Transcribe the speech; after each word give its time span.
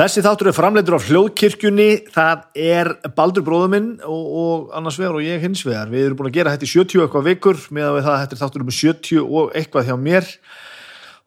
Þessi 0.00 0.22
þáttur 0.24 0.48
er 0.48 0.54
framleitur 0.56 0.94
af 0.96 1.02
hljóðkirkjunni, 1.10 1.86
það 2.08 2.44
er 2.56 2.88
Baldur 3.12 3.44
bróðuminn 3.44 3.90
og, 4.08 4.22
og 4.40 4.70
annars 4.78 4.96
vegar 4.96 5.18
og 5.18 5.26
ég 5.26 5.42
hins 5.44 5.60
vegar. 5.66 5.90
Við 5.92 6.06
erum 6.06 6.16
búin 6.16 6.30
að 6.30 6.38
gera 6.38 6.54
þetta 6.54 6.64
í 6.64 6.70
70 6.70 7.02
eitthvað 7.04 7.26
vikur 7.26 7.60
með 7.68 7.88
að 7.90 7.98
það 7.98 8.14
að 8.14 8.22
þetta 8.22 8.38
er 8.38 8.40
þáttur 8.40 8.64
um 8.64 8.70
70 8.78 9.20
og 9.26 9.52
eitthvað 9.60 9.90
hjá 9.90 9.98
mér 10.00 10.30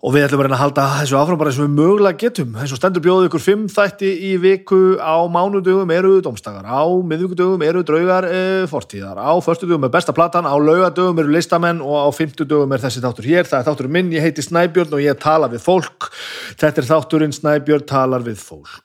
og 0.03 0.11
við 0.11 0.25
ætlum 0.25 0.41
að 0.41 0.47
reyna 0.49 0.57
að 0.57 0.61
halda 0.65 0.85
þessu 0.97 1.15
áfram 1.15 1.37
bara 1.39 1.51
eins 1.51 1.57
og 1.61 1.63
við 1.63 1.75
mögulega 1.77 2.19
getum. 2.19 2.57
Eins 2.59 2.73
og 2.75 2.79
stendur 2.79 3.03
bjóðu 3.05 3.29
ykkur 3.29 3.43
fimm 3.43 3.61
þætti 3.71 4.09
í 4.27 4.31
viku 4.43 4.79
á 4.99 5.15
mánudögum 5.31 5.93
eru 5.95 6.17
domstagar, 6.25 6.67
á 6.67 6.83
miðvíkudögum 6.83 7.63
eru 7.63 7.85
draugar 7.87 8.27
e, 8.27 8.41
fortíðar, 8.67 9.15
á 9.15 9.31
förstudögum 9.39 9.87
er 9.87 9.93
besta 9.95 10.15
platan, 10.15 10.43
á 10.43 10.55
laugadögum 10.59 11.23
eru 11.23 11.31
listamenn 11.31 11.79
og 11.79 11.95
á 12.03 12.09
fymtudögum 12.19 12.75
er 12.75 12.83
þessi 12.83 13.03
þáttur 13.05 13.31
hér. 13.31 13.47
Það 13.47 13.59
er 13.61 13.67
þátturinn 13.69 13.95
minn, 13.95 14.11
ég 14.11 14.27
heiti 14.27 14.43
Snæbjörn 14.43 14.99
og 14.99 15.05
ég 15.07 15.23
tala 15.23 15.47
við 15.47 15.63
fólk. 15.63 16.11
Þetta 16.59 16.83
er 16.83 16.91
þátturinn 16.91 17.37
Snæbjörn 17.39 17.87
talar 17.87 18.27
við 18.27 18.43
fólk. 18.43 18.81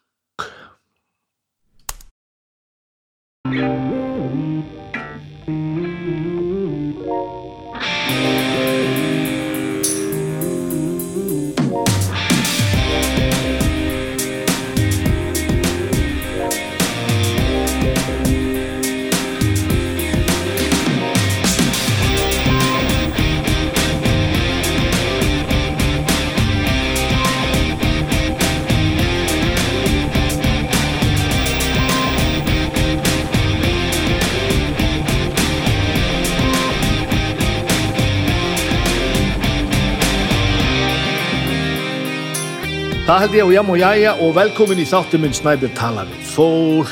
Það 43.09 43.23
held 43.23 43.35
ég 43.39 43.47
og 43.47 43.53
jam 43.55 43.71
og 43.73 43.79
jæja 43.81 44.11
og 44.21 44.35
velkomin 44.37 44.81
í 44.83 44.85
þáttum 44.85 45.23
minn 45.25 45.33
Snæbjörn 45.33 45.73
tala 45.79 46.03
við 46.11 46.27
fólk. 46.29 46.91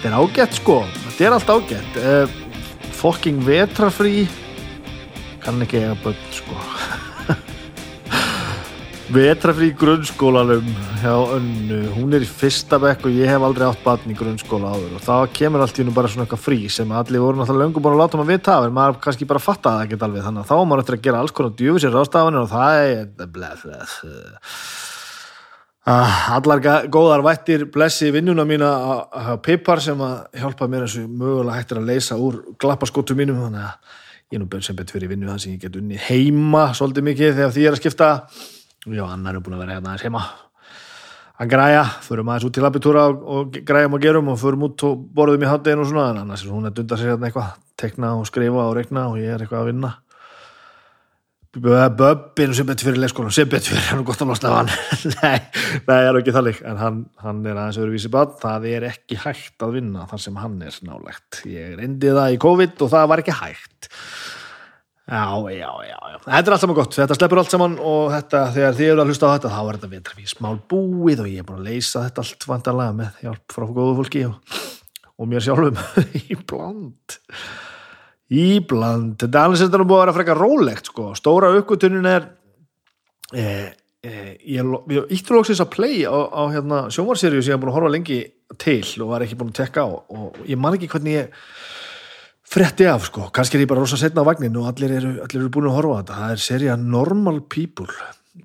Þetta 0.00 0.08
er 0.08 0.16
ágætt 0.18 0.58
sko, 0.58 0.80
þetta 1.04 1.28
er 1.28 1.36
allt 1.36 1.52
ágætt. 1.54 2.00
Uh, 2.02 2.90
Fokking 2.98 3.38
vetrafrí, 3.46 4.24
kann 5.44 5.62
ekki 5.62 5.84
eiga 5.84 5.94
börn 6.02 6.18
sko. 6.34 6.58
Vetrafrí 9.12 9.70
í 9.70 9.74
grunnskólanum 9.78 10.66
hjá 11.00 11.12
önnu, 11.36 11.78
hún 11.94 12.12
er 12.16 12.24
í 12.24 12.28
fyrsta 12.28 12.76
bekk 12.82 13.06
og 13.08 13.14
ég 13.16 13.30
hef 13.30 13.44
aldrei 13.44 13.64
átt 13.68 13.80
barn 13.84 14.10
í 14.12 14.16
grunnskóla 14.16 14.72
áður. 14.74 14.96
Og 14.98 15.04
þá 15.04 15.36
kemur 15.38 15.64
allt 15.64 15.78
í 15.78 15.82
hennu 15.82 15.94
bara 15.96 16.10
svona 16.12 16.26
eitthvað 16.26 16.42
frí 16.44 16.58
sem 16.72 16.92
allir 16.92 17.22
voru 17.24 17.40
náttúrulega 17.40 17.64
löngu 17.64 17.82
búin 17.84 17.96
að 17.96 18.02
láta 18.02 18.20
maður 18.20 18.32
vita 18.34 18.56
en 18.66 18.74
maður 18.76 18.98
kannski 19.06 19.28
bara 19.28 19.42
fatta 19.42 19.72
það 19.76 19.84
ekkert 19.86 20.04
alveg. 20.06 20.26
Þannig 20.26 20.42
að 20.42 20.50
þá 20.50 20.56
er 20.58 20.66
maður 20.72 20.82
eftir 20.84 20.98
að 20.98 21.06
gera 21.06 21.22
alls 21.22 21.34
konar 21.38 21.54
djúfisir 21.60 21.94
rástafanir 21.94 22.42
og 22.42 22.50
það 22.52 22.80
er 22.82 23.30
blef, 23.38 23.62
blef, 23.64 23.94
uh, 25.88 26.18
allar 26.36 26.60
góðar 26.92 27.24
vættir 27.24 27.64
blessi 27.72 28.10
vinnuna 28.12 28.44
mína 28.44 28.74
hafa 29.08 29.38
pipar 29.40 29.80
sem 29.80 30.04
að 30.04 30.18
hjálpa 30.42 30.68
mér 30.68 30.84
eins 30.84 30.98
og 31.00 31.08
mögulega 31.08 31.56
hættir 31.62 31.80
að 31.80 31.88
leysa 31.94 32.20
úr 32.20 32.42
glappaskóttu 32.60 33.16
mínum 33.16 33.40
þannig 33.46 33.64
að 33.64 33.96
ég 34.28 34.36
er 34.36 34.44
nú 34.44 34.50
bönn 34.52 34.64
sem 34.66 34.76
betur 34.76 34.98
fyrir 34.98 35.08
vinnu 35.14 35.30
það 35.30 35.40
sem 35.40 35.54
ég 35.54 35.64
get 35.64 35.80
unni 35.80 35.96
heima 35.96 36.66
svolítið 36.76 37.06
mikið 37.06 37.36
þegar 37.38 37.54
því 37.54 37.62
ég 37.62 37.70
er 37.70 37.76
að 37.78 37.80
skipta 37.80 38.10
Já, 38.94 39.04
annar 39.08 39.36
er 39.36 39.44
búin 39.44 39.58
að 39.58 39.64
vera 39.64 39.78
hérna 39.78 39.92
aðeins 39.92 40.06
heima. 40.08 40.24
Að 41.38 41.52
græja, 41.52 41.84
förum 42.02 42.32
aðeins 42.32 42.48
út 42.48 42.56
til 42.56 42.64
labitúra 42.66 43.06
og, 43.12 43.22
og 43.22 43.62
græjum 43.68 43.94
og 43.94 44.02
gerum 44.02 44.32
og 44.32 44.40
förum 44.40 44.66
út 44.66 44.84
og 44.88 45.06
borðum 45.14 45.44
í 45.44 45.50
háttegin 45.50 45.84
og 45.84 45.88
svona 45.90 46.10
en 46.12 46.20
annars 46.24 46.42
er 46.44 46.50
hún 46.54 46.66
að 46.66 46.80
dunda 46.80 46.98
sér 46.98 47.12
hérna 47.12 47.28
eitthvað 47.28 47.56
tekna 47.78 48.16
og 48.18 48.26
skrifa 48.26 48.64
og 48.66 48.76
regna 48.78 49.06
og 49.12 49.20
ég 49.20 49.34
er 49.34 49.44
eitthvað 49.44 49.62
að 49.62 49.72
vinna. 49.72 49.94
Böbbin 51.58 52.52
sem 52.54 52.66
betur 52.68 52.90
fyrir 52.90 53.00
leikskólan 53.00 53.32
sem 53.34 53.48
betur 53.48 53.72
fyrir 53.72 53.86
hann 53.88 54.02
og 54.02 54.10
gott 54.10 54.20
að 54.22 54.28
losna 54.30 54.50
af 54.50 54.58
hann. 54.58 54.72
Nei, 55.16 55.38
það 55.86 56.08
er 56.08 56.18
ekki 56.20 56.34
þannig 56.36 56.58
en 56.68 56.80
hann, 56.82 56.98
hann 57.24 57.40
er 57.46 57.56
aðeins 57.56 57.78
öðruvísi 57.80 58.10
bann 58.12 58.34
það 58.42 58.66
er 58.68 58.88
ekki 58.90 59.18
hægt 59.22 59.64
að 59.64 59.78
vinna 59.78 60.04
þar 60.10 60.22
sem 60.26 60.36
hann 60.42 60.58
er 60.62 60.76
nálegt 60.86 61.40
ég 61.48 61.78
reyndi 61.80 62.12
það 62.12 62.34
í 62.34 62.40
COVID 62.44 62.84
og 62.84 62.92
það 62.92 63.08
var 63.14 63.22
ekki 63.24 63.38
hægt 63.40 63.90
Já, 65.08 65.40
já, 65.50 65.70
já, 65.88 65.98
já. 66.12 66.18
Þetta 66.20 66.50
er 66.50 66.52
allt 66.52 66.60
saman 66.60 66.76
gott, 66.76 66.96
þetta 66.98 67.16
sleppur 67.16 67.40
allt 67.40 67.52
saman 67.54 67.76
og 67.80 68.10
þetta, 68.12 68.40
þegar 68.52 68.74
þið 68.76 68.90
eru 68.92 69.00
að 69.00 69.08
hlusta 69.08 69.30
á 69.30 69.34
þetta 69.38 69.52
þá 69.54 69.60
er 69.62 69.78
þetta 69.78 69.88
vetrafís 69.94 70.34
mál 70.44 70.58
búið 70.68 71.22
og 71.22 71.30
ég 71.30 71.40
er 71.40 71.46
búin 71.48 71.62
að 71.62 71.70
leysa 71.70 72.02
þetta 72.04 72.24
allt 72.24 72.46
vantarlega 72.50 72.96
með 72.98 73.22
hjálp 73.22 73.54
frá 73.56 73.66
góðu 73.78 73.94
fólki 74.02 74.24
og, 74.28 74.58
og 75.16 75.30
mér 75.30 75.46
sjálfum. 75.46 75.80
Í 76.20 76.36
bland. 76.52 77.16
Í 78.28 78.46
bland. 78.68 79.16
Þetta 79.22 79.32
er 79.32 79.46
alveg 79.46 79.62
sem 79.62 79.70
þetta 79.70 79.80
nú 79.80 79.88
búið 79.88 80.02
að 80.02 80.04
vera 80.04 80.16
frekar 80.18 80.42
rólegt 80.44 80.92
sko, 80.92 81.08
stóra 81.16 81.54
aukvötunin 81.56 82.10
er 82.12 82.28
eh, 83.32 83.72
eh, 84.04 84.30
ég, 84.44 84.76
ég 84.92 85.16
íttur 85.16 85.38
lóksins 85.38 85.64
að 85.64 85.72
play 85.78 86.04
á, 86.04 86.12
á 86.12 86.52
hérna, 86.52 86.84
sjómarserju 86.92 87.40
sem 87.40 87.54
ég 87.54 87.56
hef 87.56 87.64
búin 87.64 87.72
að 87.72 87.80
horfa 87.80 87.96
lengi 87.96 88.20
til 88.60 88.82
og 89.00 89.14
var 89.14 89.24
ekki 89.24 89.40
búin 89.40 89.56
að 89.56 89.62
tekka 89.62 89.88
á 89.88 89.88
og 89.88 90.36
ég 90.44 90.60
man 90.60 90.76
ekki 90.76 90.92
hvernig 90.92 91.16
ég 91.16 91.46
fretti 92.48 92.86
af 92.88 93.08
sko, 93.08 93.28
kannski 93.34 93.58
er 93.58 93.66
ég 93.66 93.70
bara 93.70 93.82
rosa 93.84 93.98
setna 94.00 94.24
á 94.24 94.28
vagnin 94.28 94.56
og 94.56 94.70
allir 94.70 94.94
eru, 94.98 95.12
allir 95.24 95.42
eru 95.42 95.52
búin 95.52 95.68
að 95.68 95.76
horfa 95.78 95.92
á 95.92 95.98
þetta. 96.00 96.18
Það 96.22 96.32
er 96.34 96.44
seria 96.44 96.78
Normal 96.80 97.42
People 97.52 97.92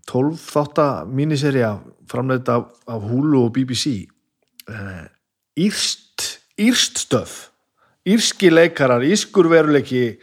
12 0.10 0.42
þáttar 0.42 1.08
míniserja 1.08 1.72
framleitt 2.10 2.50
af, 2.52 2.68
af 2.90 3.08
Hulu 3.08 3.46
og 3.46 3.54
BBC 3.56 4.08
uh, 4.70 5.06
Írst 5.56 6.42
Írst 6.60 7.00
stöf 7.06 7.54
Írski 8.04 8.50
leikarar, 8.52 9.04
írskur 9.08 9.48
veruleiki 9.48 10.18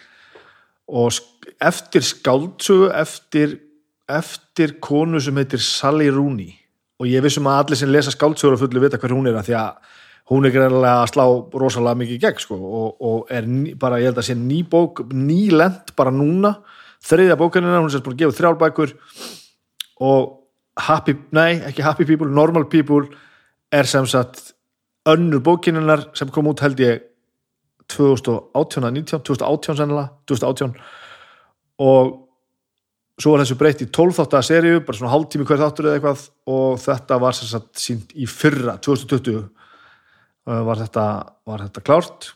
og 0.90 1.16
eftir 1.64 2.04
skáldsögu 2.04 2.90
eftir, 2.92 3.54
eftir 4.04 4.74
konu 4.84 5.20
sem 5.20 5.36
heitir 5.40 5.62
Sally 5.64 6.10
Rooney. 6.12 6.52
Og 7.00 7.08
ég 7.08 7.24
vissum 7.24 7.48
að 7.48 7.62
allir 7.62 7.80
sem 7.80 7.92
lesa 7.92 8.12
skáldsögur 8.12 8.58
og 8.58 8.60
fulli 8.60 8.82
vita 8.82 9.00
hver 9.00 9.14
hún 9.16 9.30
er 9.30 9.38
að 9.40 9.48
því 9.48 9.56
að 9.62 9.96
hún 10.30 10.46
er 10.46 10.54
greinlega 10.54 11.00
að 11.02 11.10
slá 11.10 11.24
rosalega 11.58 11.98
mikið 11.98 12.20
gegn 12.22 12.42
sko 12.44 12.56
og, 12.56 12.90
og 13.02 13.32
er 13.34 13.48
ný, 13.50 13.74
bara, 13.78 13.98
ég 13.98 14.10
held 14.10 14.20
að 14.22 14.28
sé 14.28 14.36
ný 14.38 14.62
bók, 14.70 15.02
ný 15.10 15.40
lent 15.54 15.90
bara 15.98 16.12
núna, 16.14 16.60
þriðja 17.06 17.38
bókanina 17.40 17.80
hún 17.80 17.90
er 17.90 17.96
sérst 17.96 18.06
búin 18.06 18.16
að 18.18 18.22
gefa 18.22 18.38
þrjár 18.38 18.60
bækur 18.60 18.94
og 20.06 20.30
happy, 20.86 21.16
nei 21.34 21.58
ekki 21.66 21.84
happy 21.84 22.06
people, 22.06 22.30
normal 22.30 22.68
people 22.70 23.10
er 23.74 23.90
sem 23.90 24.06
sagt 24.10 24.52
önnur 25.10 25.42
bókininnar 25.42 26.08
sem 26.14 26.30
kom 26.30 26.50
út 26.50 26.62
held 26.62 26.80
ég 26.82 27.06
2018, 27.90 29.02
2018 29.26 29.80
sennilega, 29.80 30.12
2018 30.30 30.76
og 31.82 32.18
svo 33.20 33.34
var 33.34 33.42
þessu 33.42 33.56
breytt 33.58 33.82
í 33.82 33.88
12 33.90 34.20
þáttar 34.20 34.46
seríu, 34.46 34.82
bara 34.86 34.96
svona 34.96 35.10
hálftími 35.12 35.44
hver 35.48 35.58
þáttur 35.60 35.88
eða 35.88 35.98
eitthvað 35.98 36.22
og 36.54 36.78
þetta 36.80 37.18
var 37.20 37.36
sem 37.36 37.50
sagt 37.50 37.82
sínt 37.82 38.14
í 38.14 38.28
fyrra, 38.30 38.78
2020 38.78 39.48
var 40.66 40.84
þetta, 40.84 41.06
var 41.46 41.66
þetta 41.66 41.82
klárt? 41.86 42.30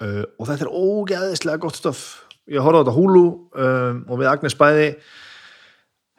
Uh, 0.00 0.24
og 0.38 0.48
þetta 0.48 0.66
er 0.66 0.74
ógeðislega 0.74 1.60
gott 1.60 1.76
stöf 1.76 2.04
ég 2.50 2.64
horfði 2.64 2.80
á 2.80 2.82
þetta 2.82 2.96
húlu 2.96 3.24
um, 3.28 4.00
og 4.08 4.20
við 4.20 4.30
Agnes 4.30 4.56
Bæði. 4.58 4.88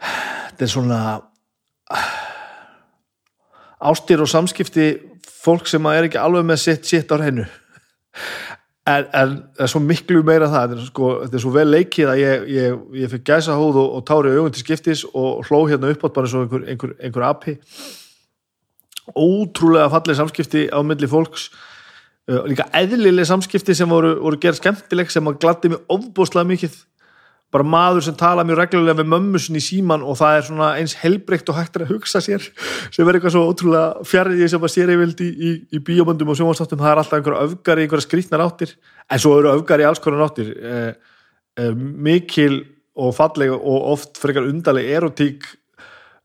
Þetta 0.02 0.66
er 0.66 0.72
svona 0.72 1.00
ástýr 3.92 4.24
og 4.24 4.30
samskipti 4.30 4.88
fólk 5.42 5.68
sem 5.70 5.86
er 5.90 6.08
ekki 6.08 6.22
alveg 6.22 6.48
með 6.48 6.64
sitt 6.64 6.88
sitt 6.90 7.12
á 7.12 7.18
hreinu. 7.18 7.48
En, 8.90 9.06
það 9.14 9.64
er 9.66 9.72
svo 9.72 9.82
miklu 9.84 10.22
meira 10.26 10.50
það. 10.50 10.72
Þetta 10.72 10.82
er, 10.82 10.90
sko, 10.90 11.10
þetta 11.24 11.38
er 11.38 11.44
svo 11.44 11.54
vel 11.56 11.68
leikið 11.70 12.12
að 12.14 12.22
ég, 12.22 12.46
ég, 12.56 12.86
ég 13.04 13.12
fikk 13.16 13.26
gæsa 13.30 13.58
hóð 13.58 13.82
og, 13.84 13.98
og 13.98 14.06
tári 14.10 14.36
augun 14.36 14.56
til 14.56 14.64
skiptis 14.66 15.04
og 15.12 15.44
hló 15.50 15.66
hérna 15.70 15.92
upp 15.94 16.06
átt 16.08 16.16
bara 16.16 16.30
eins 16.30 16.38
og 16.38 16.46
einhver, 16.48 16.68
einhver, 16.72 16.96
einhver 17.02 17.28
api 17.28 17.58
ótrúlega 19.16 19.90
fallið 19.92 20.22
samskipti 20.22 20.68
á 20.70 20.80
milli 20.86 21.10
fólks. 21.10 21.50
Uh, 22.30 22.44
líka 22.48 22.68
eðlileg 22.78 23.28
samskipti 23.28 23.76
sem 23.76 23.90
voru, 23.90 24.14
voru 24.22 24.40
gerð 24.42 24.62
skemmtileg 24.62 25.12
sem 25.12 25.30
gladdi 25.42 25.74
mig 25.74 25.84
ofbúslega 25.92 26.48
mikið. 26.48 26.80
Bara 27.52 27.68
maður 27.68 28.06
sem 28.06 28.16
tala 28.16 28.46
mjög 28.48 28.62
reglulega 28.62 29.02
við 29.02 29.10
mömmusin 29.12 29.58
í 29.60 29.64
síman 29.64 30.06
og 30.08 30.16
það 30.22 30.38
er 30.38 30.46
svona 30.48 30.68
eins 30.80 30.94
helbreykt 31.02 31.50
og 31.52 31.58
hægt 31.58 31.80
að 31.82 31.90
hugsa 31.92 32.22
sér 32.24 32.46
sem 32.96 33.04
er 33.04 33.18
eitthvað 33.18 33.34
svo 33.36 33.44
ótrúlega 33.50 34.06
fjarrið 34.08 34.46
sem 34.54 34.68
að 34.68 34.72
sér 34.72 34.94
yfirld 34.94 35.24
í, 35.26 35.28
í, 35.32 35.52
í 35.76 35.82
bíomöndum 35.84 36.32
og 36.32 36.40
sjónvastáttum, 36.40 36.80
það 36.80 36.94
er 36.94 37.02
alltaf 37.02 37.18
einhverja 37.18 37.50
öfgar 37.50 37.82
í 37.82 37.88
einhverja 37.88 38.08
skrítnar 38.08 38.46
áttir, 38.46 38.72
en 39.12 39.24
svo 39.24 39.34
eru 39.42 39.52
öfgar 39.58 39.84
í 39.84 39.88
alls 39.90 40.00
konar 40.04 40.24
áttir. 40.30 40.54
Eh, 40.56 41.18
eh, 41.60 41.74
mikil 41.76 42.62
og 43.02 43.12
falleg 43.18 43.52
og 43.52 43.90
oft 43.98 44.20
frekar 44.22 44.48
undarleg 44.48 44.88
erotík 44.96 45.44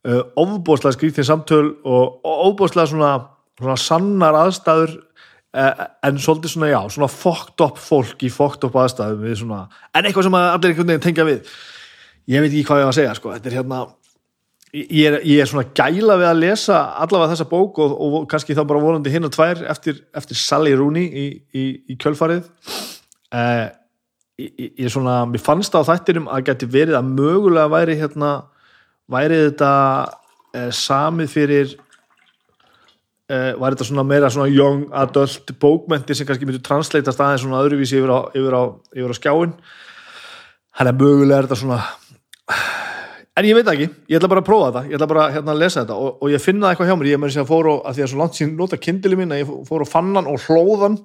uh, 0.06 0.22
ofbóðslega 0.38 0.96
skrítið 0.96 1.28
samtöl 1.28 1.66
og 1.84 2.22
ofbóðslega 2.22 2.92
svona, 2.92 3.12
svona 3.58 3.76
sannar 3.80 4.38
aðstæður 4.44 4.96
uh, 4.96 5.86
en 6.06 6.20
svolítið 6.22 6.54
svona 6.54 6.72
já, 6.72 6.80
svona 6.94 7.10
fucked 7.12 7.66
up 7.66 7.80
fólk 7.82 8.24
í 8.26 8.32
fucked 8.32 8.66
up 8.68 8.78
aðstæðum 8.82 9.38
svona, 9.42 9.62
en 9.92 10.08
eitthvað 10.08 10.28
sem 10.28 10.40
allir 10.40 10.72
einhvern 10.72 10.92
veginn 10.94 11.06
tengja 11.06 11.28
við 11.28 11.54
ég 12.26 12.42
veit 12.42 12.50
ekki 12.50 12.66
hvað 12.66 12.82
ég 12.82 12.88
var 12.88 12.94
að 12.94 12.98
segja 13.00 13.14
sko. 13.18 13.32
þetta 13.36 13.50
er 13.50 13.58
hérna 13.60 13.84
ég 14.76 15.06
er, 15.08 15.16
ég 15.24 15.40
er 15.40 15.48
svona 15.50 15.68
gæla 15.76 16.18
við 16.20 16.28
að 16.30 16.42
lesa 16.42 16.82
allavega 17.00 17.32
þessa 17.32 17.48
bók 17.50 17.80
og, 17.82 17.96
og 17.96 18.28
kannski 18.30 18.56
þá 18.56 18.64
bara 18.68 18.82
vonandi 18.82 19.12
hinn 19.12 19.28
og 19.28 19.32
tvær 19.34 19.62
eftir, 19.70 20.02
eftir 20.16 20.38
Sally 20.38 20.74
Rooney 20.76 21.06
í, 21.06 21.26
í, 21.54 21.64
í 21.92 21.98
kjölfarið 22.02 22.44
uh, 22.44 23.66
ég, 24.40 24.74
ég 24.82 24.92
svona, 24.92 25.22
mér 25.30 25.42
fannst 25.42 25.76
á 25.76 25.80
þættinum 25.86 26.28
að 26.32 26.50
geti 26.50 26.68
verið 26.70 26.98
að 26.98 27.14
mögulega 27.14 27.72
væri 27.72 27.96
hérna, 28.00 28.32
væri 29.12 29.42
þetta 29.48 29.72
uh, 30.06 30.70
samið 30.74 31.32
fyrir 31.32 31.74
uh, 33.30 33.52
var 33.60 33.74
þetta 33.74 33.88
svona 33.90 34.06
meira 34.06 34.30
svona 34.32 34.50
young 34.50 34.86
adult 34.94 35.52
bókmenti 35.60 36.16
sem 36.16 36.28
kannski 36.28 36.48
myndu 36.48 36.62
transleitast 36.64 37.20
aðeins 37.20 37.44
svona 37.46 37.62
öðruvísi 37.64 38.00
yfir 38.00 38.12
á, 38.12 38.20
yfir 38.34 38.56
á, 38.56 38.62
yfir 38.96 39.14
á 39.14 39.16
skjáin 39.20 39.54
hann 40.76 40.90
er 40.90 40.98
mögulega 40.98 41.40
er 41.40 41.48
þetta 41.48 41.60
svona 41.62 41.80
en 43.36 43.48
ég 43.48 43.56
veit 43.58 43.70
ekki, 43.72 43.88
ég 44.10 44.18
ætla 44.18 44.30
bara 44.32 44.42
að 44.44 44.48
prófa 44.48 44.68
þetta 44.70 44.84
ég 44.90 44.98
ætla 44.98 45.10
bara 45.10 45.30
hérna, 45.34 45.54
að 45.54 45.62
lesa 45.64 45.82
þetta. 45.82 45.96
Og, 46.00 46.20
og 46.22 46.32
ég 46.32 46.42
finna 46.42 46.70
eitthvað 46.70 46.90
hjá 46.90 46.96
mér. 46.96 47.08
Ég 47.10 47.20
með 47.20 47.32
þess 47.32 47.42
að 47.42 47.50
fóru, 47.50 47.74
að 47.82 47.96
því 47.96 48.04
að 48.04 48.12
svo 48.12 48.20
langt 48.22 48.38
sín 48.38 48.54
nota 48.56 48.78
kindili 48.80 49.18
mín 49.18 49.34
að 49.34 49.42
ég 49.42 49.50
fóru 49.68 49.84
og 49.86 49.90
fann 49.90 50.14
hann 50.16 50.30
og 50.30 50.46
hlóðan 50.46 50.96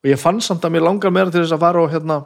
og 0.00 0.08
ég 0.08 0.20
fann 0.20 0.38
samt 0.44 0.64
að 0.64 0.76
mér 0.76 0.86
langar 0.86 1.14
meira 1.14 1.32
til 1.32 1.42
þess 1.42 1.56
að 1.56 1.64
fara 1.64 1.82
og 1.82 1.90
hérna 1.92 2.20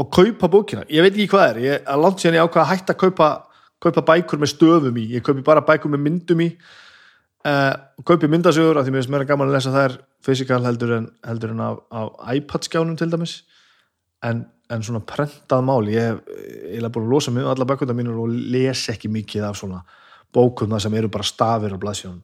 og 0.00 0.08
kaupa 0.14 0.48
bókina, 0.48 0.86
ég 0.88 1.04
veit 1.04 1.12
ekki 1.12 1.28
hvað 1.34 1.46
er. 1.50 1.60
Ég, 1.66 1.88
langt 2.00 2.22
síðan 2.22 2.38
ég 2.38 2.46
ákvaða 2.46 2.64
að 2.64 2.70
hætta 2.72 2.94
að 2.94 3.02
kaupa 3.02 3.28
kaupa 3.80 4.04
bækur 4.12 4.40
með 4.40 4.54
stöfum 4.54 5.00
í, 5.00 5.06
ég 5.16 5.24
kaupi 5.26 5.44
bara 5.46 5.64
bækur 5.66 5.92
með 5.92 6.04
myndum 6.06 6.44
í. 6.44 6.50
Uh, 7.40 7.72
kaupi 8.04 8.28
myndasögur 8.28 8.76
af 8.76 8.84
því 8.84 8.94
mér 8.94 9.02
finnst 9.02 9.12
mér 9.14 9.26
gaman 9.28 9.48
að 9.48 9.56
lesa 9.56 9.72
þær 9.72 9.98
fysikal 10.24 10.60
heldur 10.66 10.96
en, 10.98 11.06
heldur 11.24 11.54
en 11.54 11.62
af, 11.64 11.78
af 11.88 12.34
iPad 12.36 12.68
skjánum 12.68 12.98
til 13.00 13.08
dæmis. 13.12 13.38
En, 14.28 14.44
en 14.68 14.84
svona 14.84 15.00
prentað 15.08 15.64
mál 15.64 15.88
ég 15.88 16.10
hef 16.10 16.90
búin 16.92 17.06
að 17.06 17.14
losa 17.14 17.32
mig 17.32 17.46
um 17.46 17.54
alla 17.54 17.66
bækundar 17.66 17.96
mínur 17.96 18.20
og 18.26 18.34
les 18.52 18.84
ekki 18.92 19.08
mikið 19.08 19.48
af 19.48 19.56
svona 19.56 19.80
bókum 20.34 20.70
það 20.70 20.84
sem 20.84 20.98
eru 21.00 21.10
bara 21.10 21.26
stafir 21.26 21.72
á 21.74 21.78
blaðsjónum 21.80 22.20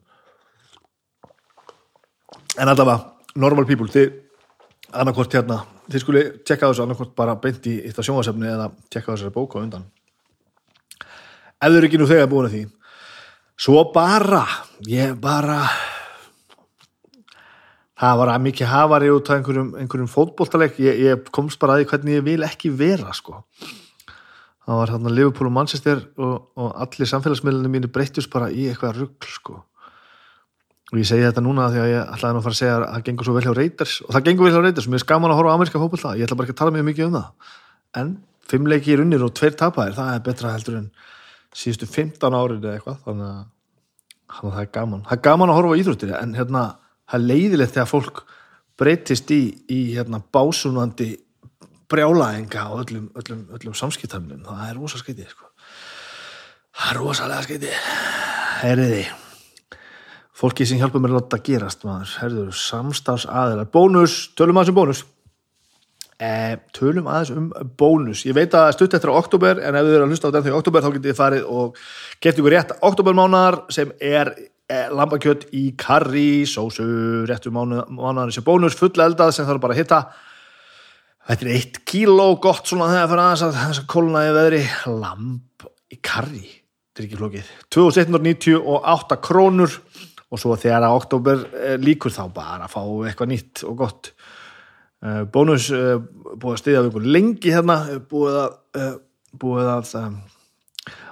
en 2.57 2.71
allavega 2.71 3.13
normal 3.37 3.67
people, 3.69 3.89
þið 3.91 4.95
annarkort 4.97 5.35
hérna, 5.35 5.59
þið 5.91 6.03
skuli 6.03 6.23
tjekka 6.41 6.71
þessu 6.71 6.85
annarkort 6.85 7.13
bara 7.17 7.37
beint 7.41 7.67
í 7.69 7.77
þetta 7.85 8.05
sjónasefni 8.07 8.49
eða 8.49 8.69
tjekka 8.89 9.13
þessari 9.13 9.35
bóku 9.35 9.61
á 9.61 9.63
undan 9.65 9.85
ef 11.61 11.69
þau 11.69 11.77
eru 11.77 11.89
ekki 11.89 12.01
nú 12.01 12.09
þegar 12.09 12.31
búin 12.31 12.49
að 12.49 12.55
því. 12.55 12.63
Svo 13.57 13.83
bara 13.93 14.43
ég 14.85 15.15
bara 15.21 15.61
það 17.97 18.19
var 18.21 18.31
að 18.33 18.43
mikið 18.45 18.69
hafari 18.69 19.09
út 19.09 19.31
af 19.31 19.39
einhverjum, 19.39 19.71
einhverjum 19.81 20.11
fótboltaleg 20.11 20.77
ég, 20.83 20.99
ég 21.07 21.31
komst 21.33 21.59
bara 21.61 21.77
að 21.77 21.83
því 21.83 21.89
hvernig 21.91 22.19
ég 22.19 22.27
vil 22.27 22.45
ekki 22.45 22.73
vera 22.77 23.15
sko. 23.17 23.41
Það 24.67 24.81
var 24.81 24.91
hérna 24.91 25.13
Liverpool 25.15 25.47
og 25.47 25.55
Manchester 25.55 26.03
og, 26.19 26.51
og 26.59 26.75
allir 26.83 27.09
samfélagsmiðlunum 27.09 27.73
mínu 27.77 27.89
breytjus 27.93 28.27
bara 28.29 28.51
í 28.51 28.67
eitthvað 28.67 29.01
ruggl 29.01 29.31
sko. 29.31 29.61
Og 30.91 31.01
ég 31.01 31.07
segi 31.07 31.25
þetta 31.25 31.43
núna 31.43 31.67
því 31.71 31.81
að 31.83 31.89
ég 31.91 32.11
ætlaði 32.13 32.35
nú 32.35 32.39
að 32.39 32.45
fara 32.45 32.55
að 32.55 32.59
segja 32.61 32.75
að 32.77 32.83
það 32.91 33.05
gengur 33.07 33.27
svo 33.27 33.35
vel 33.35 33.45
hjá 33.47 33.53
Reiters 33.57 33.95
og 34.05 34.11
það 34.15 34.25
gengur 34.27 34.47
vel 34.47 34.53
hjá 34.53 34.61
Reiters 34.63 34.87
og 34.87 34.93
mér 34.93 35.01
er 35.01 35.03
skaman 35.03 35.33
að 35.33 35.39
horfa 35.39 35.51
á 35.51 35.55
ameríska 35.57 35.81
fótbolta. 35.81 36.13
Ég 36.15 36.27
ætla 36.27 36.37
bara 36.39 36.47
ekki 36.47 36.55
að 36.55 36.61
tala 36.61 36.75
mjög 36.75 36.87
mikið 36.87 37.07
um 37.07 37.17
það. 37.17 37.55
En 37.99 38.13
fimm 38.47 38.69
leiki 38.71 38.93
í 38.93 38.99
runnir 39.01 39.25
og 39.25 39.33
tveir 39.35 39.57
tapæðir 39.59 39.97
það 39.97 40.11
er 40.13 40.23
betra 40.27 40.53
heldur 40.53 40.77
en 40.79 40.87
síðustu 41.55 41.87
15 41.89 42.37
árið 42.37 42.65
eða 42.65 42.79
eitthvað 42.79 42.99
þannig 43.05 43.29
að, 43.29 43.45
þannig 44.33 44.51
að 44.51 44.57
það 44.57 44.65
er 44.65 44.73
gaman. 44.79 45.05
Það 45.07 45.17
er 45.17 45.23
gaman 45.29 45.53
að 45.53 45.59
horfa 45.59 45.77
á 45.77 45.79
íþróttir 45.81 46.17
en 46.17 46.35
hérna 46.37 46.63
það 47.07 47.19
er 47.19 47.27
leiðilegt 47.31 47.77
þegar 47.77 47.91
fólk 47.91 48.23
breytist 48.77 49.31
í, 49.33 49.41
í 49.73 49.79
hérna 49.95 50.19
básunandi 50.21 51.11
brjálaenga 51.87 52.67
og 52.73 52.83
öllum, 52.83 53.07
öllum, 53.17 53.45
öllum 53.55 53.75
samskiptamnum 53.77 54.43
það 54.45 54.65
er 54.67 54.81
rosa 54.81 54.99
skeitið 54.99 55.31
sko. 55.31 55.47
það 56.75 56.89
er 56.91 56.99
rosalega 57.01 57.45
skeitið 57.47 57.77
heyriði 58.61 59.05
fólki 60.37 60.67
sem 60.67 60.81
hjálpa 60.81 61.01
mér 61.01 61.15
að 61.15 61.21
láta 61.21 61.39
gerast 61.47 61.85
maður, 61.87 62.11
herður, 62.21 62.51
samstafs 62.53 63.25
aðeinar 63.25 63.71
bónus, 63.73 64.19
tölum 64.37 64.59
aðeins 64.59 64.73
um 64.73 64.79
bónus 64.81 65.03
tölum 66.73 67.05
aðeins 67.11 67.31
um 67.35 67.49
bónus, 67.77 68.23
ég 68.25 68.33
veit 68.33 68.53
að 68.57 68.71
stutt 68.73 68.95
eftir 68.97 69.11
á 69.13 69.19
oktober 69.19 69.59
en 69.61 69.77
ef 69.77 69.85
þið 69.85 69.97
eru 69.97 70.05
að 70.07 70.13
hlusta 70.13 70.31
á 70.31 70.33
den 70.33 70.45
þegar 70.47 70.59
oktober 70.63 70.85
þá 70.85 70.91
getið 70.95 71.11
þið 71.11 71.19
farið 71.19 71.49
og 71.53 71.81
gett 72.25 72.39
ykkur 72.41 72.55
rétt 72.55 72.73
oktobermánar 72.89 73.59
sem 73.75 73.91
er 74.01 74.31
e, 74.33 74.79
lambakjött 74.97 75.47
í 75.53 75.63
karri 75.77 76.29
sósu, 76.49 76.87
réttur 77.29 77.53
mánuðar 77.53 78.33
sem 78.33 78.45
bónus, 78.47 78.77
full 78.79 78.95
eldað 78.97 79.35
sem 79.37 79.45
þarf 79.45 79.61
bara 79.61 79.77
að 79.77 79.83
hitta. 79.83 80.01
Þetta 81.27 81.45
er 81.45 81.53
eitt 81.53 81.81
kíló 81.85 82.29
gott 82.41 82.69
svona 82.69 82.87
þegar 82.89 83.03
það 83.03 83.11
fyrir 83.11 83.25
aðeins 83.25 83.45
að 83.45 83.57
þess 83.61 83.83
að 83.83 83.89
kóluna 83.93 84.23
í 84.25 84.35
veðri. 84.37 84.63
Lamb 84.87 85.67
í 85.93 85.99
karri 86.01 86.47
þetta 86.97 87.03
er 87.03 87.07
ekki 87.07 87.19
flókið 87.21 87.49
2198 87.77 89.19
krónur. 89.27 89.81
Og 90.27 90.41
svo 90.41 90.57
þegar 90.59 90.83
að 90.83 90.97
oktober 90.97 91.43
líkur 91.79 92.11
þá 92.11 92.25
bara 92.35 92.65
að 92.65 92.73
fá 92.73 92.81
eitthvað 93.07 93.29
nýtt 93.31 93.61
og 93.63 93.77
gott 93.79 94.09
bónus 95.33 95.67
búið 95.69 96.55
að 96.55 96.61
stiðja 96.61 96.81
við 96.81 96.89
einhvern 96.89 97.11
lengi 97.13 97.53
hérna 97.53 97.77
búið 98.09 98.39
að, 98.41 98.95
búið 99.37 99.69
að 99.75 99.91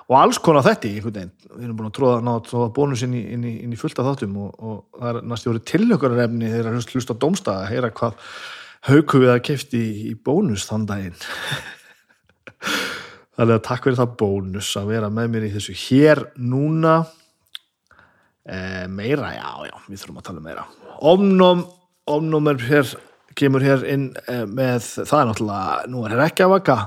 og 0.05 0.17
alls 0.19 0.37
konar 0.41 0.65
þetta 0.65 0.89
í 0.89 0.97
einhvern 0.99 1.15
veginn. 1.15 1.31
Við 1.55 1.65
erum 1.65 1.77
búin 1.79 1.89
að 1.89 1.95
tróða, 1.97 2.35
tróða 2.45 2.73
bónus 2.75 3.03
inn 3.05 3.15
í, 3.17 3.23
inn 3.33 3.45
í, 3.47 3.53
inn 3.65 3.73
í 3.73 3.79
fullta 3.79 4.05
þáttum 4.05 4.35
og, 4.43 4.51
og 4.59 4.99
það 4.99 5.09
er 5.11 5.27
næstu 5.31 5.51
orðið 5.51 5.69
tilhjökkarrefni 5.71 6.51
þegar 6.51 6.69
það 6.69 6.93
hlust 6.93 7.13
á 7.13 7.21
domstað 7.23 7.61
að 7.61 7.71
heyra 7.71 7.95
hvað 7.95 8.13
hauku 8.85 9.21
við 9.23 9.33
að 9.33 9.45
kefti 9.49 9.81
í, 9.81 9.95
í 10.11 10.13
bónus 10.27 10.67
þann 10.69 10.87
daginn. 10.91 11.17
Þannig 13.35 13.57
að 13.57 13.65
takk 13.65 13.87
fyrir 13.87 13.99
það 13.99 14.17
bónus 14.21 14.69
að 14.79 14.91
vera 14.93 15.11
með 15.11 15.31
mér 15.33 15.47
í 15.47 15.53
þessu 15.55 15.73
hér 15.87 16.21
núna. 16.37 16.99
E, 18.45 18.57
meira, 18.91 19.33
já, 19.35 19.49
já, 19.71 19.75
við 19.89 20.03
þurfum 20.03 20.21
að 20.21 20.27
tala 20.29 20.45
meira. 20.45 20.67
Omnum, 21.01 21.65
omnum 22.13 22.53
er 22.53 22.61
hér 22.69 22.93
kemur 23.35 23.63
hér 23.65 23.85
inn 23.91 24.09
e, 24.27 24.41
með 24.47 24.91
það 25.03 25.19
er 25.21 25.29
náttúrulega, 25.31 25.79
nú 25.91 26.05
er 26.07 26.17
rekjavaka 26.23 26.79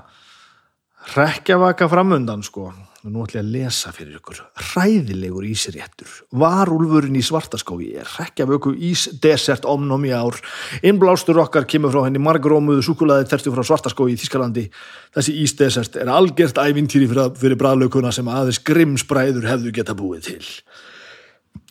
rekjavaka 1.15 1.89
framundan 1.89 2.45
sko. 2.45 2.71
Nú 3.09 3.23
ætlum 3.23 3.39
ég 3.39 3.45
að 3.45 3.51
lesa 3.55 3.93
fyrir 3.95 4.17
ykkur. 4.19 4.41
Hræðilegur 4.59 5.45
ísréttur. 5.47 6.11
Varúlfurinn 6.35 7.17
í 7.17 7.23
svartaskói 7.23 7.93
rekjavöku 8.03 8.73
ísdesert 8.75 9.69
omnum 9.71 10.03
í 10.05 10.11
ár. 10.13 10.35
Innblástur 10.83 11.39
okkar 11.39 11.65
kemur 11.71 11.95
frá 11.95 12.03
henni 12.09 12.21
margrómuðu 12.21 12.83
súkulaði 12.85 13.29
tertu 13.31 13.55
frá 13.55 13.63
svartaskói 13.65 14.17
í 14.17 14.19
Þískalandi 14.19 14.67
þessi 15.15 15.37
ísdesert 15.45 15.97
er 16.03 16.11
algjört 16.11 16.59
ævintýri 16.59 17.07
fyrir 17.39 17.57
bræðlaukuna 17.63 18.11
sem 18.13 18.29
aðeins 18.29 18.61
grimsbræður 18.67 19.47
hefðu 19.47 19.73
geta 19.79 19.97
búið 19.97 20.29
til. 20.33 20.43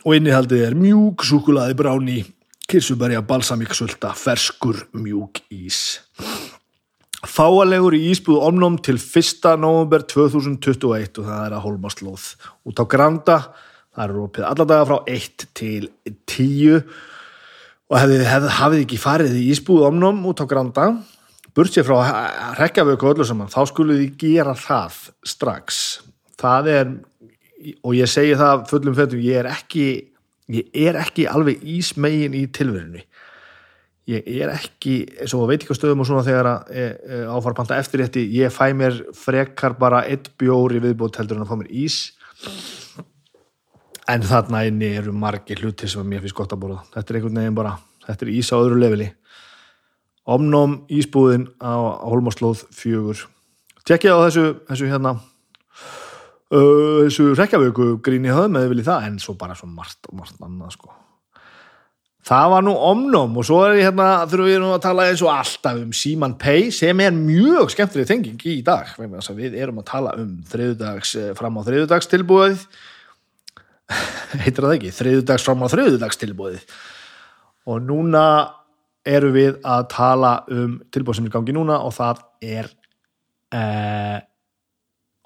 Og 0.07 0.17
innihaldið 0.17 0.63
er 0.69 0.79
mjúk 0.79 1.27
súkulaði 1.27 1.75
bráni 1.77 2.21
kirsubærja 2.67 3.21
balsamíksölda 3.23 4.09
ferskur 4.11 4.81
mjúk 4.91 5.39
ís. 5.55 6.01
Fáalegur 7.23 7.95
í 7.95 8.09
Ísbúð 8.11 8.41
Omnum 8.43 8.75
til 8.83 8.97
1. 8.99 9.53
november 9.55 10.03
2021 10.03 11.21
og 11.21 11.29
það 11.29 11.45
er 11.45 11.55
að 11.55 11.63
Holmaslóð 11.63 12.25
út 12.67 12.81
á 12.83 12.85
Granda, 12.91 13.37
það 13.95 14.03
er 14.03 14.13
rópið 14.17 14.47
alladaga 14.49 14.87
frá 14.89 14.97
1 15.15 15.47
til 15.55 15.87
10 16.27 16.81
og 17.87 17.95
hefði, 18.01 18.19
hefði, 18.27 18.51
hafið 18.59 18.83
ekki 18.83 18.99
farið 18.99 19.39
í 19.39 19.45
Ísbúð 19.53 19.87
Omnum 19.87 20.19
út 20.27 20.43
á 20.43 20.45
Granda. 20.51 20.89
Burt 21.55 21.71
sér 21.71 21.87
frá 21.87 22.03
rekjavöku 22.59 23.13
öllu 23.13 23.25
saman, 23.25 23.47
þá 23.47 23.63
skulle 23.71 23.95
þið 24.01 24.19
gera 24.19 24.57
það 24.59 24.99
strax. 25.23 25.81
Það 26.37 26.71
er, 26.75 26.93
og 27.79 27.95
ég 27.95 28.11
segi 28.11 28.35
það 28.37 28.67
fullum 28.75 28.99
fötum, 28.99 29.23
ég 29.23 29.39
er 29.39 29.53
ekki 29.55 29.87
ég 30.51 30.69
er 30.87 30.99
ekki 31.01 31.27
alveg 31.27 31.63
ísmegin 31.77 32.35
í 32.37 32.45
tilverinu 32.53 33.03
ég 34.07 34.27
er 34.39 34.53
ekki, 34.53 35.01
eins 35.19 35.33
og 35.35 35.49
veit 35.49 35.59
ekki 35.59 35.75
á 35.75 35.79
stöðum 35.79 36.03
og 36.03 36.07
svona 36.07 36.23
þegar 36.23 36.47
að 36.47 36.69
e, 36.71 36.83
e, 36.87 37.19
áfarpanta 37.27 37.77
eftirrétti, 37.81 38.23
ég 38.37 38.53
fæ 38.55 38.71
mér 38.77 39.01
frekar 39.15 39.75
bara 39.79 40.05
eitt 40.07 40.29
bjóri 40.39 40.79
viðbútt 40.83 41.19
heldur 41.19 41.39
en 41.39 41.43
að 41.43 41.51
fá 41.51 41.59
mér 41.59 41.73
ís. 41.75 41.97
En 44.07 44.23
þarna 44.23 44.63
inni 44.69 44.93
eru 44.95 45.11
margir 45.11 45.59
hluti 45.59 45.89
sem 45.91 46.07
mér 46.07 46.23
finnst 46.23 46.37
gott 46.37 46.55
að 46.55 46.61
bóla 46.63 46.83
þetta 46.93 47.11
er 47.11 47.19
einhvern 47.19 47.41
veginn 47.41 47.57
bara, 47.57 47.73
þetta 48.07 48.25
er 48.25 48.31
ís 48.31 48.51
á 48.55 48.61
öðru 48.61 48.79
leveli. 48.79 49.09
Omnóm 50.27 50.77
ísbúðin 50.91 51.49
á 51.59 51.75
Holmarslóð 52.07 52.63
fjögur. 52.75 53.27
Tekja 53.87 54.15
á 54.15 54.23
þessu, 54.23 54.47
þessu 54.71 54.87
hérna 54.91 55.17
uh, 56.53 57.03
þessu 57.07 57.33
rekjavöku 57.37 57.97
gríni 58.05 58.31
höfð 58.33 58.53
með 58.55 58.71
vilji 58.73 58.87
það 58.87 59.09
en 59.09 59.19
svo 59.23 59.37
bara 59.39 59.57
svo 59.57 59.69
margt 59.71 60.09
og 60.11 60.21
margt 60.21 60.39
annað 60.43 60.77
sko 60.77 60.95
Það 62.27 62.49
var 62.51 62.63
nú 62.65 62.73
omnum 62.89 63.37
og 63.39 63.45
svo 63.47 63.61
er 63.63 63.77
ég 63.77 63.85
hérna, 63.87 64.25
þurfum 64.27 64.49
við 64.49 64.57
nú 64.59 64.71
að 64.75 64.81
tala 64.83 65.05
eins 65.07 65.21
og 65.23 65.31
alltaf 65.31 65.77
um 65.79 65.93
Síman 65.95 66.33
Pay 66.41 66.73
sem 66.75 66.99
er 66.99 67.13
mjög 67.15 67.71
skemmtileg 67.71 68.09
tenging 68.09 68.41
í 68.51 68.57
dag. 68.67 68.89
Við 68.99 69.55
erum 69.55 69.79
að 69.79 69.87
tala 69.87 70.15
um 70.19 70.33
þriðudags 70.51 71.13
eh, 71.21 71.29
fram 71.37 71.55
á 71.55 71.61
þriðudags 71.63 72.11
tilbúið, 72.11 72.65
heitir 74.43 74.67
það 74.67 74.75
ekki, 74.75 74.91
þriðudags 74.97 75.47
fram 75.47 75.63
á 75.63 75.67
þriðudags 75.71 76.19
tilbúið 76.19 76.65
og 77.67 77.79
núna 77.87 78.25
eru 79.07 79.31
við 79.31 79.61
að 79.63 79.87
tala 79.93 80.33
um 80.51 80.81
tilbúið 80.91 81.21
sem 81.21 81.29
er 81.29 81.35
gangi 81.37 81.55
núna 81.55 81.79
og 81.85 81.95
það 81.95 82.25
er 82.43 82.67
eh, 83.55 84.19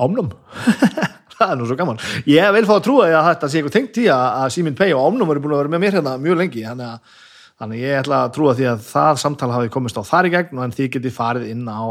omnum. 0.05 0.29
það 1.45 1.55
er 1.55 1.59
nú 1.59 1.69
svo 1.69 1.79
gaman. 1.79 2.03
Ég 2.29 2.53
vil 2.57 2.67
fá 2.69 2.75
að 2.77 2.85
trúa 2.87 3.07
því 3.09 3.17
að 3.17 3.27
þetta 3.31 3.49
sé 3.49 3.59
eitthvað 3.59 3.77
tengt 3.77 3.99
í 4.01 4.05
að, 4.13 4.45
Simin 4.55 4.77
Pei 4.77 4.91
og 4.93 5.07
Omnum 5.09 5.33
eru 5.33 5.43
búin 5.43 5.57
að 5.57 5.63
vera 5.63 5.73
með 5.75 5.83
mér 5.85 5.99
hérna 5.99 6.15
mjög 6.21 6.39
lengi 6.41 6.65
þannig 7.61 7.81
ég 7.83 7.99
ætla 7.99 8.23
að 8.25 8.31
trúa 8.37 8.55
því 8.57 8.69
að 8.71 8.85
það 8.87 9.19
samtal 9.21 9.51
hafi 9.53 9.69
komist 9.73 9.99
á 9.99 10.03
þar 10.05 10.29
í 10.29 10.31
gegn 10.33 10.61
en 10.63 10.73
þið 10.73 10.93
getið 10.95 11.13
farið 11.13 11.51
inn 11.51 11.67
á 11.69 11.81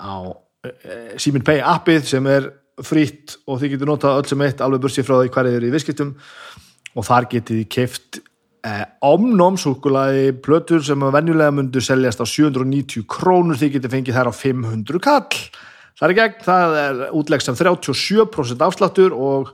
á 0.00 0.14
uh, 0.32 1.10
Simin 1.20 1.44
Pei 1.44 1.58
appið 1.60 2.06
sem 2.08 2.30
er 2.30 2.48
frýtt 2.84 3.36
og 3.48 3.60
þið 3.60 3.74
getið 3.74 3.90
notað 3.90 4.20
öll 4.20 4.30
sem 4.30 4.46
eitt 4.46 4.62
alveg 4.64 4.84
bursið 4.84 5.06
frá 5.08 5.18
því 5.18 5.32
hverju 5.34 5.58
eru 5.58 5.68
í 5.68 5.74
viðskiptum 5.74 6.16
og 6.96 7.06
þar 7.06 7.28
getið 7.32 7.60
þið 7.60 7.70
keift 7.72 8.18
eh, 8.66 8.84
omnómsúkulaði 9.06 10.34
plötur 10.44 10.84
sem 10.84 11.06
venjulega 11.14 11.54
myndu 11.56 11.82
seljast 11.84 12.20
á 12.20 12.26
790 12.28 13.06
krónur 13.08 13.60
þið 13.60 13.78
getið 13.78 13.96
fengið 13.96 14.18
þær 14.18 14.30
á 14.32 14.34
500 14.36 15.04
kall 15.06 15.40
það 15.96 16.08
er 16.08 16.16
gegn, 16.20 16.38
það 16.44 16.78
er 16.82 17.02
útlegst 17.16 17.50
sem 17.50 17.58
37% 17.58 18.64
afsláttur 18.66 19.16
og 19.16 19.52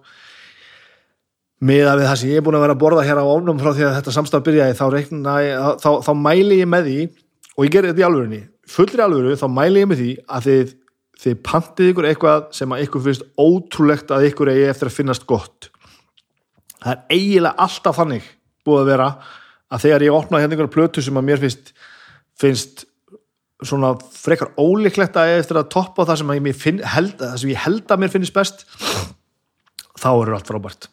miða 1.63 1.97
við 1.99 2.09
það 2.11 2.21
sem 2.21 2.33
ég 2.33 2.41
er 2.41 2.47
búin 2.47 2.59
að 2.59 2.65
vera 2.67 2.77
að 2.77 2.83
borða 2.83 3.07
hér 3.07 3.23
á 3.23 3.27
ofnum 3.27 3.61
frá 3.63 3.71
því 3.71 3.87
að 3.87 3.99
þetta 4.01 4.17
samstaf 4.17 4.47
byrjaði 4.47 4.79
þá, 4.79 4.87
reikna, 4.91 5.37
þá, 5.79 5.91
þá 6.03 6.13
mæli 6.19 6.63
ég 6.63 6.71
með 6.71 6.89
því 6.89 6.99
og 7.53 7.67
ég 7.67 7.75
gerir 7.75 7.93
þetta 7.93 8.03
í 8.03 8.09
alvörunni 8.09 8.43
fullri 8.73 9.03
alvöru 9.05 9.37
þá 9.39 9.47
mæli 9.53 9.83
ég 9.83 9.91
með 9.91 10.03
því 10.03 10.13
að 10.27 10.49
þið, 10.49 10.73
þið 11.23 11.39
pantið 11.49 11.93
ykkur 11.93 12.09
eitthvað 12.11 12.45
sem 12.59 12.75
að 12.75 12.85
ykkur 12.87 13.05
finnst 13.07 13.27
ótrúlegt 13.41 14.15
að 14.15 14.29
ykkur 14.31 14.53
eigi 14.53 14.69
eftir 14.71 14.91
að 14.91 14.97
finnast 14.99 15.27
gott. 15.29 15.69
Það 16.83 16.93
er 16.95 17.03
eiginlega 17.17 17.67
alltaf 17.67 17.99
þannig 17.99 18.31
búið 18.67 18.83
að 18.83 18.91
vera 18.93 19.09
að 19.73 19.85
þegar 19.87 20.07
ég 20.07 20.17
opna 20.17 20.43
hérna 20.43 20.57
einhverja 20.57 20.77
plötu 20.77 21.05
sem 21.05 21.19
að 21.19 21.29
mér 21.29 21.43
finnst 21.43 21.75
finnst 22.43 22.87
svona 23.67 23.93
frekar 24.17 24.53
ólíklegt 24.61 25.17
að 25.19 25.37
eftir 25.39 25.61
að 25.61 25.71
toppa 25.75 26.07
það 26.09 26.23
sem 26.23 26.33
ég 26.39 26.59
finn, 26.59 26.81
held, 26.95 27.15
það 27.21 27.39
sem 27.43 27.53
ég 27.53 27.63
held 27.65 27.95
að 27.95 28.03
mér 28.03 28.13
finnst 28.13 28.35
best 28.37 28.67
þá 30.03 30.11
eru 30.11 30.37
allt 30.37 30.51
frábært. 30.51 30.89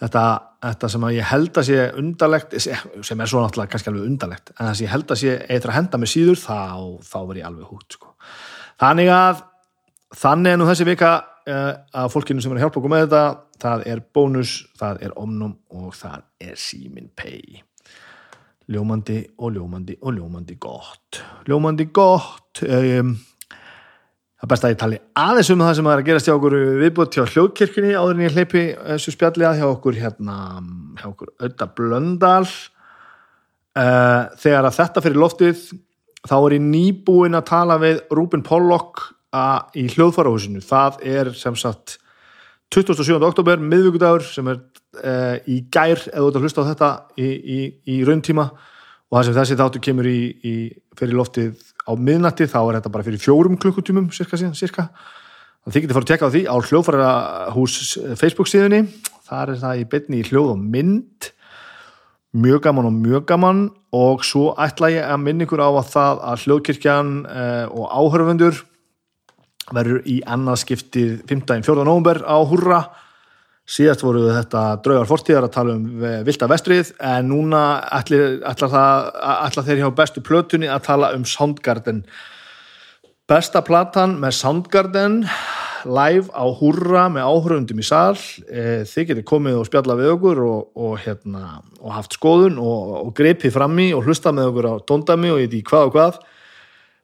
Þetta, 0.00 0.24
þetta 0.64 0.90
sem 0.94 1.06
ég 1.12 1.28
held 1.28 1.58
að 1.60 1.66
sé 1.68 1.88
undarlegt 2.00 2.54
sem 2.56 3.20
er 3.20 3.28
svo 3.28 3.42
náttúrulega 3.42 3.74
kannski 3.74 3.90
alveg 3.92 4.06
undarlegt 4.08 4.54
en 4.54 4.64
það 4.64 4.76
sem 4.78 4.86
ég 4.86 4.94
held 4.94 5.12
að 5.12 5.20
sé 5.20 5.34
eitthvað 5.36 5.72
að 5.72 5.76
henda 5.76 6.00
mig 6.00 6.12
síður 6.12 6.40
þá, 6.40 6.58
þá 7.04 7.18
verð 7.18 7.42
ég 7.42 7.48
alveg 7.50 7.74
hút 7.74 7.98
sko. 7.98 8.14
þannig 8.80 9.12
að 9.12 9.42
þannig 10.16 10.54
er 10.54 10.60
nú 10.60 10.68
þessi 10.70 10.88
vika 10.88 11.12
uh, 11.20 11.72
að 12.02 12.12
fólkinu 12.14 12.42
sem 12.42 12.54
er 12.54 12.60
að 12.60 12.66
hjálpa 12.66 12.80
okkur 12.80 12.94
með 12.94 13.06
þetta. 13.06 13.24
Það 13.60 13.82
er 13.92 14.04
bónus, 14.16 14.54
það 14.80 15.02
er 15.04 15.16
omnum 15.20 15.58
og 15.76 15.90
það 15.98 16.22
er 16.40 16.60
símin 16.60 17.10
pay 17.12 17.60
ljómandi 18.70 19.18
og 19.40 19.56
ljómandi 19.56 19.96
og 20.00 20.14
ljómandi 20.16 20.56
gott 20.62 21.20
ljómandi 21.48 21.88
gott 21.94 22.62
um, 22.62 23.12
það 24.40 24.46
er 24.46 24.52
best 24.52 24.66
að 24.66 24.74
ég 24.74 24.80
tali 24.80 25.00
aðeins 25.18 25.52
um 25.52 25.64
það 25.64 25.76
sem 25.78 25.90
er 25.90 26.02
að 26.02 26.08
gerast 26.08 26.30
hjá 26.30 26.34
okkur 26.36 26.56
viðbútt 26.80 27.18
hjá 27.18 27.24
hljóðkirkjunni 27.34 27.94
áður 27.96 28.16
en 28.16 28.24
ég 28.26 28.36
hleypi 28.36 28.64
þessu 28.78 29.14
spjalli 29.16 29.48
að 29.48 29.60
hjá 29.60 29.66
okkur 29.68 30.00
hérna, 30.00 30.36
hjá 31.00 31.06
okkur 31.10 31.32
Ötta 31.48 31.70
Blöndal 31.76 32.46
uh, 32.46 34.22
þegar 34.40 34.68
að 34.68 34.76
þetta 34.78 35.04
fyrir 35.06 35.22
loftið 35.24 35.64
þá 36.28 36.36
er 36.38 36.58
ég 36.58 36.68
nýbúin 36.68 37.38
að 37.38 37.48
tala 37.50 37.80
við 37.80 38.04
Rúben 38.12 38.44
Pollock 38.46 39.10
í 39.78 39.86
hljóðfarahúsinu 39.92 40.62
það 40.64 41.02
er 41.06 41.30
sem 41.38 41.54
sagt 41.58 41.98
27. 42.74 43.18
oktober, 43.26 43.58
miðvíkudagur 43.62 44.22
sem 44.26 44.46
er 44.50 44.60
uh, 44.98 45.36
í 45.46 45.62
gær 45.72 46.02
eða 46.10 46.26
út 46.26 46.38
að 46.38 46.46
hlusta 46.46 46.64
á 46.66 46.70
þetta 46.72 46.90
í, 47.20 47.30
í, 47.30 47.58
í 47.94 48.02
rauntíma 48.08 48.48
og 49.10 49.16
það 49.16 49.26
sem 49.26 49.38
þessi 49.40 49.58
þáttu 49.58 49.82
kemur 49.84 50.08
í, 50.10 50.20
fyrir 50.98 51.18
loftið 51.18 51.64
á 51.82 51.92
miðnatti 51.98 52.46
þá 52.50 52.60
er 52.60 52.78
þetta 52.78 52.92
bara 52.94 53.06
fyrir 53.06 53.22
fjórum 53.22 53.58
klukkutímum 53.60 54.10
cirka 54.14 54.38
síðan, 54.38 54.54
cirka 54.58 54.88
þannig 55.64 55.74
þið 55.74 55.84
getur 55.84 55.98
fara 55.98 56.06
að 56.06 56.12
tekka 56.12 56.30
á 56.30 56.34
því 56.34 56.42
á 56.46 56.56
hljóðfarahús 56.68 57.76
eh, 57.98 58.14
Facebook 58.20 58.50
síðunni, 58.50 58.84
þar 59.26 59.54
er 59.54 59.60
það 59.64 59.82
í 59.82 59.86
betni 59.90 60.22
í 60.22 60.26
hljóð 60.30 60.54
og 60.54 60.62
mynd 60.62 61.30
mjög 62.30 62.62
gaman 62.68 62.86
og 62.86 62.94
mjög 62.94 63.26
gaman 63.26 63.62
og 63.96 64.24
svo 64.24 64.52
ætla 64.62 64.92
ég 64.94 65.06
að 65.10 65.22
minna 65.24 65.46
ykkur 65.46 65.62
á 65.66 65.70
að 65.70 65.88
það 65.90 66.20
að 66.30 66.44
hljóðkirkjan 66.44 67.14
uh, 67.26 67.64
og 67.74 67.90
áhörfundur 67.90 68.60
verður 69.74 70.06
í 70.06 70.20
annað 70.26 70.60
skiptið 70.62 71.16
15. 71.26 71.64
14. 71.66 71.82
november 71.86 72.22
á 72.22 72.38
Hurra 72.46 72.80
síðast 73.70 74.02
voru 74.02 74.26
þetta 74.32 74.64
draugar 74.82 75.08
fortíðar 75.08 75.46
að 75.46 75.54
tala 75.54 75.76
um 75.78 76.04
Vilda 76.26 76.48
Vestrið 76.50 76.92
en 77.06 77.30
núna 77.30 77.62
ætla 78.00 79.64
þeir 79.66 79.84
hjá 79.84 79.88
bestu 79.94 80.22
plötunni 80.26 80.70
að 80.70 80.86
tala 80.88 81.12
um 81.14 81.26
Soundgarden 81.28 82.02
besta 83.30 83.62
platan 83.62 84.16
með 84.22 84.34
Soundgarden 84.40 85.20
live 85.86 86.28
á 86.34 86.44
Hurra 86.58 87.06
með 87.12 87.28
áhörundum 87.30 87.80
í 87.80 87.86
sal 87.86 88.18
e, 88.50 88.82
þið 88.88 89.06
getur 89.12 89.28
komið 89.30 89.60
og 89.60 89.68
spjalla 89.68 89.96
við 89.96 90.12
okkur 90.16 90.42
og, 90.44 90.66
og, 90.74 90.96
hérna, 91.04 91.60
og 91.80 91.94
haft 91.94 92.18
skoðun 92.18 92.58
og, 92.60 92.90
og 93.06 93.14
greipið 93.16 93.54
frammi 93.54 93.90
og 93.96 94.04
hlusta 94.04 94.34
með 94.34 94.50
okkur 94.50 94.68
á 94.68 94.74
tóndami 94.90 95.32
og 95.32 95.40
í 95.46 95.62
hvað 95.62 95.88
og 95.88 95.94
hvað 95.96 96.20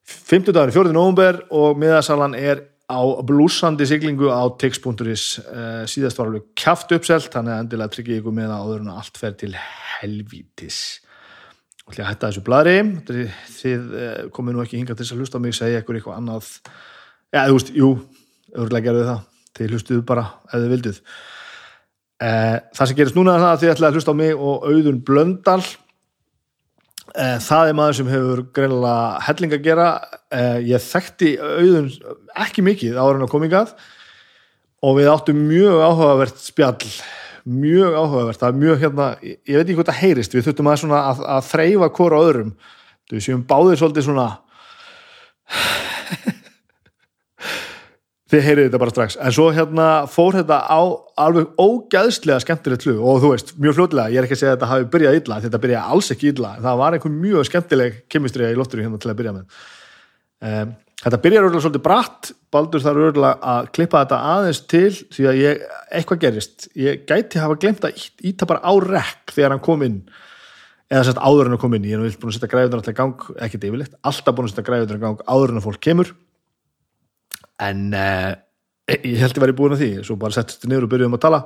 50 0.07 0.55
dagar 0.55 0.71
í 0.71 0.77
4. 0.77 0.93
november 0.95 1.41
og 1.55 1.79
miðasalan 1.81 2.37
er 2.39 2.67
á 2.87 3.01
blúsandi 3.27 3.87
siglingu 3.89 4.31
á 4.31 4.47
tix.is 4.59 5.25
uh, 5.43 5.83
síðast 5.91 6.21
var 6.21 6.31
alveg 6.31 6.47
kæft 6.59 6.95
uppselt 6.95 7.33
þannig 7.35 7.55
að 7.55 7.63
endilega 7.65 7.95
tryggja 7.95 8.21
ykkur 8.21 8.37
með 8.37 8.53
að 8.55 8.67
áður 8.67 8.85
en 8.85 8.93
allt 8.95 9.19
fer 9.19 9.39
til 9.39 9.53
helvítis. 9.57 10.81
Og 11.87 11.95
hljóða 11.95 12.07
að 12.07 12.13
hætta 12.13 12.31
þessu 12.31 12.45
bladri 12.47 12.77
þið 13.57 13.89
uh, 13.91 14.21
komið 14.35 14.57
nú 14.57 14.63
ekki 14.63 14.81
hinga 14.81 14.99
til 14.99 15.09
að 15.09 15.23
hlusta 15.23 15.43
mig 15.43 15.57
segja 15.59 15.83
ykkur 15.83 15.99
eitthvað 15.99 16.21
annað. 16.21 16.53
Já, 17.35 17.41
þú 17.41 17.57
veist, 17.59 17.73
jú, 17.75 17.91
örgulega 18.55 18.91
gerðu 18.91 19.09
það. 19.11 19.25
Þið 19.57 19.75
hlustuðu 19.75 20.07
bara 20.07 20.29
ef 20.47 20.61
þið 20.61 20.71
vilduð 20.77 21.03
uh, 22.23 22.57
það 22.77 22.91
sem 22.91 22.99
gerist 22.99 23.19
núna 23.19 23.35
er 23.35 23.45
það 23.45 23.53
að 23.53 23.61
þið 23.63 23.73
ætlaði 23.75 23.91
að 23.91 23.99
hlusta 23.99 24.15
á 24.15 24.21
mig 24.21 24.33
og 24.37 24.71
auðun 24.71 25.03
Blöndal. 25.07 25.61
Eh, 25.63 25.86
það 27.17 27.71
er 27.71 27.77
maður 27.79 27.97
sem 27.97 28.09
hefur 28.13 28.41
greinlega 28.57 29.21
helling 29.27 29.55
að 29.57 29.67
gera. 29.67 29.91
Eh, 30.35 30.59
ég 30.73 30.83
þekkti 30.85 31.35
auðun 31.41 31.91
ekki 32.45 32.65
mikið 32.67 32.99
ára 32.99 33.17
en 33.17 33.25
að 33.25 33.33
komingað 33.33 33.77
og 34.85 34.99
við 34.99 35.09
áttum 35.13 35.39
mjög 35.49 35.81
áhugavert 35.81 36.43
spjall. 36.43 36.91
Mjög 37.47 37.95
áhugavert. 37.97 38.41
Það 38.43 38.49
er 38.49 38.61
mjög 38.63 38.83
hérna, 38.83 39.07
ég 39.23 39.55
veit 39.55 39.65
ekki 39.65 39.79
hvort 39.79 39.93
það 39.93 40.03
heyrist. 40.03 40.35
Við 40.35 40.49
þurftum 40.49 40.71
að, 40.73 40.87
að, 40.99 41.23
að 41.37 41.49
þreyfa 41.53 41.91
hvora 41.99 42.23
öðrum. 42.27 42.53
Við 43.13 43.25
séum 43.29 43.47
báðir 43.47 43.81
svolítið 43.81 44.09
svona 44.09 44.29
þið 48.31 48.43
heyrið 48.43 48.67
þetta 48.67 48.81
bara 48.83 48.93
strax. 48.93 49.17
En 49.23 49.35
svo 49.35 49.51
hérna 49.55 49.89
fór 50.11 50.39
þetta 50.41 50.59
á 50.67 50.81
alveg 51.23 51.53
ógæðslega 51.63 52.43
skemmtilegt 52.43 52.87
hlu 52.87 52.97
og 52.99 53.21
þú 53.23 53.31
veist, 53.33 53.53
mjög 53.63 53.77
fljóðlega, 53.79 54.13
ég 54.15 54.21
er 54.21 54.27
ekki 54.27 54.37
að 54.37 54.41
segja 54.41 54.55
að 54.55 54.57
þetta 54.57 54.71
hafi 54.73 54.89
byrjað 54.95 55.19
illa 55.21 55.39
þetta 55.45 55.61
byrjaði 55.63 55.95
alls 55.95 56.11
ekki 56.15 56.33
illa, 56.33 56.51
það 56.65 56.81
var 56.83 56.97
einhvern 56.97 57.21
mjög 57.23 57.47
skemmtileg 57.51 58.03
kemistrija 58.13 58.51
í 58.51 58.59
loftur 58.59 58.83
hérna 58.83 59.01
til 59.03 59.13
að 59.13 59.21
byrja 59.21 59.37
með. 59.37 59.63
Um, 60.47 60.75
þetta 61.05 61.23
byrjar 61.23 61.47
örgulega 61.47 61.67
svolítið 61.69 61.87
bratt, 61.87 62.33
Baldur 62.57 62.83
þarf 62.83 63.07
örgulega 63.07 63.55
að 63.55 63.73
klippa 63.79 64.03
þetta 64.03 64.21
aðeins 64.35 64.63
til 64.75 64.93
því 65.15 65.31
að 65.31 65.41
ég, 65.45 65.65
eitthvað 65.95 66.23
gerist. 66.27 66.71
Ég 66.79 67.03
gæti 67.07 67.43
hafa 67.43 67.59
glemt 67.63 67.87
að 67.87 68.07
íta 68.27 68.49
bara 68.49 68.63
á 68.67 68.73
rekk 68.83 69.37
þegar 69.37 69.55
hann 69.55 69.67
kom 69.67 69.87
inn. 69.87 70.01
Eða 70.87 71.09
sérst 71.09 71.19
áður 71.19 71.49
en 71.49 71.57
hann 71.57 71.61
kom 71.63 71.75
inn, 71.75 71.87
ég 71.87 71.99
nú 71.99 72.07
búin 72.07 72.31
að 72.31 72.37
setja 72.37 72.51
græðunar 72.51 72.79
alltaf 72.79 72.95
í 72.95 72.99
gang, 72.99 73.25
ekkert 73.43 73.65
yfirleitt, 73.67 73.97
alltaf 74.07 74.37
búin 74.37 74.47
að 74.47 74.53
setja 74.55 74.67
græðunar 74.69 75.01
í 75.01 75.03
gang 75.03 75.25
áður 75.27 75.53
en 75.53 75.59
að 75.59 75.67
fólk 75.67 75.81
kemur 75.83 76.13
en 77.63 77.87
uh, 77.97 78.35
ég 78.93 79.21
held 79.23 79.33
að 79.33 79.39
ég 79.39 79.45
væri 79.47 79.57
búin 79.57 79.77
að 79.77 79.83
því 79.85 79.91
svo 80.07 80.19
bara 80.21 80.37
settist 80.37 80.67
niður 80.69 80.87
og 80.87 80.93
byrjuðum 80.93 81.17
að 81.19 81.25
tala. 81.27 81.41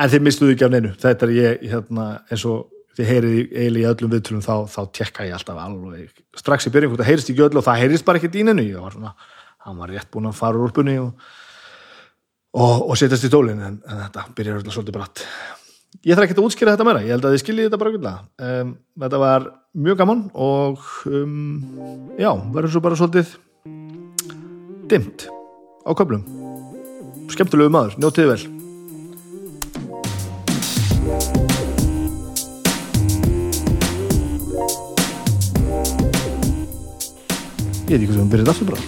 En 0.00 0.10
þeir 0.10 0.24
mistuðu 0.26 0.54
ekki 0.54 0.66
af 0.66 0.72
neinu. 0.74 0.92
Þetta 1.00 1.26
er 1.26 1.34
ég 1.34 1.66
hérna, 1.70 2.06
eins 2.28 2.44
og 2.50 2.70
þið 2.94 3.10
heyrið 3.10 3.38
eiginlega 3.38 3.84
í 3.84 3.88
öllum 3.90 4.12
viðtrúum 4.14 4.44
þá, 4.44 4.54
þá 4.70 4.80
tjekka 4.94 5.26
ég 5.28 5.36
alltaf 5.36 5.60
alveg. 5.60 6.22
Strax 6.38 6.68
í 6.68 6.74
byrjun 6.74 6.92
hvort 6.92 7.02
það 7.02 7.10
heyrist 7.10 7.32
ekki 7.32 7.46
öll 7.46 7.58
og 7.58 7.66
það 7.66 7.80
heyrist 7.82 8.06
bara 8.06 8.20
ekki 8.20 8.30
dýninu 8.34 8.66
var 8.78 8.94
svona, 8.94 9.14
hann 9.66 9.80
var 9.80 9.90
rétt 9.90 10.10
búin 10.14 10.30
að 10.30 10.38
fara 10.38 10.60
úr 10.60 10.68
úrpunni 10.68 10.94
og, 11.02 11.26
og, 12.54 12.86
og 12.90 12.98
setjast 13.00 13.26
í 13.26 13.32
tólin 13.32 13.62
en, 13.66 13.80
en 13.82 14.02
þetta 14.06 14.26
byrjar 14.38 14.60
alltaf 14.60 14.76
svolítið 14.76 14.98
brætt 14.98 15.24
ég 16.04 16.16
þarf 16.16 16.26
ekki 16.26 16.36
að 16.36 16.46
útskýra 16.48 16.74
þetta 16.74 16.86
meira 16.88 17.02
ég 17.04 17.14
held 17.14 17.26
að 17.26 17.34
þið 17.34 17.42
skiljið 17.42 17.68
þetta 17.68 17.80
bara 17.80 17.94
gulla 17.94 18.12
um, 18.48 18.72
þetta 19.04 19.20
var 19.22 19.48
mjög 19.86 20.00
gaman 20.00 20.22
og 20.46 20.88
um, 21.08 21.34
já, 22.20 22.30
verður 22.56 22.74
svo 22.74 22.84
bara 22.84 22.98
svolítið 22.98 23.34
dimt 24.90 25.28
á 25.84 25.90
köflum. 25.96 26.24
Skemmtilegu 27.32 27.72
maður, 27.72 27.96
njótið 28.00 28.30
vel. 28.32 28.42
Ég 37.84 38.00
veit 38.00 38.04
ekki 38.04 38.12
hvað 38.12 38.20
sem 38.20 38.30
byrjaði 38.32 38.52
aftur 38.54 38.70
bara. 38.70 38.80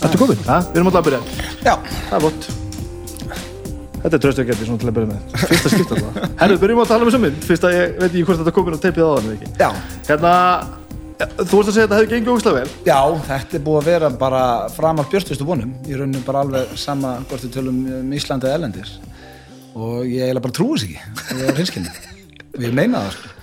Þetta 0.00 0.10
er 0.10 0.20
komið, 0.22 0.40
við 0.40 0.80
erum 0.80 0.90
alltaf 0.90 1.00
að 1.00 1.06
byrja. 1.10 1.20
Já. 1.66 1.74
Það 2.08 2.16
er 2.18 2.24
vott. 2.24 2.48
Þetta 4.00 4.16
er 4.16 4.22
tröstökjætti 4.24 4.66
svona 4.66 4.80
til 4.80 4.90
að 4.90 4.96
byrja 4.96 5.10
með. 5.12 5.38
Fyrsta 5.50 5.72
skipta 5.74 5.96
alltaf. 5.98 6.28
Herru, 6.40 6.58
byrjum 6.62 6.82
að 6.82 6.90
tala 6.90 7.06
með 7.06 7.16
sömur 7.16 7.34
Fyrst 7.44 7.66
að 7.68 7.74
ég 7.76 7.96
veit 7.98 8.08
ekki 8.08 8.22
hvort 8.24 8.40
þetta 8.40 8.54
komið 8.56 8.76
og 8.78 8.84
teipið 8.86 9.04
á 9.04 9.10
þannig 9.12 9.34
ekki. 9.36 9.50
Já. 9.60 9.68
Hérna, 10.08 10.32
þú 11.20 11.58
vorst 11.58 11.70
að 11.70 11.74
segja 11.74 11.84
að 11.84 11.90
þetta 11.90 11.98
hefði 11.98 12.10
gengið 12.14 12.32
ógislega 12.34 12.60
vel. 12.60 12.74
Já, 12.86 13.00
þetta 13.26 13.58
er 13.58 13.64
búið 13.66 13.80
að 13.80 13.88
vera 13.90 14.10
bara 14.20 14.44
fram 14.72 15.02
af 15.02 15.10
björtustu 15.12 15.46
vonum. 15.48 15.74
Í 15.84 15.98
rauninu 15.98 16.22
bara 16.26 16.44
alveg 16.44 16.72
sama 16.80 17.16
hvort 17.28 17.44
við 17.44 17.52
tölum 17.56 17.82
um 17.98 18.14
Íslandi 18.16 18.48
eða 18.48 18.58
Erlendis. 18.58 18.94
Og 19.76 20.06
ég 20.08 20.24
eiginlega 20.24 20.44
bara 20.46 20.56
trúi 20.56 20.78
þess 20.78 20.86
ekki. 20.88 21.36
Ég 21.40 21.50
er 21.50 21.60
hinskinni 21.60 21.92
og 22.50 22.64
ég 22.64 22.72
meina 22.76 23.04
það 23.04 23.18
sko. 23.18 23.34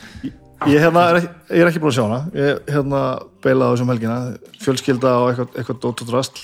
Ég, 0.68 0.82
hérna, 0.82 1.04
er, 1.12 1.20
ekki, 1.20 1.30
ég 1.54 1.62
er 1.62 1.70
ekki 1.70 1.82
búin 1.84 1.92
að 1.92 1.98
sjá 2.00 2.04
hana. 2.08 2.20
Ég 2.34 2.72
hérna, 2.74 3.02
beilaði 3.46 3.70
á 3.70 3.74
þessum 3.76 3.92
helgina. 3.94 4.18
Fjölskylda 4.64 5.14
og 5.22 5.28
eitthvað, 5.30 5.54
eitthvað 5.62 5.80
dótt 5.84 6.02
og 6.02 6.10
drast 6.10 6.42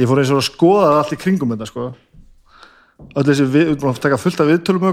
Ég 0.00 0.08
fór 0.08 0.22
eins 0.22 0.32
og 0.32 0.40
að 0.40 0.48
skoða 0.48 0.86
það 0.88 1.00
allt 1.02 1.12
í 1.12 1.18
kringum 1.20 1.52
þetta 1.52 1.68
sko. 1.68 1.90
Öll 3.12 3.26
þessi 3.28 3.44
við, 3.44 3.66
við 3.68 3.80
búin 3.82 3.92
að 3.92 4.00
taka 4.06 4.20
fullt 4.20 4.40
af 4.40 4.48
viðtölum 4.48 4.86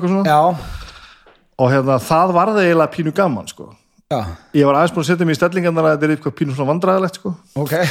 Og 1.59 1.71
hérna, 1.71 1.95
það 2.03 2.33
var 2.35 2.51
það 2.51 2.65
eiginlega 2.65 2.93
pínu 2.93 3.13
gaman 3.15 3.47
sko. 3.51 3.69
Já, 4.09 4.19
Ég 4.57 4.65
var 4.65 4.79
aðeins 4.79 4.95
búin 4.95 5.05
að 5.05 5.11
setja 5.11 5.27
mig 5.27 5.35
í 5.35 5.39
stellingarnar 5.39 5.85
að 5.85 5.91
þetta 5.95 6.07
er 6.07 6.13
eitthvað 6.15 6.37
pínu 6.39 6.55
svona 6.55 6.71
vandræðilegt 6.73 7.19
sko. 7.21 7.35
ok. 7.61 7.75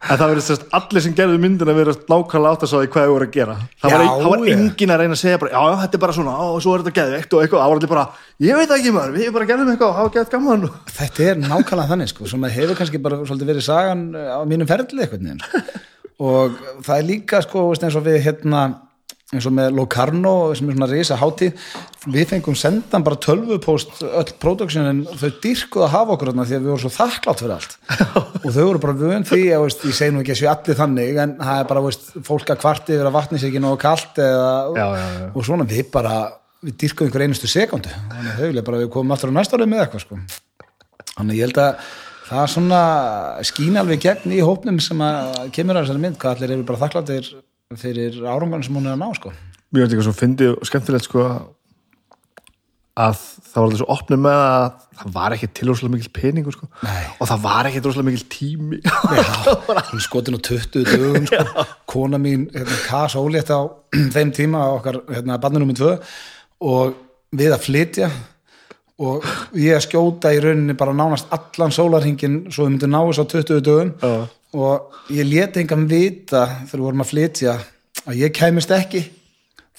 En 0.00 0.16
það 0.16 0.30
verið 0.32 0.44
sérst 0.46 0.62
allir 0.72 1.02
sem 1.04 1.12
gerðu 1.12 1.40
myndin 1.42 1.68
að 1.68 1.76
vera 1.76 1.92
nákvæmlega 2.08 2.54
átt 2.56 2.62
að 2.64 2.70
sá 2.70 2.76
því 2.78 2.86
hvað 2.94 3.02
þau 3.04 3.10
voru 3.12 3.26
að 3.26 3.34
gera. 3.34 3.56
Það 3.82 3.92
var, 3.92 4.00
Já, 4.00 4.06
ein, 4.06 4.22
það 4.22 4.30
var 4.32 4.52
engin 4.54 4.92
að 4.94 5.00
reyna 5.02 5.16
að 5.16 5.20
segja 5.20 5.40
bara, 5.42 5.50
já, 5.52 5.74
þetta 5.82 5.98
er 5.98 6.02
bara 6.04 6.14
svona, 6.16 6.36
og 6.46 6.62
svo 6.64 6.72
er 6.72 6.84
þetta 6.86 6.94
geðveikt 6.96 7.36
og 7.36 7.42
eitthvað, 7.44 7.60
það 7.60 7.72
var 7.72 7.80
allir 7.80 7.90
bara, 7.92 8.04
ég 8.46 8.60
veit 8.60 8.72
ekki 8.78 8.94
maður, 8.96 9.12
við 9.18 9.28
bara 9.36 9.48
gerðum 9.50 9.72
eitthvað 9.74 9.90
og 9.90 9.98
hafa 9.98 10.14
geðt 10.14 10.32
gaman 10.32 10.64
Þetta 11.00 11.26
er 11.26 11.42
nákvæmlega 11.44 11.92
þannig 11.92 12.12
sko, 12.14 12.30
sem 12.32 12.48
hefur 12.56 12.80
kannski 12.80 13.02
bara 13.04 13.20
verið 13.28 13.66
sagan 13.68 14.06
á 14.16 14.40
mínum 14.48 14.70
ferli 14.72 15.04
eitthvað 15.04 15.44
og 16.30 16.56
það 16.88 16.96
er 16.96 17.08
líka 17.12 17.44
sko 17.44 17.68
veist, 17.68 17.84
eins 17.84 18.00
og 18.00 18.08
við 18.08 18.22
hérna 18.24 18.64
eins 19.30 19.46
og 19.46 19.54
með 19.54 19.76
Locarno 19.78 20.32
sem 20.58 20.70
er 20.70 20.74
svona 20.74 20.88
risa 20.90 21.16
hátíð 21.20 21.66
við 22.10 22.32
fengum 22.32 22.56
sendan 22.58 23.04
bara 23.06 23.18
tölvupóst 23.22 24.00
öll 24.02 24.32
produktionin, 24.42 25.04
þau 25.06 25.30
dyrkuð 25.44 25.84
að 25.86 25.92
hafa 25.94 26.16
okkur 26.16 26.30
þarna 26.32 26.46
því 26.48 26.56
að 26.56 26.64
við 26.64 26.72
vorum 26.72 26.82
svo 26.82 26.92
þakklátt 26.96 27.42
fyrir 27.44 27.54
allt 27.54 27.76
og 28.44 28.48
þau 28.56 28.64
voru 28.64 28.82
bara 28.82 28.96
vön 28.98 29.26
því 29.28 29.40
að 29.54 29.64
veist, 29.66 29.86
ég 29.86 29.96
segi 30.00 30.14
nú 30.16 30.24
ekki 30.24 30.34
að 30.34 30.40
séu 30.40 30.50
allir 30.50 30.80
þannig 30.80 31.22
en 31.24 31.36
það 31.38 31.62
er 31.62 31.70
bara 31.70 31.84
veist, 31.86 32.10
fólk 32.26 32.50
að 32.50 32.60
kvarti 32.64 32.96
yfir 32.96 33.10
að 33.10 33.16
vatni 33.20 33.38
sér 33.40 33.52
ekki 33.52 33.62
nógu 33.62 33.80
kalt 33.84 34.20
eða, 34.24 34.50
Já, 34.74 34.86
já, 34.98 35.06
já. 35.20 35.28
og 35.30 35.46
svona 35.46 35.68
við 35.70 35.90
bara 35.94 36.16
við 36.66 36.78
dyrkuðum 36.82 37.10
einhver 37.10 37.26
einustu 37.28 37.50
sekundu 37.50 37.92
þannig 37.94 38.32
að 38.34 38.58
þau 38.58 38.64
bara 38.66 38.80
við 38.82 38.90
komum 38.96 39.14
aftur 39.14 39.30
á 39.30 39.36
næsta 39.38 39.56
árið 39.60 39.70
með 39.70 39.84
eitthvað 39.84 40.04
sko. 40.06 40.18
þannig 41.14 41.38
ég 41.38 41.46
held 41.46 41.62
að 41.62 41.92
það 42.30 42.42
er 42.42 42.50
svona 42.56 42.80
skín 43.46 43.78
alveg 43.80 44.02
gegn 44.04 44.34
í 44.34 44.42
hópnum 44.44 44.82
sem 44.82 45.00
að 45.06 45.38
kemur 45.54 45.78
að 45.78 45.86
þessari 45.86 46.04
mynd 46.04 46.18
hvað 46.20 46.36
allir 46.36 46.56
eru 46.56 46.66
bara 46.68 46.82
þakkláttir 46.82 47.30
fyrir 47.78 48.16
árangan 48.26 48.64
sem 48.66 48.74
hún 48.74 48.88
er 48.88 48.96
að 48.96 49.02
ná 49.04 49.08
sko. 49.14 49.30
Mér 49.70 49.84
finnst 49.84 49.92
eitthvað 49.94 50.06
svo 50.08 50.18
fyndið 50.18 50.54
og 50.56 50.66
skemmtilegt 50.66 51.06
sko 51.06 51.26
að 53.00 53.20
það 53.20 53.54
var 53.54 53.66
allir 53.68 53.78
svo 53.78 53.86
opnum 53.94 54.24
með 54.24 54.38
að 54.42 54.64
það 54.98 55.12
var 55.14 55.34
ekki 55.36 55.48
til 55.54 55.68
rosalega 55.70 55.94
mikil 55.94 56.10
peningur 56.16 56.56
sko 56.56 56.66
Nei. 56.82 57.04
og 57.22 57.30
það 57.30 57.44
var 57.44 57.68
ekki 57.68 57.82
rosalega 57.84 58.08
mikil 58.08 58.24
tími 58.34 58.80
hún 59.86 60.00
er 60.00 60.02
skotin 60.02 60.34
á 60.34 60.40
20 60.50 60.88
dögum 60.90 61.28
sko. 61.30 61.64
kona 61.94 62.18
mín, 62.18 62.48
hérna, 62.50 62.80
Kas 62.88 63.14
Ólétt 63.14 63.54
á 63.54 63.62
þeim 64.16 64.34
tíma 64.34 64.66
á 64.66 64.68
okkar 64.74 65.00
hérna, 65.06 65.38
barninúmi 65.38 65.78
2 65.78 65.94
og 66.66 66.98
við 67.38 67.54
að 67.54 67.66
flytja 67.68 68.10
og 69.00 69.24
ég 69.56 69.80
skjóta 69.84 70.32
í 70.34 70.40
rauninni 70.42 70.76
bara 70.78 70.92
nánast 70.96 71.30
allan 71.32 71.72
sólarhingin 71.72 72.42
svo 72.52 72.66
við 72.66 72.74
myndum 72.74 72.92
ná 72.92 73.00
þess 73.00 73.22
á 73.22 73.26
20 73.32 73.64
dögum. 73.64 73.94
Já. 74.02 74.28
og 74.50 75.14
ég 75.14 75.28
leti 75.30 75.62
engan 75.62 75.86
vita 75.86 76.44
þegar 76.66 76.78
við 76.80 76.86
vorum 76.88 77.04
að 77.04 77.10
flytja 77.12 77.56
að 78.06 78.20
ég 78.20 78.32
kæmist 78.34 78.72
ekki. 78.74 79.04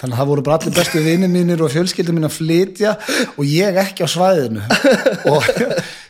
Þannig 0.02 0.16
að 0.16 0.22
það 0.22 0.30
voru 0.32 0.44
bara 0.46 0.58
allir 0.58 0.76
bestu 0.78 1.02
vinir 1.06 1.30
mínir 1.30 1.62
og 1.62 1.74
fjölskyldur 1.74 2.16
mín 2.16 2.26
að 2.26 2.38
flytja 2.40 2.94
og 3.36 3.44
ég 3.46 3.76
ekki 3.78 4.08
á 4.08 4.10
svæðinu. 4.10 4.64
Og 5.32 5.50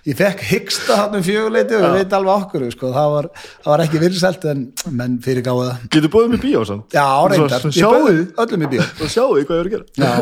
ég 0.07 0.17
fekk 0.17 0.43
hyggsta 0.49 0.97
hann 1.03 1.17
um 1.19 1.25
fjöguleiti 1.25 1.77
og 1.77 1.83
ég 1.85 1.97
veit 1.99 2.13
alveg 2.17 2.45
okkur 2.45 2.67
sko. 2.73 2.91
það, 2.95 3.09
var, 3.15 3.27
það 3.63 3.73
var 3.73 3.83
ekki 3.85 4.01
virðselt 4.01 4.47
en 4.51 4.63
menn 4.97 5.17
fyrir 5.23 5.45
gáða 5.45 5.75
Getur 5.87 6.13
búið 6.13 6.31
með 6.35 6.45
bíó 6.45 6.63
sann 6.67 6.85
Já, 6.93 7.05
reyndar, 7.31 7.67
ég 7.69 7.97
bauð 7.97 8.23
öllum 8.45 8.65
í 8.65 8.71
bíó. 8.75 8.87
Og 8.97 9.11
sjáu 9.13 9.27
því 9.35 9.45
hvað 9.49 9.59
ég 9.59 9.61
er 9.61 9.69
að 9.69 9.75
gera? 9.75 9.85
Já, 10.01 10.13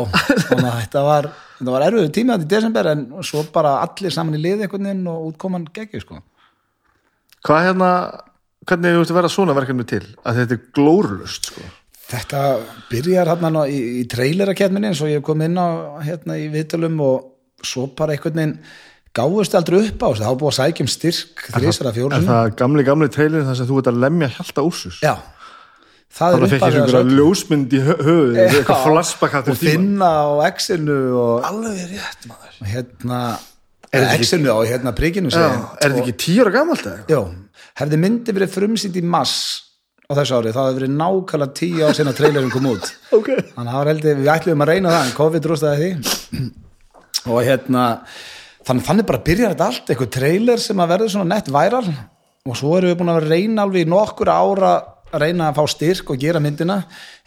að 0.56 0.82
þetta 0.82 1.04
var 1.06 1.30
var 1.68 1.84
erfiðu 1.84 2.10
tími 2.14 2.32
þetta 2.32 2.46
í 2.46 2.50
desember 2.54 2.88
en 2.94 3.06
svo 3.26 3.44
bara 3.52 3.78
allir 3.84 4.14
saman 4.14 4.36
í 4.38 4.40
liði 4.40 4.66
einhvern 4.66 4.88
veginn 4.88 5.10
og 5.12 5.26
útkoman 5.30 5.66
geggi 5.74 6.00
sko. 6.00 6.20
Hvað 7.44 7.66
hérna, 7.68 7.90
hvernig 8.68 8.96
þú 8.96 9.02
veist 9.02 9.12
að 9.12 9.18
vera 9.20 9.32
svona 9.32 9.56
verkefni 9.56 9.86
til? 9.88 10.02
Að 10.24 10.40
þetta 10.40 10.56
er 10.56 10.64
glórulust 10.76 11.50
sko. 11.52 11.66
Þetta 12.10 12.44
byrjar 12.90 13.30
hérna 13.30 13.66
í, 13.70 13.80
í 14.00 14.04
trailerakeppninni 14.10 14.90
eins 14.90 15.02
og 15.04 15.12
ég 15.12 15.24
kom 15.26 15.44
inn 15.44 15.60
á 15.60 16.00
hérna 16.04 16.38
í 16.40 16.48
viðtölum 16.52 16.96
og 17.04 17.28
svo 17.66 17.90
bara 17.96 18.16
einhvern 18.16 18.40
veginn 18.40 18.56
gáðust 19.16 19.54
aldrei 19.58 19.80
upp 19.88 20.02
á 20.02 20.08
þessu, 20.10 20.22
það 20.22 20.30
var 20.30 20.38
búið 20.40 20.52
að 20.52 20.58
sækja 20.60 20.84
um 20.86 20.90
styrk 20.94 21.44
þrísara 21.56 21.90
Er 21.90 21.96
fjórum. 21.98 22.26
það 22.30 22.50
gamli, 22.60 22.82
gamli 22.86 23.08
trailer 23.10 23.42
þar 23.48 23.56
sem 23.60 23.66
þú 23.70 23.78
ert 23.82 23.90
að 23.90 24.00
lemja 24.04 24.28
hjalta 24.36 24.64
úrsus 24.68 25.00
Já, 25.02 25.14
það 26.14 26.36
Þannig 26.36 26.40
er 26.40 26.46
að 26.46 26.50
fekk 26.50 26.60
ég 26.60 26.60
upphafið 26.60 26.76
að 26.76 26.80
einhverja 26.80 27.04
þessu. 27.04 27.16
ljósmynd 27.18 27.74
í 27.74 27.80
hö- 27.86 28.00
höfuðið 28.06 28.40
eitthvað 28.44 28.82
flashback 28.86 29.34
og 29.40 29.46
tíma 29.50 29.58
finna 29.64 30.10
á 30.10 30.28
X-inu 30.50 30.98
og 31.20 31.48
Alveg 31.50 31.80
rétt 31.94 32.28
maður. 32.30 32.54
Og 32.60 32.70
hérna 32.74 33.20
Er 33.90 34.04
þetta 34.04 34.14
ekki- 34.14 34.26
X-inu 34.28 34.50
og 34.54 34.66
hérna 34.70 34.92
prikinu 34.94 35.30
Já, 35.34 35.42
er 35.82 35.90
þetta 35.90 36.02
ekki 36.04 36.16
tíu 36.22 36.44
ára 36.46 36.52
gamalt 36.54 36.86
eða? 36.86 37.02
Já, 37.10 37.20
hefði 37.82 37.98
myndi 38.04 38.32
verið 38.36 38.54
frumsýnd 38.54 38.96
í 38.96 39.02
mass 39.02 39.34
á 40.06 40.14
þessu 40.14 40.38
ári, 40.38 40.52
það 40.54 40.66
hefði 40.70 40.78
verið 40.80 40.94
nákvæmlega 40.98 41.54
tíu 41.58 41.82
ár 41.86 41.94
sinna 41.98 42.12
trailerin 42.14 42.50
kom 42.54 42.66
út. 42.70 42.86
Ok. 43.18 43.28
Þannig 43.30 43.58
að 43.58 43.74
það 43.74 43.78
var 43.80 43.90
heldur, 43.90 44.16
við 44.22 44.30
ætlum 44.34 44.62
að 44.62 44.70
reyna 44.70 44.90
það 44.94 45.06
en 45.06 45.16
COVID 45.18 45.48
rústaði 45.50 45.78
því. 45.82 46.50
Og 47.34 47.40
hérna 47.46 47.84
þannig, 48.68 48.86
þannig 48.86 49.08
bara 49.08 49.24
byrjar 49.26 49.54
þetta 49.54 49.68
allt, 49.70 49.90
eitthvað 49.90 50.14
trailer 50.16 50.62
sem 50.62 50.82
að 50.82 50.94
verður 50.94 51.12
svona 51.14 51.34
nett 51.34 51.50
væral 51.52 51.84
og 52.48 52.56
svo 52.56 52.76
erum 52.78 52.92
við 52.92 52.98
búin 53.00 53.12
að 53.12 53.28
reyna 53.28 53.66
alveg 53.66 53.84
í 53.84 53.90
nokkur 53.90 54.32
ára 54.32 54.72
að 55.10 55.24
reyna 55.24 55.50
að 55.50 55.58
fá 55.58 55.74
styrk 55.74 56.12
og 56.14 56.20
gera 56.22 56.40
myndina. 56.42 56.78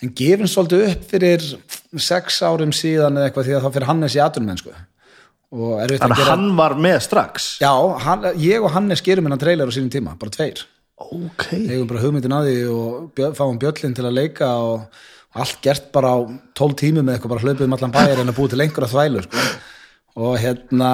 En 0.01 0.13
gefum 0.15 0.47
svolítið 0.49 0.85
upp 0.87 1.05
fyrir 1.11 1.45
sex 1.99 2.39
árum 2.45 2.71
síðan 2.75 3.19
eða 3.19 3.29
eitthvað 3.29 3.49
því 3.49 3.57
að 3.57 3.65
þá 3.65 3.73
fyrir 3.75 3.89
Hannes 3.89 4.17
í 4.17 4.21
atunum 4.23 4.53
og 5.53 5.73
við 5.77 5.99
að 5.99 5.99
Þannig 6.01 6.15
að 6.15 6.21
gera 6.23 6.33
hann 6.33 6.45
var 6.57 6.73
með 6.81 6.99
strax? 7.05 7.49
Já, 7.61 7.73
hann, 8.07 8.29
ég 8.41 8.63
og 8.63 8.71
Hannes 8.73 9.03
gerum 9.05 9.27
hennan 9.27 9.41
trailer 9.41 9.69
á 9.69 9.73
sínum 9.75 9.91
tíma, 9.93 10.15
bara 10.17 10.33
tveir. 10.33 10.63
Ok. 10.97 11.49
Eigum 11.51 11.89
bara 11.89 12.01
hugmyndin 12.01 12.33
að 12.33 12.47
því 12.49 12.55
og 12.73 12.95
bjö, 13.17 13.29
fáum 13.37 13.59
bjöllin 13.61 13.93
til 13.93 14.07
að 14.07 14.17
leika 14.17 14.49
og, 14.63 15.03
allt 15.33 15.61
gert 15.65 15.91
bara 15.93 16.13
á 16.13 16.17
12 16.57 16.75
tímum 16.77 17.05
með 17.05 17.17
eitthvað 17.17 17.33
bara 17.33 17.45
hlaupið 17.45 17.65
um 17.65 17.75
allan 17.77 17.93
bæjar 17.93 18.21
en 18.21 18.29
að 18.29 18.37
búið 18.37 18.53
til 18.53 18.59
lengur 18.61 18.85
að 18.85 18.93
þvælu 18.93 19.23
sko. 19.25 19.45
Og 20.19 20.36
hérna 20.41 20.91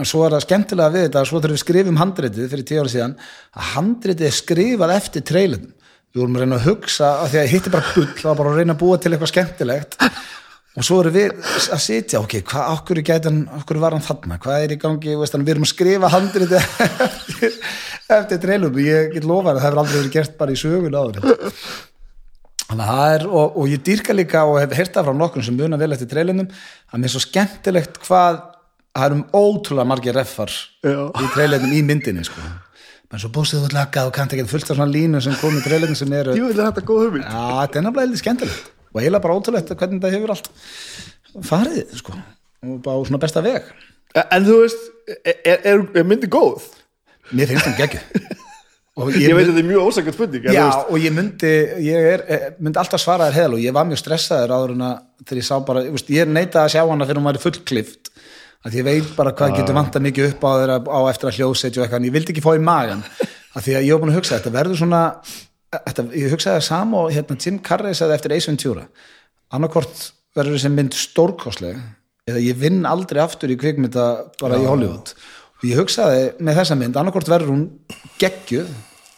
svo 0.00 0.24
er 0.24 0.36
það 0.36 0.46
skemmtilega 0.46 0.94
við 0.94 1.06
þetta 1.06 1.26
svo 1.28 1.40
þegar 1.40 1.54
við 1.54 1.62
skrifum 1.64 2.00
handritið 2.00 2.50
fyrir 2.52 2.66
tíu 2.68 2.80
ára 2.80 2.92
síðan 2.92 3.18
að 3.52 3.70
handritið 3.74 4.28
er 4.28 4.36
skrifað 4.36 4.96
eftir 4.96 5.26
trailerum 5.28 5.70
við 6.10 6.22
vorum 6.24 6.36
að 6.36 6.44
reyna 6.44 6.58
að 6.58 6.66
hugsa 6.66 7.08
að 7.22 7.32
því 7.32 7.40
að 7.40 7.50
hitti 7.52 7.72
bara 7.72 7.94
bull, 7.94 8.12
var 8.24 8.38
bara 8.40 8.52
að 8.52 8.60
reyna 8.60 8.74
að 8.74 8.80
búa 8.80 8.98
til 8.98 9.12
eitthvað 9.12 9.30
skemmtilegt. 9.30 9.96
Og 10.78 10.86
svo 10.86 11.00
erum 11.02 11.14
við 11.14 11.52
að 11.74 11.82
sitja 11.82 12.20
ok, 12.22 12.34
hvað, 12.46 12.72
okkur, 12.76 13.00
gætan, 13.06 13.38
okkur 13.60 13.80
var 13.82 13.94
hann 13.96 14.04
þarna? 14.06 14.38
Hvað 14.42 14.64
er 14.64 14.74
í 14.74 14.78
gangi, 14.80 15.14
veist, 15.18 15.38
við 15.38 15.52
erum 15.54 15.66
að 15.66 15.72
skrifa 15.72 16.10
handrið 16.12 16.56
eftir, 16.60 17.56
eftir 18.16 18.42
treylum 18.42 18.78
ég 18.82 19.14
get 19.14 19.26
lofa 19.26 19.52
að 19.52 19.60
það 19.60 19.66
hefur 19.66 19.82
aldrei 19.82 19.96
verið 19.98 20.12
gert 20.14 20.36
bara 20.38 20.54
í 20.54 20.60
sögun 20.60 20.98
áður. 20.98 21.40
Er, 22.70 23.24
og, 23.26 23.56
og 23.58 23.66
ég 23.66 23.82
dýrka 23.82 24.14
líka 24.14 24.44
og 24.46 24.60
hef 24.62 24.76
heyrta 24.78 25.02
frá 25.02 25.14
nokkrum 25.14 25.42
sem 25.42 25.56
muna 25.58 25.78
vel 25.78 25.90
eftir 25.94 26.10
treylunum 26.10 26.46
að 26.46 27.00
mér 27.00 27.08
er 27.08 27.14
svo 27.16 27.22
skemmtilegt 27.24 27.98
hvað 28.04 28.38
það 28.96 29.06
er 29.06 29.14
um 29.16 29.22
ótrúlega 29.36 29.88
margir 29.88 30.16
reffar 30.16 30.50
Já. 30.82 30.98
í 31.10 31.30
treylunum 31.34 31.76
í 31.76 31.80
myndinni 31.86 32.24
sko. 32.26 32.42
menn 33.10 33.22
svo 33.22 33.30
bústið 33.34 33.68
út 33.68 33.76
lagað 33.76 34.10
og 34.10 34.16
kannt 34.16 34.34
ekki 34.34 34.48
fullt 34.50 34.70
af 34.70 34.78
svona 34.78 34.90
línu 34.90 35.22
sem 35.22 35.36
kom 35.40 35.56
í 35.58 35.62
treylunum 35.64 35.98
sem 35.98 36.12
eru 36.14 36.34
Jú, 36.38 36.50
er 36.50 36.60
þetta 36.60 36.84
góð 36.86 37.06
hugmynd 37.06 37.24
Já, 37.26 37.44
þetta 37.62 37.80
er 37.80 37.86
nefnilega 37.86 38.06
heldur 38.06 38.22
skemmtilegt 38.24 38.68
og 38.90 39.00
eiginlega 39.00 39.24
bara 39.26 39.38
ótrúlegt 39.38 39.72
hvernig 39.74 40.02
þetta 40.02 40.12
hefur 40.16 40.34
allt 40.34 40.50
farið, 41.46 41.96
sko 42.00 42.18
og 42.18 42.76
bara 42.84 42.98
á 42.98 43.06
svona 43.06 43.22
besta 43.22 43.44
veg 43.44 43.70
En 44.10 44.42
þú 44.42 44.54
veist, 44.64 44.86
er, 45.22 45.36
er, 45.46 45.82
er 46.00 46.06
myndi 46.06 46.26
góð? 46.26 46.64
Mér 47.30 47.52
finnst 47.52 47.76
geggju 47.78 48.00
og 48.98 49.10
Ég, 49.14 49.30
ég, 49.30 49.36
veit 49.36 49.46
að 49.46 49.52
þetta 49.52 49.62
er 49.62 49.68
mjög 49.68 49.86
ósakvæmt 49.86 50.34
en 50.40 50.56
Já, 50.56 50.64
og 50.82 50.96
ég 50.98 51.14
myndi 51.14 51.52
ég 51.86 52.08
er, 52.16 52.24
myndi 52.58 52.80
alltaf 52.82 53.02
svara 53.02 53.28
þér 53.30 53.38
heðal 53.38 53.54
og 53.56 53.62
ég 53.62 53.76
var 53.76 53.86
mjög 53.86 54.02
stressaður 54.02 54.54
áður 54.56 54.74
en 54.74 54.82
að 54.88 54.96
þegar 55.22 55.40
ég 55.40 55.46
sá 55.46 55.54
bara, 55.68 55.84
ég, 55.86 55.94
veist, 55.94 56.10
ég 56.10 56.32
neita 56.34 56.64
að 56.64 56.72
sjá 56.74 56.82
hana 56.82 57.06
fyrir 57.06 57.22
hún 57.22 57.30
væri 57.30 57.42
fullklift 57.44 58.10
að 58.66 58.76
ég 58.80 58.86
veit 58.86 59.12
bara 59.16 59.32
hvað 59.36 59.54
getur 59.58 59.78
vantað 59.78 60.06
mikið 60.08 60.32
upp 60.32 60.42
á 60.44 60.50
þeirra 60.60 60.80
á 60.84 61.00
eftir 61.10 61.30
að 61.30 61.38
hljóðsetja 61.38 61.80
og 61.80 61.86
eitthvað, 61.86 62.02
en 62.02 62.08
ég 62.08 62.16
vildi 62.16 62.34
ekki 62.34 62.44
fá 62.44 62.50
í 62.52 62.64
magan 62.64 63.04
að 63.56 63.64
því 63.66 63.76
að 63.78 63.86
ég 63.86 63.94
var 63.94 64.02
búin 64.02 64.12
að 64.12 64.18
hugsa, 64.20 64.36
þetta 64.36 64.54
verður 64.58 64.80
svona 64.82 65.00
þetta, 65.70 66.04
ég 66.18 66.34
hugsaði 66.34 66.58
það 66.58 66.66
sama 66.66 67.04
og 67.04 67.14
hérna 67.14 67.38
Jim 67.40 67.60
Carrey 67.64 67.96
sagði 67.96 68.18
eftir 68.18 68.34
Ace 68.36 68.50
Ventura 68.50 68.84
annarkvort 69.54 70.04
verður 70.36 70.58
þessi 70.58 70.72
mynd 70.74 70.96
stórkostleg 70.98 71.80
eða 72.30 72.42
ég 72.44 72.60
vinn 72.60 72.84
aldrei 72.86 73.22
aftur 73.22 73.50
í 73.50 73.58
kvikmynda 73.58 74.06
bara 74.40 74.60
í 74.60 74.66
Hollywood. 74.68 75.14
Og 75.60 75.66
ég 75.68 75.80
hugsaði 75.80 76.28
með 76.40 76.60
þessa 76.60 76.76
mynd, 76.78 76.98
annarkvort 77.00 77.30
verður 77.30 77.54
hún 77.54 77.64
geggjuð 78.20 78.70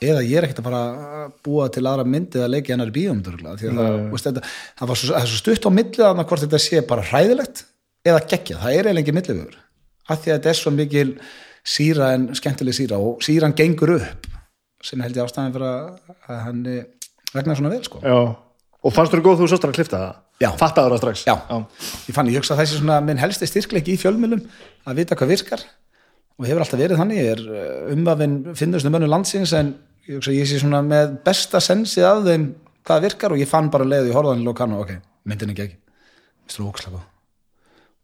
eða 0.03 0.23
ég 0.27 0.39
er 0.39 0.47
ekkert 0.47 0.63
að 0.63 0.69
bara 0.71 1.27
búa 1.45 1.69
til 1.73 1.85
aðra 1.87 2.07
myndi 2.09 2.41
eða 2.41 2.51
leiki 2.51 2.73
hennar 2.75 2.91
í 2.91 3.05
að 3.11 3.29
það, 3.61 4.17
þetta, 4.25 4.43
það 4.81 4.91
var 4.91 5.01
svo, 5.01 5.13
það 5.13 5.29
svo 5.31 5.43
stutt 5.43 5.69
á 5.69 5.71
millið 5.77 6.07
að 6.09 6.23
hvort 6.25 6.45
þetta 6.47 6.63
sé 6.63 6.83
bara 6.89 7.05
hræðilegt 7.07 7.63
eða 8.07 8.23
geggjað, 8.27 8.63
það 8.63 8.73
er 8.73 8.89
eiginlega 8.89 9.05
ekki 9.05 9.17
millivegur 9.17 9.59
af 10.11 10.23
því 10.23 10.33
að 10.33 10.39
þetta 10.39 10.53
er 10.53 10.59
svo 10.59 10.73
mikil 10.75 11.09
síra 11.63 12.09
en 12.17 12.31
skemmtileg 12.35 12.77
síra 12.77 12.99
og 12.99 13.23
síran 13.25 13.55
gengur 13.59 13.95
upp 13.99 14.27
sem 14.83 15.03
held 15.05 15.19
ég 15.19 15.29
ástæðan 15.29 15.55
fyrir 15.55 15.69
að 15.69 16.41
hann 16.49 16.65
vegna 17.33 17.59
svona 17.59 17.71
vel 17.73 17.85
sko 17.87 18.03
Já. 18.03 18.17
Og 18.83 18.91
fannst 18.91 19.15
þú 19.15 19.21
góð 19.23 19.45
þú 19.45 19.47
sást 19.53 19.63
hann 19.63 19.71
að 19.71 19.77
klifta 19.79 19.99
það? 20.01 20.15
Já. 20.43 20.49
Fattaður 20.59 20.97
það 20.97 21.03
strax? 21.05 21.21
Já. 21.29 21.35
ég 22.09 22.17
fann, 22.17 22.31
ég 22.33 22.43
hugsa 22.43 22.57
þessi 22.59 22.81
svona 22.81 22.97
minn 23.07 23.21
helsti 23.23 23.47
styrkleiki 23.47 23.95
í 23.95 24.01
fjölmjölum 24.01 24.43
að 24.91 24.99
vita 24.99 25.19
hvað 25.19 25.37
virkar 25.37 25.63
og 26.35 26.49
hefur 26.49 26.65
alltaf 26.65 26.81
verið 26.81 26.99
þannig, 26.99 27.21
ég 27.23 27.37
er 27.37 27.93
umvafinn 27.95 28.37
finnustu 28.59 28.91
mönnum 28.91 29.13
landsins 29.13 29.55
en 29.55 29.77
ég 30.09 30.19
hugsa 30.19 30.35
ég 30.35 30.51
sé 30.51 30.59
svona 30.59 30.83
með 30.83 31.15
besta 31.23 31.63
sensið 31.63 32.09
af 32.09 32.25
þeim 32.27 32.49
hvað 32.83 33.07
virkar 33.07 33.37
og 33.37 33.45
ég 33.45 33.53
fann 33.53 33.71
bara 33.71 33.87
leið 33.87 34.11
í 34.11 34.17
horfðan 34.17 34.43
í 34.43 34.49
Locarno, 34.49 34.83
ok, 34.83 34.97
myndin 35.31 35.55
ekki 35.55 35.69
ekki 35.69 35.79
mistur 36.49 36.67
ókslega 36.67 36.99
og 36.99 37.12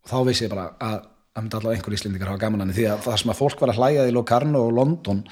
þá 0.09 0.19
vissi 0.29 0.47
ég 0.47 0.53
bara 0.53 0.71
að 0.79 0.99
það 1.39 1.45
myndi 1.45 1.59
allavega 1.59 1.79
einhver 1.79 1.97
íslendingar 1.97 2.33
hafa 2.33 2.43
gaman 2.43 2.65
hann 2.65 2.75
því 2.75 2.87
að 2.91 3.07
það 3.07 3.17
sem 3.23 3.33
að 3.33 3.39
fólk 3.39 3.63
var 3.63 3.73
að 3.73 3.81
hlæja 3.81 4.07
í 4.09 4.15
Locarno 4.15 4.63
og 4.67 4.75
London 4.75 5.23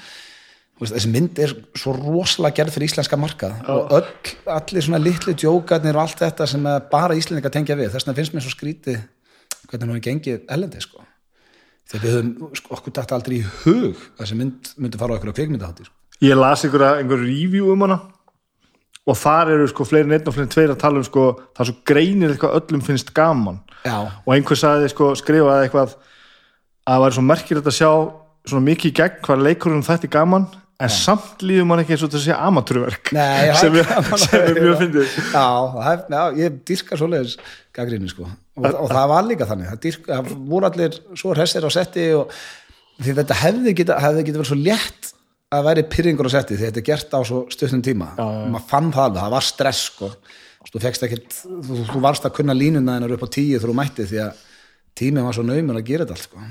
veist, 0.77 0.93
þessi 0.93 1.11
mynd 1.11 1.41
er 1.43 1.53
svo 1.75 1.93
rosalega 1.97 2.61
gerð 2.61 2.77
fyrir 2.77 2.91
íslenska 2.91 3.19
markað 3.19 3.57
og 3.73 3.93
öll, 3.97 4.07
allir 4.55 4.85
svona 4.85 5.01
litli 5.01 5.35
djókarnir 5.35 5.97
og 5.97 6.05
allt 6.05 6.23
þetta 6.23 6.47
sem 6.49 6.69
bara 6.91 7.17
íslendingar 7.17 7.53
tengja 7.53 7.77
við 7.79 7.91
þess 7.91 8.07
vegna 8.07 8.17
finnst 8.21 8.37
mér 8.37 8.45
svo 8.45 8.55
skrítið 8.55 9.01
hvernig 9.67 9.93
hún 9.93 10.03
gengið 10.05 10.45
elendi 10.53 10.83
sko. 10.83 11.03
þegar 11.91 12.05
við 12.05 12.17
höfum 12.17 12.59
sko, 12.61 12.75
okkur 12.77 12.97
dætt 12.99 13.15
aldrei 13.17 13.39
í 13.39 13.45
hug 13.65 14.05
þessi 14.19 14.37
mynd 14.39 14.75
myndi 14.77 15.01
fara 15.01 15.15
á 15.15 15.17
okkur 15.17 15.33
á 15.33 15.37
kvikmyndahátti 15.39 15.87
sko. 15.87 15.95
Ég 16.23 16.37
las 16.37 16.63
einhverja, 16.65 17.01
einhver 17.01 17.19
review 17.21 17.73
um 17.73 17.83
hana 17.85 17.99
og 19.07 19.15
þar 19.17 19.53
eru 19.55 19.67
sko 19.71 19.85
fleiri 19.87 20.09
neitt 20.11 20.27
og 20.27 20.35
fleiri 20.35 20.51
tveir 20.51 20.73
að 20.75 20.81
tala 20.83 20.99
um 21.01 21.07
sko 21.07 21.25
það 21.55 21.63
er 21.63 21.69
svo 21.71 21.75
greinir 21.87 22.33
eitthvað 22.35 22.57
öllum 22.59 22.83
finnst 22.85 23.13
gaman. 23.15 23.59
Já, 23.87 23.97
og 24.25 24.31
einhver 24.35 24.59
sagði 24.59 24.89
sko 24.91 25.13
skrifaði 25.15 25.67
eitthvað 25.69 25.93
að 25.93 25.97
það 26.93 27.03
væri 27.05 27.17
svo 27.17 27.25
merkilegt 27.31 27.69
að 27.71 27.77
sjá 27.77 27.91
svona 28.47 28.65
mikið 28.67 28.89
í 28.91 28.95
gegn 29.01 29.21
hvað 29.25 29.45
leikurinn 29.47 29.85
þætti 29.87 30.09
gaman 30.11 30.45
en 30.77 30.91
samt 30.93 31.41
líður 31.41 31.65
mann 31.65 31.79
ekki 31.81 31.95
eins 31.95 32.03
og 32.05 32.11
þetta 32.11 32.19
sé 32.21 32.35
amatúrverk 32.37 33.09
Nei, 33.15 33.49
sem, 33.61 33.73
er 33.79 33.87
er- 33.89 34.51
er 34.51 34.59
mjög 34.61 34.77
fyndið. 34.83 35.15
Já, 35.33 35.45
er, 35.91 36.03
já, 36.13 36.21
ég 36.43 36.59
dyrka 36.69 36.99
svoleiðis 36.99 37.37
gaggrinni 37.73 38.11
sko. 38.11 38.27
Og, 38.57 38.67
og 38.69 38.91
það 38.91 39.09
var 39.11 39.25
líka 39.25 39.47
þannig. 39.49 39.71
Það, 39.71 39.79
dyrka, 39.87 40.19
það 40.19 40.47
voru 40.51 40.69
allir 40.69 40.99
svo 41.17 41.33
hressir 41.33 41.65
á 41.65 41.69
setti 41.73 42.05
og 42.19 42.31
því 43.01 43.15
þetta 43.21 43.39
hefði 43.41 43.73
geta, 43.79 43.97
hefði 44.05 44.25
geta 44.27 44.41
verið 44.43 44.51
svo 44.51 44.59
létt 44.61 45.11
að 45.53 45.67
væri 45.69 45.85
pyrringur 45.87 46.27
á 46.27 46.31
setti 46.35 46.57
því 46.57 46.67
þetta 46.67 46.81
er 46.81 46.87
gert 46.89 47.15
á 47.15 47.19
svo 47.27 47.45
stuttum 47.53 47.83
tíma. 47.85 48.11
Já, 48.17 48.25
já. 48.25 48.49
maður 48.51 48.67
fann 48.71 48.91
það 48.91 49.05
alveg, 49.05 49.21
það 49.21 49.35
var 49.37 49.47
stress 49.47 49.85
sko. 49.91 50.11
Þú, 50.67 50.81
ekkit, 50.89 51.37
þú, 51.63 51.77
þú 51.93 52.03
varst 52.03 52.25
að 52.27 52.35
kunna 52.35 52.55
línuna 52.57 52.97
hennar 52.97 53.13
upp 53.15 53.23
á 53.23 53.29
tíu 53.31 53.59
þú 53.63 53.75
mætti 53.77 54.07
því 54.09 54.19
að 54.25 54.41
tíminn 54.97 55.23
var 55.23 55.37
svo 55.37 55.45
naumur 55.47 55.79
að 55.79 55.87
gera 55.87 56.03
þetta 56.03 56.17
allt 56.17 56.27
sko. 56.27 56.43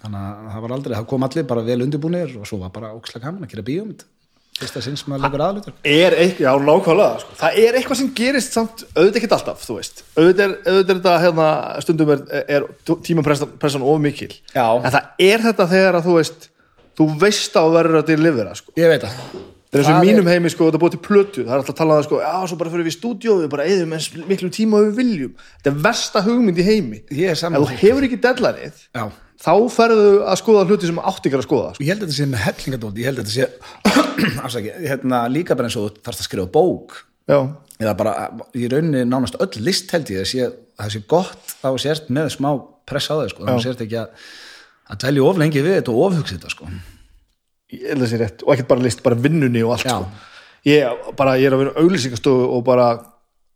Þannig 0.00 0.20
að 0.20 0.48
það 0.54 0.64
var 0.64 0.74
aldrei, 0.78 0.96
það 0.96 1.06
kom 1.12 1.26
allir 1.26 1.46
bara 1.50 1.64
vel 1.66 1.78
undirbúnir 1.84 2.34
og 2.40 2.48
svo 2.48 2.60
var 2.62 2.72
bara 2.72 2.92
ókslega 2.96 3.26
gaman 3.26 3.44
að 3.44 3.52
gera 3.52 3.66
bíómynd. 3.68 4.06
Fyrsta 4.54 4.80
sinn 4.84 4.96
sem 4.96 5.10
maður 5.10 5.24
leikur 5.26 5.42
aðlutur 5.42 5.72
er 5.82 6.14
eitthvað, 6.14 6.44
já 6.44 6.66
nákvæmlega 6.68 7.22
sko. 7.24 7.36
það 7.40 7.56
er 7.58 7.76
eitthvað 7.78 7.98
sem 7.98 8.10
gerist 8.14 8.54
samt 8.54 8.84
auðvitað 8.94 9.16
ekki 9.18 9.30
alltaf, 9.34 9.64
þú 9.66 9.78
veist. 9.80 10.02
Auðvitað 10.14 10.52
auðvitað 10.68 10.92
er 10.92 11.00
þetta 11.00 11.14
hérna, 11.24 11.46
stundum 11.82 12.12
er, 12.14 12.22
er 12.54 12.66
tímapressan 13.08 13.86
of 13.90 13.98
mikil. 14.04 14.30
Já. 14.54 14.68
en 14.78 14.94
það 14.94 15.26
er 15.26 15.44
þetta 15.48 15.66
þegar 15.72 15.98
að 15.98 16.06
þú 16.06 16.14
veist 16.20 16.46
þú 16.98 17.08
veist 17.20 17.58
að 17.58 17.66
þú 17.68 17.74
verður 17.78 18.00
að 18.00 18.08
delivera 18.12 18.54
sko. 18.58 18.74
ég 18.80 18.92
veit 18.92 19.04
það. 19.04 19.18
Það 19.74 19.80
er 19.80 19.88
eins 19.88 19.90
og 19.90 20.04
mínum 20.06 20.28
heimi 20.30 20.50
sko, 20.52 20.66
þetta 20.68 20.78
er 20.78 20.82
búið 20.84 20.92
til 20.94 21.02
plötu. 21.02 21.42
Það 21.42 21.50
er 21.50 21.58
alltaf 21.58 21.74
að 21.74 21.78
tala 21.80 21.94
um 21.94 21.98
það 21.98 22.04
sko, 22.06 22.18
já, 22.22 22.34
svo 22.46 22.58
bara 22.60 22.70
fyrir 22.70 22.86
við 22.86 22.92
í 22.92 22.94
stúdíó 22.94 23.32
við 23.40 23.48
bara 23.50 23.64
eðum 23.66 23.94
eins 23.96 24.06
miklum 24.30 24.52
tíma 24.54 24.78
og 24.78 24.84
við 24.86 25.00
viljum. 25.00 25.32
Þetta 25.56 25.72
er 25.72 25.80
versta 25.88 26.22
hugmynd 26.22 26.60
í 26.62 26.66
heimi. 26.68 27.00
Ég 27.10 27.32
er 27.32 27.34
ef 27.34 27.40
saman 27.40 27.64
þú 27.64 27.78
hefur 27.80 28.06
ekki 28.06 28.18
deadlineið 28.22 28.84
Já, 28.94 29.04
þá 29.42 29.52
ferðu 29.74 30.12
að 30.30 30.38
skoða 30.44 30.62
hluti 30.68 30.90
sem 30.92 31.00
átt 31.02 31.26
ekki 31.26 31.40
að 31.40 31.46
skoða 31.48 31.72
sko. 31.74 31.82
og 31.82 31.88
ég 31.88 31.90
held 31.90 32.04
að 32.04 32.06
þetta 32.06 32.18
sé 32.20 32.28
með 32.30 32.44
hellingadótt 32.44 33.00
ég 33.02 33.10
held 33.10 33.18
að 33.18 33.26
þetta 33.26 33.34
sé 33.34 33.48
afsaki, 34.46 34.76
hérna, 34.84 35.24
líka 35.34 35.58
bara 35.58 35.66
eins 35.66 35.78
og 35.80 35.88
þú 35.88 36.04
þarfst 36.06 36.22
að 36.22 36.28
skrifa 36.28 36.52
bók. 36.54 36.94
Já, 37.26 37.38
eða 37.82 37.96
bara 37.98 38.14
í 38.54 38.70
rauninni 38.70 39.02
nánast 39.08 39.40
öll 39.42 39.64
list 39.64 39.90
held 39.90 40.14
ég 40.14 40.22
að 40.22 40.54
að 40.54 40.54
það 40.84 40.94
sé 40.94 41.02
gott 41.10 41.54
þá 41.62 41.68
sért 41.82 42.10
með 42.14 42.30
smá 42.34 42.50
press 42.88 43.10
á 43.10 43.14
þau 43.18 43.28
sko. 43.32 43.46
þá 43.48 43.62
sért 43.64 43.82
ekki 43.84 43.98
að, 44.00 44.24
að 44.90 45.00
dvelja 45.04 45.24
of 45.30 45.40
lengi 45.40 45.64
við 45.64 45.78
þetta 45.78 45.94
og 45.94 46.04
ofhugsa 46.08 46.36
þetta 46.36 46.52
sko. 46.52 46.68
ég 47.74 47.88
held 47.88 47.98
að 47.98 48.04
það 48.04 48.12
sé 48.12 48.20
rétt 48.20 48.44
og 48.44 48.54
ekkert 48.54 48.70
bara 48.70 48.84
list, 48.84 49.02
bara 49.04 49.18
vinnunni 49.26 49.64
og 49.64 49.74
allt 49.76 49.88
sko. 49.88 50.30
ég, 50.68 51.02
bara, 51.18 51.36
ég 51.40 51.48
er 51.48 51.56
að 51.56 51.64
vinna 51.64 51.74
auglýsingastofu 51.82 52.46
og 52.58 52.64
bara 52.66 52.88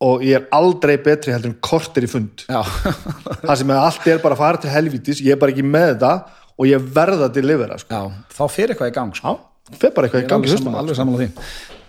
og 0.09 0.23
ég 0.23 0.38
er 0.38 0.45
aldrei 0.55 0.95
betri 1.03 1.35
heldur 1.35 1.51
en 1.51 1.61
kortir 1.64 2.07
í 2.07 2.11
fund 2.11 2.45
það 3.47 3.55
sem 3.61 3.73
er 3.75 3.81
allt 3.81 4.07
er 4.07 4.21
bara 4.23 4.37
að 4.38 4.43
fara 4.45 4.62
til 4.62 4.73
helvítis 4.73 5.23
ég 5.25 5.35
er 5.35 5.41
bara 5.41 5.55
ekki 5.55 5.67
með 5.67 5.95
þetta 5.95 6.12
og 6.59 6.71
ég 6.71 6.87
verða 6.95 7.31
til 7.35 7.45
lifera 7.47 7.79
sko. 7.81 7.99
já, 7.99 8.23
þá 8.38 8.45
fer 8.55 8.73
eitthvað 8.73 8.93
í 8.93 8.95
gang 8.95 9.19
sko. 9.19 9.35
já, 9.35 9.75
fer 9.83 9.97
bara 9.97 10.09
eitthvað 10.09 10.25
í 10.25 10.31
gangi 10.31 10.49
alveg, 10.49 10.62
saman, 10.62 10.79
alveg 10.83 11.01
saman 11.01 11.19
á 11.19 11.21
því 11.21 11.29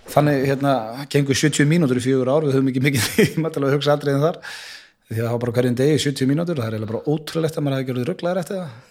þannig 0.09 0.43
hérna, 0.49 0.75
gengur 1.13 1.37
70 1.37 1.69
mínútur 1.69 2.01
í 2.01 2.03
fjögur 2.03 2.33
ár 2.33 2.47
við 2.47 2.57
höfum 2.57 2.71
ekki 2.71 2.85
mikið 2.87 3.09
tíma 3.35 3.53
til 3.53 3.63
að 3.63 3.75
hugsa 3.77 3.93
aldrei 3.93 4.15
en 4.15 4.25
þar 4.25 4.39
því 5.09 5.19
að 5.19 5.25
það 5.25 5.33
var 5.33 5.43
bara 5.43 5.57
hverjum 5.57 5.77
degi 5.77 5.99
70 6.09 6.29
mínútur 6.29 6.61
það 6.61 6.79
er 6.79 6.89
bara 6.89 7.05
ótrúlegt 7.05 7.57
að 7.57 7.65
maður 7.65 7.77
hefði 7.77 7.89
gerðið 7.91 8.09
rugglaðir 8.09 8.41
eftir 8.41 8.63
það 8.63 8.88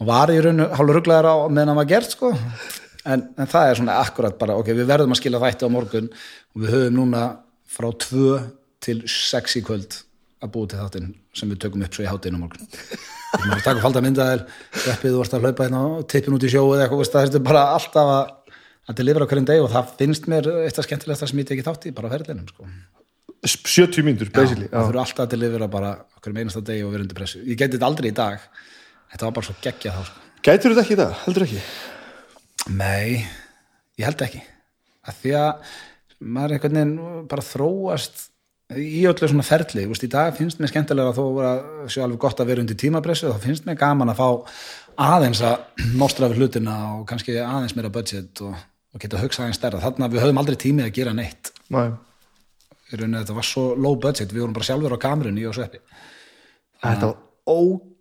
og 0.00 0.08
var 0.08 0.32
í 0.32 0.38
rauninu 0.40 0.68
hálfur 0.76 0.98
rugglaðir 0.98 1.28
á 1.30 1.36
meðan 1.48 1.72
hann 1.72 1.80
var 1.80 1.90
gert 1.90 2.14
sko. 2.14 2.32
En, 3.06 3.22
en 3.38 3.50
það 3.50 3.70
er 3.70 3.80
svona 3.80 3.98
akkurat 4.02 4.38
bara 4.38 4.56
ok, 4.58 4.72
við 4.74 4.88
verðum 4.88 5.14
að 5.14 5.20
skila 5.20 5.42
þætti 5.42 5.68
á 5.68 5.74
morgun 5.74 6.08
og 6.10 6.62
við 6.64 6.74
höfum 6.74 6.96
núna 6.98 7.26
frá 7.70 7.88
2 8.06 8.38
til 8.82 8.98
6 9.10 9.60
í 9.60 9.62
kvöld 9.66 10.00
að 10.42 10.52
búa 10.52 10.70
til 10.70 10.80
þáttinn 10.80 11.12
sem 11.36 11.52
við 11.52 11.62
tökum 11.64 11.84
upp 11.86 11.94
svo 11.94 12.04
í 12.04 12.10
hátinn 12.10 12.36
á 12.36 12.42
morgun. 12.42 12.66
Við 12.66 13.44
erum 13.44 13.54
að 13.56 13.66
taka 13.66 13.84
falda 13.84 14.02
myndaðir 14.04 14.42
reppið 14.86 15.14
þú 15.14 15.22
ert 15.22 15.36
að 15.36 15.46
hlaupa 15.46 15.66
hérna 15.66 15.84
og 15.86 16.08
tippin 16.10 16.36
út 16.36 16.46
í 16.46 16.50
sjóu 16.50 16.66
eða 16.74 16.86
eitthvað, 16.86 17.12
það 17.14 17.38
er 17.38 17.46
bara 17.46 17.64
alltaf 17.76 18.12
að 18.16 18.34
að 18.86 19.00
delivera 19.00 19.26
hverjum 19.26 19.48
deg 19.48 19.64
og 19.64 19.72
það 19.72 19.94
finnst 20.00 20.28
mér 20.30 20.48
eitt 20.62 20.78
af 20.78 20.86
skemmtilegt 20.86 21.22
sem 21.22 21.40
ég 21.42 21.48
tekið 21.48 21.66
þátt 21.66 21.88
í 21.88 21.94
bara 21.96 22.10
á 22.10 22.14
ferðinum 22.14 22.46
sko. 22.52 22.68
70 23.46 24.06
mínútur, 24.06 24.30
basically 24.34 24.68
það 24.70 24.88
þurfa 24.88 25.02
alltaf 25.02 25.24
að 25.24 25.32
delivera 25.34 25.68
bara 25.70 25.90
hverjum 26.22 26.40
einasta 26.40 26.62
deg 26.66 26.84
og 26.86 26.94
vera 26.94 27.06
undir 27.06 27.18
pressu. 27.18 27.42
Ég 27.42 27.58
geti 27.58 27.76
þetta 27.76 27.90
aldrei 27.90 28.10
í 28.10 28.16
dag 28.16 28.46
þetta 29.16 29.28
var 29.30 29.36
bara 29.38 29.48
svo 29.48 29.56
geggja 29.64 29.96
þá 29.96 30.00
sko. 30.06 30.22
gætur 30.44 30.74
þetta 30.74 30.84
ekki 30.84 31.00
dag, 31.00 31.18
heldur 31.24 31.46
ekki? 31.46 31.60
Nei, 32.76 33.26
ég 33.96 34.08
held 34.08 34.24
ekki. 34.26 34.42
Að 35.06 35.20
því 35.22 35.36
að 35.40 35.76
maður 36.36 36.56
einhvern 36.56 36.78
veginn 36.80 37.28
bara 37.30 37.44
þróast 37.44 38.26
í 38.76 39.04
öllu 39.06 39.28
svona 39.30 39.46
ferli, 39.46 39.84
þú 39.84 39.92
veist, 39.92 40.04
í 40.04 40.10
dag 40.10 40.32
finnst 40.34 40.60
mér 40.60 40.72
skemmtilega 40.72 41.12
að 41.12 41.20
þó 41.20 41.26
að 41.46 41.60
sé 41.94 42.02
alveg 42.02 42.22
gott 42.24 42.40
að 42.42 42.50
vera 42.50 42.64
undir 42.64 42.78
tímapressu, 42.80 43.30
þá 43.30 43.44
finnst 43.44 43.68
mér 43.68 43.78
gaman 43.78 44.10
að 44.10 44.18
fá 44.18 44.28
aðeins 45.06 45.42
að 45.46 45.84
nostra 46.00 46.30
við 46.32 46.42
hlutina 46.42 46.74
og 46.96 47.04
kannski 47.08 47.36
aðeins 47.38 47.76
meira 47.78 47.92
budget 47.94 48.42
og, 48.42 48.56
og 48.92 49.02
geta 49.02 49.20
að 49.20 49.28
hugsa 49.28 49.44
aðeins 49.44 49.60
stærra, 49.60 49.82
þarna 49.84 50.10
við 50.10 50.24
höfum 50.24 50.42
aldrei 50.42 50.58
tími 50.58 50.82
að 50.82 50.96
gera 50.98 51.14
neitt. 51.14 51.52
Nei. 51.70 51.94
í 52.90 52.98
rauninni 52.98 53.22
þetta 53.22 53.38
var 53.38 53.46
svo 53.46 53.68
low 53.74 53.96
budget, 54.02 54.34
við 54.34 54.44
vorum 54.44 54.56
bara 54.56 54.66
sjálfur 54.66 54.94
á 54.98 55.04
kamerunni 55.06 55.46
og 55.46 55.54
sveppi 55.54 55.80
þetta 56.82 57.08
var 57.10 57.16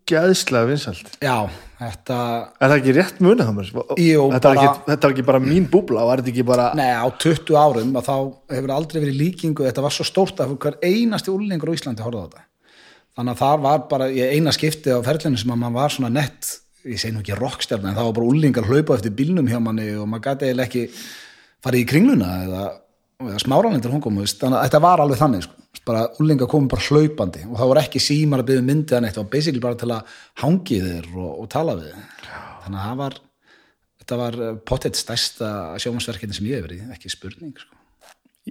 ógæðslega 0.05 0.69
vinsælt 0.69 1.15
já, 1.23 1.49
þetta 1.79 2.17
er 2.61 2.69
það 2.69 2.75
ekki 2.77 2.93
rétt 2.95 3.21
munið 3.25 3.47
það 3.47 3.55
mér? 3.57 3.69
Þetta, 3.73 4.51
bara- 4.53 4.97
var 5.01 5.13
ekki 5.15 5.25
bara 5.25 5.39
mín 5.41 5.65
búbla 5.69 6.03
bara 6.45 6.67
Nei, 6.77 6.93
á 6.93 7.07
20 7.09 7.57
árum 7.57 7.95
þá 8.05 8.15
hefur 8.53 8.73
aldrei 8.75 9.01
verið 9.01 9.17
líkingu, 9.17 9.65
þetta 9.65 9.81
var 9.81 9.95
svo 9.95 10.05
stórt 10.05 10.37
að 10.37 10.57
hver 10.61 10.77
einasti 10.83 11.33
úrlingur 11.33 11.73
á 11.73 11.77
Íslandi 11.77 12.05
horfði 12.05 12.21
á 12.21 12.25
þetta 12.29 12.45
þannig 13.15 13.33
að 13.33 13.41
það 13.41 13.65
var 13.65 13.83
bara 13.89 14.11
eina 14.11 14.53
skipti 14.53 14.93
á 14.93 14.99
ferlinu 15.01 15.37
sem 15.41 15.51
að 15.51 15.61
maður 15.63 15.77
var 15.79 15.89
svona 15.95 16.13
nett 16.13 16.53
ég 16.85 17.01
segi 17.01 17.15
nú 17.15 17.23
ekki 17.23 17.39
rockstjarn 17.39 17.89
en 17.89 17.97
það 17.97 18.09
var 18.09 18.17
bara 18.19 18.29
úrlingar 18.29 18.69
hlaupa 18.69 18.97
eftir 18.99 19.15
bílnum 19.17 19.49
hjá 19.49 19.57
manni 19.63 19.89
og 19.97 20.05
maður 20.11 20.27
gæti 20.29 20.49
eiginlega 20.49 20.69
ekki 20.69 20.83
farið 21.65 21.81
í 21.81 21.87
kringluna 21.89 22.31
eða, 22.45 22.65
eða 23.25 24.01
kom 24.03 24.19
veist, 24.21 24.37
þannig 24.37 24.59
að 24.59 24.67
þetta 24.67 24.83
var 24.85 25.01
alveg 25.01 25.21
þannig 25.23 25.47
sko. 25.47 25.64
Bara 25.85 26.07
úrlingar 26.19 26.49
komum 26.49 26.69
bara 26.71 26.85
hlaupandi 26.85 27.45
og 27.49 27.59
það 27.59 27.71
voru 27.71 27.81
ekki 27.83 28.01
símar 28.03 28.41
að 28.41 28.51
byggja 28.51 28.65
myndið 28.65 28.97
en 28.97 29.07
eitt, 29.07 29.15
það 29.17 29.23
var 29.25 29.31
basically 29.35 29.63
bara 29.63 29.79
til 29.81 29.91
að 29.93 30.19
hangi 30.41 30.81
þér 30.81 31.07
og, 31.13 31.31
og 31.43 31.47
tala 31.51 31.75
við 31.79 31.95
þannig 32.65 32.79
að 32.79 32.85
það 32.85 32.99
var 33.01 33.17
þetta 34.01 34.19
var 34.21 34.37
pottet 34.71 34.99
stærsta 34.99 35.49
sjómasverkinni 35.81 36.37
sem 36.37 36.47
ég 36.49 36.61
hef 36.61 36.69
verið, 36.69 36.85
ekki 36.95 37.11
spurning 37.13 37.53
sko. 37.59 37.77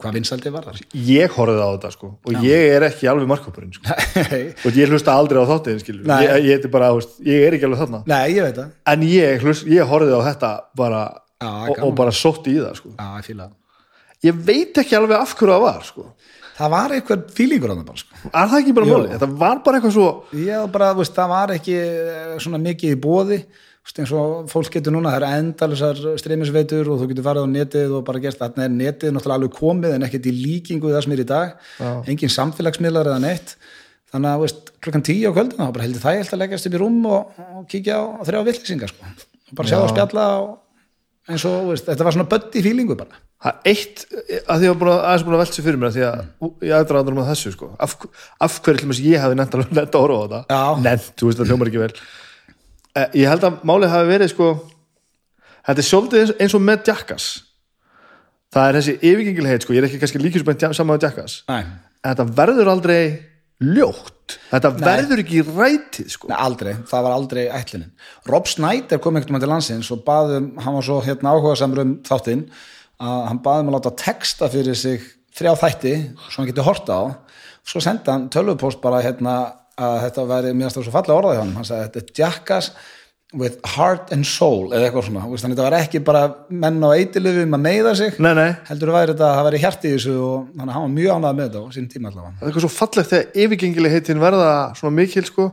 hvað 0.03 0.17
vinsaldi 0.19 0.53
var 0.55 0.69
þar 0.69 0.81
ég 1.09 1.35
horfði 1.39 1.65
á 1.65 1.69
þetta 1.73 1.91
sko 1.95 2.13
og 2.13 2.47
ég 2.47 2.69
er 2.77 2.87
ekki 2.91 3.11
alveg 3.11 3.31
markkópurinn 3.31 3.75
sko. 3.75 3.99
Og 4.67 4.79
ég 4.79 4.91
hlusta 4.91 5.15
aldrei 5.15 5.43
á 5.43 5.47
þáttiðin 5.51 5.83
skilur 5.83 6.15
ég, 6.27 6.49
ég, 6.51 6.71
bara, 6.71 6.93
ég 7.27 7.49
er 7.49 7.57
ekki 7.57 7.69
alveg 7.69 7.85
þarna. 7.85 8.01
Nei, 8.11 8.35
ég 8.35 8.57
það. 8.57 8.73
En 8.91 9.05
ég, 9.07 9.47
ég 9.71 9.93
horfði 9.95 10.19
á 10.19 10.23
þetta 10.31 10.55
bara 10.79 11.05
Já, 11.45 11.51
og, 11.69 11.79
og 11.83 11.95
bara 11.99 12.15
sótti 12.15 12.55
í 12.55 12.63
það 12.63 12.79
sko. 12.79 12.95
Já, 12.99 13.35
það. 13.35 13.53
Ég 14.25 14.39
veit 14.47 14.79
ekki 14.81 14.97
alveg 14.97 15.19
af 15.19 15.35
hverju 15.37 15.53
það 15.55 15.65
var 15.67 15.87
sko. 15.87 16.07
Það 16.55 16.73
var 16.75 16.95
eitthvað 16.95 17.29
fílingur 17.35 17.73
á 17.73 17.75
það 17.75 17.85
bara 17.89 18.01
sko. 18.01 18.19
er 18.31 18.51
það 18.51 18.59
ekki 18.61 18.75
bara 18.77 18.89
máli, 18.91 19.13
þetta 19.15 19.29
var 19.43 19.61
bara 19.67 19.79
eitthvað 19.81 19.95
svo 19.97 20.09
Já, 20.39 20.59
bara, 20.71 20.91
veist, 20.99 21.15
það 21.17 21.33
var 21.35 21.53
ekki 21.57 21.77
eh, 21.83 22.35
svona 22.45 22.61
mikið 22.63 22.95
í 22.95 22.99
bóði 23.03 23.39
veist, 23.85 24.01
eins 24.01 24.13
og 24.15 24.49
fólk 24.53 24.71
getur 24.77 24.95
núna, 24.95 25.13
það 25.13 25.19
eru 25.19 25.43
endalusar 25.43 26.03
streymisveitur 26.23 26.91
og 26.93 27.03
þú 27.03 27.11
getur 27.11 27.27
farið 27.27 27.49
á 27.51 27.55
netið 27.59 27.97
og 27.99 28.05
bara 28.07 28.23
gerst, 28.23 28.41
þarna 28.41 28.69
er 28.69 28.75
netið 28.79 29.15
náttúrulega 29.17 29.41
alveg 29.41 29.59
komið 29.59 29.97
en 29.97 30.07
ekkert 30.09 30.31
í 30.31 30.35
líkingu 30.39 30.95
það 30.95 31.07
sem 31.07 31.17
er 31.17 31.25
í 31.25 31.29
dag 31.35 31.57
Já. 31.81 31.91
engin 32.15 32.35
samfélagsmiðlar 32.39 33.13
eða 33.13 33.25
neitt 33.27 33.57
þannig 34.15 34.31
að, 34.31 34.43
veist, 34.45 34.75
klukkan 34.79 35.07
tíu 35.11 35.31
á 35.31 35.37
kvöldin 35.37 35.59
þá 35.59 35.75
bara 35.75 35.89
heldur 35.89 36.05
það 36.05 36.21
ég 36.21 36.31
að 36.31 36.45
leggjast 36.45 36.71
upp 36.71 36.77
í 36.79 36.83
rúm 36.85 37.01
og, 37.11 37.41
og 37.59 37.65
kíkja 37.71 37.99
á, 37.99 38.05
þrjá 38.29 38.45
vittlýsingar 38.47 38.95
sko. 38.95 39.15
og 39.51 39.59
bara 39.59 39.73
sjá 39.73 39.79
það 39.81 39.91
spjalla 39.91 40.27
og 40.39 40.53
eins 41.31 41.45
og, 41.49 41.71
veist, 41.71 41.87
þetta 41.89 42.07
var 42.07 42.17
svona 42.17 42.29
bötti 42.29 42.63
fílingu 42.65 42.97
bara. 42.99 43.21
Það 43.45 43.69
eitt, 43.71 44.03
að 44.13 44.29
því 44.35 44.53
að 44.55 44.67
ég 44.67 44.77
var 44.81 44.91
að, 44.93 44.99
aðeins 45.09 45.25
búin 45.27 45.37
að 45.37 45.43
velta 45.43 45.57
sér 45.57 45.67
fyrir 45.67 45.81
mér 45.81 45.91
að 45.91 45.97
því 45.97 46.05
að 46.09 46.69
ég 46.69 46.75
aðdraðandur 46.79 47.17
með 47.19 47.31
þessu 47.31 47.53
sko. 47.55 47.71
af, 47.87 47.97
af 48.47 48.59
hverju 48.65 48.91
þess 48.91 49.03
ég 49.05 49.25
hafi 49.25 49.39
nefnt 49.41 49.57
að 49.57 49.65
nefnt 49.79 49.99
að 49.99 50.05
horfa 50.05 50.41
á 50.41 50.41
Já. 50.53 50.63
nefnt, 50.85 51.15
þú 51.21 51.29
veist 51.29 51.41
það 51.41 51.51
hljómar 51.53 51.71
ekki 51.73 51.83
vel. 51.83 51.91
Eh, 52.95 53.09
ég 53.21 53.33
held 53.33 53.49
að 53.49 53.59
málið 53.69 53.95
hafi 53.95 54.11
verið 54.13 54.33
sko, 54.33 54.49
þetta 55.67 55.85
er 55.85 55.89
svolítið 55.91 56.35
eins, 56.39 56.57
og 56.57 56.65
með 56.65 56.89
Jackass. 56.91 57.29
Það 58.55 58.69
er 58.69 58.79
þessi 58.79 58.97
yfirgengilegheit 59.01 59.67
sko, 59.67 59.75
ég 59.75 59.83
er 59.83 59.89
ekki 59.89 60.01
kannski 60.05 60.23
líkjusbænt 60.23 60.69
saman 60.77 60.95
með 60.95 61.09
Jackass. 61.09 61.41
En 61.51 61.73
þetta 62.05 62.29
verður 62.39 62.71
aldrei 62.71 63.01
ljótt 63.65 64.14
þetta 64.51 64.71
verður 64.79 65.23
ekki 65.25 65.43
rætið 65.47 66.13
sko. 66.15 66.31
Nei, 66.31 66.39
aldrei, 66.41 66.73
það 66.91 67.07
var 67.07 67.17
aldrei 67.17 67.43
ætlunin. 67.49 67.91
Rob 68.31 68.49
Snyder 68.51 69.03
kom 69.03 69.19
einhvern 69.19 69.37
veginn 69.37 69.45
til 69.45 69.53
landsins 69.53 69.91
og 69.95 70.05
baðum, 70.07 70.53
hann 70.65 70.79
var 70.79 70.87
svo 70.87 71.01
hérna 71.05 71.35
áhuga 71.35 71.59
samur 71.61 71.85
um 71.85 71.99
þáttinn 72.07 72.47
að 73.05 73.27
hann 73.31 73.43
baðum 73.45 73.71
að 73.73 73.77
láta 73.79 73.95
texta 74.05 74.49
fyrir 74.53 74.79
sig 74.79 75.05
þrjá 75.35 75.53
þætti 75.61 75.95
svo 76.29 76.41
hann 76.41 76.51
geti 76.51 76.67
horta 76.67 76.99
á. 76.99 77.03
Svo 77.65 77.83
senda 77.85 78.15
hann 78.15 78.31
tölvupost 78.33 78.83
bara 78.85 79.03
hérna 79.05 79.37
að 79.81 79.97
þetta 80.05 80.27
væri 80.31 80.53
mjög 80.55 80.71
stafn 80.71 80.87
svo 80.87 80.95
fallega 80.95 81.19
orðað 81.19 81.35
hjá 81.35 81.43
hann 81.43 81.57
hann 81.59 81.67
sagði 81.67 81.87
þetta 81.89 82.03
er 82.03 82.21
Jackass 82.21 82.75
with 83.33 83.59
heart 83.75 84.13
and 84.15 84.27
soul 84.29 84.69
eða 84.71 84.89
eitthvað 84.89 85.09
svona, 85.09 85.25
þannig 85.27 85.57
þetta 85.57 85.67
var 85.67 85.77
ekki 85.81 86.01
bara 86.07 86.23
menn 86.53 86.79
á 86.85 86.91
eitilöfum 86.95 87.57
að 87.57 87.63
meiða 87.65 87.95
sig 87.99 88.19
nei, 88.23 88.31
nei, 88.39 88.51
heldur 88.69 88.93
væri 88.95 89.15
þetta 89.15 89.27
að 89.31 89.39
það 89.39 89.49
væri 89.49 89.61
hjarti 89.65 89.91
í 89.91 89.95
þessu 89.97 90.15
og 90.21 90.37
þannig 90.53 90.69
að 90.69 90.77
hann 90.77 90.85
var 90.85 90.93
mjög 90.95 91.17
ánægð 91.17 91.39
með 91.39 91.49
þetta 91.49 91.63
á 91.65 91.67
sín 91.75 91.89
tíma 91.91 92.11
allavega. 92.13 92.35
Það 92.35 92.45
er 92.45 92.53
eitthvað 92.53 92.67
svo 92.67 92.73
fallegt 92.75 93.11
þegar 93.15 93.43
yfirgengilegheitin 93.45 94.23
verða 94.23 94.53
svona 94.79 94.99
mikil 95.01 95.25
sko, 95.27 95.49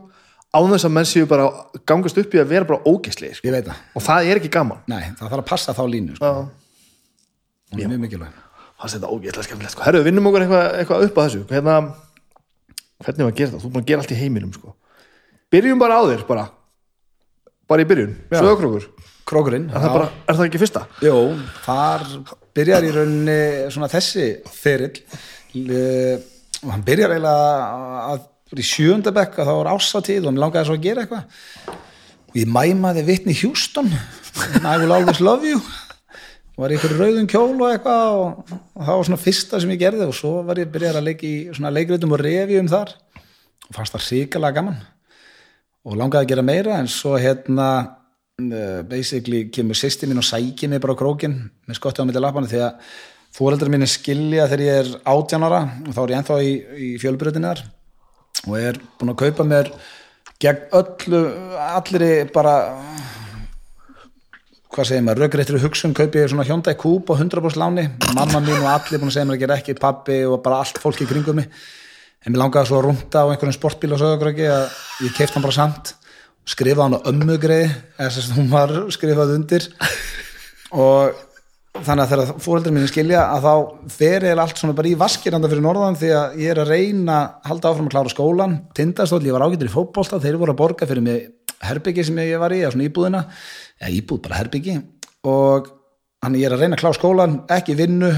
án 0.52 0.70
þess 0.74 0.88
að 0.88 0.94
menn 0.98 1.10
séu 1.10 1.28
bara 1.32 1.48
að 1.48 1.82
gangast 1.90 2.22
upp 2.22 2.36
í 2.36 2.42
að 2.42 2.54
vera 2.54 2.70
bara 2.70 2.86
ógeðslegir 2.86 3.40
sko. 3.40 3.56
það, 3.56 3.82
og 3.96 4.06
það 4.06 4.30
er 4.30 4.42
ekki 4.42 4.52
gaman. 4.52 4.84
Nei, 4.92 5.02
það 5.18 5.26
þarf 5.26 5.42
að 5.42 5.50
passa 5.50 5.74
þá 5.74 5.84
línu 5.90 6.16
sko. 6.20 6.32
hún 7.72 7.82
er 7.82 7.92
mjög 7.94 8.06
mikilvæg 8.06 8.40
það 8.82 8.96
þetta 8.96 9.10
ógeðslega 9.14 9.46
skemmtilegt 9.46 9.74
sko. 9.74 9.84
herru, 9.86 10.02
vinnum 10.06 10.26
okkur 10.28 10.44
eitthvað, 10.44 10.64
eitthvað 10.80 11.04
upp 11.06 11.20
þessu. 11.28 11.42
Hérna, 11.50 11.76
hvernig 13.02 13.28
að 13.28 13.36
það, 13.52 13.98
að 14.02 14.14
í 14.14 14.18
heiminum 14.18 14.52
sko. 14.54 14.74
byrjum 15.52 15.82
bara 15.82 15.98
á 15.98 16.02
þér 16.10 16.24
bara, 16.26 16.46
bara 17.72 17.84
í 17.84 17.88
byrjun, 17.88 18.14
sögurkrókur 18.32 18.90
Krókurinn, 19.28 19.68
er, 19.70 19.78
það 19.78 19.94
bara, 19.94 20.08
er 20.26 20.36
það 20.36 20.48
ekki 20.48 20.60
fyrsta? 20.60 20.82
Jó, 21.04 21.14
þar 21.62 22.02
byrjar 22.56 22.86
í 22.86 22.90
rauninni 22.96 23.36
svona 23.72 23.88
þessi 23.92 24.26
ferill. 24.50 24.98
Eh, 25.62 26.16
og 26.62 26.72
hann 26.72 26.84
byrjar 26.86 27.14
eiginlega 27.14 28.02
að 28.10 28.60
í 28.60 28.66
sjöunda 28.66 29.12
bekk 29.14 29.38
að 29.40 29.48
það 29.48 29.60
var 29.60 29.70
ásatíð 29.72 30.26
og 30.26 30.34
mér 30.34 30.44
langaði 30.44 30.68
svo 30.68 30.76
að 30.76 30.84
gera 30.88 31.04
eitthvað. 31.04 31.78
Og 32.32 32.40
ég 32.40 32.50
mæmaði 32.52 33.06
vitni 33.06 33.36
Houston. 33.40 33.88
I 34.60 34.76
will 34.82 34.92
always 34.96 35.22
love 35.22 35.48
you. 35.48 35.62
Og 36.52 36.66
var 36.66 36.74
í 36.74 36.76
ykkur 36.76 36.96
rauðum 36.98 37.28
kjól 37.30 37.54
og 37.54 37.68
eitthvað 37.70 38.18
og, 38.18 38.56
það 38.76 38.92
var 38.92 39.06
svona 39.08 39.22
fyrsta 39.22 39.62
sem 39.62 39.72
ég 39.72 39.80
gerði 39.80 40.08
og 40.10 40.16
svo 40.18 40.34
var 40.44 40.60
ég 40.60 40.72
byrjar 40.72 41.00
að 41.00 41.08
leika 41.08 41.28
í 41.28 41.36
svona 41.54 41.72
leikritum 41.72 42.12
og 42.12 42.20
revjum 42.20 42.68
þar. 42.72 42.92
Og 43.70 43.78
fannst 43.78 43.96
það 43.96 44.10
ríkalega 44.10 44.58
gaman 44.58 44.82
og 45.82 45.98
langaði 45.98 46.26
að 46.26 46.32
gera 46.32 46.46
meira 46.46 46.76
en 46.78 46.90
svo 46.90 47.16
hérna 47.18 47.68
uh, 47.82 48.82
basically 48.88 49.46
kemur 49.54 49.78
sýsti 49.78 50.08
mín 50.10 50.22
og 50.22 50.26
sækir 50.26 50.70
mig 50.70 50.82
bara 50.82 50.94
á 50.94 51.00
krókin 51.00 51.38
með 51.66 51.78
skotti 51.78 52.02
á 52.02 52.06
milli 52.06 52.22
lappana 52.22 52.50
því 52.50 52.62
að 52.66 52.92
fóreldrar 53.32 53.72
mín 53.72 53.88
skilja 53.88 54.46
þegar 54.50 54.66
ég 54.66 54.82
er 54.82 54.92
átjánara 55.08 55.62
og 55.86 55.96
þá 55.96 56.02
er 56.04 56.12
ég 56.12 56.20
ennþá 56.20 56.38
í, 56.42 56.52
í 56.76 56.90
fjölbyrðinni 57.02 57.50
þar 57.50 57.64
og 58.42 58.54
er 58.58 58.78
búin 58.98 59.14
að 59.14 59.20
kaupa 59.24 59.48
mér 59.48 59.72
gegn 60.42 60.70
öllu 60.78 61.24
allri 61.62 62.12
bara 62.34 62.56
hvað 64.72 64.88
segir 64.88 65.04
maður, 65.04 65.26
röggréttri 65.26 65.60
hugsun 65.60 65.92
kaupi 65.96 66.22
ég 66.22 66.30
svona 66.32 66.46
Hyundai 66.48 66.72
Coupe 66.80 67.12
á 67.12 67.20
100% 67.20 67.58
láni. 67.60 67.90
Mamma 68.16 68.40
mín 68.40 68.62
og 68.62 68.70
allir 68.72 69.02
búin 69.02 69.10
að 69.10 69.18
segja 69.18 69.28
mér 69.28 69.36
að 69.36 69.42
gera 69.42 69.58
ekki 69.60 69.74
pappi 69.76 70.22
og 70.24 70.38
bara 70.44 70.62
allt 70.62 70.80
fólk 70.80 71.02
í 71.04 71.08
kringum 71.10 71.42
mig 71.42 71.50
en 72.22 72.32
mér 72.32 72.42
langaði 72.44 72.70
svo 72.70 72.78
að 72.78 72.86
rúnta 72.88 73.24
á 73.24 73.30
einhverjum 73.30 73.56
sportbíl 73.56 73.92
og 73.94 74.00
sögurkröki 74.02 74.46
að 74.50 74.78
ég 75.06 75.16
keift 75.16 75.36
hann 75.36 75.44
bara 75.44 75.56
samt. 75.58 75.94
Skrifa 76.48 76.86
hann 76.86 76.96
á 76.98 77.06
ömmugreið 77.10 77.68
eða 77.98 78.08
þess 78.08 78.30
að 78.30 78.38
hún 78.38 78.48
var 78.52 78.72
skrifað 78.94 79.36
undir. 79.36 79.68
Og 80.72 81.20
þannig 81.82 82.02
að 82.04 82.10
þegar 82.12 82.40
fóreldrar 82.44 82.74
mínu 82.76 82.88
skilja 82.90 83.26
að 83.32 83.46
þá 83.46 83.54
fer 83.94 84.26
ég 84.28 84.40
allt 84.42 84.58
svona 84.60 84.76
bara 84.76 84.90
í 84.90 84.96
vaskiranda 85.00 85.48
fyrir 85.48 85.64
norðan 85.64 85.96
því 86.00 86.10
að 86.16 86.40
ég 86.42 86.52
er 86.52 86.60
að 86.62 86.72
reyna 86.74 87.18
að 87.18 87.52
halda 87.52 87.70
áfram 87.70 87.86
að 87.88 87.94
klára 87.94 88.12
skólan 88.12 88.58
tindastóll, 88.76 89.22
ég 89.24 89.36
var 89.36 89.46
ágættur 89.46 89.70
í 89.70 89.72
fótbolta 89.72 90.20
þeir 90.20 90.40
voru 90.42 90.52
að 90.52 90.60
borga 90.60 90.88
fyrir 90.90 91.06
mig 91.06 91.30
herbyggi 91.62 92.04
sem 92.06 92.18
ég 92.24 92.40
var 92.42 92.54
í, 92.54 92.60
eða 92.62 92.74
svona 92.74 92.88
íbúðina. 92.88 93.22
Eða 93.80 93.94
íbúð, 93.98 94.20
bara 94.26 94.40
herbyggi. 94.40 94.76
Og 95.30 95.70
hann 96.22 96.38
ég 96.38 96.48
er 96.48 96.56
að 96.56 96.64
reyna 96.64 96.78
að 96.78 96.84
klára 96.84 96.98
skólan, 96.98 97.36
ekki 97.56 97.76
vinnu 97.78 98.10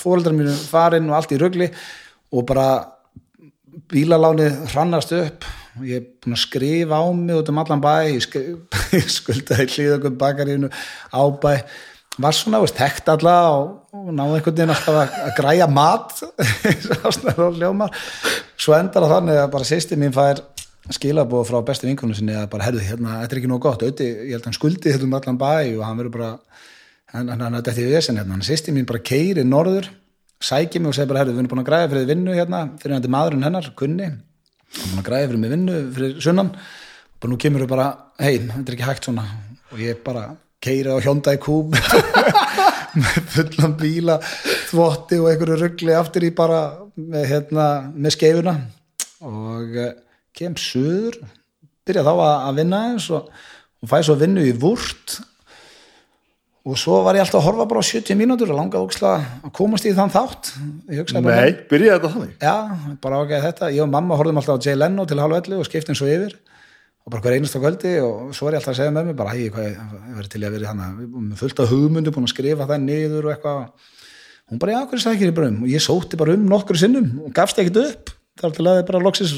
fóreldrar 0.00 0.36
mínu 0.36 0.54
farin 0.70 1.10
og 1.10 1.18
allt 1.18 1.34
í 1.34 1.40
rugli. 1.40 1.70
Og 2.34 2.46
bara 2.48 2.68
bílalánið 3.90 4.60
hrannast 4.72 5.14
upp. 5.16 5.46
Ég 5.82 5.98
er 5.98 6.06
búin 6.22 6.36
að 6.36 6.44
skrifa 6.44 7.00
á 7.02 7.04
mig 7.10 7.40
út 7.40 7.50
um 7.50 7.58
allan 7.62 7.82
bæ. 7.82 7.94
Ég, 8.12 8.38
ég 8.98 9.10
skuldaði 9.10 9.66
hlýðakum 9.72 10.20
bakarínu 10.20 10.70
ábæ 11.10 11.56
var 12.22 12.34
svona, 12.36 12.60
veist, 12.62 12.78
hekt 12.78 13.08
alla 13.10 13.34
og, 13.56 13.70
og 13.90 14.10
náði 14.14 14.38
einhvern 14.38 14.54
veginn 14.54 14.72
alltaf 14.74 14.98
að, 15.00 15.14
að 15.24 15.32
græja 15.38 15.66
mat. 15.66 16.12
Svo 18.64 18.76
endar 18.76 19.06
það 19.06 19.14
þannig 19.16 19.40
að 19.42 19.48
bara 19.56 19.66
sýsti 19.68 19.98
mín 19.98 20.14
fær 20.14 20.44
skilabóð 20.94 21.48
frá 21.48 21.58
bestu 21.66 21.88
vinkunum 21.88 22.16
sinni 22.16 22.36
að 22.36 22.46
bara, 22.52 22.68
herðu, 22.68 22.84
hérna, 22.84 23.18
þetta 23.22 23.34
er 23.34 23.40
ekki 23.40 23.50
nóg 23.50 23.64
gott. 23.64 23.82
Öti, 23.86 24.06
ég 24.28 24.36
held 24.36 24.44
að 24.44 24.50
hann 24.50 24.58
skuldi 24.60 24.92
þetta 24.92 25.08
um 25.08 25.18
allan 25.18 25.40
bæ 25.40 25.52
og 25.74 25.84
hann 25.88 26.00
verður 26.02 26.16
bara 26.18 26.30
hann, 27.14 27.30
hann, 27.34 27.58
þetta 27.58 27.72
er 27.72 27.78
því 27.78 27.90
vesen 27.90 28.20
hérna, 28.20 28.40
sýsti 28.46 28.74
mín 28.76 28.88
bara 28.88 29.02
keiri 29.02 29.46
norður 29.48 29.90
sæki 30.44 30.80
mig 30.80 30.92
og 30.92 30.96
segi 30.96 31.10
bara, 31.10 31.22
herðu, 31.22 31.34
við 31.34 31.42
erum 31.42 31.50
búin 31.52 31.62
að 31.64 31.68
græja 31.70 31.90
fyrir 31.92 32.08
vinnu 32.10 32.36
hérna, 32.36 32.62
fyrir 32.82 32.96
hann 32.98 33.10
maðurinn 33.14 33.46
hennar, 33.46 33.68
kunni 33.78 34.08
hann 34.10 34.90
búin 34.90 35.02
að 35.02 35.08
græja 35.08 35.28
fyrir 35.28 35.42
mig 35.42 35.54
vinnu 35.54 35.80
fyrir 35.96 36.16
sunnan. 36.24 36.54
Og 36.54 37.20
bara 37.22 37.32
nú 37.32 37.40
kemur 37.40 37.64
við 37.64 37.70
bara, 37.72 37.90
hei, 38.20 38.34
þetta 38.42 38.64
er 38.64 38.76
ekki 38.76 38.88
hægt 38.88 39.08
svona. 39.08 39.26
Og 39.72 39.82
ég 39.82 40.00
bara 40.04 40.24
keiri 40.64 40.92
á 40.92 40.98
Hyundai 41.04 41.36
Coupe 41.42 41.80
með 43.00 43.20
fullan 43.34 43.76
bíla 43.80 44.18
þvotti 44.70 45.20
og 45.20 45.30
einhverju 45.30 45.58
ruggli 45.60 45.96
aftur 45.96 46.26
í 46.28 46.32
bara 46.36 46.60
með, 46.96 47.26
hérna, 47.32 47.68
með 47.94 48.16
skeifuna. 48.16 48.56
Og 49.24 49.76
eh, 49.80 49.94
kem 50.36 50.56
söður 50.60 51.20
byrja 51.84 52.04
þá 52.06 52.12
að 52.16 52.58
vinna 52.60 52.82
eins 52.90 53.08
og, 53.12 53.28
og 53.84 53.90
fæ 53.90 53.98
svo 54.06 54.16
vinnu 54.20 54.44
í 54.44 54.54
vúrt 54.56 55.18
og 56.64 56.78
svo 56.80 57.02
var 57.04 57.18
ég 57.18 57.20
alltaf 57.20 57.42
að 57.42 57.46
horfa 57.50 57.66
bara 57.68 57.82
á 57.84 57.86
70 57.86 58.16
mínútur 58.16 58.48
og 58.54 58.56
langaði 58.56 58.86
ókslega 58.86 59.40
að 59.44 59.52
komast 59.58 59.84
í 59.84 59.92
þann 59.92 60.12
þátt. 60.14 60.48
Ég 60.88 61.10
Nei, 61.20 61.50
byrjaði 61.68 61.98
þetta 61.98 62.12
þannig? 62.14 62.30
Já, 62.40 62.54
bara 63.04 63.18
ágæði 63.20 63.40
þetta. 63.44 63.68
Ég 63.74 63.84
og 63.84 63.90
mamma 63.92 64.16
horfðum 64.16 64.40
alltaf 64.40 64.56
á 64.56 64.64
Jay 64.64 64.78
Leno 64.78 65.04
til 65.04 65.20
halv 65.20 65.36
11 65.36 65.60
og 65.60 65.68
skiptum 65.68 65.98
svo 65.98 66.08
yfir. 66.08 66.38
Og 67.04 67.12
bara 67.12 67.20
hver 67.20 67.36
einasta 67.36 67.60
kvöldi 67.60 67.92
og 68.00 68.32
svo 68.32 68.48
er 68.48 68.56
ég 68.56 68.62
alltaf 68.62 68.72
að 68.72 68.78
segja 68.80 68.94
með 68.96 69.10
mig 69.10 69.18
bara, 69.18 69.34
hei, 69.36 69.50
hvað 69.52 69.66
ég 69.66 69.74
ég 69.76 70.16
verið 70.16 70.30
til 70.32 70.40
í 70.40 70.46
að 70.48 70.56
vera 70.56 70.70
þannig 70.70 71.18
með 71.18 71.42
fullt 71.42 71.60
af 71.60 71.74
hugmundu, 71.74 72.14
búin 72.14 72.24
að 72.24 72.32
skrifa 72.32 72.68
það 72.70 72.86
niður 72.86 73.28
og 73.28 73.34
eitthvað. 73.34 73.90
Hún 74.48 74.62
bara, 74.62 74.78
já, 74.78 75.02
sækir 75.04 75.28
ég 75.28 75.36
bara 75.36 75.50
um 75.52 75.58
og 75.66 75.68
ég 75.68 75.84
sótti 75.84 76.16
bara 76.16 76.32
um 76.32 76.48
nokkur 76.48 76.80
sinnum 76.80 77.10
og 77.26 77.36
gafst 77.36 77.60
ekkert 77.60 77.82
upp. 77.82 78.14
Þar 78.40 78.56
til 78.56 78.64
að 78.64 78.80
þið 78.80 78.88
bara 78.88 79.04
loksis 79.04 79.36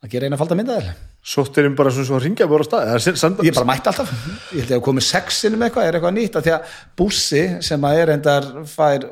að 0.00 0.06
að 0.08 0.12
gera 0.14 0.28
eina 0.30 0.38
falda 0.40 0.56
myndaðil 0.58 0.92
Sóttir 1.30 1.66
um 1.68 1.74
bara 1.76 1.90
svona 1.92 2.08
svo 2.08 2.16
að 2.16 2.24
ringja 2.24 2.46
bara 2.48 2.64
á 2.64 2.68
stað 2.70 3.44
ég 3.44 3.54
bara 3.58 3.68
mætti 3.68 3.90
alltaf, 3.90 4.12
ég 4.54 4.62
held 4.64 4.72
að 4.78 4.84
komið 4.86 5.04
sex 5.04 5.40
sinnum 5.44 5.60
eitthvað, 5.66 5.88
er 5.90 5.98
eitthvað 5.98 6.14
nýtt, 6.16 6.38
af 6.40 6.46
því 6.46 6.54
að 6.56 6.78
Bússi 6.96 7.42
sem 7.66 7.84
að 7.84 7.98
er 8.00 8.12
endar 8.14 8.46
fær 8.70 9.04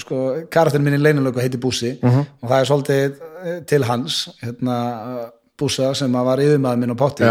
sko, 0.00 0.20
karakterin 0.48 0.86
minni 0.86 1.00
leinulöku 1.04 1.42
heiti 1.44 1.60
Bússi 1.60 1.98
Mhm. 2.00 2.24
og 2.42 2.48
það 2.48 2.58
er 2.60 2.70
svolítið 2.70 3.20
eh, 3.44 3.60
til 3.68 3.84
hans, 3.84 4.22
hérna 4.40 4.78
Bússa 5.60 5.92
sem 5.94 6.16
að 6.16 6.24
var 6.24 6.40
yfirmaður 6.42 6.78
minn 6.80 6.94
á 6.96 6.96
potti. 6.96 7.24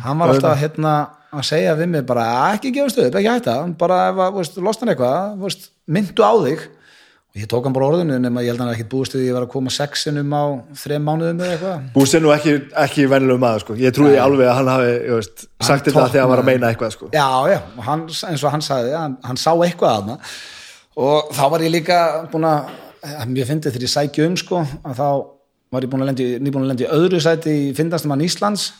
Hann 0.00 0.18
var 0.18 0.32
alltaf 0.32 0.58
hérna 0.58 0.94
að 1.34 1.44
segja 1.44 1.74
við 1.76 1.88
mig 1.92 2.06
bara 2.06 2.24
ekki 2.54 2.72
gefast 2.72 2.98
upp, 2.98 3.14
ekki 3.20 3.28
hætta. 3.28 3.56
Bara 3.78 4.08
ef 4.08 4.16
að, 4.24 4.40
losna 4.64 4.86
hann 4.86 4.94
eitthvað, 4.94 5.68
myndu 5.86 6.24
á 6.24 6.32
þig 6.46 6.64
ég 7.34 7.48
tók 7.50 7.66
hann 7.66 7.74
bara 7.74 7.88
orðinu 7.90 8.18
nema 8.22 8.44
ég 8.44 8.52
held 8.52 8.62
að 8.62 8.68
hann 8.68 8.76
ekki 8.76 8.88
búist 8.92 9.14
við 9.14 9.20
því 9.20 9.24
að 9.24 9.30
ég 9.30 9.36
var 9.38 9.46
að 9.46 9.52
koma 9.54 9.72
sexinum 9.74 10.34
á 10.38 10.44
þrem 10.84 11.08
mánuðum 11.08 11.42
eða 11.42 11.56
eitthvað. 11.56 11.88
Búst 11.96 12.14
er 12.14 12.22
nú 12.22 12.32
ekki, 12.34 12.54
ekki 12.84 13.06
venjulegum 13.10 13.42
maður 13.42 13.64
sko. 13.64 13.78
Ég 13.82 13.96
trúi 13.96 14.14
alveg 14.22 14.50
að 14.50 14.58
hann 14.60 14.70
hafi 14.70 14.92
ég 14.92 15.18
veist, 15.18 15.46
sagt 15.58 15.88
þetta 15.88 16.06
þegar 16.12 16.24
hann 16.24 16.32
var 16.34 16.44
að 16.44 16.50
meina 16.52 16.70
eitthvað 16.70 16.94
sko. 16.94 17.10
Já, 17.14 17.28
já, 17.50 17.58
og 17.74 17.88
hann, 17.88 18.06
eins 18.30 18.44
og 18.46 18.54
hann 18.54 18.64
sagði 18.64 18.94
hann, 18.98 19.18
hann 19.26 19.40
sá 19.40 19.50
eitthvað 19.52 19.90
að 19.90 20.00
hana 20.02 20.18
og 20.94 21.34
þá 21.34 21.44
var 21.50 21.64
ég 21.66 21.74
líka 21.74 22.00
búin 22.30 22.46
að 22.46 22.70
að 23.04 23.32
mér 23.32 23.48
fyndi 23.48 23.72
þegar 23.72 23.86
ég 23.86 23.92
sækju 23.92 24.28
um 24.28 24.36
sko 24.40 24.60
að 24.62 25.00
þá 25.00 25.08
var 25.74 25.84
ég 25.84 25.90
búin 25.90 26.04
að 26.04 26.10
lendi, 26.12 26.28
nýbúin 26.40 26.64
að 26.64 26.72
lendi 26.72 26.86
í 26.86 26.92
öðru 26.94 27.20
sæti 27.22 27.54
í 27.68 27.74
findastumann 27.76 28.22
Íslands. 28.24 28.70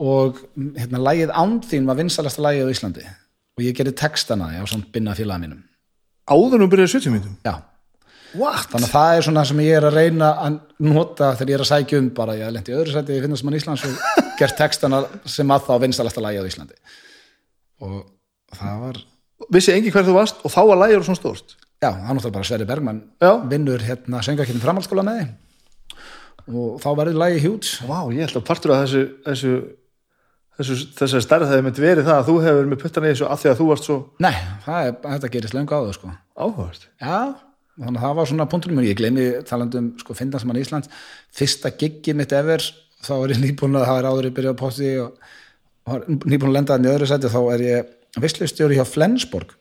Og 0.00 0.38
hérna 0.56 1.00
lægið 1.02 1.32
Ándþín 1.36 1.88
var 1.88 1.98
vinsalasta 1.98 2.44
lægið 2.44 2.68
á 2.68 2.72
Íslandi. 2.72 3.02
Og 3.58 3.64
ég 3.66 3.76
gerði 3.76 3.92
textana 4.00 4.48
á 4.48 4.64
svona 4.64 4.88
binna 4.92 5.16
félaga 5.16 5.42
mínum. 5.42 5.60
Áður 6.30 6.62
nú 6.62 6.68
byrjaði 6.72 6.94
70 6.94 7.12
mínútum? 7.12 7.34
Já, 7.44 7.58
What? 8.38 8.68
þannig 8.70 8.86
að 8.88 8.94
það 8.94 9.16
er 9.16 9.26
svona 9.26 9.44
sem 9.48 9.62
ég 9.64 9.76
er 9.78 9.86
að 9.88 9.96
reyna 9.98 10.30
að 10.46 10.58
nota 10.86 11.32
þegar 11.38 11.52
ég 11.52 11.56
er 11.58 11.64
að 11.64 11.70
sækja 11.72 12.00
um 12.00 12.10
bara, 12.14 12.36
ég 12.38 12.52
lendi 12.54 12.76
öðru 12.76 12.94
sæti 12.94 13.16
í 13.16 13.22
findastumann 13.24 13.58
Íslands 13.58 13.86
og 13.88 13.96
gert 14.40 14.58
textana 14.58 15.02
sem 15.26 15.50
að 15.50 15.66
þá 15.66 15.72
vinstalasta 15.86 16.22
lagi 16.22 16.38
á 16.38 16.46
Íslandi. 16.46 16.78
Og 17.82 18.04
það 18.54 18.84
var 18.84 19.02
vissi 19.54 19.74
engi 19.74 19.90
hver 19.94 20.06
þú 20.06 20.14
varst 20.18 20.44
og 20.44 20.52
þá 20.52 20.60
var 20.70 20.80
lægjur 20.84 21.06
svona 21.08 21.20
stórt? 21.20 21.56
Já, 21.80 21.90
hann 21.96 22.16
náttúrulega 22.18 22.36
bara 22.36 22.44
Sverri 22.44 22.66
Bergmann 22.68 23.02
Já. 23.22 23.30
vinnur 23.48 23.80
hérna 23.80 24.20
söngakinn 24.24 24.60
framhaldsskóla 24.60 25.04
með 25.06 25.30
og 26.50 26.80
þá 26.82 26.88
verður 26.98 27.20
lagi 27.22 27.42
hjúts 27.44 27.78
Vá, 27.88 28.02
ég 28.12 28.26
held 28.26 28.36
að 28.36 28.48
partur 28.48 28.74
af 28.74 28.82
þessu, 28.84 29.04
þessu, 29.24 29.52
þessu 30.58 30.76
þessari 30.98 31.24
stærð 31.24 31.52
það 31.52 31.62
myndi 31.66 31.84
verið 31.84 32.08
það 32.08 32.18
að 32.18 32.28
þú 32.28 32.34
hefur 32.44 32.68
með 32.70 32.82
puttan 32.82 33.06
í 33.06 33.12
þessu 33.14 33.28
að 33.30 33.42
því 33.42 33.50
að 33.52 33.60
þú 33.60 33.68
varst 33.70 33.88
svo 33.88 33.96
nei, 34.26 34.34
það 34.66 34.88
er, 34.90 34.98
þetta 35.06 35.32
gerist 35.36 35.56
löngu 35.56 35.78
áður 35.78 35.96
sko. 35.96 36.12
Áhugast 36.36 36.86
Já, 37.00 37.16
þannig 37.78 38.00
að 38.00 38.06
það 38.06 38.16
var 38.18 38.30
svona 38.30 38.46
punktur 38.50 38.74
mér, 38.74 38.88
ég 38.90 38.98
gleymi 38.98 39.26
talandum 39.48 39.92
sko 40.00 40.16
Findansmann 40.16 40.60
Íslands. 40.60 40.90
Fyrsta 41.36 41.72
giggi 41.80 42.14
mitt 42.16 42.34
ever 42.36 42.64
þá 43.04 43.14
er 43.16 43.34
ég 43.34 43.42
nýbúin 43.44 43.78
að 43.78 43.86
það 43.88 44.00
er 44.00 44.08
áður 44.10 44.28
ég 44.28 44.36
byrja 44.36 44.54
á 44.56 44.60
posti 44.60 44.90
og, 45.00 45.30
og 45.88 46.10
nýbúin 46.10 46.50
að 46.50 46.56
lenda 46.58 46.76
þannig 46.76 46.90
í 46.90 46.94
öðru 46.96 47.10
sæti 47.10 47.32
þá 47.32 47.40
er 47.54 47.64
ég 47.66 47.94
visslustjóri 48.20 48.78
hjá 48.78 48.86
Flensborg. 48.88 49.54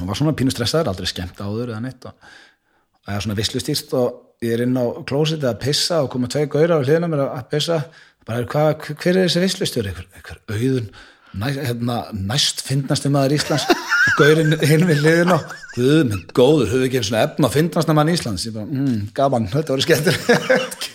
Og 0.00 0.08
var 0.10 0.18
svona 0.18 0.34
pínu 0.36 0.52
stressaður, 0.52 0.90
aldrei 0.90 1.08
skemmt 1.10 1.40
áður 1.40 1.72
eða 1.72 1.82
neitt 1.84 2.06
og 2.08 2.14
það 3.04 3.16
er 3.16 3.26
svona 3.26 3.38
visslustýrt 3.38 3.96
og 3.98 4.44
ég 4.44 4.56
er 4.56 4.64
inn 4.66 4.78
á 4.78 4.84
klósiti 5.06 5.46
að 5.48 5.60
pissa 5.62 6.02
og 6.02 6.10
koma 6.12 6.30
tvei 6.30 6.46
gaurar 6.50 6.82
á 6.82 6.84
hliðina 6.84 7.10
mér 7.10 7.26
að 7.28 7.48
pissa. 7.52 7.80
Bara, 8.26 8.46
hva, 8.48 8.70
hver 8.74 9.18
er 9.18 9.26
þessi 9.26 9.42
visslustjóri? 9.44 9.94
Hver, 9.94 10.08
hver 10.24 10.40
auðun 10.50 10.88
næ, 11.38 11.50
hérna, 11.58 11.98
næst 12.14 12.64
finnast 12.66 13.06
um 13.08 13.18
aður 13.20 13.36
Íslands. 13.38 13.68
og 13.70 13.93
gaurinn 14.18 14.58
hinn 14.60 14.86
við 14.88 15.02
hliðina. 15.04 15.38
Guð 15.74 16.00
minn 16.10 16.24
góður, 16.36 16.70
höfðu 16.72 16.88
ekki 16.88 17.00
einu 17.00 17.08
svona 17.10 17.26
efna 17.28 17.50
að 17.50 17.56
finnast 17.58 17.90
um 17.90 18.00
aður 18.02 18.14
Íslands. 18.14 18.46
Ég 18.46 18.54
bara, 18.56 18.68
mm, 18.70 19.00
gaman, 19.16 19.50
þetta 19.52 19.74
voru 19.74 19.86
skemmtilegt 19.86 20.90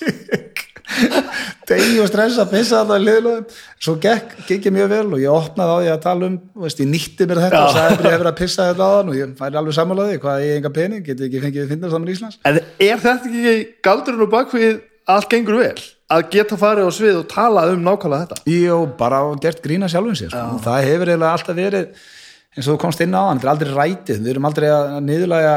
degi 1.70 2.00
og 2.02 2.10
stressa, 2.10 2.46
pissa 2.50 2.82
alltaf 2.82 3.00
í 3.00 3.06
hliðina 3.06 3.34
svo 3.82 3.96
gekk, 4.02 4.34
gekk 4.48 4.70
ég 4.70 4.76
mjög 4.76 4.90
vel 4.94 5.06
og 5.06 5.22
ég 5.22 5.34
opnaði 5.34 5.76
á 5.76 5.78
því 5.80 5.92
að 5.94 6.02
tala 6.06 6.30
um, 6.30 6.38
veist, 6.64 6.82
ég 6.82 6.90
nýtti 6.90 7.28
mér 7.30 7.42
þetta 7.46 7.62
og 7.62 7.76
sagði 7.76 7.96
að 8.00 8.08
ég 8.08 8.16
hefur 8.16 8.32
að 8.32 8.40
pissa 8.40 8.68
þetta 8.72 8.90
á 8.90 8.92
þann 8.96 9.12
og 9.12 9.20
ég 9.20 9.36
færi 9.40 9.60
alveg 9.62 9.78
sammálaði, 9.78 10.20
hvað 10.24 10.46
ég 10.46 10.60
enga 10.60 10.74
pening 10.76 11.06
geti 11.06 11.28
ekki 11.28 11.44
fengið 11.46 11.66
að 11.66 11.74
finna 11.74 11.94
saman 11.94 12.10
í 12.10 12.16
Íslands? 12.18 12.40
En 12.50 12.60
er 12.60 13.04
þetta 13.06 13.32
ekki 13.32 13.56
galdurinn 13.86 14.26
og 14.26 14.32
bakvið 14.34 14.80
allt 15.10 15.32
gengur 15.32 15.60
vel? 15.62 15.88
Að 16.10 16.24
geta 16.34 16.58
farið 16.58 16.90
á 16.90 16.92
svið 16.94 17.20
og 17.20 17.28
tala 17.30 17.68
um 17.70 17.84
nákvæmlega 17.86 18.32
þetta? 18.32 18.44
Jú, 18.50 18.80
bara 18.98 19.22
gert 19.44 19.62
grína 19.66 19.90
sjálfum 19.92 20.18
sér 20.18 20.34
sko. 20.34 20.62
það 20.66 20.88
hefur 20.88 21.12
eiginlega 21.14 21.36
alltaf 21.38 21.60
verið 21.60 22.08
eins 22.56 22.68
og 22.68 22.76
þú 22.76 22.80
komst 22.82 23.04
inn 23.06 23.14
á 23.14 23.22
hann, 23.30 23.40
þetta 23.42 23.48
er 23.48 23.54
aldrei 23.54 23.76
rætið 23.76 24.22
við 24.24 24.32
erum 24.34 24.48
aldrei 24.50 24.68
að 24.74 24.96
niðurlæga 25.06 25.54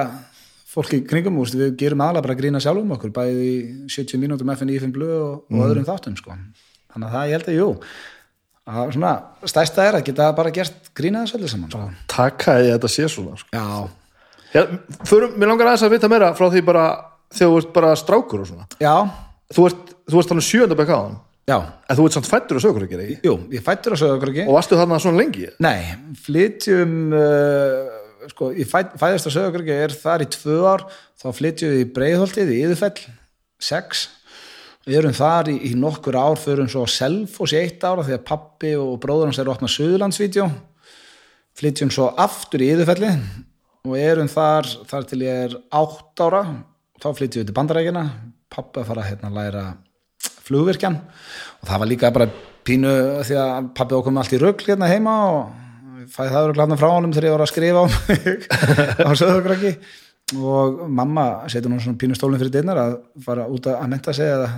fólki 0.73 1.03
kringum 1.09 1.39
úst, 1.43 1.57
við 1.59 1.75
gerum 1.81 2.03
aðalega 2.05 2.27
bara 2.27 2.39
grína 2.39 2.61
sjálfum 2.63 2.93
okkur 2.97 3.13
bæði 3.15 3.47
í 3.49 3.55
70 3.93 4.21
mínútum 4.21 4.53
FNI 4.55 4.79
5 4.83 4.93
blöð 4.95 5.15
og, 5.19 5.33
og 5.53 5.65
öðrum 5.67 5.89
þáttum 5.89 6.17
sko. 6.21 6.37
þannig 6.93 7.09
að 7.09 7.17
það 7.17 7.31
ég 7.31 7.37
held 7.39 7.51
að 7.53 7.59
jú 7.59 7.69
að 8.73 8.93
svona, 8.95 9.13
stærsta 9.51 9.89
er 9.89 9.99
að 9.99 10.07
geta 10.07 10.29
bara 10.39 10.53
gert 10.55 10.93
grína 10.97 11.25
þessu 11.25 11.41
öllu 11.41 11.51
saman 11.51 11.73
sko. 11.73 11.89
Takka 12.13 12.61
ég 12.63 12.77
þetta 12.77 12.93
sé 12.95 13.09
svona 13.11 13.41
sko. 13.41 13.65
já, 14.53 14.63
förum, 15.09 15.35
mér 15.37 15.51
langar 15.53 15.73
aðeins 15.73 15.89
að 15.89 15.97
vita 15.97 16.13
meira 16.13 16.31
frá 16.39 16.47
því 16.53 16.65
bara 16.69 16.87
þegar 17.33 17.53
þú 17.53 17.61
ert 17.63 17.75
bara 17.75 17.93
strákur 17.99 18.45
og 18.45 18.51
svona 18.53 18.69
já, 18.81 18.95
Þú 19.53 19.67
ert, 19.69 19.91
þú 20.09 20.21
ert 20.21 20.31
þannig 20.31 20.47
sjönda 20.47 20.77
bekk 20.79 20.93
á 20.97 20.99
hann 21.03 21.17
já. 21.53 21.59
En 21.87 21.99
þú 21.99 22.07
ert 22.09 22.17
samt 22.17 22.31
fættur 22.31 22.59
og 22.59 22.65
sögur 22.65 22.87
ekki, 22.87 23.19
jú, 23.27 23.35
ég 23.53 23.65
fættur 23.65 23.97
að 23.97 24.15
okkur 24.17 24.33
ekki 24.33 24.47
Og 24.49 24.57
varstu 24.57 24.79
þarna 24.79 25.01
svona 25.03 25.21
lengi? 25.21 25.51
Nei, 25.63 25.93
flytjum 26.25 26.97
uh, 27.19 27.99
sko, 28.31 28.51
ég 28.57 28.69
fæ, 28.69 28.81
fæðist 28.99 29.29
að 29.29 29.37
sögurkröki 29.37 29.77
er 29.77 29.95
þar 29.97 30.25
í 30.25 30.31
tvö 30.33 30.59
ár 30.69 30.85
þá 31.21 31.29
flytjum 31.37 31.73
við 31.75 31.85
í 31.85 31.93
Breiðholtið 31.97 32.53
í 32.53 32.59
Yðurfell 32.67 33.07
sex. 33.63 34.09
Við 34.87 34.99
erum 34.99 35.15
þar 35.15 35.53
í, 35.53 35.57
í 35.71 35.73
nokkur 35.79 36.19
ár 36.19 36.41
förum 36.41 36.71
svo 36.71 36.85
á 36.87 36.89
Selfoss 36.91 37.55
í 37.55 37.61
eitt 37.61 37.85
ára 37.87 38.05
því 38.07 38.17
að 38.17 38.27
pappi 38.33 38.75
og 38.79 38.97
bróður 39.03 39.31
hans 39.31 39.39
er 39.39 39.47
að 39.47 39.57
opna 39.57 39.71
Suðurlandsvídeó. 39.71 40.49
Flytjum 41.59 41.93
svo 41.95 42.11
aftur 42.19 42.65
í 42.65 42.73
Yðurfelli 42.73 43.13
og 43.87 43.97
erum 43.99 44.31
þar 44.31 44.69
þar 44.91 45.09
til 45.11 45.23
ég 45.25 45.47
er 45.49 45.57
átt 45.75 46.23
ára 46.23 46.43
þá 47.03 47.09
flytjum 47.19 47.43
við 47.43 47.49
til 47.51 47.57
Bandarækina 47.57 48.05
pappi 48.53 48.83
að 48.83 48.91
fara 48.91 49.07
hérna 49.07 49.31
að 49.31 49.39
læra 49.39 49.65
flugvirkjan. 50.47 50.99
Og 51.63 51.69
það 51.71 51.83
var 51.83 51.91
líka 51.91 52.13
bara 52.15 52.29
pínu 52.67 52.93
því 53.27 53.39
að 53.43 53.69
pappi 53.77 53.99
okkur 53.99 54.15
með 54.15 54.25
allt 54.25 54.37
í 54.37 54.41
rögl 54.43 54.69
hérna 54.69 54.91
heima 54.91 55.17
og 55.33 56.09
fæði 56.13 56.35
það 56.35 56.49
rögl 56.49 56.63
hérna 56.63 56.79
frá 56.81 56.89
honum 56.91 57.15
þegar 57.15 57.29
ég 57.29 57.37
var 57.37 57.45
að 57.45 57.53
skrifa 57.53 57.83
á 57.83 57.87
mig 57.93 58.49
á 59.09 59.11
söðugraki 59.19 59.73
og 60.39 60.85
mamma 60.89 61.27
setur 61.53 61.73
nú 61.73 61.81
svona 61.83 61.99
pínu 62.01 62.17
stólinn 62.17 62.41
fyrir 62.41 62.55
dinnar 62.55 62.81
að 62.81 62.99
fara 63.25 63.49
út 63.51 63.67
að 63.69 63.89
menta 63.91 64.15
sig 64.17 64.31
eða, 64.31 64.51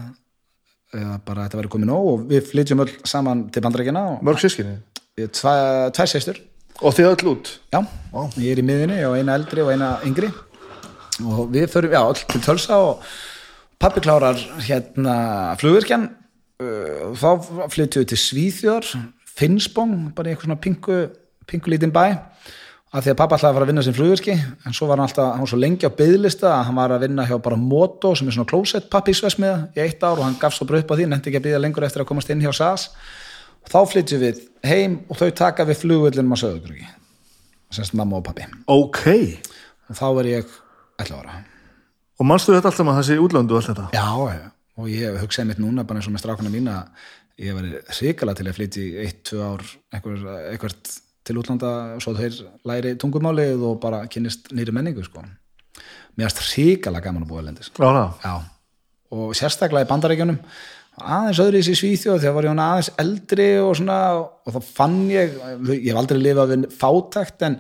eða 0.95 1.21
bara 1.27 1.47
þetta 1.47 1.63
verið 1.63 1.75
komið 1.77 1.91
nóg. 1.91 2.11
Og 2.13 2.27
við 2.33 2.51
flytjum 2.51 2.85
öll 2.85 2.97
saman 3.09 3.47
til 3.55 3.65
bandrækina 3.65 4.09
Mörg 4.25 4.45
sískinni 4.45 4.81
tvær 5.15 6.11
sýstur 6.11 6.43
Og 6.83 6.95
þið 6.95 7.11
öll 7.13 7.31
út? 7.31 7.51
Já, 7.71 7.79
ég 8.43 8.51
er 8.51 8.59
í 8.59 8.65
miðinni 8.67 8.99
og 9.07 9.15
eina 9.19 9.37
eldri 9.39 9.63
og 9.63 9.71
eina 9.71 9.93
yngri. 10.07 10.31
Og 11.23 11.47
við 11.55 11.69
förum, 11.71 11.95
já, 11.95 12.03
öll 12.03 12.25
til 12.33 12.41
tölsa 12.43 12.79
og 12.83 13.05
pappi 13.85 14.01
klárar 14.01 14.39
hérna 14.65 15.15
flugvirkjan 15.61 16.07
uh, 16.09 17.11
þá 17.21 17.67
flytjum 17.69 18.01
við 18.01 18.07
til 18.15 18.19
Svíþjóðar 18.23 18.87
Finnsbong, 19.35 20.15
bara 20.17 20.31
eitthvað 20.31 20.49
svona 20.49 20.63
pingu, 20.63 21.01
pingu 21.51 21.73
lítinn 21.73 21.93
bæ 21.93 22.05
að 22.95 23.05
því 23.05 23.13
að 23.13 23.19
pappa 23.19 23.37
ætlaði 23.37 23.51
að 23.51 23.59
fara 23.59 23.67
að 23.67 23.73
vinna 23.73 23.85
sem 23.85 23.97
flugvirki 23.99 24.39
en 24.39 24.77
svo 24.79 24.89
var 24.89 24.97
hann 24.97 25.11
alltaf, 25.11 25.35
hann 25.35 25.45
var 25.45 25.53
svo 25.53 25.61
lengi 25.61 25.85
á 25.91 25.93
byðlista 26.01 26.49
að 26.55 26.65
hann 26.71 26.81
var 26.81 26.97
að 26.97 27.05
vinna 27.05 27.29
hjá 27.29 27.37
bara 27.45 27.61
Moto 27.61 28.15
sem 28.17 28.31
er 28.31 28.39
svona 28.39 28.53
klósett 28.55 28.89
pappisvesmiða 28.95 29.63
í 29.77 29.85
eitt 29.85 30.01
ár 30.01 30.17
og 30.17 30.25
hann 30.31 30.41
gafst 30.41 30.63
svo 30.63 30.71
bara 30.71 30.81
upp 30.81 30.95
á 30.95 30.97
því, 30.97 31.11
nefndi 31.13 31.33
ekki 31.33 31.43
að 31.43 31.49
byggja 31.51 31.63
lengur 31.67 31.89
eftir 31.91 32.07
að 32.07 32.13
komast 32.15 32.33
inn 32.33 32.45
hjá 32.45 32.53
SAS 32.57 32.91
og 32.95 33.73
þá 33.75 33.81
flytjum 33.93 34.25
við 34.25 34.45
heim 34.65 35.01
og 35.11 35.21
þau 35.21 35.29
taka 35.45 35.69
við 35.69 35.83
flugvöldinum 35.85 36.33
á 36.33 36.41
Söðugröki 36.41 36.93
semst 37.75 37.99
mamma 37.99 38.23
og 38.23 38.31
pappi 38.31 38.49
Ok. 38.65 39.03
Og 39.91 39.99
þá 39.99 40.07
er 40.23 40.37
ég 40.39 40.63
11 41.03 41.19
ára 41.21 41.43
Og 42.15 42.29
manstu 42.29 42.55
þetta 42.55 42.71
alltaf 42.71 42.87
með 42.87 42.99
þessi 43.01 43.17
útlöndu 43.23 43.57
og 43.57 43.61
allt 43.63 43.71
þetta? 43.73 43.87
já, 43.97 44.09
já. 44.35 44.51
og 44.79 44.91
ég 44.91 45.17
hugsaði 45.23 45.49
mitt 45.51 45.63
núna 45.63 45.85
bara 45.87 46.01
eins 46.01 46.09
og 46.11 46.15
með 46.15 46.25
strákuna 46.25 46.53
mína 46.53 46.77
ég 47.43 47.57
væri 47.57 47.81
hrikala 47.97 48.35
til 48.39 48.47
að 48.47 48.59
flytja 48.59 48.83
í 48.85 48.91
eitt, 49.03 49.25
tvö 49.27 49.41
ár 49.43 49.65
eitthvað, 49.95 50.79
til 51.25 51.39
útlanda 51.41 51.73
svo 52.05 52.15
þeir 52.15 52.37
læri 52.69 52.95
tungumálið 53.01 53.65
og 53.67 53.81
bara 53.83 54.05
kynnist 54.07 54.53
nýri 54.55 54.75
menningu 54.77 55.03
sko. 55.07 55.25
mér 56.15 56.29
erst 56.29 56.43
hrikala 56.53 57.03
gaman 57.03 57.25
að 57.25 57.33
búa 57.33 57.43
lendis 57.43 57.73
Já, 57.75 58.15
já. 58.23 58.35
og 59.11 59.35
sérstaklega 59.35 59.89
í 59.89 59.91
bandaríkjunum 59.91 60.39
aðeins 60.95 61.41
öðru 61.43 61.59
í 61.59 61.75
Svíþjóð 61.75 62.21
þegar 62.23 62.35
var 62.37 62.47
ég 62.47 62.61
aðeins 62.63 62.91
eldri 63.03 63.49
og 63.59 63.75
svona 63.81 63.99
og 64.23 64.55
þá 64.55 64.61
fann 64.77 65.01
ég, 65.11 65.35
ég 65.75 65.91
hef 65.91 65.99
aldrei 65.99 66.21
lifað 66.23 66.53
við 66.55 66.67
fátækt 66.79 67.47
en 67.49 67.57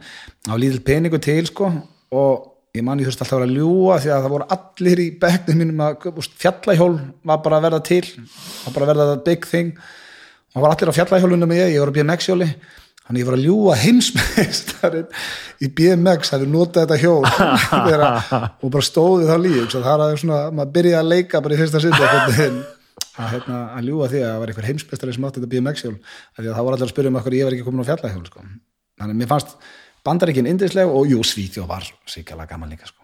á 0.47 0.55
lítil 0.55 0.85
peningu 0.87 1.19
til 1.19 1.43
sko 1.51 1.73
og 2.15 2.51
ég 2.75 2.83
man 2.83 2.99
ég 2.99 3.07
þurfti 3.07 3.23
alltaf 3.23 3.37
að 3.37 3.43
vera 3.45 3.51
að 3.51 3.59
ljúa 3.59 3.97
því 4.03 4.11
að 4.11 4.25
það 4.25 4.33
voru 4.33 4.47
allir 4.57 5.01
í 5.05 5.11
bekknum 5.23 5.61
mínum 5.61 5.83
að 5.85 6.07
fjallahjól 6.43 6.95
var 7.31 7.43
bara 7.45 7.59
að 7.61 7.67
verða 7.69 7.83
til 7.87 8.01
var 8.15 8.75
bara 8.75 8.87
að 8.87 8.91
verða 8.91 9.05
það 9.11 9.21
big 9.29 9.45
thing. 9.47 9.69
Og 9.75 10.57
það 10.57 10.65
var 10.65 10.75
allir 10.75 10.91
á 10.91 10.99
fjallahjólunum 10.99 11.53
með 11.53 11.61
ég, 11.61 11.71
ég 11.75 11.85
var 11.85 11.93
að 11.93 11.99
BMX-hjóli 12.01 12.49
þannig 13.05 13.23
ég 13.23 13.29
var 13.29 13.37
að 13.37 13.45
ljúa 13.45 13.77
heimsmeistarinn 13.79 15.23
í 15.63 15.71
BMX 15.79 16.35
hafi 16.35 16.49
notað 16.51 16.89
þetta 16.89 16.99
hjól. 17.05 17.23
Og 18.65 18.75
bara 18.75 18.89
stóði 18.89 19.29
þá 19.31 19.37
líf 19.45 19.71
það 19.77 19.89
er 19.93 20.05
að 20.09 20.17
svona, 20.25 20.41
maður 20.51 20.75
byrjaði 20.79 21.01
að 21.05 21.13
leika 21.13 21.43
bara 21.45 21.55
í 21.55 21.61
fyrsta 21.63 21.85
sinni 21.85 22.03
að, 22.11 23.31
hérna, 23.37 23.61
að 23.79 23.87
ljúa 23.87 24.11
því 24.11 24.25
að 24.25 24.31
það 24.33 24.43
var 24.43 24.53
einhver 24.53 24.69
heimsmeistarinn 24.73 25.19
sem 25.21 25.31
átti 25.31 25.45
þetta 25.45 25.53
BMX-hjól 25.55 25.95
af 25.95 26.43
því 26.43 26.49
að 26.49 26.59
það 26.59 26.67
voru 26.67 26.79
allir 26.81 26.89
að 26.89 26.95
spyrja 26.97 27.15
um 27.15 27.23
okkur 27.23 27.39
ég 27.39 27.47
var 27.47 27.55
ekki 27.55 27.67
komin 27.69 27.87
á 27.87 27.91
fjallahjól 27.93 28.27
sko. 28.27 28.47
þannig 28.99 29.15
að 29.15 29.21
mér 29.21 29.31
fannst 29.31 29.55
bandaríkinn 30.05 30.49
indisleg 30.51 30.91
og 30.91 31.09
jú, 31.11 31.23
Svíþjóð 31.25 31.69
var 31.69 31.87
síkala 32.11 32.47
gaman 32.49 32.73
líka 32.75 32.89
sko. 32.89 33.01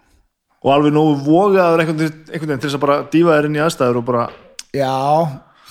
Og 0.60 0.72
alveg 0.74 0.92
nógu 0.92 1.14
vogaður 1.24 1.84
einhvern 1.84 2.00
veginn 2.00 2.60
til 2.60 2.68
þess 2.68 2.76
að 2.76 2.82
bara 2.84 2.98
dífa 3.12 3.36
þér 3.36 3.48
inn 3.48 3.56
í 3.56 3.62
aðstæður 3.64 4.00
og 4.02 4.08
bara 4.10 4.24
Já, 4.76 4.96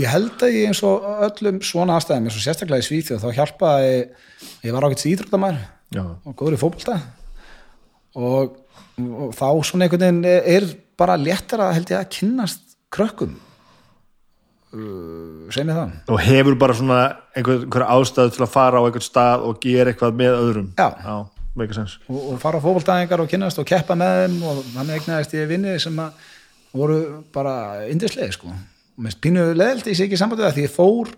ég 0.01 0.09
held 0.11 0.41
að 0.43 0.55
ég 0.57 0.71
eins 0.71 0.81
og 0.83 1.05
öllum 1.27 1.59
svona 1.63 1.99
aðstæðum, 1.99 2.25
eins 2.27 2.39
og 2.39 2.45
sérstaklega 2.45 2.83
í 2.83 2.87
Svíþjóð 2.87 3.21
þá 3.23 3.37
hjálpaði, 3.37 3.99
ég 4.65 4.75
var 4.75 4.87
ágætt 4.89 5.05
íþróttamær 5.11 5.59
Já, 5.93 6.03
og 6.05 6.33
góður 6.37 6.57
í 6.57 6.61
fótbolta. 6.61 6.97
Og, 8.19 8.57
og 8.99 9.31
þá 9.37 9.47
svona 9.65 9.85
einhvern 9.85 10.03
veginn 10.03 10.25
er, 10.27 10.67
bara 10.99 11.15
léttar 11.15 11.61
að 11.63 11.77
held 11.77 11.93
ég 11.93 12.01
að 12.01 12.11
kynnast 12.17 12.65
krökkum 12.91 13.37
uh, 14.73 15.49
mér 15.49 15.75
það 15.75 16.13
og 16.13 16.23
hefur 16.25 16.57
bara 16.61 16.77
svona 16.77 17.01
einhver, 17.35 17.65
einhver 17.65 17.85
ástæðu 17.95 18.35
til 18.35 18.45
að 18.45 18.53
fara 18.53 18.81
á 18.81 18.85
einhvern 18.85 19.05
stað 19.05 19.45
og 19.49 19.61
gera 19.63 19.93
eitthvað 19.93 20.17
með 20.21 20.39
öðrum? 20.39 20.71
Já. 20.77 20.89
Já, 21.03 21.15
og, 22.07 22.19
og 22.19 22.41
fara 22.41 22.61
á 22.61 22.65
fótboltaðingar 22.65 23.23
og 23.23 23.31
kynnast 23.31 23.61
og 23.61 23.69
keppa 23.69 23.97
með 23.99 24.23
þeim 24.23 24.41
og 24.51 24.61
þannig 24.73 24.99
eignaðist 24.99 25.37
ég 25.37 25.49
vinni 25.49 25.77
sem 25.81 26.03
að 26.03 26.27
voru 26.75 26.99
bara 27.33 27.55
indislega 27.89 28.35
sko. 28.35 28.51
Og 28.53 29.05
mér 29.05 29.17
pínu 29.23 29.47
leðilt 29.57 29.89
ég 29.89 29.97
sé 29.97 30.05
ekki 30.05 30.19
það 30.19 30.53
því 30.53 30.67
ég 30.67 30.75
fór 30.75 31.13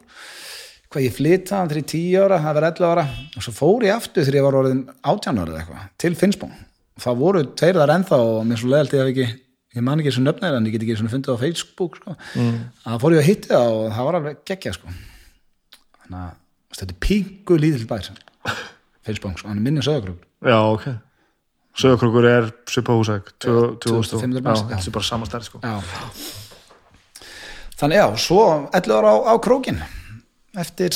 hvað 0.92 1.06
ég 1.06 1.16
flytta 1.16 1.62
hann 1.62 1.70
til 1.72 1.86
tíu 1.88 2.20
ára, 2.20 2.42
það 2.44 2.58
var 2.58 2.68
11 2.68 2.90
ára 2.90 3.06
og 3.38 3.46
svo 3.46 3.54
fór 3.56 3.86
ég 3.88 3.96
aftur 3.96 4.26
þegar 4.28 4.38
ég 4.38 4.46
var 4.48 4.58
orðin 4.60 4.82
18 5.00 5.40
ára 5.40 5.62
eitthvað, 5.62 5.86
til 6.04 6.18
Finnsbóng 6.20 6.58
það 7.00 7.22
voru 7.22 7.44
tveir 7.58 7.80
þar 7.80 7.94
ennþá 7.96 8.20
og 8.26 8.42
mér 8.50 8.60
svo 8.60 8.72
leðilt 8.74 8.96
ég 8.98 9.02
hef 9.02 9.12
ekki, 9.14 9.28
ég 9.76 9.86
man 9.86 10.02
ekki 10.02 10.12
þessu 10.12 10.24
nöfnir 10.26 10.58
en 10.58 10.68
ég 10.68 10.76
get 10.76 10.84
ekki 10.86 10.98
svona 11.00 11.14
fundið 11.14 11.38
á 11.38 11.44
Facebook 11.44 12.00
sko, 12.02 12.16
mm. 12.36 12.58
að 12.92 12.98
fór 13.04 13.16
ég 13.16 13.22
að 13.24 13.30
hitti 13.30 13.54
það 13.54 13.78
og 13.78 13.86
það 13.96 14.10
var 14.10 14.20
alveg 14.20 14.42
geggja 14.52 14.74
sko. 14.76 14.98
Hérna, 16.02 16.26
þetta 16.76 16.90
er 16.90 17.00
pingu 17.08 17.62
lítill 17.62 17.88
bær 17.90 18.12
Feilsbangs, 19.02 19.46
hann 19.48 19.58
er 19.58 19.66
minni 19.66 19.86
sögurkrug 19.86 20.20
já, 20.46 20.60
ok. 20.60 20.92
Söðakrókur 21.82 22.28
er 22.28 22.52
svipa 22.68 22.98
húsæk 23.00 23.32
2500 23.40 24.44
manns, 24.44 24.66
já. 24.66 24.76
þetta 24.76 24.92
er 24.92 24.96
bara 24.98 25.08
sama 25.08 25.30
stærð 25.30 25.48
sko. 25.48 25.62
Þannig 27.80 28.02
já, 28.02 28.06
svo 28.20 28.42
11 28.76 28.98
ára 28.98 29.14
á, 29.16 29.18
á 29.32 29.34
krókin 29.42 29.80
eftir, 30.60 30.92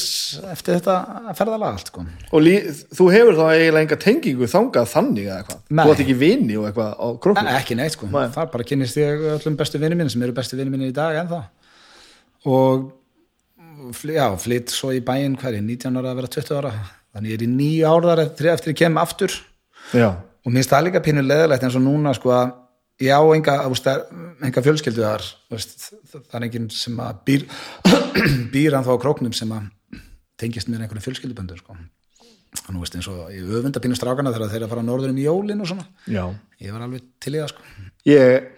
eftir 0.52 0.76
þetta 0.80 0.96
ferðalag 1.38 1.78
allt 1.78 1.88
sko. 1.92 2.04
og 2.32 2.42
lí, 2.44 2.56
þú 2.92 3.06
hefur 3.14 3.38
þá 3.38 3.44
eiginlega 3.54 3.84
enga 3.86 3.98
tengingu 4.04 4.50
þangað 4.52 4.90
þannig 4.92 5.30
eða 5.30 5.38
eitthvað? 5.44 5.62
Þú 5.72 5.94
ætti 5.94 6.04
ekki 6.06 6.18
vini 6.20 6.58
og 6.60 6.66
eitthvað 6.68 6.92
á 7.00 7.08
krókur 7.24 7.48
Nei, 7.48 7.54
ekki 7.62 7.78
neitt 7.80 7.96
sko, 7.96 8.10
Nei. 8.12 8.28
það 8.36 8.52
bara 8.52 8.68
kynnist 8.72 9.00
ég 9.00 9.24
öllum 9.38 9.56
bestu 9.62 9.80
vinni 9.80 9.96
minni 9.96 10.12
sem 10.12 10.24
eru 10.28 10.36
bestu 10.36 10.60
vinni 10.60 10.74
minni 10.74 10.90
í 10.92 10.96
dag 10.96 11.16
ennþá. 11.24 11.42
Og 12.52 12.92
fl- 13.96 14.14
já, 14.18 14.28
flytt 14.38 14.70
svo 14.76 14.92
í 14.94 15.00
bæinn 15.06 15.38
hverju, 15.40 15.64
19 15.64 15.98
ára 16.02 16.12
að 16.12 16.20
vera 16.22 16.34
20 16.36 16.60
ára? 16.60 16.74
Þannig 17.16 17.32
ég 17.32 17.40
er 17.40 17.46
í 17.48 17.50
nýju 17.56 17.88
ára 17.96 18.22
eftir, 18.26 18.52
eftir 18.52 18.74
ég 18.74 18.78
kem 18.84 18.98
aftur. 19.00 19.32
Já, 19.96 20.10
og 20.20 20.52
mér 20.52 20.60
finnst 20.62 20.74
það 20.76 20.86
líka 20.90 21.02
pínu 21.06 21.24
leðilegt 21.26 21.64
eins 21.64 21.76
og 21.80 21.86
núna 21.86 22.12
sko 22.18 22.34
að 22.36 22.52
ég 23.04 23.12
á 23.12 23.22
enga, 23.36 23.58
enga 24.46 24.64
fjölskyldu 24.64 25.04
þar 25.04 25.26
það 25.52 26.38
er 26.38 26.48
enginn 26.48 26.70
sem 26.72 27.00
að 27.04 27.20
býr 27.28 27.46
býr 28.54 28.78
hann 28.78 28.88
þá 28.88 28.94
á 28.96 29.04
króknum 29.04 29.36
sem 29.36 29.52
að 29.52 29.68
tengist 30.40 30.70
mér 30.72 30.86
einhverjum 30.86 31.04
fjölskylduböndur 31.10 31.60
sko. 31.60 31.76
nú 32.72 32.80
veist 32.80 32.96
eins 32.96 33.10
og 33.12 33.28
ég 33.36 33.52
öfunda 33.60 33.82
pínu 33.84 33.98
strákana 34.00 34.32
þegar 34.36 34.54
þeir 34.54 34.68
að 34.68 34.74
fara 34.74 34.86
norður 34.88 35.12
um 35.12 35.20
jólin 35.20 35.64
og 35.64 35.72
svona 35.72 35.88
já 36.08 36.24
ég 36.64 36.72
var 36.72 36.86
alveg 36.88 37.08
til 37.20 37.36
í 37.36 37.42
það 37.42 37.52
sko. 37.52 37.70
ég, 38.08 38.50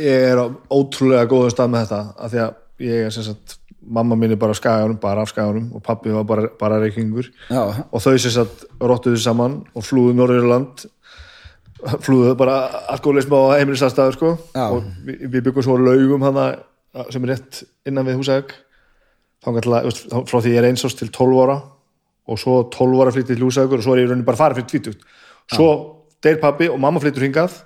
ég 0.00 0.28
er 0.32 0.40
á 0.40 0.46
ótrúlega 0.48 1.28
góðum 1.28 1.52
stað 1.52 1.74
með 1.74 1.84
þetta 1.84 2.02
af 2.16 2.32
því 2.32 2.44
að 2.46 2.86
ég 2.86 3.08
er 3.08 3.16
sem 3.16 3.26
sagt 3.28 3.58
mamma 3.80 4.16
mín 4.16 4.32
er 4.32 4.40
bara 4.40 4.52
af 4.54 4.60
skaganum, 4.60 4.96
bara 5.00 5.24
af 5.24 5.32
skaganum 5.32 5.70
og 5.76 5.82
pappi 5.84 6.12
var 6.12 6.24
bara, 6.28 6.48
bara 6.60 6.80
reykingur 6.80 7.28
já, 7.48 7.60
og 7.60 8.00
þau 8.00 8.16
sem 8.16 8.32
sagt 8.32 8.64
rottuðu 8.80 9.20
saman 9.20 9.60
og 9.74 9.84
flúðu 9.84 10.16
Norðurland 10.16 10.84
flúðu 12.04 12.34
bara 12.38 12.56
alkoholism 12.92 13.34
á 13.36 13.56
heimilistastæður 13.58 14.16
sko. 14.16 14.32
Já. 14.54 14.66
og 14.66 14.88
við, 15.06 15.22
við 15.26 15.46
byggum 15.48 15.66
svo 15.66 15.78
laugum 15.80 16.26
hana 16.26 16.46
sem 17.12 17.24
er 17.24 17.34
rétt 17.34 17.62
innan 17.88 18.08
við 18.08 18.20
húsæk 18.20 18.54
þá 19.40 20.16
frá 20.28 20.38
því 20.40 20.52
ég 20.52 20.60
er 20.60 20.68
eins 20.68 20.84
ást 20.84 21.00
til 21.00 21.08
12 21.08 21.42
ára 21.44 21.60
og 22.30 22.40
svo 22.40 22.60
12 22.72 23.04
ára 23.04 23.14
flyttið 23.14 23.38
til 23.38 23.46
húsækur 23.46 23.80
og 23.80 23.86
svo 23.86 23.94
er 23.94 24.02
ég 24.02 24.08
í 24.08 24.10
rauninni 24.10 24.26
bara 24.26 24.40
farið 24.40 24.60
fyrir 24.60 24.90
20 24.90 24.98
svo 25.56 25.68
deyr 26.22 26.40
pappi 26.42 26.68
og 26.68 26.80
mamma 26.82 27.00
flyttur 27.02 27.24
hingað 27.24 27.62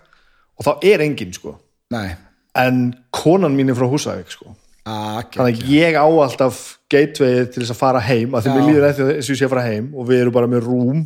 og 0.54 0.66
þá 0.66 0.86
er 0.86 1.02
enginn 1.02 1.32
sko. 1.34 1.56
Nei. 1.90 2.14
En 2.54 2.92
konan 3.10 3.56
mín 3.56 3.72
er 3.72 3.78
frá 3.78 3.88
húsæk 3.90 4.30
sko. 4.30 4.54
Akki. 4.84 5.38
þannig 5.38 5.62
að 5.62 5.70
ég 5.72 5.94
á 5.96 6.04
alltaf 6.04 6.58
gateway 6.92 7.46
til 7.48 7.62
þess 7.62 7.72
að 7.72 7.78
fara 7.78 8.00
heim 8.04 8.34
að 8.36 8.44
því 8.44 8.50
mér 8.52 8.66
líður 8.68 8.86
eftir 8.90 9.06
þess 9.08 9.14
að 9.16 9.32
ég 9.32 9.38
sé 9.38 9.46
að 9.46 9.52
fara 9.54 9.62
heim 9.64 9.86
og 9.96 10.08
við 10.10 10.18
erum 10.20 10.34
bara 10.34 10.50
með 10.52 10.66
rúm 10.66 10.98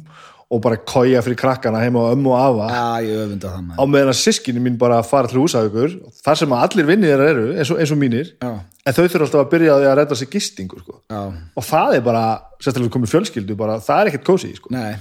og 0.48 0.62
bara 0.64 0.78
kója 0.80 1.20
fyrir 1.24 1.36
krakkana 1.36 1.82
heima 1.82 2.06
á 2.08 2.12
ömmu 2.14 2.30
og 2.32 2.38
afa. 2.40 2.68
Það 2.72 3.76
á 3.76 3.84
meðan 3.84 4.12
að 4.14 4.16
sískinni 4.22 4.62
mín 4.64 4.78
bara 4.80 5.02
fara 5.04 5.28
til 5.28 5.42
húsækur 5.42 5.98
þar 6.24 6.40
sem 6.40 6.54
að 6.56 6.64
allir 6.64 6.88
vinnir 6.88 7.12
þeirra 7.12 7.28
eru 7.34 7.44
eins 7.52 7.72
og, 7.74 7.82
eins 7.82 7.92
og 7.92 8.00
mínir 8.00 8.32
Já, 8.40 8.54
en 8.56 8.96
þau 8.96 9.02
þurfa 9.04 9.26
alltaf 9.26 9.42
að 9.44 9.52
byrja 9.52 9.76
á 9.76 9.78
því 9.78 9.90
að 9.90 9.96
redda 10.00 10.18
sér 10.22 10.32
gistingu 10.32 10.80
sko. 10.80 10.98
og 11.12 11.68
það 11.68 11.98
er 11.98 12.04
bara, 12.08 12.24
sérstaklega 12.64 12.96
komið 12.96 13.12
fjölskyldu 13.12 13.58
bara, 13.60 13.76
það 13.84 14.00
er 14.00 14.12
ekkert 14.12 14.28
kósi 14.30 14.54
sko. 14.56 14.72
nei. 14.72 14.96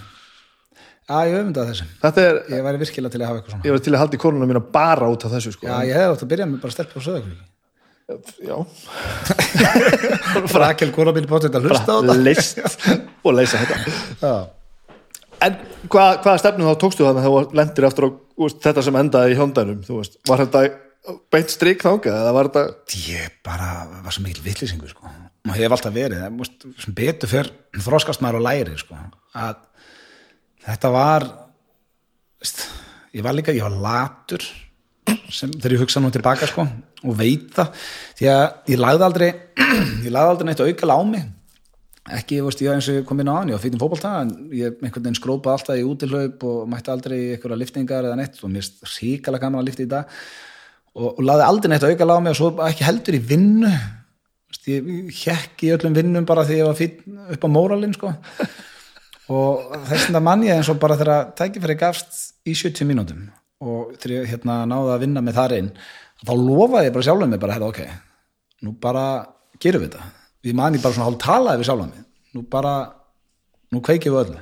Já, 1.08 1.22
ég 1.24 1.54
þessu. 1.56 1.86
Þetta 2.02 2.24
er, 2.28 2.38
Ég 2.52 2.64
væri 2.66 2.80
virkilega 2.82 3.14
til 3.14 3.22
að 3.22 3.30
hafa 3.30 3.38
eitthvað 3.40 3.54
svona. 3.54 3.64
Ég 3.64 3.72
var 3.78 3.84
til 3.86 3.94
að 3.94 4.02
halda 4.02 4.18
í 4.18 4.20
konuna 4.20 4.48
mína 4.50 4.62
bara 4.74 5.08
út 5.08 5.24
af 5.24 5.32
þessu 5.38 5.54
sko. 5.56 5.70
Já, 5.70 5.78
ég 5.88 5.96
hefði 5.96 6.18
átt 6.18 6.26
að 6.26 6.32
byrja 6.34 6.48
með 6.50 6.66
bara 6.66 6.76
stelpa 6.76 7.00
á 7.00 7.06
söðakriki 7.08 7.46
Já. 8.44 8.58
Rakel 10.62 10.92
Kórabíl 10.96 11.24
bótt 11.28 11.48
þetta 11.48 11.60
hlusta 11.64 11.96
á 11.96 12.00
þetta. 12.04 12.98
og 13.24 13.36
leysa 13.36 13.62
þetta. 13.64 13.96
Já, 14.20 14.36
En 15.46 15.58
hvað, 15.92 16.20
hvaða 16.24 16.40
stefnum 16.42 16.70
þá 16.72 16.82
tókstu 16.82 17.06
þannig 17.06 17.26
þegar 17.26 17.48
þú 17.48 17.60
lendir 17.60 17.88
aftur 17.88 18.08
á 18.08 18.10
úst, 18.46 18.60
þetta 18.64 18.84
sem 18.86 19.00
endaði 19.00 19.34
í 19.34 19.38
hjóndanum, 19.38 19.82
var 20.28 20.44
þetta 20.44 20.62
beint 21.32 21.52
strik 21.52 21.84
þangað 21.86 22.20
eða 22.20 22.34
var 22.36 22.50
þetta 22.50 22.98
ég 23.08 23.40
bara 23.46 23.70
var 24.04 24.16
svo 24.16 24.26
mikil 24.26 24.44
vitlýsingu 24.44 24.90
sko. 24.92 25.08
og 25.48 25.56
hef 25.56 25.72
alltaf 25.72 25.94
verið 25.96 26.24
það, 26.26 26.50
sem 26.84 26.96
betur 26.98 27.32
fyrr 27.32 27.52
þroskast 27.86 28.24
maður 28.24 28.42
og 28.42 28.48
læri 28.48 28.76
sko. 28.80 28.98
að 29.38 29.62
þetta 30.68 30.92
var 30.92 31.28
veist, 32.42 32.66
ég 33.16 33.24
var 33.24 33.38
líka, 33.38 33.56
ég 33.56 33.64
var 33.64 33.78
latur 33.86 34.44
sem, 35.32 35.52
þegar 35.54 35.78
ég 35.78 35.86
hugsa 35.86 36.04
nú 36.04 36.12
tilbaka 36.12 36.50
sko, 36.50 36.68
og 37.04 37.18
veit 37.20 37.54
það 37.56 37.88
því 38.20 38.30
að 38.34 38.46
ég 38.74 38.84
lagði 38.84 39.08
aldrei 39.08 39.30
ég 40.06 40.12
lagði 40.12 40.34
aldrei 40.34 40.50
neitt 40.50 40.66
aukala 40.68 41.00
á 41.00 41.02
mig 41.08 41.28
ekki, 42.16 42.40
veist, 42.46 42.62
ég 42.64 42.72
eins 42.72 42.88
og 42.92 43.06
kom 43.08 43.20
inn 43.22 43.30
á 43.32 43.36
hann 43.40 43.52
ég 43.52 43.58
var 43.58 43.64
fyrir 43.64 43.82
fótbolta, 43.82 44.14
en 44.24 44.32
ég 44.56 44.78
einhvern 44.80 45.04
veginn 45.04 45.18
skrópa 45.18 45.54
alltaf 45.54 45.80
í 45.80 45.86
útilaup 45.88 46.44
og 46.48 46.68
mætti 46.72 46.94
aldrei 46.94 47.18
einhverja 47.36 47.60
liftingar 47.60 48.08
eða 48.08 48.20
neitt 48.20 48.40
og 48.42 48.54
mér 48.54 48.68
er 48.68 48.94
ríkala 48.94 49.42
gaman 49.42 49.62
að 49.62 49.70
lifta 49.70 49.86
í 49.86 49.92
dag. 49.92 50.18
Og, 50.98 51.10
og 51.12 51.22
laði 51.26 51.46
aldrei 51.46 51.74
neitt 51.74 51.88
aukala 51.88 52.18
á 52.18 52.24
mig 52.24 52.34
og 52.34 52.40
svo 52.40 52.52
ekki 52.68 52.88
heldur 52.88 53.18
í 53.18 53.24
vinnu. 53.34 53.74
Vist, 54.48 54.70
ég 54.72 54.88
hekk 55.26 55.66
í 55.68 55.74
öllum 55.76 55.98
vinnum 55.98 56.28
bara 56.28 56.46
því 56.48 56.62
ég 56.62 56.70
var 56.70 56.80
fínn 56.80 57.20
upp 57.36 57.44
á 57.44 57.50
móralin 57.52 57.96
sko. 57.98 58.14
og 59.36 59.74
þess 59.90 60.08
vegna 60.08 60.24
mann 60.24 60.46
ég 60.48 60.56
eins 60.56 60.70
og 60.72 60.80
bara 60.80 60.96
þegar 61.00 61.34
tækifæri 61.36 61.76
gafst 61.80 62.22
í 62.48 62.56
70 62.56 62.88
mínútum 62.88 63.26
og 63.60 63.96
þegar 63.98 64.14
ég 64.22 64.30
hérna, 64.32 64.62
náði 64.70 64.94
að 64.94 65.04
vinna 65.04 65.24
með 65.26 65.40
þar 65.42 65.56
inn 65.58 65.72
þá 66.24 66.32
lofaði 66.40 66.88
ég 66.88 66.96
bara 66.96 67.08
sjálfum 67.10 67.34
mig 67.34 67.42
bara, 67.42 67.58
ok, 67.68 67.82
nú 68.64 68.74
bara 68.82 69.04
gerum 69.60 69.84
við 69.84 69.98
þetta 69.98 70.17
við 70.48 70.58
manni 70.58 70.82
bara 70.84 70.96
svona 70.96 71.10
hálf 71.10 71.20
talaði 71.24 71.62
við 71.62 71.70
sjálfum 71.70 71.92
mig. 71.94 72.08
Nú 72.36 72.44
bara, 72.52 72.74
nú 73.74 73.84
kveikið 73.84 74.16
við 74.16 74.24
öllu. 74.24 74.42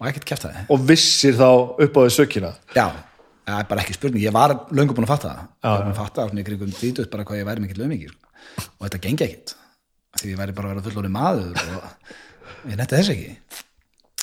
Og 0.00 0.08
ekkert 0.08 0.28
kæft 0.30 0.46
það 0.46 0.72
og 0.72 0.84
vissir 0.88 1.36
þá 1.36 1.48
upp 1.84 1.96
á 1.96 2.00
því 2.00 2.12
sökina? 2.14 2.50
Já, 2.72 2.86
það 3.44 3.58
er 3.58 3.70
bara 3.70 3.82
ekki 3.84 3.96
spurning, 3.96 4.24
ég 4.24 4.32
var 4.32 4.54
löngu 4.72 4.96
búin 4.96 5.04
að 5.04 5.12
fatta 5.12 5.32
það. 5.32 5.48
Já, 5.60 5.68
ég 5.68 5.72
var 5.74 5.82
búin 5.84 5.94
að 5.94 6.00
fatta 6.00 6.28
svona 6.28 6.40
í 6.40 6.46
kringum 6.46 6.76
dítut 6.78 7.10
bara 7.12 7.26
hvað 7.28 7.40
ég 7.42 7.48
væri 7.50 7.64
mikill 7.64 7.82
lömingi 7.82 8.08
sko. 8.08 8.30
og 8.78 8.86
þetta 8.86 9.00
gengi 9.04 9.26
ekkit 9.26 9.56
því 10.18 10.32
ég 10.32 10.40
væri 10.40 10.54
bara 10.56 10.70
að 10.70 10.72
vera 10.74 10.84
fullorði 10.86 11.10
maður 11.14 11.60
og 11.60 12.70
ég 12.70 12.80
netti 12.80 12.96
þess 12.96 13.12
ekki. 13.14 13.34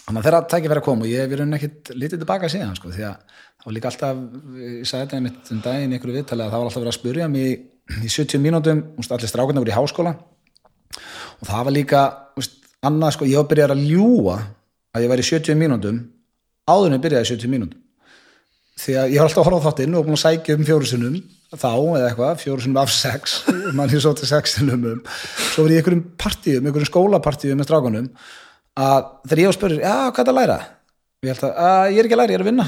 Þannig 0.08 0.22
að 0.22 0.28
þeirra 0.28 0.42
tæki 0.48 0.72
verið 0.72 0.82
að 0.82 0.88
koma 0.88 1.06
og 1.06 1.12
ég 1.12 1.30
verið 1.32 1.56
ekkit 1.58 1.92
litið 1.94 2.22
tilbaka 2.24 2.50
síðan 2.52 2.76
sko, 2.80 2.92
því 2.96 3.06
að 3.08 3.16
það 3.38 3.68
var 3.68 3.76
líka 3.78 3.92
alltaf 3.92 4.20
ég 4.64 4.88
sagði 4.88 5.04
þetta 5.04 5.18
einmitt 5.18 5.52
um 5.54 5.62
daginn 5.66 5.94
í 5.94 5.98
einhverju 5.98 6.18
viðtali 6.18 6.46
að 6.46 6.54
það 6.54 6.62
var 6.62 6.70
alltaf 6.70 6.82
verið 6.82 6.94
að 6.94 6.98
spurja 6.98 7.30
mig 7.34 7.48
í, 7.48 7.56
í 8.08 8.12
70 8.14 8.44
mínútum, 8.44 8.84
allir 9.04 9.32
strákarnir 9.32 9.64
voru 9.66 9.74
í 9.74 9.78
háskóla 9.78 10.14
og 11.40 11.50
það 11.50 11.66
var 11.68 11.76
líka 11.76 12.04
úst, 12.40 12.60
annað 12.86 13.18
sko, 13.18 13.28
ég 13.30 13.42
var 13.42 13.50
byrjað 13.52 13.74
að 13.76 13.84
ljúa 13.92 14.38
að 14.96 15.06
ég 15.06 15.12
væri 15.12 15.26
í 15.26 15.30
70 15.32 15.60
mínútum 15.60 16.00
áður 16.68 16.90
en 16.90 16.98
ég 16.98 17.04
byrjaði 17.06 17.28
í 17.28 17.32
70 17.34 17.54
mínútum. 17.54 17.84
Því 18.78 18.96
að 19.02 19.14
ég 19.14 19.22
var 19.22 19.30
alltaf 19.30 19.42
að 19.42 19.50
horfa 19.50 19.60
á 19.60 19.66
þáttinn 19.68 19.98
og 19.98 20.06
búin 20.06 20.18
að 20.18 20.24
sækja 20.24 20.58
um 20.58 20.66
fjóru 20.68 20.88
sinnum 20.90 21.20
þá 21.48 21.70
eða 21.72 22.10
eitthvað, 22.10 22.42
fjóru 22.44 22.64
sinnum 22.64 22.82
af 22.82 22.92
sex 22.94 23.38
mann 23.74 23.92
ég 23.94 24.04
svo 24.04 24.12
til 24.18 24.30
sex 24.30 24.58
sinnum 24.58 24.84
um. 24.92 25.00
Svo 25.54 25.66
var 25.66 25.74
ég 25.74 25.80
í 25.80 25.82
einhverjum 25.82 26.04
partíum, 26.20 26.68
einhverjum 26.68 26.92
skólapartíum 26.92 27.58
með 27.58 27.70
strákunum 27.70 28.12
að 28.78 29.08
þegar 29.26 29.42
ég 29.42 29.50
var 29.50 29.58
spurður, 29.58 29.82
já, 29.82 29.96
hvað 30.12 30.22
er 30.22 30.28
það 30.28 30.34
að 30.34 30.40
læra? 30.42 30.60
ég 31.26 31.34
að, 31.34 31.48
að 31.50 31.92
ég 31.96 32.00
er 32.00 32.08
ekki 32.08 32.18
að 32.18 32.22
læra, 32.22 32.34
ég 32.34 32.38
er 32.38 32.44
að 32.44 32.50
vinna. 32.52 32.68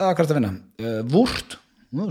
Að 0.00 0.12
hvað 0.14 0.22
er 0.22 0.30
það 0.30 0.32
að 0.32 0.38
vinna? 0.40 0.52
Uh, 0.80 1.00
vúrt, 1.12 1.56
nú, 1.92 2.06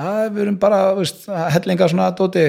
að 0.00 0.24
við 0.34 0.42
erum 0.46 0.58
bara, 0.62 0.80
veist, 0.98 1.24
hellinga 1.54 1.88
svona 1.90 2.10
dóti, 2.18 2.44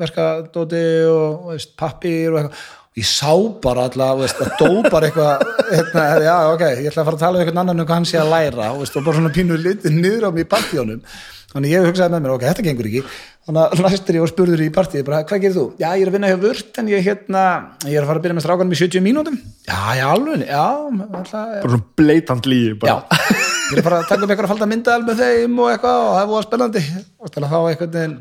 verka 0.00 0.26
dóti 0.54 0.82
og 1.06 1.52
veist, 1.52 1.76
pappir 1.78 2.34
og 2.34 2.42
eitthvað. 2.42 2.66
Ég 2.98 3.06
sá 3.06 3.30
bara 3.62 3.84
alltaf, 3.86 4.18
veist, 4.18 4.40
að 4.42 4.54
dó 4.58 4.90
bara 4.90 5.06
eitthvað, 5.06 5.42
hérna, 5.76 6.06
já, 6.24 6.36
ok 6.50 6.64
ég 6.66 6.88
ætla 6.90 7.04
að 7.04 7.10
fara 7.10 7.18
að 7.18 7.22
tala 7.22 7.38
um 7.38 7.42
einhvern 7.44 7.60
annan 7.62 7.82
um 7.84 7.86
hvað 7.86 8.00
hann 8.00 8.08
sé 8.10 8.18
að 8.18 8.32
læra 8.32 8.70
og, 8.74 8.86
bara 8.96 9.18
svona 9.20 9.34
pínu 9.36 9.58
litið 9.62 9.94
niður 9.94 10.26
á 10.26 10.30
mig 10.34 10.48
í 10.48 10.50
partíunum. 10.50 11.02
Þannig 11.48 11.72
ég 11.72 11.86
hugsaði 11.86 12.12
með 12.12 12.24
mér, 12.24 12.32
ok, 12.34 12.42
þetta 12.44 12.64
gengur 12.66 12.88
ekki. 12.90 13.02
Þannig 13.48 13.62
að 13.62 13.84
næstur 13.86 14.18
ég 14.18 14.24
og 14.26 14.28
spurður 14.28 14.60
í 14.60 14.68
partíu 14.74 15.04
bara, 15.06 15.22
hvað 15.30 15.44
gerir 15.46 15.54
þú? 15.56 15.62
Já, 15.80 15.86
ég 15.94 16.02
er 16.02 16.10
að 16.10 16.16
vinna 16.18 16.32
hjá 16.32 16.40
vört 16.42 16.80
en 16.82 16.90
ég, 16.92 17.06
hérna, 17.06 17.44
ég 17.86 17.94
er 17.94 18.04
að 18.04 18.10
fara 18.10 18.20
að 18.20 18.26
byrja 18.26 18.36
með 18.36 18.44
strákanum 18.44 18.74
í 18.74 18.80
70 18.82 19.06
mínútum. 19.06 19.38
Já, 19.64 19.78
já, 19.96 20.04
alveg, 20.10 20.42
já 20.44 20.64
alltaf, 20.66 21.30
bara 21.32 21.70
svona 21.70 21.86
bleitant 22.02 22.50
líi 22.50 22.74
Já, 22.74 22.80
bara. 22.82 23.38
Ég 23.68 23.76
er 23.76 23.80
að 23.82 23.86
fara 23.88 23.98
að 24.02 24.08
taka 24.08 24.24
upp 24.24 24.30
eitthvað 24.32 24.46
að 24.48 24.52
falda 24.54 24.68
myndaðal 24.72 25.06
með 25.08 25.22
þeim 25.22 25.58
og 25.62 25.70
eitthvað 25.72 26.00
og 26.04 26.14
það 26.18 26.30
búið 26.32 26.46
spennandi 26.48 26.82
og 27.18 27.32
til 27.34 27.42
að 27.44 27.52
fá 27.52 27.58
einhvern 27.68 27.94
veginn 27.98 28.16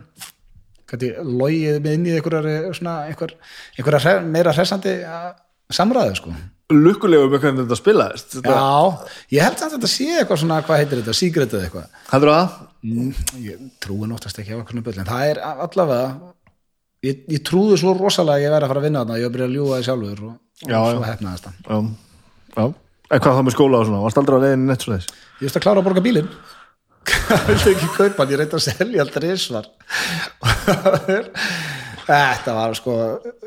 hvernig, 0.88 1.18
logið 1.42 1.80
með 1.84 1.98
inn 1.98 2.06
í 2.08 2.14
einhverjar 2.18 2.76
svona, 2.78 2.96
einhver, 3.10 3.34
einhverjar 3.78 4.06
hre- 4.06 4.30
meira 4.36 4.54
hressandi 4.56 4.94
uh, 5.04 5.26
samræðu 5.78 6.16
sko. 6.22 6.34
lukkulegu 6.72 7.28
með 7.32 7.44
hvernig 7.44 7.66
þetta 7.66 7.80
spilaðist 7.82 8.38
Já, 8.40 8.56
ég 9.36 9.44
held 9.48 9.60
samt 9.60 9.74
að 9.74 9.76
þetta 9.78 9.92
sé 9.92 10.08
eitthvað 10.22 10.42
svona, 10.44 10.62
hvað 10.68 10.82
heitir 10.84 11.02
þetta, 11.04 11.18
eða 11.58 11.68
eitthvað 11.68 12.10
heldur 12.14 12.34
það? 12.34 12.58
mm, 12.88 13.14
ég 13.44 13.68
trúi 13.84 14.08
náttúrulega 14.12 14.44
ekki 14.44 14.52
á 14.52 14.58
eitthvað 14.58 14.74
svona 14.76 14.88
böll 14.88 15.00
en 15.04 15.12
það 15.12 15.32
er 15.34 15.42
allavega 15.68 16.34
ég, 17.08 17.24
ég 17.36 17.44
trúði 17.48 17.80
svo 17.84 17.94
rosalega 18.00 18.40
að 18.40 18.44
ég 18.48 18.56
væri 18.56 18.68
að 18.68 18.72
fara 18.74 18.82
að 18.84 18.88
vinna 18.90 19.04
þarna 19.06 19.20
ég 19.20 19.28
var 19.28 19.32
að 19.32 19.38
byrja 19.38 19.48
að 19.52 19.56
ljúga 19.58 19.80
því 19.82 19.88
sjálfur 19.88 20.24
og, 20.28 20.36
og 20.68 20.92
svo 20.92 21.08
hefnaðist 21.08 21.48
það 21.48 21.56
Já. 21.68 21.80
Já. 22.58 22.66
En 23.08 23.24
hvað 23.24 23.40
þá 23.40 23.42
með 23.48 23.56
skóla 23.56 23.82
og 23.82 23.90
svona, 23.90 24.04
varst 24.04 24.22
aldrei 24.22 24.38
að 24.38 24.46
leiðin 24.46 24.68
neitt 24.68 24.86
svo 24.86 24.94
þess 24.96 25.08
Ég 25.38 25.48
veist 25.48 25.60
að 25.60 25.66
klára 25.68 25.82
að 25.84 25.88
borga 25.88 26.02
bílinn. 26.06 26.30
Það 27.28 27.44
vildi 27.48 27.74
ekki 27.76 27.90
kaupa 27.94 28.24
hann, 28.24 28.32
ég 28.34 28.40
reyndi 28.42 28.58
að 28.58 28.64
selja 28.66 29.04
alltaf 29.04 29.24
risvar. 29.24 29.68
Þetta 32.08 32.56
var 32.56 32.74
sko, 32.80 32.96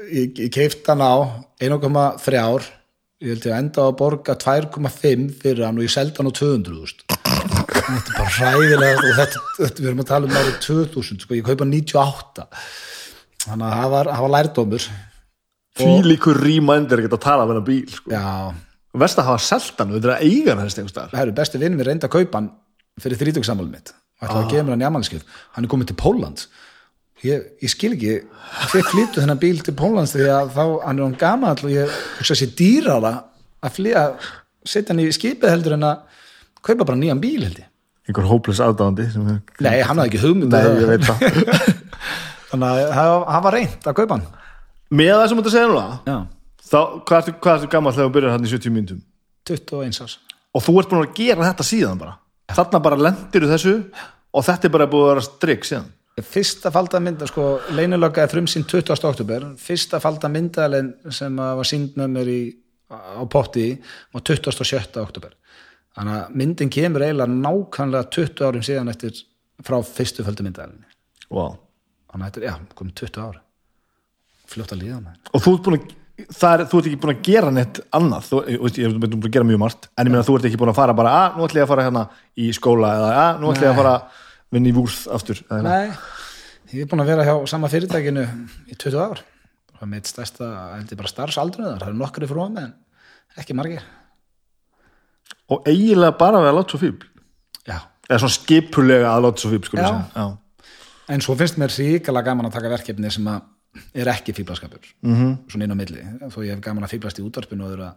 ég, 0.07 0.37
ég 0.37 0.53
keift 0.55 0.87
hann 0.89 1.03
á 1.03 1.15
1,3 1.61 2.41
ár 2.41 2.69
ég 3.21 3.35
held 3.35 3.45
ég 3.45 3.53
að 3.53 3.59
enda 3.59 3.83
á 3.85 3.89
að 3.91 3.97
borga 4.01 4.37
2,5 4.41 5.27
fyrir 5.43 5.67
hann 5.67 5.81
og 5.81 5.85
ég 5.85 5.93
seldi 5.93 6.17
hann 6.17 6.31
á 6.31 6.35
200.000 6.39 7.11
þetta 7.91 7.99
er 7.99 8.17
bara 8.17 8.33
hræðilega 8.37 9.03
og 9.03 9.19
þetta, 9.19 9.43
þetta 9.59 9.83
við 9.83 9.91
erum 9.91 10.03
að 10.03 10.09
tala 10.11 10.29
um 10.29 10.39
árið 10.41 10.57
2000 10.65 11.21
sko, 11.25 11.37
ég 11.37 11.47
kaupa 11.51 11.67
98 11.69 12.47
þannig 13.45 13.67
að 13.67 13.77
það 13.77 13.93
var, 13.95 14.11
var 14.23 14.33
lærdómur. 14.37 14.89
Því 15.81 15.93
líkur 16.07 16.41
rýmændir 16.45 17.03
ekki 17.03 17.13
að 17.13 17.23
tala 17.25 17.45
um 17.45 17.53
hennar 17.53 17.67
bíl 17.67 17.87
sko. 17.93 18.13
já, 18.13 18.25
Vest 18.99 19.19
að 19.23 19.29
hafa 19.31 19.43
seltan 19.47 19.93
þetta 19.95 20.09
er 20.09 20.15
að 20.17 20.25
eiga 20.27 20.51
hann 20.55 20.63
helst 20.65 20.79
einhvers 20.81 20.95
staðar. 20.97 21.13
það 21.15 21.23
eru 21.27 21.35
besti 21.39 21.59
vinnum 21.63 21.79
við 21.79 21.87
reynda 21.91 22.09
að 22.09 22.15
kaupa 22.17 22.41
hann 22.41 22.49
fyrir 23.01 23.21
þrítugsamálum 23.21 23.71
mitt. 23.71 23.93
Og 24.21 24.27
ætlaði 24.27 24.43
að 24.45 24.51
gefa 24.51 24.65
mér 24.67 24.75
hann 24.75 24.83
í 24.83 24.89
ammæliskeitt 24.89 25.25
hann 25.55 25.65
er 25.65 25.71
komið 25.71 25.87
til 25.93 25.99
Pólland 26.01 26.43
ég, 27.25 27.45
ég 27.63 27.71
skil 27.71 27.93
ekki 27.95 28.15
hver 28.73 28.87
flyttu 28.91 29.21
þennan 29.23 29.41
bíl 29.41 29.61
til 29.65 29.75
Póllands 29.79 30.13
því 30.17 30.27
að 30.35 30.51
þá 30.57 30.65
hann 30.87 30.99
er 30.99 31.05
hann 31.07 31.19
gamall 31.21 31.61
og 31.63 31.71
ég 31.73 31.95
hugsa 32.19 32.35
sér 32.41 32.51
dýrara 32.59 33.13
að 33.63 33.77
flýja 33.79 34.03
setja 34.67 34.91
hann 34.95 35.05
í 35.05 35.09
skipið 35.15 35.53
heldur 35.55 35.77
en 35.79 35.87
að 35.89 36.03
kaupa 36.67 36.85
bara 36.89 36.99
nýjan 37.01 37.21
bíl 37.23 37.45
held 37.47 37.61
ég. 37.63 37.69
Einhver 38.11 38.27
hópless 38.27 38.61
aðdáðandi 38.65 39.07
nei, 39.63 39.79
hann 39.87 40.01
hafði 40.01 40.09
ekki 40.11 40.23
hugmynd 40.25 40.51
um 40.51 40.57
Nei, 40.57 40.63
það. 40.67 40.81
ég 40.81 40.89
veit 40.91 41.05
það. 41.07 41.19
þannig 42.51 42.67
að 42.67 42.81
þú 46.71 46.75
þá, 46.75 46.81
hvað 47.09 47.21
ertu, 47.21 47.37
hvað 47.43 47.57
ertu 47.59 47.71
gammal 47.73 47.93
þegar 47.97 48.09
þú 48.11 48.15
byrjar 48.17 48.35
hann 48.37 48.47
í 48.47 48.51
70 48.53 48.75
myndum? 48.77 49.01
21 49.51 50.03
árs 50.05 50.19
Og 50.55 50.65
þú 50.67 50.73
ert 50.81 50.91
búin 50.91 51.05
að 51.07 51.15
gera 51.15 51.47
þetta 51.47 51.65
síðan 51.67 51.99
bara. 52.01 52.17
Þarna 52.51 52.81
bara 52.83 52.97
lendir 52.99 53.45
þessu 53.47 53.75
og 54.35 54.45
þetta 54.47 54.67
er 54.67 54.73
bara 54.75 54.87
búið 54.91 55.05
að 55.05 55.11
vera 55.13 55.23
strikk 55.27 55.67
síðan. 55.69 55.91
fyrsta 56.27 56.73
falda 56.75 56.99
mynda, 57.01 57.27
sko, 57.31 57.45
leynilögga 57.73 58.25
er 58.25 58.33
frumsýnd 58.33 58.67
20. 58.69 59.05
oktober, 59.09 59.45
fyrsta 59.57 60.01
falda 60.03 60.29
myndalinn 60.29 60.91
sem 61.15 61.37
var 61.39 61.65
sínd 61.65 61.95
með 61.97 62.11
mér 62.17 62.29
í, 62.29 62.41
á 62.91 63.23
potti 63.31 63.69
var 64.13 64.25
27. 64.27 64.99
oktober 65.01 65.37
þannig 65.97 66.17
að 66.19 66.35
myndin 66.43 66.73
kemur 66.75 67.05
eiginlega 67.07 67.31
nákvæmlega 67.31 68.11
20 68.19 68.45
árum 68.51 68.67
síðan 68.67 68.91
eftir 68.93 69.23
frá 69.65 69.79
fyrstu 69.87 70.27
falda 70.27 70.45
myndalinn 70.47 70.85
Wow. 71.31 71.57
þannig 72.11 72.27
að 72.27 72.29
þetta 72.35 72.41
er, 72.43 72.47
já, 72.51 72.75
komið 72.75 72.95
20 73.05 73.23
ár 73.23 73.41
fljótt 74.51 74.75
að 74.75 74.83
líða 74.83 75.01
með 75.07 75.31
Og 75.33 75.45
þú 75.47 75.55
ert 75.55 75.65
búin 75.69 75.79
að, 75.79 75.97
er, 76.29 76.63
þú 76.69 76.81
ert 76.81 76.89
ekki 76.91 77.01
búin 77.03 77.13
að 77.15 77.23
gera 77.27 77.51
neitt 77.55 77.81
annað, 77.97 78.27
þú, 78.29 78.41
ég, 78.51 78.61
veist, 78.65 78.79
ég 78.81 78.89
er 78.89 78.97
búin 79.03 79.19
að 79.29 79.35
gera 79.37 79.49
mjög 79.49 79.61
margt, 79.63 79.89
en 79.95 80.09
ég 80.09 80.15
meina 80.15 80.27
þú 80.27 80.37
ert 80.39 80.49
ekki 80.49 80.61
búin 80.61 80.73
að 80.73 80.79
fara 80.81 80.97
bara, 80.97 81.13
að 81.25 81.39
nú 81.39 81.47
ætlum 81.47 81.61
ég 81.61 81.67
að 81.67 81.73
fara 81.73 81.87
hérna 81.87 82.05
í 82.37 82.49
skóla 82.57 82.93
eða 82.99 83.11
að 83.25 83.43
nú 83.43 83.53
ætlum 83.53 83.67
ég 83.69 83.75
að 83.75 83.81
fara 83.81 83.93
að 83.97 84.25
vinna 84.57 84.71
í 84.71 84.75
vúrð 84.77 84.99
aftur. 85.17 85.43
eða. 85.47 85.61
Nei, 85.69 85.95
ég 86.75 86.85
er 86.85 86.91
búin 86.91 87.05
að 87.05 87.13
vera 87.13 87.29
hjá 87.29 87.35
sama 87.53 87.71
fyrirtækinu 87.73 88.27
í 88.71 88.77
20 88.77 89.01
ár. 89.05 89.23
Og 89.81 89.89
mitt 89.89 90.11
stærsta, 90.11 90.51
held 90.77 90.93
ég 90.93 91.01
bara 91.01 91.09
starfsaldrun 91.09 91.71
það 91.71 91.87
eru 91.89 92.01
nokkri 92.01 92.29
frá 92.29 92.43
með 92.51 92.67
en 92.67 92.75
ekki 93.41 93.57
margir. 93.57 93.87
Og 95.51 95.65
eiginlega 95.71 96.19
bara 96.21 96.43
við 96.43 96.51
að 96.51 96.59
láta 96.59 96.75
svo 96.75 96.83
fíbl. 96.83 97.09
Já, 97.65 97.79
Eða 98.11 98.21
svona 98.25 98.35
skipulega 98.35 99.11
að 99.15 99.25
láta 99.25 99.43
svo 99.45 99.53
fíbl, 99.55 99.71
sko. 99.71 100.27
En 101.11 101.23
svo 101.25 101.35
finnst 101.39 101.59
mér 101.59 101.73
ríkala 101.75 102.23
gaman 102.27 102.47
að 102.51 102.57
taka 102.59 102.71
verkefni 102.75 103.11
sem 103.11 103.27
að 103.31 103.47
er 103.95 104.11
ekki 104.13 104.35
fíblaskapur 104.37 104.83
mm 105.03 105.15
-hmm. 105.15 105.37
svona 105.51 105.65
inn 105.65 105.75
á 105.75 105.81
milli, 105.83 106.05
þó 106.29 106.39
ég 106.45 106.55
hef 106.55 106.61
gaman 106.61 106.85
að 106.85 106.95
fíblast 106.95 107.19
í 107.19 107.25
útvarpinu 107.27 107.65
og 107.65 107.73
þeirra 107.73 107.91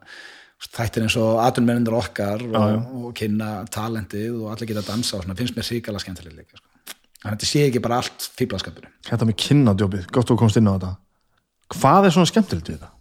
þættir 0.63 1.03
eins 1.03 1.17
og 1.17 1.39
atvinnmennir 1.43 1.93
okkar 1.93 2.43
og, 2.43 3.05
og 3.05 3.13
kynna 3.13 3.65
talentið 3.65 4.41
og 4.41 4.51
allir 4.51 4.67
geta 4.67 4.79
að 4.79 4.91
dansa 4.93 5.17
og 5.17 5.23
svona 5.23 5.35
finnst 5.35 5.57
mér 5.57 5.69
ríkala 5.71 5.99
skemmtileg 5.99 6.35
líka 6.37 6.57
sko. 6.57 6.67
þannig 7.21 7.33
að 7.33 7.39
þetta 7.39 7.51
sé 7.51 7.67
ekki 7.67 7.81
bara 7.81 7.97
allt 7.97 8.29
fíblaskapur 8.37 8.87
Þetta 9.09 9.25
með 9.25 9.35
kynnadjópið, 9.47 10.05
gott 10.11 10.29
þú 10.29 10.37
komst 10.37 10.57
inn 10.57 10.67
á 10.67 10.77
þetta. 10.77 10.95
Hvað 11.73 12.05
er 12.05 12.11
svona 12.11 12.29
skemmtilegt 12.29 12.69
við 12.69 12.77
þetta? 12.77 12.93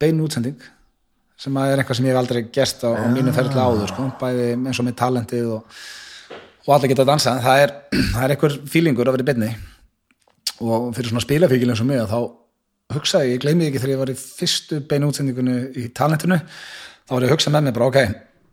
bein 0.00 0.20
útsending 0.24 0.64
sem 1.36 1.56
að 1.60 1.72
er 1.72 1.82
eitthvað 1.82 1.98
sem 1.98 2.08
ég 2.08 2.14
hef 2.14 2.22
aldrei 2.22 2.42
gerst 2.52 2.84
á, 2.84 2.90
á 2.96 3.04
mínum 3.12 3.34
ferðli 3.36 3.60
áður 3.60 3.92
sko. 3.92 4.08
bæði 4.20 4.50
eins 4.56 4.80
og 4.80 4.86
með 4.86 4.98
talentið 5.02 5.48
og, 5.56 5.80
og 6.64 6.74
allir 6.76 6.92
geta 6.92 7.04
að 7.04 7.10
dansa 7.12 7.36
það 7.44 7.64
er, 7.64 7.74
það 8.14 8.22
er 8.22 8.34
eitthvað 8.34 8.58
fílingur 8.72 9.10
að 9.10 9.18
vera 9.18 9.26
í 9.26 9.30
beinni 9.30 9.50
og 10.64 10.90
fyrir 10.96 11.12
svona 11.12 11.24
spilafíkil 11.24 11.72
eins 11.72 11.82
og 11.84 11.88
mig 11.90 12.00
að 12.02 12.12
þá 12.14 12.96
hugsaði, 12.96 13.32
ég 13.34 13.42
gleymi 13.42 13.66
ekki 13.68 13.82
þegar 13.82 13.94
ég 13.94 14.02
var 14.04 14.12
í 14.12 14.18
fyrstu 14.20 14.80
beinu 14.88 15.10
útsendingunni 15.10 15.56
í 15.82 15.88
talentinu 15.96 16.38
þá 16.38 17.10
var 17.16 17.26
ég 17.26 17.32
að 17.32 17.34
hugsa 17.36 17.52
með 17.54 17.66
mér 17.66 17.76
bara 17.78 17.88
ok 17.90 17.98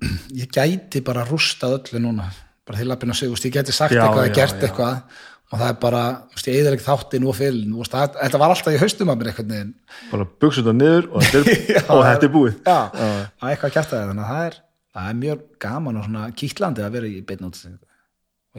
ég 0.41 0.49
gæti 0.54 1.04
bara 1.06 1.28
rústað 1.30 1.78
öllu 1.80 2.01
núna 2.04 2.32
bara 2.64 2.80
til 2.80 2.88
lappinu 2.89 3.16
sig, 3.16 3.30
úst, 3.32 3.45
ég 3.47 3.54
gæti 3.54 3.76
sagt 3.76 3.93
Já, 3.95 4.06
eitthvað, 4.08 4.30
já, 4.30 4.36
gert 4.39 4.58
já. 4.58 4.68
eitthvað 4.70 5.22
og 5.54 5.60
það 5.62 5.70
er 5.70 5.76
bara, 5.84 6.01
úst, 6.34 6.47
ég 6.49 6.60
eðaleg 6.64 6.82
þáttin 6.82 7.26
og 7.30 7.36
það, 7.38 8.16
þetta 8.18 8.39
var 8.41 8.54
alltaf 8.56 8.74
í 8.74 8.80
haustum 8.82 9.12
að 9.14 9.20
mér 9.20 9.30
veginn. 9.38 9.74
Bara 10.10 10.26
buksa 10.41 10.64
þetta 10.64 10.74
niður 10.80 11.10
og 11.12 11.26
þetta 11.28 11.41
er, 11.43 11.60
Já, 11.76 11.82
og 11.93 12.04
þetta 12.08 12.26
er 12.28 12.32
búið. 12.34 12.56
já, 12.66 12.78
það 12.95 13.12
er 13.14 13.51
eitthvað 13.51 13.70
að 13.70 13.76
kjarta 13.76 13.93
það 13.93 14.08
þannig 14.10 14.24
að 14.24 14.32
það 14.32 14.47
er, 14.47 14.58
það 14.95 15.10
er 15.12 15.20
mjög 15.20 15.43
gaman 15.66 15.99
og 15.99 16.08
svona 16.08 16.24
kýtlandi 16.41 16.86
að 16.88 16.95
vera 16.97 17.12
í 17.12 17.22
beinn 17.30 17.47
útsendingu. 17.49 17.91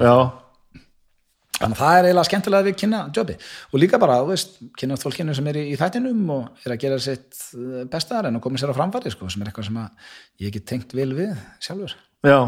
Já, 0.05 0.15
þannig 1.55 1.77
að 1.77 1.81
það 1.81 1.97
er 1.99 2.09
eiginlega 2.09 2.29
skemmtilega 2.29 2.65
að 2.65 2.69
við 2.69 2.79
kynna 2.83 3.01
jobi 3.15 3.37
og 3.71 3.81
líka 3.83 4.01
bara, 4.03 4.21
þú 4.23 4.31
veist, 4.33 4.57
kynast 4.81 5.07
fólkinu 5.07 5.37
sem 5.39 5.51
er 5.53 5.59
í, 5.61 5.65
í 5.71 5.81
þættinum 5.81 6.23
og 6.35 6.67
er 6.67 6.75
að 6.75 6.81
gera 6.85 7.01
sitt 7.03 7.41
eh, 7.55 7.83
besta 7.91 8.19
þar 8.19 8.31
en 8.31 8.39
að 8.41 8.45
koma 8.47 8.61
sér 8.61 8.75
á 8.75 8.79
framfæri 8.79 9.15
sko, 9.15 9.31
sem 9.33 9.45
er 9.45 9.51
eitthvað 9.51 9.71
sem 9.71 9.83
ég 10.45 10.55
get 10.57 10.67
tengt 10.71 10.97
vel 10.97 11.11
við 11.15 11.35
sjálfur. 11.63 11.95
Já. 12.27 12.39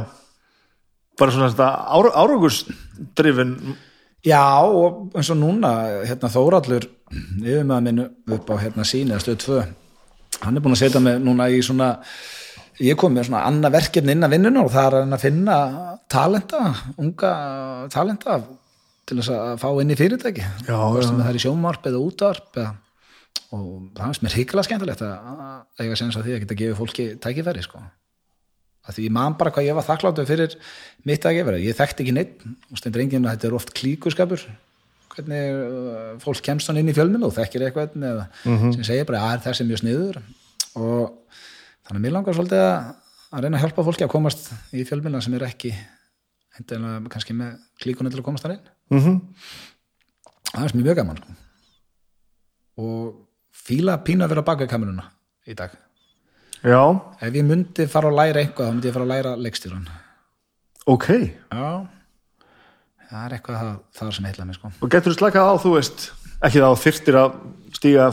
Bara 1.17 1.33
svona 1.33 1.53
þetta 1.53 1.71
ára, 1.97 2.15
árangusdrifin, 2.25 3.55
Já, 4.27 4.59
og 4.59 5.13
eins 5.15 5.29
og 5.31 5.39
núna 5.39 5.69
hérna 6.03 6.31
Þórallur 6.33 6.89
yfir 7.45 7.67
með 7.69 7.85
minn 7.87 8.01
upp 8.35 8.49
á 8.51 8.55
hérna 8.59 8.87
síni 8.89 9.15
að 9.15 9.23
stöð 9.23 9.37
2 9.45 9.59
hann 10.43 10.59
er 10.59 10.65
búin 10.65 10.75
að 10.75 10.81
setja 10.83 11.03
mig 11.03 11.21
núna 11.23 11.47
í 11.53 11.61
svona 11.63 11.93
ég 12.83 12.99
kom 12.99 13.15
með 13.15 13.29
svona 13.29 13.45
annað 13.47 13.77
verkefni 13.79 14.17
inn 14.17 14.27
að 14.27 14.35
vinnuna 14.35 14.65
og 14.67 14.73
það 14.75 14.89
er 14.89 15.15
að 15.15 15.23
finna 15.23 15.59
talenta, 16.13 16.63
unga 16.99 17.33
talenta 17.93 18.41
til 19.07 19.21
þess 19.21 19.33
að 19.33 19.61
fá 19.63 19.69
inn 19.83 19.93
í 19.95 19.99
fyrirtæki. 19.99 20.49
Já, 20.67 20.79
sem 21.05 21.21
það 21.21 21.31
er 21.31 21.39
í 21.39 21.43
sjónvarp 21.45 21.87
eða 21.91 22.03
útvarp 22.03 22.59
eða, 22.59 22.73
og 23.55 23.69
það 23.95 24.09
er 24.09 24.25
mér 24.27 24.37
híkla 24.41 24.65
skemmtilegt 24.67 25.05
að 25.07 25.85
eiga 25.85 25.99
sens 26.01 26.19
að 26.19 26.27
því 26.27 26.35
að 26.35 26.43
geta 26.43 26.59
gefið 26.61 26.81
fólki 26.81 27.07
tækifæri 27.23 27.65
sko. 27.65 27.83
Að 28.87 28.99
því 28.99 29.09
man 29.15 29.37
bara 29.39 29.53
hvað 29.55 29.69
ég 29.69 29.79
var 29.79 29.87
þakkláttu 29.87 30.27
fyrir 30.27 30.57
mitt 31.07 31.27
að 31.27 31.39
gefa 31.39 31.57
ég 31.63 31.79
þekkti 31.79 32.05
ekki 32.05 32.15
neitt 32.15 32.45
og 32.47 32.81
stendur 32.81 33.03
enginn 33.03 33.27
að 33.27 33.37
þetta 33.37 33.49
er 33.49 33.57
oft 33.59 33.73
klíkuskapur. 33.79 34.45
Hvernig 35.15 35.57
uh, 35.57 36.13
fólk 36.23 36.43
kemst 36.45 36.71
hann 36.71 36.83
inn 36.83 36.91
í 36.91 36.95
fjölminu 36.95 37.31
og 37.31 37.35
þekkir 37.35 37.67
eitthvað 37.67 37.97
eða 38.11 38.27
sem 38.45 38.85
segir 38.85 39.09
bara 39.09 39.23
að 39.31 39.47
þessi 39.47 39.65
er 39.65 39.71
mjög 39.71 39.83
sniður? 39.83 40.21
Og 40.77 41.37
þannig 41.87 41.99
að 41.99 42.05
mér 42.05 42.15
langar 42.19 42.37
svolítið 42.37 42.63
að, 42.67 42.91
að 43.31 43.47
reyna 43.47 43.59
að 43.59 43.65
hjálpa 43.65 43.87
fólki 43.87 44.07
að 44.07 44.13
komast 44.13 44.51
í 44.77 44.85
fjölminu 44.87 45.23
sem 45.25 45.39
er 45.39 45.47
ekki 45.49 45.73
hendilega 46.59 47.15
kannski 47.15 47.37
með 47.39 47.57
klíkunni 47.83 48.13
til 48.13 48.21
að 48.21 48.29
komast 48.29 48.47
hann 48.47 48.59
inn 48.59 48.76
mm 48.91 49.21
það 50.57 50.65
er 50.65 50.77
mjög 50.79 50.97
gaman 50.97 51.17
sko. 51.21 51.35
og 52.77 53.15
fíla 53.67 53.97
pína 54.05 54.25
að 54.27 54.33
vera 54.35 54.43
baka 54.47 54.67
kameruna 54.71 55.09
í 55.47 55.55
dag. 55.57 55.71
Já, 56.65 56.81
ef 57.21 57.35
ég 57.35 57.45
myndi 57.45 57.87
fara 57.91 58.09
að 58.11 58.17
læra 58.21 58.41
eitthvað 58.43 58.69
þá 58.69 58.73
myndi 58.75 58.89
ég 58.89 58.95
fara 58.97 59.05
að 59.07 59.13
læra 59.13 59.35
leikstýrun 59.37 59.89
ok. 60.87 61.07
já. 61.53 61.87
Það 63.07 63.25
er 63.27 63.35
eitthvað 63.37 63.59
það, 63.61 63.75
það 63.99 64.13
sem 64.17 64.25
heitla 64.27 64.45
mig 64.49 64.57
sko. 64.59 64.71
Og 64.83 64.91
getur 64.91 65.13
þú 65.15 65.19
slakað 65.21 65.51
á, 65.51 65.55
þú 65.63 65.75
veist, 65.77 66.07
ekki 66.47 66.63
þá 66.65 66.71
þyrftir 66.83 67.19
að 67.21 67.37
stíga 67.77 68.07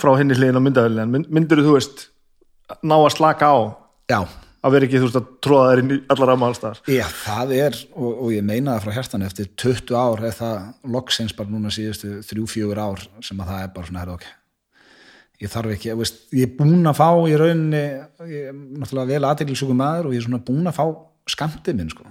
frá 0.00 0.10
henni 0.18 0.34
hliðin 0.34 0.58
á 0.58 0.62
myndavelin, 0.64 1.02
en 1.04 1.12
mynd- 1.14 1.30
myndirðu, 1.30 1.68
þú 1.68 1.74
veist, 1.76 2.06
ná 2.82 2.96
að 2.98 3.12
slaka 3.14 3.46
á, 3.46 3.56
já, 4.10 4.20
að 4.66 4.74
vera 4.74 4.88
ekki, 4.88 5.00
þú 5.00 5.06
veist, 5.08 5.18
að 5.20 5.28
tróða 5.46 5.68
þær 5.68 5.82
inn 5.82 5.92
í 5.94 5.98
allar 6.12 6.30
rammalstar. 6.32 6.80
já, 6.90 7.04
það 7.22 7.54
er 7.56 7.78
og, 7.94 8.10
og 8.10 8.32
ég 8.34 8.46
meina 8.46 8.74
það 8.74 8.82
frá 8.84 8.96
hjartan 8.96 9.26
eftir 9.26 9.48
20 9.62 9.94
ár 10.00 10.24
er 10.26 10.36
það 10.36 10.90
loksins 10.96 11.36
bara 11.38 11.52
núna 11.52 11.72
síðustu 11.74 12.18
3-4 12.26 12.84
ár 12.86 13.06
sem 13.24 13.40
að 13.40 13.52
það 13.52 13.62
er 13.62 13.72
bara 13.76 13.90
svona 13.90 14.02
herra 14.02 14.18
ok. 14.18 14.28
Ég 15.36 15.52
þarf 15.52 15.74
ekki, 15.74 15.92
þú 15.92 16.00
veist, 16.00 16.22
ég 16.32 16.46
er 16.46 16.54
búin 16.56 16.88
að 16.88 16.96
fá 16.96 17.08
í 17.28 17.34
rauninni, 17.36 17.82
ég 18.30 18.46
er 18.50 18.54
náttúrulega 18.56 19.10
vel 19.12 19.28
aðteglisúkum 19.30 19.82
maður 19.82 20.08
og 20.08 20.16
ég 20.16 20.22
er 20.22 20.28
svona 20.28 20.44
búin 20.46 20.70
að 20.70 20.78
fá 20.78 20.86
skamtið 21.36 21.76
minn 21.76 21.92
sko. 21.92 22.06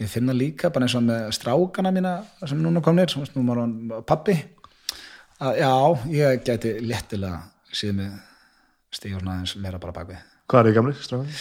Ég 0.00 0.08
finna 0.08 0.32
líka 0.32 0.70
bara 0.72 0.86
eins 0.86 0.96
og 0.96 1.04
með 1.04 1.28
strákana 1.36 1.92
mína 1.92 2.14
sem 2.40 2.60
núna 2.62 2.80
komnir, 2.84 3.12
sem 3.12 3.26
nú 3.36 3.44
var 3.50 3.60
hann 3.66 3.92
pappi 4.08 4.38
að 5.40 5.60
já, 5.60 5.72
ég 6.16 6.42
gæti 6.46 6.74
léttilega 6.84 7.42
síðan 7.68 8.00
með 8.00 8.18
stígjurna 8.96 9.40
eins 9.42 9.56
meira 9.60 9.80
bara 9.82 9.94
bakvið 10.00 10.29
Hvað 10.50 10.60
er 10.60 10.68
þið 10.70 10.76
gamlir, 10.80 11.00
strafan? 11.06 11.32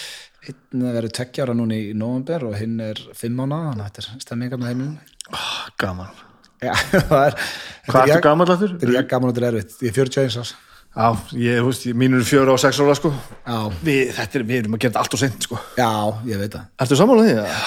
einn 0.49 0.83
verður 0.95 1.11
tveggjára 1.17 1.53
núna 1.57 1.75
í 1.75 1.91
november 1.97 2.45
og 2.47 2.53
hinn 2.57 2.79
er 2.81 2.99
fimm 3.17 3.41
ána, 3.43 3.57
þannig 3.69 3.83
að 3.83 3.89
þetta 3.89 4.01
er 4.15 4.23
stemmingar 4.23 4.61
með 4.61 4.69
heimilinu 4.71 4.97
Oh, 5.35 5.65
gaman. 5.77 6.07
já, 6.63 6.71
það 7.09 7.25
er 7.27 7.35
Hvað 7.89 7.99
ertu 7.99 8.13
ég- 8.15 8.23
gamall 8.25 8.53
aftur? 8.55 8.71
þetta 8.79 8.87
er 8.87 8.95
ég 8.95 9.09
gaman 9.11 9.29
og 9.29 9.35
þetta 9.35 9.43
er 9.49 9.57
erfitt, 9.59 9.75
ég 9.83 9.91
er 9.91 9.97
41 9.99 10.39
árs 10.43 10.53
Já, 10.89 11.07
ég, 11.37 11.59
þú 11.61 11.67
veist, 11.69 11.83
ég- 11.89 11.97
mín 12.01 12.15
eru 12.17 12.25
fjögur 12.25 12.49
og 12.55 12.61
sex 12.63 12.79
ára, 12.81 12.95
sko. 12.97 13.11
já, 13.45 13.57
Við, 13.85 14.13
þetta 14.17 14.39
er, 14.39 14.45
við 14.49 14.61
erum 14.63 14.73
að 14.77 14.81
gera 14.85 14.91
þetta 14.95 15.03
allt 15.03 15.13
og 15.13 15.21
seint, 15.21 15.45
sko. 15.49 15.59
já, 15.77 15.89
ég 16.31 16.41
veit 16.41 16.55
það 16.55 16.65
Ertu 16.85 16.97
sammála 17.03 17.25
því? 17.27 17.35
Já. 17.37 17.59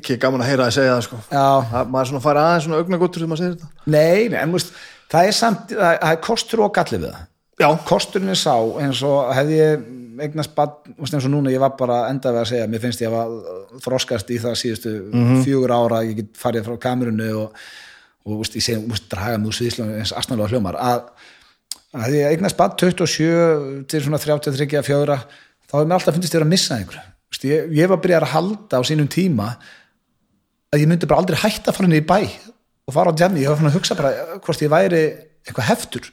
ekki 0.00 0.18
gaman 0.20 0.44
að 0.44 0.50
heyra 0.50 0.66
að 0.68 0.74
segja 0.76 0.96
það 0.98 1.06
sko 1.08 1.20
Já, 1.30 1.46
að 1.80 1.94
maður 1.94 2.10
svona 2.10 2.24
fara 2.26 2.42
aðeins 2.50 2.66
svona 2.68 2.82
augnagóttur 2.82 3.22
þegar 3.22 3.30
maður 3.32 3.42
segir 3.46 3.56
þetta 3.56 3.94
nei, 3.96 4.28
nei, 4.34 4.38
en 4.42 4.52
múst, 4.52 4.74
það 5.14 5.30
er 5.30 5.38
samt, 5.40 5.72
það 5.72 5.94
það 6.04 6.12
er 6.12 6.20
eignast 10.24 10.56
múst, 10.96 11.14
eins 11.14 11.26
og 11.26 11.32
núna 11.32 11.52
ég 11.52 11.62
var 11.62 11.74
bara 11.78 12.02
enda 12.10 12.32
við 12.34 12.42
að 12.42 12.48
segja, 12.52 12.68
mér 12.70 12.82
finnst 12.82 13.02
ég 13.02 13.12
að 13.12 13.18
hafa 13.18 13.80
þroskast 13.86 14.30
í 14.30 14.38
það 14.42 14.56
síðustu 14.60 14.94
fjögur 15.44 15.74
ára, 15.74 16.02
ég 16.06 16.20
get 16.20 16.40
farið 16.40 16.68
frá 16.68 16.78
kamerunni 16.86 17.28
og, 17.36 17.56
og 18.26 18.40
múst, 18.40 18.56
ég 18.58 18.66
segi, 18.66 18.82
múst, 18.86 19.08
draga 19.12 19.38
mig 19.38 19.50
úr 19.50 19.58
sviðislega 19.58 20.00
eins 20.02 20.14
astnalega 20.16 20.52
hljómar, 20.52 20.78
að, 20.80 21.08
að 21.96 22.16
ég 22.18 22.34
eignast 22.34 22.58
bad 22.60 22.76
27 22.80 23.86
til 23.90 24.02
svona 24.04 24.22
33 24.22 24.84
fjögra, 24.86 25.20
þá 25.66 25.76
hefur 25.78 25.90
mér 25.90 25.98
alltaf 25.98 26.18
finnst 26.18 26.36
ég 26.36 26.44
að 26.44 26.52
missa 26.52 26.78
einhverju. 26.78 27.06
Múst, 27.30 27.46
ég, 27.46 27.74
ég 27.78 27.90
var 27.90 28.00
byrjað 28.02 28.26
að 28.26 28.34
halda 28.34 28.80
á 28.80 28.82
sínum 28.86 29.10
tíma 29.10 29.52
að 30.70 30.84
ég 30.84 30.90
myndi 30.90 31.08
bara 31.10 31.22
aldrei 31.22 31.38
hætta 31.38 31.70
að 31.70 31.78
fara 31.78 31.90
niður 31.90 32.02
í 32.02 32.08
bæ 32.10 32.50
og 32.90 32.94
fara 32.94 33.12
á 33.14 33.18
djammi, 33.18 33.42
ég 33.44 33.52
var 33.52 33.70
að 33.70 33.76
hugsa 33.78 33.96
bara 33.98 34.38
hvort 34.42 34.62
ég 34.64 34.72
væri 34.72 35.02
eitthvað 35.46 35.70
heftur 35.70 36.10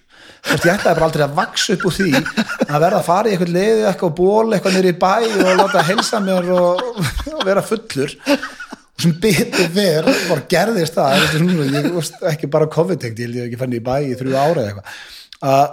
ég 0.53 0.69
ætlaði 0.73 0.93
bara 0.97 1.07
aldrei 1.07 1.25
að 1.25 1.35
vaksa 1.37 1.75
upp 1.75 1.87
úr 1.87 1.95
því 1.97 2.11
að 2.17 2.83
verða 2.83 2.99
að 2.99 3.07
fara 3.07 3.29
í 3.29 3.33
eitthvað 3.33 3.55
leiði 3.55 3.87
eitthvað 3.89 4.13
ból 4.19 4.53
eitthvað 4.57 4.89
í 4.91 4.93
bæ 5.01 5.11
og 5.27 5.51
láta 5.61 5.83
helsa 5.87 6.21
mér 6.23 6.53
og, 6.55 6.85
og 7.33 7.43
vera 7.47 7.65
fullur. 7.65 8.15
Og 8.97 9.03
sem 9.03 9.17
betur 9.21 9.67
ver 9.75 10.07
bara 10.07 10.45
gerðist 10.49 10.95
það 10.97 11.27
ég 11.75 11.91
veist 11.93 12.23
ekki 12.31 12.49
bara 12.53 12.69
COVID-tengt 12.73 13.19
ég 13.21 13.27
held 13.27 13.37
ég 13.37 13.43
hef 13.43 13.51
ekki 13.51 13.61
fann 13.61 13.75
í 13.77 13.83
bæ 13.83 13.93
í 14.07 14.15
þrjú 14.17 14.37
ára 14.37 14.63
eða 14.63 14.71
eitthvað. 14.71 14.95
Að 15.47 15.67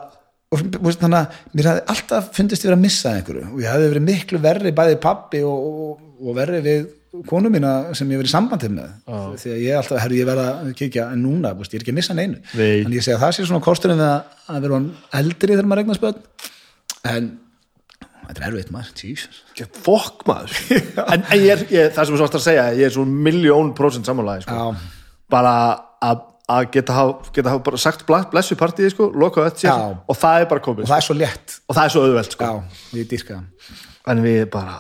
og 0.54 0.60
veist, 0.84 1.00
þannig 1.00 1.18
að 1.18 1.38
mér 1.56 1.68
hefði 1.70 1.84
alltaf 1.94 2.26
fundist 2.36 2.64
ég 2.64 2.70
verið 2.70 2.78
að 2.78 2.84
missa 2.84 3.14
einhverju 3.16 3.46
og 3.48 3.62
ég 3.62 3.72
hefði 3.72 3.88
verið 3.90 4.04
miklu 4.08 4.40
verri 4.44 4.74
bæði 4.76 4.98
pappi 5.02 5.40
og, 5.46 5.64
og, 5.70 6.04
og 6.20 6.36
verri 6.36 6.60
við 6.64 6.84
konu 7.30 7.50
mína 7.52 7.72
sem 7.96 8.10
ég 8.10 8.18
verið 8.20 8.30
í 8.30 8.32
sambandi 8.34 8.68
með 8.72 8.88
Já. 9.06 9.18
því 9.42 9.52
að 9.54 9.62
ég 9.62 9.70
er 9.70 9.78
alltaf, 9.80 10.00
herri 10.02 10.18
ég 10.20 10.28
verða 10.28 10.46
að 10.64 10.72
kíkja 10.80 11.06
en 11.14 11.22
núna, 11.24 11.54
veist, 11.58 11.72
ég 11.74 11.80
er 11.80 11.84
ekki 11.86 11.94
að 11.94 11.98
missa 12.00 12.16
neinu. 12.18 12.40
Nei. 12.58 12.82
en 12.84 12.92
ég 12.96 13.04
segi 13.06 13.14
að 13.16 13.22
það 13.24 13.32
sé 13.36 13.46
svona 13.48 13.64
kosturinn 13.68 14.00
við 14.02 14.10
að, 14.10 14.36
að 14.54 14.66
vera 14.66 14.80
eldri 15.20 15.52
þegar 15.54 15.70
maður 15.70 15.82
regnar 15.82 16.00
spöld 16.00 16.20
en 17.14 17.30
þetta 18.24 18.40
er 18.40 18.46
erfitt 18.50 18.70
maður, 18.74 18.92
Jesus. 19.04 19.40
Get 19.58 19.80
fokk 19.84 20.24
maður. 20.28 20.54
En, 21.12 21.24
en 21.28 21.38
ég 21.42 21.50
er, 21.54 21.64
ég, 21.70 21.90
það 21.94 22.08
sem 22.08 22.14
þú 22.16 22.20
sást 22.24 22.38
að 22.40 22.46
segja 22.48 22.68
ég 22.78 22.86
er 22.88 22.94
svona 22.94 23.24
miljón 23.28 23.74
prósent 23.76 24.08
samanlega 24.08 24.46
sko. 24.46 24.70
Bara 25.32 25.56
að 26.04 26.30
að 26.44 26.66
geta 26.74 26.92
hafa, 26.92 27.30
geta 27.32 27.52
hafa 27.54 27.62
bara 27.64 27.78
sagt 27.80 28.02
ble- 28.04 28.26
blessu 28.28 28.56
partíði 28.60 28.90
sko, 28.92 29.06
loka 29.16 29.40
öll 29.46 29.54
sér 29.56 29.94
og 30.04 30.16
það 30.20 30.42
er 30.42 30.48
bara 30.50 30.60
og 30.60 30.66
komið 30.66 30.90
það 30.90 30.98
er 30.98 31.06
svo 31.06 31.14
létt. 31.16 31.54
Og 31.64 31.76
það 31.78 31.86
er 31.86 31.92
svo 31.94 32.02
auðvelt 32.04 32.34
sko. 32.36 32.48
Já, 32.50 32.82
ég 32.98 33.06
dýrka 33.08 33.38
það. 33.38 33.78
En 34.12 34.20
við 34.26 34.42
bara 34.52 34.74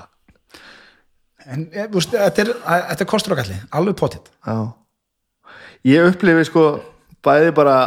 En 1.52 1.66
eh, 1.72 1.86
veist, 1.92 2.14
þetta 2.14 2.44
er, 2.44 2.50
þetta 2.64 3.04
er 3.04 3.10
kostur 3.10 3.34
og 3.34 3.40
galli, 3.42 3.56
alveg 3.74 3.96
potið. 4.00 4.32
Ég 5.84 6.08
upplifi 6.08 6.46
sko 6.48 6.66
bæði 7.24 7.52
bara 7.56 7.78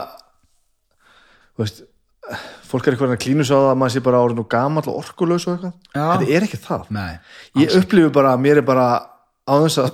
veist 1.57 1.83
fólk 2.67 2.87
er 2.87 2.95
eitthvað 2.95 3.13
að 3.15 3.21
klínu 3.23 3.45
svo 3.47 3.61
að 3.69 3.77
maður 3.79 3.93
sé 3.95 4.03
bara 4.03 4.19
orðin 4.25 4.43
og 4.43 4.49
gamall 4.51 4.89
og 4.91 4.99
orkulaus 4.99 5.47
og 5.47 5.55
eitthvað. 5.55 5.75
Þetta 5.95 6.35
er 6.35 6.45
ekki 6.47 6.59
það. 6.61 6.89
Nei, 6.97 7.13
ég 7.63 7.75
upplifi 7.79 8.11
bara 8.13 8.33
að 8.35 8.43
mér 8.43 8.61
er 8.61 8.67
bara 8.67 8.87
á 9.47 9.53
þess 9.63 9.81
að 9.85 9.93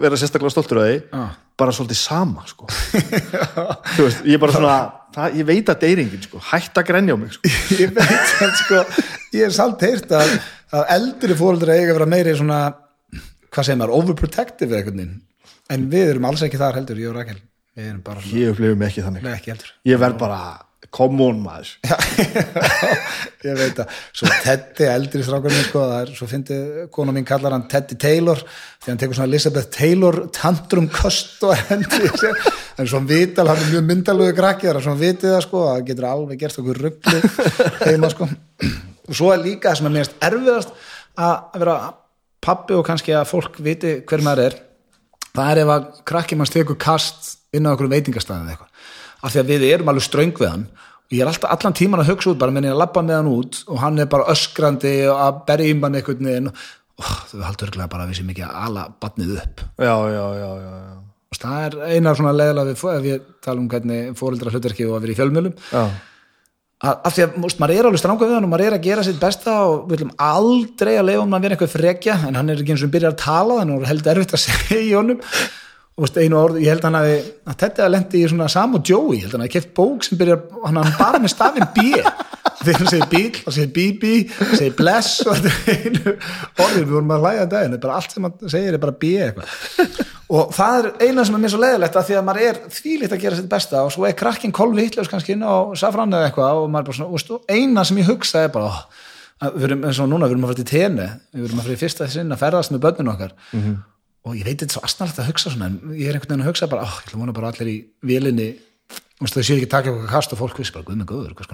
vera 0.00 0.18
sérstaklega 0.18 0.54
stoltur 0.54 0.80
af 0.80 0.86
því 0.88 0.94
Já. 1.12 1.24
bara 1.60 1.74
svolítið 1.76 2.00
sama 2.00 2.44
sko. 2.48 2.68
veist, 3.98 4.24
ég 4.24 4.38
er 4.38 4.42
bara 4.42 4.54
svona 4.56 4.78
það, 5.14 5.36
ég 5.38 5.48
veit 5.50 5.70
að 5.70 5.82
deyringin, 5.84 6.24
sko, 6.24 6.40
hætt 6.50 6.80
að 6.80 6.88
grenja 6.88 7.14
á 7.14 7.18
mig 7.20 7.34
sko. 7.36 7.52
ég 7.78 7.92
veit 7.94 8.32
að 8.46 8.56
sko. 8.62 8.80
Ég 9.36 9.44
er 9.46 9.54
samt 9.54 9.84
heyrt 9.84 10.16
að, 10.16 10.32
að 10.74 10.88
eldri 10.96 11.36
fóreldra 11.38 11.76
eiga 11.76 11.92
að 11.92 11.98
vera 12.00 12.10
meiri 12.16 12.34
svona 12.40 12.62
hvað 13.54 13.68
segir 13.68 13.80
maður, 13.80 13.96
overprotective 14.00 14.74
eða 14.74 14.90
veginn? 14.90 15.16
En 15.72 15.88
við 15.92 16.12
erum 16.12 16.28
alls 16.28 16.44
ekki 16.44 16.60
þar 16.60 16.80
heldur, 16.80 17.00
ég 17.00 17.10
og 17.10 17.18
Rakel. 17.18 17.40
Við 17.74 17.90
erum 17.90 18.04
bara 18.06 18.22
svona, 18.22 18.38
ég 18.38 18.54
upplifi 18.54 18.78
mig 18.78 18.92
ekki 18.92 19.04
þannig. 19.06 19.24
Nei 19.24 19.34
ekki 19.34 19.54
ég 19.90 20.00
verð 20.02 20.18
bara, 20.20 20.40
come 20.94 21.24
on 21.24 21.40
maður. 21.42 21.70
Ég 23.44 23.56
veit 23.58 23.80
að, 23.82 23.96
svo 24.16 24.28
Teddy 24.44 24.86
eldri 24.88 25.24
strákurinn 25.26 25.66
sko, 25.66 25.82
það 25.90 26.04
er, 26.04 26.12
svo 26.16 26.28
fyndi 26.30 26.58
kona 26.94 27.12
mín 27.12 27.26
kallar 27.28 27.52
hann 27.56 27.66
Teddy 27.68 27.98
Taylor, 28.00 28.40
því 28.80 28.92
hann 28.92 29.00
tekur 29.02 29.18
svona 29.18 29.28
Elizabeth 29.28 29.72
Taylor 29.74 30.20
tantrum 30.32 30.86
kost 30.92 31.42
og 31.44 31.52
hendi 31.66 32.08
en 32.08 32.88
svona 32.88 33.10
vital 33.10 33.48
hann 33.50 33.60
er 33.60 33.72
mjög 33.72 33.84
myndalögu 33.90 34.36
krakki, 34.38 34.70
það 34.70 34.78
er 34.78 34.86
svona 34.86 35.02
vitið 35.02 35.34
það 35.34 35.44
sko 35.48 35.66
það 35.66 35.84
getur 35.90 36.08
alveg 36.08 36.40
gert 36.40 36.62
okkur 36.62 36.80
ruggli 36.86 37.20
heima 37.82 38.12
sko, 38.14 38.30
og 38.30 39.12
svo 39.18 39.34
er 39.34 39.44
líka 39.44 39.72
það 39.74 39.82
sem 39.82 39.90
er 39.90 39.96
mest 39.98 40.16
erfiðast 40.30 40.74
að 41.20 41.60
vera 41.60 41.76
pappi 42.44 42.76
og 42.76 42.84
kannski 42.86 43.14
að 43.16 43.30
fólk 43.30 43.58
viti 43.64 43.96
hver 44.04 44.24
maður 44.24 44.48
er 44.48 44.58
það 45.34 45.50
er 45.50 45.62
ef 45.64 45.72
að 45.74 45.86
krakki 46.10 46.38
manns 46.38 46.52
tekur 46.54 46.78
kast 46.80 47.34
inn 47.54 47.66
á 47.66 47.72
okkur 47.74 47.90
veitingastæðið 47.92 48.54
eitthvað 48.54 48.70
af 49.24 49.32
því 49.32 49.42
að 49.42 49.52
við 49.52 49.66
erum 49.70 49.90
alveg 49.92 50.06
ströng 50.06 50.34
við 50.38 50.50
hann 50.50 50.66
og 51.04 51.16
ég 51.16 51.24
er 51.24 51.30
alltaf 51.30 51.54
allan 51.54 51.76
tíman 51.76 52.02
að 52.02 52.12
hugsa 52.12 52.32
út 52.32 52.40
bara 52.40 52.54
menn 52.54 52.68
ég 52.68 52.74
að 52.74 52.82
labba 52.82 53.04
með 53.04 53.20
hann 53.20 53.32
út 53.32 53.60
og 53.68 53.80
hann 53.82 54.00
er 54.02 54.10
bara 54.10 54.28
öskrandi 54.32 54.94
og 55.10 55.20
að 55.26 55.42
berja 55.48 55.72
í 55.72 55.76
mann 55.78 55.98
einhvern 55.98 56.30
veginn 56.30 56.50
og 56.50 56.62
oh, 57.02 57.16
þau 57.30 57.44
haldur 57.48 57.70
örglega 57.70 57.90
bara 57.92 58.06
að 58.06 58.12
við 58.12 58.20
sem 58.20 58.32
ekki 58.34 58.46
að 58.46 58.56
ala 58.68 58.86
batnið 59.02 59.36
upp 59.42 59.64
já, 59.82 59.94
já, 60.14 60.24
já, 60.38 60.50
já, 60.62 60.74
já. 60.78 60.96
og 61.34 61.40
það 61.44 61.68
er 61.68 61.78
eina 61.90 62.16
svona 62.18 62.34
leðilega 62.38 62.74
við 63.00 63.08
ég 63.10 63.30
tala 63.44 63.62
um 63.62 63.70
hvernig 63.72 64.18
fóreldra 64.18 64.54
hlutverki 64.54 64.88
og 64.88 64.98
að 64.98 65.06
vera 65.06 65.16
í 65.16 65.18
fjölmjölum 65.20 65.56
já. 65.70 65.84
Af 66.84 67.16
því 67.16 67.24
að 67.24 67.36
múst, 67.40 67.60
maður 67.62 67.78
er 67.78 67.88
alveg 67.88 68.02
stranga 68.02 68.28
við 68.28 68.36
hann 68.36 68.46
og 68.46 68.52
maður 68.52 68.68
er 68.68 68.76
að 68.78 68.86
gera 68.86 69.04
sitt 69.06 69.20
besta 69.22 69.56
og 69.64 69.84
við 69.88 69.96
viljum 69.96 70.14
aldrei 70.26 70.94
að 70.98 71.06
leifa 71.10 71.24
um 71.24 71.36
að 71.36 71.44
vera 71.46 71.56
eitthvað 71.56 71.74
frekja 71.74 72.16
en 72.28 72.38
hann 72.40 72.52
er 72.52 72.62
ekki 72.62 72.74
eins 72.74 72.86
og 72.86 72.94
byrjar 72.94 73.14
að 73.14 73.20
tala 73.24 73.60
þannig 73.60 73.76
að 73.78 73.92
held 73.92 74.10
erfitt 74.14 74.34
að 74.34 74.42
segja 74.48 74.80
í 74.80 74.90
honum. 74.92 75.22
Og 75.94 76.02
veist, 76.02 76.16
einu 76.18 76.38
orð, 76.40 76.56
ég 76.58 76.74
held 76.74 76.86
hann 76.88 76.98
að 76.98 77.10
að 77.46 77.58
þetta 77.60 77.90
lendi 77.94 78.24
í 78.24 78.30
svona 78.32 78.48
Sam 78.50 78.74
og 78.74 78.88
Joey 78.88 79.20
ég 79.20 79.28
held 79.28 79.36
hann 79.36 79.44
að 79.46 79.52
keft 79.54 79.70
bók 79.78 80.02
sem 80.02 80.18
byrjar 80.18 80.40
hann, 80.64 80.80
bara 80.98 81.20
með 81.22 81.36
stafinn 81.36 81.70
B. 81.76 81.84
Þegar 82.64 82.80
hann 82.80 82.90
segir 82.90 83.08
bíl, 83.10 83.38
hann 83.44 83.54
segir 83.54 83.72
BB 83.74 84.10
segir 84.56 84.74
bless 84.78 85.20
og 85.26 85.36
þetta 85.36 85.72
er 85.72 85.82
einu 85.84 86.14
orðið 86.64 86.78
við 86.78 86.92
vorum 86.94 87.14
að 87.14 87.24
hlæja 87.24 87.42
að 87.44 87.50
daginn, 87.54 87.78
bara 87.82 87.98
allt 87.98 88.14
sem 88.14 88.26
hann 88.26 88.52
segir 88.52 88.76
er 88.76 88.82
bara 88.82 88.94
B 89.00 89.10
eitthvað 89.20 90.12
og 90.34 90.52
það 90.54 90.76
er 90.78 90.86
eina 91.04 91.24
sem 91.26 91.36
er 91.36 91.42
mér 91.44 91.52
svo 91.52 91.60
leiðilegt 91.62 91.96
að 91.98 92.06
því 92.08 92.14
að 92.18 92.24
maður 92.26 92.46
er 92.48 92.60
þvílíkt 92.74 93.14
að 93.14 93.22
gera 93.24 93.38
sitt 93.38 93.50
besta 93.52 93.82
og 93.86 93.92
svo 93.94 94.06
er 94.08 94.16
krakkin 94.18 94.54
kolvi 94.54 94.86
hitljós 94.86 95.10
kannski 95.10 95.34
inn 95.36 95.44
á 95.46 95.54
safran 95.78 96.14
eða 96.14 96.28
eitthvað 96.28 96.62
og 96.62 96.68
maður 96.72 96.82
er 96.82 96.88
bara 96.90 96.98
svona, 96.98 97.38
og 97.38 97.52
eina 97.54 97.84
sem 97.86 98.00
ég 98.00 98.08
hugsa 98.10 98.44
er 98.46 98.52
bara, 98.54 98.70
við 99.54 99.66
erum 99.68 99.84
eins 99.88 100.00
og 100.02 100.08
núna 100.10 100.26
við 100.28 100.34
erum 100.36 100.46
að 100.46 100.50
fara 100.52 100.60
til 100.60 100.70
tenni, 100.72 101.08
við 101.34 101.48
erum 101.48 101.60
að 101.60 101.66
fara 101.68 101.76
í 101.76 101.82
fyrsta 101.84 102.08
sinn 102.10 102.34
að 102.34 102.42
ferðast 102.42 102.74
með 102.74 102.84
börninu 102.86 103.12
okkar. 103.14 103.32
Og 104.24 104.38
ég 104.38 104.44
veit 104.46 104.56
þetta 104.56 104.70
er 104.72 104.76
svo 104.78 104.84
astnalegt 104.88 105.20
að 105.20 105.28
hugsa 105.28 105.50
svona 105.52 105.66
en 105.68 105.76
ég 105.98 106.08
er 106.08 106.14
einhvern 106.16 106.32
veginn 106.32 106.46
að 106.46 106.50
hugsa 106.50 106.70
bara, 106.72 106.86
ó, 106.88 106.92
ég 107.04 107.18
vona 107.20 107.34
bara 107.36 107.50
allir 107.52 107.68
í 107.68 107.76
vélinni, 108.08 108.48
þú 108.88 109.26
veist, 109.26 109.36
þau 109.36 109.44
séu 109.44 109.58
ekki 109.58 109.68
taka 109.74 109.92
eitthvað 109.92 110.14
kast 110.14 110.32
og 110.32 110.40
fólk 110.40 110.56
vissi 110.62 110.72
bara, 110.72 110.86
guð 110.88 110.96
með 111.02 111.10
góður, 111.12 111.34
hvað 111.36 111.50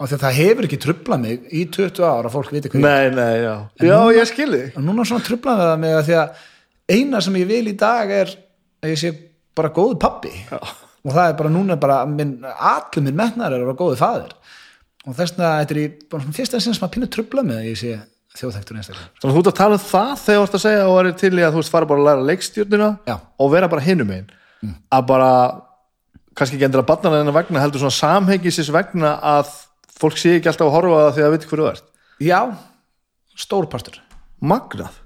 og 0.00 0.08
því 0.08 0.16
að 0.16 0.22
það 0.24 0.38
hefur 0.38 0.66
ekki 0.68 0.78
trublað 0.80 1.24
mig 1.24 1.48
í 1.52 1.64
20 1.76 2.04
ára 2.06 2.28
að 2.30 2.36
fólk 2.36 2.52
viti 2.54 2.70
hvað 2.72 2.84
nei, 2.86 3.10
nei, 3.12 3.34
já. 3.44 3.54
Já, 3.84 3.98
ég 4.16 4.30
skilði 4.30 4.62
og 4.72 4.86
núna 4.86 5.04
svona 5.08 5.26
trublaði 5.26 5.66
það 5.68 5.82
mig 5.84 5.96
að 5.98 6.06
því 6.08 6.16
að 6.20 6.46
eina 6.90 7.20
sem 7.24 7.40
ég 7.40 7.50
vil 7.50 7.66
í 7.68 7.76
dag 7.76 8.14
er 8.14 8.32
að 8.80 8.94
ég 8.94 9.00
sé 9.00 9.12
bara 9.56 9.72
góðu 9.74 9.98
pappi 10.00 10.32
Já. 10.32 10.58
og 10.58 11.10
það 11.12 11.26
er 11.26 11.36
bara 11.40 11.52
núna 11.52 11.76
bara 11.80 11.98
minn, 12.08 12.38
allir 12.44 13.04
minn 13.04 13.18
metnar 13.18 13.52
er 13.52 13.60
að 13.60 13.68
vera 13.68 13.80
góðu 13.80 13.98
faðir. 14.00 14.32
Og 15.06 15.16
þess 15.16 15.34
vegna 15.34 15.52
þetta 15.62 15.74
er 15.76 15.80
í 15.80 15.86
bara 16.12 16.34
fyrsta 16.36 16.60
sinn 16.60 16.76
sem 16.76 16.86
að 16.86 16.94
pínu 16.96 17.08
trubla 17.12 17.44
mig 17.46 17.60
að 17.60 17.68
ég 17.70 17.78
sé 17.80 17.94
þjóðþektur 18.38 18.76
einstaklega 18.78 19.08
þannig 19.20 19.30
að 19.30 19.36
þú 19.36 19.40
ert 19.40 19.48
að 19.50 19.56
tala 19.58 19.76
um 19.76 19.82
það 19.84 20.10
þegar 20.22 20.36
þú 20.40 20.44
ert 20.46 20.56
að 20.58 20.62
segja 20.64 20.82
og 20.86 20.98
er 21.00 21.08
til 21.18 21.32
í 21.32 21.42
að 21.42 21.54
þú 21.54 21.62
veist 21.62 21.72
fara 21.74 21.88
bara 21.90 22.02
að 22.02 22.06
læra 22.08 22.26
leikstjórnina 22.28 22.90
og 23.42 23.50
vera 23.50 23.70
bara 23.72 23.82
hinum 23.82 24.12
einn 24.14 24.28
að 24.92 25.06
bara, 25.08 25.30
kannski 26.36 26.58
ekki 26.58 26.68
endur 26.68 26.82
að 26.84 26.90
barnana 26.92 27.22
hennar 27.22 27.34
vegna 27.34 27.62
heldur 27.64 27.82
svona 27.82 27.96
samhengisins 27.96 28.70
vegna 28.74 29.16
að 29.32 29.50
fólk 30.00 30.18
sé 30.20 30.36
ekki 30.38 30.50
alltaf 30.50 30.68
að 30.68 30.76
horfa 30.78 31.02
það 31.04 31.14
því 31.16 31.26
að 31.26 31.34
veit 31.36 31.46
hverju 31.50 31.66
þú 31.66 31.70
ert. 31.70 31.86
Já, 32.20 32.40
stórpartur 33.40 34.00
magnað. 34.40 34.98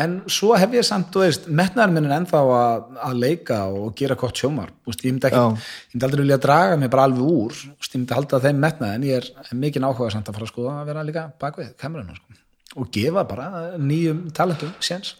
En 0.00 0.14
svo 0.32 0.54
hef 0.56 0.72
ég 0.72 0.86
samt, 0.86 1.10
þú 1.12 1.20
veist, 1.20 1.48
metnaður 1.52 1.92
minn 1.94 2.06
er 2.08 2.14
ennþá 2.16 2.38
að, 2.40 2.84
að 3.06 3.18
leika 3.22 3.58
og 3.68 3.90
gera 3.98 4.16
gott 4.18 4.38
sjómar 4.40 4.70
Úst, 4.88 5.02
ég 5.04 5.12
myndi 5.12 5.28
ekki, 5.28 5.42
ég 5.42 5.92
myndi 5.92 6.06
aldrei 6.08 6.22
vilja 6.22 6.38
draga 6.42 6.78
mig 6.80 6.90
bara 6.90 7.04
alveg 7.10 7.26
úr, 7.28 7.58
Úst, 7.76 7.92
ég 7.92 8.00
myndi 8.00 8.16
halda 8.16 8.40
þeim 8.42 8.62
metnað 8.64 8.94
en 8.96 9.04
ég 9.06 9.20
er, 9.20 9.28
er 9.44 9.58
mikið 9.60 9.84
áhuga 9.84 10.08
samt 10.14 10.30
að 10.30 10.38
fara 10.38 10.48
að 10.48 10.52
skoða 10.54 10.78
að 10.78 10.88
vera 10.88 11.04
líka 11.06 11.26
bakvið 11.44 11.68
kamerunum 11.84 12.16
sko. 12.16 12.38
og 12.80 12.88
gefa 12.96 13.26
bara 13.28 13.50
nýjum 13.76 14.24
talentum 14.32 14.72
séns. 14.80 15.12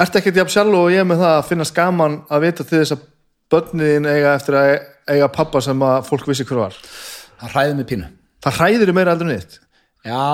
Ertu 0.00 0.22
ekkert 0.22 0.40
jafn 0.40 0.54
sjálf 0.56 0.80
og 0.80 0.90
ég 0.94 1.04
með 1.04 1.20
það 1.26 1.36
að 1.36 1.46
finnast 1.52 1.76
gaman 1.76 2.18
að 2.32 2.44
vita 2.48 2.64
til 2.64 2.80
þess 2.80 2.96
að 2.96 3.06
börnin 3.52 4.08
eiga 4.08 4.32
eftir 4.32 4.56
að 4.56 4.72
eiga 5.12 5.30
pappa 5.36 5.60
sem 5.64 5.84
að 5.84 6.00
fólk 6.08 6.26
vissi 6.30 6.48
hver 6.48 6.64
var 6.64 6.82
það 7.40 7.54
hræði 7.54 7.76
mig 7.78 7.88
pínu. 7.90 8.10
Það 8.44 8.58
hræðir 8.60 8.94
meira 8.96 9.14
heldur 9.14 9.30
en 9.30 9.40
þitt? 9.40 9.58
Já. 10.06 10.26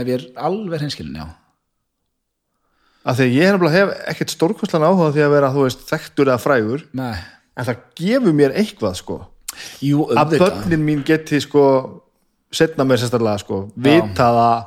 Ef 0.00 0.10
ég 0.10 0.14
er 0.18 0.26
alveg 0.48 0.84
hinskilin, 0.84 1.20
já. 1.22 1.26
Af 3.04 3.18
því 3.18 3.26
að 3.28 3.36
ég 3.36 3.52
nefnilega 3.52 3.76
hef 3.76 3.94
ekkert 4.14 4.32
stórkostlan 4.32 4.86
áhuga 4.86 5.12
því 5.12 5.24
að 5.26 5.34
vera, 5.36 5.52
þú 5.52 5.66
veist, 5.66 5.84
þekktur 5.90 6.30
eða 6.32 6.40
frægur. 6.40 6.86
Nei. 6.96 7.14
en 7.54 7.66
það 7.68 7.82
gefur 8.00 8.34
mér 8.34 8.54
eitthvað, 8.58 8.96
sko. 8.98 9.16
Jú, 9.84 10.08
að 10.10 10.32
börnin 10.40 10.82
mín 10.82 11.04
geti, 11.06 11.38
sko 11.44 11.62
setna 12.54 12.86
mér 12.86 12.98
sérstaklega, 13.02 13.42
sko 13.44 13.60
vita 13.76 14.26
það 14.34 14.64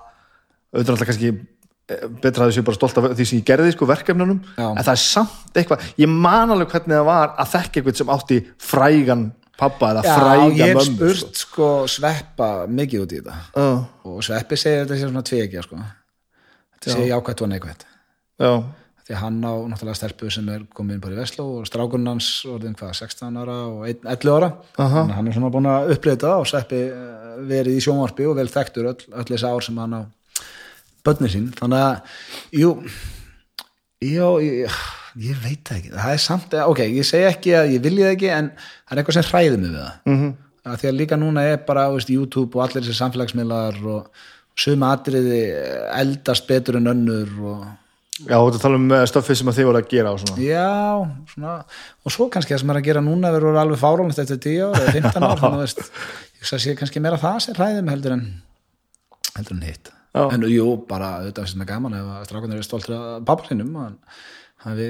auðvitað 0.77 1.03
kannski 1.09 1.31
eh, 1.33 2.05
betra 2.21 2.45
að 2.45 2.51
þessu 2.53 2.63
bara 2.67 2.79
stolt 2.79 3.01
af 3.01 3.09
því 3.17 3.27
sem 3.27 3.41
ég 3.41 3.47
gerði 3.47 3.73
sko 3.75 3.89
verkefnunum, 3.89 4.39
Já. 4.55 4.69
en 4.69 4.83
það 4.83 4.93
er 4.93 5.03
samt 5.03 5.59
eitthvað, 5.59 5.85
ég 5.99 6.11
man 6.11 6.53
alveg 6.55 6.71
hvernig 6.71 6.95
það 6.95 7.09
var 7.09 7.35
að 7.35 7.51
þekka 7.55 7.81
eitthvað 7.81 7.99
sem 8.01 8.13
átti 8.15 8.39
frægan 8.69 9.25
pappa 9.57 9.91
eða 9.93 10.03
Já, 10.05 10.15
fræga 10.17 10.47
ég 10.53 10.63
hef 10.71 10.75
mömmu 10.79 11.11
spurt 11.13 11.39
sko. 11.43 11.69
sveppa 11.89 12.49
mikið 12.69 13.05
út 13.05 13.13
í 13.15 13.21
þetta. 13.21 13.37
Sko. 13.51 13.69
og 14.11 14.19
sveppi 14.27 14.57
segir 14.59 14.83
þetta 14.85 14.97
sé 14.99 15.07
svona 15.07 15.23
tveikja 15.29 15.63
sko. 15.65 15.79
Þetta 16.77 16.93
sé 16.97 17.07
jákvætt 17.09 17.41
og 17.41 17.49
neikvætt. 17.53 17.85
Já, 18.37 18.51
því 19.07 19.15
hann 19.21 19.39
á 19.41 19.53
náttúrulega 19.71 19.95
stelpu 19.97 20.29
sem 20.31 20.49
er 20.53 20.65
komin 20.75 20.99
bara 21.01 21.15
í 21.15 21.19
Vestló 21.21 21.45
og 21.61 21.65
strákurinn 21.69 22.07
hans 22.11 22.27
orðin 22.45 22.75
hvað, 22.77 22.93
16 22.99 23.37
ára 23.41 23.55
og 23.71 23.85
einn- 23.87 24.05
11 24.05 24.35
ára. 24.35 24.49
Aha. 24.77 25.01
þannig 25.01 25.13
að 25.13 25.15
hann 25.17 25.27
er 25.27 25.37
svona 25.39 25.51
búin 25.55 25.69
að 25.71 25.91
upplýta 25.95 26.27
það 26.27 26.41
og 26.43 26.47
sveppi 26.51 26.81
eh, 26.91 27.39
verið 27.47 27.77
í 27.79 27.83
sjónvarpi 27.85 28.27
og 28.29 28.35
vel 28.35 28.47
þekktur 28.51 28.89
öll, 28.91 29.01
öll 29.13 29.25
þessi 29.31 29.47
ár 29.49 29.63
sem 29.63 29.77
hann 29.77 29.93
á 29.95 30.01
börnir 31.07 31.31
sín, 31.31 31.47
þannig 31.55 31.79
að 31.79 32.01
jú, 32.59 32.71
jú 34.03 34.29
ég, 34.43 34.77
ég 35.23 35.39
veit 35.41 35.61
það 35.65 35.79
ekki, 35.79 35.93
það 35.95 36.13
er 36.13 36.21
samt 36.23 36.55
ok, 36.63 36.83
ég 36.85 37.07
segi 37.07 37.27
ekki 37.29 37.55
að 37.57 37.73
ég 37.75 37.83
vilji 37.83 38.05
það 38.05 38.13
ekki 38.15 38.29
en 38.35 38.51
það 38.57 38.93
er 38.93 39.01
eitthvað 39.01 39.17
sem 39.17 39.27
hræði 39.31 39.57
mig 39.57 39.71
við 39.71 39.79
það 39.79 40.11
mm. 40.11 40.19
-hmm. 40.21 40.31
að 40.71 40.79
því 40.81 40.89
að 40.89 40.99
líka 41.01 41.19
núna 41.21 41.45
er 41.47 41.59
bara 41.67 41.87
veist, 41.93 42.13
YouTube 42.13 42.57
og 42.57 42.65
allir 42.65 42.85
þessi 42.85 42.99
samfélagsmiðlar 43.01 43.81
og 43.95 44.23
suma 44.57 44.93
atriði 44.95 45.41
eldast 45.97 46.47
betur 46.49 46.79
en 46.79 46.91
önnur 46.93 47.33
og 47.53 47.65
já, 48.25 48.37
þú 48.37 48.53
að 48.53 48.61
tala 48.61 48.79
um 48.81 48.87
eh, 48.91 49.05
stöffið 49.09 49.41
sem 49.41 49.51
að 49.51 49.59
þið 49.59 49.69
voru 49.69 49.81
að 49.81 49.91
gera 49.91 50.13
og 50.13 50.21
svona 50.23 50.45
Já, 50.45 50.71
svona, 51.33 51.57
og 52.03 52.15
svo 52.15 52.29
kannski 52.33 52.55
það 52.55 52.63
sem 52.63 52.73
er 52.73 52.81
að 52.81 52.87
gera 52.89 53.05
núna 53.05 53.33
verður 53.35 53.61
alveg 53.61 53.81
fáránlegt 53.81 54.23
eftir 54.23 54.41
10 54.47 54.63
ár 54.65 54.81
eða 54.81 54.95
15 54.97 55.27
ár, 55.27 55.37
þannig 55.41 55.59
að 55.59 55.65
veist, 55.65 55.83
ég 56.37 56.41
hugsa 56.41 56.57
að 56.57 56.65
sé 56.65 56.79
kannski 56.79 57.03
meira 57.03 57.21
það 57.21 57.43
sem 57.45 57.57
hræðið 57.57 57.83
mig 57.83 57.97
heldur 57.97 58.17
en 58.17 58.25
heldur 59.37 59.57
en 59.57 59.67
hitt. 59.67 59.93
En 60.17 60.47
jú, 60.49 60.65
bara 60.89 61.11
þetta 61.27 61.45
mér 61.59 61.69
gaman 61.69 61.93
ef 61.93 62.09
að 62.15 62.25
strákunir 62.25 62.57
er 62.57 62.65
stoltur 62.65 62.95
af 62.97 63.25
pappa 63.27 63.45
sinum 63.51 63.75
og 63.77 64.15
hafi 64.65 64.89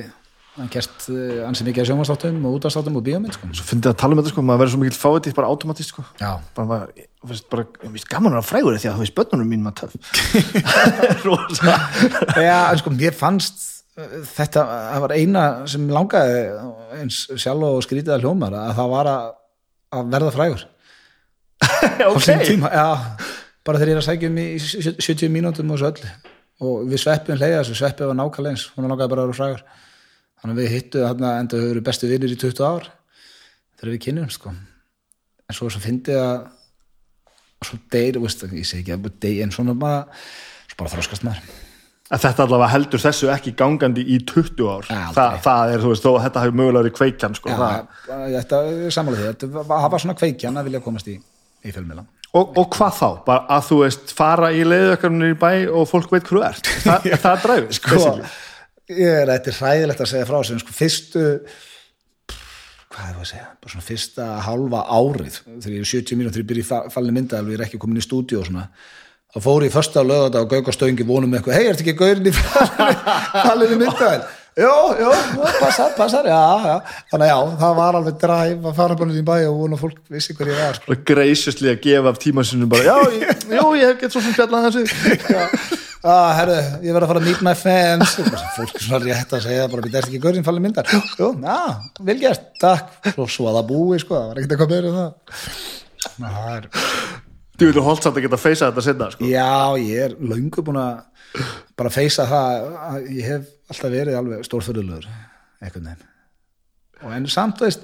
hann 0.58 0.70
gert 0.74 1.06
uh, 1.14 1.46
ansi 1.46 1.66
mikið 1.68 1.84
af 1.84 1.88
sjónvastáttum 1.92 2.46
og 2.50 2.58
útastáttum 2.58 2.98
og 2.98 3.04
bíómynd, 3.06 3.36
sko. 3.36 3.50
svo 3.54 3.66
fyndið 3.68 3.92
að 3.92 3.98
tala 4.02 4.16
um 4.16 4.22
þetta 4.22 4.32
sko, 4.34 4.44
maður 4.46 4.62
verður 4.64 4.74
svo 4.74 4.82
mikill 4.82 4.98
fáið 4.98 5.36
bara 5.38 5.50
automatist 5.54 5.92
sko. 5.94 6.06
Já, 6.18 6.32
bara, 6.58 6.80
þú 7.22 7.30
veist, 7.32 7.48
bara, 7.52 7.66
ég 7.84 7.94
veist 7.94 8.10
gaman 8.10 8.34
að 8.34 8.38
vera 8.40 8.50
frægur 8.50 8.78
því 8.78 8.90
að 8.90 8.96
þú 8.96 9.04
veist 9.04 9.18
börnunum 9.20 9.52
mín 9.54 9.66
maður 9.66 9.78
töf 9.84 9.94
Já, 12.48 12.58
en 12.72 12.82
sko, 12.82 12.94
mér 12.96 13.18
fannst 13.18 13.58
uh, 14.00 14.16
þetta, 14.32 14.64
það 14.72 15.04
var 15.06 15.14
eina 15.18 15.44
sem 15.70 15.86
langaði 15.94 16.40
eins 17.04 17.20
sjálf 17.36 17.68
og 17.70 17.84
skrítið 17.86 18.16
að 18.16 18.26
hljómar 18.26 18.58
að 18.58 18.72
það 18.80 18.90
var 18.96 19.12
að, 19.12 19.28
að 20.00 20.10
verða 20.16 20.32
frægur. 20.40 20.66
Sín 22.26 22.42
tíma 22.46 22.74
já, 22.74 22.88
bara 23.66 23.78
þegar 23.78 23.94
ég 23.94 24.00
er 24.00 24.02
að 24.02 24.10
sækja 24.10 24.34
um 24.34 24.42
í 24.42 24.48
70 24.58 25.32
mínútum 25.38 25.76
og 25.76 25.84
svo 25.84 25.94
öll 25.94 26.02
og 26.64 26.88
við 26.90 27.02
sveppum 27.04 27.38
leiða 27.38 27.60
þessu, 27.64 27.76
sveppið 27.82 28.10
var 28.12 28.18
nákvæmlega 28.22 28.56
eins 28.56 28.64
hún 28.76 28.88
langaði 28.90 29.12
bara 29.14 29.26
að 29.26 29.30
vera 29.32 29.38
frægur 29.42 29.64
þannig 30.42 30.54
að 30.56 30.62
við 30.64 30.72
hittu 30.76 31.04
þarna 31.06 31.34
enda 31.42 31.60
höfum 31.62 31.78
við 31.78 31.86
bestu 31.90 32.10
vinnir 32.10 32.34
í 32.34 32.40
20 32.42 32.66
ár 32.66 32.88
þegar 33.78 33.94
við 33.94 34.02
kynnum 34.08 34.30
sko. 34.34 34.54
en 35.48 35.56
svo 35.58 35.70
svo 35.70 35.82
fyndið 35.84 36.18
að 36.24 36.48
svo 37.68 37.78
deyr, 37.94 38.20
veist, 38.22 38.44
ég 38.54 38.66
segi 38.70 38.84
ekki 38.84 38.94
að 38.98 39.08
deyr 39.24 39.44
en 39.46 39.54
svona 39.54 39.74
bara, 39.78 40.04
svo 40.70 40.78
bara 40.82 40.94
þroskast 40.96 41.26
maður 41.26 41.56
að 42.08 42.22
þetta 42.24 42.44
allavega 42.46 42.72
heldur 42.72 43.02
þessu 43.04 43.30
ekki 43.34 43.52
gangandi 43.60 44.04
í 44.16 44.20
20 44.24 44.68
ár 44.72 44.86
Ja. 44.90 45.00
Þa, 45.12 45.26
það 45.44 45.72
er, 45.74 45.82
þú 45.84 45.90
veist, 45.92 46.06
þó 46.06 46.12
þetta 46.24 46.44
hefur 46.46 46.56
mögulega 46.62 46.84
verið 46.86 46.98
kveikjan 47.00 47.36
sko, 47.36 47.50
það. 47.50 47.88
þetta 48.38 48.60
er 48.72 48.94
sammála 48.96 49.18
því 49.18 49.26
þetta 49.32 49.50
var- 49.58 49.82
það 49.82 49.92
var 49.92 50.04
svona 50.06 50.16
kveikjan 50.22 50.58
að 50.62 50.70
vilja 50.70 50.84
komast 50.86 51.10
í, 51.12 51.18
í 51.68 51.74
fjölmiðla 51.76 52.06
og, 52.36 52.58
og 52.60 52.68
hvað 52.76 52.98
þá? 53.00 53.08
Bara 53.28 53.46
að 53.58 53.70
þú 53.70 53.80
veist 53.84 54.12
fara 54.18 54.52
í 54.56 54.66
leiðökkarnir 54.68 55.34
í 55.36 55.40
bæ 55.40 55.52
og 55.72 55.88
fólk 55.90 56.12
veit 56.12 56.28
þú 56.28 56.44
ert. 56.48 56.68
Það, 56.88 57.08
það 57.16 57.32
er 57.32 57.42
dræfið 57.46 57.78
sko, 57.80 58.02
ég 58.98 59.18
er 59.24 59.32
er 59.38 59.58
hræðilegt 59.62 60.04
að 60.04 60.12
segja 60.14 60.28
frá 60.30 60.38
sem 60.48 60.60
sko 60.64 60.76
fyrstu 60.76 61.24
hvað 62.88 63.10
er 63.10 63.16
það 63.18 63.24
að 63.24 63.30
segja, 63.32 63.48
bara 63.62 63.74
svona 63.74 63.86
fyrsta 63.88 64.26
halva 64.46 64.80
árið, 64.96 65.36
þegar 65.60 65.74
ég 65.76 65.84
er 65.84 65.90
70 65.92 66.18
mínútur 66.22 66.42
ég 66.42 66.48
byrja 66.50 66.64
í 66.64 66.68
fa- 66.70 66.86
fallinu 66.94 67.18
myndaðal 67.20 67.46
og 67.50 67.52
ég 67.52 67.60
er 67.60 67.66
ekki 67.68 67.80
komin 67.84 68.00
í 68.00 68.06
stúdíu 68.06 68.40
og 68.40 68.48
svona, 68.48 68.64
þá 69.36 69.40
fór 69.44 69.66
ég 69.68 69.74
första 69.76 70.04
lögata 70.08 70.42
og 70.46 70.54
gauk 70.54 70.72
á 70.72 70.74
stöngi 70.74 71.06
vonum 71.06 71.30
með 71.30 71.42
eitthvað, 71.42 71.58
hei, 71.60 71.68
ertu 71.74 71.84
ekki 71.84 71.98
gaurin 72.00 72.30
í 72.32 72.34
fallinu 73.48 73.80
myndaðal 73.84 74.24
Jó, 74.58 74.74
jó, 74.98 75.10
jó, 75.38 75.42
passar, 75.60 75.92
passar, 75.94 76.26
já, 76.26 76.42
já. 76.66 76.78
Þannig 77.12 77.28
að 77.28 77.30
já, 77.30 77.42
það 77.62 77.74
var 77.78 77.98
alveg 78.00 78.16
dræf 78.24 78.64
að 78.66 78.78
fara 78.80 78.96
bara 78.98 79.14
í 79.14 79.26
bæ 79.28 79.34
og 79.52 79.60
vona 79.60 79.78
fólk 79.78 80.00
vissi 80.10 80.34
hver 80.34 80.50
ég 80.50 80.58
var 80.58 80.80
sko. 80.80 80.96
greisustli 81.06 81.70
að 81.70 81.84
gefa 81.84 82.14
af 82.14 82.18
tíma 82.24 82.46
sinni 82.48 82.66
bara, 82.72 82.88
já, 82.88 82.96
ég, 83.22 83.44
jú, 83.54 83.66
ég 83.78 83.92
hef 83.92 84.00
gett 84.02 84.16
svo 84.16 84.24
sem 84.26 84.34
spjallað 84.34 84.72
þessu. 84.72 84.88
Ah, 86.08 86.30
herru, 86.38 86.54
ég 86.86 86.94
verð 86.94 87.04
að 87.04 87.10
fara 87.10 87.20
að 87.20 87.26
meet 87.26 87.40
my 87.44 87.52
fans. 87.58 88.12
Fólk 88.56 88.76
er 88.78 88.84
svona 88.86 89.00
rétt 89.02 89.34
að 89.34 89.42
segja 89.44 89.64
bara, 89.68 89.82
þetta 89.84 89.98
er 90.00 90.06
ekki 90.08 90.20
gaurin 90.24 90.46
fallinu 90.46 90.68
myndar? 90.70 90.92
Jú, 91.20 91.32
já, 91.42 91.58
vel 92.08 92.16
gert, 92.22 92.46
takk. 92.62 92.94
Og 93.18 93.28
svo 93.34 93.50
að 93.50 93.58
það 93.58 93.66
búi, 93.74 93.98
sko, 94.00 94.16
það 94.16 94.30
var 94.30 94.40
ekkert 94.40 94.54
eitthvað 94.56 94.72
meira 94.76 94.92
en 94.92 95.00
það. 95.02 95.58
Ná, 96.22 96.28
það 96.38 96.54
er 96.54 96.70
þú 97.58 97.66
veitur 97.72 97.86
holdt 97.88 98.06
samt 98.06 98.20
að 98.22 98.28
geta 98.28 98.40
feysað 98.40 98.72
þetta 98.72 98.86
sinna 98.86 99.10
sko. 99.14 99.28
Já, 99.28 99.50
ég 99.82 100.04
er 100.06 100.16
löngu 100.32 100.64
búin 100.64 100.80
að 100.80 101.44
bara 101.82 101.92
feysa 101.94 102.28
það 102.30 102.68
að 102.88 103.08
ég 103.18 103.32
hef 103.34 103.48
alltaf 103.68 103.92
verið 103.94 104.20
alveg 104.20 104.46
stórfyrðulegur 104.48 105.08
einhvern 105.62 105.90
veginn. 105.90 106.14
Og 107.04 107.14
en 107.14 107.28
samt 107.32 107.62
veist 107.62 107.84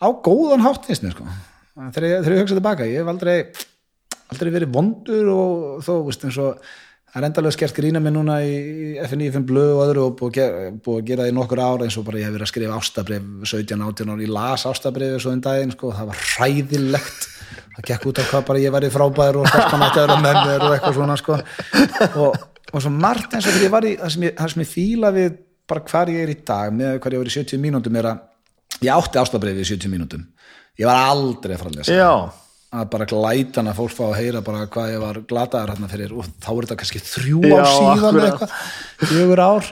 á 0.00 0.06
góðan 0.10 0.64
hátt 0.64 0.86
finnst 0.88 1.04
mér 1.04 1.16
sko. 1.16 1.26
Þegar 1.80 2.06
ég, 2.06 2.22
þegar 2.24 2.34
ég 2.34 2.44
hugsa 2.44 2.58
tilbaka, 2.58 2.88
ég 2.88 3.02
hef 3.02 3.10
aldrei 3.10 3.36
aldrei 4.30 4.52
verið 4.54 4.74
vondur 4.74 5.26
og 5.32 5.82
þó 5.84 5.92
veist 6.06 6.24
eins 6.26 6.38
og 6.40 6.60
það 7.10 7.18
er 7.20 7.26
endalega 7.26 7.56
skert 7.56 7.78
grína 7.78 8.02
mig 8.02 8.14
núna 8.14 8.36
í 8.46 8.52
FNI5 9.02 9.46
blöð 9.48 9.72
og 9.74 9.82
öðru 9.88 10.04
og 10.06 10.12
búið 10.20 10.30
að 10.30 11.08
gera, 11.08 11.24
það 11.24 11.32
í 11.32 11.36
nokkur 11.38 11.62
ára 11.62 11.86
eins 11.86 11.98
og 11.98 12.06
bara 12.06 12.20
ég 12.20 12.28
hef 12.28 12.36
verið 12.36 12.46
að 12.46 12.52
skrifa 12.52 12.78
ástabrif 12.78 13.24
17-18 13.50 14.12
ára, 14.12 14.22
ég 14.22 14.34
las 14.36 14.66
ástabrif 14.70 15.18
svo 15.22 15.34
um 15.34 15.42
daginn 15.42 15.74
sko, 15.74 15.90
það 15.96 16.12
var 16.12 16.18
hræðilegt. 16.36 17.26
Það 17.74 17.86
gekk 17.88 18.06
út 18.10 18.20
af 18.20 18.30
hvað 18.30 18.46
bara 18.46 18.62
ég 18.62 18.74
væri 18.74 18.92
frábær 18.94 19.40
og 19.40 19.48
stelpan 19.50 19.84
átti 19.86 20.00
og 22.70 22.82
svo 22.82 22.92
margt 22.94 23.34
eins 23.34 23.46
og 23.46 23.54
þegar 23.54 23.66
ég 23.66 23.74
var 23.74 23.86
í 23.88 23.94
það 24.00 24.12
sem 24.14 24.26
ég, 24.26 24.34
það 24.38 24.52
sem 24.54 24.64
ég 24.64 24.70
fíla 24.70 25.14
við 25.14 25.38
bara 25.70 25.86
hvar 25.90 26.12
ég 26.12 26.24
er 26.24 26.32
í 26.34 26.38
dag 26.50 26.74
með 26.74 26.98
hvar 26.98 27.16
ég 27.16 27.22
var 27.22 27.30
í 27.30 27.34
70 27.36 27.62
mínútum 27.62 27.98
er 28.00 28.10
að 28.10 28.86
ég 28.86 28.92
átti 28.94 29.20
ástabrifið 29.22 29.64
í 29.64 29.70
70 29.72 29.92
mínútum 29.92 30.24
ég 30.80 30.88
var 30.88 31.10
aldrei 31.10 31.54
að 31.54 31.62
fara 31.62 31.72
að 31.72 31.78
lesa 31.80 31.98
já, 31.98 32.12
að 32.70 32.88
bara 32.94 33.08
glætan 33.10 33.70
að 33.70 33.78
fólk 33.80 33.94
fá 33.96 34.02
að 34.08 34.18
heyra 34.20 34.42
bara 34.46 34.66
hvað 34.70 34.92
ég 34.94 35.04
var 35.04 35.20
glataður 35.32 35.74
hérna 35.74 35.90
fyrir 35.90 36.16
og 36.16 36.28
þá 36.38 36.50
er 36.54 36.66
þetta 36.66 36.80
kannski 36.82 37.04
þrjú 37.04 37.40
Já, 37.44 37.54
ár 37.58 37.70
síðan 37.74 37.94
akkurat. 37.94 38.18
eða 38.20 38.28
eitthvað, 38.30 38.58
fjögur 39.10 39.44
ár 39.44 39.70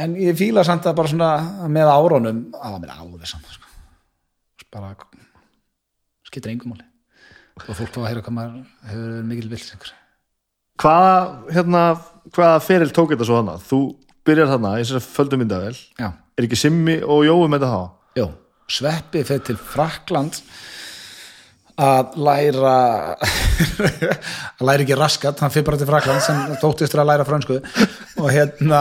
en 0.00 0.14
ég 0.24 0.38
fíla 0.38 0.64
samt 0.64 0.88
að 0.88 1.00
bara 1.00 1.12
svona 1.12 1.30
með 1.68 1.90
árunum, 1.92 2.44
að 2.56 2.78
mér 2.80 2.94
alveg 2.96 3.28
samt 3.28 3.50
sko. 3.52 3.66
bara 4.72 4.94
skiptir 6.30 6.54
engum 6.54 6.74
máli 6.74 6.86
og 7.60 7.76
fólk 7.76 7.92
fá 7.92 8.00
að 8.04 8.08
heyra 8.08 8.24
hvað 8.24 8.36
maður 8.36 8.60
hefur 8.88 9.24
mikil 9.28 9.50
einhver. 9.50 9.92
hvaða 10.80 11.14
hérna, 11.52 11.82
hvaða 12.36 12.60
feril 12.64 12.92
tók 12.94 13.14
þetta 13.14 13.28
svo 13.28 13.40
hana 13.40 13.56
þú 13.70 13.80
byrjar 14.26 14.50
þarna 14.52 14.74
í 14.78 14.82
þessari 14.84 15.06
földumyndavel 15.16 15.76
já, 15.98 16.08
er 16.38 16.46
ekki 16.46 16.58
Simmi 16.60 16.98
og 17.02 17.24
Jói 17.26 17.48
með 17.50 17.64
þetta 17.64 17.72
þá? 17.72 17.82
Jó, 18.20 18.26
Sveppi 18.70 19.24
fyrir 19.26 19.46
til 19.48 19.56
Frakland 19.58 20.42
að 21.80 22.16
læra 22.20 22.74
að 23.16 24.64
læra 24.68 24.84
ekki 24.84 24.98
raskat 24.98 25.40
hann 25.40 25.52
fyrir 25.54 25.66
bara 25.70 25.80
til 25.80 25.88
Frakland 25.88 26.22
sem 26.24 26.40
þóttistur 26.60 27.00
að 27.02 27.08
læra 27.12 27.26
frönsku. 27.28 27.56
Og 28.20 28.28
hérna 28.34 28.80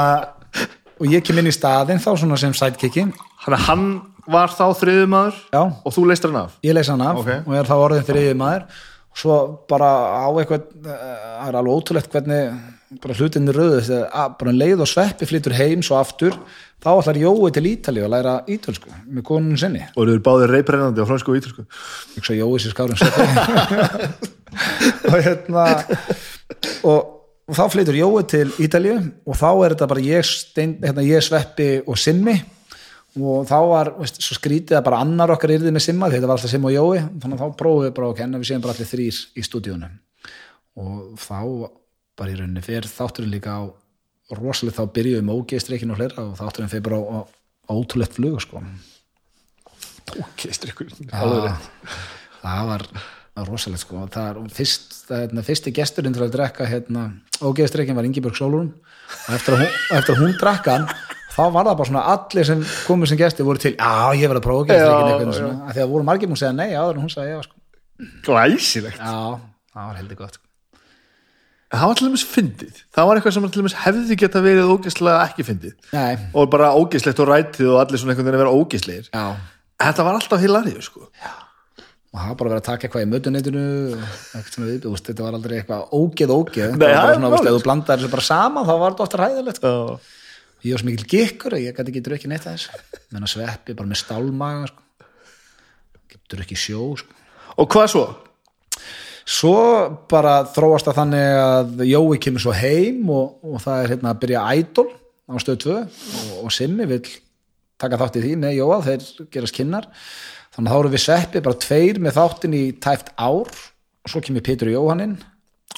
og 1.00 1.08
ég 1.08 1.24
kem 1.24 1.40
inn 1.40 1.48
í 1.48 1.56
staðinn 1.56 2.02
þá 2.04 2.10
svona 2.20 2.40
sem 2.42 2.56
sidekicki. 2.58 3.06
Þannig 3.46 3.56
að 3.62 3.68
hann 3.70 3.86
var 4.30 4.52
þá 4.54 4.66
þriðumadur 4.82 5.40
og 5.88 5.96
þú 5.96 6.04
leistir 6.10 6.34
hann 6.34 6.42
af? 6.44 6.58
Ég 6.66 6.76
leys 6.76 6.92
hann 6.92 7.06
af 7.06 7.22
Ok. 7.24 7.32
og 7.46 7.56
er 7.56 7.70
þá 7.70 7.76
orðin 7.80 8.42
maður. 8.42 8.68
Og 9.10 9.22
svo 9.24 9.38
bara 9.70 9.94
á 10.22 10.28
eitthvað 10.38 10.68
eh, 10.84 11.08
það 11.40 11.48
er 11.48 11.60
alveg 11.62 11.80
ótrúlegt 11.80 12.12
hvernig 12.14 12.60
bara 12.98 13.14
hlutinni 13.14 13.54
röðu 13.54 13.84
þegar 13.86 14.32
bara 14.40 14.52
leið 14.56 14.80
og 14.82 14.88
sveppi 14.90 15.28
flytur 15.30 15.54
heim 15.54 15.84
svo 15.86 16.00
aftur 16.00 16.34
þá 16.82 16.90
ætlar 16.96 17.20
Jói 17.22 17.52
til 17.54 17.68
Ítali 17.70 18.02
að 18.02 18.14
læra 18.16 18.34
ítölsku 18.50 18.90
með 19.06 19.24
konun 19.28 19.60
sinni. 19.60 19.84
Og 19.94 20.08
eru 20.08 20.24
báðir 20.26 20.50
reyprennandi 20.56 21.04
á 21.04 21.10
fransku 21.10 21.30
og 21.34 21.38
ítalsku 21.42 21.62
ég 21.66 22.18
hugsa 22.18 22.34
Jói 22.40 22.58
sér 22.64 22.74
skárum 22.74 22.98
og 25.12 25.20
hérna 25.20 25.66
og, 26.88 27.00
og 27.46 27.54
þá 27.60 27.66
flytur 27.76 27.98
Jói 28.00 28.24
til 28.32 28.48
Ítalíu 28.58 28.96
og 28.98 29.34
þá 29.38 29.50
er 29.52 29.70
þetta 29.76 29.92
bara 29.94 30.08
ég, 30.08 30.22
stein, 30.26 30.72
hérna, 30.82 31.06
ég 31.06 31.22
sveppi 31.26 31.70
og 31.86 31.96
Simmi. 32.00 32.38
Og 33.20 33.42
þá 33.50 33.60
var 33.66 33.90
veist, 33.98 34.20
svo 34.22 34.36
skrítið 34.38 34.78
að 34.78 34.86
bara 34.86 35.02
annar 35.04 35.34
okkar 35.34 35.52
yrði 35.56 35.72
með 35.74 35.84
Simma 35.88 36.12
þetta 36.14 36.28
var 36.30 36.38
alltaf 36.38 36.54
Simma 36.54 36.70
og 36.72 36.78
Jói. 36.78 37.00
Þannig 37.22 37.36
að 37.36 37.42
þá 37.42 37.48
prófum 37.60 37.84
við 37.86 37.94
bara 37.98 38.08
að 38.14 38.20
kenna 38.22 38.42
við 38.42 38.48
séum 38.52 38.64
bara 38.66 38.74
allir 38.78 38.90
þrýr 38.90 39.16
í 39.34 39.42
stúdíunum 39.46 39.94
og 40.80 41.20
þá 41.20 41.40
bara 42.20 42.34
í 42.34 42.40
rauninni 42.40 42.64
fer 42.66 42.88
þátturinn 42.90 43.34
líka 43.34 43.56
á 43.56 43.62
rosalega 44.38 44.78
þá 44.78 44.94
byrjuðum 44.98 45.32
ógeistreikin 45.34 45.94
og 45.94 46.00
fleira 46.00 46.26
og 46.28 46.36
þátturinn 46.40 46.72
fer 46.72 46.84
bara 46.86 47.00
á, 47.00 47.04
á, 47.10 47.20
á 47.26 47.72
ótrúlegt 47.74 48.18
flug 48.18 48.42
sko 48.44 48.62
ok, 50.20 50.44
strikkur 50.56 50.92
Já, 51.10 51.56
það 52.42 52.70
var 52.70 52.86
rosalegt 53.48 53.84
sko 53.86 54.04
það 54.12 54.30
er 54.30 54.54
fyrst, 54.58 54.98
það, 55.08 55.22
hérna, 55.24 55.44
fyrsti 55.48 55.74
gesturinn 55.76 56.16
til 56.16 56.26
að 56.26 56.34
drekka 56.36 56.68
hérna, 56.70 57.06
ógeðstreikin 57.46 57.98
var 57.98 58.08
Ingeborg 58.08 58.38
Sólurún 58.38 58.74
og 58.74 59.38
eftir 59.38 59.56
að 59.56 59.64
hún, 59.64 59.78
eftir 59.98 60.16
að 60.16 60.22
hún 60.26 60.36
drakka 60.42 60.76
hann 60.76 60.90
þá 61.30 61.44
var 61.56 61.70
það 61.70 61.78
bara 61.80 61.90
svona 61.92 62.04
allir 62.14 62.50
sem 62.50 62.66
komið 62.88 63.12
sem 63.14 63.22
gesti 63.22 63.46
voru 63.48 63.62
til, 63.64 63.76
já 63.78 64.18
ég 64.20 64.28
verð 64.32 64.42
að 64.42 64.48
prófa 64.50 64.76
Já, 64.76 64.90
já. 65.40 65.48
af 65.70 65.78
því 65.78 65.84
að 65.86 65.94
voru 65.94 66.08
margir 66.10 66.32
múið 66.32 66.40
að 66.40 66.44
segja 66.44 66.58
nei 66.58 66.70
en 66.74 67.00
hún 67.00 67.14
sagði 67.14 67.32
já 67.36 67.40
sko. 67.46 67.56
Glæsilegt 68.28 69.00
já, 69.00 69.16
það 69.72 69.88
var 69.88 70.00
heldur 70.02 70.20
gott 70.20 70.40
sko. 70.40 70.49
Það 71.70 71.86
var 71.86 72.00
til 72.00 72.08
dæmis 72.08 72.26
fyndið 72.26 72.78
Það 72.98 73.08
var 73.08 73.20
eitthvað 73.20 73.36
sem 73.36 73.44
til 73.50 73.62
dæmis 73.62 73.78
hefði 73.84 74.16
geta 74.18 74.42
verið 74.42 74.72
ógeðslega 74.74 75.26
ekki 75.28 75.46
fyndið 75.46 75.94
nei, 75.94 76.18
og 76.34 76.50
bara 76.50 76.72
ógeðslegt 76.74 77.22
og 77.22 77.30
rætið 77.30 77.70
og 77.70 77.82
allir 77.84 78.02
svona 78.02 78.16
einhvern 78.16 78.26
veginn 78.26 78.40
að 78.40 78.44
vera 78.44 78.56
ógeðslegir 78.58 79.12
já 79.14 79.26
Þetta 79.80 80.04
var 80.04 80.18
alltaf 80.18 80.42
hilarið 80.44 80.82
sko. 80.84 81.06
og 82.10 82.18
það 82.18 82.32
var 82.32 82.38
bara 82.40 82.50
verið 82.52 82.60
að 82.60 82.68
taka 82.68 82.88
eitthvað 82.88 83.04
í 83.06 83.10
mötuneytinu 83.14 83.66
þetta 84.34 85.24
var 85.24 85.38
aldrei 85.38 85.60
eitthvað 85.60 85.94
ógeð 85.94 86.34
ógeð, 86.34 86.74
Nei, 86.74 86.88
það 86.90 87.06
var 87.06 87.22
bara 87.22 87.38
svona, 87.38 87.52
ef 87.52 87.56
þú 87.60 87.68
blandar 87.68 88.02
þessu 88.02 88.12
bara 88.16 88.26
saman 88.26 88.66
þá 88.68 88.74
var 88.82 88.96
þetta 88.96 89.06
ofta 89.06 89.20
ræðilegt 89.22 89.62
sko. 89.62 89.74
Ég 90.66 90.74
var 90.74 90.82
svo 90.82 90.90
mikil 90.90 91.08
gikkur 91.14 91.56
að 91.56 91.64
ég 91.64 91.78
gæti 91.78 91.94
ekki 91.94 92.02
drukkið 92.10 92.34
neitt 92.34 92.48
að 92.50 92.58
þessu 92.58 93.06
menn 93.14 93.28
að 93.28 93.34
sveppi 93.36 93.76
bara 93.78 93.92
með 93.92 94.02
stálmaga 94.02 94.72
sko. 94.72 94.82
ekki 96.44 96.58
sjó 96.60 96.90
sko. 97.00 97.16
Og 97.62 97.70
hvað 97.72 97.88
svo? 97.94 98.04
Svo 99.30 99.56
bara 100.10 100.42
þróast 100.50 100.90
það 100.90 101.00
þannig 101.04 101.40
að 101.44 101.84
Jói 101.90 102.20
kemur 102.24 102.44
svo 102.44 102.54
heim 102.58 103.10
og, 103.14 103.40
og 103.46 103.62
það 103.64 103.84
er 103.84 103.94
hérna 103.94 104.14
að 104.14 104.22
byrja 104.24 104.46
Idol 104.60 104.88
á 105.30 105.34
stöð 105.44 105.60
2 105.66 105.76
og, 105.78 106.38
og 106.44 106.54
Simmi 106.56 106.88
vil 106.90 107.04
taka 107.80 108.00
þátt 108.02 108.20
í 108.20 108.24
því. 108.26 108.36
Með 108.42 108.58
Jóa 108.58 108.80
þeir 108.86 109.10
gerast 109.34 109.56
kynnar. 109.56 109.90
Þannig 110.56 110.70
að 110.70 110.76
þá 110.76 110.80
eru 110.82 110.94
við 110.94 111.04
sveppi 111.06 111.44
bara 111.46 111.62
tveir 111.66 112.00
með 112.04 112.16
þáttin 112.18 112.56
í 112.58 112.64
tæft 112.84 113.12
ár. 113.16 113.52
Og 114.00 114.14
svo 114.14 114.22
kemur 114.26 114.46
Pétur 114.46 114.72
Jóhann 114.74 115.04
inn. 115.06 115.18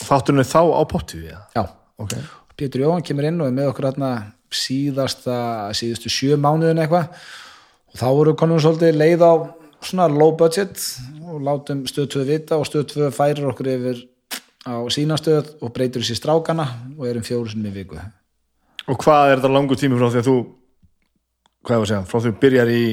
Þátturinn 0.02 0.41
er 0.41 0.49
þá 0.49 0.62
á 0.72 0.82
pottu 0.88 1.20
við 1.20 1.34
já, 1.36 1.64
okay. 1.99 2.22
Pétur 2.58 2.86
Jóhann 2.86 3.04
kemur 3.06 3.28
inn 3.28 3.41
og 3.43 3.49
er 3.49 3.56
með 3.58 3.72
okkur 3.74 3.89
hérna 3.89 4.12
síðasta, 4.52 5.36
síðustu 5.78 6.12
sjö 6.12 6.38
mánuðin 6.39 6.82
eitthvað. 6.82 7.12
Og 7.91 7.99
þá 7.99 8.08
voru 8.08 8.36
konum 8.39 8.62
svolítið 8.64 8.97
leið 8.97 9.26
á 9.28 9.34
svona 9.84 10.08
low 10.12 10.32
budget 10.39 10.80
og 11.32 11.43
látum 11.47 11.84
stöð 11.89 12.09
2 12.17 12.25
vita 12.27 12.59
og 12.59 12.67
stöð 12.67 12.88
2 12.93 13.11
færir 13.15 13.47
okkur 13.49 13.71
yfir 13.73 14.01
á 14.67 14.75
sína 14.93 15.17
stöð 15.17 15.55
og 15.61 15.73
breytir 15.73 16.03
þessi 16.03 16.19
strákana 16.19 16.67
og 16.97 17.07
erum 17.09 17.25
fjóru 17.25 17.49
sinni 17.49 17.71
í 17.71 17.77
viku. 17.79 17.97
Og 18.91 18.99
hvað 19.01 19.32
er 19.32 19.39
þetta 19.39 19.53
langur 19.55 19.79
tími 19.79 19.97
frá 19.97 20.09
því 20.11 20.21
að 20.21 20.29
þú 20.29 20.38
hvað 21.61 21.75
er 21.75 21.82
að 21.82 21.89
segja, 21.91 22.03
frá 22.09 22.17
því 22.17 22.27
að 22.27 22.36
þú 22.36 22.41
byrjar 22.45 22.71
í, 22.73 22.84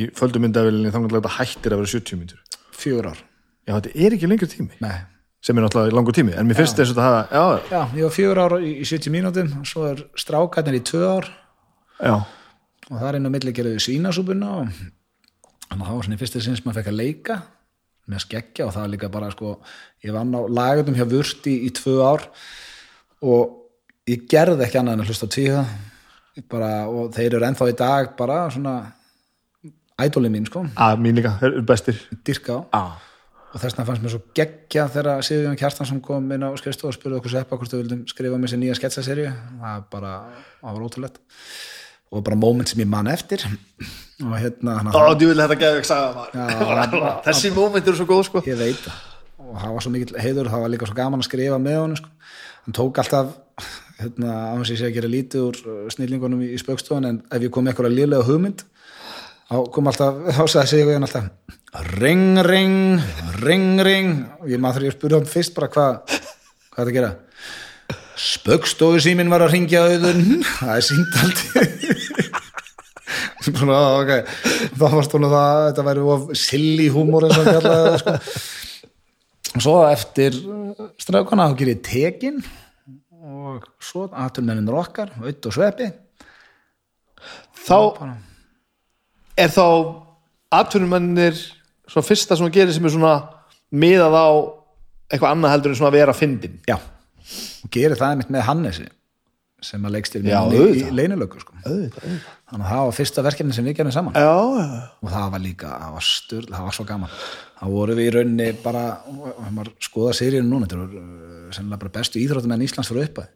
í 0.00 0.08
földumyndavilinni 0.18 0.92
þannig 0.94 1.12
að 1.12 1.20
þetta 1.20 1.36
hættir 1.38 1.74
að 1.74 1.82
vera 1.82 1.92
70 1.94 2.20
myndur 2.20 2.44
fjögur 2.84 3.10
ár, 3.12 3.20
Já, 3.64 3.78
þetta 3.78 3.92
er 3.96 4.14
ekki 4.16 4.28
lengri 4.28 4.48
tími. 4.50 4.78
Nei. 4.84 4.96
Sem 5.44 5.56
er 5.56 5.64
náttúrulega 5.64 5.96
langur 5.96 6.16
tími, 6.16 6.32
en 6.36 6.48
mér 6.48 6.58
finnst 6.58 6.78
þess 6.78 6.94
að 6.94 6.98
það 7.00 7.16
já, 7.36 7.44
já, 7.68 7.80
ég 7.98 8.06
var 8.06 8.12
fjögur 8.16 8.40
ár 8.40 8.54
í, 8.60 8.70
í 8.80 8.84
70 8.88 9.12
mínútum 9.12 9.50
og 9.60 9.68
svo 9.68 9.86
er 9.90 10.02
strákarnir 10.20 10.78
í 10.78 10.82
tvö 10.88 11.02
ár. 11.08 11.28
Já, 12.00 12.14
og 12.88 12.94
það 12.94 13.08
er 13.08 13.18
inn 13.18 13.28
á 13.28 13.34
milli 13.34 13.54
gerðu 13.56 13.82
svínasúpuna 13.84 14.52
og 14.60 14.70
þannig 14.72 15.82
að 15.82 15.84
það 15.84 15.98
var 15.98 16.06
svona 16.08 16.20
fyrsta 16.22 16.42
sinn 16.44 16.58
sem 16.58 16.68
maður 16.68 16.80
fekk 16.80 16.90
að 16.92 17.00
leika 17.00 17.38
með 18.10 18.24
skeggja 18.26 18.66
og 18.66 18.74
það 18.74 18.84
var 18.84 18.92
líka 18.92 19.10
bara 19.12 19.30
sko, 19.32 19.56
ég 20.04 20.14
vann 20.14 20.34
á 20.36 20.40
lagatum 20.44 20.96
hjá 20.98 21.06
Vurti 21.08 21.54
í 21.68 21.72
tvö 21.74 21.96
ár 22.04 22.26
og 23.24 23.60
ég 24.10 24.26
gerði 24.30 24.66
ekki 24.66 24.80
annað 24.80 24.98
en 24.98 25.04
að 25.04 25.12
hlusta 25.12 25.30
Ég 26.34 26.42
bara, 26.50 26.88
og 26.90 27.12
þeir 27.14 27.36
eru 27.36 27.46
ennþá 27.46 27.66
í 27.70 27.74
dag 27.78 28.14
bara 28.18 28.40
svona 28.50 28.74
ædóli 30.02 30.30
mín 30.34 30.48
sko, 30.48 30.64
að 30.74 31.02
mín 31.04 31.14
líka, 31.14 31.36
þeir 31.38 31.52
eru 31.52 31.66
bestir. 31.68 32.00
Dyrka 32.26 32.56
á. 32.58 32.60
Ah. 32.74 32.96
og 33.54 33.62
þess 33.62 33.76
vegna 33.76 33.84
fannst 33.86 34.02
mér 34.02 34.12
svo 34.16 34.20
geggja 34.34 34.88
þegar 34.90 35.22
Sigurjón 35.22 35.60
Kjartansson 35.60 36.00
kom 36.02 36.26
inn 36.34 36.42
á 36.42 36.50
skrifstofu 36.58 36.90
og 36.90 36.96
spurði 36.96 37.20
okkur 37.20 37.34
seppa 37.36 37.58
hvort 37.60 37.70
þau 37.70 37.78
vildum 37.78 38.00
skrifa 38.10 38.40
með 38.42 38.50
sér 38.50 38.60
nýja 38.64 38.74
sketsaserju 38.80 39.28
það 39.60 39.84
bara, 39.92 40.14
það 40.58 40.74
var 40.74 40.86
ótrúlegt 40.88 41.20
og 42.12 42.24
bara 42.26 42.38
moment 42.38 42.68
sem 42.68 42.82
ég 42.82 42.90
man 42.90 43.08
eftir. 43.10 43.44
Og 44.22 44.34
hérna 44.38 44.78
hann 44.78 44.92
Ó, 44.94 45.14
þú 45.18 45.30
vil 45.32 45.40
þetta 45.40 45.58
gefa 45.58 45.80
ekki 45.80 45.90
sagða 45.90 47.22
Þessi 47.26 47.50
móment 47.54 47.88
eru 47.88 47.98
svo 47.98 48.06
góð, 48.08 48.22
sko. 48.28 48.42
Ég 48.46 48.58
veit 48.60 48.78
það. 48.84 49.00
Og 49.44 49.56
það 49.60 49.72
var 49.74 49.84
svo 49.84 49.94
mikill 49.94 50.20
heiður 50.22 50.50
það 50.52 50.62
var 50.64 50.72
líka 50.72 50.88
svo 50.88 50.98
gaman 50.98 51.22
að 51.22 51.28
skrifa 51.28 51.58
með 51.60 51.80
honum 51.80 51.98
sko. 52.00 52.12
hann 52.64 52.76
tók 52.78 53.00
alltaf 53.02 53.34
hérna, 53.98 54.30
á 54.50 54.54
þess 54.56 54.70
að 54.70 54.72
ég 54.72 54.80
sé 54.80 54.86
að 54.88 54.94
gera 54.96 55.10
lítið 55.12 55.42
úr 55.44 55.58
uh, 55.64 55.82
snillingunum 55.92 56.44
í, 56.46 56.52
í 56.54 56.60
spaukstofan 56.62 57.08
en 57.10 57.18
ef 57.28 57.44
ég 57.44 57.52
kom 57.52 57.66
með 57.66 57.74
eitthvað 57.74 57.96
liðlega 57.98 58.28
hugmynd 58.30 58.64
þá 59.50 59.56
kom 59.74 59.90
alltaf, 59.90 60.22
þá 60.38 60.42
sagði 60.48 60.70
Sigurjón 60.72 61.06
alltaf 61.08 61.28
ring 61.98 62.40
ring 62.46 63.04
ring 63.42 63.82
ring. 63.84 64.10
Og 64.40 64.48
ég 64.54 64.62
maður 64.62 64.80
þegar 64.80 64.88
ég 64.88 64.96
spurði 64.96 65.20
hann 65.20 65.30
fyrst 65.34 65.54
bara 65.58 65.70
hvað 65.74 65.92
hvað 66.08 66.80
er 66.80 66.80
það 66.80 66.88
að 66.88 66.96
gera 66.98 67.12
spaukstofu 68.20 69.00
síminn 69.02 69.32
var 69.32 69.44
að 69.46 69.56
ringja 69.56 69.84
auðun. 69.88 70.42
Það 70.60 70.74
er 70.76 70.86
sínt 70.88 71.20
aldrei. 71.22 71.66
Svona, 73.44 73.78
ok 74.00 74.12
þá 74.78 74.84
var 74.96 75.06
stónu 75.06 75.30
það, 75.32 75.62
þetta 75.68 75.86
væri 75.88 76.04
of 76.14 76.28
silly 76.38 76.86
húmor 76.92 77.26
eins 77.26 77.38
og 77.38 77.44
hann 77.44 77.58
kallaði 77.58 77.98
sko. 78.00 78.14
og 79.54 79.64
svo 79.64 79.74
eftir 79.88 80.38
uh, 80.40 80.86
strákana 81.00 81.48
þá 81.50 81.58
gerir 81.60 81.76
ég 81.76 81.84
tekin 81.86 82.40
og 83.24 83.66
svo 83.82 84.06
aðtunmenninur 84.10 84.80
okkar 84.80 85.12
auð 85.20 85.48
og 85.48 85.54
sveppi. 85.54 85.90
Þá 87.64 87.78
er 89.40 89.52
þá 89.52 89.66
atvinnumennir 90.54 91.38
svona 91.88 92.06
fyrsta 92.06 92.36
sem 92.36 92.48
að 92.48 92.58
gera 92.58 92.74
sem 92.74 92.84
er 92.84 92.94
svona 92.94 93.14
miðað 93.74 94.18
á 94.18 94.28
eitthvað 95.08 95.30
annað 95.30 95.54
heldur 95.54 95.72
en 95.72 95.78
svona 95.78 95.92
að 95.92 95.98
vera 96.00 96.16
fyndin. 96.16 96.58
Já, 96.68 96.76
og 97.64 97.72
gerir 97.74 97.98
það 98.00 98.14
einmitt 98.14 98.34
með 98.34 98.46
Hannesi 98.48 98.90
sem 99.64 99.86
að 99.86 99.94
leikst 99.96 100.12
til 100.12 100.22
í, 100.26 100.32
í 100.32 100.90
leynulöku 100.92 101.40
sko. 101.40 101.54
Þannig 101.64 101.94
að 102.52 102.66
það 102.68 102.82
var 102.84 102.96
fyrsta 102.98 103.24
verkefni 103.24 103.56
sem 103.56 103.64
við 103.64 103.78
gerum 103.78 103.94
saman. 103.94 104.16
Já, 104.18 104.34
já, 104.60 104.66
og 105.00 105.12
það 105.14 105.30
var 105.34 105.42
líka, 105.44 105.70
það 105.80 105.94
var 105.94 106.06
styrl, 106.08 106.50
það 106.50 106.66
var 106.66 106.76
svo 106.76 106.86
gaman. 106.90 107.14
Þá 107.60 107.64
voru 107.72 107.96
við 107.96 108.10
í 108.10 108.12
rauninni 108.18 108.48
bara 108.64 108.82
skoða 109.86 110.12
seríinu 110.18 110.50
núna 110.50 110.68
uh, 110.68 110.84
sennilega 111.54 111.80
bara 111.86 111.94
bestu 111.96 112.20
íþróttumenn 112.20 112.66
Íslands 112.66 112.92
fyrir 112.92 113.08
uppa 113.08 113.26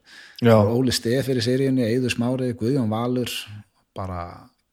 já. 0.45 0.53
Óli 0.59 0.93
Stef 0.93 1.31
fyrir 1.31 1.45
seríinu, 1.45 1.87
Eiður 1.87 2.13
Smári 2.13 2.53
Guðjón 2.59 2.93
Valur, 2.93 3.33
bara 3.97 4.29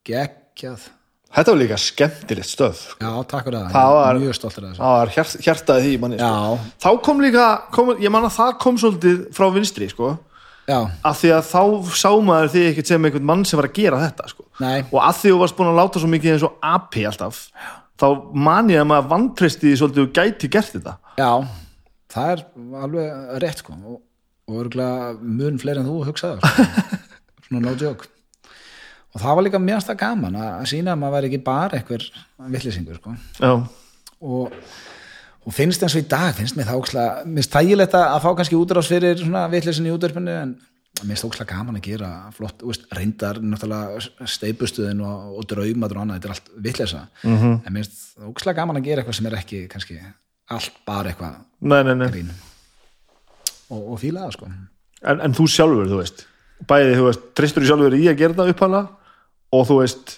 geggjað 0.07 0.89
Þetta 1.36 1.51
var 1.51 1.59
líka 1.59 1.77
skemmtilegt 1.81 2.47
stöð 2.47 2.75
sko. 2.79 2.95
já, 3.01 3.11
takk 3.27 3.43
fyrir 3.49 3.57
það, 3.59 3.71
Það 3.73 3.89
var- 3.95 4.19
mjög 4.23 4.36
stoltur 4.38 4.63
af 4.63 4.69
þessu. 4.69 4.79
Það 4.79 4.93
var 4.99 5.09
hjart, 5.15 5.33
hjartaði 5.47 5.81
því 5.86 5.99
manni 5.99 6.19
sko. 6.21 6.59
Þá 6.86 7.01
kom 7.03 7.19
líka, 7.25 7.47
kom, 7.75 7.89
ég 7.99 8.11
man 8.11 8.23
að 8.23 8.36
það 8.38 8.59
kom 8.59 8.77
svolítið 8.77 9.17
frá 9.36 9.47
vinstri 9.53 9.89
sko. 9.91 10.17
Já, 10.65 10.79
af 11.05 11.19
því 11.21 11.29
að 11.36 11.43
þá 11.51 11.61
sá 11.93 12.09
maður 12.25 12.49
því 12.55 12.61
ekkert 12.71 12.88
sem 12.88 13.03
einhvern 13.05 13.25
mann 13.29 13.43
sem 13.45 13.59
var 13.59 13.67
að 13.67 13.73
gera 13.77 13.99
þetta 14.01 14.29
sko. 14.31 14.45
nei. 14.59 14.79
Og 14.91 15.01
að 15.01 15.19
því 15.19 15.29
þú 15.33 15.39
varst 15.43 15.57
búin 15.59 15.69
að 15.69 15.77
láta 15.81 15.99
svo 16.01 16.07
mikið 16.09 16.31
eins 16.33 16.43
og 16.47 16.55
api 16.63 17.03
alltaf 17.05 17.43
þá 17.99 18.07
man 18.33 18.67
ég 18.69 18.81
að 18.81 18.88
maður 18.89 19.11
vantreysti 19.11 19.67
því 19.69 19.75
svolítið 19.81 20.07
og 20.07 20.13
gæti 20.15 20.49
gert 20.49 20.73
þetta. 20.73 20.97
Já, 21.19 21.31
það 22.15 22.31
er 22.31 22.43
alveg 22.81 23.39
rétt 23.43 23.61
sko. 23.61 23.77
Og, 23.86 24.01
örgulega 24.49 25.13
mun 25.21 25.57
fleiri 25.61 25.79
en 25.83 25.88
þú 25.89 26.01
hugsaði 26.05 26.39
sko. 26.41 26.65
svona 27.45 27.61
no 27.61 27.75
joke 27.75 28.07
og 29.16 29.22
það 29.24 29.36
var 29.39 29.45
líka 29.47 29.61
mjög 29.63 29.86
það 29.88 29.97
gaman 30.03 30.36
að 30.36 30.51
að 30.59 30.68
sína 30.74 30.91
að 30.93 30.99
maður 31.01 31.16
væri 31.16 31.30
ekki 31.32 31.43
bara 31.45 31.78
einhver 31.80 32.05
villisingur 32.51 32.97
sko. 32.99 33.16
Og, 34.26 34.53
og 35.45 35.53
finnst 35.55 35.84
eins 35.86 35.95
og 35.95 36.03
í 36.03 36.07
dag 36.11 36.34
finnst 36.36 36.57
mér 36.57 36.68
það 36.70 36.80
ókslega, 36.82 37.26
mér 37.26 37.41
finnst 37.43 37.55
þægilegt 37.55 37.95
að 37.99 38.05
að 38.16 38.24
fá 38.26 38.30
kannski 38.39 38.57
útrás 38.59 38.89
fyrir 38.91 39.20
svona 39.22 39.45
vitlisin 39.51 39.88
í 39.88 39.93
útverfinu 39.93 40.34
en 40.41 40.53
mér 41.03 41.13
finnst 41.13 41.28
ókslega 41.28 41.55
gaman 41.55 41.80
að 41.80 41.88
gera 41.89 42.09
flott, 42.36 42.63
veist, 42.66 42.86
reyndar 42.95 43.39
náttúrulega 43.43 44.28
steipustuðin 44.36 45.01
og, 45.05 45.39
og 45.39 45.47
draumadur 45.51 45.99
og 45.99 46.05
annað, 46.05 46.20
þetta 46.20 46.30
er 46.30 46.36
allt 46.36 46.51
vitlisa 46.68 47.01
Mhm. 47.24 47.36
-hmm. 47.41 47.55
en 47.68 47.74
mér 47.74 47.84
finnst 47.84 48.28
ókslega 48.32 48.55
gaman 48.61 48.78
að 48.82 48.84
gera 48.89 49.01
eitthvað 49.01 49.16
sem 49.20 49.26
er 49.26 49.36
ekki 49.39 49.68
kannski 49.70 49.99
allt 50.49 50.72
bara 50.86 51.09
eitthvað 51.09 51.36
nei, 51.61 51.84
nei, 51.84 51.95
nei. 51.95 52.07
grín. 52.09 52.30
Og, 53.70 53.91
og 53.93 53.99
fíla 53.99 54.26
það 54.28 54.32
sko. 54.32 54.45
En, 55.03 55.22
en 55.22 55.34
þú 55.34 55.47
sjálfur, 55.49 55.88
þú 55.89 55.97
veist 55.97 56.26
bæði, 56.68 56.95
þú 56.95 57.05
veist, 57.09 57.24
treystur 57.36 57.63
þú 57.63 57.68
sjálfur 57.68 57.93
í 57.97 58.07
að 58.09 58.18
gera 58.18 58.34
það 58.34 58.49
upphala 58.53 58.88
og 59.62 59.68
þú 59.70 59.80
veist 59.82 60.16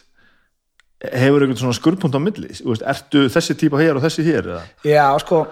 hefur 1.13 1.43
einhvern 1.45 1.59
svona 1.61 1.77
skurðpunkt 1.77 2.17
á 2.17 2.21
milli? 2.21 2.49
Veist, 2.65 2.81
ertu 2.89 3.27
þessi 3.29 3.55
típa 3.59 3.77
hér 3.81 3.99
og 3.99 4.03
þessi 4.05 4.23
hér 4.25 4.47
eða? 4.49 4.63
Já, 4.87 5.05
sko, 5.21 5.43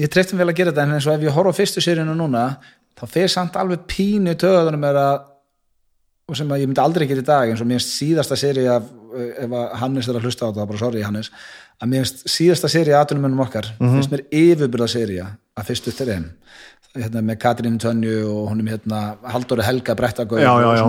ég 0.00 0.08
treystum 0.12 0.40
vel 0.40 0.48
að 0.48 0.56
gera 0.62 0.72
þetta 0.72 0.86
en 0.88 0.94
eins 0.96 1.08
og 1.10 1.18
ef 1.18 1.26
ég 1.26 1.36
horf 1.36 1.52
á 1.52 1.58
fyrstu 1.58 1.82
seríuna 1.84 2.14
núna 2.16 2.44
þá 2.96 3.04
fer 3.12 3.28
samt 3.28 3.58
alveg 3.60 3.82
pínu 3.92 4.32
töðunum 4.40 4.86
er 4.88 5.00
að 5.02 5.16
og 6.26 6.34
sem 6.34 6.48
að 6.50 6.62
ég 6.64 6.70
myndi 6.72 6.82
aldrei 6.82 7.04
gera 7.06 7.22
í 7.22 7.26
dag 7.28 7.50
eins 7.52 7.60
og 7.62 7.68
mér 7.70 7.84
síðasta 7.84 8.34
séri 8.40 8.64
af 8.72 8.88
ef 9.44 9.52
Hannes 9.82 10.08
er 10.10 10.16
að 10.18 10.24
hlusta 10.26 10.48
á 10.48 10.50
þetta, 10.50 10.64
bara 10.72 10.80
sorry 10.80 11.04
Hannes 11.06 11.28
að 11.76 11.92
mér 11.92 12.08
síðasta 12.08 12.70
séri 12.72 12.94
af 12.96 13.04
aðtunumennum 13.04 13.44
okkar 13.44 13.68
finnst 13.78 14.10
mér 14.10 14.24
yfirbyrða 14.34 14.88
séri 14.90 15.20
að 15.22 15.68
fyrstu 15.68 15.92
þreim 15.94 16.24
hérna, 16.96 17.20
með 17.20 17.38
Katrín 17.44 17.76
Tönju 17.78 18.16
og 18.32 18.48
honum 18.50 18.72
hérna 18.72 19.04
Halldóri 19.28 19.62
Helga 19.68 19.94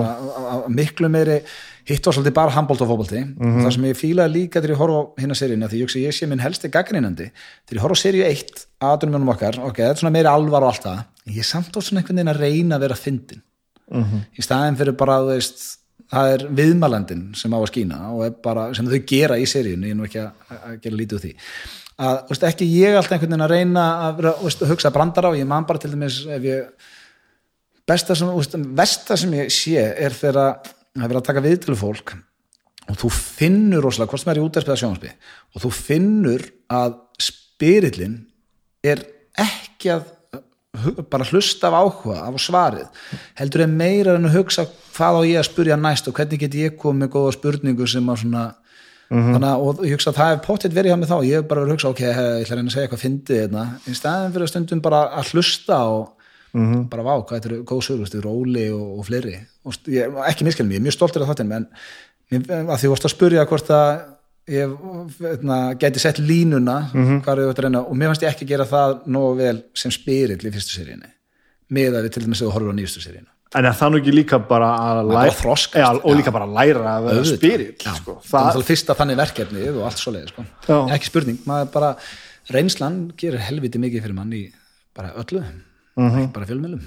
á- 0.08 0.72
miklu 0.72 1.10
meiri 1.12 1.42
hitt 1.88 2.04
var 2.06 2.14
svolítið 2.18 2.34
bara 2.36 2.52
handbólt 2.52 2.82
og 2.84 2.90
fótbolti 2.92 3.22
Mhm. 3.24 3.62
það 3.64 3.72
sem 3.74 3.84
ég 3.88 3.98
fílaði 4.00 4.34
líka 4.34 4.60
þegar 4.62 4.74
ég 4.76 4.82
horfa 4.82 4.98
á 5.00 5.04
hérna 5.22 5.36
seríuna 5.40 5.70
því 5.72 5.80
ég, 6.08 6.12
sé 6.14 6.28
minn 6.28 6.40
helsti 6.44 6.70
gaggrinandi 6.70 7.30
þegar 7.68 7.78
ég 7.80 7.84
horfa 7.86 7.96
á 7.96 8.04
seríu 8.04 8.26
1 8.28 8.66
aðunum 8.82 9.14
mjónum 9.16 9.34
okkar 9.36 9.60
ok, 9.64 9.78
þetta 9.78 9.90
er 9.96 10.02
svona 10.02 10.12
meiri 10.18 10.28
alvar 10.32 10.64
og 10.64 10.74
allt 10.74 10.84
það 10.84 11.00
en 11.28 11.34
ég 11.34 11.40
er 11.40 11.50
samt 11.54 11.72
á 11.72 11.80
svona 11.80 12.02
einhvern 12.02 12.18
veginn 12.18 12.34
að 12.36 12.42
reyna 12.44 12.76
að 12.76 12.84
vera 12.88 12.96
fyndin 12.96 13.42
Mhm. 13.92 14.20
í 14.38 14.42
staðin 14.44 14.76
fyrir 14.78 14.98
bara 14.98 15.22
veist, 15.24 15.78
það 16.12 16.34
er 16.34 16.48
viðmælandin 16.60 17.36
sem 17.36 17.52
á 17.52 17.58
að 17.60 17.72
skína 17.72 17.98
og 18.12 18.42
bara, 18.44 18.74
sem 18.76 18.86
þau 18.86 19.00
gera 19.08 19.36
í 19.40 19.46
seríunni 19.48 19.88
ég 19.88 19.92
er 19.92 19.96
nú 19.96 20.04
ekki 20.08 20.20
að, 20.20 20.32
að 20.68 20.82
gera 20.82 20.96
lítið 20.96 21.16
úr 21.18 21.24
því 21.24 21.34
að 22.00 22.28
veist, 22.30 22.44
ekki 22.44 22.68
ég 22.84 22.96
alltaf 22.96 23.12
einhvern 23.16 23.32
veginn 23.32 23.48
að 23.48 23.56
reyna 23.56 23.84
að 24.10 24.16
vera, 24.18 24.34
veist, 24.44 24.62
að 24.62 24.70
hugsa 24.76 24.92
brandara 24.92 25.30
og 25.30 25.36
ég 25.40 25.48
man 25.48 25.64
bara 25.66 25.80
til 25.80 25.92
dæmis 25.92 26.20
ef 26.28 26.42
ég 26.44 26.68
besta 27.88 28.16
sem, 28.16 28.28
versta 28.76 29.18
sem 29.18 29.32
ég 29.32 29.48
sé 29.54 29.78
er 29.80 30.12
þegar 30.12 30.36
að 30.36 30.74
það 30.98 31.06
er 31.06 31.12
verið 31.14 31.22
að 31.22 31.30
taka 31.30 31.46
viðtölu 31.46 31.80
fólk 31.80 32.16
og 32.88 33.00
þú 33.02 33.10
finnur 33.14 33.84
rosalega, 33.84 34.12
hvort 34.12 34.24
sem 34.24 34.32
er 34.32 34.40
í 34.40 34.44
útverfið 34.46 34.74
að 34.76 34.82
sjónvarpi 34.84 35.14
og 35.54 35.64
þú 35.64 35.72
finnur 35.76 36.46
að 36.72 37.00
spyrillin 37.28 38.20
er 38.86 39.04
ekki 39.38 39.92
að 39.94 40.06
bara 41.10 41.26
hlusta 41.26 41.72
af 41.72 41.74
áhuga 41.74 42.20
af 42.28 42.38
svarið. 42.42 42.88
Heldur 43.38 43.64
er 43.66 43.72
meira 43.72 44.16
en 44.18 44.28
að 44.30 44.38
hugsa 44.38 44.68
hvað 44.96 45.20
á 45.20 45.22
ég 45.26 45.40
að 45.42 45.50
spurja 45.50 45.78
næst 45.80 46.10
og 46.10 46.18
hvernig 46.18 46.42
get 46.44 46.58
ég 46.58 46.78
komið 46.80 47.06
með 47.06 47.14
góða 47.16 47.34
spurningu 47.38 47.88
sem 47.90 48.10
að 48.12 48.22
svona 48.24 48.44
þannig 49.08 49.48
að 49.48 49.64
og 49.64 49.82
ég 49.88 49.96
hugsa 49.96 50.12
að 50.12 50.20
það 50.20 50.34
er 50.34 50.44
pottitt 50.44 50.76
verið 50.76 50.92
hjá 50.92 51.00
mig 51.00 51.10
þá. 51.10 51.18
Ég 51.24 51.40
hef 51.40 51.48
bara 51.50 51.64
verið 51.64 51.72
að 51.72 51.78
hugsa 51.78 51.92
ok, 51.94 52.04
ég 52.04 52.20
ætla 52.44 52.56
að 52.56 52.60
reyna 52.60 52.68
að 52.68 52.76
segja 52.76 52.88
eitthvað 52.88 53.04
fyndið 53.06 53.42
hérna, 53.42 53.66
í 53.88 53.98
staðin 53.98 54.34
fyrir 54.36 54.48
að 54.48 54.52
stundum 54.54 54.84
bara 54.84 55.02
að 55.18 55.34
hlusta 55.34 55.80
og 55.96 56.17
bara 56.92 57.04
vá, 57.08 57.14
hvað 57.22 57.38
þetta 57.38 57.50
eru 57.52 57.64
góð 57.70 57.82
sögur, 57.88 58.08
þetta 58.10 58.20
eru 58.22 58.34
Óli 58.42 58.68
og, 58.74 58.86
og 59.00 59.06
fleiri 59.08 59.36
og 59.68 59.74
ég, 59.94 60.18
ekki 60.32 60.48
miskilin 60.48 60.70
mig, 60.70 60.78
ég 60.78 60.82
er 60.82 60.88
mjög 60.88 60.98
stoltur 60.98 61.26
af 61.26 61.32
þáttin 61.34 61.54
en 61.58 61.68
að 62.70 62.78
því 62.78 62.86
þú 62.88 62.94
varst 62.94 63.08
að 63.08 63.14
spurja 63.16 63.46
hvort 63.48 63.70
að 63.78 63.92
ég 64.48 64.74
veitna, 65.20 65.58
gæti 65.80 66.00
sett 66.00 66.20
línuna 66.24 66.78
hvað 66.94 67.32
er 67.44 67.50
þetta 67.52 67.66
reyna 67.68 67.82
og 67.84 67.96
mér 68.00 68.14
fannst 68.14 68.24
ég 68.24 68.32
ekki 68.34 68.48
gera 68.48 68.66
það 68.68 68.94
nógu 69.12 69.34
vel 69.42 69.58
sem 69.76 69.92
spyrill 69.92 70.40
í 70.40 70.52
fyrstu 70.56 70.78
seríunni 70.80 71.10
með 71.76 71.98
að 72.00 72.06
við 72.08 72.14
til 72.16 72.24
dæmis 72.28 72.44
að 72.46 72.54
horfa 72.56 72.72
á 72.72 72.78
nýjustu 72.80 73.04
seríuna 73.04 73.34
En 73.56 73.64
er 73.64 73.76
það 73.80 73.92
nú 73.94 74.00
ekki 74.02 74.12
líka 74.12 74.38
bara 74.44 74.68
að 74.76 74.98
læra 75.08 75.32
þroskast, 75.40 75.80
Já, 75.80 75.88
og 76.04 76.12
já. 76.12 76.18
líka 76.20 76.32
bara 76.36 76.48
að 76.50 76.56
læra 76.58 76.96
að 76.98 77.06
vera 77.08 77.22
spyrill 77.30 77.76
Já, 77.80 77.94
sko. 77.96 78.16
það 78.28 78.48
er 78.50 78.58
það, 78.58 78.66
fyrsta 78.68 78.96
þannig 79.00 79.20
verkefnið 79.22 79.70
og 79.78 79.86
allt 79.88 80.02
svo 80.02 80.12
leið 80.12 80.26
sko. 80.34 80.44
Já. 80.68 80.76
ekki 80.98 81.08
spurning, 81.08 81.38
maður 81.48 81.70
bara 81.78 81.92
reynslan 82.52 82.98
gerir 83.20 83.40
helviti 83.48 83.80
mikið 83.80 84.04
fyrir 84.04 84.18
mann 84.20 84.36
í 84.36 84.42
bara 85.00 85.14
öllu, 85.24 85.46
Mhm. 85.98 86.20
ekki 86.24 86.34
bara 86.34 86.46
fjölmjölum 86.46 86.82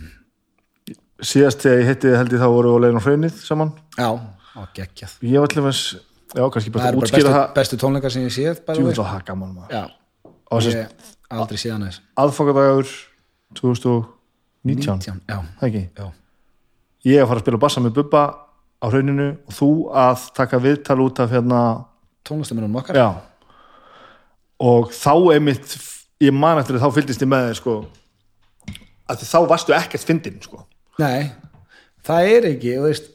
Síðast 1.21 1.61
þegar 1.61 1.81
ég 1.83 1.89
hitti 1.91 2.13
held 2.17 2.33
ég 2.33 2.41
þá 2.41 2.49
voru 2.49 2.71
og 2.75 2.81
leiðin 2.81 2.97
á 2.97 3.05
hraunið 3.05 3.35
saman. 3.45 3.73
Já, 3.99 4.09
á 4.57 4.61
geggjað. 4.73 5.17
Ég 5.21 5.37
var 5.43 5.49
allir 5.51 5.65
með 5.67 5.81
Já, 6.31 6.45
kannski 6.55 6.71
það 6.71 6.73
bara 6.73 6.87
er 6.89 6.95
að 6.95 7.01
bara 7.01 7.11
bestu, 7.11 7.33
það. 7.35 7.55
bestu 7.59 7.77
tónleikar 7.77 8.13
sem 8.15 8.23
ég 8.23 8.33
séð 8.33 8.61
það 8.65 8.79
þess 10.61 10.71
ég 10.71 10.81
hef 10.81 11.37
aldrei 11.43 11.59
séð 11.61 11.73
hann 11.75 11.85
þess 11.89 12.01
aðfokadagur 12.25 12.87
2019 13.59 14.07
19, 14.65 15.21
já, 15.29 15.37
Það 15.61 15.67
ekki? 15.69 15.83
Já, 15.99 16.07
Ég 17.11 17.23
að 17.23 17.29
fara 17.31 17.41
að 17.41 17.45
spila 17.45 17.59
bassa 17.65 17.81
með 17.81 17.95
Bubba 17.97 18.23
á 18.81 18.87
hrauninu 18.89 19.29
og 19.49 19.55
þú 19.57 19.69
að 19.97 20.27
taka 20.37 20.59
viðtal 20.61 21.01
út 21.05 21.21
af 21.21 21.31
hérna 21.33 21.61
tónlistamunum 22.25 22.77
okkar. 22.77 22.97
Já. 22.97 23.09
Og 24.61 24.91
þá 24.93 25.13
einmitt 25.35 25.77
ég 26.21 26.33
man 26.37 26.61
eftir 26.61 26.77
að 26.77 26.85
þá 26.85 26.95
fylgdist 26.99 27.23
ég 27.25 27.29
með 27.33 27.47
þér 27.51 27.57
sko 27.61 27.75
að 29.11 29.25
þá 29.27 29.39
varstu 29.51 29.77
ekkert 29.77 30.07
fyndin 30.07 30.39
sko 30.45 30.65
nei, 31.01 31.31
það 32.07 32.31
er 32.35 32.49
ekki 32.53 32.77
veist, 32.85 33.11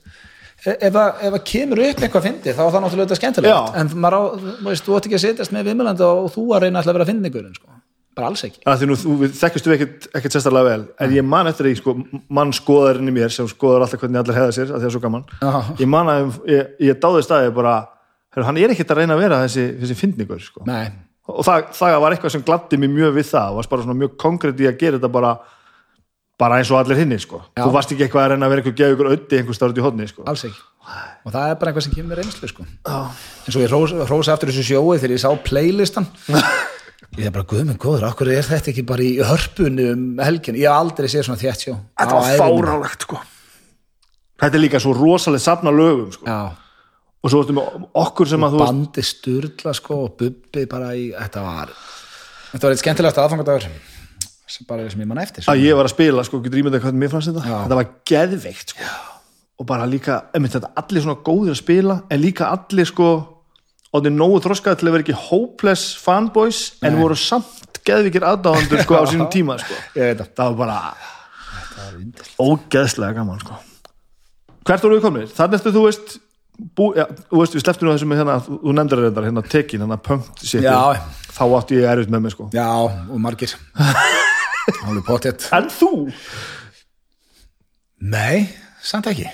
e- 0.65 0.75
ef 0.75 0.91
það, 0.95 1.09
ef 1.21 1.35
það 1.37 1.41
kemur 1.51 1.83
upp 1.85 2.03
eitthvað 2.03 2.27
fyndi 2.27 2.55
þá 2.55 2.61
er 2.65 2.75
það 2.75 2.85
náttúrulega 2.85 3.19
skemmtilegt 3.21 3.55
Já. 3.55 3.81
en 3.81 3.89
á, 4.05 4.21
veist, 4.67 4.85
þú 4.85 4.99
ætti 4.99 5.11
ekki 5.11 5.19
að 5.19 5.25
setjast 5.25 5.55
með 5.55 5.71
viðmjölandi 5.71 6.07
og 6.09 6.29
þú 6.35 6.45
að 6.51 6.65
reyna 6.65 6.81
alltaf 6.81 6.93
að 6.93 6.99
vera 6.99 7.09
fyndingurinn 7.11 7.57
sko. 7.57 7.79
bara 8.15 8.29
alls 8.31 8.45
ekki 8.47 8.61
að 8.63 8.85
þekkistu 9.39 9.73
ekkert, 9.75 10.07
ekkert 10.15 10.37
sérstaklega 10.37 10.69
vel 10.69 10.85
en 11.03 11.17
ég 11.17 11.25
man 11.27 11.49
eftir 11.51 11.69
því 11.69 11.79
sko 11.81 11.97
mann 12.29 12.53
skoðarinn 12.55 13.11
í 13.11 13.15
mér 13.15 13.33
sem 13.33 13.49
skoðar 13.51 13.85
alltaf 13.85 14.03
hvernig 14.03 14.21
allir 14.21 14.39
hefða 14.39 14.55
sér 14.55 14.71
að 14.71 14.85
því 14.85 14.89
að 14.89 14.95
svo 14.95 15.03
gaman 15.03 15.25
Já. 15.41 15.51
ég 15.81 15.91
man 15.91 16.13
að 16.13 16.39
ég, 16.49 16.71
ég 16.89 17.01
dáði 17.03 17.25
staði 17.27 17.51
bara 17.57 17.75
heru, 18.35 18.45
hann 18.47 18.61
er 18.61 18.71
ekkert 18.71 18.93
að 18.93 19.01
reyna 19.01 19.17
að 19.17 19.25
vera 19.25 19.41
þessi, 19.43 19.65
þessi 19.81 19.99
fyndningur 19.99 20.43
sko. 20.43 20.63
og 21.25 21.43
það, 21.45 21.67
það 21.73 21.99
var 22.03 22.15
eitthvað 22.15 22.33
sem 22.35 22.45
gladdi 22.45 22.79
mig 22.79 22.91
mjög 22.93 23.15
við 23.17 23.29
það 23.31 23.51
og 23.51 23.59
varst 23.59 23.71
bara 23.73 23.97
mjög 23.99 24.17
konkrétt 24.21 24.61
í 24.61 24.69
að 24.69 24.79
gera 24.81 24.99
þetta 24.99 25.11
bara 25.11 25.35
bara 26.39 26.59
eins 26.59 26.71
og 26.71 26.81
allir 26.81 26.99
hinni 26.99 27.19
sko. 27.21 27.41
Þú 27.55 27.71
varst 27.71 27.91
ekki 27.95 28.07
eitthvað 28.07 28.25
að 28.25 28.31
reyna 28.33 28.47
að 28.47 28.55
vera 28.55 28.63
eitthvað 28.63 28.95
ykkur 28.95 29.11
öddi 29.15 29.39
einhver 29.39 29.69
út 29.69 29.77
í 29.79 29.85
hodni 29.85 30.07
sko. 30.09 30.25
alls 30.27 30.47
ekki 30.49 30.63
og 31.25 31.33
það 31.33 31.49
er 31.49 31.59
bara 31.59 31.71
eitthvað 31.71 31.85
sem 31.85 31.95
kemur 31.95 32.11
með 32.11 32.19
reynslu 32.21 32.49
sko. 32.51 32.65
eins 32.85 33.55
og 33.57 33.63
ég 33.63 33.71
rós, 33.71 33.93
rósa 34.09 34.35
eftir 34.35 34.51
þessu 34.51 34.65
sjói 34.67 34.99
þegar 35.01 35.13
ég 35.15 35.23
sá 35.23 35.29
playlistan 35.47 36.09
ég 37.19 37.29
er 37.29 37.33
bara 37.33 37.47
guðminn 37.49 37.79
góður, 37.81 38.05
okkur 38.11 38.31
er 38.35 38.45
þetta 38.45 38.71
ekki 38.73 38.85
bara 38.87 39.05
í 39.05 39.15
hörpunni 39.25 39.87
um 39.93 40.03
helgin, 40.21 40.59
ég 40.59 40.69
hef 40.69 40.77
aldrei 40.77 41.09
séð 41.11 41.25
svona 41.29 41.41
þétt 41.41 41.65
sjó 41.65 41.73
þetta 41.95 42.19
var 42.19 42.43
fárálegt 42.43 43.07
sko. 43.07 43.23
þetta 44.43 44.59
er 44.59 44.63
líka 44.63 44.83
svo 44.83 44.93
rosalega 44.97 45.45
safna 45.47 45.73
lögum 45.73 46.13
sko. 46.13 46.37
og 47.25 47.33
svo 47.33 47.41
ertu 47.41 47.57
með 47.57 47.89
okkur 48.05 48.33
sem 48.35 48.47
að 48.47 48.59
bandi 48.61 49.05
sturla 49.09 49.73
sko 49.77 50.03
og 50.05 50.15
bubbi 50.21 50.67
bara 50.69 50.93
í, 50.93 51.09
þetta 51.15 51.45
var 51.47 51.73
þetta 52.51 52.67
var 52.67 52.77
eitt 52.77 52.85
skemmtilegast 52.85 53.23
aðfangadagur 53.25 53.67
sem 53.67 53.83
bara 54.69 54.89
sem 54.91 55.01
ég 55.01 55.09
mann 55.09 55.21
eftir 55.23 55.47
að 55.49 55.63
ég 55.65 55.77
var 55.77 55.87
að 55.89 55.95
spila, 55.95 56.25
sko, 56.27 56.39
getur 56.45 56.61
ímyndað 56.61 56.83
hvað 56.85 56.99
mér 57.01 57.13
fannst 57.13 57.31
þetta? 57.31 57.45
Já. 57.45 57.57
þetta 57.65 57.79
var 57.79 57.87
geðveikt 58.11 58.73
sko. 58.75 58.89
og 59.59 59.69
bara 59.69 59.87
líka, 59.89 60.19
einmitt 60.35 60.57
þetta 60.57 60.73
allir 60.81 61.05
svona 61.05 61.23
góðir 61.25 61.55
að 61.55 61.61
spila 61.61 61.99
en 62.09 62.21
líka 62.21 62.51
allir 62.51 62.89
sko 62.89 63.09
og 63.95 64.03
þeir 64.03 64.15
nógu 64.15 64.41
þroskaði 64.43 64.81
til 64.81 64.89
að 64.89 64.95
vera 64.97 65.05
ekki 65.05 65.17
hopeless 65.29 65.95
fanboys 66.03 66.59
en 66.85 66.97
voru 66.99 67.15
samt 67.19 67.79
geðvikir 67.85 68.25
aðdáðandur 68.27 68.83
sko 68.83 68.99
á 68.99 69.03
sínum 69.11 69.29
tíma 69.31 69.57
sko. 69.61 69.77
ég 69.95 70.11
veit 70.11 70.19
það. 70.19 70.33
Það 70.35 70.47
var 70.51 70.57
bara 70.61 70.79
ógeðslega 72.41 73.15
gaman 73.19 73.41
sko. 73.43 73.57
Hvert 74.65 74.85
voru 74.85 74.97
við 74.97 75.05
komnir? 75.05 75.27
þannig 75.31 75.59
eftir 75.59 75.75
þú 75.75 75.83
veist 75.85 76.15
bú, 76.75 76.89
já, 76.95 77.05
þú 77.29 77.41
veist, 77.41 77.55
við 77.55 77.65
sleftum 77.65 77.87
nú 77.87 77.95
þessum 77.95 78.11
með 78.11 78.21
hérna, 78.21 78.37
þú 78.47 78.75
nefndir 78.77 79.03
þetta 79.09 79.25
hérna 79.27 79.43
tekin, 79.51 79.83
hérna 79.85 79.99
punkt 80.01 80.45
þá 81.35 81.43
átti 81.57 81.79
ég 81.81 81.89
erfitt 81.91 82.11
með 82.13 82.25
mig 82.25 82.35
sko. 82.35 82.47
Já, 82.55 82.69
og 82.87 83.17
margir 83.21 83.55
alveg 84.73 85.05
potið 85.05 85.47
en 85.55 85.69
þú? 85.73 85.91
nei, 88.05 88.47
samt 88.83 89.09
ekki 89.11 89.25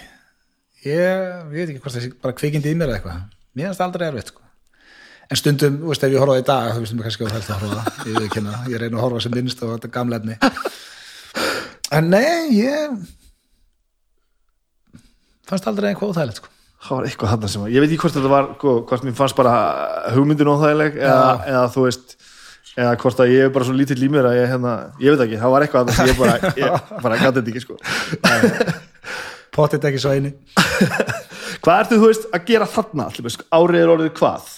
ég, 0.85 0.91
ég 0.91 1.51
veit 1.51 1.67
ekki 1.69 1.81
hvort 1.81 1.95
það 1.95 2.05
sé 2.05 2.13
bara 2.23 2.37
kvikindi 2.37 2.73
í 2.73 2.77
mér 2.77 2.91
eða 2.91 2.99
eitthvað 2.99 3.19
mér 3.55 3.69
finnst 3.69 3.81
það 3.81 3.87
aldrei 3.87 4.07
erfitt 4.09 4.31
sko. 4.31 4.43
en 5.31 5.41
stundum, 5.41 5.79
þú 5.81 5.91
veist, 5.91 6.05
ef 6.05 6.13
ég 6.13 6.23
horfa 6.23 6.37
það 6.37 6.43
í 6.43 6.47
dag 6.51 6.69
þú 6.75 6.83
veist 6.83 6.95
mér 6.97 7.07
kannski 7.07 7.27
að 7.27 7.33
það 7.35 7.51
að 7.55 7.65
horfa 7.65 7.71
á 7.71 7.85
það 7.87 8.07
ég, 8.07 8.13
veit 8.15 8.27
ekki 8.27 8.39
hérna, 8.39 8.61
ég 8.71 8.83
reyna 8.83 8.99
að 8.99 9.05
horfa 9.05 9.25
sem 9.25 9.35
minnst 9.37 9.63
á 9.63 9.65
þetta 9.71 9.91
gamla 9.97 10.21
efni 10.21 10.37
en 11.97 12.09
nei, 12.11 12.61
ég 12.61 12.97
fannst 15.51 15.67
aldrei 15.67 15.91
eitthvað 15.91 16.13
óþægilegt 16.13 16.41
sko. 16.41 16.51
það 16.81 16.97
var 16.97 17.09
eitthvað 17.09 17.33
þarna 17.35 17.51
sem 17.53 17.65
að, 17.65 17.73
ég 17.75 17.83
veit 17.83 17.91
ekki 17.91 18.03
hvort 18.05 18.17
þetta 18.17 18.33
var 18.35 18.51
sko, 18.55 18.75
hvort 18.89 19.07
mér 19.07 19.17
fannst 19.19 19.39
bara 19.39 19.55
hugmyndin 20.15 20.53
óþægileg 20.53 20.99
eða, 21.01 21.31
eða 21.51 21.65
þú 21.75 21.87
veist 21.87 22.17
eða 22.77 22.93
hvort 23.01 23.19
að 23.23 23.33
ég 23.33 23.47
er 23.47 23.51
bara 23.53 23.67
svo 23.67 23.75
lítill 23.75 23.99
í 24.05 24.09
mér 24.11 24.29
að 24.29 24.37
ég 24.39 24.51
hérna, 24.53 24.75
ég 25.01 25.15
veit 25.15 25.25
ekki, 25.25 25.39
það 25.41 25.53
var 25.55 25.65
eitthvað 25.65 25.91
sem 25.97 26.11
ég 26.11 26.19
bara, 26.21 26.53
ég 26.61 26.93
bara 27.03 27.19
gæti 27.19 27.41
þetta 27.41 27.51
ekki 27.51 27.63
sko. 27.65 27.79
Potið 29.55 29.87
ekki 29.89 29.99
svo 29.99 30.13
eini 30.15 30.31
hvað 31.63 31.81
ertu 31.81 31.97
þú 31.99 32.07
veist 32.07 32.27
að 32.31 32.45
gera 32.47 32.67
þarna 32.71 33.07
allir, 33.09 33.39
árið 33.51 33.81
er 33.81 33.91
orðið 33.95 34.13
hvað? 34.21 34.53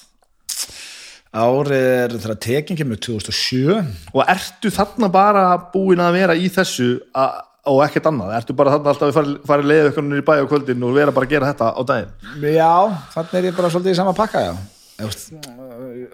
Árið 1.33 1.87
er 1.89 2.13
þegar 2.19 2.37
tekin 2.45 2.77
kemur 2.77 2.99
2007 3.01 3.79
og 4.13 4.21
ertu 4.29 4.69
þarna 4.75 5.09
bara 5.13 5.47
búin 5.73 6.03
að 6.03 6.19
vera 6.19 6.37
í 6.37 6.51
þessu 6.53 6.91
að, 7.17 7.41
og 7.73 7.81
ekkert 7.87 8.11
annað, 8.11 8.35
ertu 8.37 8.57
bara 8.59 8.75
þarna 8.75 8.93
alltaf 8.93 9.09
að 9.09 9.17
fara, 9.17 9.33
fara 9.49 9.79
eitthvað 9.79 10.07
niður 10.11 10.21
í 10.21 10.27
bæ 10.29 10.33
á 10.37 10.51
kvöldin 10.51 10.85
og 10.85 10.93
vera 10.99 11.15
bara 11.15 11.25
að 11.25 11.33
gera 11.33 11.49
þetta 11.49 11.71
á 11.73 11.81
daginn? 11.89 12.13
Já, 12.53 12.73
þannig 13.15 13.35
er 13.39 13.49
ég 13.49 13.57
bara 13.57 13.73
svolítið 13.73 13.95
í 13.95 13.99
sama 14.03 14.13
pakka, 14.21 14.45
já. 14.45 14.53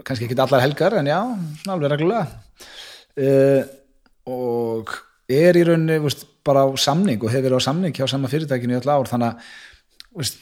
Kannski 0.05 0.27
ekki 0.27 0.37
allar 0.39 0.63
helgar, 0.63 0.95
en 0.99 1.09
já, 1.09 1.19
svona 1.61 1.75
alveg 1.75 1.93
reglulega. 1.93 2.25
Uh, 3.19 3.61
og 4.29 4.93
er 5.29 5.57
í 5.59 5.65
rauninni 5.67 5.99
veist, 6.03 6.25
bara 6.45 6.63
á 6.65 6.69
samning 6.79 7.21
og 7.21 7.29
hefur 7.33 7.45
verið 7.49 7.61
á 7.61 7.67
samning 7.67 7.95
hjá 7.95 8.07
sama 8.09 8.29
fyrirtækinu 8.31 8.75
í 8.77 8.79
öll 8.79 8.89
ár, 8.93 9.09
þannig 9.09 9.33
að 9.33 10.17
veist, 10.21 10.39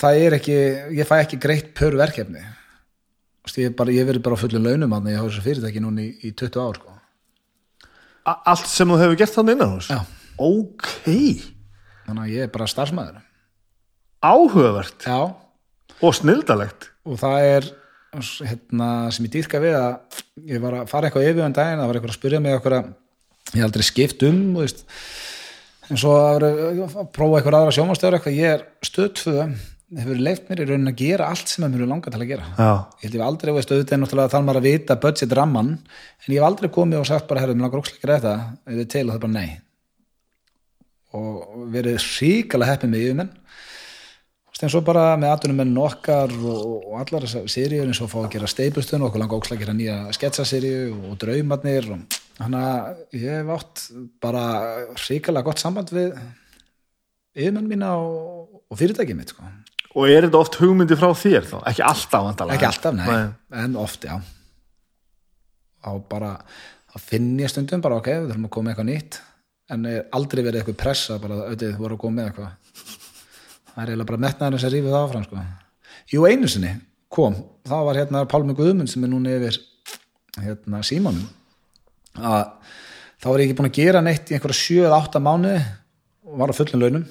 það 0.00 0.22
er 0.26 0.36
ekki, 0.38 0.56
ég 1.00 1.08
fæ 1.08 1.16
ekki 1.22 1.40
greitt 1.42 1.72
pör 1.78 1.96
verkefni. 1.98 2.42
Veist, 3.46 3.58
ég, 3.62 3.72
hef 3.72 4.08
verið 4.10 4.22
bara 4.26 4.36
á 4.38 4.42
fullum 4.42 4.66
launum 4.66 4.94
að 4.98 5.10
ég 5.14 5.20
hafa 5.20 5.30
þessu 5.32 5.46
fyrirtæki 5.46 5.82
núna 5.82 6.04
í, 6.04 6.10
í 6.28 6.32
20 6.36 6.60
ár, 6.60 6.80
sko. 6.80 6.96
Allt 8.30 8.68
sem 8.68 8.90
þú 8.90 8.98
hefur 9.00 9.18
gert 9.18 9.32
þannig 9.34 9.56
innan 9.56 9.72
hús 9.74 9.88
Já. 9.90 10.00
ok, 10.44 10.90
Þannig 12.04 12.22
að 12.26 12.32
ég 12.34 12.44
er 12.44 12.50
bara 12.52 12.66
starfsmæður. 12.68 13.20
áhugavert 14.20 15.06
Já, 15.08 15.20
og 16.04 16.14
snildalegt 16.16 16.90
og 17.08 17.16
það 17.20 17.46
er 17.48 17.68
hérna, 18.18 18.90
sem 19.14 19.26
ég 19.26 19.34
dýrka 19.36 19.62
við 19.62 19.76
að 19.78 20.20
ég 20.50 20.62
var 20.62 20.80
að 20.80 20.88
fara 20.90 21.08
eitthvað 21.08 21.28
yfir 21.30 21.44
um 21.46 21.56
daginn, 21.56 21.80
það 21.80 21.90
var 21.90 21.98
eitthvað 21.98 22.14
að 22.14 22.18
spyrja 22.18 22.40
mig 22.44 22.56
okkur 22.58 22.78
að 22.78 22.88
ég 23.54 23.66
aldrei 23.66 23.86
skipt 23.86 24.24
um 24.26 24.40
veist, 24.58 24.86
en 25.90 26.00
svo 26.00 26.14
að, 26.18 26.46
að 26.48 26.96
prófa 27.14 27.38
eitthvað 27.38 27.58
aðra 27.60 27.76
sjómastöður 27.76 28.18
eitthvað, 28.18 28.40
ég 28.40 28.56
er 28.56 28.64
stöðföðu 28.86 29.46
hefur 29.98 30.20
leift 30.22 30.50
mér 30.50 30.62
í 30.62 30.66
raunin 30.68 30.90
að 30.92 31.00
gera 31.00 31.30
allt 31.32 31.50
sem 31.50 31.64
mér 31.66 31.82
er 31.82 31.90
langað 31.90 32.14
til 32.14 32.20
að 32.22 32.30
gera. 32.30 32.44
Já, 32.54 32.70
ég 33.00 33.06
held 33.06 33.16
ég 33.16 33.24
aldrei, 33.26 33.50
veist, 33.56 33.72
auðvitað 33.72 33.96
er 33.96 34.00
náttúrulega 34.04 34.32
þannig 34.34 34.58
að 34.60 34.68
vita 34.68 34.96
budget 35.02 35.34
ramman, 35.34 35.72
en 35.80 36.30
ég 36.30 36.38
hef 36.38 36.46
aldrei 36.46 36.70
komið 36.76 37.00
og 37.00 37.08
sagt 37.10 37.26
bara, 37.30 37.42
herrðu, 37.42 37.56
mér 37.58 37.66
langar 37.66 37.90
gera 37.96 38.18
þetta. 38.20 38.34
Þið 38.70 38.88
til 38.94 39.02
og 39.02 39.10
það 39.10 39.18
er 39.18 39.24
bara 39.24 39.34
nei. 39.34 39.50
Og 41.18 41.66
verið 41.74 42.06
ríkala 42.20 42.70
heppið 42.70 42.92
með 42.92 43.04
yfirmenn 43.08 43.32
en 44.64 44.72
svo 44.72 44.82
bara 44.84 45.14
með 45.20 45.32
aðunum 45.34 45.78
okkar 45.84 46.32
og, 46.36 46.72
og 46.90 46.96
allar 47.00 47.24
þessar 47.24 47.46
seríur 47.52 47.88
eins 47.88 48.00
og 48.04 48.10
fá 48.12 48.18
að 48.22 48.32
gera 48.34 48.50
steipustun 48.50 49.00
og 49.00 49.10
okkur 49.10 49.22
langar 49.22 49.40
ókslega 49.40 49.60
að 49.60 49.64
gera 49.64 49.76
nýja 49.78 49.96
sketsaseríu 50.16 50.82
og 51.10 51.16
draumarnir 51.22 51.88
og 51.94 52.18
þannig 52.40 52.66
að 52.66 53.20
ég 53.20 53.38
hef 53.38 53.52
átt 53.56 53.84
bara 54.22 54.44
ríkala 55.06 55.44
gott 55.46 55.62
samband 55.62 55.92
við 55.94 56.12
yfirmenn 57.36 57.70
mína 57.70 57.94
og, 58.00 58.60
og 58.68 58.80
fyrirtækið 58.80 59.20
mitt 59.20 59.32
sko. 59.34 59.48
og 59.94 60.10
er 60.10 60.26
þetta 60.26 60.42
oft 60.42 60.60
hugmyndi 60.60 60.98
frá 60.98 61.10
þér 61.16 61.48
þá? 61.48 61.56
Ekki 61.72 61.86
alltaf 61.92 62.28
vandalega 62.28 62.58
ekki 62.58 62.70
alltaf, 62.70 63.00
nei, 63.00 63.24
en 63.64 63.80
oft, 63.80 64.04
já. 64.04 64.16
Á 65.80 65.90
bara 66.10 66.36
að 66.90 67.04
finn 67.06 67.32
ég 67.40 67.50
stundum 67.50 67.82
bara, 67.84 68.00
ok, 68.00 68.10
við 68.12 68.32
þurfum 68.32 68.48
að 68.48 68.54
koma 68.56 68.68
með 68.68 68.74
eitthvað 68.74 68.90
nýtt. 68.90 69.20
En 69.70 69.86
aldrei 69.86 70.42
verið 70.42 70.60
eitthvað 70.60 70.80
pressa 70.82 71.18
bara, 71.22 71.44
auðvitað, 71.46 71.76
þú 71.76 71.84
voru 71.84 71.96
að 71.96 72.02
koma 72.02 72.18
með 72.18 72.30
eitthvað 72.30 72.98
það 73.74 73.82
er 73.84 73.90
eiginlega 73.92 74.10
bara 74.10 74.22
metnaðurinn 74.26 74.62
sem 74.64 74.72
rífið 74.74 74.94
það 74.94 75.04
áfram 75.06 75.26
sko. 75.26 75.42
jú, 76.14 76.24
einu 76.28 76.48
sinni 76.50 76.72
kom, 77.10 77.36
þá 77.66 77.76
var 77.88 77.98
hérna 78.00 78.24
Pálmi 78.30 78.54
Guðmund 78.58 78.90
sem 78.92 79.04
er 79.06 79.10
núna 79.12 79.32
yfir 79.38 79.58
hérna 80.40 80.82
Símonum 80.86 81.26
að 82.20 82.44
þá 83.20 83.26
var 83.30 83.42
ég 83.42 83.48
ekki 83.50 83.58
búin 83.58 83.70
að 83.70 83.78
gera 83.80 84.00
neitt 84.04 84.30
í 84.30 84.36
einhverja 84.36 84.60
7-8 84.90 85.22
mánuði 85.24 85.60
og 86.30 86.38
var 86.40 86.52
á 86.52 86.58
fullum 86.58 86.82
launum 86.84 87.04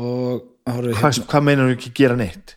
og 0.00 0.42
það 0.64 0.88
Hvað, 0.96 1.18
hvað 1.28 1.44
meinar 1.44 1.68
þú 1.68 1.74
ekki 1.76 1.90
gera 2.00 2.16
neitt? 2.18 2.54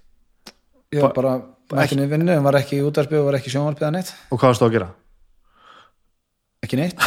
Já, 0.96 1.04
bara 1.12 1.34
mættin 1.76 2.00
í 2.00 2.08
vinninu, 2.08 2.32
hann 2.38 2.46
var 2.48 2.56
ekki 2.62 2.78
í 2.80 2.86
útarpið 2.88 3.20
og 3.20 3.26
var 3.28 3.36
ekki 3.42 3.52
sjónvarpið 3.52 3.88
að 3.90 3.96
neitt, 3.98 4.14
Og 4.32 4.40
hvað 4.40 4.54
varstu 4.54 4.68
að 4.70 4.76
gera? 4.78 4.88
ekki 6.64 6.80
neitt 6.80 7.04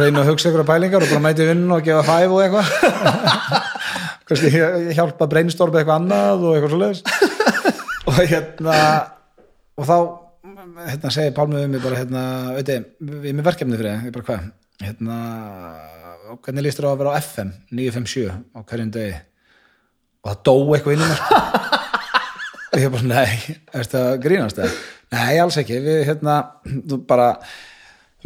reyna 0.00 0.22
að 0.22 0.30
hugsa 0.32 0.48
ykkur 0.50 0.64
pælingar 0.68 1.04
og 1.04 1.10
bara 1.12 1.22
mæti 1.28 1.46
vinninu 1.48 1.76
og 1.76 1.84
gefa 1.86 2.02
fæf 2.06 2.32
og 2.32 2.40
eitthvað 2.44 3.68
kannski 4.30 4.50
hjálpa 4.96 5.26
að 5.26 5.32
brainstorma 5.34 5.80
eitthvað 5.82 6.00
annað 6.00 6.46
og 6.46 6.56
eitthvað 6.56 6.74
svoleiðis. 6.76 7.04
Og 8.10 8.16
hérna 8.26 8.76
og 9.80 9.86
þá 9.86 9.96
hérna 10.88 11.12
segir 11.12 11.34
Pálmið 11.36 11.66
um 11.66 11.74
mig 11.74 11.82
bara 11.84 11.98
hérna, 12.00 12.22
ég, 12.58 12.86
við 12.98 13.26
erum 13.30 13.40
með 13.40 13.48
verkefni 13.50 13.78
fyrir 13.80 14.06
ég 14.06 14.14
bara 14.14 14.26
hvað? 14.28 14.46
Hérna, 14.80 15.16
hvernig 16.40 16.64
lístur 16.64 16.88
á 16.88 16.90
að 16.92 17.02
vera 17.02 17.12
á 17.12 17.20
FM 17.20 17.50
957 17.68 18.30
á 18.56 18.60
hverjum 18.70 18.92
degi? 18.94 19.18
Og 20.20 20.30
það 20.30 20.40
dó 20.48 20.54
eitthvað 20.76 20.96
inn 20.96 21.04
í 21.04 21.10
mér 21.10 21.22
og 22.70 22.78
ég 22.80 22.94
bara, 22.94 23.08
nei, 23.10 23.56
ertu 23.80 24.00
að 24.00 24.16
grínast 24.24 24.60
það? 24.60 24.78
Nei, 25.10 25.32
alls 25.42 25.58
ekki, 25.60 25.80
við 25.84 26.02
hérna 26.08 26.36
þú 26.64 27.00
bara, 27.08 27.32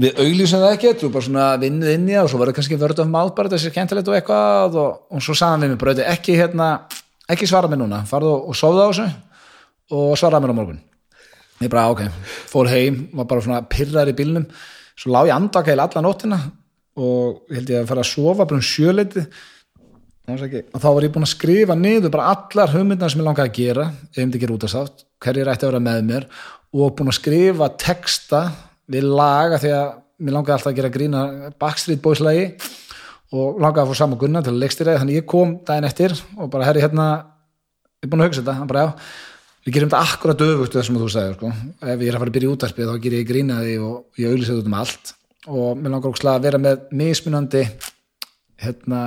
við 0.00 0.18
auglýsum 0.24 0.64
það 0.64 0.74
ekki, 0.74 0.92
þú 1.00 1.10
bara 1.14 1.26
svona 1.28 1.46
vinnuð 1.62 1.94
inn 1.94 2.08
í 2.10 2.16
það 2.16 2.24
og 2.24 2.32
svo 2.32 2.40
verður 2.42 2.58
kannski 2.58 2.80
vörð 2.80 3.04
af 3.04 3.10
mátt 3.12 3.34
bara 3.36 3.52
þessi 3.52 3.70
skemmtilegt 3.70 4.10
og 4.10 4.16
eitthvað 4.18 4.78
og, 4.80 5.00
og 5.14 5.22
svo 5.22 5.36
sagði 5.38 5.52
hann 5.52 5.64
við 5.64 5.72
mig 5.74 5.80
bara, 5.82 5.94
"Veitu, 5.94 6.08
ekki 6.14 6.38
hérna 6.40 6.68
ekki 7.30 7.48
svara 7.48 7.70
mér 7.70 7.80
núna, 7.80 8.02
farðu 8.08 8.32
og, 8.34 8.50
og 8.50 8.58
sofðu 8.58 8.84
á 8.84 8.88
þessu 8.90 9.06
og 9.94 10.18
svara 10.18 10.40
mér 10.42 10.52
á 10.52 10.58
morgun. 10.58 10.82
Ég 11.62 11.70
bara, 11.70 11.88
ok, 11.92 12.02
fór 12.50 12.68
heim 12.68 13.08
var 13.14 13.28
bara 13.30 13.44
svona 13.44 13.62
pirrar 13.70 14.10
í 14.10 14.16
bílnum. 14.16 14.46
Svo 14.98 15.12
lá 15.14 15.22
ég 15.28 15.34
andaka 15.34 15.72
heil 15.72 15.82
alla 15.84 16.02
nóttina 16.04 16.40
og 16.94 17.46
held 17.54 17.70
ég 17.70 17.82
að 17.82 17.90
fara 17.90 18.04
að 18.04 18.10
sofa 18.10 18.46
bara 18.46 18.60
um 18.60 18.64
sjöleiti 18.64 19.24
og 20.24 20.80
þá 20.80 20.86
var 20.88 21.04
ég 21.04 21.12
búin 21.12 21.26
að 21.26 21.34
skrifa 21.34 21.74
niður 21.76 22.12
bara 22.14 22.30
allar 22.32 22.70
hugmyndar 22.72 23.10
sem 23.12 23.20
ég 23.20 23.26
langaði 23.26 23.50
að 23.50 23.56
gera. 23.58 23.88
Ef 24.10 24.18
ég 24.18 24.24
myndi 24.24 24.38
að 24.38 24.44
gera 24.44 24.54
út 24.54 24.64
af 24.64 24.72
sátt, 24.72 25.02
hverjir 25.20 25.50
ætti 25.52 25.66
að 25.66 25.72
vera 25.72 25.82
með 25.84 26.06
mér 26.08 26.28
og 26.74 26.94
búin 26.96 27.12
að 27.12 27.18
skrifa 27.18 27.68
texta 27.80 28.40
við 28.90 29.10
laga 29.10 29.60
því 29.62 29.74
að 29.74 29.92
mér 30.24 30.36
langaði 30.36 30.56
alltaf 30.56 30.72
að 30.72 30.78
gera 30.78 30.94
grína 30.94 31.26
Backstreet 31.60 32.02
Boys 32.02 32.22
lagi 32.22 32.48
og 33.34 33.60
langaði 33.60 33.84
að 33.84 33.92
fór 33.92 34.00
saman 34.00 34.20
Gunnar 34.20 34.44
til 34.46 34.54
að 34.54 34.62
leikstýra 34.62 34.98
þannig 35.00 35.20
ég 35.20 35.28
kom 35.30 35.56
daginn 35.66 35.88
eftir 35.88 36.14
og 36.38 36.50
bara 36.52 36.68
herri 36.68 36.84
hérna 36.84 37.06
ég 37.18 38.06
er 38.06 38.12
búin 38.12 38.22
að 38.22 38.30
hugsa 38.30 38.44
þetta, 38.44 38.58
hann 38.60 38.70
bara 38.70 38.84
já 38.84 38.90
við 39.64 39.78
gerum 39.78 39.90
þetta 39.90 40.12
akkurat 40.12 40.44
öfugt 40.44 40.76
það 40.76 40.86
sem 40.86 40.98
þú 41.00 41.10
sagði 41.12 41.36
sko. 41.38 41.50
ef 41.80 42.02
ég 42.04 42.08
er 42.08 42.16
að 42.16 42.22
fara 42.22 42.30
að 42.30 42.36
byrja 42.36 42.48
í 42.48 42.54
útarpið 42.54 42.90
þá 42.90 42.96
ger 43.04 43.16
ég 43.16 43.28
grína 43.28 43.60
því 43.62 43.76
og 43.80 44.20
ég 44.20 44.32
auðlýsa 44.32 44.56
þetta 44.58 44.70
um 44.70 44.78
allt. 44.80 45.14
Og 45.44 45.78
mér 45.78 45.94
langar 45.94 46.12
ókslega 46.12 46.40
að 46.40 46.46
vera 46.48 46.60
með 46.60 46.84
mismunandi 47.00 47.62
hérna, 48.64 49.00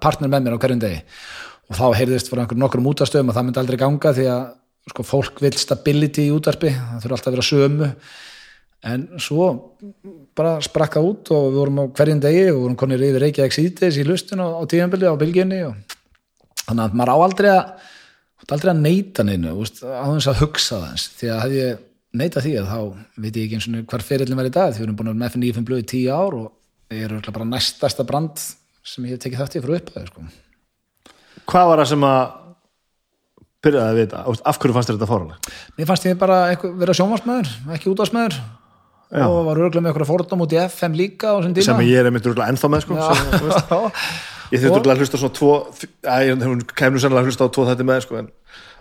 partner 0.00 0.32
með 0.32 0.46
mér 0.46 0.56
á 0.56 0.62
hverjum 0.62 0.80
degi. 0.80 1.02
Og 1.70 1.78
þá 1.78 1.84
heyrðist 2.00 2.32
frá 2.32 2.40
einhverjum 2.40 2.64
nokkrum 2.64 2.90
útastöðum 2.90 3.32
að 3.32 3.38
það 3.38 3.46
myndi 3.48 3.62
aldrei 3.62 3.80
ganga 3.80 4.14
því 4.16 4.26
að 4.32 4.42
sko, 4.90 5.06
fólk 5.06 5.44
vil 5.44 5.52
stability 5.60 6.26
í 6.28 6.34
útarpi 6.34 6.72
það 6.72 7.04
þurfa 7.04 7.18
alltaf 7.18 7.30
að 7.30 7.36
vera 7.36 7.48
sömu 7.50 7.90
en 8.86 9.06
svo 9.20 9.46
bara 10.36 10.56
sprakka 10.64 11.02
út 11.04 11.28
og 11.36 11.50
við 11.50 11.58
vorum 11.60 11.80
á 11.82 11.84
hverjum 11.98 12.22
degi 12.22 12.44
og 12.48 12.54
við 12.54 12.62
vorum 12.62 12.78
konir 12.80 13.04
yfir 13.04 13.24
Reykjavík 13.26 13.56
síðdeis 13.56 13.98
í 14.00 14.06
lustun 14.08 14.40
á 14.40 14.64
tíðanbili 14.64 15.10
á 15.10 15.20
bylginni 15.20 15.60
og 15.68 15.96
þannig 16.64 16.84
að 16.86 16.96
maður 16.96 17.12
á 17.12 17.16
aldrei 17.26 17.50
að 17.52 17.64
aldrei 18.50 18.72
að 18.72 18.80
neyta 18.82 19.24
neinu 19.26 19.52
úst, 19.60 19.82
á 19.84 20.06
þess 20.08 20.30
að 20.32 20.40
hugsa 20.42 20.80
það 20.80 20.88
eins 20.94 21.06
því 21.18 21.30
að 21.30 21.42
hefði 21.44 21.60
ég 21.60 21.82
neita 22.20 22.42
því 22.42 22.54
að 22.58 22.70
þá 22.70 22.78
veit 23.22 23.36
ég 23.36 23.44
ekki 23.44 23.58
eins 23.58 23.68
og 23.68 23.92
hvar 23.92 24.06
ferillin 24.06 24.40
var 24.40 24.48
í 24.48 24.54
dag 24.54 24.72
því 24.72 24.80
við 24.80 24.86
erum 24.88 24.98
búin 24.98 25.10
að 25.10 25.14
vera 25.14 25.20
með 25.20 25.34
FN95 25.34 25.68
blöð 25.68 25.82
í 25.82 25.88
tíu 25.92 26.16
ár 26.16 26.36
og 26.40 26.48
ég 26.90 27.04
er 27.04 27.12
örugglega 27.12 27.36
bara 27.36 27.50
næstasta 27.50 28.06
brand 28.08 28.42
sem 28.82 29.06
ég 29.06 29.14
hef 29.14 29.22
tekið 29.22 29.42
þátt 29.42 29.58
í 29.58 29.62
frá 29.62 29.74
upphæðu 29.76 30.08
sko. 30.08 30.24
Hvað 31.50 31.68
var 31.70 31.82
það 31.82 31.90
sem 31.92 32.06
að 32.08 32.22
byrjaði 33.60 33.92
að 33.92 34.00
vita? 34.00 34.22
Af 34.50 34.58
hverju 34.58 34.76
fannst 34.76 34.90
þér 34.90 34.98
þetta 34.98 35.10
fórhaldið? 35.10 35.52
mér 35.76 35.90
fannst 35.90 36.08
ég 36.08 36.18
bara 36.18 36.40
vera 36.80 36.96
sjónvarsmaður 36.96 37.52
ekki 37.76 37.92
útvarsmaður 37.92 38.40
Já. 39.10 39.24
og 39.26 39.40
var 39.48 39.58
örgulega 39.58 39.82
með 39.82 39.90
eitthvað 39.92 40.10
fordóm 40.12 40.42
út 40.44 40.52
í 40.54 40.58
FM 40.62 40.92
líka 40.94 41.32
Sem 41.64 41.80
ég 41.82 41.96
er 41.98 42.06
einmitt 42.10 42.26
rúglega 42.28 42.52
ennþá 42.52 42.68
með 42.70 42.84
sko. 42.84 42.98
sem. 43.00 43.80
Ég 44.50 44.62
þurfti 44.62 44.78
rúglega 44.80 44.94
að 44.96 45.02
hlusta 45.04 45.18
svona 45.18 45.34
tvo 45.34 45.50
Æ, 46.06 46.16
hún 46.46 46.62
kemur 46.78 47.02
sennilega 47.02 47.24
að 47.24 47.30
hlusta 47.30 47.46
á 47.46 47.54
tvo 47.54 47.64
þetta 47.68 47.86
með 47.86 48.04
sko, 48.06 48.20
en, 48.22 48.28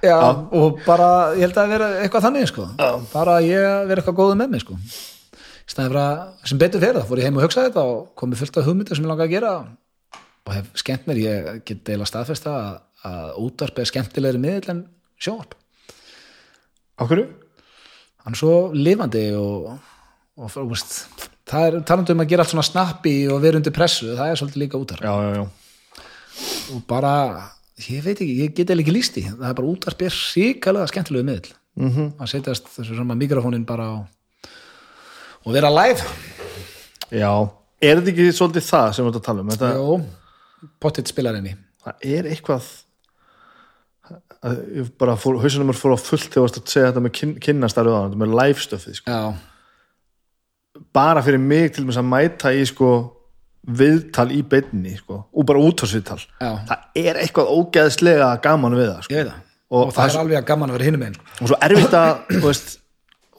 Já, 0.06 0.16
og 0.56 0.78
bara, 0.86 1.08
ég 1.36 1.44
held 1.48 1.58
að 1.60 1.74
vera 1.74 1.88
eitthvað 2.04 2.24
þannig 2.28 2.48
sko. 2.52 2.68
bara 3.14 3.40
að 3.40 3.50
ég 3.50 3.88
vera 3.90 4.02
eitthvað 4.04 4.20
góðu 4.22 4.38
með 4.40 4.54
mig 4.54 4.62
sko. 4.64 4.78
fyrir 5.70 6.00
að 6.02 6.22
sem 6.50 6.58
betur 6.62 6.82
fyrir 6.82 6.98
það, 7.02 7.10
fór 7.10 7.20
ég 7.22 7.28
heim 7.30 7.38
og 7.38 7.44
hugsa 7.46 7.66
þetta 7.68 7.84
og 7.90 8.00
komið 8.18 8.40
fullt 8.44 8.58
af 8.62 8.66
hugmyndir 8.70 8.96
sem 8.98 9.06
ég 9.06 9.12
langa 9.12 9.26
að 9.28 9.34
gera 9.36 9.52
og 10.50 10.54
hef 10.56 10.70
skemmt 10.82 11.06
mér, 11.10 11.20
ég 11.22 11.60
get 11.68 11.84
deila 11.86 12.08
staðfesta 12.10 12.54
að, 12.56 12.80
að 13.06 13.36
útvarp 13.44 13.78
er 13.84 13.90
skemmtilegri 13.92 14.42
miðl 14.42 14.72
en 14.74 14.82
sjónvarp 15.22 15.54
Af 17.00 17.08
hverju? 17.12 17.28
hann 18.24 18.34
er 18.36 18.40
svo 18.40 18.56
lifandi 18.76 19.28
og, 19.38 19.70
og, 20.40 20.50
og 20.50 20.72
veist, 20.72 20.98
það 21.50 21.68
er 21.68 21.78
talandi 21.88 22.16
um 22.16 22.24
að 22.24 22.32
gera 22.32 22.46
allt 22.46 22.54
svona 22.54 22.66
snappi 22.68 23.14
og 23.30 23.41
vera 23.44 23.60
undir 23.60 23.76
pressu, 23.76 24.14
það 24.18 24.32
er 24.32 24.41
svolítið 24.41 24.64
líka 24.64 24.80
útvarp. 24.80 25.06
Já, 25.06 25.14
já, 25.26 25.32
já. 25.40 25.45
Og 26.74 26.84
bara, 26.88 27.14
ég 27.86 28.03
veit 28.06 28.16
ekki, 28.16 28.36
ég 28.44 28.57
get 28.57 28.74
eða 28.74 28.86
ekki 28.86 28.95
líst 28.95 29.20
í, 29.20 29.26
það 29.30 29.48
er 29.52 29.57
bara 29.60 29.72
útvarp 29.74 30.03
er 30.07 30.20
ríkalega 30.20 30.91
skemmtilegu 30.91 31.28
miðl 31.28 31.53
mm 31.53 31.90
-hmm. 31.90 32.11
að 32.18 32.32
setjast 32.34 32.70
þessu 32.78 32.98
sama 32.98 33.20
mikrofónin 33.20 33.66
bara 33.66 33.90
á 33.91 33.95
og 35.45 35.53
vera 35.53 35.70
live. 35.70 36.03
Já, 37.11 37.49
er 37.82 37.99
þetta 37.99 38.11
ekki 38.11 38.32
svolítið 38.32 38.70
það 38.70 38.94
sem 38.94 39.06
við 39.06 39.10
erum 39.10 39.22
að 39.22 39.26
tala 39.26 39.41
um? 39.41 39.49
Þetta, 39.49 39.74
Jó, 39.76 40.70
pottitt 40.80 41.07
spilar 41.07 41.36
henni 41.36 41.56
það 41.84 42.07
er 42.18 42.30
eitthvað 42.34 42.70
bara 44.99 45.16
fór, 45.20 45.40
hausunum 45.44 45.74
er 45.74 45.78
fór 45.78 45.95
á 45.95 45.99
fullt 45.99 46.30
þegar 46.30 46.36
þú 46.36 46.44
varst 46.45 46.60
að 46.60 46.74
segja 46.74 46.90
þetta 46.90 47.03
með 47.03 47.14
kyn, 47.18 47.32
kynnastarfið 47.44 47.95
á 47.95 48.02
þetta 48.06 48.20
með 48.22 48.36
live 48.40 48.64
stöfið 48.64 48.99
sko. 48.99 49.16
Já, 49.16 49.49
bara 50.95 51.24
fyrir 51.26 51.41
mig 51.41 51.74
til 51.76 51.86
að 51.90 52.06
mæta 52.07 52.53
í 52.56 52.66
sko 52.68 52.91
viðtal 53.70 54.30
í 54.34 54.41
beinni 54.48 54.95
sko, 54.98 55.24
og 55.30 55.45
bara 55.48 55.61
útvarsviðtal 55.61 56.20
það 56.40 56.86
er 56.98 57.20
eitthvað 57.22 57.52
ógeðslega 57.53 58.30
gaman 58.44 58.78
við 58.78 58.91
það 58.94 59.06
sko. 59.06 59.24
það 59.30 59.38
Og 59.70 59.84
og, 59.84 59.90
það 59.94 59.99
það 59.99 60.14
er 60.16 60.20
alveg 60.24 60.38
að 60.40 60.45
gaman 60.49 60.72
að 60.72 60.78
vera 60.80 60.86
hinum 60.88 61.03
einn 61.06 61.18
og 61.20 61.49
svo 61.52 61.57
erfitt 61.68 61.98
að 61.99 62.40
veist, 62.41 62.72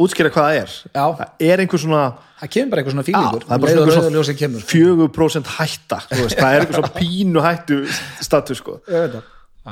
útskýra 0.00 0.30
hvað 0.30 0.46
það 0.46 0.58
er 0.60 0.74
Já. 0.94 1.06
það 1.18 1.48
er 1.48 1.62
einhver 1.64 1.82
svona 1.82 2.02
það 2.38 2.52
kemur 2.54 2.70
bara 2.70 2.82
eitthvað 2.82 2.94
svona 2.94 3.06
fílingur 3.08 3.46
það 3.48 3.56
er 3.56 3.64
bara 3.64 3.72
svona 3.74 3.96
rauðaljósið 3.96 4.38
kemur 4.42 4.62
sko. 4.62 4.84
4% 5.16 5.50
hætta 5.56 5.98
veist, 6.12 6.38
það 6.38 6.54
er 6.54 6.62
eitthvað 6.62 6.78
svona 6.78 6.92
pínu 7.00 7.44
hættu 7.48 7.80
status 8.28 8.62
sko 8.62 8.78
það. 8.86 9.18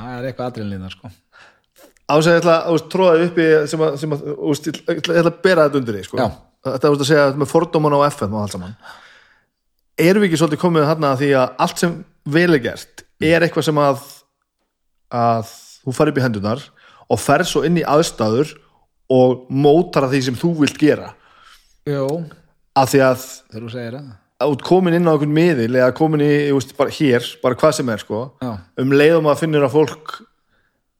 er 0.03 0.27
eitthvað 0.27 0.45
adrenalín 0.49 0.91
sko. 0.97 1.13
ás 2.09 2.27
að 2.27 2.33
ég 2.33 2.43
ætla 2.43 2.59
að 2.65 2.83
tróða 2.91 3.25
upp 3.29 3.39
í 3.39 3.49
sem 3.71 3.87
að, 3.87 3.97
sem 4.03 4.17
að 4.17 4.27
ég 4.27 4.83
ætla 4.97 5.15
ég 5.15 5.23
ætla 5.23 5.31
að 5.31 5.41
bera 5.47 5.69
þetta 5.69 5.83
undir 5.83 5.99
því 5.99 6.05
sko. 6.09 6.19
Já. 6.19 6.29
Þetta 6.65 6.91
veist 6.91 7.03
að 7.05 7.09
segja 7.11 7.27
með 7.39 7.51
fordóman 7.51 7.95
á 7.95 7.99
FM 8.09 8.35
og 8.35 8.43
allt 8.43 8.55
saman. 8.55 8.75
Erum 9.99 10.23
við 10.23 10.29
ekki 10.29 10.41
svolítið 10.41 10.63
komið 10.63 10.89
að 10.93 11.21
því 11.21 11.29
að 11.39 11.53
allt 11.65 11.83
sem 11.83 11.95
vel 12.29 12.49
er 12.53 12.63
gert 12.63 13.05
er 13.19 13.43
eitthvað 13.43 13.67
sem 13.67 13.79
að 13.83 14.03
að 15.09 15.53
þú 15.83 15.95
farið 15.95 16.13
upp 16.13 16.19
í 16.19 16.23
hendunar 16.23 16.65
og 17.09 17.21
ferð 17.21 17.49
svo 17.49 17.63
inn 17.67 17.79
í 17.81 17.85
aðstæður 17.87 18.53
og 19.09 19.47
mótar 19.49 20.05
að 20.05 20.15
því 20.15 20.21
sem 20.27 20.37
þú 20.37 20.53
vilt 20.61 20.79
gera. 20.79 21.13
Jó, 21.89 22.05
að 22.77 22.91
því 22.93 23.01
að 23.09 23.23
út 24.47 24.63
komin 24.63 24.95
inn 24.95 25.09
á 25.09 25.11
einhvern 25.11 25.33
miðil 25.35 25.73
eða 25.73 25.95
komin 25.97 26.23
í, 26.23 26.29
ég 26.47 26.55
veist, 26.55 26.75
bara 26.77 26.93
hér, 26.93 27.25
bara 27.41 27.57
hvað 27.59 27.73
sem 27.79 27.89
er 27.91 28.03
sko, 28.03 28.21
Já. 28.39 28.51
um 28.79 28.93
leiðum 28.93 29.27
að 29.31 29.41
finnur 29.41 29.65
að 29.67 29.73
fólk 29.75 30.13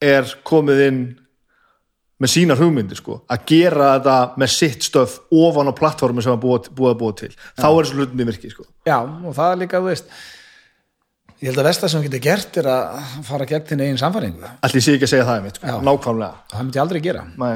er 0.04 0.34
komið 0.48 0.82
inn 0.88 1.00
með 2.20 2.32
sínar 2.34 2.60
hugmyndir 2.60 3.00
sko, 3.00 3.22
að 3.32 3.46
gera 3.48 3.94
þetta 3.98 4.16
með 4.42 4.52
sitt 4.56 4.84
stöf 4.90 5.14
ofan 5.32 5.72
á 5.72 5.74
plattformi 5.78 6.24
sem 6.26 6.34
að 6.36 6.42
búa, 6.44 6.60
búa 6.76 6.92
að 6.94 7.00
búa 7.00 7.16
til 7.22 7.32
þá 7.32 7.68
er 7.70 7.80
þessu 7.80 7.98
hlutinni 8.00 8.28
virki 8.28 8.52
sko. 8.52 8.66
Já, 8.90 8.98
og 9.00 9.34
það 9.38 9.54
er 9.54 9.62
líka, 9.64 9.80
þú 9.80 9.88
veist 9.94 10.12
ég 11.40 11.48
held 11.54 11.62
að 11.64 11.70
versta 11.70 11.90
sem 11.92 12.04
getur 12.04 12.24
gert 12.26 12.58
er 12.60 12.68
að 12.68 13.04
fara 13.30 13.46
gegn 13.48 13.68
þinn 13.70 13.84
eigin 13.86 14.02
samfæringu 14.02 14.44
og 14.44 14.66
allir 14.68 14.84
sé 14.84 14.96
ekki 14.98 15.08
að 15.08 15.14
segja 15.14 15.28
það 15.30 15.38
einmitt, 15.40 15.60
sko. 15.62 15.68
Já. 15.72 15.78
nákvæmlega 15.88 16.34
það 16.52 16.64
myndi 16.66 16.80
ég 16.80 16.84
aldrei 16.84 17.02
gera 17.06 17.22
Nei. 17.30 17.54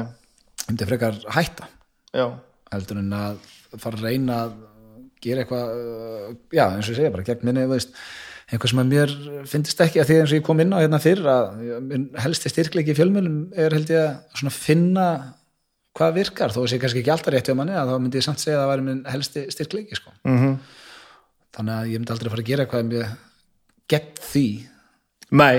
það 0.62 0.70
myndi 0.70 0.88
frekar 0.88 1.18
hætta 1.36 1.68
Já. 2.16 2.26
heldur 2.72 3.02
en 3.02 3.12
að 3.18 3.50
fara 3.82 3.98
að 4.00 4.06
reyna 4.08 4.38
að 4.46 4.54
gera 5.24 5.44
eitthvað 5.44 5.68
já, 6.56 6.64
eins 6.70 6.88
og 6.88 6.94
ég 6.94 6.98
segja, 7.02 7.12
bara 7.12 7.26
gegn 7.28 7.44
minni 7.48 7.66
þú 7.66 7.74
veist, 7.74 7.92
eitthvað 8.54 8.72
sem 8.72 8.82
að 8.82 8.92
mér 8.92 9.14
finnst 9.50 9.82
ekki 9.84 10.02
að 10.02 10.10
því 10.10 10.18
eins 10.20 10.32
og 10.32 10.38
ég 10.38 10.46
kom 10.46 10.62
inn 10.62 10.74
á 10.74 10.82
hérna 10.82 11.00
fyrr 11.02 11.26
að 11.30 11.50
helsti 12.24 12.52
styrkleiki 12.52 12.94
í 12.94 12.98
fjölmjölum 12.98 13.40
er 13.64 13.76
held 13.76 13.92
ég 13.92 14.06
að 14.06 14.38
svona 14.40 14.54
finna 14.54 15.08
hvað 15.94 16.16
virkar, 16.16 16.54
þó 16.54 16.64
að 16.64 16.70
sé 16.72 16.78
kannski 16.82 17.02
ekki 17.04 17.12
alltaf 17.14 17.34
rétt 17.34 17.50
hjá 17.50 17.54
manni 17.58 17.76
að 17.78 17.92
þá 17.92 17.98
myndi 18.00 18.18
ég 18.18 18.26
samt 18.26 18.42
segja 18.42 18.56
að 18.58 18.64
það 18.64 18.72
væri 18.72 18.86
minn 18.88 19.04
helsti 19.12 19.44
styrkleiki 19.54 19.98
sko. 20.00 20.14
Mm 20.26 20.56
þannig 21.54 21.74
að 21.74 21.90
ég 21.92 22.00
myndi 22.00 22.14
aldrei 22.14 22.32
fara 22.32 22.42
að 22.42 22.50
gera 22.50 22.64
eitthvað 22.64 22.88
með 22.88 23.04
gegn 23.92 24.22
því. 24.24 24.46
Nei, 25.34 25.56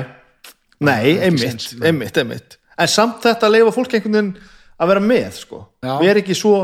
nei, 0.83 1.03
einmitt, 1.27 1.67
einmitt, 1.81 2.19
einmitt. 2.21 2.57
En 2.75 2.91
samt 2.91 3.23
þetta 3.23 3.47
að 3.47 3.55
leifa 3.55 3.75
fólk 3.75 3.95
einhvern 3.95 4.17
veginn 4.17 4.33
að 4.75 4.91
vera 4.91 5.03
með 5.03 5.29
sko, 5.39 5.61
við 5.85 6.09
erum 6.11 6.23
ekki 6.23 6.35
svo 6.35 6.57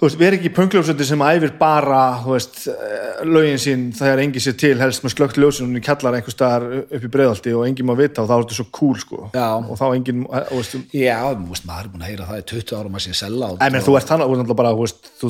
þú 0.00 0.06
veist, 0.06 0.16
við 0.16 0.26
erum 0.26 0.38
ekki 0.40 0.50
pöngljófsöndi 0.56 1.04
sem 1.04 1.22
æfir 1.26 1.52
bara, 1.60 2.00
þú 2.24 2.30
veist 2.32 2.54
eh, 2.72 3.20
lögin 3.28 3.60
sín 3.60 3.82
þegar 3.96 4.22
engi 4.24 4.40
sér 4.40 4.56
til 4.62 4.72
helst 4.80 5.04
með 5.04 5.12
slögt 5.14 5.40
ljósin 5.40 5.76
og 5.76 5.84
kallar 5.84 6.16
einhver 6.16 6.34
staðar 6.34 6.64
upp 6.80 7.04
í 7.04 7.10
breiðalti 7.12 7.52
og 7.56 7.66
engin 7.68 7.88
má 7.90 7.94
vita 7.98 8.24
og 8.24 8.30
þá 8.30 8.34
er 8.36 8.44
þetta 8.46 8.58
svo 8.60 8.66
cool 8.78 8.96
sko 9.02 9.18
Já. 9.34 9.48
og 9.60 9.74
þá 9.76 9.86
engin, 9.90 10.24
eh, 10.24 10.46
þú 10.48 10.60
veist, 10.62 10.78
já, 10.96 11.18
þú 11.28 11.48
veist, 11.52 11.68
maður 11.68 11.84
er 11.84 11.92
búin 11.92 12.06
að 12.06 12.10
heyra 12.14 12.28
það 12.30 12.40
í 12.40 12.46
20 12.54 12.78
árum 12.80 12.96
að 12.96 13.04
sé 13.04 13.12
selja 13.20 13.52
en 13.52 13.76
menn, 13.76 13.84
þú 13.84 13.98
ert 14.00 14.08
þannig, 14.14 14.24
þú 14.24 14.32
ert 14.32 14.40
náttúrulega 14.40 14.62
bara, 14.62 14.72
þú 14.72 14.82
veist, 14.86 15.12
þú 15.20 15.26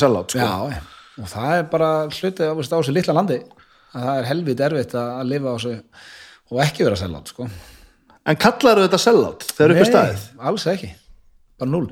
sellátt 0.00 0.32
sko. 0.32 0.48
Það 1.30 1.52
er 1.58 1.66
þessu 2.80 2.94
litla 2.96 3.14
landi 3.14 3.36
að 3.94 4.06
það 4.08 4.18
er 4.18 4.28
helvið 4.30 4.62
erfitt 4.68 4.96
að 4.98 5.24
lifa 5.30 5.52
á 5.52 5.54
þessu 5.54 5.74
og 6.50 6.60
ekki 6.64 6.86
vera 6.86 6.98
sellátt 6.98 7.32
sko. 7.32 7.46
en 8.24 8.40
kallar 8.40 8.80
þetta 8.84 9.00
sellátt 9.00 9.46
þegar 9.52 9.74
upp 9.74 9.80
er 9.82 9.90
staðið? 9.90 10.24
alls 10.50 10.66
ekki, 10.72 10.90
bara 11.60 11.70
núl 11.70 11.88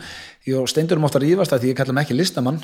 Ég 0.48 0.58
og 0.58 0.70
Steindur 0.70 1.00
um 1.00 1.06
ofta 1.08 1.20
að 1.20 1.28
rífast 1.28 1.54
að 1.54 1.64
því 1.64 1.72
ég 1.72 1.78
kalla 1.78 1.94
mig 1.96 2.06
ekki 2.06 2.16
listamann. 2.16 2.62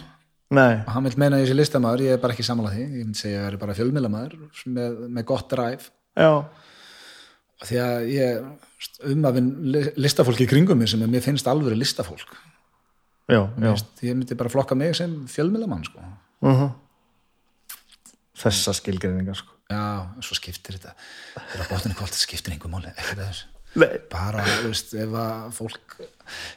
Nei, 0.54 0.80
og 0.80 0.94
hann 0.94 1.04
vil 1.04 1.18
meina 1.20 1.36
að 1.36 1.42
ég 1.44 1.50
sé 1.50 1.56
listamaður, 1.58 2.06
ég 2.06 2.16
er 2.16 2.20
bara 2.22 2.32
ekki 2.32 2.46
sammála 2.46 2.72
því. 2.72 2.84
Ég 2.86 3.04
myndi 3.04 3.20
segja 3.20 3.40
að 3.40 3.44
ég 3.44 3.50
er 3.50 3.58
bara 3.60 3.76
fjölmiðlamaður 3.76 4.62
með, 4.78 5.02
með 5.18 5.26
gott 5.28 5.50
dræf 5.52 5.90
já, 6.16 6.30
því 7.68 7.80
að 7.84 8.06
ég 8.14 9.10
um 9.12 9.28
að 9.28 9.38
vinn 9.38 9.50
listafólk 10.00 10.40
í 10.40 10.48
kringum 10.48 10.80
mér 10.80 10.90
sem 10.94 11.04
er, 11.04 11.12
mér 11.12 11.24
finnst 11.24 11.50
alveg 11.50 11.76
listafólk. 11.76 12.32
Já, 13.28 13.42
já. 13.44 13.68
Veist, 13.68 13.92
ég 14.06 14.16
myndi 14.16 14.38
bara 14.40 14.52
flokka 14.52 14.78
mig 14.78 14.96
sem 14.96 15.18
fjölmiðlamann 15.28 15.84
sko. 15.88 16.10
uh 16.48 16.68
þessa 18.38 18.70
skilgreiningar 18.78 19.34
sko. 19.34 19.52
já, 19.66 20.14
svo 20.22 20.36
skiptir 20.38 20.78
þetta. 20.78 20.94
Þegar 21.34 21.64
að 21.64 21.70
bóttinni 21.72 21.96
kvöld 21.98 22.14
skiptir 22.14 22.54
einhver 22.54 22.70
máli 22.70 22.92
ekki 22.94 23.18
þess 23.18 23.57
Nei, 23.76 23.98
bara, 24.10 24.44
þú 24.62 24.70
veist, 24.70 24.94
ef 24.96 25.12
að 25.20 25.50
fólk 25.58 25.98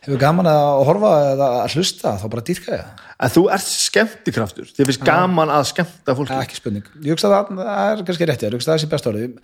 hefur 0.06 0.20
gaman 0.22 0.48
að 0.52 0.70
horfa 0.88 1.12
eða 1.34 1.50
að 1.62 1.76
hlusta, 1.76 2.16
þá 2.22 2.26
bara 2.32 2.46
dýrka 2.48 2.72
ég. 2.78 3.04
Að 3.22 3.36
þú 3.36 3.44
ert 3.58 3.68
skemmtikraftur. 3.68 4.72
Þið 4.72 4.90
finnst 4.90 5.06
gaman 5.08 5.52
að 5.54 5.68
skemmta 5.74 6.16
fólki. 6.18 6.40
Ekki 6.40 6.58
spurning, 6.60 6.90
ég 7.04 7.16
hugsa 7.16 7.30
að 7.30 7.36
það 7.36 7.62
það 7.62 7.92
er 7.92 8.04
kannski 8.08 8.30
rétt, 8.30 8.46
ég 8.48 8.58
hugsa 8.58 8.72
að 8.72 8.76
það 8.78 8.84
sé 8.84 8.92
best 8.96 9.10
orðið. 9.12 9.38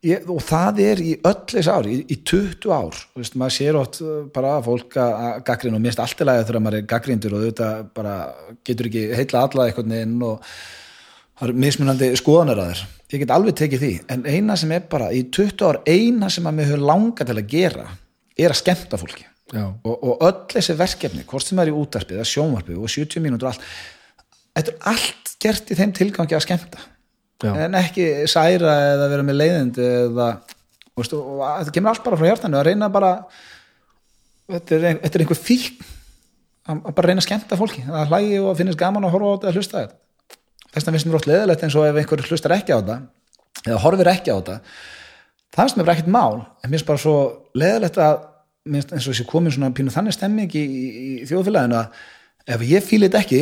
Ég, 0.00 0.28
og 0.32 0.38
það 0.40 0.78
er 0.80 1.00
í 1.04 1.10
öll 1.28 1.40
þessi 1.50 1.72
ár 1.76 1.86
í, 1.90 1.96
í 2.08 2.16
20 2.24 2.70
ár, 2.72 3.00
þú 3.12 3.20
veist, 3.20 3.34
maður 3.36 3.56
sér 3.58 3.76
uh, 3.76 4.06
bara 4.32 4.54
fólk 4.64 4.96
að 4.96 5.42
gaggrinn 5.50 5.76
og 5.76 5.82
minnst 5.84 6.00
allt 6.00 6.22
í 6.24 6.24
lagi 6.24 6.46
þegar 6.48 6.64
maður 6.64 6.78
er 6.78 6.86
gaggrindur 6.88 7.34
og 7.36 7.44
þetta 7.44 7.68
bara 7.98 8.14
getur 8.64 8.88
ekki 8.88 9.02
heilla 9.18 9.42
alla 9.44 9.66
einhvern 9.66 9.92
veginn 9.92 10.24
og 10.24 10.48
það 11.36 11.44
eru 11.50 11.64
mismunandi 11.66 12.10
skoðanir 12.16 12.62
að 12.62 12.72
þér 12.72 12.82
ég 13.10 13.22
get 13.24 13.32
alveg 13.34 13.56
tekið 13.58 13.80
því, 13.84 13.90
en 14.14 14.20
eina 14.30 14.56
sem 14.60 14.70
er 14.76 14.84
bara 14.90 15.08
í 15.16 15.24
20 15.34 15.64
ár, 15.66 15.80
eina 15.90 16.28
sem 16.30 16.46
að 16.46 16.54
mér 16.60 16.68
hefur 16.70 16.84
langa 16.92 17.26
til 17.26 17.36
að 17.40 17.48
gera, 17.50 17.86
er 18.38 18.52
að 18.54 18.60
skemmta 18.60 19.00
fólki. 19.00 19.26
Og, 19.82 19.96
og 20.06 20.20
öll 20.22 20.44
þessi 20.52 20.76
verkefni 20.78 21.24
hvort 21.26 21.42
sem 21.48 21.58
er 21.58 21.72
í 21.72 21.74
útarpið, 21.74 22.20
eða 22.20 22.28
sjónvarpið 22.30 22.76
og 22.78 22.92
70 22.92 23.24
mínútur 23.24 23.48
og 23.48 23.54
allt 23.56 23.64
þetta 24.60 24.70
er 24.76 24.88
allt 24.92 25.32
gert 25.42 25.72
í 25.74 25.78
þeim 25.80 25.92
tilgangi 25.96 26.36
að 26.38 26.44
skemmta. 26.46 26.86
Já. 27.40 27.54
en 27.64 27.72
ekki 27.78 28.04
særa 28.28 28.72
eða 28.92 29.06
vera 29.08 29.22
með 29.24 29.36
leiðindi 29.40 29.84
eða 30.04 30.26
þú 30.44 31.00
veist, 31.00 31.14
og 31.16 31.38
að- 31.40 31.54
þetta 31.62 31.72
kemur 31.78 31.90
allt 31.94 32.02
bara 32.04 32.18
frá 32.20 32.26
hjartanu 32.28 32.58
að 32.60 32.66
reyna 32.68 32.88
bara 32.92 33.12
þetta 34.50 34.74
er, 34.76 34.84
ein, 34.90 34.98
þetta 35.00 35.16
er 35.18 35.24
einhver 35.24 35.38
fík 35.40 35.70
að, 35.80 36.82
að 36.84 36.94
bara 36.98 37.08
reyna 37.08 37.22
að 37.22 37.26
skemmta 37.26 37.56
fólki. 37.56 37.84
Að 37.88 38.10
hlægi 38.12 38.38
og 38.42 38.50
að 38.52 38.60
finnast 38.60 38.78
gaman 38.82 39.06
að 39.08 39.14
horfa 39.16 39.30
á 39.30 39.34
þetta 39.38 39.48
að 39.50 39.56
hlusta 39.58 39.80
þetta 39.80 39.96
þess 40.70 40.86
vegna 40.86 40.96
finnst 40.96 41.08
mér 41.10 41.18
ótt 41.20 41.28
leðilegt 41.30 41.66
eins 41.66 41.76
og 41.78 41.86
ef 41.88 42.00
einhver 42.00 42.24
hlustar 42.28 42.56
ekki 42.56 42.74
á 42.74 42.78
þetta 42.80 42.98
eða 43.66 43.82
horfir 43.84 44.10
ekki 44.12 44.32
á 44.32 44.36
þetta 44.38 44.58
það 45.50 45.64
finnst 45.64 45.78
mér 45.78 45.88
bara 45.88 45.96
ekkert 45.98 46.14
mál. 46.14 46.40
En 46.62 46.70
mér 46.70 46.78
finnst 46.78 46.88
bara 46.90 47.02
svo 47.02 47.16
leðilegt 47.58 48.00
að 48.00 48.18
eins 48.70 49.06
og 49.08 49.12
þessi 49.12 49.26
komin 49.28 49.54
svona 49.54 49.72
pínu 49.74 49.92
þannig 49.94 50.14
stemming 50.16 50.54
í, 50.54 50.62
í, 50.62 50.88
í 51.22 51.28
þjóðfélaginu 51.28 51.78
að 51.80 52.02
ef 52.54 52.64
ég 52.68 52.84
þetta 53.08 53.22
ekki 53.24 53.40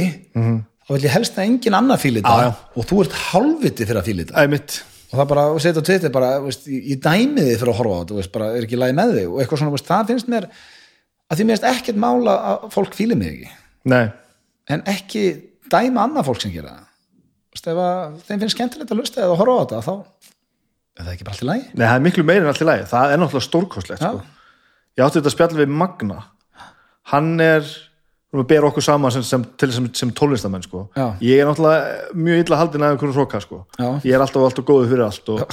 þá 0.89 0.93
vil 0.95 1.03
ég 1.05 1.13
helst 1.13 1.37
að 1.39 1.49
engin 1.49 1.77
Já, 2.25 2.47
já. 2.47 2.53
þetta 2.53 2.81
og 2.81 2.89
þú 2.89 3.01
ert 3.05 3.19
hálfviti 3.27 3.89
fyrir 3.89 4.01
að 4.01 4.09
Æmitt, 4.41 4.79
og 5.11 5.21
það 5.21 5.29
bara, 5.35 5.45
setja 5.65 5.83
á 5.85 5.89
Twitter 5.89 6.15
bara, 6.15 6.31
veist, 6.47 6.69
ég 6.71 7.03
dæmi 7.05 7.45
þið 7.45 7.61
fyrir 7.61 7.73
að 7.75 7.81
horfa 7.83 7.99
á 7.99 8.01
þetta, 8.01 8.19
veist, 8.23 8.33
bara, 8.39 8.51
er 8.57 8.67
ekki 8.69 8.81
lægi 8.81 8.97
með 8.97 9.15
þig? 9.19 9.29
Og 9.29 9.43
eitthvað 9.43 9.63
svona, 9.63 9.75
veist, 9.75 9.89
það 9.91 10.13
finnst 10.13 10.33
mér 10.33 10.49
að 11.29 11.41
því 11.41 11.49
mér 11.49 11.59
finnst 11.59 11.69
ekkert 11.75 12.01
mála 12.07 12.37
að 12.53 12.67
fólk 12.73 12.97
fíli 12.97 13.19
mig 13.19 13.35
ekki. 13.35 13.53
Nei. 13.93 14.05
En 14.73 14.85
ekki 14.89 15.25
dæma 15.69 16.07
annað 16.07 16.31
fólk 16.31 16.45
sem 16.45 16.55
gera 16.55 16.73
það 16.73 16.88
ef 17.67 17.81
að 17.83 18.17
þeim 18.29 18.43
finnst 18.45 18.57
skemmtilegt 18.57 18.95
að 18.95 19.01
lusta 19.03 19.23
eða 19.25 19.35
að 19.35 19.41
horfa 19.43 19.59
á 19.59 19.63
þetta 19.65 19.83
þá 19.89 19.95
er 20.99 21.05
það 21.05 21.13
ekki 21.15 21.27
bara 21.27 21.35
allt 21.35 21.43
í 21.45 21.49
lagi 21.51 21.67
Nei, 21.73 21.85
það 21.87 21.97
er 21.97 22.07
miklu 22.07 22.25
meira 22.29 22.45
en 22.45 22.53
allt 22.53 22.63
í 22.63 22.69
lagi, 22.69 22.87
það 22.93 23.13
er 23.13 23.23
náttúrulega 23.23 23.49
stórkostlegt 23.49 24.03
Já. 24.03 24.09
sko. 24.09 24.23
Ég 24.99 25.05
átti 25.07 25.21
þetta 25.21 25.35
spjall 25.35 25.59
við 25.59 25.77
Magna 25.83 26.23
Hann 27.09 27.39
er 27.41 27.65
við 28.29 28.45
ber 28.51 28.67
okkur 28.69 28.85
saman 28.85 29.13
sem, 29.15 29.23
sem, 29.25 29.45
til 29.57 29.71
sem, 29.73 29.87
sem 29.97 30.11
tólistamenn 30.13 30.65
sko. 30.65 30.83
Ég 31.25 31.41
er 31.41 31.49
náttúrulega 31.49 32.11
mjög 32.13 32.43
illa 32.43 32.59
haldin 32.61 32.85
af 32.85 32.91
einhverjum 32.93 33.15
hróka 33.17 33.41
sko. 33.41 33.63
Ég 34.05 34.13
er 34.13 34.21
alltaf 34.21 34.45
alltaf 34.45 34.67
góður 34.69 34.91
fyrir 34.91 35.05
allt 35.07 35.31
og, 35.33 35.45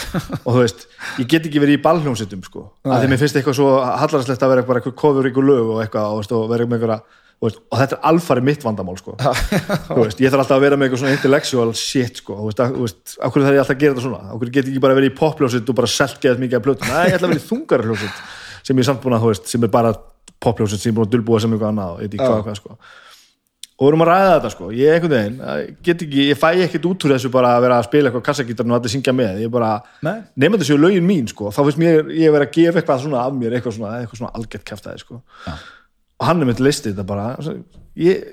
og 0.41 0.49
þú 0.49 0.57
veist, 0.60 0.84
ég 1.22 1.30
get 1.32 1.48
ekki 1.48 1.61
verið 1.64 1.80
í 1.80 1.84
ballhljómsittum 1.86 2.41
sko. 2.44 2.65
Að 2.84 3.06
því 3.06 3.11
mér 3.14 3.22
finnst 3.22 3.40
eitthvað 3.40 3.60
svo 3.61 3.69
hallarslegt 3.80 4.44
að 4.44 4.52
vera 4.52 4.65
eitthvað 4.65 4.98
kofur 4.99 5.30
ykkur 5.32 5.48
lög 5.48 5.72
og 5.77 5.80
eitthvað 5.86 6.10
og, 6.10 6.19
veist, 6.19 6.36
og 6.36 6.52
vera 6.52 6.68
með 6.68 6.82
einhverja 6.82 6.99
veist, 7.43 7.59
og 7.69 7.79
þetta 7.81 7.97
er 7.97 8.07
alfari 8.09 8.43
mitt 8.45 8.63
vandamál 8.63 8.97
sko. 8.99 9.15
Veist, 9.19 10.21
ég 10.23 10.31
þarf 10.31 10.45
alltaf 10.45 10.55
að 10.55 10.65
vera 10.65 10.79
með 10.79 10.87
eitthvað 10.87 11.01
svona 11.03 11.15
intellectual 11.17 11.73
shit 11.77 12.21
sko. 12.23 12.37
þú 12.39 12.49
veist, 12.49 12.63
að, 12.63 12.73
þú 12.75 12.87
veist, 12.87 13.15
af 13.19 13.33
hverju 13.35 13.45
þarf 13.47 13.57
ég 13.57 13.63
alltaf 13.63 13.75
að 13.75 13.83
gera 13.83 13.95
þetta 13.95 14.05
svona 14.07 14.39
hverju 14.39 14.55
get 14.55 14.65
ég 14.65 14.73
ekki 14.73 14.83
bara 14.85 14.97
verið 14.97 15.11
í 15.11 15.15
popljósitt 15.19 15.71
og 15.71 15.79
bara 15.79 15.91
selt 15.91 16.19
geðað 16.23 16.43
mikið 16.45 16.59
af 16.59 16.65
plötum, 16.65 16.91
nei, 16.91 17.05
ég 17.09 17.17
ætla 17.17 17.29
að 17.29 17.33
vera 17.35 17.43
í 17.43 17.47
þungara 17.49 17.89
hljósitt 17.89 18.21
sem 18.65 18.75
ég 18.77 18.85
er 18.85 18.89
samt 18.89 19.01
búin 19.03 19.17
að, 19.17 19.25
sem 19.45 19.65
er 19.65 19.73
bara 19.73 19.95
popljósitt 20.41 20.81
sem 20.81 20.89
ég 20.89 20.95
er 20.95 20.99
búin 20.99 21.09
að 21.09 21.17
dulbúa 21.17 21.41
sem 21.43 21.55
eitthvað 21.55 21.73
annað 21.73 21.91
og 21.91 21.99
ég 21.99 22.07
veit 22.07 22.15
ekki 22.15 22.25
hvað, 22.25 22.39
og 22.39 22.47
hvað 22.47 22.59
sko. 22.61 22.77
og 23.75 23.83
við 23.83 23.91
erum 23.91 24.03
að 24.05 24.09
ræða 24.11 24.33
þetta 24.33 24.51
sko, 24.55 24.71
ég 24.79 24.95
einhvern 24.95 25.15
veginn 25.15 25.39
ekki, 25.93 26.25
ég 26.31 26.39
fæ 26.39 26.47
ekkert 26.65 26.89
út 26.89 27.05
úr 27.05 27.13
þessu 27.15 27.31
bara 27.33 27.53
að 27.57 27.65
vera 27.65 27.79
að 27.81 27.87
spila 27.89 28.09
eitthvað 28.09 28.25
kassagítarn 28.29 28.71
og 28.71 28.77
allir 28.79 28.93
syngja 28.93 29.13
með 29.15 29.41
ég 29.43 29.51
bara, 29.51 29.71
Nei. 30.05 30.17
nema 30.39 30.59
þessu 30.61 30.77
lögin 30.79 31.07
mín 31.07 31.27
sko, 31.27 31.51
þá 31.51 31.61
finnst 31.67 31.81
mér, 31.81 32.11
ég 32.15 32.31
vera 32.31 32.47
að 32.47 32.55
gefa 32.55 32.79
eitthvað 32.81 33.03
svona 33.03 33.25
af 33.27 33.35
mér, 33.35 33.57
eitthvað 33.57 33.75
svona, 33.75 33.97
eitthvað 33.99 34.21
svona 34.21 34.31
algjört 34.39 34.67
kæftæði 34.71 35.03
sko. 35.03 35.19
Og 36.19 36.29
hann 36.29 36.41
er 36.41 36.49
mitt 36.49 36.61
listi 36.63 36.91
þetta 36.91 37.05
bara, 37.07 37.25
ég, 37.99 38.23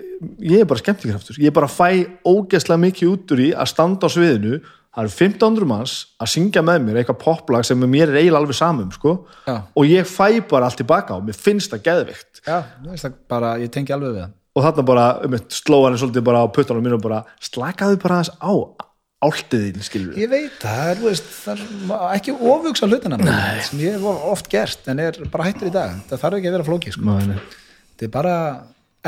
ég 0.42 0.62
er 0.62 0.68
bara 0.70 0.82
skemmtikraftur, 0.82 1.40
ég 1.42 1.54
bara 1.54 1.70
fæ 1.70 2.04
ógeðslega 2.28 2.78
mikið 2.84 3.10
út 3.14 3.34
úr 3.34 3.42
í 3.42 3.50
að 3.54 3.72
standa 3.72 4.06
á 4.06 4.14
sviðinu. 4.14 4.60
Það 4.92 5.06
eru 5.06 5.12
1500 5.16 5.68
manns 5.70 5.92
að 6.20 6.28
syngja 6.34 6.60
með 6.68 6.82
mér 6.84 6.98
eitthvað 7.00 7.20
poplag 7.22 7.64
sem 7.64 7.80
mér 7.80 8.10
er 8.10 8.18
eiginlega 8.20 8.42
alveg 8.42 8.58
samum 8.58 8.90
sko, 8.92 9.14
og 9.48 9.86
ég 9.88 10.04
fæ 10.04 10.42
bara 10.50 10.68
allt 10.68 10.76
tilbaka 10.82 11.16
og 11.16 11.24
mér 11.24 11.38
finnst 11.38 11.72
það 11.72 11.86
geðvikt 11.86 12.42
já, 12.44 12.58
það 13.00 13.14
bara, 13.32 13.54
ég 13.62 13.72
tengi 13.72 13.94
alveg 13.96 14.12
við 14.12 14.20
það. 14.26 14.34
Og 14.52 14.66
þarna 14.66 14.84
bara, 14.90 15.06
um 15.24 15.36
eitt, 15.38 15.48
slóa 15.56 15.88
hann 15.88 15.96
svolítið 15.96 16.26
bara 16.28 16.42
á 16.44 16.46
puttanum 16.52 16.84
mínu 16.84 16.98
og 16.98 17.06
bara 17.06 17.22
slakaðu 17.40 17.96
bara 18.02 18.18
aðeins 18.20 18.34
á 18.36 18.52
áltiðin, 19.22 19.80
skilur 19.86 20.18
ég 20.20 20.28
veit 20.28 20.60
það, 20.60 20.84
er, 20.92 21.00
veist, 21.06 21.32
það 21.40 21.64
er 21.64 22.04
ekki 22.18 22.36
ofugsa 22.36 22.88
hlutina 22.90 23.16
sem 23.64 23.80
ég 23.80 23.96
hef 23.96 24.28
oft 24.34 24.52
gert 24.52 24.92
en 24.92 25.00
er 25.08 25.16
bara 25.32 25.48
hættur 25.48 25.70
í 25.70 25.72
dag. 25.72 25.96
Það 26.10 26.24
þarf 26.26 26.36
ekki 26.42 26.52
að 26.52 26.56
vera 26.58 26.68
flóki 26.68 26.92
sko. 26.92 27.16
Þetta 27.92 28.08
er 28.08 28.12
bara 28.16 28.34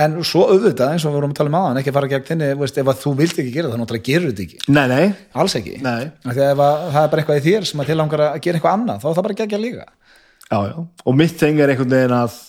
en 0.05 0.17
svo 0.27 0.47
auðvitað 0.51 0.95
eins 0.95 1.05
og 1.05 1.13
við 1.13 1.21
vorum 1.21 1.35
að 1.35 1.39
tala 1.39 1.53
um 1.53 1.59
aðan 1.61 1.81
ekki 1.81 1.93
að 1.93 1.99
fara 1.99 2.11
gegn 2.11 2.25
þinni, 2.31 2.49
veist, 2.59 2.79
ef 2.81 3.03
þú 3.03 3.13
vilt 3.21 3.37
ekki 3.39 3.53
gera 3.55 3.69
það 3.69 3.77
þá 3.77 3.83
náttúrulega 3.83 4.09
gerur 4.09 4.33
þetta 4.33 4.47
ekki, 4.47 4.73
Nei, 4.75 4.87
nei, 4.91 5.05
alls 5.43 5.55
ekki. 5.61 5.77
Nei. 5.85 6.09
Að 6.25 6.41
það 6.41 6.49
er 6.51 7.13
bara 7.13 7.23
eitthvað 7.23 7.39
í 7.39 7.45
þér 7.45 7.69
sem 7.69 7.85
að 7.85 7.93
til 7.93 7.99
langar 8.01 8.25
að 8.27 8.41
gera 8.43 8.59
eitthvað 8.59 8.75
annað, 8.79 9.05
þá 9.05 9.07
er 9.11 9.15
það 9.19 9.29
bara 9.29 9.39
gegja 9.43 9.61
líka. 9.63 9.87
Já, 10.51 10.59
já. 10.67 10.75
Og 11.07 11.17
mitt 11.17 11.39
þeng 11.39 11.63
er 11.63 11.73
einhvern 11.73 11.95
veginn 11.95 12.17
að 12.17 12.41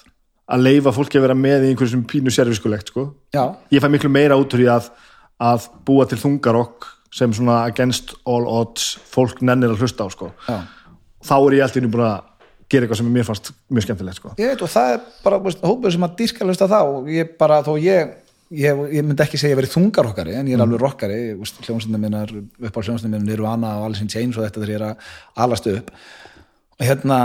að 0.45 0.65
leifa 0.65 0.93
fólki 0.93 1.19
að 1.19 1.25
vera 1.25 1.37
með 1.37 1.65
í 1.65 1.71
einhverjum 1.73 2.03
pínu 2.09 2.33
serviskulegt 2.33 2.91
sko. 2.91 3.07
ég 3.33 3.81
fæ 3.81 3.87
miklu 3.89 4.11
meira 4.13 4.37
út 4.37 4.53
úr 4.53 4.65
í 4.65 4.69
að, 4.69 4.91
að 5.41 5.69
búa 5.87 6.05
til 6.09 6.19
þungarokk 6.21 6.91
sem 7.15 7.33
svona 7.33 7.63
against 7.65 8.13
all 8.27 8.45
odds 8.45 8.95
fólk 9.09 9.41
nennir 9.41 9.73
að 9.73 9.81
hlusta 9.81 10.05
á 10.05 10.09
sko. 10.13 10.31
þá 11.25 11.35
er 11.39 11.57
ég 11.57 11.65
alltaf 11.65 11.81
innu 11.81 11.91
búin 11.93 12.05
að 12.05 12.21
gera 12.69 12.85
eitthvað 12.85 12.97
sem 13.01 13.09
mér 13.13 13.25
fannst 13.27 13.51
mjög 13.69 13.83
skemmtilegt 13.87 14.17
sko. 14.19 14.33
ég 14.41 14.51
veit 14.53 14.61
og 14.65 14.69
það 14.73 14.93
er 14.95 15.01
bara 15.23 15.39
hópur 15.39 15.91
sem 15.93 16.05
að 16.07 16.15
dýrka 16.21 16.45
hlusta 16.47 16.67
þá 16.71 16.79
og 16.83 17.09
ég 17.13 17.35
bara 17.39 17.59
þó 17.65 17.73
ég 17.81 18.13
ég, 18.55 18.81
ég 18.93 19.03
myndi 19.05 19.23
ekki 19.25 19.37
segja 19.41 19.53
að 19.53 19.55
ég 19.55 19.59
verið 19.61 19.73
þungarokkari 19.75 20.35
en 20.39 20.47
ég 20.49 20.57
er 20.57 20.63
alveg 20.65 20.81
rockari 20.81 21.19
hljómsundin 21.65 22.01
minnar 22.01 22.29
upp 22.33 22.77
á 22.77 22.81
hljómsundin 22.81 23.11
minnar 23.15 23.27
Nirvana 23.29 23.75
og 23.79 23.85
Alice 23.89 24.01
in 24.05 24.09
Chains 24.09 24.37
og 24.37 24.45
þetta 24.45 24.61
þegar 24.63 24.73
ég 24.73 24.81
er 24.81 24.87
að 24.89 25.13
alast 25.45 25.67
upp 25.71 25.89
og 26.75 26.85
hérna 26.89 27.19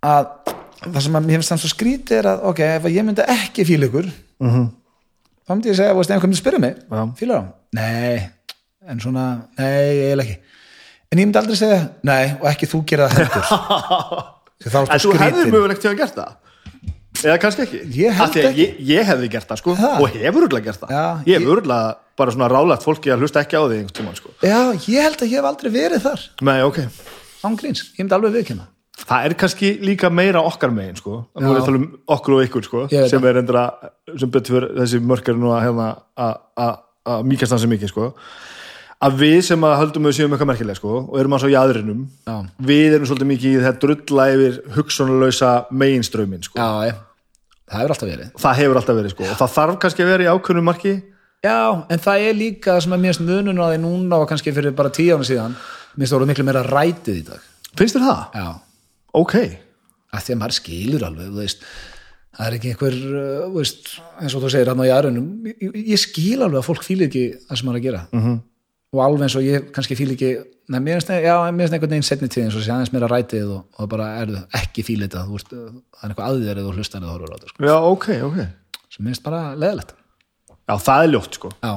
að 0.00 0.26
það 0.80 1.00
sem 1.04 1.16
að 1.20 1.26
mér 1.28 1.40
finnst 1.40 1.52
það 1.54 1.62
svo 1.64 1.70
skrítið 1.74 2.18
er 2.22 2.28
að 2.32 2.44
ok, 2.50 2.60
ef 2.78 2.88
ég 2.92 3.04
myndi 3.08 3.26
ekki 3.36 3.66
fíla 3.68 3.88
ykkur 3.90 4.10
Mhm. 4.40 4.62
þá 5.44 5.50
myndi 5.52 5.68
ég 5.68 5.76
segja, 5.76 5.94
veist, 5.98 6.10
einhvern 6.10 6.30
myndi 6.30 6.40
spyrja 6.40 6.60
mig 6.62 6.76
Já. 6.88 7.02
fílar 7.18 7.36
hann? 7.42 7.50
Nei, 7.76 8.30
en 8.88 9.00
svona 9.00 9.24
nei, 9.58 9.66
eiginlega 10.08 10.24
ekki 10.24 10.38
en 11.12 11.18
ég 11.18 11.26
myndi 11.26 11.40
aldrei 11.40 11.56
segja, 11.60 11.80
nei, 12.06 12.32
og 12.40 12.46
ekki 12.48 12.68
þú 12.70 12.80
gera 12.88 13.08
það 13.12 13.28
þá 13.34 13.50
en 14.64 15.02
þú 15.04 15.12
hefðir 15.20 15.52
mögulegt 15.54 15.80
til 15.84 15.90
að 15.92 15.98
gert 16.02 16.18
það? 16.20 16.32
Eða 17.20 17.36
kannski 17.42 17.64
ekki? 17.66 17.78
Ég 18.00 18.20
að 18.22 18.36
ekki. 18.40 18.64
ég, 18.64 18.74
ég 18.90 19.08
hefði 19.08 19.30
gert 19.34 19.48
það 19.50 19.60
sko 19.60 19.74
Ha? 19.76 19.90
og 20.00 20.14
hefur 20.14 20.46
örgulega 20.46 20.64
gert 20.70 20.80
það. 20.84 20.92
Já, 20.94 21.04
ég 21.28 21.40
hefur 21.40 21.56
örgulega 21.58 21.94
bara 22.20 22.34
svona 22.34 22.48
rálægt 22.52 22.84
fólki 22.86 23.12
að 23.12 23.24
hlusta 23.24 23.42
ekki 23.44 23.56
á 23.60 23.62
því 23.66 23.80
tímann 23.96 24.16
sko. 24.16 24.32
Já, 24.44 24.60
ég 24.88 25.04
held 25.04 25.16
að 25.20 25.28
ég 25.32 25.40
hef 25.40 25.48
aldrei 25.50 25.70
verið 25.74 26.04
þar. 26.06 26.26
Nei, 26.48 26.58
ok, 26.64 26.78
án 27.44 27.56
gríns, 27.60 27.82
ég 27.96 28.04
myndi 28.04 28.16
alveg 28.16 28.36
viðkynna 28.40 28.68
það 29.00 29.24
er 29.26 29.34
kannski 29.40 29.68
líka 29.80 30.10
meira 30.12 30.42
okkar 30.44 30.70
megin 30.76 30.98
sko, 31.00 31.22
að 31.32 31.54
tala 31.64 31.78
um 31.80 31.86
okkur 32.12 32.34
og 32.36 32.42
ykkur 32.44 32.66
sko, 32.66 32.82
sem 33.08 33.24
er 33.30 33.38
endra 33.40 33.62
sem 34.20 34.28
betur 34.30 34.66
þessi 34.76 35.00
mörkar 35.00 35.38
nú 35.40 35.48
að 35.56 35.62
hérna 35.64 35.86
að- 36.20 36.36
að 36.60 36.74
að 37.10 37.24
mýkast 37.30 37.54
hans 37.56 37.64
mikið 37.64 37.88
sko 37.94 38.10
að 39.00 39.20
við 39.20 39.38
sem 39.46 39.62
að 39.64 39.76
höldum 39.80 40.08
við 40.08 40.16
séum 40.18 40.34
eitthvað 40.34 40.50
merkilega 40.50 40.76
sko 40.78 40.96
og 41.00 41.14
erum 41.20 41.36
að 41.36 41.44
svo 41.44 41.50
í 41.52 41.56
aðrinum 41.56 42.00
Já. 42.28 42.34
við 42.70 42.96
erum 42.96 43.06
svolítið 43.08 43.30
mikið 43.30 43.50
í 43.50 43.62
þetta 43.64 43.80
drulla 43.84 44.26
yfir 44.34 44.58
hugsunarlausa 44.76 45.52
meginströmin 45.72 46.44
sko. 46.44 46.60
Já, 46.60 46.98
það 47.70 47.80
hefur 47.80 47.94
alltaf 47.94 48.10
verið. 48.10 48.28
Það 48.42 48.58
hefur 48.60 48.80
alltaf 48.80 48.98
verið 49.00 49.14
sko 49.14 49.24
og 49.28 49.38
það 49.40 49.54
þarf 49.54 49.78
kannski 49.84 50.04
að 50.04 50.12
vera 50.12 50.26
í 50.26 50.30
ákveðnum 50.34 50.68
marki. 50.68 50.94
Já, 51.40 51.60
en 51.88 52.02
það 52.04 52.26
er 52.26 52.36
líka 52.36 52.74
það 52.74 52.82
sem 52.84 52.92
er 52.92 53.02
mjög 53.06 53.22
munun 53.24 53.62
á 53.64 53.66
því 53.70 53.78
núna 53.86 54.20
og 54.20 54.28
kannski 54.28 54.52
fyrir 54.52 54.76
bara 54.76 54.92
tíu 54.92 55.16
ára 55.16 55.24
síðan. 55.24 55.56
Mér 55.96 56.10
stóru 56.10 56.28
miklu 56.28 56.44
meira 56.44 56.60
rætið 56.66 57.16
í 57.16 57.24
dag. 57.30 57.40
Finnst 57.80 57.96
þér 57.96 58.04
það? 58.04 58.20
Já, 58.36 58.48
ok, 59.16 59.34
að 60.12 60.26
því 60.26 60.34
að 60.34 60.40
maður 60.42 60.56
skilur 60.58 61.06
alveg 61.08 61.32
veist, 61.38 61.64
það 62.36 62.46
er 62.46 62.58
ekki 62.58 62.74
einhver 62.74 62.96
uh, 63.08 63.48
veist, 63.56 63.96
eins 64.20 64.36
og 64.36 64.44
þú 64.44 64.52
segir 64.52 64.68
að 68.90 68.98
er 68.98 69.04
að 69.04 69.04
og 69.04 69.04
alveg 69.06 69.22
eins 69.26 69.36
og 69.38 69.44
ég 69.44 69.68
kannski 69.74 69.96
fíl 69.98 70.14
ekki 70.16 70.30
Nei, 70.70 70.78
mér 70.78 71.00
finnst 71.00 71.08
mér 71.10 71.72
einhvern 71.74 71.90
veginn 71.90 72.04
setni 72.06 72.28
tíð 72.30 72.44
eins 72.44 72.54
og 72.54 72.62
sé 72.62 72.70
aðeins 72.70 72.92
meira 72.94 73.08
rætið 73.10 73.48
og, 73.50 73.62
og 73.74 73.88
bara 73.90 74.20
er 74.20 74.30
ekki 74.54 74.84
fíl 74.86 75.00
þetta 75.02 75.24
það 75.26 75.64
er 75.66 76.12
eitthvað 76.12 76.26
aðið 76.28 76.50
eða 76.52 76.62
þú 76.62 76.74
hlustar 76.76 77.02
eða 77.02 77.10
horfur 77.10 77.32
á 77.32 77.34
þetta 77.34 77.50
sko. 77.50 77.64
já 77.66 77.74
ok, 77.90 78.06
ok. 78.28 78.38
Sem 78.86 79.02
mér 79.02 79.10
finnst 79.10 79.24
bara 79.24 79.40
leðilegt 79.58 79.90
já 80.70 80.74
það 80.78 81.02
er 81.02 81.10
ljótt 81.10 81.38
sko, 81.40 81.50
Já, 81.58 81.72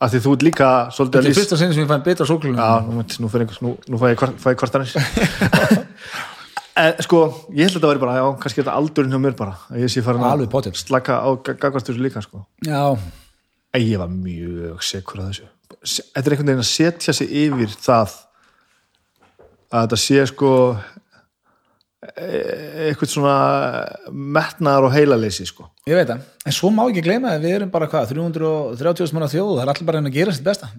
af 0.00 0.14
því 0.14 0.22
þú 0.24 0.32
ert 0.32 0.46
líka 0.48 0.70
svolítið 0.88 1.12
þetta 1.12 1.20
að 1.20 1.28
er 1.28 1.28
lýsa 1.28 1.40
fyrsta 1.42 1.60
sinni 1.60 1.76
sem 1.76 1.84
ég 1.84 1.92
fæði 1.92 2.06
betra 2.08 2.28
sóklunum 2.32 2.64
Já, 2.64 2.72
nú, 2.88 3.04
nú, 3.04 3.32
fyrir 3.34 3.44
einhvers, 3.44 3.60
nú, 3.60 3.76
nú 3.92 4.00
fæ 4.00 4.08
ég, 4.08 4.18
kvart, 4.22 4.40
fæ 4.40 4.48
ég 4.54 4.60
kvartanir 4.62 4.96
en, 6.80 7.00
Sko, 7.04 7.22
ég 7.52 7.68
held 7.68 7.76
að 7.76 7.76
þetta 7.76 7.92
væri 7.92 8.04
bara 8.08 8.18
já, 8.22 8.26
kannski 8.40 8.62
þetta 8.64 8.78
aldurinn 8.80 9.12
hjá 9.12 9.20
mér 9.20 9.36
bara 9.36 9.58
að 9.68 9.84
ég 9.84 9.92
sé 9.92 10.00
farin 10.00 10.24
að 10.24 10.72
slaka 10.80 11.20
á 11.20 11.28
gagvastur 11.44 12.00
líka 12.00 12.24
sko. 12.24 12.46
Já, 12.64 12.96
en 13.76 13.84
ég 13.84 14.00
var 14.00 14.08
mjög 14.08 14.80
sekur 14.80 15.20
að 15.20 15.34
þessu 15.34 15.51
Þetta 15.82 16.22
er 16.22 16.34
einhvern 16.36 16.50
veginn 16.52 16.62
að 16.62 16.70
setja 16.70 17.14
sig 17.16 17.30
yfir 17.42 17.72
það 17.82 18.16
að 19.72 19.84
þetta 19.86 19.98
sé 19.98 20.24
sko 20.30 20.52
e- 22.12 22.88
eitthvað 22.88 23.10
svona 23.10 23.36
metnaðar 24.10 24.88
og 24.88 24.94
heilaleysi 24.94 25.46
sko. 25.48 25.68
Ég 25.88 25.98
veit 25.98 26.10
það, 26.10 26.24
en 26.46 26.56
svo 26.56 26.70
má 26.74 26.84
ekki 26.86 27.04
gleyma 27.06 27.34
að 27.34 27.46
við 27.46 27.56
erum 27.58 27.72
bara 27.72 27.88
hvað, 27.90 28.12
330 28.12 29.16
manna 29.16 29.30
þjóð, 29.32 29.54
það 29.56 29.64
er 29.64 29.72
allir 29.74 29.88
bara 29.88 30.02
reyna 30.02 30.12
að 30.12 30.18
gera 30.20 30.36
sitt 30.36 30.46
besta. 30.46 30.70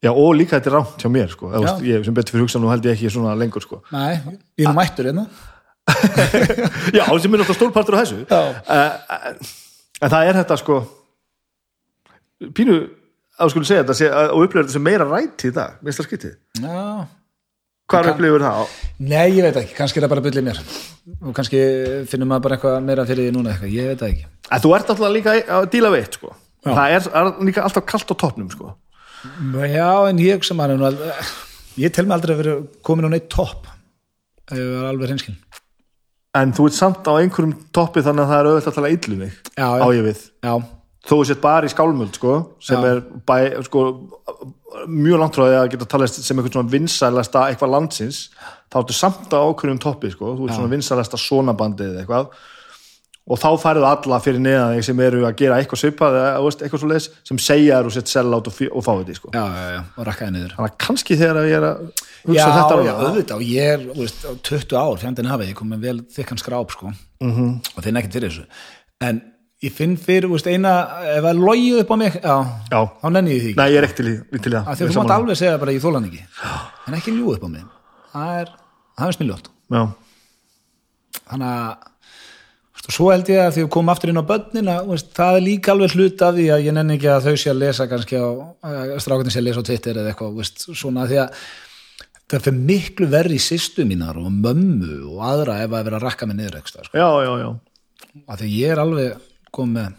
Já, 0.00 0.10
og 0.14 0.30
líka 0.36 0.56
þetta 0.56 0.70
er 0.70 0.76
rámt 0.78 1.02
hjá 1.02 1.10
mér 1.12 1.32
sko. 1.32 1.50
Eða, 1.50 1.60
Já. 1.60 1.64
veist, 1.66 1.88
ég, 1.90 2.04
sem 2.06 2.14
betur 2.16 2.36
fyrir 2.36 2.46
hugsa 2.46 2.60
nú 2.62 2.70
held 2.72 2.86
ég 2.88 2.94
ekki 2.96 3.10
svona 3.12 3.34
lengur 3.36 3.64
sko. 3.64 3.82
Nei, 3.92 4.20
ég 4.60 4.70
er 4.70 4.76
mættur 4.76 5.10
hérna. 5.10 5.26
Já, 6.96 7.04
sem 7.04 7.34
er 7.34 7.42
náttúrulega 7.42 7.56
stórpartur 7.56 7.96
á 7.98 8.00
þessu 8.00 8.22
uh, 8.30 8.54
en 10.00 10.12
það 10.12 10.28
er 10.28 10.38
þetta 10.40 10.58
sko 10.60 10.76
pínu 12.56 12.76
að 13.40 13.46
þú 13.48 13.52
skulle 13.54 13.68
segja 13.70 13.84
þetta 13.88 14.10
að- 14.20 14.30
og 14.34 14.44
upplifir 14.44 14.62
þetta 14.66 14.76
sem 14.76 14.84
meira 14.86 15.06
rætt 15.08 15.44
í 15.48 15.50
dag, 15.56 15.78
minnst 15.82 16.00
það 16.02 16.08
skytið 16.10 16.34
Já, 16.60 17.06
hvað 17.90 18.10
upplifir 18.12 18.44
það? 18.44 18.74
nei, 19.00 19.26
ég 19.38 19.42
veit 19.48 19.56
ekki, 19.62 19.74
kannski 19.78 19.98
er 20.00 20.06
það 20.06 20.12
bara 20.14 20.24
byllið 20.28 20.46
mér. 20.46 20.60
Og 21.24 21.34
kannski 21.34 21.60
finnum 22.10 22.28
maður 22.30 22.44
bara 22.46 22.56
eitthvað 22.58 22.84
meira 22.86 23.06
fyrir 23.08 23.26
því 23.26 23.34
núna 23.34 23.54
eitthvað, 23.54 23.72
ég 23.74 23.88
veit 23.90 23.98
það 24.04 24.12
ekki. 24.12 24.26
En 24.52 24.60
þú 24.64 24.74
ert 24.76 24.92
alltaf 24.94 25.12
líka 25.16 25.34
að 25.56 25.68
díla 25.72 25.90
við 25.94 26.04
eitt 26.04 26.18
sko. 26.20 26.34
Það 26.64 26.94
er, 26.96 27.08
er 27.18 27.30
líka 27.48 27.64
alltaf 27.64 27.86
kalt 27.88 28.12
á 28.12 28.14
toppnum 28.20 28.50
sko. 28.52 28.74
Já, 29.74 29.88
en 30.08 30.18
ég 30.22 30.44
sem 30.44 30.60
er 30.60 30.74
alveg, 30.76 31.32
ég 31.80 31.92
tel 31.92 32.06
mig 32.06 32.14
aldrei 32.18 32.34
að 32.36 32.42
vera 32.44 32.54
komin 32.86 33.08
á 33.08 33.10
neitt 33.12 33.28
topp, 33.32 33.66
ef 34.50 34.56
ég 34.58 34.70
var 34.76 34.90
alveg 34.92 35.10
reynskinn. 35.10 35.36
en 36.34 36.52
þú 36.54 36.68
ert 36.68 36.76
samt 36.78 37.08
á 37.10 37.12
einhverjum 37.18 37.56
toppi 37.74 38.04
þannig 38.06 38.22
að 38.22 38.30
það 38.30 38.40
er 38.40 38.48
auðvitað 38.50 38.70
að 38.70 38.76
tala 38.78 38.90
Já, 41.00 41.08
já, 41.08 41.08
já, 41.08 41.08
þó 41.08 41.16
þú 41.16 41.26
sett 41.26 41.40
bara 41.40 41.66
í 41.66 41.72
skálmöld 41.72 42.14
sko, 42.14 42.32
sem 42.60 42.76
Já. 42.76 42.90
er 42.90 43.00
bæ, 43.26 43.62
sko, 43.64 43.84
mjög 44.86 45.18
langt 45.18 45.34
frá 45.34 45.44
því 45.48 45.56
að 45.60 45.70
geta 45.72 45.86
talast 45.86 46.20
sem 46.22 46.36
eitthvað 46.38 46.52
svona 46.52 46.70
vinsælasta 46.70 47.48
eitthvað 47.50 47.70
landsins 47.74 48.30
þá 48.70 48.76
ertu 48.82 48.92
samt 48.94 49.32
á 49.32 49.40
ákveðnum 49.40 49.80
toppi 49.82 50.10
sko. 50.12 50.36
þú 50.36 50.46
ert 50.48 50.54
svona 50.54 50.70
vinsælasta 50.70 51.16
svona 51.18 51.52
bandið 51.56 51.94
eða 51.96 52.00
eitthvað 52.04 52.28
og 53.30 53.38
þá 53.38 53.48
færðu 53.62 53.84
alla 53.86 54.18
fyrir 54.20 54.40
neðan 54.42 54.74
þig 54.76 54.84
sem 54.84 55.00
eru 55.00 55.24
að 55.26 55.34
gera 55.38 55.56
eitthvað 55.60 55.78
svipað 55.84 56.14
eða 56.18 56.50
eitthvað 56.50 56.80
svo 56.80 56.88
leiðis 56.90 57.08
sem 57.28 57.38
segja 57.38 57.76
þér 57.80 57.86
og 57.90 57.92
sett 57.92 58.08
sell 58.08 58.34
át 58.34 58.48
og, 58.50 58.60
og 58.72 58.84
fá 58.84 58.92
þetta 59.00 59.14
sko. 59.14 59.30
já, 59.34 59.44
já, 59.44 59.66
já, 59.76 59.82
og 59.96 60.06
rakkaði 60.08 60.30
niður. 60.36 60.54
þannig 60.56 60.70
að 60.70 60.78
kannski 60.86 61.16
þegar 61.20 61.48
ég 61.50 61.56
er 61.60 61.66
að 61.68 61.82
hugsa 62.26 62.38
Já, 62.40 62.46
þetta 62.56 62.78
já, 62.84 62.92
alveg, 62.94 63.02
auðvitað 63.10 63.36
og 63.36 63.42
ég 63.42 63.74
er, 63.74 63.84
þú 63.94 64.00
veist, 64.04 64.24
á 64.26 64.32
20 64.50 64.76
ár 64.80 64.98
fjandinn 64.98 65.30
hafi, 65.30 65.48
ég 65.50 65.54
kom 65.60 65.70
með 65.70 65.80
vel 65.80 66.00
þykkan 66.16 66.38
skráp 66.42 66.70
sko, 66.70 66.92
Mhm. 67.20 67.30
-hmm. 67.36 67.76
og 67.76 67.84
finn 67.84 67.96
ekkert 67.96 68.12
fyrir 68.12 68.30
þessu 68.30 68.44
en 69.00 69.22
ég 69.60 69.74
finn 69.76 69.96
fyrir, 70.00 70.28
þú 70.28 70.36
veist, 70.38 70.48
eina 70.48 70.72
ef 71.16 71.20
það 71.26 71.42
logið 71.44 71.82
upp 71.82 71.92
á 71.92 71.96
mig, 72.00 72.16
já, 72.22 72.36
Já. 72.72 72.80
þá 73.02 73.06
nenni 73.16 73.34
ég 73.34 73.42
því 73.44 73.52
nei 73.58 73.66
ég 73.68 73.78
er 73.82 73.88
ekki 73.90 74.06
til 74.06 74.54
það. 74.54 74.70
Að 74.72 74.80
þú 74.80 74.96
mátt 74.96 75.14
alveg 75.18 75.40
segja 75.40 75.60
bara 75.60 75.74
ég 75.76 75.84
þólan 75.84 76.08
ekki, 76.08 76.22
en 76.88 76.96
ekki 76.96 77.14
ljú 77.16 77.34
upp 77.34 77.44
á 77.44 77.48
mig. 77.52 77.68
Það 78.14 78.34
er, 78.40 78.52
það 78.96 79.12
er 79.12 79.18
smiljótt 79.18 79.50
já, 79.70 79.82
þannig 81.30 81.48
að 81.52 81.88
og 82.90 82.94
svo 82.96 83.10
held 83.12 83.28
ég 83.30 83.38
að 83.44 83.50
því 83.54 83.62
að 83.66 83.72
koma 83.76 83.92
aftur 83.94 84.10
inn 84.10 84.18
á 84.18 84.26
börnin 84.26 84.68
að, 84.72 84.86
veist, 84.90 85.10
það 85.14 85.36
er 85.36 85.44
líka 85.44 85.70
alveg 85.74 85.92
hlut 85.94 86.22
af 86.26 86.32
því 86.34 86.46
að 86.50 86.62
ég 86.64 86.74
nenni 86.74 86.96
ekki 86.96 87.10
að 87.12 87.26
þau 87.28 87.34
sé 87.38 87.50
að 87.52 87.60
lesa 87.60 87.86
kannski 87.90 88.18
á, 88.18 88.28
strákunni 89.04 89.30
sé 89.34 89.38
að 89.42 89.46
lesa 89.46 89.62
á 89.62 89.68
Twitter 89.68 90.00
eða 90.00 90.10
eitthvað, 90.14 90.32
veist, 90.40 90.64
svona 90.72 91.04
því 91.10 91.20
að 91.22 91.42
það 92.30 92.44
fyrir 92.46 92.60
miklu 92.72 93.08
verri 93.12 93.36
í 93.36 93.42
sýstu 93.44 93.84
mínar 93.86 94.18
og 94.18 94.30
mömmu 94.32 94.96
og 95.12 95.22
aðra 95.28 95.60
ef 95.62 95.70
að 95.76 95.86
vera 95.90 96.00
að 96.00 96.06
rakka 96.08 96.26
mig 96.30 96.40
niður 96.40 96.58
eitthvað, 96.58 96.88
sko. 96.88 96.98
já, 96.98 97.08
já, 97.28 97.32
já. 97.44 97.50
Af 98.26 98.40
því 98.40 98.48
að 98.48 98.56
ég 98.56 98.74
er 98.74 98.82
alveg 98.82 99.29
komið 99.54 99.76
með, 99.76 99.94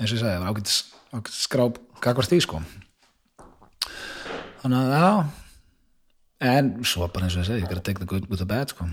eins 0.00 0.12
og 0.12 0.16
ég 0.16 0.22
sagði, 0.22 0.50
ágætis, 0.50 0.78
ágætis 1.12 1.40
skráp 1.46 1.80
gagvart 2.04 2.32
því, 2.32 2.40
sko. 2.44 2.62
Þannig 4.62 4.78
að, 4.82 4.94
já. 4.96 5.10
En 6.46 6.70
svo 6.84 7.08
bara 7.08 7.28
eins 7.28 7.36
og 7.36 7.44
ég 7.44 7.48
segi, 7.48 7.64
ég 7.64 7.70
gotta 7.70 7.84
take 7.86 8.02
the 8.02 8.08
good 8.08 8.28
with 8.30 8.42
the 8.42 8.48
bad, 8.48 8.72
sko. 8.72 8.88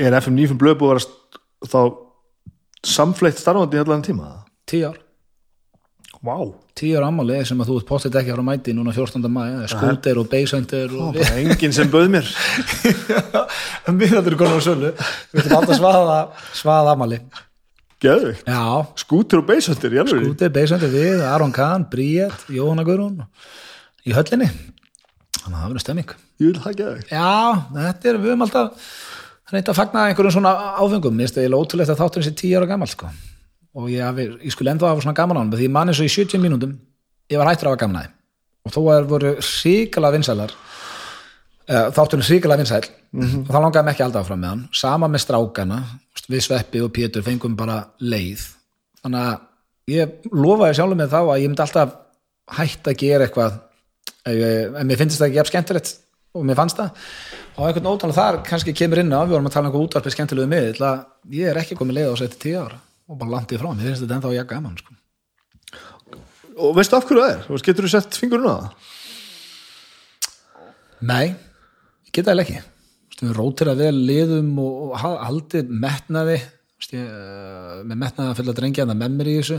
Er 0.00 0.16
FM 0.16 0.38
9 0.40 0.58
blöð 0.60 0.78
búið 0.80 0.94
að 0.94 0.98
vera 1.02 1.70
þá 1.72 1.80
samfleitt 2.88 3.40
starfandi 3.40 3.78
í 3.78 3.82
allan 3.82 4.04
tíma? 4.04 4.30
Tíu 4.68 4.88
ár. 4.88 5.00
Vá, 6.22 6.36
tíu 6.78 6.94
ára 6.94 7.08
ammali 7.10 7.40
sem 7.44 7.58
að 7.58 7.72
þú 7.72 7.76
ert 7.80 7.86
pottet 7.88 8.16
ekki 8.18 8.30
að 8.30 8.40
að 8.40 8.46
mæti 8.46 8.72
núna 8.76 8.92
14. 8.94 9.24
mæ, 9.26 9.42
skúter 9.72 10.20
og 10.20 10.28
beisöndir 10.30 10.92
og 10.94 11.16
bara 11.16 11.40
enginn 11.40 11.74
sem 11.74 11.90
bauð 11.90 12.12
mér. 12.14 12.28
Við 13.98 14.14
þetta 14.14 14.30
er 14.30 14.36
konar 14.38 14.62
á 14.62 14.62
sölu. 14.62 14.92
Við 15.32 15.42
ætlum 15.42 15.56
alltaf 15.58 15.80
svaða, 15.80 16.20
svaða 16.60 16.94
ammali 16.94 17.18
Já, 18.46 18.62
skútur 18.98 19.42
og 19.42 19.48
beisöndir, 19.48 19.94
ég 19.94 20.10
skúter, 20.10 20.52
beisöndir 20.54 20.90
við, 20.92 21.22
Aron 21.28 21.54
Kahn, 21.54 21.86
Bríett 21.90 22.46
Jóhanna 22.50 22.84
Guðrún 22.86 23.20
í 24.06 24.14
höllinni. 24.16 24.48
Þannig 25.38 25.56
að 25.56 25.60
það 25.60 25.68
verður 25.68 25.84
stemming. 25.84 26.14
Ég 26.42 26.48
vil 26.48 26.62
það 26.62 26.78
geðu 26.80 27.04
já, 27.12 27.34
þetta 27.76 28.10
er, 28.10 28.18
við 28.18 28.32
höfum 28.32 28.46
alltaf 28.46 28.88
reynt 29.52 29.68
að 29.68 29.78
fagna 29.78 30.06
einhverjum 30.08 30.34
svona 30.38 30.52
áfengum 30.80 31.14
mér 31.14 31.28
finnst 31.28 31.38
það 31.38 31.56
ótrúlegt 31.58 31.92
að 31.92 32.00
þátturinn 32.00 32.26
sé 32.26 32.34
tíu 32.40 32.56
ára 32.58 32.70
gammal 32.70 32.88
sko. 32.90 33.10
og 33.76 33.88
ég, 33.92 34.02
hafi, 34.04 34.28
ég 34.42 34.54
skulle 34.54 34.72
enda 34.72 34.88
hafa 34.88 35.04
svona 35.04 35.18
gaman 35.18 35.38
á 35.38 35.40
hann 35.42 35.52
því 35.52 35.68
ég 35.68 35.74
man 35.74 35.92
eins 35.92 36.00
og 36.00 36.08
í 36.08 36.12
70 36.12 36.42
mínútum 36.42 36.74
ég 37.30 37.40
var 37.40 37.50
hættur 37.50 37.68
að 37.70 37.74
hafa 37.76 37.82
gaman 37.84 38.02
að 38.02 38.10
og 38.62 38.74
þó 38.74 38.80
að 38.82 38.92
það 38.92 39.10
voru 39.12 39.32
ríkala 39.42 40.12
vinsælar 40.14 40.54
Eh, 40.54 40.71
þátturinn 41.68 42.26
svíkilega 42.26 42.62
vinsæl 42.62 42.82
og 42.82 43.48
þá 43.48 43.58
langaði 43.58 43.84
mig 43.86 43.94
ekki 43.94 44.04
alltaf 44.06 44.24
áfram 44.26 44.40
með 44.42 44.52
hann. 44.52 44.62
Sama 44.74 45.08
með 45.10 45.24
strákana, 45.26 45.80
við 46.26 46.44
Sveppi 46.46 46.82
og 46.82 46.92
Pétur 46.96 47.24
fengum 47.26 47.56
bara 47.58 47.82
leið. 48.02 48.44
Þannig 49.02 49.26
að 49.26 49.92
ég 49.92 50.30
lofaði 50.32 50.78
sjálfum 50.78 51.02
með 51.02 51.12
þá 51.12 51.20
að 51.22 51.42
ég 51.42 51.50
myndi 51.52 51.64
alltaf 51.66 51.98
hætt 52.58 52.90
að 52.90 52.98
gera 53.02 53.26
eitthvað 53.26 53.58
ef, 53.58 54.32
ég, 54.32 54.72
ef 54.72 54.88
mér 54.88 55.00
finnst 55.00 55.20
það 55.20 55.28
ekki 55.28 55.40
jafn 55.40 55.52
skemmtilegt 55.52 55.92
og 56.32 56.46
mér 56.48 56.58
fannst 56.58 56.80
það. 56.80 57.04
Og 57.52 57.68
einhvern 57.68 57.90
ótála 57.92 58.16
þar 58.16 58.40
kannski 58.46 58.74
kemur 58.76 59.02
inn 59.02 59.12
á 59.12 59.20
við 59.22 59.36
vorum 59.36 59.50
að 59.50 59.56
tala 59.56 59.68
um 59.68 59.70
eitthvað 59.70 59.86
útvarpið 59.88 60.16
skemmtilegu 60.16 60.50
miðl 60.52 60.88
að 60.88 61.36
ég 61.36 61.52
er 61.52 61.60
ekki 61.60 61.76
komið 61.78 61.98
leið 61.98 62.10
á 62.10 62.20
sætti 62.22 62.42
tíu 62.46 62.64
ára. 62.64 62.80
Og 63.10 63.18
bara 63.20 63.34
landið 63.36 63.60
frá, 63.60 63.70
mér 63.74 63.90
finnst 63.90 64.04
þetta 64.04 64.18
ennþá 64.18 64.34
ég 64.38 64.50
gaman 64.50 64.78
sko. 64.80 64.98
og 66.62 66.74
veistu 66.76 66.96
af 66.96 67.06
hverju 67.08 67.22
það 67.22 67.32
er? 67.34 67.62
Getur 67.66 67.86
þú 67.86 67.92
sett 67.92 68.18
fingurinn 68.20 68.48
á 68.48 68.54
það? 68.56 68.90
Nei, 71.02 71.34
geta 72.12 72.32
það 72.32 72.44
ekki. 72.44 72.60
Við 73.22 73.34
rótir 73.38 73.70
að 73.70 73.82
vel 73.84 73.96
liðum 74.08 74.52
og, 74.58 74.78
og 74.86 74.94
ha- 75.02 75.18
haldið 75.28 75.68
metnaði 75.82 76.38
ég, 76.38 77.02
eh, 77.02 77.82
með 77.86 78.00
metnaði 78.00 78.32
að 78.32 78.38
fylla 78.40 78.54
drengja 78.58 78.86
það 78.88 78.98
með 79.02 79.12
mér 79.18 79.30
í 79.30 79.36
þessu. 79.38 79.58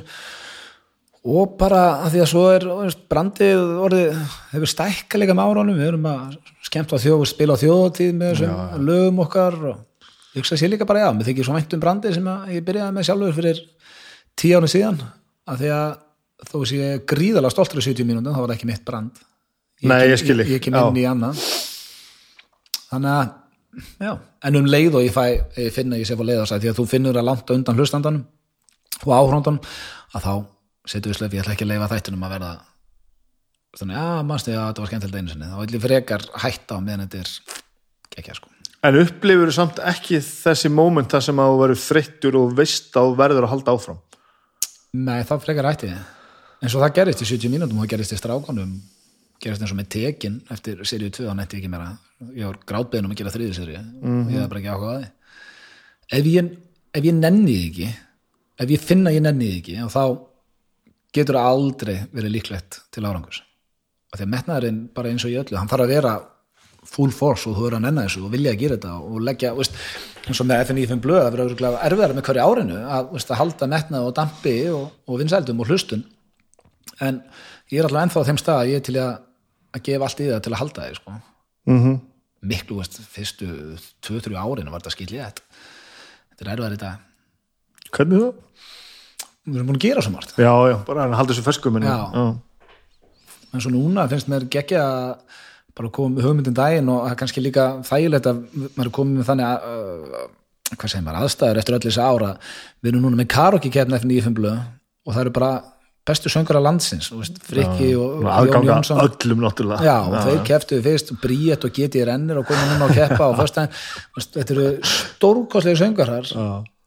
Og 1.34 1.54
bara 1.56 1.82
að 2.04 2.10
því 2.18 2.22
að 2.26 2.30
svo 2.34 2.44
er 2.52 2.66
brandið 3.14 3.62
orðið 3.86 4.18
hefur 4.52 4.72
stækka 4.74 5.22
líka 5.22 5.36
með 5.38 5.54
áránum 5.54 5.78
við 5.80 5.88
erum 5.94 6.08
að 6.12 6.34
skemmt 6.68 6.92
á 6.92 6.98
þjóð 7.00 7.24
spila 7.32 7.56
á 7.56 7.62
þjóðatíð 7.64 8.12
með 8.20 8.34
þessum 8.34 8.86
lögum 8.90 9.22
okkar 9.24 9.56
og 9.72 10.10
ég 10.36 10.42
hugsa 10.42 10.60
sér 10.60 10.74
líka 10.74 10.88
bara 10.90 11.06
já, 11.06 11.10
mér 11.16 11.30
þykir 11.30 11.48
svo 11.48 11.56
vænt 11.56 11.76
um 11.78 11.84
brandið 11.86 12.18
sem 12.18 12.28
ég 12.52 12.66
byrjaði 12.68 12.98
með 12.98 13.08
sjálfur 13.08 13.38
fyrir 13.40 13.62
tíu 14.36 14.58
ára 14.60 14.68
síðan. 14.74 15.00
Að 15.48 15.64
því 15.64 15.72
að 15.78 15.94
þó 16.52 16.58
sé 16.68 16.82
ég 16.82 17.06
gríðalega 17.08 17.56
stoltur 17.56 17.80
í 17.80 17.86
70 17.88 18.10
mínúndum, 18.10 18.36
þá 18.36 18.42
var 18.44 18.52
það 18.52 18.58
ekki 18.58 18.72
mitt 18.74 18.84
brand. 18.84 19.24
Nei, 19.84 20.02
ég 20.12 20.20
þig. 20.20 20.44
ég, 20.44 20.52
ég 20.58 20.64
kem 20.64 20.76
inn 20.76 21.00
Já. 21.00 21.04
í 21.04 21.08
annað 21.08 21.40
þannig 22.94 23.14
að 23.18 24.04
já, 24.06 24.12
en 24.48 24.60
um 24.60 24.70
leið 24.70 25.00
og 25.00 25.08
ég 25.08 25.16
fæ 25.16 25.24
ég 25.60 25.74
finna 25.76 26.00
ég 26.00 26.10
sé 26.10 26.18
fór 26.20 26.30
leið 26.30 26.46
á 26.46 26.50
sæð 26.52 26.66
því 26.66 26.72
að 26.72 26.80
þú 26.80 26.86
finnur 26.94 27.20
að 27.20 27.30
langt 27.30 27.54
undan 27.56 27.80
hlustandanum 27.80 28.26
og 29.04 29.16
áhróndanum 29.18 29.60
að 30.14 30.28
þá 30.28 30.34
setur 30.94 31.14
við 31.14 31.20
slöf, 31.20 31.34
ég 31.34 31.44
ætla 31.44 31.56
ekki 31.56 31.66
að 31.66 31.74
leifa 31.74 31.92
þættunum 31.94 32.26
að 32.28 32.34
verða 32.38 32.54
þannig, 33.80 33.98
já, 33.98 34.24
mannstu, 34.30 34.54
já, 34.54 34.62
þetta 34.70 34.84
var 34.84 34.92
skemmtilegt 34.92 35.20
einu 35.20 35.34
sinni. 35.34 35.50
Þá 35.50 35.60
vil 35.62 35.78
ég 35.78 35.84
frekar 35.84 36.26
hætta 36.44 36.78
á 36.78 36.80
meðan 36.84 37.06
þetta 37.08 37.22
er 37.24 38.22
ekki 38.22 38.36
sko. 38.38 38.50
En 38.84 38.98
upplifur 39.00 39.50
þú 39.50 39.56
samt 39.56 39.80
ekki 39.94 40.20
þessi 40.20 40.72
moment 40.74 41.14
þar 41.14 41.24
sem 41.24 41.40
að 41.40 41.54
þú 41.54 41.62
verður 41.62 41.82
þreyttur 41.86 42.38
og 42.42 42.58
veist 42.58 42.98
að 43.00 43.08
þú 43.08 43.16
verður 43.22 43.48
að 43.48 43.54
halda 43.54 43.76
áfram? 43.78 44.02
Nei, 44.94 45.22
þá 45.26 45.34
frekar 45.42 45.70
hætti 45.72 45.90
ég. 45.90 46.10
Eins 46.64 46.76
og 46.76 46.84
það 46.84 46.98
gerist 47.00 47.24
í 47.24 47.30
70 47.32 47.54
mínútum 47.54 47.80
og 47.80 47.86
það 47.86 47.94
gerist 47.96 48.14
í 48.14 48.20
strákanum 48.20 48.76
gerist 49.44 49.64
eins 49.64 49.74
og 49.74 49.80
með 49.80 49.90
tekin 49.98 50.40
eftir 50.54 50.82
seríu 50.88 51.12
2 51.14 51.28
þá 51.28 51.36
nætti 51.38 51.58
ég 51.58 51.64
ekki 51.64 51.74
meira. 51.74 51.92
Ég 52.32 52.48
var 52.48 52.60
grátbeðin 52.70 53.10
um 53.10 53.14
að 53.14 53.22
gera 53.22 53.34
þriði 53.34 53.58
seríu. 53.58 53.84
Ég 54.32 54.40
hef 54.40 54.50
bara 54.52 54.62
ekki 54.62 54.74
áhuga 54.74 54.94
á 54.94 54.98
því. 55.02 55.10
Ef 56.14 56.30
ég, 56.32 56.52
ef 56.94 57.08
ég 57.08 57.18
nenni 57.20 57.58
því 57.58 57.70
ekki 57.70 57.90
ef 58.64 58.74
ég 58.74 58.84
finna 58.84 59.12
að 59.12 59.18
ég 59.18 59.26
nenni 59.26 59.50
því 59.50 59.62
ekki 59.62 59.88
þá 59.94 60.04
getur 61.14 61.38
það 61.38 61.50
aldrei 61.54 61.96
verið 62.14 62.36
líklegt 62.38 62.80
til 62.94 63.06
árangurs. 63.06 63.42
Og 64.14 64.20
því 64.20 64.28
að 64.28 64.32
metnaðurinn 64.34 64.80
bara 64.94 65.12
eins 65.12 65.26
og 65.26 65.34
í 65.34 65.40
öllu 65.42 65.60
hann 65.60 65.70
þarf 65.72 65.86
að 65.86 65.94
vera 65.94 66.14
full 66.84 67.14
force 67.16 67.48
og 67.48 67.56
þú 67.56 67.66
verður 67.66 67.78
að 67.80 67.86
nenna 67.86 68.06
þessu 68.06 68.24
og 68.26 68.34
vilja 68.34 68.54
að 68.54 68.60
gera 68.62 68.78
þetta 68.78 68.94
og 69.08 69.22
leggja, 69.24 69.54
veist, 69.56 69.78
eins 70.28 70.42
og 70.44 70.48
með 70.50 70.64
FNI 70.68 70.88
5 70.90 71.04
blöð 71.04 71.22
það 71.22 71.30
verður 71.36 71.52
örugglega 71.52 71.84
erfiðara 71.88 72.18
með 72.18 72.26
hverju 72.28 72.48
árinu 72.48 72.80
að, 72.84 73.12
veist, 73.14 73.32
að 73.32 73.40
halda 73.40 73.70
metnað 73.72 74.08
og 74.08 74.16
dampi 74.18 74.56
og, 74.74 74.84
og 75.08 75.22
vinsældum 75.22 75.64
og 75.64 75.72
hlustun. 75.72 76.04
En 77.02 77.22
ég 77.72 77.80
er 77.80 77.88
alltaf 77.88 78.04
ennþá 78.04 78.26
á 78.26 78.28
þeim 78.28 78.42
stað 78.42 78.60
að 78.60 78.74
ég 78.74 78.82
er 78.82 78.86
til 78.90 78.98
að, 79.00 79.14
að 79.74 79.86
gefa 79.88 80.10
allt 80.10 80.24
í 80.24 80.30
það 80.32 80.44
til 80.46 80.54
að 80.54 80.62
halda 80.62 80.88
því 80.88 81.00
sko. 81.00 81.16
Mm 81.70 81.80
-hmm. 81.80 82.00
miklu, 82.44 82.78
veist, 82.78 83.00
fyrstu 83.08 83.48
2-3 84.04 84.36
árinu 84.36 84.72
var 84.72 84.82
þetta 84.82 84.96
skilja 84.98 85.30
þetta 85.32 85.44
þetta 86.38 86.66
er 86.68 86.74
í 86.74 86.82
dag. 86.82 86.98
Hvernig 87.94 88.20
það? 88.20 88.34
við 89.44 89.60
erum 89.60 89.70
búin 89.72 89.80
að 89.80 89.86
gera 89.88 90.04
svo 90.04 90.14
margt. 90.14 90.36
Já, 90.40 90.54
já, 90.72 90.78
bara 90.88 91.08
að 91.08 91.18
halda 91.20 91.34
þessu 91.34 91.46
ferskum 91.46 91.80
en, 91.80 93.62
svo 93.62 93.72
núna 93.74 94.08
finnst 94.10 94.30
mér 94.32 94.48
geggja 94.50 94.84
að 94.84 95.42
bara 95.78 95.90
koma 95.94 96.16
með 96.16 96.28
hugmyndin 96.28 96.56
daginn 96.58 96.90
og 96.94 97.04
það 97.04 97.12
er 97.12 97.20
kannski 97.20 97.44
líka 97.44 97.66
þægilegt 97.86 98.30
að 98.30 98.40
maður 98.64 98.88
er 98.88 98.94
komið 98.98 99.20
með 99.20 99.30
þannig 99.30 99.50
að, 99.50 100.24
hvað 100.74 100.92
segir 100.94 101.06
maður, 101.06 101.20
aðstæður 101.20 101.60
eftir 101.62 101.78
öll 101.78 101.84
þessi 101.86 102.04
ára 102.04 102.32
við 102.80 102.92
erum 102.92 103.06
núna 103.06 103.20
með 103.20 103.30
karaoke 103.34 103.72
keppni 103.74 103.98
eftir 103.98 104.12
nýjum 104.12 104.38
blöð 104.38 104.60
og 104.62 105.16
það 105.16 105.22
eru 105.24 105.34
bara 105.38 105.52
bestu 106.08 106.32
söngara 106.32 106.60
landsins, 106.60 107.08
þú 107.12 107.22
veist, 107.22 107.38
Frikki 107.48 107.94
og 107.96 108.26
Jón 108.50 108.68
Jónsson. 108.68 109.00
öllum 109.00 109.40
náttúrulega. 109.46 109.86
Já, 109.88 109.98
og 110.04 110.18
þeir 110.28 110.42
keftuðu 110.50 110.84
fyrst 110.84 111.14
Bríett 111.22 111.64
og 111.64 111.72
Geti 111.78 112.04
Rennir 112.04 112.42
og 112.42 112.48
komum 112.50 112.74
núna 112.74 112.90
að 112.90 112.98
keppa 112.98 113.30
og 113.30 113.40
fyrst 113.40 113.60
þetta 114.36 114.56
eru 114.56 114.68
stórkostlega 114.84 115.80
söngarar 115.80 116.28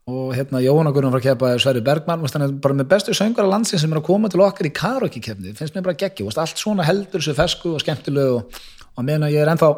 og 0.06 0.34
hérna 0.36 0.60
Jóhanna 0.62 0.92
Guðrún 0.94 1.14
frá 1.16 1.18
að 1.18 1.28
keppa 1.30 1.54
er 1.54 1.62
Sverri 1.64 1.80
Bergmann, 1.82 2.20
veist, 2.22 2.36
bara 2.62 2.76
með 2.76 2.90
bestu 2.92 3.14
söngara 3.16 3.48
landsins 3.50 3.82
sem 3.82 3.92
er 3.92 3.98
að 4.02 4.06
koma 4.06 4.28
til 4.30 4.44
okkar 4.44 4.68
í 4.68 4.74
karaoke 4.76 5.22
keppni. 5.24 5.54
Finnst 5.56 5.74
mér 5.74 5.82
bara 5.88 5.98
geggi, 5.98 6.22
veist, 6.28 6.38
allt 6.38 6.60
svona 6.60 6.84
heldur 6.86 7.24
sér 7.24 7.34
fesku 7.40 7.72
og 7.74 7.80
skemmtilegu 7.82 8.36
og, 8.36 8.60
og 8.94 9.02
meðan 9.08 9.26
að 9.26 9.34
ég 9.34 9.46
er 9.46 9.54
ennþá 9.54 9.72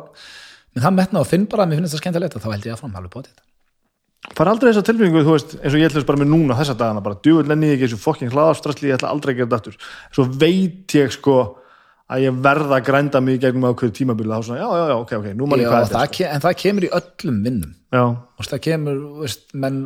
með 0.75 0.83
það 0.85 0.99
metna 0.99 1.23
og 1.23 1.31
finn 1.31 1.47
bara 1.47 1.65
að 1.65 1.71
mér 1.71 1.81
finnst 1.81 1.95
það 1.95 2.03
skemmtilegt 2.03 2.37
og 2.37 2.45
þá 2.45 2.51
held 2.53 2.67
ég 2.69 2.75
að 2.75 2.83
fram 2.83 2.99
alveg 2.99 3.15
på 3.15 3.23
þetta 3.23 3.47
Það 4.27 4.43
er 4.43 4.51
aldrei 4.51 4.69
þessa 4.69 4.85
tilfinningu, 4.87 5.23
þú 5.25 5.35
veist, 5.37 5.55
eins 5.61 5.75
og 5.75 5.81
ég 5.81 5.89
ætlum 5.89 6.07
bara 6.09 6.21
með 6.21 6.31
núna 6.33 6.57
þessa 6.59 6.75
dagana, 6.79 7.03
bara 7.05 7.19
djúvel 7.23 7.47
nenni 7.49 7.71
ég 7.71 7.77
ekki 7.79 7.87
þessu 7.87 8.01
fokking 8.03 8.35
hlaðarstrasli, 8.35 8.91
ég 8.91 8.99
ætla 8.99 9.13
aldrei 9.15 9.33
að 9.33 9.39
gera 9.39 9.49
þetta 9.49 9.59
aftur. 9.61 9.77
Svo 10.17 10.27
veit 10.43 10.97
ég 10.99 11.15
sko 11.15 11.37
að 12.09 12.25
ég 12.25 12.41
verða 12.45 12.79
að 12.79 12.87
grænda 12.89 13.23
mig 13.23 13.39
gegnum 13.43 13.69
ákveðu 13.71 13.95
tímabili 13.99 14.33
þá 14.33 14.49
svona, 14.49 14.61
já, 14.63 14.69
já, 14.75 14.85
já, 14.91 14.97
ok, 14.97 15.15
ok, 15.21 15.29
nú 15.39 15.49
mann 15.49 15.63
ég 15.63 15.71
hvað 15.71 15.87
það, 15.87 15.95
þetta 15.95 16.17
ke 16.17 16.29
en 16.33 16.45
það 16.45 16.57
kemur 16.65 16.87
í 16.87 16.93
öllum 16.99 17.41
vinnum. 17.47 17.75
Er 17.93 17.99
sko. 18.03 18.23
og 18.39 18.49
það 18.51 18.63
kemur, 18.67 19.03
veist, 19.23 19.45
menn 19.55 19.79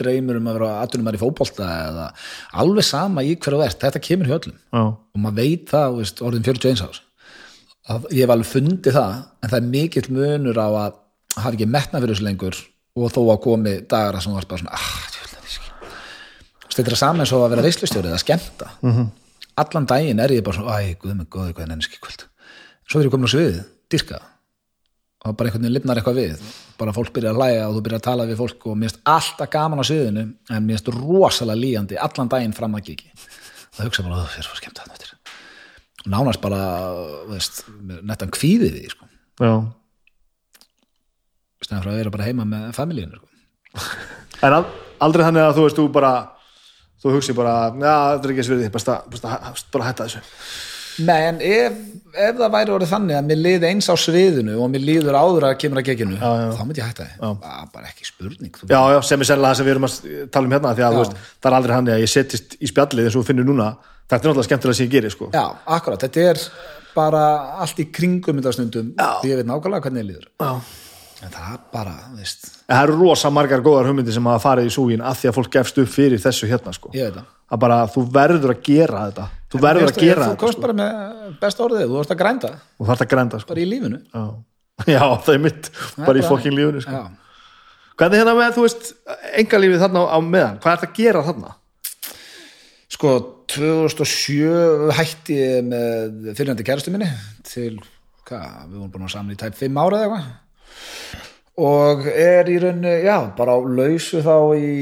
dreymur 0.00 0.40
um 0.40 0.48
að 0.48 0.58
vera 0.58 0.72
aðtunum 0.80 1.12
í 1.12 1.20
fótbolta 1.20 1.68
eða 1.90 2.08
alveg 2.62 2.86
sama 2.88 3.24
í 3.26 3.36
hverju 3.36 3.60
verð 3.60 3.78
þetta 3.84 4.02
kemur 4.06 4.30
í 4.30 4.34
öllum. 4.38 4.58
Já, 4.72 4.82
og 4.88 5.22
maður 5.22 5.40
veit 5.42 5.72
það, 5.74 6.00
veist, 6.00 6.24
orðin 6.24 6.46
41 6.48 6.84
árs 6.88 7.02
að 7.90 8.10
ég 8.14 8.24
hef 8.24 8.34
alveg 8.34 8.50
fundið 8.50 8.96
það 8.96 9.14
en 9.16 9.50
það 9.50 9.58
er 9.58 9.70
mikill 9.74 10.06
munur 10.14 10.60
á 10.60 10.68
að 10.68 10.98
hafa 11.36 11.52
ekki 11.54 11.68
metna 11.70 12.00
fyrir 12.02 12.14
þessu 12.14 12.26
lengur 12.26 12.58
og 12.96 13.12
þó 13.14 13.20
að 13.26 13.42
komi 13.44 13.74
dagar 13.86 14.18
að 14.18 14.24
sem 14.24 14.32
þú 14.32 14.38
varst 14.38 14.50
bara 14.50 14.62
svona 14.62 14.78
ah, 14.78 15.10
þetta 16.70 16.92
er 16.94 17.00
saman 17.00 17.26
og 17.26 17.44
að 17.44 17.52
vera 17.54 17.66
veislustjórið 17.66 18.16
að 18.16 18.22
skemmta. 18.24 18.70
-hmm. 18.82 19.06
allan 19.60 19.86
daginn 19.86 20.20
er 20.20 20.30
ég 20.30 20.44
bara 20.44 20.56
svona 20.56 20.80
æ, 20.80 20.96
guð 20.98 21.26
góði, 21.28 21.52
hvað 21.52 21.62
er 21.62 21.68
nenniski 21.68 21.98
kvöld? 22.00 22.26
Svo 22.86 23.00
þegar 23.00 23.06
ég 23.06 23.10
komin 23.10 23.28
á 23.28 23.34
sviðið, 23.34 23.64
dyrka. 23.90 24.20
Og 25.20 25.36
bara 25.36 25.48
einhvern 25.48 25.62
veginn 25.62 25.74
lifnar 25.74 25.96
eitthvað 25.96 26.16
við. 26.16 26.40
Bara 26.78 26.92
fólk 26.92 27.12
byrja 27.12 27.30
að 27.30 27.36
hlæja 27.36 27.68
og 27.68 27.74
þú 27.74 27.82
byrja 27.84 27.98
að 27.98 28.08
tala 28.08 28.26
við 28.26 28.36
fólk 28.40 28.66
og 28.66 28.76
mér 28.76 28.88
finnst 28.88 29.02
alltaf 29.04 29.50
gaman 29.50 29.82
á 29.82 29.84
sviðinu 29.84 30.22
en 30.50 30.64
mér 30.64 30.78
finnst 30.78 30.88
rosalega 30.88 31.60
líjandi 31.60 31.98
allan 32.00 32.28
daginn 32.28 32.56
fram 32.56 32.74
að 32.74 32.86
kiki 32.88 33.10
það 33.76 33.84
hugsa 33.84 34.02
bara, 34.06 34.22
það 34.24 34.38
er 34.38 34.46
svo 34.48 34.56
skemmt 34.56 34.80
að 34.80 34.90
þetta 34.94 35.06
og 36.00 36.08
nánast 36.14 36.40
bara, 36.40 36.60
veist 37.28 37.64
nettan 38.00 38.32
kvíðið 38.32 38.78
því, 38.78 38.90
sko 38.94 39.08
stæðan 41.70 41.84
frá 41.86 41.92
að 41.94 42.00
vera 42.02 42.14
bara 42.18 42.26
heima 42.28 42.46
með 42.50 42.68
familíinu 42.76 43.20
sko. 43.20 43.86
En 44.46 44.54
al- 44.56 44.66
aldrei 45.04 45.24
þannig 45.26 45.44
að 45.46 45.56
þú 45.58 45.64
veist, 45.68 45.78
þú 45.78 45.86
bara 45.94 46.10
þú 47.00 47.10
hugsi 47.14 47.32
bara, 47.36 47.54
já, 47.76 47.94
þetta 48.16 48.26
er 48.28 48.32
ekki 48.34 48.44
að, 48.44 48.66
best 48.74 48.90
að 48.90 49.62
bara 49.72 49.86
hætta 49.88 50.06
þessu. 50.06 50.20
Nei, 51.06 51.20
en 51.30 51.38
ef, 51.44 51.76
ef 52.12 52.34
það 52.40 52.50
væri 52.52 52.72
orðið 52.74 52.90
þannig 52.90 53.16
að 53.16 53.28
mér 53.30 53.38
liði 53.40 53.68
eins 53.70 53.86
á 53.88 53.94
sviðinu 53.96 54.56
og 54.60 54.68
mér 54.72 54.82
líður 54.84 55.16
áður 55.16 55.46
að 55.48 55.54
kemur 55.62 55.80
að 55.80 55.86
geginu 55.86 56.16
Já, 56.18 56.26
já. 56.40 56.48
þá 56.58 56.62
myndi 56.66 56.82
ég 56.82 56.88
hætta 56.90 57.06
því, 57.06 57.30
Bara- 57.44 57.68
bara 57.72 57.88
ekki 57.92 58.08
spurning 58.08 58.58
þú 58.58 58.68
Já, 58.68 58.80
já, 58.92 58.98
sem 59.08 59.22
er 59.24 59.28
sennilega 59.30 59.52
það 59.54 59.60
sem 59.60 59.68
við 59.68 59.72
erum 59.76 59.86
að 59.88 59.94
tala 60.34 60.50
um 60.50 60.56
hérna 60.56 60.72
því 60.76 60.84
að 60.88 60.98
veist, 60.98 61.16
það 61.40 61.48
er 61.52 61.56
aldrei 61.60 61.74
hann 61.78 61.88
að 61.94 62.02
ég 62.02 62.12
setjist 62.16 62.58
í 62.60 62.70
spjallið 62.72 63.06
eins 63.08 63.16
og 63.16 63.22
þú 63.24 63.30
finnur 63.30 63.48
núna, 63.48 63.68
þetta 64.10 64.18
er 64.18 64.28
náttúrulega 64.28 64.48
skemmtilega 64.50 64.80
sem 64.80 64.88
ég 64.90 64.92
gerir 64.98 65.14
sko. 65.14 65.30
Já, 65.32 65.44
akkurat, 65.78 66.04
þetta 66.04 66.26
er 66.34 66.42
bara 66.98 67.24
allt 67.64 67.80
í 67.80 67.88
kringum 67.94 68.42
þetta 68.42 68.52
stundum. 68.58 68.92
Því 69.22 69.32
ég 69.32 69.40
veit 69.40 69.48
nákvæmlega 69.48 69.86
hvernig 69.86 70.04
ég 70.04 70.10
líður. 70.10 70.28
Já. 70.42 70.52
En 71.22 71.32
það 71.34 71.52
er 71.54 71.60
bara, 71.72 71.94
veist 72.16 72.46
En 72.68 72.76
það 72.76 72.82
eru 72.86 72.96
rosa 73.02 73.30
margar 73.30 73.60
góðar 73.64 73.88
hugmyndir 73.90 74.14
sem 74.16 74.26
hafa 74.30 74.42
farið 74.48 74.70
í 74.70 74.74
súgin 74.74 75.02
af 75.04 75.18
því 75.20 75.28
að 75.30 75.36
fólk 75.38 75.50
gefst 75.58 75.78
upp 75.82 75.88
fyrir 75.92 76.22
þessu 76.22 76.48
hérna 76.50 76.72
sko. 76.76 76.90
ég 76.96 77.08
veit 77.10 77.18
það 77.20 77.28
að 77.50 77.58
bara 77.64 77.78
þú 77.90 78.04
verður 78.14 78.52
að 78.54 78.60
gera 78.70 79.04
þetta 79.10 79.24
þú 79.50 79.60
verður 79.64 79.88
að 79.90 79.98
gera 80.00 80.22
Þú 80.24 80.30
þetta 80.30 80.40
komst 80.44 80.58
sko. 80.58 80.62
bara 80.66 80.76
með 80.80 81.38
besta 81.40 81.64
orðið, 81.66 81.86
þú 81.90 81.96
vorst 81.98 82.14
að 82.14 82.20
grænda 82.22 82.50
og 82.78 82.86
þarf 82.90 83.02
að 83.06 83.10
grænda 83.14 83.40
sko. 83.42 83.48
bara 83.54 83.60
í 83.60 83.68
lífinu 83.70 84.00
Já. 84.14 84.24
Já, 84.94 85.02
það 85.26 85.32
er 85.34 85.42
mitt 85.44 85.70
bara 85.98 86.18
í 86.18 86.22
bara- 86.22 86.28
fokking 86.30 86.54
lífunu 86.56 86.80
sko. 86.84 86.90
Já. 87.00 87.10
Hvernig 88.00 88.16
hérna 88.22 88.32
með, 88.38 88.54
þú 88.56 88.62
veist, 88.64 88.86
engalífið 89.42 89.82
þarna 89.82 90.02
á 90.08 90.18
meðan, 90.24 90.54
hvað 90.62 90.72
er 90.72 90.78
þetta 90.80 90.88
að 90.88 91.00
gera 91.02 91.24
þarna? 91.26 91.50
Sko, 92.90 93.10
2007 93.52 94.94
hætti 94.96 95.36
ég 95.36 95.66
með 95.68 96.30
fyrirhandi 96.38 96.64
kærastu 96.66 96.92
minni 96.94 97.08
til, 97.46 97.74
hvað, 98.24 98.46
við 98.70 98.78
vorum 98.78 98.92
búin 98.94 99.04
að 99.06 99.12
saman 99.14 99.34
í 99.34 99.38
tæp 99.42 99.58
5 99.58 99.78
ára 99.84 100.00
eða 100.06 100.06
eitthvað 100.06 100.30
og 101.60 102.06
er 102.08 102.48
í 102.48 102.56
rauninni, 102.62 102.94
já, 103.04 103.16
bara 103.36 103.56
á 103.56 103.58
lausu 103.60 104.22
þá 104.24 104.36
í 104.56 104.72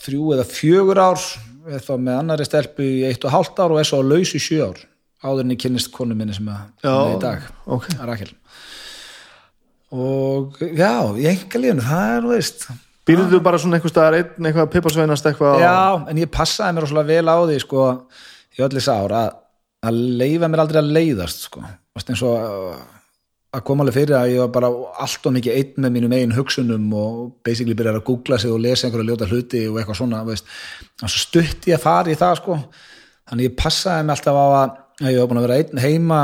þrjú 0.00 0.32
eða 0.36 0.46
fjögur 0.48 1.00
ár 1.02 1.20
er 1.66 1.82
þá 1.82 1.92
með 1.98 2.18
annari 2.20 2.46
stelpu 2.46 2.84
í 2.86 3.04
eitt 3.08 3.24
og 3.26 3.34
hálft 3.34 3.58
ár 3.60 3.74
og 3.74 3.80
er 3.82 3.88
svo 3.88 4.00
á 4.00 4.08
lausu 4.08 4.38
í 4.38 4.42
sjö 4.42 4.70
ár 4.70 4.80
áður 5.26 5.42
en 5.44 5.54
ég 5.56 5.60
kynnist 5.64 5.92
konu 5.94 6.14
minni 6.16 6.34
sem 6.36 6.48
að 6.52 6.86
er 6.86 7.14
í 7.16 7.20
dag, 7.22 7.46
Ok. 7.66 7.88
Rakel. 8.06 8.32
Og 9.96 10.58
já, 10.76 10.92
í 11.18 11.26
enga 11.30 11.60
lífunu 11.62 11.84
það 11.86 12.12
er, 12.16 12.28
veist. 12.32 12.66
Býrðu 13.06 13.28
þú 13.36 13.40
bara 13.46 13.58
svona 13.62 13.78
einhver 13.78 13.92
staðar 13.92 14.16
einn 14.18 14.48
eitthvað 14.48 14.70
piparsveinast 14.72 15.28
eitthvað? 15.30 15.60
Já, 15.62 15.76
en 16.10 16.20
ég 16.20 16.30
passaði 16.34 16.74
mér 16.74 16.86
rosalega 16.86 17.12
vel 17.12 17.30
á 17.30 17.36
því 17.46 17.58
sko, 17.62 17.84
í 18.58 18.64
öll 18.66 18.72
þess 18.74 18.90
ár 18.90 19.14
að, 19.14 19.36
leifa 19.94 20.50
mér 20.50 20.62
aldrei 20.64 20.80
að 20.82 20.92
leiðast 20.96 21.46
sko, 21.46 21.62
eins 21.96 22.24
og 22.26 22.40
að 23.56 23.64
koma 23.64 23.84
alveg 23.84 23.96
fyrir 23.96 24.16
að 24.18 24.32
ég 24.34 24.42
var 24.42 24.50
bara 24.52 24.70
allt 25.04 25.28
og 25.28 25.34
mikið 25.36 25.58
einn 25.58 25.84
með 25.84 25.94
mínum 25.94 26.14
eigin 26.16 26.34
hugsunum 26.36 26.86
og 26.96 27.20
basically 27.46 27.76
byrjar 27.78 28.00
að 28.00 28.06
googla 28.08 28.38
sig 28.40 28.52
og 28.52 28.60
lesa 28.62 28.86
einhverja 28.86 29.08
ljóta 29.10 29.28
hluti 29.30 29.62
og 29.70 29.78
eitthvað 29.80 30.00
svona 30.00 30.22
veist. 30.26 30.48
og 31.02 31.12
svo 31.12 31.22
stutt 31.22 31.68
ég 31.70 31.78
að 31.78 31.84
fara 31.86 32.12
í 32.12 32.18
það 32.18 32.40
sko. 32.40 32.58
þannig 33.30 33.48
ég 33.48 33.56
passaði 33.58 34.06
mig 34.06 34.16
alltaf 34.16 34.40
á 34.40 34.46
að 34.46 35.12
ég 35.12 35.20
var 35.20 35.30
búin 35.30 35.40
að 35.40 35.46
vera 35.48 35.60
einn 35.62 35.82
heima 35.86 36.20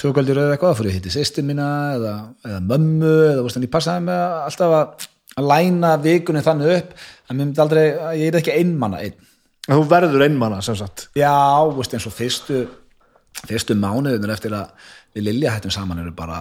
tökvöldir 0.00 0.40
eða 0.42 0.54
eitthvað, 0.56 0.78
fyrir 0.80 0.90
að 0.90 0.96
hitti 0.98 1.14
sýstir 1.14 1.46
mína 1.46 1.68
eða, 1.94 2.14
eða 2.48 2.62
mömmu 2.66 3.12
eða, 3.28 3.42
veist, 3.46 3.58
en 3.60 3.66
ég 3.66 3.74
passaði 3.74 4.06
mig 4.08 4.22
alltaf 4.48 4.78
að, 4.80 5.08
að 5.38 5.50
læna 5.52 5.92
vikunni 6.02 6.42
þannig 6.42 6.72
upp 6.80 6.96
að 7.30 7.62
aldrei, 7.62 7.84
að 7.94 8.16
ég 8.18 8.32
er 8.32 8.40
ekki 8.40 8.58
einmanna 8.58 9.04
einn 9.04 9.30
Þú 9.64 9.84
verður 9.88 10.26
einmanna 10.26 10.58
sem 10.64 10.76
sagt 10.76 11.06
Já, 11.16 11.62
veist, 11.76 11.94
eins 11.94 12.08
og 12.10 12.16
fyrstu 12.16 12.64
fyrstu 13.42 13.76
mánuðunir 13.78 14.34
eftir 14.34 14.54
að 14.56 14.90
við 15.14 15.28
Lilja 15.28 15.54
hættum 15.54 15.72
saman 15.74 16.02
eru 16.02 16.14
bara 16.16 16.38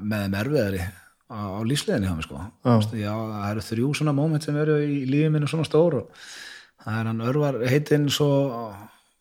með 0.00 0.26
þeim 0.26 0.38
erfiðari 0.42 0.84
á, 1.32 1.40
á 1.58 1.60
lífsleginni 1.66 2.24
sko. 2.26 2.44
Það 2.62 3.50
eru 3.50 3.66
þrjú 3.66 3.90
svona 3.98 4.14
moment 4.16 4.46
sem 4.46 4.56
eru 4.62 4.78
í 4.84 5.02
lífið 5.08 5.34
minni 5.34 5.50
svona 5.50 5.66
stór 5.66 5.98
og 6.02 6.24
það 6.84 7.00
er 7.00 7.10
hann 7.10 7.26
örvar 7.26 7.60
heitinn 7.70 8.08
svo 8.12 8.30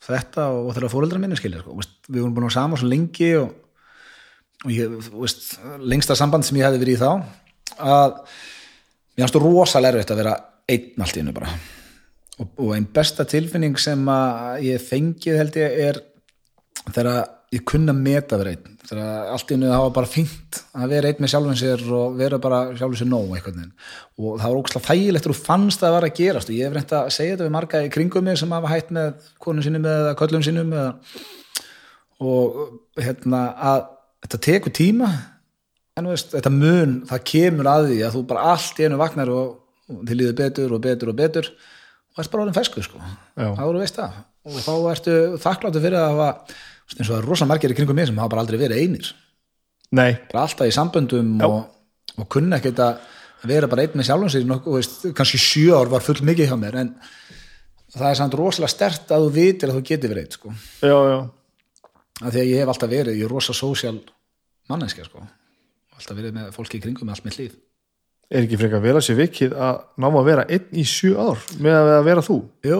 þetta 0.01 0.47
og 0.53 0.71
þeirra 0.75 0.91
fóreldra 0.93 1.21
minni 1.21 1.39
skilja 1.39 1.63
sko. 1.63 1.77
Við 2.07 2.21
vorum 2.21 2.37
búin 2.37 2.49
að 2.49 2.55
saman 2.57 2.81
svo 2.81 2.89
lengi 2.91 3.33
og, 3.39 3.51
og 4.65 4.73
ég, 4.75 4.95
veist, 5.17 5.51
lengsta 5.81 6.17
samband 6.17 6.45
sem 6.47 6.61
ég 6.61 6.67
hefði 6.67 6.81
verið 6.85 6.97
í 6.97 7.01
þá 7.01 7.11
að 7.81 8.17
mér 9.15 9.25
fannst 9.25 9.41
rosalega 9.41 9.97
erfitt 9.97 10.13
að 10.13 10.23
vera 10.23 10.39
einn 10.71 11.03
allt 11.03 11.17
í 11.17 11.21
hennu 11.21 11.35
bara 11.35 11.51
og, 12.37 12.47
og 12.57 12.73
einn 12.75 12.87
besta 12.93 13.25
tilfinning 13.29 13.77
sem 13.81 14.01
að 14.11 14.65
ég 14.69 14.83
fengið 14.83 15.39
held 15.41 15.61
ég 15.61 15.77
er 15.89 16.01
þegar 16.89 17.40
ég 17.51 17.63
kunna 17.67 17.93
meta 17.95 18.39
vera 18.39 18.53
einn 18.53 18.77
þegar 18.87 19.31
allt 19.33 19.49
í 19.49 19.55
hennu 19.55 19.69
það 19.71 19.83
var 19.83 19.93
bara 19.97 20.09
fínt 20.09 20.59
að 20.71 20.93
vera 20.93 21.09
einn 21.11 21.23
með 21.23 21.31
sjálfum 21.33 21.57
sér 21.59 21.83
og 21.97 22.15
vera 22.19 22.39
bara 22.43 22.61
sjálfum 22.79 22.99
sér 23.01 23.09
nóg 23.11 23.33
eitthvað 23.35 23.59
og 23.65 24.37
það 24.39 24.45
var 24.45 24.59
ógslag 24.61 24.85
þægilegt 24.85 25.27
og 25.27 25.39
fannst 25.39 25.83
að 25.83 25.87
það 25.87 25.95
var 25.97 26.07
að 26.07 26.15
gerast 26.21 26.51
og 26.51 26.55
ég 26.55 26.69
hef 26.69 26.77
reynd 26.77 26.95
að 26.95 27.11
segja 27.17 27.35
þetta 27.35 27.47
við 27.47 27.55
marga 27.57 27.83
í 27.83 27.91
kringum 27.91 28.27
mig 28.27 28.39
sem 28.39 28.55
hafa 28.55 28.71
hætt 28.71 28.95
með 28.95 29.27
konun 29.43 29.65
sínum 29.65 29.89
eða 29.91 30.15
köllum 30.21 30.45
sínum 30.47 30.71
eða, 30.71 30.95
og 32.23 32.63
hérna 33.01 33.43
að 33.71 33.83
þetta 34.23 34.41
tekur 34.47 34.75
tíma 34.77 35.11
en 35.99 36.07
veist, 36.07 36.31
þetta 36.31 36.53
mun, 36.55 36.97
það 37.09 37.27
kemur 37.33 37.69
að 37.71 37.91
því 37.91 38.01
að 38.05 38.15
þú 38.15 38.25
bara 38.31 38.47
allt 38.53 38.79
í 38.79 38.87
einu 38.87 38.99
vagnar 39.01 39.31
og, 39.33 39.53
og 39.91 40.03
þið 40.07 40.19
líður 40.21 40.37
betur 40.39 40.75
og 40.75 40.83
betur 40.87 41.11
og 41.11 41.19
betur 41.19 41.51
og 41.51 42.21
ert 42.21 42.31
bara 42.31 42.45
orðin 42.45 42.57
fesku 42.57 42.83
sko. 42.83 42.99
Já. 43.35 43.49
þá 43.55 43.63
eru 43.65 43.81
veist 43.81 43.97
það. 43.99 44.19
Og 44.41 44.59
þá 44.65 44.73
ertu 44.91 45.15
þakkláttu 45.43 45.81
fyrir 45.83 45.99
að 45.99 46.13
hafa 46.15 46.29
eins 46.97 47.07
og 47.07 47.13
það 47.13 47.19
er 47.21 47.27
rosa 47.29 47.47
margir 47.49 47.73
í 47.73 47.77
kringum 47.77 47.97
mig 47.97 48.09
sem 48.09 48.19
hafa 48.19 48.33
bara 48.33 48.45
aldrei 48.45 48.59
verið 48.61 48.83
einir 48.83 49.11
Nei, 49.91 50.11
bara 50.31 50.45
alltaf 50.45 50.69
í 50.69 50.75
samböndum 50.75 51.33
Já. 51.41 51.47
og, 51.47 52.21
og 52.21 52.29
kunna 52.31 52.59
ekkert 52.61 52.79
að 52.85 53.01
vera 53.49 53.67
bara 53.67 53.83
einn 53.83 53.97
með 53.97 54.07
sjálfum 54.07 54.31
sér 54.31 54.47
nokkuð, 54.47 54.77
veist, 54.77 55.03
kannski 55.17 55.39
sjö 55.41 55.75
ár 55.75 55.91
var 55.91 56.05
full 56.05 56.21
mikið 56.27 56.51
hjá 56.51 56.57
mér 56.61 56.77
en 56.83 56.93
það 57.91 58.07
er 58.11 58.19
samt 58.21 58.37
rosalega 58.39 58.71
stert 58.71 59.11
að 59.11 59.25
þú 59.25 59.33
vitir 59.35 59.71
að 59.71 59.79
þú 59.79 59.83
getur 59.89 60.13
verið 60.13 60.27
einn 60.27 60.37
sko. 60.37 60.53
já, 60.85 60.95
já 61.11 61.19
af 62.21 62.29
því 62.29 62.41
að 62.43 62.51
ég 62.51 62.61
hef 62.61 62.71
alltaf 62.71 62.91
verið, 62.91 63.17
ég 63.17 63.25
er 63.25 63.33
rosa 63.33 63.55
sósjál 63.57 63.97
manneskja 64.69 65.07
sko. 65.09 65.25
alltaf 65.97 66.17
verið 66.17 66.37
með 66.37 66.55
fólki 66.55 66.79
í 66.79 66.83
kringum 66.85 67.09
með 67.09 67.17
allt 67.17 67.29
mitt 67.29 67.39
líf 67.41 67.59
Er 68.31 68.45
ekki 68.45 68.55
frekar 68.61 68.79
vel 68.79 68.93
að 68.95 69.03
sé 69.03 69.13
vikið 69.17 69.53
að 69.59 69.79
náma 69.99 70.21
að 70.21 70.27
vera 70.29 70.43
einn 70.47 70.77
í 70.79 70.85
sjö 70.87 71.17
ár 71.19 71.41
með 71.59 71.73
að 71.81 71.89
að 71.97 72.05
vera 72.07 72.21
þú 72.23 72.37
Jú, 72.63 72.77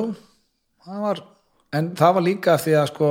það 0.85 1.01
var 1.03 1.23
en 1.75 1.89
það 1.99 2.13
var 2.15 2.23
líka 2.23 2.55
því 2.61 2.75
að 2.79 2.87
sko 2.93 3.09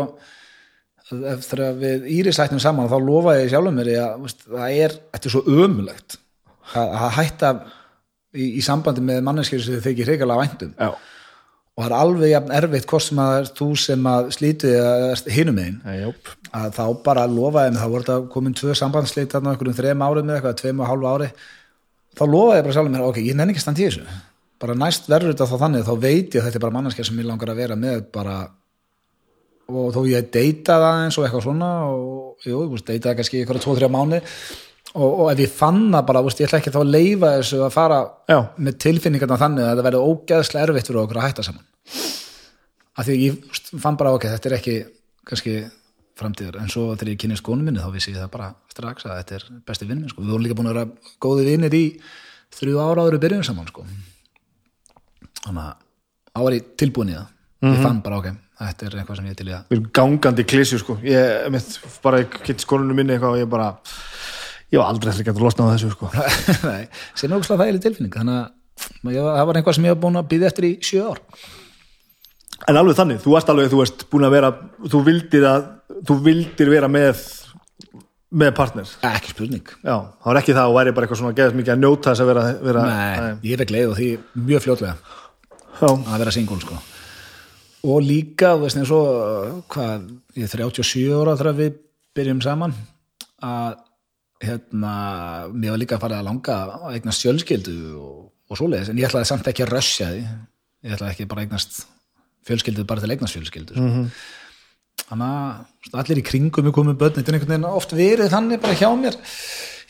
eftir 1.35 1.65
að 1.67 1.85
við 1.85 2.09
Íris 2.19 2.41
hættum 2.41 2.63
saman 2.63 2.91
þá 2.91 2.99
lofaði 3.03 3.45
ég 3.45 3.53
sjálfum 3.53 3.79
mér 3.81 3.93
að 4.01 4.25
veist, 4.25 4.43
það 4.47 4.81
er, 4.87 4.97
þetta 5.15 5.31
er 5.31 5.35
svo 5.37 5.43
ömulegt 5.65 6.19
að, 6.75 6.89
að 6.89 7.15
hætta 7.19 7.53
í, 8.35 8.51
í 8.51 8.65
sambandi 8.65 9.05
með 9.05 9.25
manneskjur 9.27 9.65
sem 9.65 9.79
þið 9.79 9.89
þykir 9.89 10.11
hreikalega 10.13 10.45
væntum. 10.45 10.75
Já, 10.79 10.95
og 11.81 11.87
það 11.87 11.93
er 11.93 11.97
alveg 11.97 12.33
jafn 12.35 12.51
erfitt 12.59 12.87
hvort 12.91 13.05
sem 13.07 13.21
að 13.23 13.51
þú 13.57 13.69
sem 13.81 14.09
að 14.11 14.27
slítu 14.37 14.73
hinum 15.33 15.61
einn 15.63 15.79
að 16.51 16.75
þá 16.77 16.85
bara 17.07 17.29
lofaði 17.31 17.73
mig, 17.73 17.81
þá 17.81 17.93
voru 17.95 18.05
þetta 18.05 18.33
komin 18.35 18.57
tvö 18.59 18.75
sambandslít 18.77 19.33
þarna 19.33 19.55
einhverjum 19.55 19.79
þrem 19.79 20.05
árið 20.05 20.27
með 20.27 20.37
eitthvað, 20.37 20.59
tveim 20.61 20.83
og 20.83 20.91
hálfu 20.91 21.09
ári. 21.09 21.31
Þá 22.19 22.25
lofaði 22.27 22.59
ég 22.59 22.67
bara 22.67 22.77
sjálfum 22.77 22.97
mér, 22.97 23.07
ok, 23.07 23.21
ég 23.25 23.39
nenni 23.39 23.55
ekki 23.55 23.63
að 23.63 23.65
standa 23.65 23.81
í 23.81 23.87
þessu. 23.87 24.19
Bara 24.61 24.77
næst 24.77 25.09
verður 25.09 25.33
þetta 25.33 25.49
þá 25.49 25.57
þannig 25.63 25.87
þá 25.87 25.93
veit 26.03 26.35
ég 26.35 26.43
að 26.43 26.49
þetta 26.49 26.61
er 26.61 26.65
bara 26.67 26.77
manneskja 26.77 27.07
sem 27.09 27.23
ég 27.23 27.29
langar 27.31 27.53
að 27.55 27.63
vera 27.63 27.79
með 27.81 28.03
bara 28.13 28.37
og 29.71 29.95
þó 29.95 30.01
ég 30.11 30.31
deyta 30.35 30.79
það 30.83 31.05
eins 31.05 31.19
og 31.19 31.27
eitthvað 31.27 31.47
svona 31.47 31.71
og 31.91 32.49
jú, 32.49 32.65
deytaði 32.79 33.17
kannski 33.21 33.43
ykkur 33.45 33.61
að 33.61 33.65
tvo, 33.65 33.77
þrjá 33.79 33.91
mánu 33.95 34.21
og, 34.21 35.09
og 35.09 35.27
ef 35.33 35.43
ég 35.45 35.53
fann 35.55 35.83
það 35.93 36.07
bara, 36.11 36.23
veist, 36.27 36.41
ég 36.43 36.51
ætla 36.51 36.61
ekki 36.61 36.73
þá 36.75 36.81
að 36.83 36.95
leifa 36.95 37.35
þessu 37.39 37.61
að 37.67 37.75
fara 37.75 37.99
Já, 38.31 38.39
með 38.59 38.79
tilfinningarna 38.87 39.41
þannig 39.41 39.67
að 39.67 39.75
það 39.75 39.89
verði 39.89 40.07
ógeðslega 40.07 40.69
erfitt 40.69 40.91
fyrir 40.91 41.03
okkur 41.05 41.21
að 41.21 41.29
hætta 41.29 41.47
saman. 41.47 41.67
Af 42.99 43.07
því 43.07 43.15
að 43.15 43.23
ég 43.25 43.37
veist, 43.51 43.71
fann 43.85 44.01
bara 44.01 44.15
ok, 44.17 44.27
þetta 44.35 44.51
er 44.51 44.57
ekki 44.59 44.79
kannski 45.31 45.59
framtíðar, 46.21 46.59
en 46.61 46.73
svo 46.73 46.91
þegar 46.95 47.15
ég 47.15 47.21
kynist 47.23 47.45
konu 47.47 47.65
minni 47.65 47.81
þá 47.81 47.93
vissi 47.95 48.13
ég 48.13 48.21
það 48.21 48.33
bara 48.35 48.51
strax 48.73 49.07
að 49.07 49.21
þetta 49.21 49.37
er 49.39 49.45
besti 49.69 49.87
vinn 49.89 50.03
sko. 50.11 50.25
við 50.25 50.35
vorum 50.35 50.45
líka 50.45 50.57
búin 50.59 50.69
að 50.69 50.75
vera 50.77 51.15
góði 51.23 51.47
vinnir 51.47 51.77
í 51.77 51.85
þrjú 52.59 52.81
ára 52.83 53.05
áður 53.05 53.17
við 53.17 53.23
byrjum 53.25 53.47
saman 53.47 53.71
sko. 53.71 53.85
þannig 55.47 55.71
að 56.35 56.57
ég 56.59 56.73
tilbúin 56.81 57.13
í 57.13 57.17
það 57.17 57.29
ég 57.61 57.81
fann 57.85 58.01
bara 58.05 58.21
ok, 58.21 58.31
þetta 58.61 58.87
er 58.87 58.95
eitthvað 59.01 59.19
sem 59.19 59.27
ég 59.29 59.35
er 59.35 59.39
til 59.41 59.49
í 59.51 59.55
að 59.55 59.65
við 59.73 59.77
erum 59.77 59.89
gangandi 59.99 60.45
klísju 60.49 60.79
sko. 60.81 60.97
Ég, 61.05 61.49
mitt, 61.53 61.75
bara 62.05 62.23
kitt 62.41 62.65
skonunum 62.65 62.97
minni 62.97 63.17
eitthvað 63.17 63.37
og 63.37 63.43
ég 63.43 63.51
bara 63.53 63.71
ég 64.71 64.81
var 64.81 64.93
aldrei 64.93 65.13
ekki 65.13 65.35
að 65.35 65.43
losna 65.45 65.67
á 65.69 65.73
þessu 65.75 65.93
sko. 65.93 66.11
Nei, 66.71 66.87
sem 67.19 67.29
er 67.29 67.37
ógslag 67.37 67.61
þægileg 67.61 67.85
tilfinning 67.85 68.15
þannig 68.17 68.39
að 68.41 69.17
ég, 69.17 69.27
það 69.27 69.51
var 69.51 69.61
eitthvað 69.61 69.77
sem 69.79 69.89
ég 69.91 69.97
var 69.97 70.03
búin 70.07 70.21
að 70.23 70.31
býða 70.31 70.49
eftir 70.51 70.69
í 70.71 70.73
sjö 70.89 71.11
ár. 71.11 71.21
En 72.69 72.77
alveg 72.81 72.97
þannig, 72.97 73.21
þú 73.25 73.37
ert 73.39 73.53
alveg, 73.53 73.71
þú 73.73 73.85
ert 73.85 74.07
búin 74.13 74.29
að 74.29 74.35
vera 74.37 74.51
þú 74.93 75.03
vildir 75.07 75.47
að, 75.49 75.69
þú 76.09 76.17
vildir 76.29 76.73
vera 76.73 76.91
með 76.93 77.23
með 78.31 78.53
partner. 78.55 78.91
Ekki 79.09 79.33
spurning. 79.33 79.73
Já, 79.83 79.97
það 80.23 80.29
var 80.29 80.39
ekki 80.39 80.55
það 80.55 80.69
og 80.71 80.77
væri 80.77 80.93
bara 80.95 81.09
eitthvað 81.09 81.21
svona 81.25 81.35
geðast 81.35 81.57
mikið 81.59 81.75
að 81.75 81.81
njóta 81.83 82.13
þess 82.13 82.23
að 82.23 82.31
vera, 82.31 82.45
vera 82.69 82.85
Nei, 82.87 83.33
ég 83.49 83.57
er 83.57 83.65
ekki 83.65 83.75
leið 83.75 83.91
og 83.91 83.99
því 83.99 84.11
mjög 84.47 84.65
fljótlega 84.69 84.95
Já, 85.81 85.89
að 85.91 86.17
vera 86.23 86.35
single 86.37 86.61
sko 86.63 86.79
og 87.85 88.03
líka, 88.05 88.55
þú 88.57 88.65
veist 88.65 88.81
eins 88.81 88.91
og 88.95 89.63
hvað, 89.73 90.11
ég 90.37 90.47
er 90.47 90.53
37 90.53 91.21
ára 91.21 91.37
þegar 91.39 91.61
við 91.61 91.79
byrjum 92.17 92.43
saman 92.45 92.75
að 93.45 93.79
hérna, 94.45 94.93
mér 95.53 95.75
var 95.75 95.81
líka 95.81 95.97
að 95.97 96.05
fara 96.05 96.21
að 96.21 96.29
langa 96.29 96.59
að 96.65 96.99
eignast 96.99 97.25
fjölskyldu 97.25 97.79
og, 98.01 98.21
og 98.51 98.61
svoleiðis, 98.61 98.91
en 98.93 99.01
ég 99.01 99.09
ætlaði 99.09 99.31
samt 99.31 99.49
ekki 99.51 99.67
að 99.67 99.75
rössja 99.77 100.11
því. 100.13 100.23
Ég 100.81 100.95
ætlaði 100.97 101.13
ekki 101.13 101.29
bara 101.29 101.43
að 101.43 101.49
eignast 101.49 101.83
fjölskyldu 102.49 102.87
bara 102.89 103.03
til 103.03 103.11
að 103.11 103.17
eignast 103.17 103.37
fjölskyldu 103.37 103.77
mm 103.77 103.91
-hmm. 103.91 104.07
þannig 105.09 105.27
að 105.27 105.99
allir 106.03 106.21
í 106.23 106.27
kringum 106.27 106.67
er 106.67 106.77
komið 106.77 107.01
börn, 107.03 107.17
þetta 107.17 107.33
er 107.33 107.39
einhvern 107.39 107.55
veginn 107.55 107.69
oft 107.81 107.93
verið 107.93 108.33
þannig 108.35 108.63
bara 108.63 108.79
hjá 108.81 108.91
mér 108.97 109.19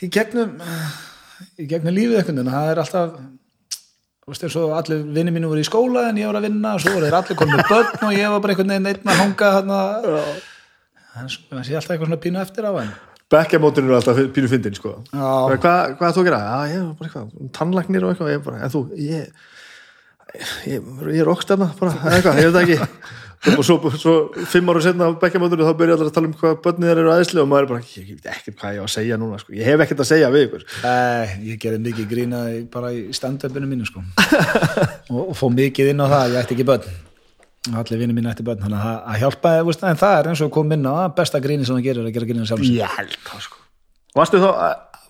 í 0.01 0.09
gegnum 0.09 0.57
í 1.59 1.67
gegnum 1.71 1.95
lífið 1.95 2.19
einhvern 2.19 2.41
veginn, 2.41 2.53
það 2.53 2.71
er 2.71 2.83
alltaf 2.83 3.21
eins 4.29 4.57
og 4.61 4.73
allir 4.77 5.05
vinni 5.17 5.33
mínu 5.35 5.51
voru 5.51 5.63
í 5.63 5.67
skóla 5.67 6.09
en 6.11 6.19
ég 6.21 6.29
var 6.31 6.39
að 6.41 6.49
vinna 6.49 6.75
og 6.77 6.83
svo 6.83 6.95
voru 6.95 7.09
þeir 7.09 7.19
allir 7.21 7.39
komið 7.41 7.61
með 7.61 7.71
börn 7.71 8.09
og 8.09 8.17
ég 8.17 8.35
var 8.35 8.43
bara 8.45 8.55
einhvern 8.55 8.75
veginn 8.75 8.91
einn 8.91 9.13
að 9.13 9.23
hanga 9.25 9.53
þarna 9.57 9.79
þannig 11.15 11.39
að 11.39 11.55
það 11.55 11.65
sé 11.67 11.79
alltaf 11.79 11.95
eitthvað 11.95 12.11
svona 12.11 12.21
pínu 12.27 12.43
eftir 12.45 12.69
á 12.69 12.73
en 12.83 12.93
bekkjamóturinn 13.31 13.93
er 13.93 14.01
alltaf 14.01 14.21
pínu 14.35 14.51
fyndin 14.51 14.75
sko. 14.75 14.97
Hvað, 15.15 15.97
hvað 15.99 16.07
er 16.09 16.15
þú 16.17 16.27
gera? 16.27 16.41
Já, 16.43 16.73
ég 16.73 16.81
er 16.81 16.87
bara 16.99 17.09
eitthvað, 17.09 17.49
tannlagnir 17.55 18.07
og 18.07 18.13
eitthvað 18.15 18.33
ég 18.33 18.41
er 18.41 18.47
bara, 18.47 18.63
en 18.67 18.73
þú, 18.75 18.81
ég 18.99 19.29
ég, 20.67 20.89
ég 21.15 21.21
er 21.23 21.31
bara, 21.31 21.95
eða 21.95 22.17
eitthvað, 22.17 22.41
ég 22.41 22.51
veit 22.51 22.63
ekki 22.65 22.79
og 23.41 23.65
svo, 23.65 23.77
svo 23.97 24.15
fimm 24.53 24.69
ára 24.69 24.83
setna 24.85 25.07
á 25.09 25.17
bekkjamóturinn 25.17 25.65
þá 25.65 25.77
byrja 25.79 25.95
allir 25.97 26.09
að 26.11 26.17
tala 26.17 26.29
um 26.29 26.33
hvað 26.37 26.57
börnið 26.65 26.91
þeir 26.91 26.99
eru 27.01 27.13
aðeinslega 27.15 27.45
og 27.45 27.49
maður 27.49 27.65
er 27.65 27.71
bara, 27.71 27.85
ég, 27.89 28.09
veit 28.11 28.27
ekkert 28.35 28.57
hvað 28.61 28.75
ég 28.75 28.81
á 28.81 28.85
að 28.85 28.91
segja 28.93 29.19
núna 29.21 29.39
sko. 29.41 29.55
ég 29.57 29.71
hef 29.71 29.85
ekkert 29.85 30.03
að 30.05 30.09
segja 30.11 30.29
við 30.35 30.45
ykkur. 30.47 30.67
Nei, 30.85 31.39
ég 31.49 31.63
gerði 31.63 31.81
mikið 31.87 32.11
grína 32.11 32.41
bara 32.75 32.91
í 32.93 33.01
stand-upinu 33.17 33.71
mínu 33.71 33.89
sko. 33.89 34.03
Og, 35.11 35.23
og 35.31 35.33
fó 35.39 35.47
mikið 35.55 35.95
inn 35.95 36.05
á 36.05 36.07
það, 36.07 36.35
ég 36.35 36.43
ætti 36.43 36.57
ekki 36.59 36.69
börn. 36.69 36.99
Allir 37.81 38.03
vinni 38.03 38.17
mínu 38.17 38.31
ætti 38.31 38.45
börn 38.45 38.61
þannig 38.61 38.85
að 38.91 39.01
að 39.01 39.19
hjálpaði, 39.25 39.65
veist, 39.71 39.83
en 39.89 40.01
það 40.01 40.19
er 40.19 40.29
eins 40.31 40.45
og 40.45 40.53
kom 40.55 40.77
inn 40.77 40.87
á 40.87 41.09
besta 41.17 41.41
gríni 41.41 41.67
sem 41.69 41.77
það 41.77 41.89
gerir 41.89 42.05
er 42.05 42.11
að 42.13 42.15
gera 42.19 42.29
grína 42.29 42.47
sjálf 42.49 42.69
ég 42.69 42.95
held 42.99 43.17
það 43.25 43.43
sko. 43.49 43.59
Varstu, 44.21 44.41
þá, 44.41 44.51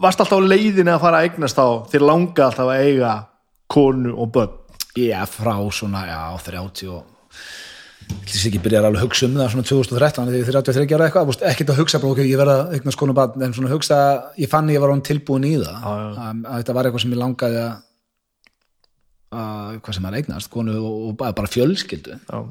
varstu 0.03 0.25
alltaf 0.25 0.39
á 0.39 0.49
leiðinni 0.51 0.95
að 0.95 1.03
fara 1.05 1.21
að 1.21 1.29
eignast 1.29 1.59
þá? 1.59 1.67
Þér 1.93 2.07
langa 2.07 2.47
alltaf 2.47 2.73
að 2.73 2.87
eiga 2.89 3.13
konu 3.71 4.15
og 4.17 4.33
börn? 4.35 4.57
Já, 4.99 5.21
frá 5.31 5.55
svona, 5.71 6.03
já, 6.11 6.21
30 6.51 6.91
og 6.97 7.05
þess 8.31 8.47
ekki 8.49 8.61
byrjar 8.65 8.87
alveg 8.87 9.01
að 9.01 9.07
hugsa 9.07 9.27
um 9.27 9.37
það 9.39 9.53
svona 9.53 9.69
2013 9.69 10.29
þegar 10.31 10.39
ég 10.39 10.49
er 10.49 10.57
33 10.57 10.97
ára 10.97 11.07
eitthvað, 11.09 11.45
ekkert 11.51 11.73
að 11.73 11.81
hugsa 11.81 12.01
bara, 12.03 12.15
ok, 12.15 12.23
ég 12.27 12.41
verða 12.41 12.57
eitthvað 12.75 12.97
skona 12.97 13.17
barn, 13.17 13.45
en 13.47 13.55
svona 13.57 13.73
hugsa 13.73 14.01
ég 14.41 14.51
fann 14.51 14.71
ég 14.73 14.83
var 14.83 14.93
án 14.95 15.05
tilbúin 15.07 15.47
í 15.49 15.55
það 15.61 15.71
já. 15.71 15.93
Að, 15.93 16.43
að 16.45 16.59
þetta 16.63 16.77
var 16.77 16.89
eitthvað 16.89 17.05
sem 17.05 17.15
ég 17.15 17.21
langaði 17.21 17.61
að, 17.63 17.73
að 19.41 19.81
hvað 19.81 19.99
sem 19.99 20.09
er 20.11 20.19
eignast 20.21 20.53
konu 20.53 20.77
og, 20.81 21.01
og 21.09 21.17
bara 21.23 21.37
bara 21.41 21.53
fjölskyldu 21.55 22.19
þú 22.31 22.45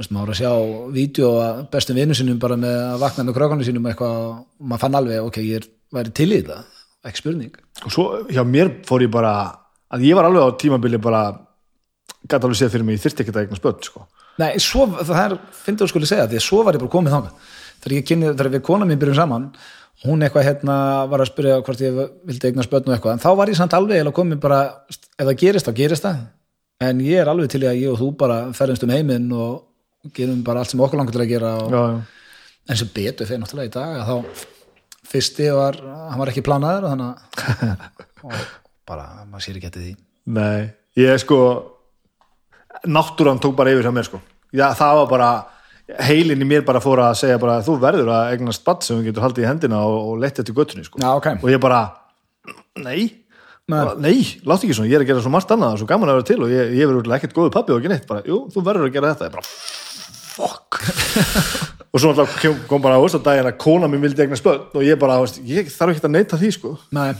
veist, 0.00 0.12
maður 0.12 0.22
var 0.22 0.34
að 0.34 0.40
sjá 0.40 0.52
vídeo 0.98 1.32
að 1.42 1.62
bestum 1.72 2.00
vinnu 2.00 2.16
sinum 2.16 2.42
bara 2.42 2.58
með 2.60 2.78
að 2.88 3.02
vakna 3.06 3.26
með 3.28 3.38
krökanu 3.38 3.68
sínum 3.68 3.88
eitthvað 3.90 4.18
og 4.22 4.44
maður 4.60 4.84
fann 4.86 5.00
alveg, 5.00 5.24
ok, 5.30 5.40
ég 5.46 5.62
er, 5.62 5.70
væri 5.92 6.14
til 6.16 6.30
í 6.32 6.42
það 6.48 6.68
ekki 7.02 7.24
spurning 7.24 7.56
og 7.82 7.92
svo 7.92 8.04
hjá 8.30 8.44
mér 8.46 8.76
fór 8.86 9.04
ég 9.04 9.12
bara 9.12 9.32
að 9.92 10.06
ég 10.06 10.16
var 10.16 10.28
alveg 10.28 10.46
á 10.46 10.58
tímabili 10.60 11.00
bara 11.02 11.22
gæti 12.28 12.46
alveg 12.46 12.58
séð 12.58 12.74
fyrir 12.74 12.86
mig, 12.86 12.98
ég 12.98 13.04
þyrfti 13.04 13.24
ekki 13.24 13.34
að 13.34 13.40
eigna 13.42 13.58
spöld 13.58 13.86
sko. 13.86 14.04
Nei, 14.40 14.50
svo, 14.62 14.86
það 15.04 15.36
finnst 15.52 15.82
þú 15.82 15.90
skulle 15.90 16.08
segja 16.08 16.28
því 16.30 16.40
að 16.40 16.46
svo 16.46 16.62
var 16.64 16.76
ég 16.76 16.82
bara 16.82 16.94
komið 16.94 17.14
þangað. 17.16 17.48
Þegar 17.82 17.96
ég 17.98 18.06
kynni, 18.08 18.30
þegar 18.32 18.52
við 18.54 18.62
kona 18.68 18.88
mín 18.88 19.00
byrjum 19.02 19.18
saman 19.18 19.48
hún 20.02 20.24
eitthvað 20.24 20.46
hérna 20.48 20.76
var 21.10 21.22
að 21.22 21.30
spyrja 21.30 21.58
hvort 21.62 21.82
ég 21.82 21.98
vildi 22.26 22.48
eigna 22.48 22.64
spötn 22.66 22.90
og 22.90 22.96
eitthvað 22.96 23.16
en 23.16 23.22
þá 23.22 23.28
var 23.38 23.50
ég 23.52 23.58
samt 23.58 23.74
alveg 23.76 24.02
eða 24.02 24.14
komið 24.16 24.40
bara 24.42 24.62
ef 24.90 25.26
það 25.28 25.36
gerist, 25.42 25.68
þá 25.68 25.78
gerist 25.78 26.06
það. 26.06 26.24
En 26.82 27.02
ég 27.04 27.22
er 27.22 27.30
alveg 27.30 27.52
til 27.52 27.62
að 27.62 27.78
ég 27.78 27.92
og 27.92 28.00
þú 28.00 28.08
bara 28.18 28.38
ferðumst 28.56 28.86
um 28.86 28.94
heiminn 28.94 29.28
og 29.36 30.10
gerum 30.16 30.40
bara 30.46 30.62
allt 30.62 30.72
sem 30.72 30.82
okkur 30.82 30.98
langar 30.98 31.14
til 31.14 31.22
að 31.22 31.30
gera 31.30 31.52
og, 31.62 31.70
já, 31.70 31.82
já. 31.92 32.48
en 32.72 32.80
sem 32.80 32.90
betur 32.96 33.28
fyrir 33.28 33.42
náttúrulega 33.44 33.70
í 33.70 33.74
dag 33.76 34.00
að 34.00 34.08
þá 34.08 34.48
fyrsti 35.12 35.46
var, 35.54 35.78
hann 36.10 36.18
var 36.22 36.32
ekki 36.32 36.44
planaður 36.46 36.88
og 36.88 36.94
þannig 36.94 38.32
að 38.32 38.42
bara, 38.90 39.06
maður 39.28 39.46
sér 39.46 39.60
ekki 39.60 39.70
eftir 39.70 39.86
því. 39.86 39.94
Nei, 40.34 40.72
ég 40.98 41.22
sko 41.22 41.38
náttúran 42.88 43.40
tók 43.42 43.56
bara 43.56 43.72
yfir 43.72 43.88
hjá 43.88 43.94
mér 43.94 44.08
sko. 44.08 44.20
Já, 44.52 44.68
það 44.76 45.00
var 45.00 45.08
bara, 45.10 45.30
heilin 46.08 46.44
í 46.44 46.48
mér 46.48 46.64
bara 46.66 46.82
fór 46.82 47.02
að 47.04 47.16
segja 47.22 47.40
bara, 47.42 47.60
þú 47.64 47.78
verður 47.82 48.12
að 48.12 48.34
eignast 48.34 48.62
spatt 48.62 48.86
sem 48.86 48.98
þú 48.98 49.08
getur 49.08 49.26
haldið 49.26 49.46
í 49.46 49.48
hendina 49.48 49.82
og, 49.88 49.98
og 50.12 50.22
leitt 50.22 50.38
þetta 50.38 50.56
göttunni 50.56 50.86
sko. 50.86 51.00
Já, 51.02 51.10
ok. 51.16 51.28
og 51.40 51.52
ég 51.52 51.62
bara, 51.62 51.82
nei. 52.82 53.00
Nei. 53.72 53.82
nei, 54.02 54.16
láttu 54.44 54.66
ekki 54.66 54.74
svona, 54.76 54.90
ég 54.90 54.98
er 54.98 55.04
að 55.04 55.12
gera 55.12 55.22
svo 55.22 55.30
margt 55.32 55.52
annað 55.54 55.78
svo 55.80 55.86
gaman 55.88 56.10
að 56.10 56.18
vera 56.18 56.28
til 56.28 56.40
og 56.42 56.50
ég, 56.50 56.72
ég 56.76 56.88
verður 56.90 57.14
ekkert 57.16 57.36
góðu 57.36 57.52
pappi 57.54 57.72
og 57.72 57.78
ekki 57.78 57.92
neitt, 57.92 58.08
bara, 58.10 58.24
jú, 58.26 58.42
þú 58.52 58.64
verður 58.66 58.88
að 58.88 58.96
gera 58.96 59.12
þetta. 59.14 59.28
Ég 59.28 59.36
bara, 59.36 59.46
fuck. 60.34 60.80
Og 61.92 62.00
svo 62.00 62.08
alltaf 62.08 62.38
kom, 62.40 62.80
bara, 62.80 62.96
veist, 63.02 63.18
að 63.18 63.26
daginn 63.26 63.50
að 63.50 63.58
kona 63.60 63.88
mér 63.90 64.00
vildi 64.06 64.24
eigna 64.24 64.36
spöld 64.40 64.72
og 64.72 64.84
ég 64.86 64.96
bara, 64.96 65.18
veist, 65.20 65.42
ég 65.44 65.66
þarf 65.68 65.92
ekki 65.92 66.06
að 66.08 66.14
neita 66.14 66.38
því 66.40 66.52
sko. 66.56 66.70
Nei, 66.96 67.10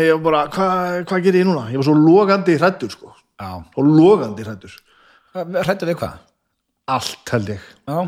ég 0.00 0.22
bara, 0.24 0.46
hvað 0.54 0.94
hva 1.10 1.18
ger 1.20 1.36
ég 1.36 1.44
núna? 1.44 1.66
Ég 1.68 1.76
var 1.76 1.84
svo 1.84 1.96
logandi 1.98 2.54
hrættur 2.56 2.94
sko. 2.94 3.12
Og 3.76 3.82
logandi 3.84 4.46
hrættur 4.46 4.72
hrættu 5.34 5.88
við 5.88 5.98
hvað? 6.02 6.20
allt 6.92 7.30
held 7.32 7.48
ég. 7.54 7.66
Já, 7.88 7.98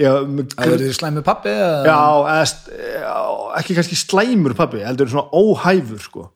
ég, 0.00 0.28
með 0.30 0.44
að 0.44 0.52
gr- 0.54 0.70
verður 0.72 0.84
þið 0.86 0.92
slæmi 0.98 1.22
pappi 1.26 1.52
já, 1.52 1.96
eða, 2.32 3.16
ekki 3.58 3.74
kannski 3.76 3.98
slæmur 3.98 4.54
pabbi 4.56 4.84
heldur 4.86 5.10
svona 5.10 5.26
óhæfur 5.34 6.00
sko. 6.04 6.28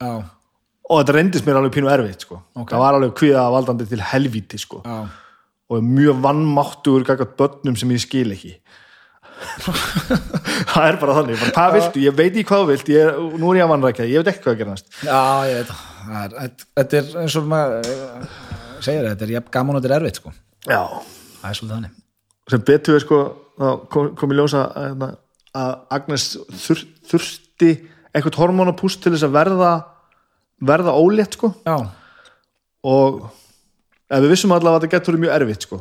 Og 0.86 1.00
þetta 1.00 1.14
reyndist 1.16 1.46
mér 1.46 1.60
alveg 1.60 1.72
pínu 1.78 1.88
erfitt 1.90 2.26
sko. 2.26 2.40
Ok. 2.58 2.70
það 2.74 2.82
var 2.82 2.98
alveg 2.98 3.14
kviða 3.18 3.46
valdandi 3.54 3.86
til 3.90 4.02
helvíti 4.12 4.58
sko. 4.60 4.82
Og 5.66 5.82
mjög 5.82 6.20
vannmáttugur 6.22 7.06
gaggat 7.08 7.32
börnum 7.38 7.78
sem 7.78 7.90
ég 7.94 8.02
skil 8.04 8.34
ekki. 8.34 8.52
Það 10.66 10.86
er 10.88 10.96
bara 11.00 11.14
þannig 11.18 11.40
bara, 11.40 11.52
hvað 11.56 11.74
viltu, 11.76 12.02
ég 12.06 12.14
veit 12.16 12.30
ekki 12.32 12.44
hvað 12.48 12.62
þú 12.62 12.68
vilt 12.70 12.90
ég, 12.92 13.18
nú 13.40 13.50
er 13.52 13.58
ég 13.60 13.66
að 13.66 13.72
vannrækja, 13.74 14.06
ég 14.08 14.22
veit 14.22 14.30
ekki 14.32 14.44
hvað 14.46 14.54
að 14.54 14.60
gera 14.62 14.72
næst 14.72 14.86
já, 15.04 15.18
ég 15.50 15.58
veit 15.58 15.72
það. 15.72 15.82
Það 16.06 16.36
þetta- 16.40 16.96
er 17.00 17.10
eins 17.22 17.36
og 17.40 17.50
maður 17.50 17.90
segir, 18.84 19.08
þetta 19.10 19.26
er 19.26 19.34
jafn 19.36 19.52
gaman 19.56 19.78
og 19.78 19.82
þetta 19.84 19.94
er 19.94 20.00
erfitt 20.00 20.20
sko. 20.20 20.32
já, 20.66 20.80
Það 21.40 21.50
er 21.50 21.58
svolítið 21.58 21.74
þannig. 21.76 21.96
Sem 22.50 22.62
betur 22.66 22.96
er 22.96 23.04
sko 23.04 23.18
þá 23.56 23.68
kom, 23.92 24.08
kom 24.18 24.32
í 24.32 24.38
ljósa 24.38 24.62
að, 24.66 24.86
hérna, 24.90 25.10
að 25.56 25.74
Agnes 25.96 26.24
þur, 26.64 26.82
þurfti 27.10 27.70
eitthvað 28.16 28.40
hormonapúst 28.40 29.02
til 29.04 29.12
þess 29.14 29.26
að 29.28 29.36
verða 29.36 29.72
verða 30.66 30.94
ólétt 30.96 31.36
sko. 31.36 31.52
Já, 31.66 31.76
og 32.86 33.26
við 34.14 34.30
vissum 34.30 34.54
allavega 34.54 34.78
að 34.78 34.86
þetta 34.86 34.96
getur 34.96 35.20
mjög 35.20 35.34
erfitt 35.40 35.66
sko 35.66 35.80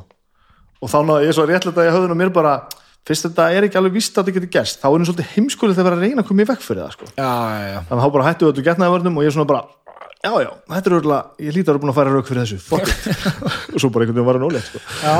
og 0.81 0.91
þá 0.91 0.97
náðu 1.05 1.27
ég 1.27 1.35
svo 1.37 1.45
réttlega 1.47 1.81
að 1.81 1.87
ég 1.87 1.95
höfðun 1.95 2.13
á 2.17 2.21
mér 2.21 2.31
bara 2.35 2.53
fyrst 3.05 3.27
þetta 3.27 3.45
er 3.53 3.67
ekki 3.67 3.79
alveg 3.79 3.95
víst 3.95 4.17
að 4.17 4.25
þetta 4.25 4.35
getur 4.39 4.51
gerst 4.57 4.81
þá 4.81 4.87
er 4.89 4.95
henni 4.95 5.07
svolítið 5.09 5.31
heimskulið 5.35 5.79
þegar 5.79 5.95
að 5.95 6.03
reyna 6.05 6.23
að 6.23 6.29
koma 6.29 6.43
í 6.43 6.47
vekk 6.49 6.65
fyrir 6.65 6.81
það 6.83 6.95
sko. 6.95 7.09
Já, 7.15 7.29
já, 7.29 7.65
já. 7.69 7.79
þannig 7.87 7.99
að 7.99 8.03
þá 8.05 8.15
bara 8.15 8.27
hættu 8.27 8.49
þetta 8.49 8.65
getnaðavörnum 8.69 9.19
og 9.19 9.25
ég 9.25 9.31
er 9.31 9.35
svona 9.37 9.49
bara 9.51 9.84
já 10.25 10.31
já, 10.41 10.49
þetta 10.73 10.89
er 10.91 10.95
örgulega, 10.99 11.35
ég 11.45 11.55
líti 11.55 11.65
að 11.65 11.73
vera 11.73 11.83
búin 11.83 11.91
að 11.93 11.99
færa 11.99 12.15
rauk 12.15 12.29
fyrir 12.29 12.45
þessu. 12.45 12.57
Og 13.75 13.77
svo 13.83 13.91
bara 13.93 14.05
einhvern 14.05 14.17
veginn 14.17 14.29
var 14.29 14.39
hann 14.39 14.47
ólétt 14.49 14.69
sko. 14.71 14.81
Já. 15.05 15.17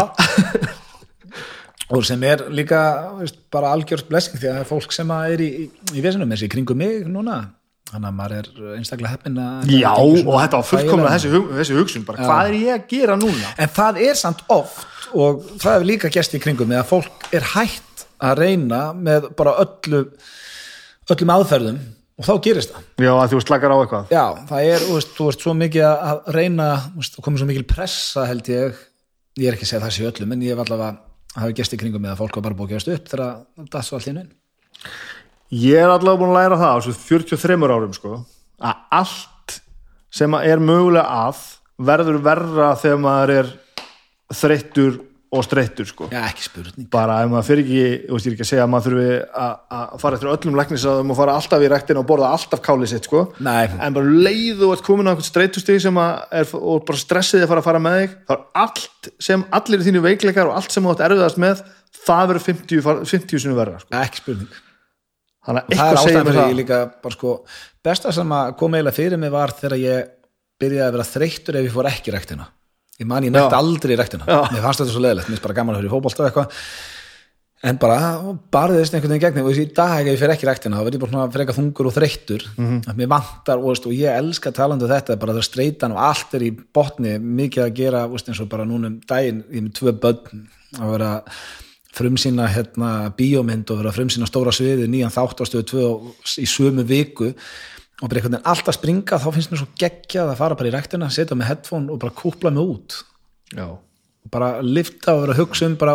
og 1.96 2.02
sem 2.08 2.24
er 2.26 2.48
líka 2.50 2.80
veist, 3.20 3.38
bara 3.54 3.70
algjörst 3.76 4.08
blessing 4.10 4.40
því 4.42 4.50
að 4.50 4.56
það 4.56 4.64
er 4.64 4.70
fólk 4.72 4.96
sem 4.96 5.12
að 5.14 5.36
er 5.36 5.44
í, 5.46 5.50
í, 5.62 5.66
í 5.94 6.02
vesinum 6.02 6.32
eins 6.34 6.42
og 6.42 6.50
í 6.50 6.54
kringum 6.56 6.82
mig 6.82 7.06
núna. 7.06 7.44
Þannig 7.92 8.10
að 8.10 8.16
maður 8.18 8.34
er 8.40 8.78
einstaklega 8.80 9.14
heppin 9.14 9.36
að 9.38 9.68
Já, 9.70 9.92
og 9.94 10.32
þetta 10.42 10.58
var 10.58 10.68
fullkomlega 10.72 11.12
þessi, 11.14 11.42
þessi 11.60 11.76
hugsun 11.78 12.06
bara, 12.08 12.26
hvað 12.26 12.50
er 12.50 12.56
ég 12.58 12.72
að 12.74 12.88
gera 12.96 13.18
núna? 13.22 13.52
en 13.62 13.70
það 13.76 14.00
er 14.08 14.18
samt 14.18 14.42
oft 14.50 15.12
og 15.14 15.44
það 15.62 15.76
er 15.78 15.86
líka 15.92 16.10
gest 16.16 16.34
í 16.34 16.42
kringum 16.42 16.72
mig 16.72 16.82
að 16.82 16.90
fólk 16.90 17.28
er 17.30 17.46
hætt 17.54 18.08
að 18.26 18.42
reyna 18.42 18.82
með 18.98 19.30
bara 19.38 19.54
öllu 19.62 20.02
öllum 21.14 21.34
aðferðum 21.36 21.78
og 22.16 22.28
þá 22.28 22.34
gerist 22.46 22.74
það. 22.74 22.86
Já, 23.06 23.12
að 23.14 23.34
þú 23.34 23.42
slakar 23.44 23.74
á 23.76 23.78
eitthvað. 23.78 24.14
Já, 24.14 24.24
það 24.52 24.70
er, 24.70 24.86
þú 24.86 24.98
veist, 24.98 25.12
þú 25.18 25.28
veist 25.30 25.46
svo 25.46 25.56
mikið 25.60 25.88
að 25.90 26.30
reyna, 26.36 26.70
það 27.02 27.26
komið 27.26 27.42
svo 27.42 27.50
mikil 27.50 27.66
pressa 27.70 28.28
held 28.30 28.52
ég, 28.52 28.80
ég 29.42 29.50
er 29.50 29.58
ekki 29.58 29.68
að 29.68 29.72
segja 29.74 29.84
það 29.84 29.96
sé 29.98 30.08
öllum 30.12 30.36
en 30.36 30.46
ég 30.46 30.56
hef 30.56 30.64
allavega, 30.64 31.02
hafi 31.36 31.58
gest 31.60 31.76
í 31.76 31.82
kringum 31.82 32.06
mig 32.06 32.14
að 32.14 32.22
fólk 32.24 32.40
var 32.40 32.48
bara 32.48 32.60
búið 32.60 32.70
að 32.70 32.76
gefast 32.76 32.94
upp 32.96 33.12
þegar 33.12 33.70
það 33.76 33.88
svo 33.90 34.00
allt 34.00 34.08
í 34.08 34.14
inn. 34.16 34.32
Ég 35.56 35.82
er 35.82 35.92
allavega 35.92 36.22
búin 36.22 36.32
að 36.32 36.40
læra 36.40 36.62
það 36.62 36.72
á 36.72 36.78
þessu 36.86 36.96
43 37.04 37.76
árum 37.76 37.98
sko, 37.98 38.22
að 38.64 38.86
allt 39.02 39.60
sem 40.16 40.38
að 40.38 40.48
er 40.54 40.64
mögulega 40.64 41.20
að 41.28 41.44
verður 41.86 42.22
verra 42.24 42.72
þegar 42.80 43.02
maður 43.04 43.34
er 43.36 43.52
þreyttur 44.36 45.02
og 45.36 45.46
streittur 45.46 45.88
sko. 45.90 46.08
já, 46.12 46.22
ekki 46.30 46.46
spurning 46.48 46.88
bara 46.94 47.18
ef 47.26 47.30
maður 47.32 47.48
fyrir 47.50 47.64
ekki, 47.66 47.84
þú 48.08 48.18
veist 48.18 48.28
ég 48.28 48.32
er 48.32 48.36
ekki 48.38 48.46
að 48.46 48.50
segja 48.52 48.66
að 48.66 48.72
maður 48.74 48.88
þurfi 48.96 49.08
að, 49.44 49.54
að 49.78 49.96
fara 50.04 50.20
eftir 50.20 50.32
öllum 50.34 50.60
læknisaðum 50.60 51.14
og 51.14 51.20
fara 51.20 51.36
alltaf 51.40 51.66
í 51.66 51.72
rektin 51.76 52.02
og 52.02 52.08
borða 52.10 52.32
alltaf 52.38 52.64
kálið 52.66 52.92
sitt 52.94 53.10
sko. 53.10 53.24
Nei. 53.46 53.66
en 53.76 53.98
bara 53.98 54.18
leið 54.28 54.66
og 54.68 54.76
ert 54.78 54.86
komin 54.88 55.08
á 55.08 55.12
einhvern 55.14 55.28
streittustig 55.30 55.82
sem 55.86 56.02
að 56.02 56.38
er, 56.42 56.52
og 56.60 56.84
bara 56.88 57.02
stressið 57.04 57.46
að 57.46 57.52
fara 57.54 57.64
að 57.64 57.70
fara 57.70 57.84
með 57.86 57.98
þig 58.02 58.18
þá 58.30 58.36
er 58.38 58.44
allt 58.66 59.10
sem 59.30 59.46
allir 59.60 59.86
þínu 59.90 60.04
veikleikar 60.10 60.52
og 60.52 60.60
allt 60.60 60.76
sem 60.76 60.86
þú 60.86 60.94
átt 60.96 61.06
erfiðast 61.10 61.42
með 61.46 61.64
það 62.06 62.28
verður 62.32 62.46
50, 62.50 62.84
far- 62.86 63.04
50 63.06 63.44
sinni 63.46 63.58
verra 63.58 63.80
sko. 63.82 63.92
ekki 64.02 64.22
spurning 64.24 64.62
þannig 65.46 65.62
að 65.62 65.76
er 65.76 65.82
eitthvað 65.86 66.06
mér 66.06 66.26
fyrir 66.26 66.42
það 66.42 66.60
líka 66.60 66.78
bara 67.06 67.16
sko, 67.18 67.34
besta 67.86 68.12
sem 68.16 68.32
að 68.34 68.54
kom 68.60 68.76
eiginlega 68.78 68.98
fyrir 68.98 69.22
mig 69.22 69.34
var 69.34 69.54
þegar 69.54 69.78
ég 69.82 70.12
byrjaði 70.62 70.86
að 70.88 70.96
vera 70.96 71.08
þreyttur 71.12 71.60
ef 71.60 71.68
ég 71.68 71.74
fór 71.76 71.90
ekki 71.92 72.14
rektina 72.16 72.48
ég 73.02 73.08
man 73.10 73.24
ég 73.28 73.34
nætti 73.34 73.58
aldrei 73.58 73.96
í 73.96 74.00
rektina 74.00 74.28
Já. 74.28 74.44
mér 74.52 74.62
fannst 74.64 74.84
þetta 74.84 74.94
svo 74.94 75.02
leðilegt, 75.04 75.30
mér 75.30 75.36
finnst 75.38 75.48
bara 75.48 75.58
gaman 75.58 75.76
að 75.76 75.82
höra 75.82 75.90
í 75.90 75.96
fótbolta 75.96 76.24
og 76.24 76.30
eitthvað. 76.30 76.60
En 77.66 77.80
bara 77.82 77.98
barðist 78.54 78.94
einhvern 78.94 79.16
veginn 79.16 79.34
gegn 79.34 79.48
og 79.48 79.58
í 79.58 79.66
dag 79.74 80.06
ef 80.06 80.12
ég 80.14 80.20
fer 80.22 80.34
ekki 80.36 80.46
í 80.46 80.50
rektina 80.52 80.78
þá 80.78 80.86
verð 80.86 80.98
ég 80.98 81.02
bara 81.02 81.14
svona 81.14 81.34
freka 81.34 81.56
þungur 81.56 81.90
og 81.90 81.96
þreyttur. 81.96 82.44
Mhm. 82.60 82.82
að 82.92 83.00
mér 83.00 83.10
vantar 83.16 83.58
og, 83.58 83.70
veist, 83.72 83.88
og 83.90 83.96
ég 83.96 84.20
elska 84.20 84.52
talandi 84.54 84.86
um 84.86 84.92
þetta 84.92 85.20
bara 85.20 85.34
það 85.34 85.48
streytan 85.50 85.96
og 85.96 86.02
allt 86.04 86.36
er 86.36 86.46
í 86.46 86.52
botni 86.52 87.18
mikið 87.20 87.64
að 87.66 87.76
gera 87.80 88.08
veist, 88.12 88.30
eins 88.30 88.42
og 88.44 88.50
bara 88.52 88.68
núna 88.70 88.92
um 88.92 89.00
daginn 89.08 89.44
ég 89.50 89.58
er 89.58 89.66
með 89.66 89.78
tvö 89.80 89.96
börn 90.04 90.48
að 90.78 90.92
vera 90.92 91.12
frumsýna 91.96 92.48
hérna 92.52 92.90
bíómynd 93.16 93.72
og 93.72 93.80
vera 93.82 93.94
frumsýna 93.96 94.28
stóra 94.28 94.52
sviði 94.54 94.88
nýjan 94.92 95.14
þátt 95.16 95.42
á 95.42 95.44
stöðu 95.48 95.66
tvö 95.72 95.86
í 96.44 96.48
sömu 96.50 96.84
viku 96.86 97.32
og 98.02 98.10
bara 98.10 98.20
einhvern 98.20 98.36
veginn 98.36 98.52
alltaf 98.52 98.76
springa 98.76 99.20
þá 99.22 99.28
finnst 99.32 99.52
mér 99.52 99.62
svo 99.62 99.72
geggjað 99.80 100.32
að 100.34 100.40
fara 100.42 100.60
bara 100.60 100.72
í 100.72 100.76
rektina 100.76 101.10
setja 101.14 101.38
með 101.38 101.52
headphone 101.52 101.94
og 101.94 102.00
bara 102.02 102.16
kúpla 102.16 102.52
mig 102.52 102.72
út. 102.76 103.02
Já. 103.56 103.68
og 104.26 104.32
bara 104.34 104.56
lifta 104.66 105.14
og 105.14 105.22
vera 105.22 105.36
að 105.36 105.42
hugsa 105.44 105.68
um 105.70 105.76
bara 105.80 105.94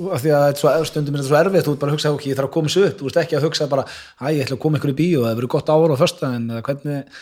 af 0.00 0.22
því 0.22 0.30
að 0.32 0.46
svo, 0.56 0.70
stundum 0.88 1.16
er 1.16 1.20
þetta 1.20 1.28
svo 1.28 1.38
erfitt 1.42 1.66
þú 1.66 1.74
ert 1.74 1.82
bara 1.82 1.92
að 1.92 1.98
hugsa, 1.98 2.12
ok, 2.16 2.24
ég 2.30 2.38
þarf 2.38 2.48
að 2.48 2.54
koma 2.54 2.70
þessu 2.70 2.86
upp. 2.86 2.96
Þú 2.96 3.08
veist 3.08 3.18
ekki 3.20 3.36
að 3.36 3.44
hugsa 3.46 3.66
bara, 3.68 3.84
æ, 4.16 4.24
ég 4.32 4.46
ætla 4.46 4.56
að 4.56 4.62
koma 4.62 4.80
ykkur 4.80 4.94
í 4.94 4.96
bíó 4.96 5.26
það 5.26 5.36
verður 5.36 5.52
gott 5.54 5.72
ára 5.74 5.98
á 5.98 6.00
föstudaginn 6.00 6.48
eða 6.54 6.64
hvernig 6.70 7.20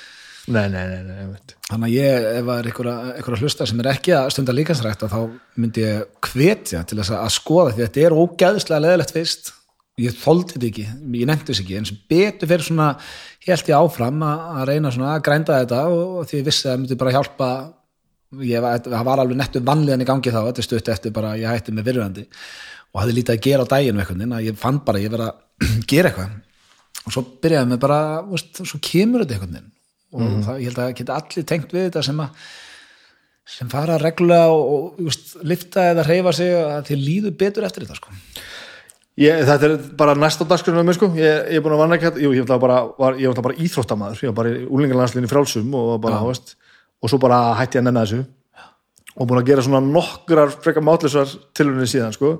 nei, 0.48 0.64
nei, 0.72 0.84
nei, 1.04 1.40
þannig 1.68 1.88
að 1.88 1.94
ég, 1.96 2.26
ef 2.38 2.46
það 2.48 2.60
er 2.60 2.90
að, 2.92 3.10
að 3.18 3.42
hlusta 3.42 3.66
sem 3.68 3.82
er 3.82 3.90
ekki 3.92 4.14
að 4.16 4.30
stunda 4.32 4.54
líkansrækt 4.54 5.04
þá 5.10 5.18
myndi 5.60 5.84
ég 5.84 6.28
hvetja 6.30 6.84
til 6.88 7.00
þess 7.00 7.12
að, 7.12 7.24
að 7.26 7.34
skoða 7.34 7.74
því 7.74 7.82
að 7.82 7.88
þetta 7.88 8.06
er 8.06 8.16
ógæðslega 8.22 8.84
leðilegt 8.86 9.14
fyrst 9.16 9.52
ég 9.98 10.14
þoldi 10.18 10.54
þetta 10.54 10.68
ekki, 10.68 10.86
ég 11.18 11.28
nefndi 11.28 11.52
þess 11.52 11.64
ekki 11.64 11.78
en 11.78 11.88
sem 11.88 11.98
betur 12.10 12.50
fyrir 12.50 12.66
svona 12.66 12.92
held 13.48 13.70
ég 13.72 13.78
áfram 13.78 14.22
að, 14.26 14.62
reyna 14.68 14.92
svona 14.94 15.14
að 15.16 15.24
grænda 15.26 15.58
þetta 15.62 15.82
og, 15.90 16.22
því 16.28 16.40
ég 16.40 16.48
vissi 16.48 16.66
að 16.66 16.72
það 16.72 16.80
myndi 16.82 16.98
bara 17.00 17.14
hjálpa 17.16 17.50
ég 18.44 18.64
var, 18.64 19.12
alveg 19.14 19.38
nettu 19.40 19.62
vanlíðan 19.64 20.04
í 20.04 20.08
gangi 20.08 20.32
þá, 20.34 20.40
þetta 20.50 20.66
stutt 20.66 20.90
eftir 20.92 21.14
bara 21.16 21.34
ég 21.40 21.48
hætti 21.48 21.74
með 21.74 21.90
virðandi 21.90 22.26
og 22.92 23.00
hafði 23.02 23.16
lítið 23.18 23.34
að 23.34 23.42
gera 23.46 23.64
á 23.64 23.72
daginn 23.72 24.00
eitthvað, 24.02 24.22
að 24.36 24.46
ég 24.48 24.60
fann 24.60 24.78
bara 24.84 25.02
ég 25.02 25.12
verið 25.12 25.30
að 25.30 25.66
gera 25.90 26.12
eitthvað. 26.12 26.38
Og 27.04 27.14
svo 27.14 27.24
byrjaði 27.42 27.72
með 27.72 27.82
bara 27.84 27.98
veist, 28.28 28.62
svo 28.62 28.80
kemur 28.84 29.24
þetta 29.24 29.42
veginn. 29.44 29.68
Og 30.18 30.38
það, 30.46 30.62
ég 30.62 30.70
held 30.70 30.80
að 30.82 30.94
geta 30.98 31.18
allir 31.20 31.46
tengt 31.48 31.74
við 31.74 31.88
þetta 31.88 32.04
sem 32.06 32.24
að 32.24 32.48
sem 33.48 33.68
fara 33.72 33.96
reglulega 34.00 34.52
og, 34.52 34.98
og 35.00 35.44
lifta 35.48 35.86
eða 35.94 36.04
hreyfa 36.04 36.34
sig 36.36 36.50
að 36.52 36.82
þið 36.90 37.04
líður 37.04 37.36
betur 37.40 37.64
eftir 37.68 37.86
þetta 37.86 37.96
sko. 37.96 38.16
Ég, 39.18 39.40
þetta 39.48 39.66
er 39.66 39.76
bara 39.98 40.14
næsta 40.14 40.46
dagskrunum 40.46 40.86
með 40.86 40.98
sko, 41.00 41.08
ég, 41.18 41.48
ég 41.50 41.58
er 41.58 41.62
búin 41.64 41.74
að 41.74 41.80
vanna 41.82 41.96
ekki 41.98 42.22
jú, 42.22 42.32
ég 42.36 42.46
var 42.46 42.60
bara, 42.62 42.82
var, 43.00 43.16
ég 43.18 43.32
var 43.32 43.46
bara 43.48 43.58
íþróttamaður. 43.66 44.20
Ég 44.22 44.30
var 44.30 44.36
bara 44.36 44.52
í 44.52 44.66
úlingarlandslinni 44.68 45.30
frálsum 45.30 45.72
og, 45.74 45.96
bara, 46.04 46.20
veist, 46.28 46.54
og 47.02 47.10
svo 47.10 47.18
bara 47.22 47.40
hætti 47.58 47.80
ég 47.80 47.82
að 47.82 47.88
nenna 47.88 48.04
þessu. 48.06 48.20
Og 49.18 49.26
búin 49.26 49.40
að 49.40 49.50
gera 49.50 49.64
svona 49.66 49.82
nokkrar 49.82 50.54
frekar 50.62 50.86
mátlisvar 50.86 51.34
tilhörunni 51.56 51.90
síðan 51.90 52.14
sko. 52.14 52.36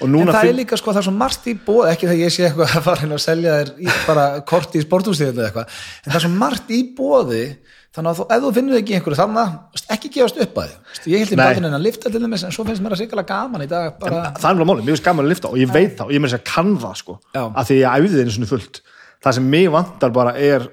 En 0.00 0.14
það 0.32 0.48
er 0.48 0.56
líka 0.56 0.76
sko 0.80 0.92
það 0.92 1.02
er 1.02 1.04
svo 1.04 1.12
margt 1.16 1.48
í 1.50 1.52
bóð 1.66 1.90
ekki 1.90 2.06
þegar 2.08 2.20
ég 2.22 2.32
sé 2.32 2.44
eitthvað 2.46 2.76
að 2.78 2.84
fara 2.86 3.04
inn 3.04 3.12
og 3.12 3.20
selja 3.20 3.56
þér 3.58 3.72
bara 4.06 4.24
kort 4.48 4.76
í 4.78 4.80
sporthústíðinu 4.80 5.42
eða 5.42 5.50
eitthvað 5.50 5.74
en 5.74 6.06
það 6.06 6.16
er 6.16 6.24
svo 6.24 6.30
margt 6.40 6.72
í 6.72 6.78
bóði 6.96 7.42
þannig 7.92 8.10
að 8.12 8.18
þú, 8.18 8.26
ef 8.34 8.42
þú 8.42 8.50
finnur 8.56 8.78
ekki 8.78 8.94
einhverju 8.96 9.18
þannig 9.20 9.82
ekki 9.92 10.10
gefast 10.16 10.38
upp 10.42 10.60
að 10.62 10.74
því 11.02 11.12
ég 11.12 11.22
held 11.22 11.32
í 11.32 11.38
Nei. 11.38 11.42
bátinn 11.44 11.68
að 11.68 11.84
lifta 11.86 12.12
til 12.12 12.22
þess 12.24 12.46
en 12.48 12.54
svo 12.56 12.64
finnst 12.68 12.84
mér 12.84 12.94
að 12.96 13.02
sikala 13.02 13.24
gaman 13.28 13.64
í 13.64 13.68
dag 13.70 13.98
bara, 14.00 14.22
það 14.38 14.48
er 14.50 14.60
mjög 14.60 14.70
máli, 14.70 14.84
mér 14.86 14.94
finnst 14.94 15.08
gaman 15.08 15.26
að 15.26 15.32
lifta 15.34 15.50
og 15.50 15.58
ég 15.60 15.74
veit 15.74 15.98
það 15.98 16.06
og 16.06 16.14
ég 16.14 16.22
með 16.22 16.32
þess 16.32 16.38
að 16.38 16.46
kann 16.48 16.72
það 16.80 16.94
sko 17.02 17.16
Já. 17.34 17.42
að 17.44 17.68
því 17.68 17.76
ég 17.82 17.98
æfði 17.98 18.16
þeirni 18.16 18.36
svona 18.36 18.50
fullt. 18.52 18.80
Það 19.22 19.36
sem 19.38 19.50
mig 19.52 19.68
vantar 19.72 20.14
bara 20.14 20.32
er 20.40 20.66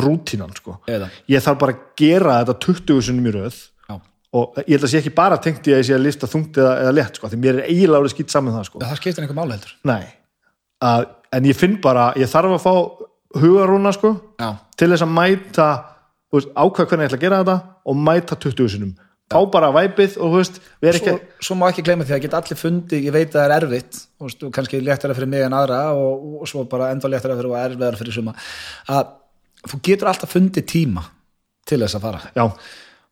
rútínan 0.00 0.54
sko. 0.54 0.76
Eða. 0.86 1.10
ég 1.26 1.44
þarf 1.44 1.60
bara 1.64 1.74
að 1.74 1.82
gera 1.98 2.38
þetta 2.44 2.56
20 2.62 3.02
sinni 3.08 3.24
mjög 3.24 3.36
röð 3.40 3.58
já, 3.90 3.96
og 4.38 4.60
ég 4.62 4.72
held 4.76 4.86
að 4.86 4.92
sé 4.94 5.02
ekki 5.02 5.14
bara 5.18 5.40
tengt 5.42 5.66
í 5.66 5.74
að 5.74 5.82
ég 5.82 5.88
sé 5.90 5.96
að 5.98 6.06
lifta 6.06 6.30
þungt 6.30 6.60
eða, 6.62 6.76
eða 6.84 6.96
létt 7.00 7.18
sko, 7.18 7.30
því 7.32 7.40
mér 7.42 7.58
er 7.58 7.70
eiginlega 7.72 8.12
skýtt 8.14 8.30
saman 8.34 8.54
það 8.54 8.68
sko. 8.70 8.82
Það 8.84 8.94
að, 10.80 11.08
en 11.34 11.48
ég 11.50 11.58
finn 11.58 11.80
bara 11.82 12.12
ég 12.20 12.30
þarf 12.30 12.54
að 12.56 12.62
fá 12.62 12.74
hugarúna 13.40 13.92
sko, 13.94 14.14
já, 14.38 14.52
til 14.78 14.92
þess 14.94 15.04
að 15.06 15.12
mæta 15.18 15.66
ákvað 16.30 16.90
hvernig 16.90 17.06
ég 17.06 17.10
ætla 17.10 17.18
að 17.20 17.24
gera 17.24 17.40
þetta 17.42 17.56
og 17.90 18.02
mæta 18.08 18.38
20 18.38 18.74
sinum 18.74 18.92
fá 19.30 19.38
bara 19.50 19.70
væpið 19.74 20.16
og 20.24 20.34
veist, 20.34 20.58
við 20.82 20.90
erum 20.90 21.04
svo, 21.04 21.12
ekki 21.14 21.46
svo 21.46 21.56
má 21.58 21.66
ekki 21.68 21.84
gleyma 21.86 22.06
því 22.06 22.16
að 22.16 22.22
geta 22.24 22.40
allir 22.40 22.58
fundi 22.58 23.00
ég 23.04 23.14
veit 23.14 23.28
að 23.30 23.36
það 23.36 23.44
er 23.44 23.54
erfitt 23.56 23.98
og 24.18 24.26
veist, 24.26 24.42
og 24.46 24.54
kannski 24.56 24.80
léttara 24.82 25.16
fyrir 25.16 25.30
mig 25.30 25.44
en 25.46 25.54
aðra 25.54 25.80
og, 25.94 26.24
og 26.42 26.50
svo 26.50 26.64
bara 26.70 26.90
enda 26.94 27.10
léttara 27.10 27.36
fyrir 27.38 27.52
og 27.52 27.58
erfiðara 27.60 28.00
fyrir 28.00 28.16
suma. 28.16 28.34
Að 28.90 29.12
þú 29.70 29.80
getur 29.86 30.10
alltaf 30.10 30.34
fundið 30.34 30.66
tíma 30.72 31.04
til 31.68 31.78
þess 31.84 31.98
að 31.98 32.06
fara. 32.08 32.32
Já, 32.34 32.44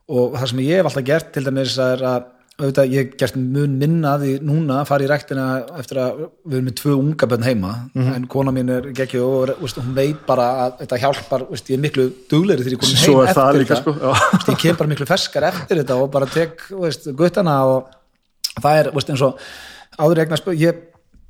og 0.09 0.35
það 0.35 0.51
sem 0.53 0.65
ég 0.65 0.81
hef 0.81 0.91
alltaf 0.91 1.07
gert 1.07 1.31
til 1.37 1.45
dæmis 1.47 1.79
er 1.85 2.05
að 2.11 2.27
auðvitað, 2.59 2.89
ég 2.91 3.13
gert 3.21 3.37
mun 3.39 3.77
minna 3.79 4.17
að 4.17 4.23
því 4.25 4.31
núna 4.49 4.81
að 4.81 4.89
fara 4.89 5.05
í 5.05 5.09
rektina 5.13 5.43
eftir 5.79 6.01
að 6.03 6.17
við 6.43 6.57
erum 6.57 6.65
með 6.67 6.75
tvö 6.81 6.95
unga 6.99 7.27
bönn 7.31 7.45
heima 7.47 7.73
Mhm. 7.95 8.15
en 8.17 8.25
kona 8.27 8.51
mín 8.51 8.71
er 8.75 8.89
geggju 8.99 9.21
og 9.23 9.53
veist, 9.61 9.79
hún 9.79 9.95
veit 9.95 10.25
bara 10.27 10.47
að 10.65 10.81
þetta 10.83 10.99
hjálpar 11.05 11.45
veist, 11.53 11.69
ég 11.71 11.79
er 11.79 11.83
miklu 11.85 12.09
duglegri 12.29 12.65
þegar 12.67 12.75
ég 12.75 12.99
Svo 13.05 13.21
heim 13.21 13.29
er 13.29 13.35
það 13.35 13.49
eftir 13.49 13.63
líka, 13.63 13.77
sko. 13.77 13.93
Veist, 14.33 14.49
ég 14.49 14.59
kem 14.59 14.77
bara 14.77 14.89
miklu 14.91 15.07
ferskar 15.07 15.43
eftir 15.53 15.77
þetta 15.85 16.01
og 16.03 16.11
bara 16.11 16.27
tek 16.27 16.59
guttana 17.15 17.65
og 17.65 17.87
það 18.61 18.81
er 18.81 18.91
eins 18.91 19.23
og 19.23 19.39
áður 19.99 20.19
eignar 20.25 20.39
spil 20.43 20.59
ég 20.59 20.75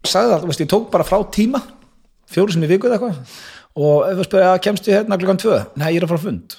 sagði 0.09 0.33
það, 0.33 0.61
ég 0.65 0.69
tók 0.73 0.91
bara 0.91 1.05
frá 1.05 1.21
tíma 1.31 1.61
fjóru 2.29 2.53
sem 2.53 2.63
ég 2.65 2.73
vikuð 2.73 2.97
eitthvað 2.97 3.21
og 3.77 4.09
ef 4.09 4.17
við 4.17 4.25
spyrja, 4.31 4.59
kemst 4.65 4.89
ég 4.89 4.97
hérna 5.05 5.19
klukkan 5.21 5.39
tvö 5.45 5.59
nei, 5.77 5.93
ég 5.93 6.01
er 6.01 6.07
að 6.09 6.09
fara 6.15 6.25
fund 6.25 6.57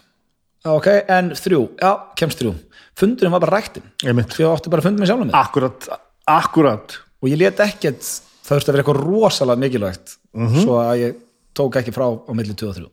ok, 0.66 0.88
en 1.08 1.32
þrjú, 1.38 1.62
já, 1.80 1.92
kemst 2.20 2.40
þrjú 2.42 2.56
fundurinn 3.00 3.32
var 3.32 3.40
bara 3.46 3.60
ræktin 3.62 3.84
Einmitt. 4.06 4.34
því 4.36 4.44
ég 4.44 4.52
átti 4.58 4.70
bara 4.74 4.82
fund 4.84 5.00
með 5.00 5.08
sjálfum 5.12 5.30
mig 5.30 5.36
akkurat, 5.40 5.88
akkurat 6.28 6.98
og 7.22 7.30
ég 7.32 7.40
let 7.40 7.60
ekkert, 7.64 8.02
það 8.44 8.58
þurfti 8.58 8.70
að 8.70 8.76
vera 8.76 8.84
eitthvað 8.84 9.02
rosalega 9.06 9.64
mikilvægt 9.64 10.16
Mhm. 10.36 10.60
svo 10.62 10.76
að 10.78 11.00
ég 11.00 11.16
tók 11.56 11.76
ekki 11.80 11.92
frá 11.96 12.06
á 12.12 12.32
milli 12.36 12.54
2 12.54 12.70
og 12.70 12.76
3 12.76 12.90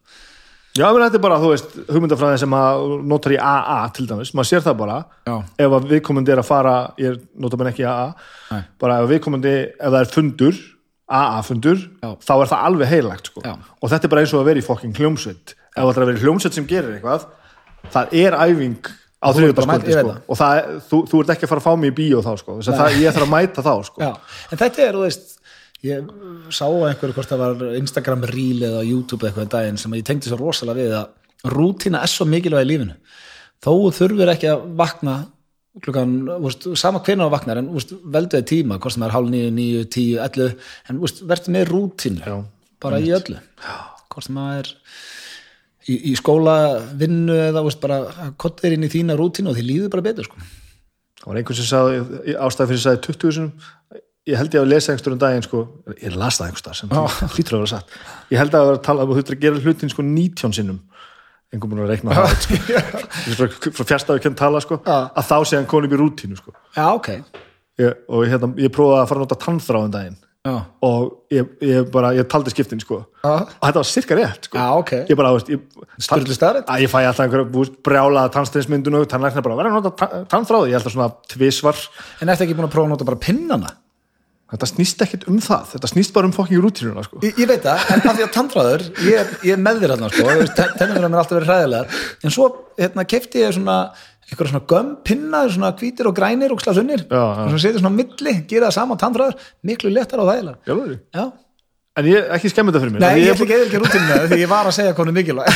Já, 0.77 0.93
menn 0.93 1.03
þetta 1.09 1.15
er 1.17 1.23
bara, 1.25 1.39
þú 1.41 1.51
veist, 1.55 1.71
hugmyndafræðin 1.89 2.39
sem 2.39 2.51
að 2.53 3.05
notar 3.09 3.33
í 3.33 3.39
AA 3.41 3.89
til 3.97 4.07
dæmis, 4.07 4.33
maður 4.37 4.49
sér 4.51 4.61
það 4.61 4.77
bara 4.77 4.97
Já. 5.27 5.43
ef 5.59 5.71
að 5.73 5.87
viðkomandi 5.89 6.29
er 6.33 6.39
að 6.43 6.45
fara 6.45 6.93
ég 6.99 7.19
notar 7.39 7.57
menn 7.59 7.73
ekki 7.73 7.85
AA 7.89 8.15
Nei. 8.53 8.63
bara 8.79 8.99
ef 9.03 9.09
viðkomandi, 9.09 9.55
ef 9.81 9.91
það 9.93 10.01
er 10.01 10.13
fundur 10.13 10.55
AA 11.09 11.41
fundur, 11.43 11.77
Já. 12.03 12.11
þá 12.21 12.33
er 12.43 12.47
það 12.51 12.65
alveg 12.67 12.89
heilagt 12.89 13.27
sko. 13.31 13.41
Og 13.81 13.89
þetta 13.91 14.05
er 14.05 14.09
bara 14.09 14.21
eins 14.23 14.35
og 14.35 14.41
að 14.43 14.45
vera 14.51 14.59
í 14.61 14.67
fokking 14.67 14.93
hljómsveit 14.93 15.55
ef 15.55 15.83
það 15.85 15.97
er 15.97 16.03
að 16.03 16.07
vera 16.13 16.23
hljómsveit 16.25 16.53
sem 16.53 16.67
gerir 16.67 16.97
eitthvað 17.01 17.27
það 17.95 18.17
er 18.23 18.39
æfing 18.47 18.91
á 19.17 19.29
veit 19.33 19.57
sko. 19.57 19.77
það. 19.91 20.11
og 20.27 20.39
það 20.41 20.61
þú, 20.89 21.01
þú 21.11 21.21
ert 21.23 21.33
ekki 21.35 21.47
að 21.47 21.53
fara 21.53 21.63
að 21.63 21.67
fá 21.67 21.81
mig 21.81 21.93
í 21.93 21.97
bíó 21.97 22.23
þá 22.25 22.33
sko. 22.43 22.59
það, 22.67 22.99
ég 23.01 23.17
þarf 23.17 23.27
að 23.27 23.33
mæta 23.33 23.65
þá 23.67 23.75
sko. 23.89 24.11
En 24.51 24.61
þetta 24.63 24.85
er, 24.87 24.99
þú 24.99 25.05
veist 25.07 25.33
ég 25.87 26.11
sá 26.55 26.67
einhverju 26.67 27.17
hvort 27.17 27.31
það 27.31 27.43
var 27.45 27.79
Instagram 27.79 28.27
reel 28.31 28.67
eða 28.69 28.83
YouTube 28.87 29.29
eitthvað 29.29 29.49
í 29.49 29.53
daginn 29.55 29.81
sem 29.81 29.97
ég 29.99 30.05
tengdi 30.07 30.31
svo 30.31 30.41
rosalega 30.41 30.81
við 30.81 30.99
að 31.01 31.53
rútína 31.53 32.03
er 32.03 32.11
svo 32.11 32.27
mikilvæg 32.29 32.67
í 32.67 32.71
lífinu 32.71 32.97
þó 33.63 33.73
þurfur 33.95 34.33
ekki 34.33 34.51
að 34.51 34.69
vakna 34.79 35.17
klukkan, 35.85 36.15
veist, 36.41 36.65
sama 36.81 37.03
hvenær 37.05 37.29
á 37.29 37.35
vaknar 37.35 37.61
en 37.61 37.69
veist, 37.75 37.93
veldu 38.05 38.39
þið 38.39 38.47
tíma, 38.49 38.79
hvort 38.81 38.95
sem 38.95 39.05
er 39.05 39.13
hálf 39.13 39.29
nýju, 39.33 39.51
nýju, 39.53 39.83
tíu, 39.93 40.21
ellu, 40.25 40.49
en 40.89 41.03
verður 41.03 41.53
með 41.53 41.73
rútínu, 41.73 42.23
Já, 42.25 42.37
bara 42.83 43.01
í 43.03 43.13
öllu 43.17 43.41
hvort 44.09 44.25
sem 44.25 44.41
það 44.41 44.61
er 44.63 44.71
í, 45.87 45.97
í 46.11 46.15
skóla, 46.19 46.57
vinnu 46.99 47.37
eða 47.49 47.63
veist, 47.67 47.81
bara 47.83 48.31
kottir 48.41 48.77
inn 48.77 48.87
í 48.87 48.93
þína 48.93 49.17
rútínu 49.19 49.53
og 49.53 49.59
þið 49.59 49.69
líður 49.71 49.95
bara 49.95 50.07
betur 50.09 50.29
sko. 50.29 50.43
það 51.23 51.31
var 51.31 51.41
einhvern 51.41 51.61
sem 51.61 51.71
sagði 51.71 52.37
ástæði 52.37 52.69
fyrir 52.73 52.81
að 52.81 52.85
sagði 52.87 53.03
20 53.09 53.37
sinum 53.39 53.53
ég 54.27 54.41
held 54.41 54.57
ég 54.57 54.65
að 54.65 54.73
lesa 54.73 54.93
einhverjum 54.93 55.23
daginn 55.23 55.47
sko, 55.47 55.63
ég 56.03 56.19
las 56.19 56.41
það 56.41 56.51
einhverstað 56.51 56.79
sem 56.81 56.93
hlýtur 57.37 57.59
að 57.59 57.63
vera 57.63 57.73
satt 57.77 57.97
ég 58.33 58.43
held 58.43 58.53
að 58.53 58.59
það 58.59 58.71
var 58.71 58.79
að 58.81 58.85
tala 58.89 59.07
um 59.07 59.07
að 59.07 59.15
þú 59.15 59.21
þurftir 59.21 59.37
að 59.39 59.45
gera 59.47 59.65
hlutin 59.65 59.93
sko 59.95 60.07
19 60.07 60.57
sinnum 60.59 60.81
einhvern 61.55 61.73
búin 61.73 61.85
að 61.85 61.93
reikna 61.95 62.17
það 62.17 62.33
sko. 63.37 63.71
frá 63.71 63.89
fjärstaðu 63.93 64.25
kemd 64.25 64.39
tala 64.41 64.63
sko, 64.65 64.81
að 64.83 65.29
þá 65.29 65.37
sé 65.47 65.61
hann 65.61 65.69
konum 65.71 65.95
í 65.95 66.01
rútínu 66.01 66.39
sko. 66.41 66.57
Já, 66.75 66.89
ok 66.91 67.13
ég, 67.15 68.01
og 68.11 68.25
ég, 68.25 68.33
hérna, 68.33 68.51
ég 68.59 68.73
prófaði 68.75 69.03
að 69.05 69.11
fara 69.13 69.21
að 69.21 69.25
nota 69.27 69.39
tannþráðum 69.45 69.95
daginn 69.95 70.19
Já, 70.47 70.55
og 70.87 71.07
ég, 71.35 71.49
ég 71.67 71.89
bara, 71.91 72.13
ég 72.15 72.29
taldi 72.31 72.53
skiptin 72.55 72.83
sko. 72.83 73.01
Já. 73.25 73.33
og 73.43 73.65
þetta 73.65 73.81
var 73.81 73.89
sirka 73.91 74.19
rétt 74.19 74.47
sko. 74.47 74.61
Já, 74.61 74.67
ok. 74.83 74.93
ég 75.11 75.19
bara, 75.19 75.33
þú 75.33 75.41
veist, 75.41 75.51
ég, 75.51 75.89
Sturlu 76.07 76.37
staðreynd. 76.37 76.69
að 76.71 76.85
ég 76.85 76.93
fæ 76.93 76.99
alltaf 77.01 77.25
einhverja 77.25 77.65
brjálaða 77.89 78.35
tannsteinsmyndun 78.37 79.01
og 79.01 79.09
tannlækna 79.11 79.43
bara, 79.43 79.59
verður 79.59 79.81
að 79.81 79.89
nota 79.91 80.13
tannþráði, 80.31 80.71
ég 80.71 80.79
held 80.79 80.87
að 80.93 80.95
svona 80.95 81.11
tvisvar 81.35 81.83
En 82.23 82.31
ertu 82.31 82.47
ekki 82.47 82.57
búin 82.59 82.69
að 82.69 82.77
prófa 82.77 82.87
að 82.87 82.95
nota 82.95 83.09
bara 83.11 83.25
pinnana? 83.27 83.75
þetta 84.47 84.67
snýst 84.71 85.01
ekkit 85.03 85.25
um 85.31 85.39
það, 85.43 85.71
þetta 85.73 85.89
snýst 85.91 86.13
bara 86.15 86.29
um 86.29 86.35
fokking 86.35 86.63
rútínuna 86.63 87.03
sko. 87.03 87.19
Ég, 87.25 87.35
ég 87.43 87.49
veit 87.51 87.65
það, 87.65 87.87
en 87.91 88.05
af 88.05 88.13
því 88.19 88.25
að 88.27 88.35
tannfræður, 88.37 88.85
ég, 89.09 89.33
ég 89.49 89.59
með 89.59 89.81
þér 89.83 89.95
hérna, 89.97 90.11
sko, 90.15 90.37
tennum 90.79 91.01
mér 91.03 91.17
alltaf 91.19 91.35
verið 91.35 91.51
hræðilegar, 91.51 91.97
en 92.23 92.35
svo 92.37 92.47
hérna, 92.79 93.07
kefti 93.11 93.43
ég 93.43 93.57
svona, 93.57 93.79
eitthvað 94.27 94.51
svona 94.51 94.67
gömm 94.71 94.93
pinna, 95.07 95.41
svona 95.49 95.73
hvítir 95.79 96.09
og 96.11 96.15
grænir 96.17 96.53
og 96.53 96.61
já. 96.61 97.23
og 97.23 97.47
svona 97.47 97.63
setja 97.63 97.81
svona 97.81 97.95
milli, 97.95 98.35
gera 98.49 98.69
það 98.69 98.77
sama 98.79 98.97
tannfræður, 99.01 99.35
miklu 99.63 99.91
léttar 99.95 100.23
og 100.23 100.31
þægilega. 100.31 100.59
Já, 101.15 101.27
en 101.97 102.09
ég, 102.11 102.27
ekki 102.37 102.51
skemmi 102.53 102.73
þetta 102.73 102.83
fyrir 102.83 102.95
mér 102.97 103.01
Nei, 103.05 103.23
ég 103.23 103.31
ætla 103.33 103.45
ekki 103.47 103.57
eða 103.57 103.67
ekki 103.69 103.79
rútinu 103.83 104.17
því 104.33 104.41
ég 104.43 104.51
var 104.51 104.67
að 104.69 104.77
segja 104.77 104.97
konu 104.99 105.15
mikilvæg. 105.17 105.47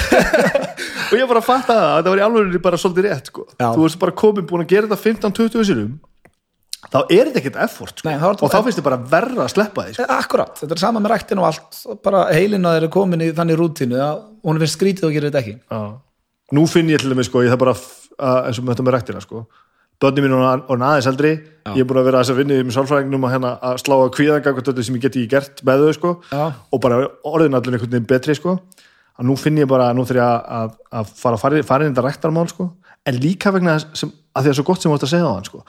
og 1.10 1.16
ég 1.18 1.26
fatt 1.44 1.72
að 1.74 1.82
þetta 1.98 2.12
var 2.12 2.20
í 2.20 2.24
alveg 2.28 2.62
bara 2.62 2.78
svolítið 2.80 3.08
rétt 3.08 3.26
sko. 3.32 3.42
Þú 3.58 3.80
veist 3.82 4.00
bara 4.00 4.14
komin 4.22 4.46
búin 4.48 4.64
að 4.64 4.70
gera 4.72 4.86
þetta 4.88 5.02
15-20 5.02 5.68
sinum 5.68 5.98
þá 6.90 7.00
er 7.12 7.28
þetta 7.28 7.40
ekkit 7.42 7.58
effort 7.60 7.98
sko. 8.00 8.08
Nei, 8.08 8.16
og 8.16 8.48
þá 8.48 8.58
finnst 8.64 8.78
þið 8.80 8.86
bara 8.86 9.00
verra 9.10 9.42
að 9.44 9.52
sleppa 9.52 9.84
því 9.84 9.92
sko. 9.98 10.06
Akkurat, 10.14 10.54
þetta 10.62 10.76
er 10.76 10.80
sama 10.80 11.02
með 11.02 11.12
ræktin 11.12 11.42
og 11.42 11.46
allt, 11.50 11.72
bara 12.06 12.22
að 12.30 12.32
að 15.74 15.90
og 16.50 16.56
nú 16.56 16.66
finn 16.70 16.90
ég 16.90 16.98
til 17.02 17.12
dæmis 17.12 17.28
sko, 17.30 17.44
ég 17.44 17.52
það 17.52 17.60
bara 17.62 17.74
að, 17.76 17.82
eins 18.20 18.60
og 18.60 18.66
með 18.66 18.74
þetta 18.74 18.86
með 18.86 18.96
ræktina 18.96 19.22
sko. 19.24 19.44
bönni 20.00 20.24
mín 20.24 20.34
og 20.36 20.70
aðeins 20.72 21.08
eldri 21.10 21.32
ég 21.74 21.82
er 21.82 21.88
búin 21.88 22.00
að 22.00 22.06
vera 22.08 22.22
þess 22.22 22.32
að 22.32 22.38
vinna 22.40 22.60
með 22.64 22.76
sálfræðingnum 22.76 23.26
að, 23.26 23.32
hérna, 23.34 23.50
að 23.68 23.80
slá 23.82 23.96
að 23.98 24.12
kvíðangakvöldu 24.16 24.84
sem 24.86 24.96
ég 24.96 25.04
geti 25.04 25.24
ekki 25.24 25.32
gert 25.34 25.60
með 25.66 25.84
þau 25.84 25.96
sko. 25.98 26.12
Já. 26.30 26.44
og 26.72 26.80
bara 26.80 27.02
orðin 27.28 27.58
allir 27.58 27.76
einhvern 27.76 27.92
veginn 27.92 28.08
betri 28.08 28.36
sko. 28.38 28.56
að 29.20 29.28
nú 29.28 29.36
finn 29.36 29.60
ég 29.60 29.68
bara 29.68 29.90
að 29.90 29.98
nú 29.98 30.06
þurf 30.08 30.22
ég 30.22 30.24
að, 30.24 30.40
að, 30.60 30.72
að 31.00 31.12
fara, 31.20 31.40
fara, 31.42 31.62
fara 31.68 31.84
inn 31.84 31.92
í 31.92 31.94
þetta 31.94 32.06
ræktarmál 32.08 32.48
sko. 32.48 32.70
en 33.04 33.20
líka 33.20 33.52
vegna 33.52 33.76
þess 33.76 34.02
sem, 34.04 34.12
að 34.34 34.46
því 34.46 34.52
að 34.52 34.58
svo 34.60 34.66
gott 34.70 34.82
sem 34.82 34.90
þú 34.90 34.96
ætti 34.96 35.08
að 35.08 35.14
segja 35.14 35.28
á 35.28 35.36
hann 35.36 35.48
sko. 35.50 35.64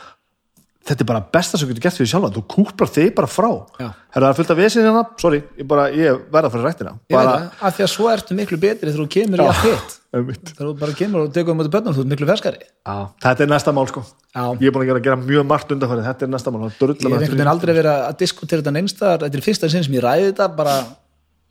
Þetta 0.81 1.03
er 1.03 1.09
bara 1.11 1.21
besta 1.33 1.59
sem 1.59 1.69
getur 1.69 1.83
gert 1.85 1.97
fyrir 1.99 2.09
sjálfa 2.09 2.31
þú 2.33 2.41
kúplar 2.49 2.89
þig 2.89 3.11
bara 3.17 3.29
frá. 3.29 3.49
Er 3.81 4.25
það 4.25 4.37
fullt 4.39 4.53
af 4.53 4.59
vesinn 4.59 4.85
hérna, 4.87 5.03
sorry, 5.21 5.41
ég, 5.59 5.65
bara, 5.69 5.87
ég 5.93 6.23
verða 6.33 6.49
að 6.49 6.55
fara 6.55 6.69
ræktina. 6.69 6.93
Ég 7.11 7.17
bara, 7.17 7.35
af 7.61 7.75
því 7.77 7.85
að 7.85 7.91
svo 7.93 8.07
ertu 8.11 8.37
miklu 8.37 8.57
betri 8.61 8.89
þegar 8.89 9.03
þú 9.03 9.11
kemur 9.15 9.43
í 9.43 9.45
allt 9.45 9.67
hitt. 9.67 9.97
Þegar 10.11 10.65
þú 10.65 10.71
bara 10.81 10.95
kemur 10.97 11.21
og 11.23 11.29
tekur 11.31 11.53
um 11.53 11.61
þetta 11.61 11.71
börnum, 11.71 11.93
þú 11.95 12.01
ert 12.03 12.09
miklu 12.11 12.27
ferskari. 12.27 12.65
Já, 12.83 12.95
þetta 13.23 13.45
er 13.45 13.51
næsta 13.53 13.71
mál 13.71 13.85
sko. 13.87 14.01
Já. 14.35 14.41
ég 14.59 14.65
er 14.67 14.73
búin 14.75 14.83
að 14.83 14.89
gera, 14.89 15.03
gera 15.05 15.19
mjög 15.21 15.45
margt 15.47 15.71
undanfærið 15.71 16.09
þetta 16.09 16.25
er 16.27 16.31
næsta 16.33 16.51
mál, 16.51 16.65
Ég 16.65 16.83
er 16.83 16.91
hef 16.91 17.05
einhvern 17.05 17.37
veginn 17.37 17.51
aldrei 17.53 17.71
verið 17.77 17.91
að 17.93 18.17
diskutera 18.19 18.59
þetta 18.59 18.73
neinstæðar, 18.75 19.23
þetta 19.23 19.39
er 19.39 19.45
fyrsta 19.45 19.69
sinn 19.71 19.85
sem 19.87 19.95
ég 19.95 20.03
ræði 20.03 20.25
þetta, 20.33 20.49
bara, 20.57 20.75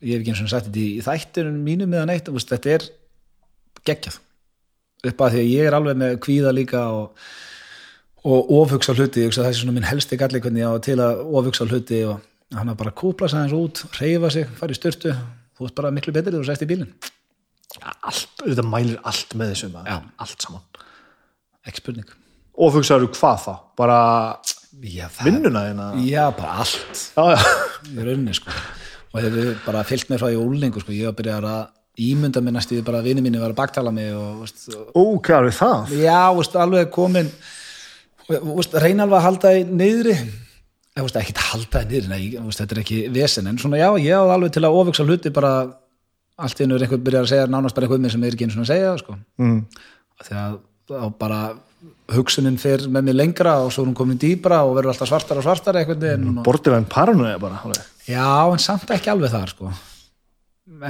ég 0.05 0.13
hef 0.13 0.21
ekki 0.21 0.35
eins 0.35 0.43
og 0.45 0.53
sagt 0.53 0.69
þetta 0.69 0.83
í, 0.83 0.91
í 1.01 1.05
þættunum 1.09 1.59
mínum 1.71 1.97
eða 1.97 2.11
neitt, 2.13 2.29
þetta 2.53 2.75
er 2.77 2.87
geggjað. 3.89 4.21
Upp 5.09 5.25
að 5.25 5.39
því 5.39 5.41
að 5.41 5.53
ég 5.55 5.71
er 5.71 5.79
alveg 5.81 6.01
með 6.05 6.17
kvíða 6.27 6.53
líka 6.53 6.85
og, 6.93 7.25
og 8.27 8.51
ofhugsa 8.61 8.95
hluti, 8.97 9.25
ég 9.25 9.33
það 9.33 9.49
er 9.49 9.57
svona 9.57 9.75
minn 9.77 9.89
helsti 9.89 10.19
galli 10.21 10.41
hvernig 10.43 10.65
ég 10.65 10.75
á 10.75 10.77
til 10.85 10.99
að 11.01 11.23
ofhugsa 11.25 11.67
hluti 11.69 12.03
og 12.09 12.21
hann 12.57 12.73
að 12.73 12.81
bara 12.83 12.93
kúpla 12.97 13.29
sig 13.31 13.39
aðeins 13.39 13.57
út, 13.57 13.83
reyfa 13.97 14.31
sig, 14.35 14.49
fara 14.59 14.75
í 14.75 14.79
styrtu, 14.79 15.15
þú 15.57 15.67
veist 15.67 15.77
bara 15.79 15.93
miklu 15.95 16.15
betri 16.15 16.33
þegar 16.33 16.45
þú 16.45 16.51
sest 16.51 16.65
í 16.67 16.71
bílinn. 16.71 16.93
allt, 17.81 18.43
þetta 18.43 18.67
mælir 18.67 18.99
allt 19.07 19.37
með 19.39 19.53
þessu 19.55 19.71
maður. 19.73 19.93
Já. 19.93 20.15
allt 20.25 20.47
saman. 20.47 20.65
Ekki 21.69 21.83
spurning. 21.85 22.17
og 22.61 22.75
hugsaður 22.75 23.13
hvað 23.15 23.45
þá, 23.45 23.53
bara 23.79 23.99
já, 24.83 25.07
það, 25.09 25.25
vinnuna 25.29 25.65
þína 25.69 25.91
já, 26.05 26.25
bara 26.37 26.57
allt. 26.65 27.05
Já, 27.17 27.25
já, 27.33 27.41
í 27.95 28.05
rauninni 28.05 28.37
sko. 28.37 28.57
Og 29.11 29.23
hefur 29.25 29.55
bara 29.65 29.85
fyllt 29.87 30.11
mér 30.11 30.21
frá 30.23 30.29
í 30.35 30.39
úlingu 30.39 30.83
sko, 30.83 30.93
ég 30.93 31.09
var 31.09 31.15
að 31.15 31.23
byrja 31.23 31.39
að 31.41 31.63
ímynda 32.01 32.43
mér 32.45 32.57
næstu 32.57 32.83
bara 32.85 33.01
að 33.01 33.09
vini 33.11 33.25
mínu 33.25 33.41
var 33.41 33.55
að 33.55 33.59
baktala 33.59 33.93
mig 33.95 34.13
og, 34.15 34.43
veist, 34.45 34.69
og 34.75 34.93
ó, 34.95 35.03
hvað 35.25 35.49
er 35.49 35.57
það? 35.57 35.97
Já, 36.01 36.21
veist, 36.37 36.55
alveg 36.57 36.93
komin 36.95 37.31
veist, 38.31 38.77
reyna 38.83 39.07
alveg 39.07 39.19
að 39.19 39.27
halda 39.27 39.53
eða 39.61 41.05
veist, 41.05 41.21
ekki 41.21 41.37
að 41.37 41.47
halda 41.53 41.85
nei, 42.11 42.23
veist, 42.37 42.61
þetta 42.61 42.77
er 42.77 42.83
ekki 42.83 42.99
vesen, 43.15 43.49
en 43.51 43.61
svona 43.61 43.81
já, 43.81 43.89
ég 44.03 44.19
á 44.19 44.25
alveg 44.27 44.55
til 44.55 44.65
að 44.67 44.81
ofugsa 44.81 45.07
hluti 45.07 45.33
bara 45.35 45.55
allt 46.41 46.61
er 46.61 46.71
einhvern 46.73 47.05
byrjar 47.05 47.27
að 47.27 47.33
segja 47.33 47.49
nánast 47.51 47.77
bara 47.77 47.87
eitthvað 47.87 48.05
með 48.05 48.15
sem 48.15 48.25
er 48.25 48.37
ekki 48.37 48.47
einu 48.47 48.55
svona 48.57 48.67
að 48.67 48.73
segja 48.73 48.93
sko. 49.01 49.17
mm. 49.41 49.59
þegar 50.27 50.57
þá 50.91 51.07
bara 51.21 51.41
hugsunin 52.17 52.59
fer 52.61 52.87
með 52.91 53.09
mér 53.09 53.19
lengra 53.21 53.55
og 53.65 53.73
svo 53.75 53.85
er 53.85 53.91
hún 53.91 53.99
komin 53.99 54.21
dýbra 54.21 54.63
og 54.67 54.75
verður 54.79 54.95
alltaf 54.95 55.11
svartar 55.11 55.41
og 55.41 55.47
svartar 55.47 55.79
einhvern 55.81 56.03
veginn 56.03 56.29
og... 56.33 56.43
borderline 56.47 56.91
paranoia 56.91 57.39
bara 57.43 57.61
alveg. 57.65 57.85
já, 58.09 58.27
en 58.27 58.63
samt 58.63 58.91
ekki 58.97 59.13
alveg 59.13 59.33
þar 59.35 59.55
sko. 59.55 59.73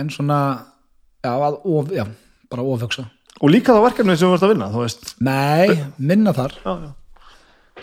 en 0.01 0.13
svona 0.13 0.41
já, 1.21 1.33
að, 1.35 1.61
of, 1.65 1.93
já 1.95 2.07
bara 2.51 2.67
ofugsa 2.77 3.07
og 3.41 3.53
líka 3.53 3.75
það 3.75 3.87
verkefni 3.89 4.17
sem 4.17 4.27
þú 4.27 4.33
varst 4.35 4.49
að 4.49 4.55
vinna 4.55 4.73
þú 4.73 4.87
veist, 4.87 5.13
nei, 5.21 5.85
minna 5.99 6.35
þar 6.37 6.57
já, 6.63 6.73
já 6.73 6.91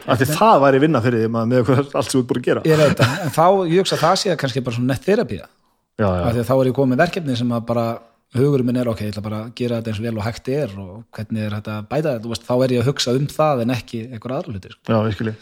af 0.06 0.20
því 0.20 0.28
það 0.34 0.58
væri 0.64 0.82
vinna 0.84 1.02
fyrir 1.04 1.24
því 1.24 1.32
með 1.34 1.72
allt 1.72 2.10
sem 2.10 2.14
þú 2.14 2.22
ert 2.22 2.30
búin 2.32 2.42
að 2.42 2.48
gera. 2.48 2.64
Ég 2.68 2.82
veit 2.82 3.02
það, 3.02 3.16
en 3.24 3.34
þá, 3.38 3.46
ég 3.72 3.82
hugsa 3.82 3.98
að 3.98 4.04
það 4.04 4.16
sé 4.22 4.36
kannski 4.44 4.64
bara 4.66 4.78
svona 4.78 4.94
nett 4.94 5.08
þerapía 5.08 5.44
já, 5.44 6.08
af 6.08 6.20
já, 6.20 6.30
því 6.30 6.44
að 6.44 6.48
þá 6.50 6.54
er 6.58 6.70
ég 6.70 6.78
komið 6.78 7.02
verkefni 7.04 7.38
sem 7.42 7.54
að 7.58 7.68
bara 7.72 7.86
hugurinn 8.38 8.68
minn 8.68 8.80
er 8.82 8.92
ok, 8.92 9.04
ég 9.06 9.14
ætla 9.14 9.26
bara 9.26 9.42
að 9.46 9.52
gera 9.58 9.80
þetta 9.80 9.94
eins 9.94 10.02
og 10.02 10.08
vel 10.08 10.18
og 10.18 10.26
hægt 10.28 10.50
er 10.54 10.74
og 10.84 10.96
hvernig 11.16 11.46
er 11.46 11.58
þetta 11.58 11.76
að 11.78 11.92
bæta 11.92 12.08
þetta, 12.14 12.24
þú 12.26 12.34
veist, 12.34 12.48
þá 12.48 12.56
er 12.58 12.74
ég 12.76 12.82
að 12.84 12.90
hugsa 12.92 13.16
um 13.18 13.28
það 13.32 13.64
en 13.64 13.76
ekki 13.78 14.02
einhver 14.12 14.36
aðra 14.36 14.54
hluti 14.54 14.74
sko. 14.74 14.82
já, 14.92 14.98
virkilega. 15.08 15.38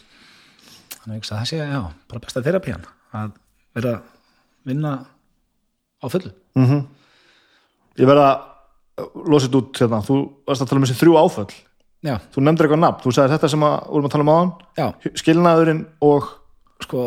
Þannig 0.95 1.07
að 1.07 1.15
ég 1.15 1.23
hugsa 1.23 1.35
að 1.35 1.39
það 1.41 1.49
sé, 1.51 1.61
já, 1.73 1.81
bara 2.11 2.25
besta 2.27 2.43
þerapían 2.45 2.85
að 3.15 3.33
vera 3.75 3.95
að 3.95 4.69
vinna 4.69 4.93
á 5.01 6.05
fullu. 6.13 6.31
Mm 6.55 6.85
ég 7.95 8.09
verða 8.09 8.27
að 8.99 9.45
þetta 9.45 9.59
út 9.59 9.79
hérna. 9.81 10.01
þú 10.03 10.17
varst 10.47 10.63
að 10.63 10.69
tala 10.69 10.81
um 10.81 10.85
þessi 10.85 10.99
þrjú 10.99 11.15
áföll 11.19 11.55
já, 12.05 12.15
þú 12.33 12.43
nefndir 12.43 12.67
eitthvað 12.67 12.81
nafn, 12.83 13.03
þú 13.03 13.13
sagði 13.15 13.35
þetta 13.35 13.51
sem 13.51 13.65
að 13.65 13.75
vorum 13.91 14.07
að 14.07 14.13
tala 14.13 14.25
um 14.25 14.33
áðan. 14.33 14.51
Já, 14.77 14.87
skilnaðurinn 15.21 15.83
og 16.05 16.27
sko 16.85 17.03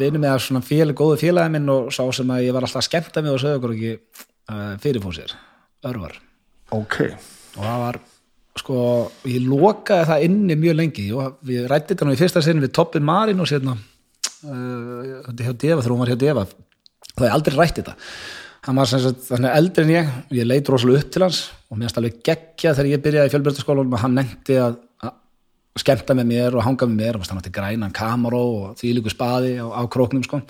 vinur 0.00 0.22
með 0.22 0.32
að 0.34 0.42
svona 0.46 0.62
félag, 0.66 0.96
góðu 0.98 1.18
félagi 1.20 1.54
minn 1.54 1.72
og 1.72 1.90
sá 1.94 2.02
sem 2.16 2.32
að 2.32 2.46
ég 2.46 2.56
var 2.56 2.66
alltaf 2.66 2.80
að 2.80 2.88
skemmta 2.88 3.22
mig 3.24 3.34
og 3.34 3.42
sögðu 3.42 3.60
okkur 3.60 3.74
ekki 3.76 3.92
uh, 3.96 4.72
fyrirfósir, 4.82 5.36
örvar. 5.90 6.16
Ok, 6.74 6.96
og 7.58 7.60
það 7.60 7.84
var 7.84 8.00
sko, 8.60 8.80
ég 9.30 9.46
lokaði 9.46 10.08
það 10.10 10.26
inni 10.26 10.58
mjög 10.58 10.78
lengi. 10.80 11.06
Og 11.14 11.38
við 11.46 11.68
rætti 11.70 11.94
þetta 11.94 12.08
nú 12.08 12.16
í 12.16 12.20
fyrsta 12.20 12.42
sinni 12.44 12.64
við 12.64 12.74
Toppin 12.76 13.06
Marin 13.06 13.40
og 13.42 13.48
sérna 13.50 13.76
uh, 13.76 15.22
þetta 15.28 15.46
hjá 15.46 15.54
Deva, 15.54 15.80
þegar 15.80 15.94
hún 15.94 16.04
var 16.04 16.12
hjá 16.12 16.20
Deva. 16.24 16.46
Það 17.10 17.26
er 17.28 17.36
aldrei 17.36 17.56
rætti 17.58 17.84
þetta 17.84 17.96
hann 18.66 18.76
var 18.76 18.90
sem 18.90 19.00
sagt, 19.02 19.24
þannig 19.30 19.56
eldri 19.56 19.86
en 19.86 19.94
ég 19.94 20.12
og 20.26 20.36
ég 20.36 20.48
leit 20.48 20.68
rosalega 20.68 21.00
upp 21.04 21.14
til 21.14 21.24
hans 21.24 21.40
og 21.70 21.78
mér 21.78 21.86
finnst 21.86 22.00
alveg 22.00 22.20
geggja 22.26 22.74
þegar 22.74 22.90
ég 22.90 23.02
byrjaði 23.04 23.30
í 23.30 23.32
fjölbjörnskólanum 23.34 23.96
og 23.96 24.02
hann 24.02 24.16
nefndi 24.18 24.56
að, 24.60 24.78
að 25.06 25.16
skemmta 25.78 26.16
með 26.18 26.30
mér 26.32 26.56
og 26.58 26.64
hanga 26.66 26.88
með 26.90 26.98
mér. 26.98 27.18
Og 27.18 27.26
hann 27.28 27.40
átti 27.40 27.52
grænan 27.54 27.94
kameró 27.94 28.40
og 28.56 28.80
því 28.80 28.94
líku 28.96 29.12
spaði 29.12 29.56
á, 29.62 29.66
á 29.70 29.82
króknum 29.92 30.24
sko. 30.26 30.42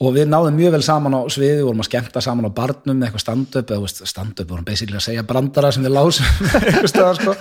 Og 0.00 0.14
við 0.16 0.30
náðum 0.32 0.56
mjög 0.56 0.78
vel 0.78 0.84
saman 0.86 1.12
á 1.12 1.20
sviði 1.28 1.66
vorum 1.66 1.82
að 1.84 1.90
skemmta 1.90 2.22
saman 2.24 2.48
á 2.48 2.56
barnum 2.56 2.96
með 2.96 3.10
eitthvað 3.10 3.24
stand-up 3.26 3.74
eða 3.76 3.90
stand-up 4.08 4.48
vorum 4.48 4.64
basically 4.64 4.96
að 4.96 5.04
segja 5.10 5.26
brandara 5.28 5.72
sem 5.76 5.84
við 5.84 5.92
lásum 5.92 6.24
staðar, 6.88 7.20
sko. 7.20 7.34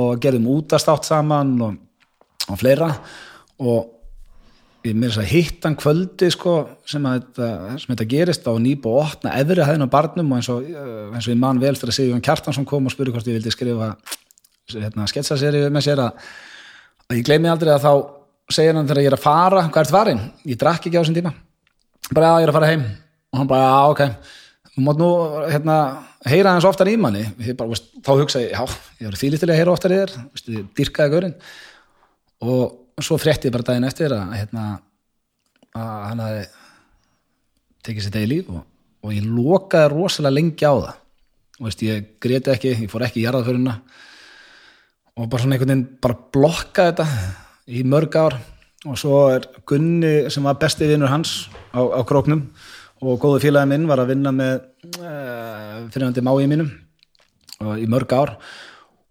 og 0.00 0.22
gerðum 0.24 0.48
útastátt 0.54 1.04
saman 1.04 1.52
og, 1.66 1.76
og 2.48 2.60
fleira. 2.62 2.88
Og 3.60 3.97
ég 4.86 4.94
mér 4.94 5.10
þess 5.10 5.22
að 5.22 5.32
hitt 5.32 5.64
hann 5.66 5.76
kvöldi 5.78 6.28
sko, 6.32 6.54
sem, 6.86 7.06
að 7.08 7.18
þetta, 7.18 7.48
sem 7.82 7.92
þetta 7.92 8.06
gerist 8.12 8.46
á 8.46 8.52
nýbú 8.62 8.92
og 8.94 9.08
opna 9.08 9.34
efri 9.40 9.64
hæðin 9.66 9.86
á 9.86 9.94
barnum 9.94 10.30
og 10.32 10.38
eins 10.38 10.50
og, 10.52 10.68
eh, 10.68 11.08
eins 11.10 11.26
og 11.26 11.34
ég 11.34 11.40
man 11.40 11.60
vel 11.62 11.74
þegar 11.74 11.96
Sigjón 11.96 12.24
Kjartansson 12.24 12.68
kom 12.68 12.86
og 12.86 12.94
spurði 12.94 13.16
hvort 13.16 13.30
ég 13.30 13.38
vildi 13.38 13.54
skrifa 13.54 13.90
hérna, 14.76 15.08
sketsaserið 15.10 15.68
með 15.74 15.86
sér 15.88 16.04
að, 16.04 16.30
að 17.08 17.20
ég 17.20 17.26
gleymi 17.26 17.50
aldrei 17.50 17.74
að 17.74 17.86
þá 17.86 17.92
segir 18.52 18.76
hann 18.76 18.88
þegar 18.88 19.02
ég 19.02 19.10
er 19.10 19.18
að 19.18 19.24
fara, 19.24 19.62
hvað 19.68 19.84
ert 19.84 19.94
farin? 19.94 20.24
Ég 20.48 20.60
drakk 20.60 20.86
ekki 20.86 20.96
á 20.96 21.02
þessum 21.02 21.16
tíma. 21.18 21.32
Bara 22.08 22.34
að 22.34 22.42
ég 22.42 22.46
er 22.46 22.52
að 22.52 22.58
fara 22.58 22.70
heim. 22.70 22.84
Og 23.28 23.40
hann 23.42 23.50
bara, 23.50 23.68
já, 23.68 23.80
ok. 23.92 24.34
Þú 24.72 24.84
mátt 24.86 25.00
nú, 25.02 25.08
hérna, 25.50 25.78
heyra 26.28 26.54
hans 26.54 26.66
oftar 26.68 26.88
í 26.88 26.96
manni. 27.00 27.26
Bara, 27.58 27.68
veist, 27.74 27.90
þá 28.04 28.12
hugsa 28.14 28.44
ég, 28.44 28.54
já 28.54 28.62
ég 29.02 29.10
var 29.10 29.18
þýlið 29.20 29.42
til 29.42 29.50
að 29.50 29.58
heyra 29.60 29.74
oftar 29.74 29.94
í 29.94 29.98
þér. 30.00 30.14
Veist, 30.32 30.52
ég 30.54 30.68
dyrkaði 30.78 31.14
gaurinn. 31.14 31.36
Og 32.46 32.78
svo 33.04 33.18
frétti 33.20 33.48
ég 33.48 33.54
bara 33.54 33.66
daginn 33.68 33.86
eftir 33.88 34.14
að, 34.14 34.32
hérna, 34.38 34.64
að 35.76 35.92
hann 36.08 36.22
hafi 36.24 36.46
tekið 37.86 38.06
sér 38.06 38.14
degi 38.16 38.30
líf 38.32 38.52
og, 38.52 38.62
og 39.04 39.14
ég 39.14 39.26
lokaði 39.26 39.92
rosalega 39.94 40.36
lengi 40.36 40.68
á 40.68 40.74
það. 40.74 40.94
Og 41.58 41.66
veist, 41.66 41.82
ég 41.86 42.08
greti 42.22 42.52
ekki, 42.52 42.74
ég 42.84 42.92
fór 42.92 43.04
ekki 43.06 43.22
í 43.22 43.26
jarðaföruna 43.26 43.74
og 45.18 45.26
bara 45.26 45.42
svona 45.42 45.56
einhvern 45.56 45.72
veginn 45.72 45.86
bara 46.02 46.18
blokkaði 46.34 46.92
þetta 46.92 47.06
í 47.74 47.84
mörg 47.86 48.18
ár. 48.18 48.38
Og 48.86 48.98
svo 49.00 49.24
er 49.34 49.48
Gunni 49.66 50.30
sem 50.30 50.44
var 50.46 50.58
besti 50.60 50.86
vinnur 50.86 51.10
hans 51.10 51.48
á, 51.74 51.82
á 51.82 52.00
króknum 52.06 52.44
og 53.02 53.18
góðu 53.22 53.42
félagi 53.42 53.70
minn 53.70 53.88
var 53.90 54.02
að 54.02 54.12
vinna 54.12 54.30
með 54.34 54.54
uh, 55.02 55.86
fyrirhandi 55.90 56.22
mái 56.26 56.46
mínum 56.50 56.70
og, 57.62 57.74
í 57.78 57.86
mörg 57.90 58.14
ár. 58.14 58.36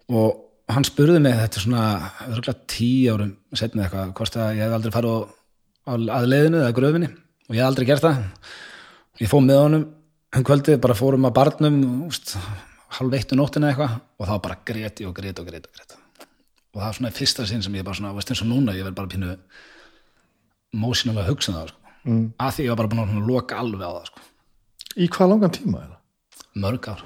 Og 0.07 0.46
hann 0.75 0.87
spurði 0.87 1.19
mig 1.23 1.35
þetta 1.37 1.63
svona 1.63 2.55
tíu 2.67 3.13
árum 3.15 3.35
setnið 3.55 3.85
eitthvað, 3.85 4.15
hvort 4.19 4.39
að 4.39 4.57
ég 4.57 4.65
hef 4.65 4.77
aldrei 4.77 4.95
farið 4.95 5.13
á, 5.15 5.93
að 5.93 6.31
leiðinu 6.31 6.63
eða 6.63 6.77
gröfinni 6.79 7.11
og 7.11 7.55
ég 7.55 7.61
hef 7.61 7.69
aldrei 7.69 7.87
gert 7.87 8.03
það 8.03 8.17
ég 9.21 9.31
fóð 9.31 9.45
með 9.47 9.61
honum 9.63 9.85
um 10.37 10.43
kvöldið, 10.47 10.81
bara 10.83 10.97
fórum 10.97 11.29
að 11.29 11.37
barnum 11.37 11.77
úst, 12.09 12.35
halv 12.99 13.15
eitt 13.15 13.31
um 13.31 13.39
nóttina 13.41 13.71
eitthvað 13.71 13.95
og 13.95 14.27
þá 14.27 14.35
bara 14.43 14.59
greti 14.67 15.07
og 15.07 15.15
greti 15.15 15.41
og 15.41 15.47
greti 15.47 15.71
og 15.71 16.03
og 16.77 16.83
það 16.83 16.89
er 16.89 16.97
svona 16.99 17.13
fyrsta 17.15 17.45
sinn 17.49 17.63
sem 17.65 17.75
ég 17.77 17.85
bara 17.85 17.97
svona, 17.97 18.13
veist 18.13 18.31
eins 18.31 18.43
og 18.43 18.49
núna 18.51 18.75
ég 18.77 18.85
verð 18.85 18.97
bara 18.99 19.09
pínu 19.09 19.35
mósinalega 20.77 21.25
að 21.25 21.31
hugsa 21.31 21.51
um 21.51 21.57
það 21.57 21.71
sko. 21.71 21.93
mm. 22.03 22.25
að 22.37 22.51
því 22.53 22.65
ég 22.65 22.73
var 22.73 22.79
bara 22.81 22.91
búin 22.91 23.21
að 23.21 23.31
loka 23.31 23.61
alveg 23.61 23.87
á 23.87 23.91
það 23.95 24.11
sko. 24.11 24.25
í 24.97 25.07
hvað 25.15 25.31
langan 25.31 25.55
tíma 25.57 25.81
er 25.81 25.89
það? 25.93 26.51
mörg 26.67 26.89
ár, 26.91 27.03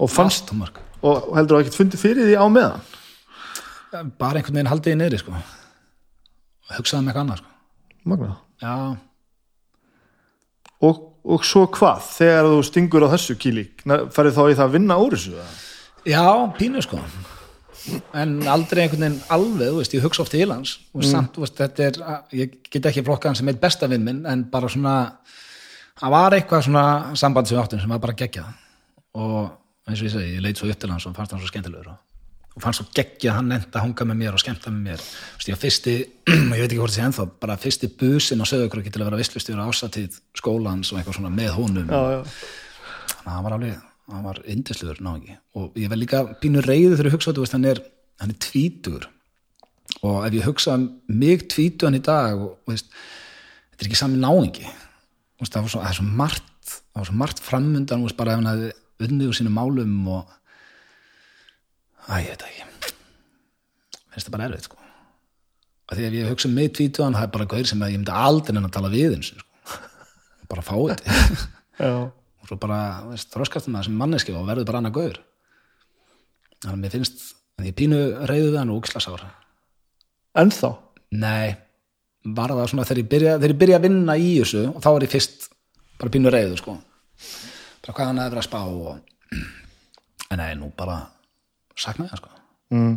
og 0.00 0.10
fannst, 0.10 0.50
og 0.50 0.60
mörg 0.62 0.80
og 1.04 1.32
heldur 1.36 1.58
þú 1.58 1.64
ekkert 1.64 1.80
fundið 1.80 2.04
fyrir 2.04 2.30
því 2.30 2.36
á 2.40 2.46
meðan? 2.52 2.84
bara 4.18 4.40
einhvern 4.40 4.58
veginn 4.58 4.70
haldið 4.70 4.96
í 4.96 5.00
niðri 5.00 5.20
sko. 5.20 5.34
og 5.34 6.78
hugsaði 6.78 7.04
með 7.04 7.10
eitthvað 7.12 7.24
annað 7.24 7.42
sko. 7.42 7.52
Magna. 8.04 8.32
já, 8.60 8.74
og, 10.84 11.04
og 11.24 11.46
svo 11.46 11.66
hvað 11.72 12.08
þegar 12.10 12.50
þú 12.50 12.58
stingur 12.68 13.06
á 13.06 13.14
þessu 13.14 13.38
kílík 13.40 13.86
ferði 14.12 14.34
þá 14.36 14.42
í 14.44 14.58
það 14.58 14.66
að 14.66 14.74
vinna 14.76 14.98
úr 15.00 15.16
þessu 15.16 15.38
já, 16.10 16.26
pínu 16.58 16.84
sko 16.84 17.00
en 18.16 18.36
aldrei 18.48 18.84
einhvern 18.84 19.04
veginn 19.04 19.18
alveg, 19.32 19.72
veist, 19.78 19.96
ég 19.96 20.04
hugsa 20.04 20.24
oft 20.24 20.32
til 20.32 20.48
hans 20.50 20.78
og 20.96 21.04
samt, 21.04 21.36
þú 21.36 21.44
veist, 21.44 21.60
er 21.84 21.98
ég 22.36 22.58
get 22.72 22.88
ekki 22.90 23.04
flokka 23.04 23.30
hann 23.30 23.38
sem 23.38 23.48
eitt 23.52 23.60
besta 23.62 23.88
vinn 23.90 24.04
minn 24.06 24.22
en 24.28 24.46
bara 24.52 24.70
svona, 24.72 24.94
það 26.00 26.16
var 26.16 26.36
eitthvað 26.38 26.66
svona 26.68 26.86
samband 27.20 27.48
sem 27.48 27.56
við 27.56 27.64
áttum 27.64 27.84
sem 27.84 27.92
var 27.92 28.02
bara 28.04 28.16
geggjað 28.20 28.52
og 29.20 29.52
eins 29.88 30.00
og 30.00 30.08
ég 30.08 30.14
segi, 30.14 30.34
ég 30.36 30.44
leit 30.44 30.60
svo 30.60 30.70
upp 30.70 30.80
til 30.80 30.90
hans 30.92 31.06
og 31.06 31.14
fannst 31.16 31.34
hann 31.34 31.42
svo 31.42 31.50
skemmtilegur 31.50 31.92
og, 31.92 32.60
fannst 32.62 32.80
svo 32.80 32.86
geggjað 32.96 33.38
hann 33.38 33.52
enda 33.52 33.70
að 33.72 33.82
hanga 33.82 34.06
með 34.08 34.20
mér 34.20 34.36
og 34.36 34.42
skemmta 34.42 34.72
með 34.72 34.84
mér. 34.88 35.00
Þú 35.04 35.40
veist, 35.40 35.50
ég 35.50 35.60
fyrsti, 35.60 35.94
ég 36.34 36.52
veit 36.52 36.68
ekki 36.68 36.78
hvort 36.80 36.94
það 36.94 36.98
sé 37.00 37.06
ennþá 37.08 37.26
bara 37.42 37.56
fyrsti 37.60 37.90
busin 38.00 38.44
á 38.44 38.46
sögurkröki 38.48 38.92
til 38.94 39.02
að 39.02 39.10
vera 39.10 39.18
visslustjóra 39.20 39.66
ásatíð 39.68 40.20
skólans 40.38 40.92
og 40.92 41.00
eitthvað 41.00 41.18
svona 41.18 41.32
með 41.34 41.50
honum. 41.58 41.90
Já, 41.90 42.14
já. 42.14 42.22
þannig 43.10 43.26
að 43.26 43.34
hann 43.34 43.48
var 43.48 43.56
alveg, 43.58 43.82
hann 44.12 44.28
var 44.28 44.40
yndislegur 44.54 45.02
náðingi 45.04 45.36
og 45.58 45.76
ég 45.80 45.90
var 45.92 46.00
líka 46.00 46.22
pínu 46.40 46.62
reyðu 46.64 46.94
þegar 46.94 47.10
ég 47.10 47.16
hugsa 47.16 47.34
veist, 47.36 47.56
hann 47.56 47.68
er, 47.68 47.82
hann 48.22 48.32
er 48.32 48.40
tvítur 48.44 49.08
og 50.04 50.24
ef 50.26 50.36
ég 50.36 50.48
hugsa 50.48 50.78
mig 51.08 51.46
tvítugan 51.52 51.98
í 51.98 52.02
dag 52.04 52.36
og 52.38 52.50
og 52.64 52.72
veist, 52.72 52.90
þetta 53.72 53.84
er 53.84 53.90
ekki 53.90 54.00
sami 54.00 54.20
veist, 55.40 55.52
það, 55.52 55.62
var 55.62 55.72
svo, 55.72 55.84
það 55.84 56.10
margt 56.20 56.74
var 56.94 57.08
svo 57.08 57.16
margt 57.18 57.42
þú 57.42 58.02
veist, 58.04 58.16
bara 58.16 58.34
ef 58.34 58.42
hann 58.42 58.50
hefði 58.52 58.72
unnið 59.02 59.30
úr 59.30 59.36
sínum 59.38 59.56
málum 59.56 59.94
og 60.14 60.32
að 62.06 62.26
ég 62.26 62.34
veit 62.34 62.46
ekki. 62.48 62.92
Finnst 64.14 64.28
það 64.28 64.36
bara 64.36 64.48
erfitt 64.48 64.68
sko. 64.68 64.80
Að 65.84 65.98
því 65.98 66.06
ef 66.08 66.16
ég 66.18 66.32
hugsa 66.32 66.48
um 66.48 66.56
mig 66.56 66.72
tvítugan 66.76 67.16
það 67.16 67.26
er 67.26 67.32
bara 67.34 67.48
gaur 67.50 67.68
sem 67.68 67.82
að 67.84 67.94
ég 67.94 68.00
myndi 68.00 68.18
aldrei 68.24 68.56
en 68.56 68.68
að 68.68 68.74
tala 68.76 68.92
við 68.92 69.16
eins 69.16 69.32
sko. 69.32 69.78
bara 70.52 70.66
fá 70.66 70.74
þetta. 70.76 71.16
Já. 71.84 71.94
og 72.06 72.50
svo 72.50 72.58
bara, 72.60 72.80
veist, 73.08 73.32
þroskast 73.34 73.70
um 73.70 73.78
það 73.78 73.88
sem 73.88 73.96
manneski 73.98 74.34
og 74.36 74.46
verður 74.48 74.68
bara 74.70 74.82
annað 74.82 74.98
gaur. 75.00 75.22
Þannig 76.60 76.76
að 76.76 76.82
mér 76.84 76.94
finnst 76.94 77.24
að 77.58 77.70
ég 77.70 77.78
pínu 77.78 78.00
reyðu 78.30 78.52
við 78.52 78.60
hann 78.60 78.72
og 78.74 78.82
úkslasár 78.82 79.24
ennþá? 80.38 80.70
Nei, 81.14 81.54
var 82.34 82.54
það 82.54 82.70
svona 82.72 82.86
þegar 82.88 83.00
ég 83.00 83.10
byrja, 83.10 83.34
þegar 83.38 83.54
ég 83.54 83.60
byrja 83.60 83.78
að 83.78 83.86
vinna 83.86 84.16
í 84.18 84.30
þessu 84.40 84.62
og 84.70 84.80
þá 84.82 84.88
er 84.92 85.06
ég 85.06 85.12
fyrst 85.12 85.48
bara 86.00 86.14
pínu 86.14 86.32
reyðu 86.34 86.58
sko 86.58 86.76
bara 87.84 87.96
hvað 87.96 88.08
hann 88.10 88.22
hefur 88.24 88.40
að 88.40 88.48
spá 88.48 88.60
og 88.64 88.96
en 90.32 90.40
nei, 90.40 90.54
nú 90.58 90.70
bara 90.76 91.02
sakna 91.76 92.06
ég 92.06 92.14
það 92.14 92.22
sko. 92.22 92.32
Mm. 92.74 92.94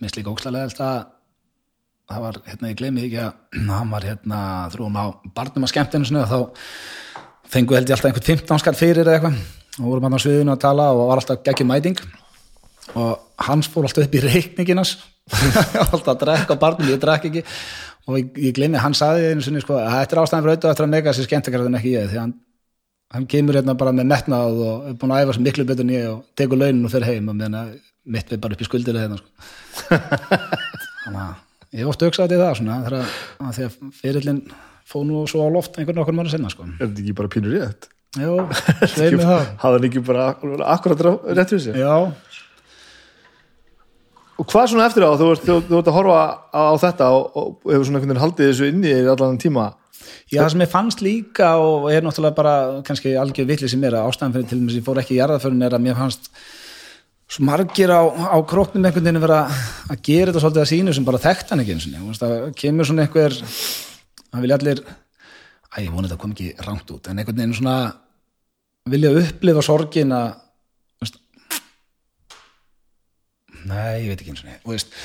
mér 0.00 0.14
slíka 0.14 0.32
ókslega 0.32 0.64
að 0.66 1.04
það 2.06 2.22
var, 2.22 2.38
hérna, 2.46 2.70
ég 2.70 2.78
gleymi 2.78 3.04
ekki 3.06 3.20
að 3.22 3.58
hann 3.78 3.92
var 3.92 4.06
hérna, 4.06 4.40
þrúum 4.74 4.98
á 4.98 5.04
barnum 5.36 5.66
að 5.66 5.74
skemmtinu 5.74 6.08
sinni 6.08 6.22
og 6.22 6.30
þá 6.30 7.50
fengu 7.52 7.76
held 7.76 7.90
ég 7.90 7.96
alltaf 7.96 8.10
einhvern 8.10 8.28
15 8.46 8.62
skall 8.62 8.78
fyrir 8.78 9.04
eða 9.04 9.18
eitthvað. 9.18 9.42
Og 9.76 9.90
vorum 9.90 10.06
hann 10.06 10.16
á 10.16 10.24
sviðinu 10.24 10.54
að 10.54 10.62
tala 10.62 10.86
og 10.94 11.10
var 11.10 11.20
alltaf 11.20 11.42
geggjum 11.46 11.68
mæting. 11.70 11.98
Og 12.96 13.44
hans 13.46 13.68
fór 13.70 13.86
alltaf 13.86 14.06
upp 14.06 14.16
í 14.16 14.22
reikninginas 14.24 14.96
alltaf 15.82 16.14
að 16.14 16.22
drekka 16.22 16.56
barnum, 16.58 16.88
ég 16.90 17.02
drekk 17.02 17.28
ekki. 17.30 17.44
Og 18.06 18.20
ég, 18.20 18.32
ég 18.48 18.56
gleymi, 18.56 18.78
hann 18.78 18.94
saði 18.94 19.32
einu 19.32 19.42
sinni 19.42 19.62
sko, 19.62 19.78
þetta 19.82 20.14
er 20.14 20.22
ástæðan 20.22 20.44
fyrir 20.44 20.54
auðvitað 20.54 20.72
eftir 20.72 20.86
að 20.86 20.92
mega 20.94 21.14
sér 21.14 21.26
skemmtikar 21.26 21.66
en 21.66 21.78
ekki 21.80 21.94
ég, 21.96 22.10
því 22.12 22.20
hann, 22.22 22.34
hann 23.14 23.26
kemur 23.30 23.58
hérna 23.58 23.76
bara 23.78 23.94
með 23.94 24.08
metnað 24.10 24.60
og 24.66 24.86
er 24.90 24.96
búin 25.00 25.14
að 25.14 25.24
æfa 25.24 25.36
sér 25.36 25.46
miklu 25.46 25.66
betur 25.68 25.86
en 25.86 25.94
ég 25.94 26.06
og 26.10 26.22
tekur 26.38 26.60
launin 26.60 26.86
og 26.86 26.92
fyrir 26.92 27.10
heim 27.12 27.30
og 27.30 27.38
meðan 27.38 27.74
mitt 28.06 28.30
við 28.30 28.42
bara 28.42 28.56
upp 28.56 28.62
í 28.62 28.68
skuldir 28.68 28.98
hérna 28.98 29.18
sko. 29.20 29.28
þannig 31.04 31.20
að 31.22 31.80
ég 31.80 31.90
oft 31.90 32.06
auksaði 32.06 32.40
það 32.40 32.54
svona 32.60 32.78
þegar 32.84 32.98
að, 33.00 33.18
að 33.46 33.58
því 33.58 33.66
að 33.66 33.76
fyrirlin 34.00 34.40
fóð 34.86 35.04
nú 35.08 35.26
svo 35.30 35.46
á 35.46 35.48
loft 35.54 35.78
einhvern 35.78 36.02
okkur 36.02 36.16
mann 36.18 36.30
senna 36.30 36.50
sko. 36.52 36.66
Er 36.76 36.86
þetta 36.86 37.02
ekki 37.04 37.16
bara 37.18 37.32
pínur 37.32 37.56
rétt? 37.56 37.88
Jó, 38.16 38.36
sveið 38.88 39.18
mig 39.18 39.26
það 39.26 39.48
Hafði 39.60 39.76
hann 39.76 39.88
ekki 39.90 40.02
bara 40.06 40.28
akkurat 40.72 41.02
rétt 41.36 41.52
fyrir 41.52 41.64
sig? 41.66 41.78
Já, 41.82 41.94
Og 44.36 44.44
hvað 44.50 44.68
svona 44.72 44.86
eftir 44.90 45.06
á, 45.06 45.16
þú 45.16 45.30
ert, 45.32 45.44
þú, 45.46 45.56
þú 45.64 45.78
ert 45.80 45.90
að 45.90 45.96
horfa 45.96 46.20
á, 46.52 46.60
á 46.60 46.74
þetta 46.82 47.08
og, 47.16 47.38
og 47.40 47.70
hefur 47.72 47.86
svona 47.88 48.00
einhvern 48.00 48.12
veginn 48.12 48.24
haldið 48.24 48.50
þessu 48.50 48.68
inni 48.68 48.92
í 48.92 49.08
allan 49.08 49.40
tíma? 49.40 49.70
Já, 50.28 50.42
það 50.42 50.52
sem 50.52 50.62
ég 50.64 50.70
fannst 50.72 51.02
líka 51.02 51.48
og 51.62 51.88
er 51.90 52.04
náttúrulega 52.04 52.36
bara 52.36 52.54
kannski 52.86 53.14
algjör 53.18 53.48
vitli 53.48 53.70
sem 53.70 53.82
er 53.86 53.96
að 53.96 54.10
ástæðan 54.10 54.36
fyrir 54.36 54.48
til 54.50 54.60
þess 54.60 54.74
að 54.74 54.80
ég 54.80 54.86
fór 54.86 55.00
ekki 55.02 55.16
í 55.16 55.20
jarðaförun 55.20 55.66
er 55.66 55.76
að 55.76 55.84
mér 55.86 55.98
fannst 55.98 56.30
svo 57.26 57.46
margir 57.46 57.90
á, 57.90 58.02
á 58.06 58.38
króknum 58.46 58.86
einhvern 58.86 59.06
veginn 59.06 59.22
vera 59.22 59.40
að 59.90 60.02
gera 60.06 60.30
þetta 60.30 60.42
svolítið 60.44 60.62
að 60.62 60.70
sínu 60.70 60.94
sem 60.94 61.06
bara 61.06 61.22
þekkt 61.22 61.52
hann 61.52 61.62
ekki 61.62 61.74
eins 61.74 61.86
og 61.88 62.18
það 62.20 62.34
kemur 62.60 62.88
svona 62.88 63.06
einhver 63.06 63.38
það 63.40 64.44
vilja 64.44 64.58
allir 64.60 64.82
æ, 64.86 65.76
ég 65.82 65.92
voni 65.94 66.06
þetta 66.06 66.20
kom 66.22 66.34
ekki 66.36 66.52
rangt 66.66 66.92
út 66.94 67.10
en 67.10 67.18
einhvern 67.18 67.40
veginn 67.40 67.56
svona 67.58 67.76
vilja 68.90 69.14
upplifa 69.18 69.64
sorgin 69.66 70.14
að 70.14 70.28
veist, 71.02 71.18
nei, 73.66 74.04
ég 74.04 74.10
veit 74.12 74.22
ekki 74.22 74.34
eins 74.34 74.44
og 74.44 74.50
og 74.56 74.74
veist 74.74 74.96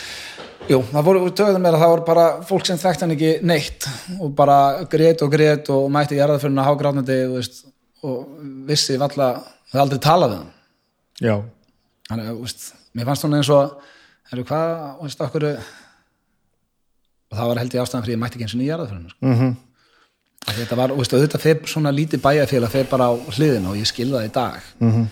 Jú, 0.69 0.77
það 0.91 1.05
voru 1.07 1.29
töðum 1.33 1.63
mér 1.63 1.75
að 1.75 1.81
það 1.81 1.91
voru 1.91 2.03
bara 2.05 2.25
fólk 2.47 2.67
sem 2.67 2.79
þekkt 2.79 3.03
hann 3.03 3.13
ekki 3.15 3.31
neitt 3.49 3.88
og 4.21 4.33
bara 4.38 4.57
grét 4.91 5.23
og 5.25 5.31
grét 5.33 5.71
og 5.73 5.88
mætti 5.93 6.19
jarðaföruna 6.19 6.65
hágrátnandi 6.67 7.17
veist, 7.31 7.63
og 8.05 8.27
vissi 8.69 8.97
valla 9.01 9.31
það 9.71 9.83
aldrei 9.83 10.01
talaði 10.05 10.38
hann. 10.38 10.51
Já, 11.21 11.35
Þannig, 12.11 12.29
að, 12.29 12.38
veist, 12.43 12.67
mér 12.97 13.07
fannst 13.09 13.25
hún 13.25 13.38
eins 13.39 13.49
og 13.55 13.73
eru 14.31 14.45
hvað, 14.47 14.69
veist, 15.01 15.25
okkur 15.25 15.47
og 15.51 17.35
það 17.39 17.51
var 17.51 17.61
held 17.63 17.75
ég 17.75 17.83
ástæðan 17.83 18.05
fyrir 18.05 18.17
ég 18.17 18.21
mætti 18.21 18.38
ekki 18.38 18.47
eins 18.47 18.55
og 18.55 18.61
nýja 18.61 18.73
jarðaföruna 18.75 19.13
sko. 19.15 19.33
mm 19.33 19.59
þetta 20.41 20.75
var, 20.75 20.91
veist, 20.97 21.13
auðvitað 21.13 21.43
fer 21.43 21.59
svona 21.69 21.91
lítið 21.93 22.21
bæjarfélag 22.23 22.71
fer 22.73 22.88
bara 22.89 23.11
á 23.11 23.13
hliðina 23.13 23.69
og 23.69 23.77
ég 23.77 23.85
skilði 23.85 24.15
það 24.17 24.25
í 24.25 24.31
dag. 24.33 24.61
-hmm. 24.79 25.05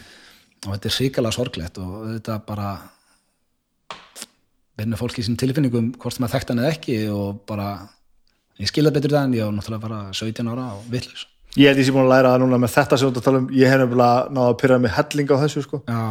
og 0.66 0.72
þetta 0.74 0.90
er 0.90 0.96
hrikalega 0.96 1.36
sorglegt 1.36 1.78
og 1.78 1.92
auðvitað 2.00 2.40
bara 2.48 2.70
vinnur 4.80 5.00
fólki 5.00 5.26
sín 5.26 5.38
tilfinningum 5.40 5.92
hvort 6.00 6.16
sem 6.16 6.26
að 6.28 6.36
þekkt 6.38 6.54
hann 6.54 6.62
eða 6.64 6.72
ekki 6.76 6.96
og 7.14 7.42
bara 7.50 7.68
ég 8.60 8.72
skilða 8.72 8.94
betur 8.96 9.14
það 9.16 9.28
en 9.28 9.36
ég 9.38 9.46
var 9.46 9.54
náttúrulega 9.58 9.86
bara 9.86 10.00
17 10.16 10.50
ára 10.54 10.66
og 10.78 10.88
vitlaus. 10.92 11.28
Ég 11.58 11.72
held 11.72 11.82
ég 11.82 11.88
sé 11.88 11.94
búin 11.96 12.06
að 12.06 12.14
læra 12.14 12.34
það 12.34 12.44
núna 12.44 12.60
með 12.62 12.74
þetta 12.76 12.98
sem 13.00 13.08
þú 13.08 13.12
ert 13.12 13.22
að 13.22 13.28
tala 13.28 13.42
um. 13.42 13.48
Ég 13.58 13.72
hef 13.72 13.80
nefnilega 13.82 14.34
náða 14.38 14.52
að 14.54 14.58
pyrra 14.62 14.80
með 14.84 14.96
helling 14.98 15.32
á 15.34 15.42
þessu 15.44 15.64
sko. 15.66 15.82
já, 15.90 16.02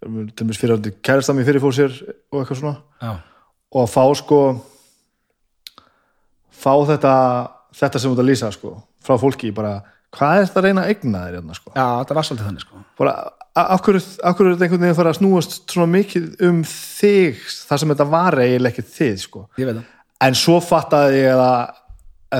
til 0.00 0.26
dæmis 0.40 0.60
fyrir 0.60 0.76
að 0.78 0.92
kærasta 1.04 1.34
mér 1.36 1.48
fyrir 1.50 1.64
fór 1.64 1.76
sér 1.76 1.96
og 2.32 2.38
eitthvað 2.40 2.60
svona. 2.62 2.76
Já, 3.02 3.12
og 3.70 3.82
að 3.84 3.90
fá 3.92 4.04
sko 4.22 4.40
fá 6.60 6.72
þetta 6.90 7.14
þetta 7.76 8.00
sem 8.00 8.10
þú 8.10 8.16
ert 8.16 8.24
að 8.24 8.30
lýsa 8.30 8.52
sko 8.54 8.72
frá 9.04 9.16
fólki 9.20 9.52
bara, 9.56 9.78
hvað 10.16 10.38
er 10.38 10.48
þetta 10.48 10.60
að 10.60 10.66
reyna 10.66 10.84
að 10.84 10.94
egna 10.94 11.22
þér 11.24 11.36
hérna 11.38 11.56
sko? 11.56 11.72
Já, 11.74 11.86
þetta 12.02 12.16
var 12.18 12.28
svolítið 12.28 12.48
þannig 12.48 12.64
sko. 12.64 12.82
Bara, 13.00 13.14
af 13.58 13.82
hverju, 13.82 14.00
er 14.00 14.34
þetta 14.34 14.64
einhvern 14.64 14.80
veginn 14.80 14.92
að 14.92 14.98
fara 15.00 15.12
að 15.14 15.18
snúast 15.18 15.56
svona 15.72 15.90
mikið 15.90 16.28
um 16.46 16.60
þig 16.66 17.40
þar 17.66 17.82
sem 17.82 17.92
þetta 17.92 18.06
var 18.12 18.38
eiginlega 18.38 18.70
ekki 18.70 18.94
þið 18.94 19.16
sko? 19.24 19.44
En 20.20 20.36
svo 20.38 20.60
fattaði 20.62 21.24
ég 21.24 21.40
að 21.40 21.72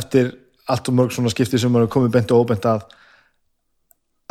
eftir 0.01 0.31
allt 0.70 0.91
og 0.91 0.97
mörg 0.97 1.15
svona 1.15 1.32
skipti 1.32 1.59
sem 1.59 1.73
maður 1.73 1.89
er 1.89 1.95
komið 1.97 2.15
bent 2.15 2.35
og 2.35 2.45
óbent 2.45 2.69
að 2.70 2.85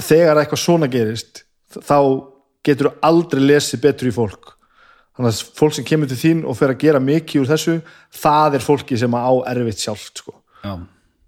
þegar 0.06 0.40
eitthvað 0.40 0.64
svona 0.64 0.88
gerist 0.92 1.44
þá 1.76 2.00
getur 2.66 2.90
þú 2.90 2.94
aldrei 3.10 3.42
lesið 3.44 3.84
betur 3.84 4.10
í 4.10 4.16
fólk. 4.16 4.54
Þannig 5.18 5.34
að 5.34 5.58
fólk 5.60 5.76
sem 5.76 5.88
kemur 5.88 6.10
til 6.10 6.20
þín 6.20 6.46
og 6.48 6.56
fer 6.56 6.72
að 6.72 6.84
gera 6.86 7.02
mikið 7.04 7.44
úr 7.44 7.50
þessu 7.50 7.76
það 8.22 8.56
er 8.56 8.64
fólki 8.64 9.00
sem 9.00 9.20
á 9.20 9.32
erfitt 9.52 9.84
sjálft 9.84 10.24
sko. 10.24 10.38
já, 10.64 10.80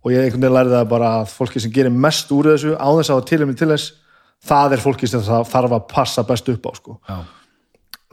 og 0.02 0.14
ég 0.14 0.23
einhvern 0.23 0.41
veginn 0.41 0.56
lærði 0.56 0.78
það 0.78 0.88
bara 0.94 1.10
að 1.19 1.34
fólki 1.36 1.61
sem 1.61 1.73
gerir 1.76 1.91
mest 1.94 2.32
úr 2.32 2.53
þessu 2.53 2.78
á 2.80 2.88
þess 2.88 3.11
að 3.11 3.18
hafa 3.18 3.28
tilum 3.32 3.52
til 3.56 3.69
þess 3.73 3.91
það 4.47 4.73
er 4.77 4.84
fólki 4.84 5.09
sem 5.09 5.22
það 5.26 5.45
þarf 5.51 5.77
að 5.77 5.88
passa 5.91 6.23
best 6.27 6.49
upp 6.49 6.65
á 6.65 6.72
sko. 6.77 6.97
já 7.07 7.19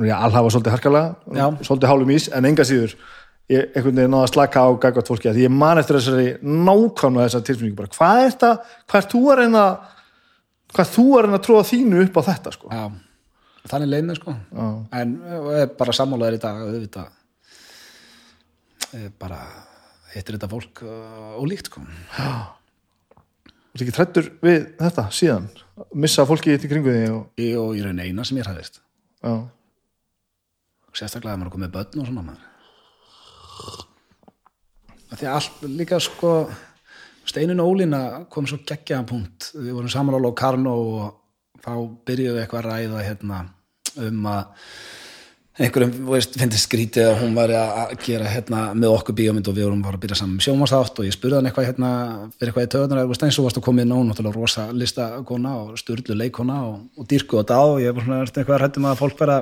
ég 0.06 0.14
alhafa 0.14 0.50
svolítið 0.52 0.74
harkalega 0.76 1.14
Já. 1.34 1.46
svolítið 1.66 1.90
hálum 1.90 2.12
ís, 2.14 2.28
en 2.30 2.46
enga 2.46 2.66
síður 2.66 2.94
ég 3.50 3.70
einhvern 3.72 3.96
veginn 3.96 4.12
náða 4.12 4.26
að 4.28 4.32
slaka 4.32 4.62
á 4.62 4.68
gagvat 4.82 5.10
fólki 5.10 5.30
að 5.30 5.38
því 5.38 5.46
ég 5.46 5.54
man 5.54 5.80
eftir 5.80 5.98
þessari 5.98 6.28
nákvæmlega 6.44 7.26
þessar 7.28 7.46
tilfinningu 7.48 7.78
bara, 7.78 7.92
hvað 7.96 8.22
er 8.22 8.32
þetta, 8.34 8.50
hvað 8.86 9.00
er 9.00 9.08
þú 9.14 9.22
að 9.32 9.38
reyna 9.42 9.64
hvað 10.74 10.92
þú 10.94 11.06
að 11.08 11.22
reyna 11.24 11.38
að 11.40 11.46
tróða 11.48 11.68
þínu 11.72 12.02
upp 12.04 12.20
á 12.20 12.22
þetta 12.28 12.54
sko 12.54 12.66
Já, 12.70 12.84
þannig 13.72 14.04
mér 14.10 14.20
sko 14.20 14.36
Já. 14.36 14.68
en 15.00 15.16
bara 15.80 15.96
sammálaður 15.96 16.38
í 16.38 16.42
dag 16.44 16.60
auðvitað 16.66 17.08
er 18.98 19.10
bara 19.20 19.40
hittir 20.14 20.38
þetta 20.38 20.52
fólk 20.52 20.84
uh, 20.86 21.34
ólíkt 21.42 21.72
sko 21.72 21.82
þú 23.68 23.78
ert 23.78 23.84
ekki 23.84 23.96
trættur 23.98 24.28
við 24.42 24.58
þetta 24.80 25.04
síðan? 25.14 25.48
Missa 25.94 26.24
fólki 26.26 26.54
í 26.56 26.68
kringu 26.70 26.90
því 26.94 27.04
og, 27.14 27.22
Í- 27.38 27.54
og 27.60 27.76
í 27.78 27.82
raun 27.84 28.00
eina 28.02 28.24
sem 28.26 28.38
ég 28.40 28.48
hræðist. 28.48 28.80
Já, 29.22 29.34
sérstaklega 30.98 31.34
að 31.36 31.42
maður 31.42 31.50
er 31.50 31.54
komið 31.56 31.74
börn 31.76 32.00
og 32.02 32.08
svona 32.08 32.24
maður. 32.30 32.44
Því 35.18 35.28
allt 35.32 35.62
líka 35.78 35.98
sko 36.04 36.32
Steinin 37.28 37.60
og 37.60 37.70
Ólína 37.74 38.00
kom 38.32 38.46
svo 38.48 38.58
geggjaðan 38.66 39.06
punkt. 39.08 39.50
Við 39.54 39.74
vorum 39.76 39.90
saman 39.92 40.16
á 40.16 40.20
Locarno 40.24 40.74
og 40.78 41.60
þá 41.64 41.72
byrjuðu 42.08 42.40
eitthvað 42.42 42.62
að 42.64 42.68
ræða 42.72 43.02
hérna 43.04 43.40
um 44.08 44.28
að 44.30 44.42
einhverjum, 45.58 45.94
veist, 46.06 46.36
finnst 46.38 46.62
skrítið 46.62 47.08
að 47.08 47.16
hún 47.22 47.34
var 47.34 47.52
að 47.58 47.94
gera 48.04 48.30
hérna 48.30 48.68
með 48.78 48.94
okkur 48.94 49.16
bíómynd 49.18 49.48
og 49.50 49.56
við 49.56 49.66
vorum 49.66 49.82
bara 49.82 49.98
að 49.98 50.04
byrja 50.04 50.20
saman 50.20 50.36
með 50.36 50.46
sjómastátt 50.46 51.00
og 51.00 51.08
ég 51.08 51.16
spurði 51.16 51.38
hann 51.38 51.50
eitthvað 51.50 51.68
hérna 51.68 51.90
fyrir 52.36 52.52
eitthvað 52.52 52.68
í 52.68 52.70
töðunar 52.74 53.02
eða 53.02 53.18
eins 53.26 53.38
og 53.40 53.48
varst 53.48 53.58
að 53.58 53.66
koma 53.66 53.82
inn 53.82 53.94
á 53.94 53.98
náttúrulega 53.98 54.38
rosa 54.38 54.68
listakona 54.70 55.56
og 55.64 55.74
styrlu 55.80 56.18
leikona 56.18 56.60
og, 56.68 56.78
og 56.94 57.10
dýrku 57.10 57.40
og 57.40 57.48
dá 57.50 57.58
og 57.58 57.82
ég 57.82 57.96
var 57.96 58.06
svona 58.06 58.22
eitthvað 58.28 58.62
rættum 58.62 58.86
að 58.86 59.02
fólk 59.02 59.18
vera 59.24 59.40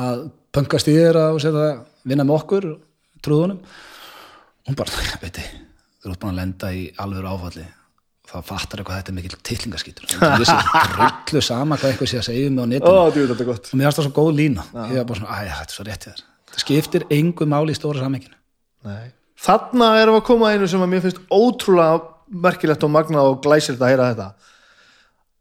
að 0.00 0.26
pöngast 0.56 0.88
í 0.88 0.96
þér 0.96 1.20
að 1.26 1.40
setja, 1.44 1.70
vinna 2.08 2.24
með 2.24 2.38
okkur? 2.40 2.70
trúðunum 3.26 3.60
hún 4.66 4.78
bara, 4.78 5.04
veit 5.20 5.36
þið, 5.38 5.50
þú 6.02 6.12
ert 6.12 6.22
búin 6.22 6.32
að 6.32 6.40
lenda 6.40 6.72
í 6.74 6.86
alveg 7.02 7.28
áfalli 7.28 7.66
þá 8.26 8.36
fattar 8.46 8.82
eitthvað 8.82 8.98
þetta 9.00 9.12
er 9.12 9.16
mikil 9.16 9.36
tillingaskítur 9.46 10.08
ég 10.16 10.46
sé 10.48 10.56
drullu 10.96 11.42
sama 11.44 11.78
hvað 11.78 11.92
eitthvað 11.92 12.10
sé 12.10 12.20
að 12.20 12.26
segja 12.26 12.48
um 12.48 12.56
mig 12.56 12.66
á 12.66 12.70
netinu. 12.72 13.04
Djú, 13.14 13.26
er 13.36 13.48
gott. 13.48 13.70
Og 13.70 13.78
mér 13.78 13.86
finnst 13.86 14.00
það 14.00 14.08
svo 14.08 14.14
góð 14.16 14.32
lína. 14.40 14.64
Ég 14.90 14.98
var 14.98 15.06
bara 15.10 15.20
svona, 15.20 15.38
æja, 15.38 15.58
þetta 15.60 15.72
er 15.72 15.76
svo 15.76 15.86
rétt 15.86 16.06
þér. 16.08 16.24
Það 16.50 16.64
skiptir 16.64 17.06
engu 17.16 17.48
máli 17.50 17.74
í 17.74 17.78
stóra 17.78 18.02
sammenginu 18.02 18.36
Nei. 18.86 19.06
þarna 19.42 19.92
erum 20.00 20.16
við 20.16 20.22
að 20.22 20.26
koma 20.30 20.50
að 20.50 20.56
einu 20.56 20.68
sem 20.72 20.84
að 20.84 20.92
mér 20.92 21.04
finnst 21.04 21.22
ótrúlega 21.30 22.02
merkilegt 22.46 22.86
og 22.86 22.92
magnað 22.92 23.30
og 23.30 23.40
glæsilegt 23.44 23.82
að 23.82 23.92
heyra 23.92 24.10
þetta. 24.12 24.52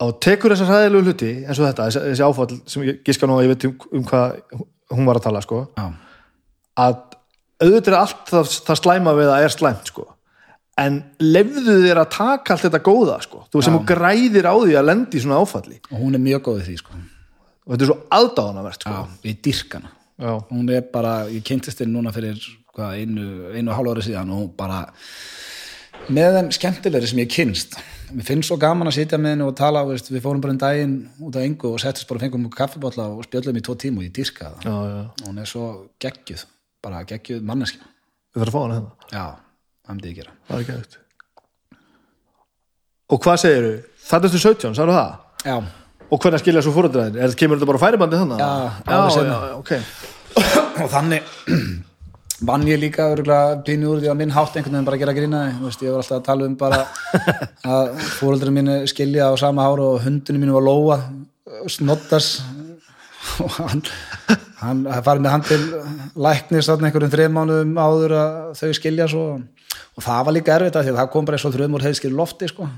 Og 0.06 0.16
tekur 0.22 0.52
þessar 0.52 0.72
hræðilegu 0.74 1.06
hluti 1.07 1.32
eins 1.45 1.62
og 1.62 1.70
þetta, 1.70 1.90
þessi, 1.95 2.26
áfall 2.26 2.57
sem 2.70 2.88
ég 2.90 2.98
giska 3.07 3.30
nú 3.30 3.38
að 3.38 3.45
ég 3.45 3.53
veit 3.53 3.68
um, 3.70 3.78
um 3.95 4.07
hvað 4.10 4.36
hún 4.91 5.07
var 5.07 5.22
að 5.22 5.28
tala 5.30 5.44
sko, 5.45 5.62
að 6.76 6.98
auðvitað 7.64 7.94
er 7.94 7.98
allt 8.02 8.34
það, 8.34 8.52
það 8.68 8.82
slæma 8.82 9.16
við 9.16 9.32
að 9.32 9.45
er 9.45 9.56
slæmt 9.56 9.94
sko 9.94 10.10
en 10.81 10.97
lefðu 11.23 11.77
þér 11.85 12.02
að 12.02 12.10
taka 12.18 12.56
allt 12.56 12.65
þetta 12.68 12.81
góða 12.84 13.19
sko, 13.23 13.45
þú 13.52 13.64
sem 13.64 13.77
þú 13.77 13.84
græðir 13.93 14.49
á 14.52 14.56
því 14.60 14.76
að 14.76 14.88
lendi 14.89 15.22
svona 15.23 15.39
áfalli 15.39 15.80
og 15.89 15.99
hún 16.02 16.18
er 16.18 16.23
mjög 16.26 16.43
góð 16.49 16.61
í 16.61 16.65
því 16.69 16.77
sko. 16.81 16.97
og 17.65 17.73
þetta 17.73 17.85
er 17.85 17.91
svo 17.91 17.97
aðdáðanavert 18.19 18.84
sko. 18.84 18.95
já, 18.95 19.19
við 19.23 19.41
dyrkana 19.47 19.93
Já. 20.15 20.31
hún 20.49 20.69
er 20.72 20.85
bara, 20.91 21.26
ég 21.27 21.43
kynntist 21.43 21.81
þér 21.81 21.89
núna 21.91 22.11
fyrir 22.15 22.39
hvað, 22.76 23.02
einu, 23.02 23.26
einu 23.56 23.76
hálf 23.76 23.91
ári 23.91 24.06
síðan 24.06 24.31
og 24.31 24.41
hún 24.43 24.52
bara 24.56 24.85
með 26.11 26.38
þeim 26.38 26.52
skemmtilegri 26.56 27.10
sem 27.10 27.22
ég 27.23 27.31
kynst 27.31 27.76
mér 28.15 28.27
finnst 28.27 28.52
svo 28.52 28.57
gaman 28.61 28.88
að 28.88 28.99
sitja 28.99 29.19
með 29.19 29.34
henni 29.34 29.47
og 29.47 29.56
tala 29.57 29.81
veist, 29.88 30.11
við 30.14 30.23
fórum 30.23 30.43
bara 30.43 30.53
en 30.56 30.61
daginn 30.61 30.95
út 31.19 31.35
af 31.35 31.47
engu 31.47 31.72
og 31.72 31.81
settist 31.81 32.07
bara 32.07 32.19
og 32.19 32.26
fengum 32.26 32.45
kaffibotla 32.53 33.07
og 33.11 33.26
spjöllum 33.27 33.57
í 33.60 33.64
tvo 33.65 33.76
tíma 33.80 34.03
og 34.03 34.07
ég 34.07 34.14
dyrka 34.15 34.52
það 34.52 34.68
Já, 34.68 34.76
já. 34.91 35.02
hún 35.26 35.41
er 35.41 35.49
svo 35.49 35.65
geggjuð 36.03 36.45
bara 36.85 37.03
geggjuð 37.10 37.43
manneskja 37.47 37.81
Ég 38.35 38.43
þarf 38.43 38.52
að 38.52 38.56
fá 38.56 38.61
hana 38.65 38.77
hérna, 38.77 39.10
já, 39.15 39.26
það 39.86 39.95
myndi 39.95 40.12
ég 40.12 40.20
gera 40.22 40.36
það 40.49 40.57
er 40.57 40.64
ekki 40.66 40.78
aukt 40.80 41.02
Og 43.14 43.20
hvað 43.22 43.36
segirðu? 43.38 43.74
Þetta 44.02 44.28
ertu 44.32 44.40
17, 44.41 44.76
sagðu 44.78 44.94
það? 44.95 45.12
já, 45.45 45.56
Og 46.06 46.22
hvernig 46.22 46.41
skilja 46.41 46.62
svo 46.66 46.72
fóruðræðin? 46.74 47.18
Er 47.22 47.36
kemur 47.38 47.60
þetta 47.60 47.68
bara 47.70 47.82
á 47.82 47.86
færibandi 47.86 48.22
þannig? 48.22 48.40
Já, 48.41 48.49
já, 48.90 49.26
já, 49.30 49.56
ok 49.60 49.72
og 50.84 50.90
þannig 50.91 51.30
vann 52.49 52.66
ég 52.68 52.82
líka 52.82 53.06
örgulega 53.14 53.62
pínu 53.66 53.94
úr 53.94 54.02
því 54.02 54.10
að 54.12 54.18
minn 54.20 54.34
hátt 54.36 54.57
einhvern 54.57 54.76
veginn 54.76 54.88
bara 54.90 54.98
að 54.98 55.03
gera 55.06 55.16
grínaði 55.16 55.53
veist, 55.62 55.86
ég 55.86 55.94
var 55.94 56.02
alltaf 56.03 56.18
að 56.18 56.26
tala 56.28 56.49
um 56.49 56.57
bara 56.60 56.82
að 57.78 57.94
fóröldurinn 58.18 58.57
mínu 58.60 58.76
skilja 58.91 59.30
á 59.32 59.34
sama 59.40 59.68
háru 59.70 59.88
og 59.94 60.03
hundinu 60.03 60.41
mínu 60.41 60.57
var 60.57 60.66
lóa 60.66 60.98
snottas 61.72 62.41
og 63.41 63.53
hann, 63.62 63.82
hann 64.60 64.84
farið 65.06 65.24
með 65.24 65.34
hann 65.34 65.45
til 65.48 65.62
læknis 66.26 66.68
þarna 66.70 66.90
einhverjum 66.90 67.14
þreim 67.16 67.38
mánuðum 67.40 67.80
áður 67.80 68.18
að 68.20 68.36
þau 68.60 68.74
skilja 68.82 69.07
svo 69.12 69.24
og 69.38 69.64
það 70.03 70.26
var 70.27 70.35
líka 70.35 70.55
erfitt 70.59 70.76
að 70.76 70.84
því 70.88 70.93
að 70.93 70.99
það 71.01 71.09
kom 71.13 71.26
bara 71.26 71.38
eins 71.38 71.45
og 71.47 71.53
þrjum 71.55 71.76
úr 71.77 71.85
heiðskil 71.88 72.13
lofti 72.15 72.49
sko 72.51 72.69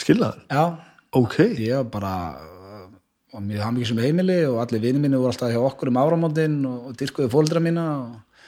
Skilnaður? 0.00 0.40
já, 0.50 0.64
Ok. 1.16 1.36
ég 1.58 1.74
var 1.76 1.88
bara 1.90 2.14
og 3.30 3.42
mér 3.46 3.62
hafði 3.62 3.76
mikið 3.78 3.88
sem 3.92 4.02
heimili 4.02 4.38
og 4.48 4.58
allir 4.64 4.80
vinni 4.82 5.00
mínu 5.04 5.20
voru 5.22 5.30
alltaf 5.32 5.52
hjá 5.54 5.60
okkur 5.62 5.90
um 5.92 5.98
áramótin 6.02 6.58
og, 6.66 6.90
og 6.90 6.96
dyrkuðu 6.98 7.30
fóldra 7.30 7.62
mína 7.62 7.84
og, 8.00 8.42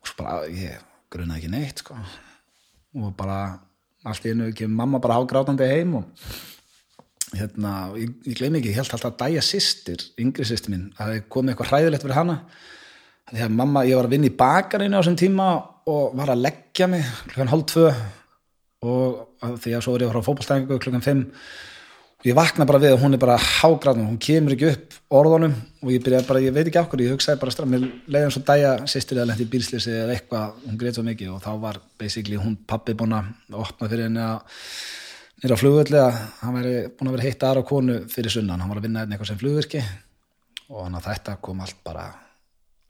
og 0.00 0.08
svo 0.08 0.16
bara, 0.22 0.38
ég 0.48 0.80
grunaði 1.12 1.42
ekki 1.42 1.52
neitt 1.52 1.82
sko 1.84 1.96
og 2.94 3.12
bara 3.18 3.38
allt 4.04 4.24
í 4.26 4.32
einu 4.32 4.50
kemur 4.56 4.78
mamma 4.80 5.00
bara 5.02 5.18
hágrátandi 5.20 5.68
heim 5.68 5.94
og 6.00 6.04
hérna, 7.34 7.90
og 7.90 7.98
ég, 7.98 8.12
ég 8.28 8.38
gleymi 8.38 8.60
ekki, 8.60 8.70
ég 8.72 8.78
held 8.78 8.92
alltaf 8.94 9.10
að 9.12 9.20
dæja 9.24 9.42
systir, 9.44 10.04
yngri 10.20 10.44
systir 10.46 10.70
mín, 10.74 10.88
að 10.96 11.10
það 11.14 11.24
komið 11.34 11.54
eitthvað 11.54 11.70
hræðilegt 11.72 12.04
fyrir 12.06 12.18
hana 12.20 12.36
að 13.32 13.54
mamma, 13.56 13.84
ég 13.88 13.96
var 13.96 14.08
að 14.08 14.16
vinna 14.16 14.28
í 14.28 14.36
bakarinu 14.36 14.98
á 14.98 15.00
þessum 15.00 15.20
tíma 15.20 15.48
og 15.88 16.16
var 16.16 16.32
að 16.32 16.44
leggja 16.44 16.88
mig 16.90 17.04
klukkan 17.28 17.52
hálf 17.52 17.68
tvö 17.72 17.92
og 18.84 19.54
því 19.60 19.76
að 19.76 19.84
svo 19.84 19.94
er 19.94 20.04
ég 20.04 20.08
að 20.08 20.12
fara 20.12 20.24
á 20.24 20.28
fótballstæðingu 20.28 20.80
klukkan 20.82 21.04
fimm. 21.04 21.22
Og 22.20 22.28
ég 22.30 22.36
vakna 22.36 22.64
bara 22.68 22.80
við 22.80 22.94
og 22.96 23.02
hún 23.02 23.16
er 23.16 23.20
bara 23.20 23.36
hágráðnum, 23.36 24.08
hún 24.08 24.20
kemur 24.20 24.54
ekki 24.54 24.70
upp 24.70 24.94
orðunum 25.12 25.54
og 25.84 25.90
ég 25.92 26.04
byrja 26.04 26.22
bara, 26.24 26.40
ég 26.40 26.54
veit 26.56 26.64
ekki 26.70 26.80
okkur, 26.80 27.02
ég 27.04 27.12
hugsaði 27.12 27.40
bara 27.42 27.52
strafn, 27.52 27.74
mér 27.74 27.84
leiði 28.08 28.28
eins 28.30 28.38
og 28.40 28.46
dæja 28.48 28.70
sýstir 28.88 29.20
eða 29.20 29.28
lendi 29.28 29.44
í 29.44 29.50
bílslýsi 29.52 29.92
eða 29.92 30.16
eitthvað, 30.16 30.54
hún 30.64 30.78
greið 30.80 30.96
svo 30.96 31.04
mikið 31.04 31.34
og 31.34 31.42
þá 31.44 31.50
var 31.66 31.80
basically 32.00 32.40
hún 32.40 32.56
pappi 32.64 32.96
búin 32.96 33.12
að 33.18 33.58
opna 33.60 33.90
fyrir 33.92 34.08
henni 34.08 34.24
að 34.24 34.64
nýra 35.44 35.60
að 36.00 36.18
hann 36.40 36.56
væri 36.56 36.74
búin 36.96 37.10
að 37.10 37.16
vera 37.18 37.28
heitt 37.28 37.44
aðra 37.44 37.68
konu 37.68 38.00
fyrir 38.08 38.32
sunnan, 38.32 38.60
hann 38.64 38.72
var 38.72 38.80
að 38.80 38.88
vinna 38.88 39.04
hérna 39.04 39.18
eitthvað 39.18 39.32
sem 39.34 39.42
flugvirki 39.44 39.84
og 40.72 40.86
hann 40.86 40.96
að 40.96 41.10
þetta 41.10 41.36
kom 41.44 41.60
allt 41.60 41.84
bara 41.84 42.06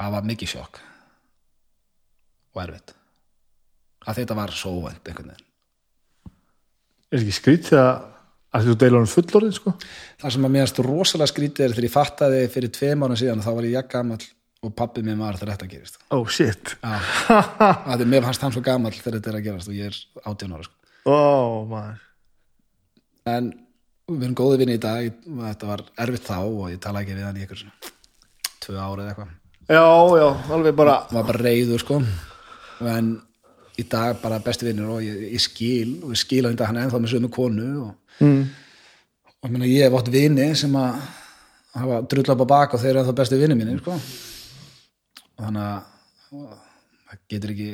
að 0.03 0.15
var 0.17 0.29
mikið 0.31 0.55
sjokk 0.55 0.83
og 2.55 2.63
erfitt 2.65 2.95
að 4.05 4.21
þetta 4.21 4.37
var 4.39 4.55
svo 4.55 4.79
óvænt 4.79 5.11
einhvern 5.11 5.33
veginn 5.33 5.51
Er 7.15 7.23
ekki 7.23 7.35
skrítið 7.37 7.79
að, 7.79 8.07
að 8.57 8.65
þú 8.69 8.73
deila 8.81 9.01
hann 9.01 9.11
fullorðin, 9.13 9.53
sko? 9.55 9.73
Það 10.19 10.33
sem 10.35 10.47
að 10.49 10.55
mér 10.55 10.65
erst 10.65 10.81
rosalega 10.83 11.31
skrítið 11.31 11.67
er 11.67 11.75
þegar 11.77 11.87
ég 11.87 11.93
fattaði 11.95 12.41
fyrir 12.51 12.73
tveim 12.75 13.05
ára 13.07 13.19
síðan 13.21 13.43
að 13.43 13.47
þá 13.47 13.53
var 13.59 13.69
ég 13.69 13.91
gamall 13.93 14.25
og 14.65 14.73
pappi 14.75 15.05
mér 15.05 15.21
var 15.21 15.39
þegar 15.39 15.53
þetta 15.53 15.69
gerist. 15.71 16.01
Oh, 16.17 16.25
shit. 16.27 16.73
Já, 16.81 16.97
að 17.93 18.01
því 18.01 18.09
mér 18.11 18.27
fannst 18.27 18.47
hann 18.47 18.57
svo 18.57 18.65
gamall 18.67 18.97
þegar 18.97 19.19
þetta 19.21 19.31
er 19.31 19.39
að 19.39 19.47
gerast 19.47 19.71
og 19.71 19.79
ég 19.79 19.93
er 19.93 20.01
18 20.25 20.57
ára. 20.57 20.67
Sko. 20.67 20.91
Oh, 21.13 21.57
maður. 21.71 22.03
En 23.31 23.53
við 24.11 24.27
erum 24.27 24.37
góði 24.41 24.61
vinni 24.65 24.79
í 24.81 24.83
dag, 24.83 25.23
þetta 25.45 25.71
var 25.71 25.87
erfitt 26.07 26.27
þá 26.27 26.39
og 26.41 26.67
ég 26.73 26.83
tala 26.83 27.05
ekki 27.05 27.15
við 27.15 27.29
hann 27.29 27.39
í 27.39 27.47
ykkur 27.47 27.63
svona 27.63 27.93
tvö 28.65 28.81
ára 28.81 29.05
eða 29.05 29.13
eitthvað. 29.13 29.35
Já, 29.65 29.85
já, 30.21 30.27
alveg 30.53 30.75
bara, 30.77 30.99
var 31.09 31.25
bara 31.25 31.41
reyður 31.41 31.81
sko, 31.81 32.01
en 32.85 33.15
í 33.81 33.85
dag 33.89 34.19
bara 34.21 34.43
besti 34.45 34.67
vinnur 34.69 34.99
og 34.99 35.05
ég, 35.05 35.23
ég 35.33 35.43
skil 35.43 36.03
og 36.05 36.13
ég 36.13 36.21
skil 36.21 36.43
að 36.45 36.53
þetta 36.53 36.69
hann 36.69 36.81
ennþá 36.83 37.01
með 37.01 37.15
sömu 37.15 37.31
konu 37.33 37.69
og 37.87 38.21
mm. 38.21 38.43
og 39.41 39.55
meina, 39.55 39.71
ég 39.71 39.87
hef 39.87 39.97
átt 39.99 40.11
vini 40.13 40.51
sem 40.59 40.77
að 40.79 41.01
hafa 41.75 42.03
drulla 42.13 42.37
upp 42.37 42.45
á 42.45 42.53
bak 42.53 42.77
og 42.77 42.83
þeir 42.83 42.93
eru 42.93 43.07
það 43.09 43.19
bestu 43.23 43.41
vini 43.41 43.57
mínir 43.59 43.81
sko. 43.81 43.97
og 43.97 45.41
þannig 45.41 45.65
að 45.65 46.45
það 47.09 47.25
getur 47.35 47.55
ekki 47.55 47.71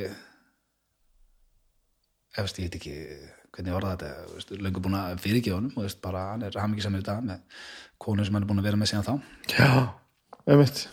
eftir 2.40 2.62
ég 2.62 2.70
heit 2.70 2.78
ekki 2.78 2.94
hvernig 3.50 3.76
orða 3.76 3.96
þetta, 3.98 4.56
löngu 4.62 4.84
búin 4.84 4.96
að 5.00 5.18
fyrirgefa 5.26 5.58
honum 5.58 5.74
og 5.74 5.88
veist, 5.88 6.00
bara 6.06 6.28
hann 6.30 6.46
er 6.46 6.62
hamingi 6.62 6.86
samir 6.86 7.02
í 7.02 7.08
dag 7.10 7.20
með 7.26 7.66
konu 8.00 8.24
sem 8.24 8.38
hann 8.38 8.46
er 8.46 8.52
búin 8.52 8.62
að 8.62 8.70
vera 8.70 8.80
með 8.80 8.92
síðan 8.94 9.08
þá 9.10 9.14
já, 9.58 9.70
einmitt. 10.46 10.86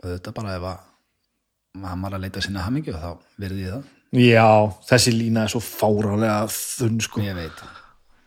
Og 0.00 0.08
þetta 0.14 0.32
bara 0.36 0.56
ef 0.58 0.66
að 0.70 1.86
hann 1.86 2.02
var 2.02 2.16
að 2.16 2.24
leita 2.26 2.42
sinna 2.42 2.64
hamingi 2.66 2.92
og 2.94 3.00
þá 3.00 3.10
verði 3.44 3.66
ég 3.66 3.72
það 3.78 3.96
Já, 4.10 4.46
þessi 4.88 5.12
lína 5.14 5.44
er 5.46 5.52
svo 5.52 5.60
fárálega 5.62 6.48
þunn, 6.50 6.96
sko. 7.04 7.20
ég 7.22 7.36
veit 7.38 7.60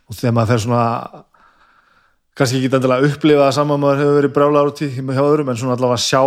Og 0.08 0.16
þegar 0.16 0.36
maður 0.38 0.52
fer 0.54 0.62
svona, 0.64 0.84
kannski 2.40 2.60
ekki 2.62 2.70
endilega 2.72 3.02
að 3.04 3.08
upplifa 3.10 3.48
það 3.50 3.56
saman 3.58 3.82
maður 3.84 4.00
hefur 4.04 4.18
verið 4.22 4.34
brjálaður 4.38 4.72
út 4.72 4.82
í 4.86 4.90
hjá 4.94 5.24
öðrum, 5.26 5.52
en 5.52 5.60
svona 5.60 5.76
allavega 5.76 5.98
að 6.00 6.06
sjá 6.06 6.22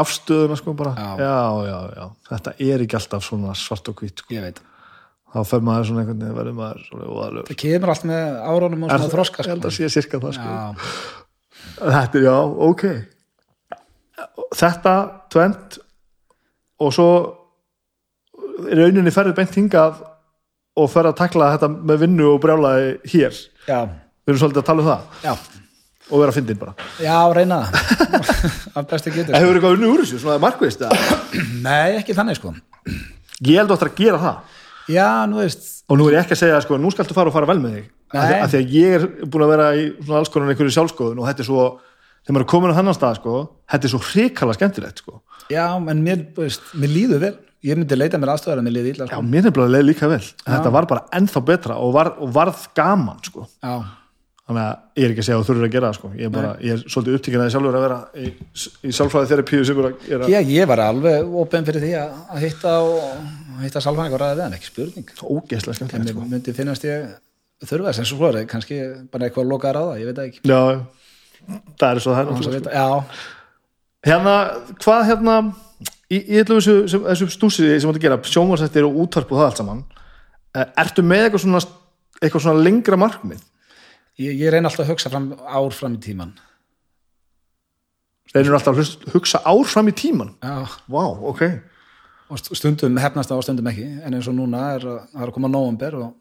afstöðuna, 0.00 0.56
sko, 0.60 0.74
bara. 0.78 0.92
Já. 0.94 1.10
já, 1.18 1.66
já, 1.66 1.78
já. 1.98 2.04
Þetta 2.30 2.52
er 2.68 2.84
ekki 2.84 2.98
alltaf 3.00 3.24
svona 3.26 3.54
svart 3.58 3.90
og 3.90 3.98
hvít, 4.04 4.22
sko. 4.22 4.34
ég 4.36 4.44
veit, 4.46 4.60
Þá 5.30 5.38
fer 5.46 5.60
maður 5.66 5.88
svona 5.90 6.02
einhvern 6.04 6.22
veginn, 6.22 6.36
verður 6.38 6.54
maður 6.58 6.84
svona 6.88 7.08
óðalur. 7.10 7.44
það 7.50 7.58
kemur 7.64 7.92
allt 7.92 8.06
með 8.10 8.38
árunum 8.54 8.84
og 8.86 8.90
svona 8.94 9.10
þroska 9.16 9.42
Ég 9.44 9.50
held 9.50 9.60
sko. 9.64 9.70
að 9.70 9.76
sé 9.80 9.90
sirka 9.94 10.18
það, 10.22 10.38
sko. 10.38 10.54
Já, 10.54 10.64
Þetta 11.80 12.18
er, 12.18 12.24
já, 12.26 12.36
ok 12.70 12.84
Þetta, 14.56 14.94
tvent 15.32 15.78
og 16.80 16.94
svo 16.96 17.10
rauninni 18.70 19.12
ferði 19.14 19.36
beint 19.36 19.56
hingað 19.56 20.00
og 20.80 20.90
ferði 20.92 21.12
að 21.12 21.18
takla 21.20 21.52
þetta 21.54 21.70
með 21.70 22.04
vinnu 22.04 22.28
og 22.34 22.38
brjálaði 22.42 22.92
hér. 23.12 23.40
Já, 23.68 23.80
við 24.24 24.32
erum 24.32 24.42
svolítið 24.42 24.62
að 24.62 24.68
tala 24.70 24.84
um 24.84 24.90
það. 24.90 25.24
Já. 25.24 25.32
Og 26.10 26.18
vera 26.18 26.32
að 26.32 26.38
fyndin 26.40 26.58
bara. 26.58 26.72
Já, 26.98 27.18
reyna. 27.36 27.60
Það 27.70 28.78
af 28.80 28.86
bestu 28.90 29.12
getur 29.14 29.36
Hefur 29.36 29.58
eitthvað 29.58 29.76
unni 29.76 29.90
úr 29.90 30.00
þessu, 30.02 30.18
svona 30.22 30.40
markvist? 30.42 30.82
Nei, 31.66 32.00
ekki 32.00 32.16
þannig 32.18 32.40
sko. 32.40 32.54
Ég 33.46 33.60
held 33.60 33.70
áttur 33.76 33.92
að 33.92 34.00
gera 34.00 34.18
það. 34.24 34.56
Já, 34.90 35.06
nú 35.30 35.38
veist. 35.38 35.68
Og 35.90 35.98
nú 35.98 36.08
er 36.08 36.16
ég 36.18 36.24
ekki 36.24 36.34
að 36.34 36.42
segja, 36.42 36.58
sko, 36.64 36.78
nú 36.82 36.90
skaltu 36.90 37.14
fara 37.14 37.30
og 37.30 37.36
fara 37.36 37.48
vel 37.50 37.60
með 37.62 37.76
þig. 37.76 37.86
Af 38.10 38.50
því, 38.50 38.60
að 38.64 38.74
ég 38.74 38.96
er 38.96 39.06
búin 39.30 39.44
að 39.46 39.52
vera 39.52 39.68
í 39.78 39.84
alls 40.18 40.32
konar 40.34 40.50
einhverju 40.50 40.74
sjálfskoðun 40.74 41.20
og 41.22 41.28
þetta 41.30 41.44
er 41.44 41.46
svo 41.46 41.66
þegar 42.30 42.38
maður 42.38 42.46
er 42.46 42.50
komin 42.54 42.72
á 42.74 42.78
þannan 42.78 42.96
stað, 42.96 43.20
sko 43.20 43.36
þetta 43.74 43.88
er 43.88 43.92
svo 43.94 44.02
hrikala 44.06 44.56
skemmtilegt, 44.56 45.02
sko 45.02 45.20
Já, 45.50 45.66
en 45.74 46.02
mér, 46.06 46.26
veist, 46.38 46.74
mér 46.78 46.94
líður 46.94 47.24
vel 47.26 47.36
Ég 47.60 47.76
myndi 47.76 47.96
leita 47.98 48.16
mér 48.16 48.30
aðstöðar 48.32 48.62
að 48.62 48.68
mér 48.70 48.72
líði 48.78 48.92
illa 48.94 49.06
Já, 49.06 49.12
sko. 49.12 49.24
mér 49.28 49.48
er 49.50 49.52
bara 49.52 49.72
leið 49.74 49.82
líka 49.90 50.08
vel 50.08 50.22
en 50.22 50.52
þetta 50.54 50.70
var 50.72 50.86
bara 50.88 51.02
ennþá 51.18 51.40
betra 51.44 51.74
og, 51.76 51.90
var, 51.92 52.14
og 52.16 52.30
varð 52.32 52.62
gaman 52.78 53.18
sko. 53.26 53.44
Já, 53.60 53.74
þannig 54.46 54.62
að 54.62 55.00
ég 55.00 55.04
er 55.04 55.12
ekki 55.12 55.20
að 55.22 55.26
segja 55.26 55.36
að 55.36 55.42
þú 55.42 55.48
þurfur 55.50 55.66
að 55.66 55.74
gera 55.74 55.90
það 55.90 55.98
sko. 55.98 56.12
ég, 56.14 56.22
er 56.24 56.32
bara, 56.34 56.52
ég 56.64 56.72
er 56.72 56.84
svolítið 56.94 57.18
upptíkin 57.18 57.42
að 57.42 57.50
ég 57.50 57.54
sjálfur 57.54 57.76
að 57.76 57.84
vera 57.84 57.98
í, 58.16 58.30
í 58.88 58.94
sálfræði 58.96 59.30
þeirri 59.34 59.60
sem 59.68 59.82
er 59.82 59.88
að 59.90 60.06
gera 60.08 60.30
ég, 60.32 60.62
var 60.70 60.82
alveg 60.86 61.36
opinn 61.42 61.68
fyrir 61.68 61.84
því 61.84 61.92
að, 62.00 62.14
að 62.32 62.46
hitta 62.46 62.72
og 62.86 63.04
að 63.04 63.66
hitta 63.66 63.84
salfæðing 63.84 64.16
og 64.16 64.22
ræða 64.24 64.38
við 64.38 64.44
hann, 64.46 64.56
ekki 64.56 64.70
spurning 64.70 65.12
ógeðslega 65.20 65.74
En 65.74 65.78
skemmtilegt 65.82 66.08
mér 66.08 66.16
sko. 66.16 66.30
myndi 66.32 66.56
finnast 66.56 66.88
ég 66.88 67.04
þurfa 67.68 67.92
þess 67.92 68.00
en 68.00 68.08
svo 68.08 68.32
kannski 68.48 68.80
bara 69.12 69.28
eitthvað 69.28 69.44
að 69.44 69.52
loka 69.52 69.68
að 69.70 69.76
ráða, 69.76 70.00
ég 70.00 70.08
veit 70.08 70.16
það 70.16 70.30
ekki 70.30 70.48
Já, 70.48 70.60
það 71.80 71.90
er 71.94 72.02
svo 72.04 72.14
það 72.14 72.20
er 72.20 72.30
að 72.30 72.40
náttúrulega, 72.40 73.04
hérna, 74.10 74.34
hvað 74.84 75.06
hérna 75.10 75.36
í, 76.10 76.18
þessu, 76.48 76.74
sem- 76.90 77.06
þessu 77.08 77.28
stúsi 77.34 77.68
sem 77.80 77.90
þú 77.92 78.02
gera, 78.02 78.18
sjónvarsættir 78.24 78.86
og 78.88 78.98
útvarp 79.04 79.32
og 79.32 79.40
það 79.42 79.48
allt 79.50 79.60
saman 79.62 79.82
eh, 80.56 80.66
ertu 80.84 81.04
með 81.06 81.26
eitthvað 81.28 81.44
svona, 81.46 81.62
eitthvað 82.20 82.44
svona 82.46 82.64
lengra 82.66 82.98
markmið? 83.00 83.42
Ég, 84.20 84.34
ég 84.42 84.50
reyna 84.52 84.68
alltaf 84.68 84.84
að 84.86 84.92
hugsa 84.94 85.10
fram, 85.12 85.30
ár 85.48 85.72
fram 85.76 85.94
í 85.96 86.00
tíman 86.04 86.32
reynir 88.34 88.54
alltaf 88.54 88.78
að 88.78 89.10
hugsa 89.14 89.40
ár 89.48 89.64
fram 89.66 89.88
í 89.90 89.94
tíman 89.96 90.34
Já, 90.44 90.62
Vá, 90.90 91.02
ok. 91.32 91.40
Og 92.30 92.38
st- 92.38 92.54
stundum 92.60 92.98
hefnast 93.02 93.30
það 93.32 93.40
og 93.40 93.46
stundum 93.46 93.70
ekki 93.72 93.86
en 94.06 94.14
eins 94.14 94.28
og 94.30 94.36
núna 94.38 94.60
er 94.76 94.84
að, 94.86 94.98
er 95.18 95.24
að 95.26 95.32
koma 95.34 95.50
nóvember 95.50 95.96
og 95.98 96.12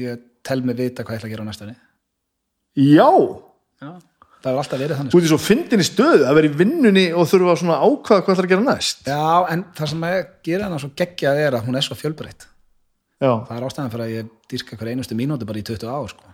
ég 0.00 0.22
tel 0.46 0.62
mig 0.64 0.78
vita 0.78 1.04
hvað 1.04 1.18
ég 1.18 1.20
ætla 1.20 1.28
að 1.28 1.34
gera 1.34 1.44
næstunni. 1.50 1.74
Já, 2.80 3.10
Já, 3.80 3.90
það 4.40 4.50
er 4.52 4.58
alltaf 4.62 4.80
verið 4.80 4.96
þannig 5.00 5.12
þú 5.14 5.20
í 5.20 5.30
svo 5.30 5.38
fyndin 5.40 5.82
í 5.82 5.86
stöðu 5.86 6.24
að 6.28 6.36
vera 6.38 6.48
í 6.50 6.54
vinnunni 6.60 7.04
og 7.12 7.26
þurfa 7.30 7.56
svona 7.60 7.76
að 7.78 7.84
ákvaða 7.90 8.24
hvað 8.26 8.36
það 8.38 8.44
að 8.46 8.52
gera 8.54 8.66
næst. 8.66 9.02
Já, 9.06 9.46
en 9.52 9.64
það 9.76 9.90
sem 9.92 10.04
að 10.08 10.16
gera 10.48 10.64
hana 10.68 10.78
svo 10.82 10.90
geggjað 11.00 11.40
er 11.44 11.56
að 11.58 11.66
hún 11.68 11.76
er 11.80 11.86
svo 11.86 11.96
fjölbreytt. 12.00 12.46
Já, 13.20 13.32
það 13.48 13.56
er 13.58 13.66
ástæðan 13.68 13.90
fyrir 13.92 14.04
að 14.06 14.14
ég 14.14 14.30
dýrka 14.50 14.78
hver 14.80 14.90
einustu 14.94 15.16
mínúti 15.18 15.48
bara 15.50 15.60
í 15.60 15.64
20 15.68 15.90
ár 15.92 16.08
sko. 16.14 16.30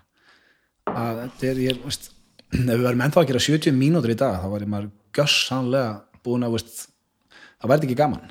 að 0.87 1.17
þetta 1.25 1.49
er, 1.51 1.63
ég, 1.67 1.81
veist, 1.83 2.11
ef 2.55 2.69
við 2.71 2.85
verðum 2.87 3.03
ennþá 3.09 3.23
að 3.25 3.31
gera 3.33 3.43
70 3.43 3.75
mínútur 3.75 4.13
í 4.15 4.19
dag 4.21 4.37
þá 4.39 4.47
var 4.53 4.63
ég 4.63 4.71
maður 4.71 4.93
gössanlega 5.19 5.97
búin 6.23 6.47
að 6.47 6.55
veist, 6.55 6.87
það 7.59 7.73
verði 7.73 7.89
ekki 7.91 7.99
gaman. 7.99 8.31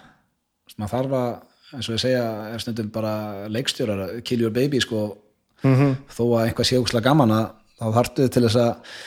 Veist, 0.66 0.78
maður 0.80 0.94
þarf 0.96 1.18
að, 1.20 1.36
eins 1.76 1.90
og 1.90 1.98
ég 1.98 2.04
segja 2.06 2.24
er 2.54 2.64
stundum 2.64 2.94
bara 2.96 3.14
leikstjórar 3.52 4.16
kill 4.24 4.46
your 4.46 4.56
baby 4.56 4.80
sko, 4.84 5.04
Mhm. 5.66 5.96
þó 6.14 6.24
að 6.38 6.42
einhvað 6.50 6.68
sé 6.70 6.78
úkslega 6.78 7.08
gaman 7.10 7.32
að 7.32 7.46
þá 7.80 7.86
þarftu 7.96 8.26
til 8.30 8.44
þess 8.46 8.58
að 8.62 8.98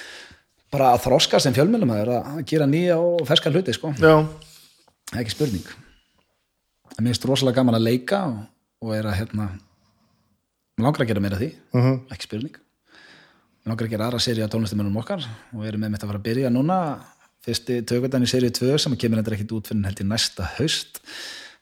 bara 0.73 0.93
að 0.95 1.03
þroska 1.07 1.41
sem 1.41 1.55
fjölmjölum 1.57 1.91
að, 1.95 2.11
að 2.19 2.43
gera 2.51 2.67
nýja 2.69 2.97
og 3.01 3.23
ferska 3.29 3.51
hluti 3.53 3.73
sko. 3.77 3.93
Já, 3.97 4.15
það 5.11 5.19
er 5.19 5.23
ekki 5.25 5.35
spurning. 5.37 5.69
Mér 6.99 7.13
finnst 7.13 7.25
rosalega 7.29 7.61
gaman 7.61 7.79
að 7.79 7.87
leika 7.87 8.23
og, 8.27 8.39
og 8.85 8.95
er 8.97 9.07
að 9.07 9.19
hérna 9.21 9.49
langar 10.79 11.05
að 11.05 11.11
gera 11.13 11.21
meira 11.25 11.39
því, 11.41 11.53
Mhm. 11.75 11.95
ekki 12.15 12.27
spurning. 12.29 12.57
Langar 13.69 13.87
að 13.87 13.91
gera 13.93 14.07
aðra 14.09 14.21
séri 14.23 14.43
á 14.45 14.49
tónlistamennum 14.49 14.97
okkar 15.01 15.23
og 15.53 15.61
við 15.63 15.69
erum 15.73 15.81
með 15.85 15.91
mitt 15.95 16.03
að 16.05 16.09
fara 16.13 16.19
að 16.21 16.27
byrja 16.29 16.51
núna. 16.55 16.79
Fyrsti 17.45 17.83
tökutan 17.87 18.23
í 18.25 18.29
serið 18.29 18.53
2 18.59 18.79
sem 18.83 18.97
kemur 18.97 19.19
endur 19.21 19.35
ekkit 19.37 19.53
út 19.57 19.69
fyrir 19.71 19.85
held 19.87 20.01
í 20.03 20.07
næsta 20.09 20.47
haust 20.59 21.01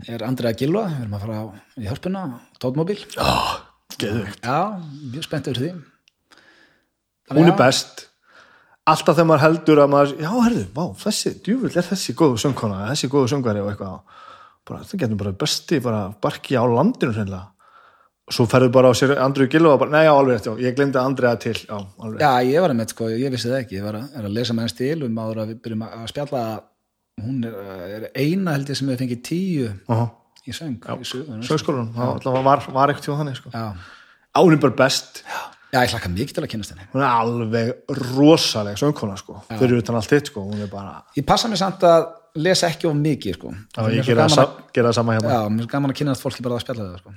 er 0.09 0.23
Andrea 0.24 0.53
Gilva, 0.57 0.87
við 0.89 1.03
erum 1.05 1.15
að 1.16 1.20
fara 1.24 1.39
í 1.78 1.87
hörpuna 1.89 2.23
tótmóbíl 2.61 2.99
Já, 3.16 3.61
geðvegt. 4.01 4.41
já, 4.43 4.57
mjög 5.12 5.24
spennt 5.28 5.47
yfir 5.53 5.61
því. 5.62 5.70
Hún 7.33 7.49
er 7.51 7.57
best. 7.59 8.07
Alltaf 8.87 9.17
þegar 9.17 9.29
maður 9.33 9.45
heldur 9.47 9.83
að 9.83 9.91
maður, 9.91 10.15
já, 10.23 10.31
herðu, 10.45 10.63
vá, 10.77 10.85
þessi, 11.01 11.35
djúvill 11.43 11.73
er 11.75 11.87
þessi 11.89 12.15
góðu 12.19 12.39
söngkona, 12.39 12.85
þessi 12.93 13.09
góðu 13.11 13.31
söngvari 13.33 13.63
og 13.65 13.73
eitthvað. 13.73 14.23
Bara, 14.67 14.87
það 14.87 15.01
getur 15.03 15.21
bara 15.23 15.33
besti, 15.43 15.81
bara 15.83 16.03
barki 16.23 16.55
á 16.55 16.63
landinu 16.71 17.15
hreinlega. 17.17 17.49
Og 18.27 18.35
svo 18.35 18.47
ferðu 18.51 18.71
bara 18.75 18.91
á 18.91 18.95
sér 18.99 19.13
Andrið 19.23 19.53
Gilva 19.55 19.75
og 19.77 19.83
bara, 19.85 20.03
já, 20.03 20.11
alveg 20.11 20.47
já, 20.47 20.53
ég 20.63 20.79
glemdi 20.79 20.99
Andrea 20.99 21.35
til, 21.39 21.55
já, 21.63 21.77
alveg 21.79 22.23
já, 22.23 22.31
ég 22.47 22.63
var 22.65 22.73
að 22.75 22.79
með 22.81 22.95
sko, 22.95 23.11
ég 23.15 23.35
vissi 23.35 23.51
það 23.51 23.61
ekki 23.61 23.77
ég 23.79 23.85
var 23.87 23.99
að, 24.01 24.09
að 24.19 24.33
lesa 24.35 24.57
með 24.57 24.67
hans 24.67 24.75
til 24.81 24.97
um 25.07 25.21
áður 25.23 25.43
að 25.45 25.53
við 25.53 25.61
byrjum 25.67 25.85
að 25.87 26.09
spjalla 26.11 26.41
hún 27.23 27.37
er, 27.47 27.61
er 27.99 28.09
eina 28.19 28.57
held 28.57 28.73
ég 28.73 28.81
sem 28.81 28.91
hefur 28.91 29.03
fengið 29.05 29.23
tíu 29.31 29.69
Já, 29.71 30.01
í 30.43 30.57
söng 30.59 30.91
í 30.91 31.07
sögu, 31.07 31.39
söngskólanum, 31.47 31.93
það 31.95 32.11
alltaf 32.17 32.41
var, 32.51 32.67
var 32.81 32.95
ekkert 32.95 33.07
hjá 33.07 33.15
þannig, 33.21 33.39
sko. 33.39 33.55
Já. 35.77 35.82
Já, 35.82 35.85
ég 35.86 35.93
hlakka 35.94 36.11
mikið 36.12 36.35
til 36.39 36.44
að 36.44 36.51
kynast 36.55 36.73
henni 36.73 36.86
Hún 36.93 37.03
er 37.05 37.11
alveg 37.12 37.73
rosaleg 38.16 38.78
söngkona, 38.81 39.16
sko. 39.20 39.36
Fyrir 39.51 39.82
utan 39.82 39.98
allt 40.01 40.09
þitt, 40.11 40.31
sko, 40.32 40.44
hún 40.48 40.62
er 40.65 40.70
bara, 40.73 41.03
ég 41.19 41.27
passa 41.28 41.48
mig 41.53 41.61
samt 41.61 41.85
að 41.86 42.07
lesa 42.36 42.69
ekki 42.70 42.89
of 42.89 42.97
mikið 42.97 43.39
sko. 43.39 43.53
já, 43.53 43.81
Mér 43.82 43.94
ég 43.97 44.05
svo 44.05 44.12
gera, 44.12 44.27
gaman 44.27 44.35
sa, 44.36 44.43
að, 44.43 44.82
það 44.82 44.93
sama 44.98 45.16
hérna. 45.16 45.31
já, 45.36 45.48
mér 45.53 45.62
er 45.66 45.73
gaman 45.73 45.93
að 45.94 45.98
kynast 46.01 46.24
fólki 46.24 46.44
bara 46.44 46.59
að 46.59 46.65
spjalla 46.66 46.89
það 46.90 46.98
sko. 47.05 47.15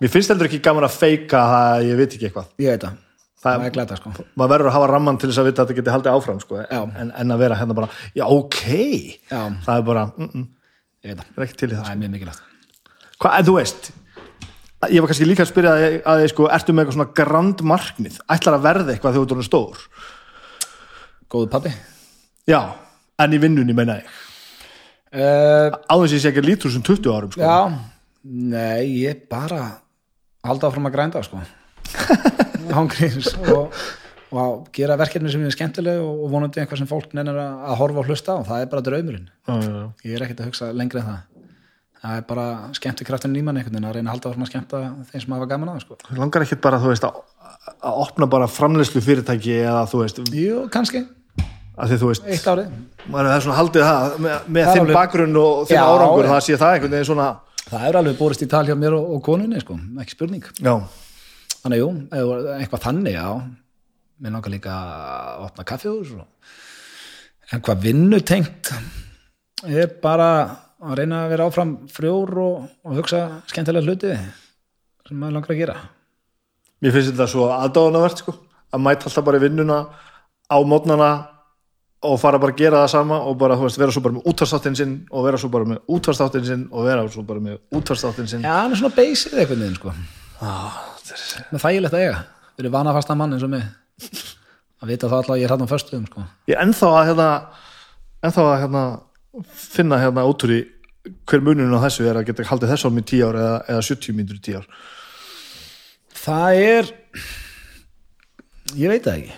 Mér 0.00 0.10
finnst 0.14 0.32
heldur 0.32 0.48
ekki 0.48 0.60
gaman 0.64 0.84
að 0.88 0.96
feika 0.96 1.44
það 1.52 1.68
að 1.74 1.86
ég 1.90 1.96
veit 2.00 2.14
ekki 2.16 2.28
eitthvað. 2.30 2.46
ég 2.58 2.70
veit 2.74 2.84
það, 2.86 2.98
Það- 3.40 3.56
það 3.56 3.66
er 3.66 3.70
glæta 3.76 3.96
sko. 3.96 4.10
maður 4.36 4.50
verður 4.52 4.68
að 4.68 4.72
hafa 4.76 4.86
ramman 4.92 5.18
til 5.18 5.28
þess 5.30 5.38
að 5.40 5.46
vita 5.48 5.62
að 5.62 5.68
þetta 5.68 5.76
geti 5.80 5.90
haldið 5.94 6.12
áfram 6.12 6.40
sko, 6.40 6.56
Já. 6.60 6.82
en, 7.00 7.12
en 7.16 7.30
að 7.30 7.38
vera 7.38 7.56
hérna 7.56 7.74
bara 7.74 7.88
já 8.14 8.24
ok, 8.28 8.60
Já. 9.30 9.40
það 9.64 9.76
er 9.78 9.82
bara 9.82 10.04
mm 10.16 10.28
-mm, 10.28 10.46
ég 11.04 11.16
það, 11.16 11.24
það 11.24 11.40
það 11.70 12.34
sko. 12.34 12.44
er 12.44 12.48
Hva, 13.20 13.38
en 13.38 13.44
þú 13.44 13.54
veist 13.56 13.90
ég 14.88 15.02
var 15.02 15.10
kannski 15.10 15.28
líka 15.28 15.44
að 15.44 15.50
spyrja 15.50 15.74
að, 15.76 15.98
að 16.08 16.22
sko, 16.32 16.48
ertu 16.56 16.72
með 16.72 16.86
eitthvað 16.86 16.96
svona 16.96 17.16
grand 17.18 17.62
markmið? 17.68 18.18
Ætlar 18.32 18.56
að 18.56 18.64
verða 18.64 18.94
eitthvað 18.94 19.16
þegar 19.16 19.28
þú 19.28 19.36
orðinn 19.36 19.48
stór? 19.48 19.84
Góðu 21.30 21.50
pabbi. 21.52 21.72
Já, 22.48 22.60
en 23.20 23.36
í 23.36 23.40
vinnunni 23.42 23.76
meina 23.76 24.00
ég. 24.00 24.18
Uh, 25.10 25.68
áður 25.90 26.08
sem 26.08 26.16
ég 26.16 26.24
sé 26.24 26.30
ekki 26.30 26.44
lítur 26.46 26.72
sem 26.72 26.84
20 26.86 27.10
árum 27.10 27.32
sko. 27.34 27.42
já, 27.42 27.66
nei, 28.22 29.02
ég 29.02 29.24
bara 29.30 29.64
halda 30.46 30.68
áfram 30.70 30.86
að 30.86 30.94
grænda 30.94 31.22
sko. 31.26 31.42
hangriðs 32.76 33.32
og, 33.50 33.74
og 34.30 34.68
gera 34.76 34.94
verkefni 35.00 35.32
sem 35.32 35.42
er 35.42 35.56
skemmtileg 35.56 35.98
og 35.98 36.22
og 36.24 36.30
vonandi 36.30 36.62
eitthvað 36.62 36.84
sem 36.84 36.90
fólk 36.90 37.16
nennir 37.18 37.40
að 37.42 37.66
að 37.66 37.80
horfa 37.82 38.04
og 38.04 38.12
hlusta 38.12 38.38
á, 38.38 38.46
það 38.46 38.62
er 38.62 38.70
bara 38.70 38.86
draumurinn. 38.86 39.26
Já, 39.44 39.54
já, 39.58 39.70
já. 39.74 39.86
ég 40.06 40.14
er 40.16 40.26
ekkert 40.26 40.44
að 40.44 40.52
hugsa 40.52 40.70
lengri 40.70 41.02
en 41.02 41.10
það 41.10 41.39
það 42.00 42.16
er 42.16 42.24
bara 42.28 42.46
skemmti 42.76 43.06
kraftin 43.08 43.34
nýmann 43.34 43.58
einhvern 43.60 43.76
veginn 43.76 43.88
að 43.90 43.96
reyna 43.98 44.08
að 44.10 44.14
halda 44.14 44.30
áfram 44.30 44.44
að 44.46 44.50
skemmta 44.52 44.80
þeim 45.10 45.22
sem 45.24 45.34
hafa 45.36 45.48
gaman 45.50 45.70
að 45.70 45.76
það 45.78 45.84
sko. 45.84 45.98
Langar 46.20 46.44
ekkit 46.46 46.62
bara 46.64 46.80
veist 46.84 47.06
að, 47.06 47.18
að 47.76 48.00
opna 48.06 48.28
bara 48.30 48.48
framleyslu 48.50 49.02
fyrirtæki 49.04 49.58
eða 49.60 49.82
þú 49.90 50.00
veist 50.04 50.22
jú, 50.32 50.62
kannski, 50.72 51.02
að 51.76 51.92
því 51.92 52.00
þú 52.00 52.10
veist 52.12 52.48
maður 53.10 53.30
er 53.34 53.44
svona 53.44 53.58
haldið 53.60 53.86
það 53.90 54.16
með, 54.16 54.48
með 54.48 54.66
Það 54.66 54.72
þinn 54.72 54.84
alveg- 54.86 54.98
bakgrunn 55.00 55.38
og 55.42 55.62
þinn 55.68 55.84
árangur 55.84 56.26
já. 56.26 56.30
það 56.32 56.42
sé 56.46 56.58
það 56.60 56.74
einhvern 56.76 56.96
veginn 56.96 57.10
svona 57.10 57.28
það 57.70 57.86
er 57.88 58.00
alveg 58.00 58.18
borist 58.18 58.44
í 58.44 58.48
tal 58.50 58.64
hjá 58.68 58.74
mér 58.78 58.96
og, 58.96 59.12
og 59.16 59.22
konunni 59.24 59.60
sko, 59.62 59.76
ekki 60.02 60.16
spurning. 60.16 60.48
Já, 60.58 60.74
þannig 61.60 61.82
jú, 61.82 61.90
eitthvað 62.56 62.86
þannig 62.86 63.16
já. 63.18 63.28
Mér 64.20 64.34
langar 64.34 64.52
líka 64.52 64.72
að 64.76 65.44
opna 65.46 65.64
og... 65.92 66.24
en 67.50 67.62
hvað 67.64 67.86
vinnutengt 67.86 68.72
er 69.64 69.88
bara 70.02 70.26
að 70.80 70.94
reyna 71.00 71.24
að 71.24 71.32
vera 71.34 71.46
áfram 71.50 71.72
frjór 71.92 72.30
og, 72.40 72.68
og 72.86 72.94
hugsa 73.00 73.24
skemmtilega 73.50 73.84
hluti 73.86 74.12
sem 75.08 75.18
maður 75.18 75.34
langar 75.38 75.54
að 75.54 75.60
gera. 75.60 75.74
Mér 76.80 76.94
finnst 76.94 77.10
þetta 77.12 77.26
svo 77.28 77.48
aðdáðanavert 77.52 78.22
sko, 78.22 78.34
að 78.72 78.84
mæta 78.86 79.08
alltaf 79.10 79.26
bara 79.26 79.40
í 79.40 79.44
vinnuna 79.44 79.78
á 80.48 80.56
mótnana 80.64 81.10
og 82.08 82.14
fara 82.22 82.38
bara 82.40 82.54
að 82.54 82.62
gera 82.62 82.78
það 82.84 82.92
sama 82.94 83.18
og 83.28 83.34
bara, 83.42 83.58
veist, 83.60 83.76
vera 83.80 83.92
svo 83.92 84.00
bara 84.06 84.16
með 84.16 84.28
útvarstáttin 84.32 84.78
sinn 84.78 84.94
og 85.12 85.26
vera 85.26 85.40
svo 85.42 85.50
bara 85.52 85.66
með 85.68 85.82
útvarstáttin 85.92 86.46
sinn 86.48 86.62
og 86.72 86.86
vera 86.88 87.02
svo 87.12 87.24
bara 87.28 87.42
með 87.44 87.58
útvarstáttin 87.76 88.30
sinn. 88.30 88.46
Já, 88.46 88.54
hann 88.62 88.72
er 88.72 88.80
svona 88.80 88.96
basic 88.96 89.34
einhvern 89.36 89.60
veginn 89.66 89.76
sko. 89.76 89.92
Ah, 90.40 90.78
er- 91.12 91.44
með 91.52 91.64
þægilegt 91.66 91.96
að 91.98 92.04
eiga, 92.06 92.22
verið 92.56 92.72
vanafasta 92.78 93.16
mann 93.20 93.36
eins 93.36 93.44
og 93.44 93.52
mig. 93.52 93.66
Að 94.80 94.94
vita 94.94 95.10
það 95.10 95.18
alltaf 95.18 95.34
að 95.34 95.42
ég 95.42 95.44
er 95.44 95.52
hann 95.52 95.66
á 95.68 95.72
föstuðum 95.74 96.06
sko. 96.08 96.24
Ég 96.48 96.62
ennþá 96.64 96.88
að 96.96 97.06
hérna, 97.10 97.28
ennþá 98.24 98.46
að 98.48 98.60
hérna, 98.64 98.84
finna 99.38 99.98
hérna 100.00 100.26
í 100.26 100.60
hver 101.28 101.44
munurinn 101.44 101.76
á 101.76 101.84
þessu 101.86 102.06
er 102.08 102.18
að 102.20 102.26
geta 102.28 102.48
haldið 102.50 102.72
þessu 102.74 102.90
á 102.90 102.92
mig 102.92 103.06
10 103.08 103.22
ár 103.24 103.38
eða, 103.40 103.52
eða 103.72 103.84
70 103.88 104.16
mínútur 104.16 104.40
í 104.40 104.42
10 104.50 104.58
ár. 104.60 104.66
Það 106.20 106.62
er 106.64 106.90
ég 108.76 108.92
veit 108.92 109.06
það 109.06 109.20
ekki. 109.20 109.36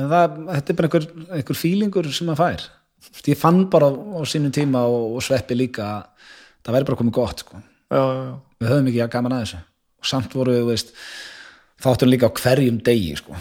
En 0.00 0.06
það, 0.08 0.36
þetta 0.54 0.72
er 0.72 0.78
bara 0.78 0.88
einhver, 0.88 1.08
einhver 1.36 1.58
fílingur 1.58 2.08
sem 2.14 2.30
maður 2.30 2.40
fær. 2.40 2.68
Þú 3.00 3.16
veist, 3.16 3.30
ég 3.32 3.40
fann 3.40 3.60
bara 3.72 3.90
á 3.90 4.20
sínum 4.28 4.54
tíma 4.54 4.84
og, 4.88 5.16
og 5.18 5.24
sveppi 5.24 5.56
líka 5.56 5.88
að 5.88 6.30
það 6.64 6.76
væri 6.76 6.88
bara 6.90 7.00
komið 7.02 7.16
gott 7.18 7.44
sko. 7.44 7.60
Já, 7.90 8.00
já, 8.00 8.22
já. 8.24 8.34
Við 8.60 8.72
höfum 8.72 8.90
ekki 8.92 9.02
að 9.04 9.12
gaman 9.16 9.36
að 9.36 9.44
þessu. 9.44 9.62
Og 10.00 10.08
samt 10.08 10.36
voru 10.36 10.56
við 10.56 10.68
veist, 10.70 10.94
þáttum 11.84 12.12
líka 12.12 12.30
á 12.30 12.36
hverjum 12.40 12.80
degi 12.86 13.12
sko, 13.20 13.36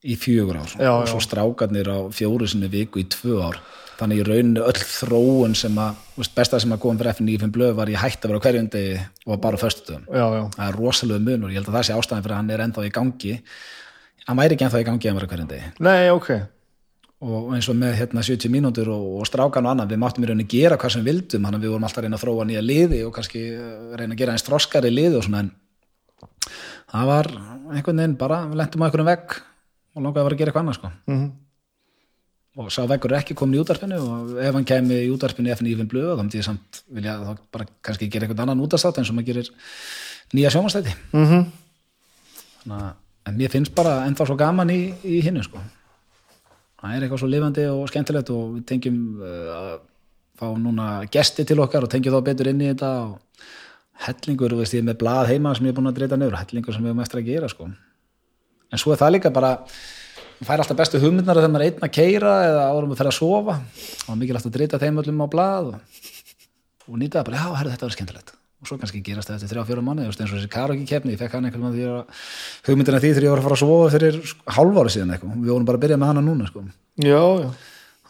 í 0.00 0.16
fjögur 0.20 0.60
ár. 0.62 0.74
Og 0.94 1.10
svo 1.10 1.20
strákarnir 1.24 1.92
á 1.92 1.98
fjóru 2.14 2.48
sinni 2.48 2.70
viku 2.72 3.02
í 3.02 3.08
tvö 3.10 3.40
ár 3.44 3.60
þannig 4.00 4.20
í 4.20 4.24
rauninu 4.26 4.62
öll 4.66 4.80
þróun 4.80 5.56
sem 5.58 5.76
að 5.80 5.98
veist, 6.16 6.32
besta 6.36 6.60
sem 6.62 6.72
að 6.74 6.80
koma 6.82 7.00
fyrir 7.00 7.12
F95 7.14 7.52
blöð 7.54 7.74
var 7.78 7.90
ég 7.92 8.00
hætti 8.00 8.26
að 8.26 8.32
vera 8.32 8.42
hverjum 8.46 8.70
degi 8.72 8.94
og 9.26 9.42
bara 9.42 9.60
föstudöfum 9.60 10.06
Já, 10.08 10.24
já, 10.36 10.42
það 10.56 10.64
er 10.66 10.78
rosalega 10.78 11.24
munur, 11.26 11.52
ég 11.52 11.60
held 11.60 11.68
að 11.70 11.76
það 11.78 11.86
sé 11.88 11.98
ástæðan 11.98 12.24
fyrir 12.24 12.36
að 12.36 12.40
hann 12.40 12.54
er 12.54 12.64
ennþá 12.64 12.86
í 12.86 12.94
gangi. 12.96 13.34
Hann 14.26 14.40
væri 14.40 14.56
ekki 14.56 14.66
ennþá 14.66 14.80
í 14.80 14.88
gangi 14.88 15.10
að 15.10 15.20
vera 15.20 15.30
hverjum 15.30 15.50
degi. 15.50 15.70
Nei, 15.86 16.08
ok. 16.14 16.30
Og 17.20 17.50
eins 17.52 17.68
og 17.68 17.76
með 17.76 17.98
hérna 17.98 18.24
70 18.24 18.52
mínútur 18.52 18.88
og, 18.94 19.06
og 19.20 19.28
strákan 19.28 19.66
og 19.68 19.74
annað, 19.74 19.92
við 19.92 20.00
máttum 20.00 20.24
í 20.24 20.30
rauninni 20.30 20.48
gera 20.48 20.78
hvað 20.80 20.94
sem 20.94 21.04
við 21.04 21.12
vildum, 21.12 21.44
þannig 21.44 21.60
að 21.60 21.66
við 21.66 21.74
vorum 21.74 21.86
alltaf 21.88 22.00
að 22.00 22.06
reyna 22.06 22.16
að 22.16 22.24
þróa 22.24 22.46
nýja 22.48 22.62
liði 22.64 23.00
og 23.04 23.12
kannski 23.16 23.42
eh, 23.52 23.74
reyna 24.00 24.16
að 24.16 24.22
gera 24.22 24.36
eins 24.36 24.46
þroskari 24.46 24.92
liði 24.94 25.18
og 25.20 25.26
svona 25.26 25.42
en 25.44 25.50
það 26.94 27.10
var 27.10 27.30
einhvern 27.74 28.00
veginn 28.00 28.16
bara, 28.22 28.40
við 28.48 28.62
lentum 28.62 28.80
á 28.80 28.84
einhverjum 28.88 29.10
vegg 29.10 29.36
og 29.36 30.06
langaði 30.06 30.22
að 30.22 30.28
vera 30.30 30.38
að 30.38 30.40
gera 30.40 30.52
eitthvað 30.54 30.64
annað 30.64 30.78
sko. 30.80 30.92
Mm 31.10 31.28
og 32.58 32.70
sá 32.74 32.82
veggur 32.90 33.12
er 33.14 33.20
ekki 33.20 33.36
komin 33.38 33.58
í 33.58 33.62
útarpinu 33.62 33.98
og 34.02 34.30
ef 34.42 34.56
hann 34.56 34.66
kemi 34.66 34.96
í 35.04 35.10
útarpinu 35.12 35.52
í 35.52 35.54
FNÍFN 35.54 35.90
blöð 35.90 36.16
þá 36.16 36.22
myndi 36.24 36.40
ég 36.40 36.46
samt 36.46 36.80
vilja 36.90 37.18
þá 37.22 37.42
bara 37.54 37.66
kannski 37.86 38.08
gera 38.10 38.26
einhvern 38.26 38.42
annan 38.46 38.64
útastátt 38.64 38.98
eins 38.98 39.12
og 39.12 39.18
maður 39.18 39.28
gerir 39.30 39.50
nýja 40.34 40.50
sjómanstætti 40.54 40.94
-hmm. 41.12 41.44
Þannig 42.60 42.76
að, 42.76 42.90
en 43.26 43.36
mér 43.36 43.50
finnst 43.50 43.74
bara 43.74 44.04
ennþá 44.06 44.26
svo 44.26 44.36
gaman 44.36 44.70
í, 44.70 44.92
í 45.04 45.20
hinnu 45.22 45.42
sko. 45.42 45.62
það 46.80 46.96
er 46.96 47.02
eitthvað 47.02 47.22
svo 47.22 47.28
lifandi 47.28 47.66
og 47.70 47.88
skemmtilegt 47.88 48.30
og 48.30 48.54
við 48.56 48.64
tengjum 48.66 48.98
uh, 49.20 49.56
að 49.56 49.80
fá 50.40 50.46
núna 50.58 51.06
gesti 51.12 51.44
til 51.44 51.60
okkar 51.60 51.84
og 51.84 51.90
tengjum 51.90 52.14
þá 52.14 52.24
betur 52.24 52.48
inn 52.48 52.60
í 52.60 52.70
þetta 52.72 52.90
og 53.04 53.18
hellingur, 54.06 54.56
veist 54.56 54.74
ég 54.74 54.84
með 54.84 54.98
blað 54.98 55.28
heima 55.28 55.54
sem 55.54 55.66
ég 55.66 55.74
er 55.74 55.76
búin 55.76 55.90
að 55.90 55.98
dreita 55.98 56.16
nefur, 56.16 56.38
hellingur 56.40 56.74
sem 56.74 56.82
við 56.82 56.92
erum 56.92 57.02
eftir 57.04 57.20
að 57.20 57.28
gera 57.28 57.48
sko. 57.48 57.70
en 58.72 58.78
svo 58.78 58.92
er 58.92 58.98
það 58.98 59.12
líka 59.12 59.30
bara 59.30 59.58
fær 60.48 60.62
alltaf 60.62 60.78
bestu 60.78 61.00
hugmyndnar 61.02 61.40
þegar 61.40 61.52
maður 61.52 61.66
er 61.66 61.72
einn 61.72 61.86
að 61.86 61.94
keira 61.96 62.34
eða 62.48 62.66
árum 62.72 62.92
að 62.94 63.00
fyrir 63.00 63.12
að 63.12 63.18
sofa 63.18 63.56
og 64.06 64.20
mikilvægt 64.20 64.50
að 64.50 64.54
dreita 64.56 64.80
þeim 64.80 65.00
öllum 65.02 65.24
á 65.24 65.26
blað 65.32 65.72
og, 65.72 66.04
og 66.88 67.00
nýta 67.00 67.20
það 67.20 67.26
bara, 67.30 67.40
já, 67.40 67.58
herri, 67.58 67.74
þetta 67.74 67.88
var 67.88 67.96
skemmtilegt 67.96 68.32
og 68.60 68.68
svo 68.68 68.76
kannski 68.80 69.02
gerast 69.04 69.30
það 69.30 69.36
eftir 69.38 69.52
þrjá 69.54 69.66
fjóra 69.70 69.84
manni 69.84 70.04
eins 70.04 70.16
og 70.20 70.30
þessi 70.34 70.52
karaoke 70.52 70.88
kefni, 70.88 71.14
ég 71.14 71.20
fekk 71.20 71.36
hann 71.36 71.48
einhvern 71.48 71.72
veginn 71.72 71.94
að 71.96 72.24
hugmyndina 72.68 73.00
því 73.00 73.12
þegar 73.16 73.26
ég 73.26 73.34
var 73.34 73.40
að 73.40 73.46
fara 73.48 73.56
að 73.56 73.62
sofa 73.62 73.92
fyrir 73.94 74.18
hálfári 74.56 74.92
síðan 74.92 75.14
eitthvað, 75.14 75.38
við 75.40 75.52
vorum 75.54 75.68
bara 75.70 75.80
að 75.80 75.84
byrja 75.86 76.00
með 76.00 76.10
hana 76.12 76.24
núna 76.26 76.48
sko. 76.50 76.64
Já, 77.00 77.22
já 77.40 77.48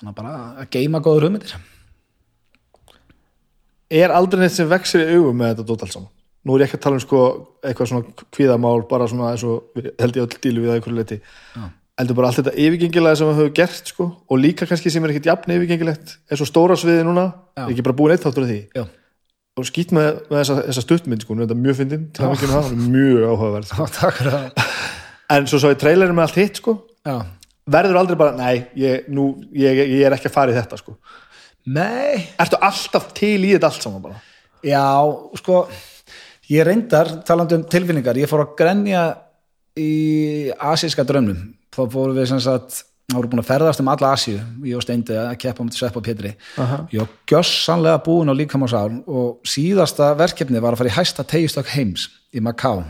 þannig 0.01 0.11
að 0.11 0.17
bara 0.17 0.33
að 0.63 0.71
geima 0.75 1.03
góður 1.05 1.29
hugmyndir 1.29 1.55
Er 3.91 4.13
aldrei 4.15 4.45
neitt 4.45 4.55
sem 4.55 4.69
vexir 4.71 5.03
í 5.03 5.17
augum 5.19 5.41
með 5.41 5.53
þetta 5.53 5.67
dót 5.67 5.85
alls 5.85 5.95
saman? 5.97 6.11
Nú 6.47 6.55
er 6.55 6.63
ég 6.63 6.69
ekki 6.71 6.79
að 6.79 6.85
tala 6.85 6.97
um 6.97 7.03
sko 7.03 7.23
eitthvað 7.67 7.89
svona 7.91 8.27
kvíðamál, 8.33 8.85
bara 8.89 9.09
svona 9.11 9.33
eins 9.35 9.43
og 9.45 9.75
held 9.77 10.17
ég 10.17 10.23
öll 10.25 10.39
dílu 10.45 10.63
við 10.63 10.71
það 10.71 10.79
einhverju 10.79 10.99
leiti 11.01 11.19
Já. 11.21 11.65
Heldur 11.99 12.17
bara 12.19 12.31
allt 12.31 12.41
þetta 12.41 12.55
yfirgengilega 12.55 13.19
sem 13.19 13.29
við 13.29 13.41
höfum 13.41 13.57
gert 13.59 13.91
sko, 13.93 14.07
og 14.31 14.41
líka 14.41 14.69
kannski 14.69 14.93
sem 14.93 15.05
er 15.05 15.13
ekkert 15.15 15.29
jafn 15.31 15.55
yfirgengilegt 15.57 16.15
eins 16.31 16.45
og 16.45 16.49
stóra 16.49 16.77
sviði 16.79 17.05
núna 17.09 17.27
Já. 17.59 17.67
ekki 17.67 17.85
bara 17.87 17.97
búin 17.99 18.15
eitt 18.15 18.25
þáttur 18.25 18.47
af 18.47 18.51
því. 18.53 18.61
Já, 18.79 18.85
og 19.61 19.69
skýt 19.69 19.93
með, 19.97 20.09
með 20.31 20.39
þessa, 20.41 20.57
þessa 20.69 20.85
stuttmynd 20.87 21.27
sko, 21.27 21.37
nú 21.37 21.45
er 21.45 21.51
þetta 21.51 21.67
mjög 21.67 21.79
fyndin, 21.81 22.07
það 22.17 22.47
er 22.61 22.79
mjög 22.87 23.27
áhugaverð 23.33 23.75
takk 23.99 24.17
fyrir 24.21 24.37
það. 24.37 24.65
En 25.31 25.47
svo 25.51 25.61
svo 25.63 25.75
í 25.75 25.79
trailerin 25.79 26.17
með 26.17 26.27
allt 26.27 26.41
hitt 26.41 26.63
sko. 26.63 26.77
Já, 27.07 27.17
verður 27.71 28.01
aldrei 28.01 28.19
bara, 28.19 28.35
nei, 28.39 28.65
ég, 28.81 29.07
nú, 29.13 29.31
ég, 29.55 29.85
ég 29.93 30.07
er 30.09 30.17
ekki 30.17 30.31
að 30.31 30.37
fara 30.39 30.55
í 30.55 30.59
þetta 30.59 30.81
sko. 30.81 30.97
Nei. 31.71 32.25
Ertu 32.41 32.59
alltaf 32.65 33.11
til 33.15 33.37
í 33.45 33.53
þetta 33.53 33.69
allt 33.69 33.85
saman 33.85 34.03
bara? 34.09 34.21
Já, 34.67 34.89
sko 35.39 35.63
ég 36.51 36.67
reyndar, 36.67 37.21
talandi 37.27 37.59
um 37.59 37.65
tilfinningar 37.71 38.19
ég 38.19 38.31
fór 38.31 38.43
að 38.45 38.55
grenja 38.59 39.05
í 39.79 40.51
asíska 40.57 41.05
drömmum 41.07 41.53
þá 41.75 41.83
fórum 41.93 42.17
við 42.17 42.31
sem 42.33 42.41
sagt 42.45 42.83
það 43.11 43.19
voru 43.19 43.31
búin 43.33 43.43
að 43.43 43.49
ferðast 43.51 43.83
um 43.83 43.91
alla 43.91 44.13
Asíu. 44.15 44.39
Ég 44.67 44.79
og 44.79 44.85
Steindi 44.85 45.17
að 45.19 45.37
keppa 45.43 45.65
um 45.65 45.71
Svepp 45.75 45.99
og 45.99 46.05
Pétri. 46.07 46.33
Aha. 46.63 46.85
ég 46.93 47.03
var 47.03 47.11
gjössanlega 47.31 48.03
búin 48.07 48.31
á 48.31 48.35
líkamásál 48.39 49.01
og 49.07 49.41
síðasta 49.47 50.13
verkefni 50.19 50.63
var 50.63 50.77
að 50.77 50.83
fara 50.83 50.93
í 50.93 50.97
hæsta 50.99 51.27
tegistök 51.27 51.73
heims 51.75 52.09
í 52.35 52.43
Macau. 52.45 52.85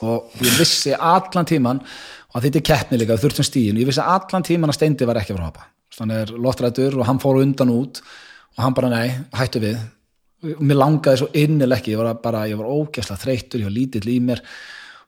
Og 0.00 0.38
ég 0.44 0.54
vissi 0.60 0.94
allan 0.94 1.48
tíman 1.48 1.82
og 1.82 2.42
þetta 2.44 2.60
er 2.60 2.66
keppni 2.70 3.00
líka, 3.00 3.16
við 3.16 3.26
þurftum 3.26 3.48
stíðin 3.48 3.80
ég 3.82 3.88
vissi 3.88 4.04
allan 4.04 4.46
tíman 4.46 4.72
að 4.72 4.78
Steindi 4.78 5.08
var 5.08 5.20
ekki 5.20 5.34
að 5.34 5.40
fara 5.40 5.48
að 5.48 5.52
hoppa. 5.52 5.68
Þannig 5.98 6.22
er 6.22 6.34
loftrættur 6.46 6.98
og 6.98 7.08
hann 7.08 7.20
fór 7.22 7.40
undan 7.42 7.74
út 7.74 8.02
og 8.56 8.64
hann 8.64 8.76
bara 8.76 8.92
nei, 8.92 9.08
hættu 9.34 9.62
við. 9.62 9.78
Og 10.54 10.62
mér 10.62 10.78
langaði 10.78 11.20
svo 11.20 11.28
innileg 11.34 11.80
ekki. 11.80 11.96
Ég 11.96 12.00
var 12.00 12.20
bara, 12.22 12.44
ég 12.46 12.58
var 12.60 12.70
ógæslega 12.70 13.18
þreyttur, 13.24 13.64
ég 13.64 13.66
var 13.66 13.74
lítill 13.74 14.06
í 14.06 14.18
mér. 14.22 14.42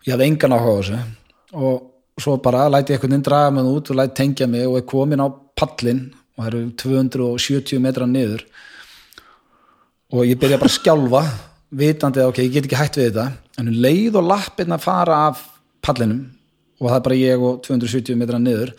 Ég 0.06 0.16
hafði 0.16 0.26
engan 0.26 0.56
áhuga 0.56 0.74
á 0.74 0.78
þessu. 0.80 1.00
Og 1.60 1.76
svo 2.22 2.36
bara 2.42 2.68
læti 2.70 2.94
ég 2.94 2.98
einhvern 2.98 3.16
veginn 3.16 3.26
draga 3.26 3.52
mig 3.54 3.68
út 3.68 3.90
og 3.90 4.00
læti 4.00 4.16
tengja 4.20 4.48
mig 4.50 4.66
og 4.66 4.78
er 4.78 4.88
komin 4.88 5.22
á 5.24 5.28
pallin 5.56 6.02
og 6.36 6.44
það 6.44 6.50
eru 6.50 6.64
270 6.84 7.80
metra 7.84 8.06
niður. 8.06 8.44
Og 10.10 10.26
ég 10.26 10.38
byrja 10.40 10.58
bara 10.58 10.70
að 10.70 10.78
skjálfa 10.78 11.22
vitandi 11.70 12.22
að 12.22 12.32
ok, 12.32 12.42
ég 12.42 12.54
get 12.54 12.66
ekki 12.66 12.78
hætt 12.78 12.98
við 12.98 13.10
þetta 13.10 13.26
en 13.60 13.70
um 13.70 13.80
leið 13.84 14.18
og 14.18 14.26
lappirna 14.26 14.78
fara 14.82 15.26
af 15.28 15.42
pallinum 15.84 16.24
og 16.80 16.88
það 16.88 16.96
er 16.96 17.04
bara 17.06 17.20
ég 17.20 17.44
og 17.44 17.60
270 17.66 18.18
metra 18.18 18.40
niður 18.42 18.72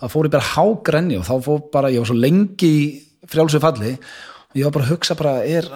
þá 0.00 0.06
fór 0.10 0.26
ég 0.26 0.34
bara 0.34 0.50
hágrenni 0.56 1.18
og 1.20 1.26
þá 1.28 1.34
fór 1.46 1.64
bara, 1.72 1.92
ég 1.92 2.02
var 2.02 2.10
svo 2.10 2.18
lengi 2.18 2.70
í 2.72 2.84
frjálsu 3.30 3.60
falli 3.62 3.94
og 3.94 4.58
ég 4.58 4.66
var 4.66 4.74
bara 4.74 4.88
að 4.88 4.94
hugsa 4.96 5.16
bara, 5.18 5.34
er, 5.46 5.68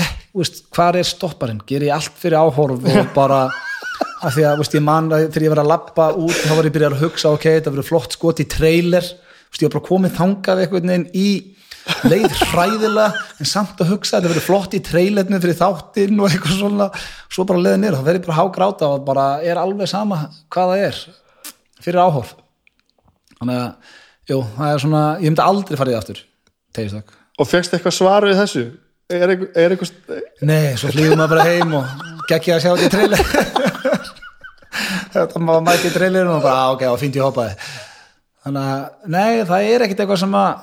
eh, 0.00 0.12
hvað 0.72 1.00
er 1.00 1.08
stopparinn, 1.08 1.60
ger 1.66 1.84
ég 1.84 1.92
allt 1.94 2.16
fyrir 2.18 2.40
áhorf 2.40 2.80
og 2.80 3.12
bara 3.14 3.44
af 4.24 4.34
því 4.34 4.46
að 4.48 4.60
veist, 4.60 4.76
ég 4.76 4.84
man 4.84 5.10
að 5.12 5.26
þegar 5.28 5.46
ég 5.46 5.54
var 5.54 5.62
að 5.62 5.70
lappa 5.70 6.06
út 6.18 6.38
þá 6.40 6.52
var 6.54 6.68
ég 6.68 6.74
byrjað 6.74 6.96
að 6.96 7.02
hugsa, 7.04 7.32
ok, 7.34 7.48
þetta 7.58 7.72
verður 7.74 7.88
flott 7.90 8.16
skot 8.16 8.42
í 8.42 8.46
trailer, 8.50 9.08
veist, 9.10 9.60
ég 9.60 9.68
var 9.68 9.74
bara 9.76 9.88
komið 9.88 10.16
þangað 10.18 10.62
einhvern 10.64 10.92
veginn 10.92 11.10
í 11.14 11.28
leið 12.08 12.38
hræðilega, 12.50 13.24
en 13.40 13.48
samt 13.48 13.82
að 13.84 13.90
hugsa 13.92 14.16
þetta 14.16 14.30
verður 14.32 14.46
flott 14.46 14.76
í 14.76 14.80
trailernu 14.84 15.40
fyrir 15.42 15.58
þáttinn 15.58 16.22
og 16.22 16.30
eitthvað 16.30 16.56
svona, 16.62 16.86
svo 17.28 17.44
bara 17.48 17.60
leiðið 17.60 17.82
nýr 17.82 17.98
þá 17.98 18.06
verður 18.06 18.20
ég 18.20 18.28
bara 18.28 18.38
hágráta 18.38 18.88
og 18.94 19.04
bara 19.04 19.26
er 19.44 19.60
alveg 19.60 19.90
sama 19.90 20.22
hvað 20.54 20.72
það 20.72 20.86
er 20.86 21.02
fyrir 21.84 22.00
áhorf. 22.00 22.32
Þannig 23.36 23.60
að, 23.60 23.92
jú, 24.32 24.40
það 24.56 24.70
er 24.70 24.82
svona 24.86 25.04
ég 25.18 25.28
myndi 25.28 25.44
aldrei 25.44 25.78
farið 25.80 26.00
aftur 26.00 26.24
tegistak 26.74 27.12
og 27.38 27.50
fegst 27.50 27.76
eitthvað 27.76 27.96
svar 27.98 28.26
við 28.28 28.40
þessu? 28.40 28.64
Er 29.12 29.28
eitthvað, 29.28 29.48
er 29.60 29.74
eitthvað 29.74 30.20
Nei, 30.48 30.74
svo 30.80 30.90
flýðum 30.94 31.20
maður 31.20 31.34
bara 31.34 31.48
heim 31.50 31.74
og 31.76 32.30
ég 32.30 32.50
að 32.54 32.64
sjá 32.64 32.70
þetta 32.72 32.86
í 32.88 32.92
trailer 32.94 33.72
þetta 35.14 35.42
maður 35.42 35.66
mæti 35.68 35.88
í 35.88 35.94
trailerinu 35.94 36.36
og 36.36 36.42
bara, 36.44 36.60
"Ah, 36.60 36.72
ok, 36.74 36.86
og 36.90 37.00
fínt 37.00 37.18
ég 37.18 37.24
hoppaði. 37.24 37.56
Þannig 38.44 38.68
að, 38.74 38.84
nei, 39.06 39.44
það 39.44 39.68
er 39.72 39.84
ekkit 39.86 40.00
eitthvað 40.04 40.20
sem 40.20 40.34
að 40.40 40.60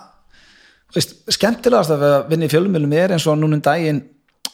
veist, 0.96 1.16
skemmtilegast 1.38 1.96
að 1.96 2.30
vinna 2.30 2.46
í 2.46 2.52
fjölumilum 2.52 2.94
er 2.94 3.16
eins 3.16 3.28
og 3.28 3.40
núna 3.40 3.58
um 3.58 3.62
daginn 3.62 4.04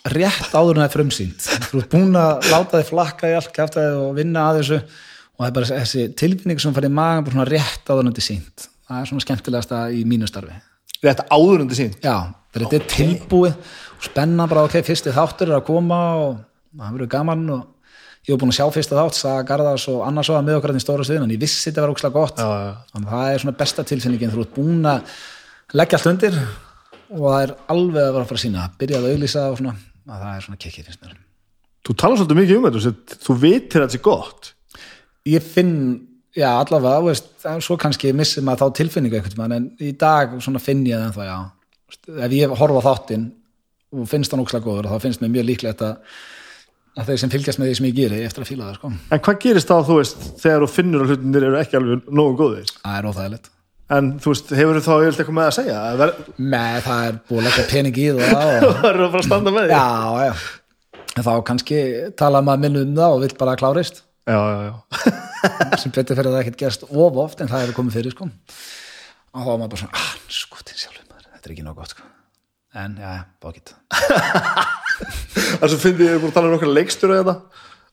rétt 0.08 0.54
áður 0.54 0.78
en 0.78 0.84
það 0.84 0.90
er 0.90 0.96
frumsýnt. 0.96 1.42
Þú 1.72 1.82
ert 1.82 1.90
búin 1.92 2.16
að 2.16 2.50
láta 2.54 2.80
þig 2.80 2.90
flakka 2.94 3.28
í 3.28 3.36
allt 3.36 3.54
kæftæði 3.54 4.00
og 4.00 4.16
vinna 4.16 4.48
að 4.52 4.62
þessu 4.62 4.78
og 4.78 5.44
það 5.44 5.48
er 5.48 5.58
bara 5.58 5.66
þessi 5.66 6.16
tilfinning 6.16 6.60
sem 6.62 6.74
farið 6.74 6.90
í 6.90 6.98
magan 6.98 7.28
bara 7.28 7.46
rétt 7.46 7.86
áður 7.90 8.06
en 8.06 8.12
þetta 8.14 8.24
er 8.24 8.30
sínt 8.32 8.68
það 8.88 9.02
er 9.02 9.10
svona 9.10 9.26
skemmtilegast 9.26 9.74
í 9.94 10.04
mínu 10.08 10.30
starfi. 10.30 10.56
Þetta 11.04 11.28
áðurundi 11.30 11.78
sín 11.78 11.96
Já, 12.02 12.34
þetta 12.56 12.78
er 12.78 12.86
tilbúið 12.90 13.58
og 13.58 14.06
spenna 14.08 14.48
bara, 14.50 14.66
ok, 14.68 14.80
fyrsti 14.86 15.14
þáttur 15.14 15.52
er 15.52 15.60
að 15.60 15.68
koma 15.68 16.00
og 16.22 16.38
það 16.78 16.96
verður 16.96 17.12
gaman 17.12 17.44
og 17.54 17.66
ég 18.28 18.34
hef 18.36 18.42
búin 18.42 18.52
að 18.52 18.58
sjá 18.60 18.66
fyrsta 18.76 18.98
þátt, 19.00 19.16
Saga 19.18 19.44
Garðars 19.48 19.86
og 19.92 20.02
annars 20.08 20.30
var 20.34 20.44
með 20.44 20.58
okkar 20.60 20.76
í 20.76 20.82
stóra 20.84 21.06
sviðin 21.08 21.24
en 21.28 21.32
ég 21.36 21.40
vissi 21.42 21.70
þetta 21.70 21.86
var 21.86 21.94
ókslega 21.94 22.14
gott. 22.18 22.42
Já, 22.42 22.48
já. 22.68 22.74
þannig 22.94 23.08
að 23.08 23.14
það 23.18 23.34
er 23.38 23.44
svona 23.44 23.58
besta 23.62 23.86
tilfinningin 23.88 24.34
þú 24.34 24.42
ert 24.44 24.56
búin 24.58 24.90
að 24.92 25.14
leggja 25.80 26.00
allt 26.02 26.10
undir 26.12 26.36
og 27.08 27.24
það 27.24 27.40
er 27.46 27.54
alveg 27.72 28.04
að 28.04 28.12
vera 28.18 28.26
að 28.26 28.28
fara 28.34 28.40
að 28.42 28.44
sína 28.44 28.66
byrja 28.82 29.00
að 29.00 29.08
auðlýsa 29.14 29.46
og 29.52 29.58
svona 29.62 29.74
að 29.78 30.22
það 30.26 30.36
er 30.36 30.46
svona 30.48 30.62
kikkið 30.66 30.90
finnst 30.90 31.06
mér. 31.08 31.16
Þú 31.88 31.96
talar 32.04 32.20
svolítið 32.20 32.40
mikið 32.42 32.58
um 32.60 32.68
þetta 32.68 32.84
þú- 32.84 33.20
þú 33.24 33.36
vitir 33.46 33.82
að 33.82 33.88
þetta 33.88 34.00
er 34.02 34.06
gott. 34.10 34.52
Ég 35.28 35.44
finn, 35.44 35.74
já 36.36 36.50
allavega 36.52 37.04
veist, 37.08 37.30
það 37.44 37.62
svo 37.64 37.78
kannski 37.80 38.12
missir 38.16 38.44
maður 38.44 38.66
þá 38.68 38.76
tilfinningu 38.82 39.22
veginn, 39.24 39.56
en 39.56 39.70
í 39.80 39.94
dag 39.98 40.36
svona 40.44 40.60
finn 40.64 40.84
ég 40.88 41.00
það 41.00 41.08
ennþá, 41.08 41.28
já. 41.32 41.38
Ef 42.28 42.32
ég 42.36 42.56
horfa 42.60 42.84
þáttinn 42.84 43.30
og 43.96 44.08
finnst 44.12 44.32
hann 44.36 44.44
ókslega 44.44 44.68
góður 44.68 44.90
þá 44.92 45.00
finnst 45.06 45.22
mér 45.24 45.32
mjög 45.32 45.48
líklegt 45.48 45.82
að, 45.88 45.96
að 46.98 47.12
þeir 47.12 47.20
sem 47.22 47.32
fylgjast 47.34 47.62
með 47.62 47.70
því 47.70 47.76
sem 47.78 47.88
ég 47.88 47.98
geri 47.98 48.24
eftir 48.26 48.44
að 48.44 48.50
fíla 48.52 48.68
það 48.68 48.80
sko. 48.80 48.90
en 49.14 49.22
hvað 49.28 49.38
gerist 49.44 49.70
þá 49.70 49.78
þú 49.88 49.98
veist 50.00 50.26
þegar 50.42 50.64
þú 50.64 50.70
finnur 50.74 51.04
að 51.04 51.12
hlutinir 51.14 51.46
eru 51.48 51.60
ekki 51.62 51.78
alveg 51.80 52.10
nógu 52.20 52.36
góðir? 52.42 52.74
Það 52.82 52.98
er 52.98 53.08
óþægilegt. 53.12 53.52
En 53.98 54.10
þú 54.20 54.34
veist, 54.34 54.50
hefur 54.60 54.80
þá 54.84 54.92
yfirleitt 54.98 55.22
eitthvað 55.22 55.38
með 55.38 55.50
að 55.50 55.56
segja? 55.58 55.76
Það 55.84 56.02
ver- 56.02 56.18
með 56.56 56.80
það 56.88 57.06
er 57.10 57.20
búið 57.30 57.40
að 57.40 57.46
leggja 57.48 57.68
pening 57.72 58.00
í 58.02 58.08
það 58.18 58.50
og, 58.50 58.66
þú 58.68 58.74
verður 58.88 59.06
að 59.06 59.14
fara 59.14 59.22
að 59.22 59.30
standa 59.30 59.54
með 59.56 59.70
því. 59.70 59.78
Já, 59.78 60.26
já. 60.28 60.34
En 61.18 61.28
þá 61.28 61.32
kannski 61.48 61.80
tala 62.20 62.44
maður 62.46 62.64
minn 62.66 62.82
um 62.82 62.92
það 63.00 63.16
og 63.16 63.24
vill 63.24 63.38
bara 63.40 63.56
að 63.56 63.62
klárist. 63.64 64.04
Já, 64.28 64.40
já, 64.44 64.60
já. 64.68 64.76
sem 65.82 65.96
betur 65.96 66.20
fyrir 66.20 66.32
að 66.34 66.36
það 66.36 66.44
ekkert 66.44 66.62
gerst 66.66 66.86
of 66.90 67.22
oft 67.24 67.40
en 67.40 67.54
það 67.54 67.64
hefur 67.64 67.80
komið 67.80 68.00
fyrir 68.02 68.18
sko. 68.18 68.28
Og 68.28 69.40
þá 69.40 69.48
var 69.54 69.64
maður 69.64 69.74
bara 69.78 69.84
svona, 69.86 70.04
ah, 70.04 70.62
til 70.68 70.82
sjálfum 70.84 71.08
maður. 71.08 71.32
Þetta 71.32 71.48
er 71.48 71.56
ekki 71.56 71.68
nóg 71.70 71.80
gott 71.80 71.96
sko 71.96 72.17
en 72.78 72.98
já, 73.02 73.14
bókitt 73.42 73.74
þess 75.62 75.74
að 75.74 75.82
finnir 75.82 76.12
ég 76.12 76.28
að 76.28 76.36
tala 76.36 76.52
um 76.52 76.58
okkar 76.58 76.74
leikstjóra 76.76 77.22
þetta 77.22 77.36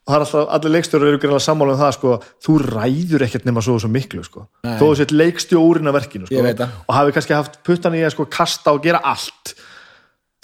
og 0.05 0.12
það 0.12 0.16
er 0.16 0.24
alltaf, 0.27 0.48
allir 0.56 0.74
leikstjóra 0.74 1.09
eru 1.09 1.20
greinlega 1.20 1.44
sammála 1.47 1.74
um 1.74 1.81
það 1.81 1.94
sko, 1.97 2.16
þú 2.44 2.56
ræður 2.66 3.24
ekkert 3.24 3.47
nema 3.48 3.62
svo 3.65 3.78
svo 3.81 3.89
miklu 3.89 4.24
sko. 4.27 4.43
Nei. 4.66 4.74
þó 4.77 4.82
þú 4.85 4.97
sett 5.01 5.15
leikstjórin 5.16 5.89
af 5.89 5.97
verkinu 5.97 6.28
sko, 6.28 6.69
og 6.85 6.93
hafi 6.98 7.15
kannski 7.16 7.36
haft 7.36 7.56
puttan 7.65 7.97
í 7.97 8.02
að 8.05 8.12
sko, 8.16 8.28
kasta 8.28 8.74
og 8.77 8.85
gera 8.85 9.01
allt 9.01 9.55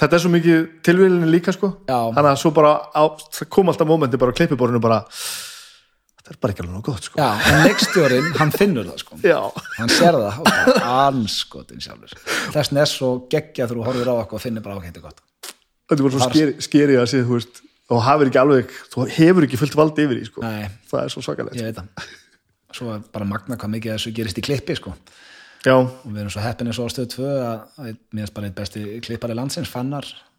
þetta 0.01 0.17
er 0.17 0.25
svo 0.25 0.33
mikið 0.33 0.65
tilvílinni 0.87 1.29
líka 1.29 1.53
sko. 1.53 1.75
Já. 1.85 1.99
þannig 2.17 2.31
að 2.33 2.41
svo 2.41 2.55
bara 2.57 2.73
á, 2.97 3.03
kom 3.53 3.69
alltaf 3.69 3.89
momenti 3.89 4.21
bara 4.21 4.33
á 4.33 4.39
klippiborinu 4.41 4.81
bara 4.81 5.03
þetta 6.31 6.39
er 6.39 6.43
bara 6.45 6.55
ekki 6.55 6.63
alveg 6.63 6.75
nóg 6.77 6.85
gott 6.87 7.03
sko. 7.09 7.19
já, 7.19 7.31
en 7.51 7.65
leikstjórin, 7.67 8.29
hann 8.39 8.53
finnur 8.55 8.87
það 8.87 8.99
sko 9.03 9.17
Já. 9.25 9.39
hann 9.81 9.91
sér 9.91 10.15
það 10.15 10.37
og 10.39 10.45
bara 10.47 10.93
anskotin 11.09 11.83
sjálfur 11.83 12.13
þess 12.55 12.71
er 12.79 12.91
svo 12.91 13.09
geggja 13.33 13.67
þú 13.71 13.83
horfir 13.89 14.07
á 14.07 14.15
okkur 14.15 14.39
og 14.39 14.45
finnir 14.45 14.63
bara 14.63 14.79
ok, 14.79 14.87
þetta 14.87 15.01
er 15.01 15.07
gott 15.09 15.21
þetta 15.91 15.99
er 15.99 16.05
bara 16.07 16.15
svo 16.15 16.29
skeri, 16.31 16.55
skeri 16.63 16.95
að 17.01 17.09
sé 17.11 17.19
þú 17.27 17.35
veist 17.35 17.63
og 17.91 17.99
hafur 18.07 18.31
ekki 18.31 18.39
alveg, 18.39 18.71
þú 18.93 19.09
hefur 19.17 19.43
ekki 19.49 19.59
fullt 19.59 19.75
valdi 19.81 20.05
yfir 20.07 20.21
því 20.21 20.27
sko. 20.29 20.45
Nei. 20.47 20.71
það 20.87 21.01
er 21.03 21.11
svo 21.17 21.25
svakalegt 21.27 21.59
ég 21.59 21.67
veit 21.67 21.79
það 21.81 21.87
svo 22.79 22.87
er 22.95 23.01
bara 23.11 23.27
magna 23.27 23.59
hvað 23.59 23.75
mikið 23.75 23.97
þessu 23.97 24.15
gerist 24.15 24.39
í 24.39 24.47
klippi 24.47 24.79
sko 24.79 24.95
já, 25.67 25.75
og 25.75 26.07
við 26.07 26.23
erum 26.23 26.31
svo 26.31 26.47
heppinni 26.47 26.77
svo 26.77 26.87
á 26.87 26.95
stöð 26.95 27.11
2 27.17 27.27
að, 27.27 27.59
að 27.83 27.91
mér 28.15 28.31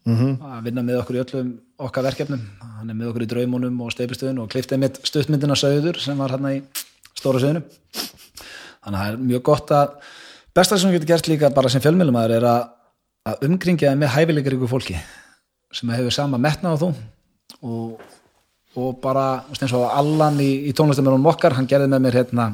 fannar 0.05 0.33
-hmm. 0.35 0.57
að 0.57 0.63
vinna 0.63 0.81
með 0.81 0.99
okkur 1.01 1.15
í 1.15 1.21
öllum 1.23 1.51
okkar 1.77 2.03
verkefnum. 2.03 2.41
Hann 2.61 2.89
er 2.89 2.95
með 2.95 3.09
okkur 3.11 3.25
í 3.25 3.29
draumunum 3.29 3.81
og 3.81 3.91
steipistöðun 3.91 4.41
og 4.41 4.49
klipptið 4.49 4.79
mitt 4.79 4.99
stuttmyndina 5.03 5.55
Söður 5.55 5.99
sem 5.99 6.17
var 6.17 6.31
hann 6.31 6.45
í 6.49 6.61
stóra 7.13 7.39
söðunum 7.39 7.63
þannig 8.81 8.97
að 8.97 9.03
það 9.03 9.11
er 9.11 9.17
mjög 9.17 9.43
gott 9.43 9.71
að 9.71 9.89
besta 10.55 10.77
sem 10.77 10.89
við 10.89 10.99
getum 10.99 11.11
gert 11.13 11.27
líka 11.27 11.49
bara 11.53 11.69
sem 11.69 11.81
fjölmjölumæður 11.81 12.35
er 12.37 12.47
að, 12.49 12.63
að 13.29 13.45
umkringja 13.47 13.95
með 13.95 14.13
hæfileikar 14.15 14.57
ykkur 14.57 14.71
fólki 14.71 14.97
sem 15.71 15.89
hefur 15.89 16.11
sama 16.11 16.37
metna 16.41 16.73
á 16.73 16.81
þú. 16.81 16.91
Og, 17.61 18.01
og 18.75 18.99
bara 19.03 19.43
eins 19.51 19.73
og 19.73 19.85
Allan 19.85 20.39
í, 20.41 20.67
í 20.67 20.73
tónlistamennunum 20.73 21.29
okkar 21.31 21.53
hann 21.53 21.69
gerði 21.69 21.91
með 21.91 22.05
mér 22.07 22.17
hérna 22.21 22.47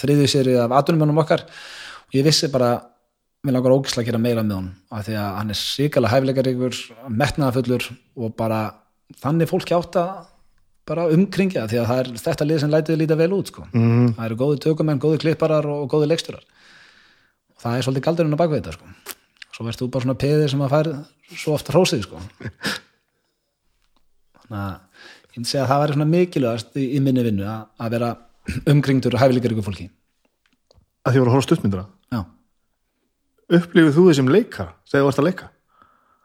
þriðju 0.00 0.28
séri 0.32 0.56
af 0.58 0.72
atunumennunum 0.72 1.22
okkar. 1.22 1.46
Og 2.08 2.18
ég 2.18 2.26
vissi 2.26 2.50
bara 2.52 2.74
mér 3.44 3.56
langar 3.56 3.72
ógislega 3.72 4.04
að 4.04 4.10
gera 4.10 4.20
meira 4.20 4.42
með 4.44 4.58
hún 4.58 4.68
af 4.92 5.06
því 5.06 5.14
að 5.20 5.30
hann 5.38 5.52
er 5.52 5.58
síkala 5.58 6.10
hæfileikaríkur 6.12 6.80
metnaðafullur 7.08 7.86
og 8.20 8.34
bara 8.36 8.60
þannig 9.22 9.50
fólki 9.50 9.76
átt 9.76 9.96
að 10.00 10.10
bara 10.90 11.06
umkringja 11.14 11.66
því 11.70 11.80
að 11.80 11.88
það 11.90 12.02
er 12.02 12.10
þetta 12.24 12.48
lið 12.48 12.60
sem 12.62 12.72
lætið 12.72 13.00
líta 13.00 13.16
vel 13.20 13.30
út 13.36 13.52
sko. 13.52 13.66
mm. 13.70 14.16
það 14.16 14.26
eru 14.26 14.38
góði 14.42 14.60
tökumenn, 14.64 15.00
góði 15.02 15.22
klipparar 15.24 15.68
og 15.70 15.86
góði 15.92 16.10
leiksturar 16.10 16.44
og 16.44 17.62
það 17.62 17.76
er 17.76 17.86
svolítið 17.86 18.06
galdurinn 18.08 18.36
á 18.36 18.42
bakvið 18.42 18.60
þetta 18.60 18.76
sko. 18.76 19.16
svo 19.54 19.66
verður 19.66 19.80
þú 19.80 19.90
bara 19.94 20.06
svona 20.06 20.20
peðið 20.24 20.48
sem 20.52 20.64
að 20.64 20.74
fær 20.74 20.90
svo 21.30 21.54
oft 21.56 21.70
hrósið 21.72 22.04
sko. 22.08 22.22
þannig 24.42 24.60
að 24.64 24.74
ég 25.36 25.46
segja 25.46 25.64
að 25.64 25.70
það 25.72 25.82
væri 25.84 25.96
svona 25.96 26.10
mikilvægast 26.10 26.76
í, 26.76 26.88
í 26.96 27.00
minni 27.04 27.24
vinnu 27.24 27.46
að, 27.46 27.64
að 27.80 27.96
vera 27.96 28.10
umkringdur 28.72 29.18
hæfileikaríkur 29.20 29.66
fólki 29.66 29.88
að 31.06 31.14
því 31.14 31.22
voru 31.22 31.30
að 31.30 31.36
horfa 31.36 31.44
á 31.44 31.48
stuttmyndina 31.48 31.86
já, 32.10 32.20
upplifið 33.58 33.96
þú 33.96 34.08
þessum 34.08 34.32
leikar 34.32 34.74
þegar 34.88 35.02
þú 35.02 35.08
varst 35.10 35.22
að 35.22 35.28
leika 35.30 35.50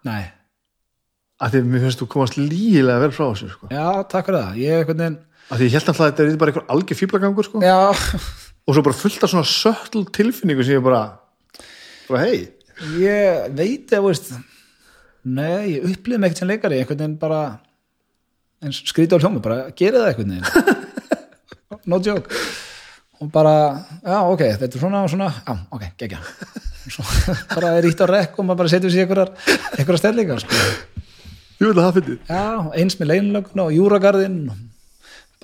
nei 0.06 0.24
að 1.42 1.52
því 1.52 1.62
að 1.62 1.70
mér 1.72 1.86
finnst 1.86 2.02
þú 2.02 2.08
komast 2.14 2.38
lígilega 2.40 3.02
vel 3.04 3.12
frá 3.14 3.26
þessu 3.26 3.50
sko. 3.52 3.70
Já, 3.74 3.88
takk 4.12 4.30
fyrir 4.30 4.40
það. 4.40 4.60
Ég 4.62 4.82
er 4.82 4.90
veginn, 4.90 5.18
að 5.50 5.60
því 5.60 5.68
ég 5.68 5.76
held 5.76 5.90
alltaf 5.92 6.02
að 6.06 6.12
þetta 6.12 6.26
er 6.26 6.40
bara 6.42 6.54
einhver 6.54 6.68
algjör 6.76 7.00
fýblagangur 7.02 7.48
sko. 7.50 7.62
já, 7.64 7.78
og 8.66 8.78
svo 8.78 8.84
bara 8.86 9.00
fullt 9.02 9.26
af 9.26 9.34
svona 9.34 9.50
söttl 9.50 10.06
tilfinningu 10.16 10.66
sem 10.66 10.78
ég 10.78 10.86
bara, 10.86 11.02
bara 12.08 12.24
hei 12.24 12.38
ég 13.00 13.52
veit 13.56 13.94
að, 13.96 14.08
veist, 14.08 14.32
nei, 15.24 15.76
ég 15.76 15.90
upplifði 15.92 16.22
mig 16.22 16.32
ekkert 16.32 16.44
sem 16.44 16.52
leikari, 16.52 16.80
einhvern 16.82 17.04
veginn 17.04 17.20
bara, 17.22 17.42
en 18.64 18.76
skríti 18.76 19.16
á 19.16 19.22
hljómi, 19.22 19.44
bara 19.44 19.70
gera 19.76 20.06
það 20.06 20.12
einhvern 20.14 20.34
veginn. 20.36 20.80
no 21.92 22.00
joke. 22.04 22.32
Og 23.22 23.32
bara, 23.32 23.54
já 24.04 24.18
ok, 24.28 24.42
þetta 24.60 24.68
er 24.76 24.82
svona 24.84 25.04
og 25.06 25.10
svona, 25.14 25.30
já 25.48 25.56
ok, 25.72 25.86
geggja 26.02 26.20
svo 26.92 27.06
bara 27.56 27.72
er 27.80 27.88
ítt 27.90 28.04
á 28.04 28.08
rekk 28.10 28.38
og 28.40 28.46
maður 28.50 28.62
bara 28.64 28.74
setur 28.76 28.94
sér 28.94 29.06
einhverjar 29.08 30.00
stellingar 30.02 30.44
sko. 30.44 30.60
Jú, 31.62 31.72
það 31.74 31.92
finnir. 32.00 32.18
já, 32.28 32.42
eins 32.76 32.98
með 33.00 33.12
leinlögn 33.14 33.62
og 33.64 33.72
júragarðinn 33.74 34.40
og 34.52 34.64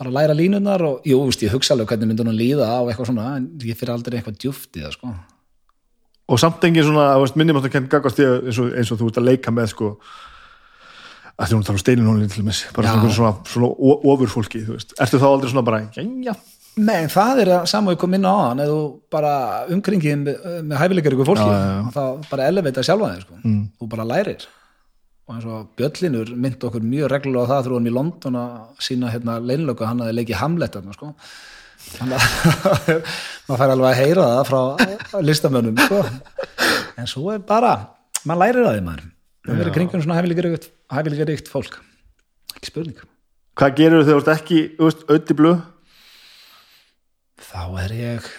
bara 0.02 0.12
læra 0.18 0.34
línunar 0.38 0.82
og 0.88 1.06
jú, 1.08 1.20
veist, 1.28 1.44
ég 1.46 1.54
hugsa 1.54 1.76
alveg 1.76 1.92
hvernig 1.94 2.10
myndi 2.12 2.24
hún 2.26 2.34
að 2.34 2.40
líða 2.42 2.68
á 2.68 2.80
eitthvað 2.84 3.12
svona, 3.12 3.28
en 3.38 3.48
ég 3.64 3.78
fyrir 3.80 3.94
aldrei 3.96 4.18
eitthvað 4.20 4.40
djúft 4.42 4.76
í 4.80 4.84
það 4.84 4.96
sko. 4.98 5.14
Og 6.32 6.40
samt 6.40 6.64
engin 6.68 6.86
svona, 6.88 7.08
minnum 7.40 7.60
að 7.60 7.66
það 7.68 7.74
kenn 7.76 7.90
gagast 7.92 8.20
því 8.20 8.28
eins 8.48 8.60
og, 8.64 8.70
eins 8.80 8.92
og 8.94 9.00
þú 9.02 9.10
ert 9.12 9.20
að 9.22 9.28
leika 9.30 9.54
með, 9.56 9.72
sko, 9.74 9.90
að 11.38 11.48
því 11.52 11.58
hún 11.58 11.66
tala 11.68 11.78
um 11.80 11.82
steinin 11.84 12.08
hún 12.12 12.22
bara 12.76 12.88
Já. 12.88 12.94
svona, 12.96 13.14
svona, 13.18 13.34
svona 13.52 13.70
o- 13.72 14.00
ofurfólki, 14.14 14.62
þú 14.68 14.78
veist. 14.78 14.96
Ertu 15.02 15.20
þá 15.22 15.28
aldrei 15.32 15.52
svona 15.54 15.66
bara, 15.68 15.82
já, 15.98 16.34
Nei, 16.80 17.04
það 17.12 17.42
er 17.44 17.50
að 17.58 17.88
við 17.90 17.98
komum 18.00 18.16
inn 18.16 18.26
á 18.28 18.36
hann 18.38 18.62
eða 18.64 18.72
þú 18.72 18.84
bara 19.12 19.32
umkringið 19.76 20.18
með, 20.22 20.44
með 20.70 20.80
hæfileikar 20.80 21.16
ykkur 21.18 21.28
fólki 21.28 21.44
Já, 21.44 21.52
já, 21.52 21.72
já. 21.76 21.92
þá 21.98 22.30
bara 22.32 22.48
elevita 22.48 22.84
sjálfa 22.88 23.10
þig 23.12 23.24
sko. 23.26 23.40
mm. 23.42 23.64
þú 23.76 23.88
bara 23.92 24.06
lærir 24.08 24.46
og 25.28 25.36
eins 25.36 25.48
og 25.52 25.66
Bjöllinur 25.80 26.32
myndi 26.36 26.68
okkur 26.70 26.86
mjög 26.86 27.12
reglulega 27.12 27.44
á 27.44 27.52
það 27.52 27.72
hann 27.76 27.90
í 27.92 27.96
London 27.96 28.40
að 28.40 28.86
sína 28.88 29.12
hérna 29.12 29.38
leinlöku 29.44 29.88
hann 29.88 30.04
hafði 30.04 30.16
leikið 30.22 30.40
Hamlet 30.42 30.78
þarna, 30.78 30.96
sko. 30.96 31.12
þannig 31.98 32.18
að 32.18 32.92
maður 33.48 33.62
fær 33.62 33.76
alveg 33.76 33.90
að 33.92 34.02
heyra 34.02 34.28
það 34.32 34.44
frá 34.52 35.22
listamönnum 35.28 35.80
sko. 35.86 36.02
en 36.96 37.12
svo 37.12 37.36
er 37.36 37.44
bara 37.52 37.76
maður 38.24 38.44
lærir 38.46 38.70
að 38.70 38.78
því 38.78 38.86
maður 38.88 39.08
það 39.42 39.62
verður 39.62 39.78
kringum 39.80 40.06
svona 40.06 40.22
hæfileikaríkt 40.22 41.52
fólk 41.52 41.82
ekki 42.56 42.72
spurning 42.72 43.04
hvað 43.60 43.78
gerir 43.78 44.06
þegar 44.06 44.16
þú 44.16 44.24
ert 44.24 44.34
ekki, 44.38 44.60
þú 44.78 44.88
veist, 44.88 45.06
öll 45.12 45.22
í 45.22 45.38
blöð? 45.42 45.62
Þá 47.52 47.84
er 47.84 47.94
ég 47.98 48.32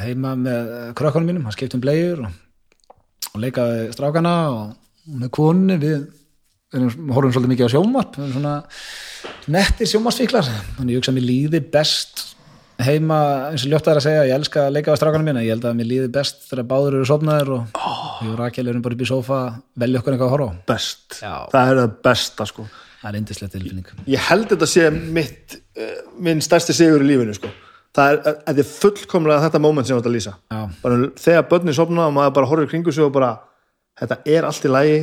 heima 0.00 0.36
með 0.38 0.72
krökkunum 0.98 1.32
mínum, 1.32 1.46
hann 1.48 1.56
skipt 1.56 1.76
um 1.76 1.82
bleiur 1.82 2.24
og, 2.26 2.32
og 3.32 3.38
leikaði 3.42 3.90
strákana 3.94 4.34
og 4.54 5.14
með 5.20 5.32
konu 5.34 5.78
við 5.80 6.00
erum, 6.76 7.14
horfum 7.14 7.34
svolítið 7.34 7.54
mikið 7.54 7.70
á 7.70 7.74
sjónvarp 7.74 8.18
við 8.18 8.26
erum 8.26 8.36
svona 8.36 8.56
nettir 9.50 9.90
sjónvarsfíklar 9.90 10.50
þannig 10.76 10.94
ég 10.94 11.00
hugsa 11.00 11.14
að 11.14 11.18
mér 11.18 11.28
líði 11.30 11.62
best 11.72 12.26
heima, 12.80 13.16
eins 13.50 13.64
og 13.66 13.72
ljótt 13.72 13.88
að 13.90 14.02
segja 14.04 14.26
ég 14.28 14.36
elska 14.38 14.66
að 14.66 14.76
leika 14.78 14.94
á 14.94 15.00
strákanum 15.00 15.26
mína, 15.28 15.42
ég 15.44 15.56
held 15.56 15.66
að 15.68 15.80
mér 15.80 15.88
líði 15.90 16.12
best 16.14 16.46
þegar 16.48 16.68
báður 16.70 16.98
eru 16.98 17.08
sofnaðir 17.08 17.50
og 17.56 17.80
oh. 17.80 18.04
ég 18.24 18.30
og 18.32 18.38
Rakel 18.40 18.70
erum 18.70 18.84
bara 18.84 18.96
upp 18.96 19.04
í 19.04 19.08
sófa 19.10 19.40
velja 19.82 20.00
okkur 20.00 20.16
eitthvað 20.16 20.30
að 20.30 20.36
horfa 20.36 20.52
Best. 20.70 21.18
Já. 21.20 21.34
Það 21.52 21.72
er 21.72 21.80
það 21.80 21.96
besta, 22.06 22.46
sko. 22.48 22.68
það 23.02 23.10
er 23.10 23.18
indislega 23.20 23.54
tilfinning 23.56 24.06
Ég 24.14 24.28
held 24.30 24.46
þetta 24.54 24.70
sé 24.70 24.86
mitt, 25.18 25.58
uh, 25.76 25.98
minn 26.24 26.40
stærsti 26.44 26.76
sigur 26.76 27.04
í 27.04 27.10
lífinu, 27.10 27.36
sko. 27.36 27.52
Það 27.96 28.12
er, 28.12 28.18
að 28.22 28.36
þetta 28.46 28.62
er 28.62 28.68
fullkomlega 28.70 29.44
þetta 29.46 29.60
moment 29.62 29.86
sem 29.88 29.96
þú 29.96 30.00
ert 30.02 30.08
að 30.10 30.14
lýsa. 30.14 30.34
Bara 30.82 30.98
þegar 31.18 31.46
börnin 31.50 31.74
sopna 31.74 32.04
og 32.06 32.12
maður 32.14 32.36
bara 32.36 32.50
horfir 32.52 32.70
kringu 32.70 32.94
sig 32.94 33.02
og 33.02 33.14
bara, 33.16 33.32
þetta 33.98 34.20
er 34.30 34.46
allt 34.46 34.68
í 34.68 34.70
lagi 34.70 35.00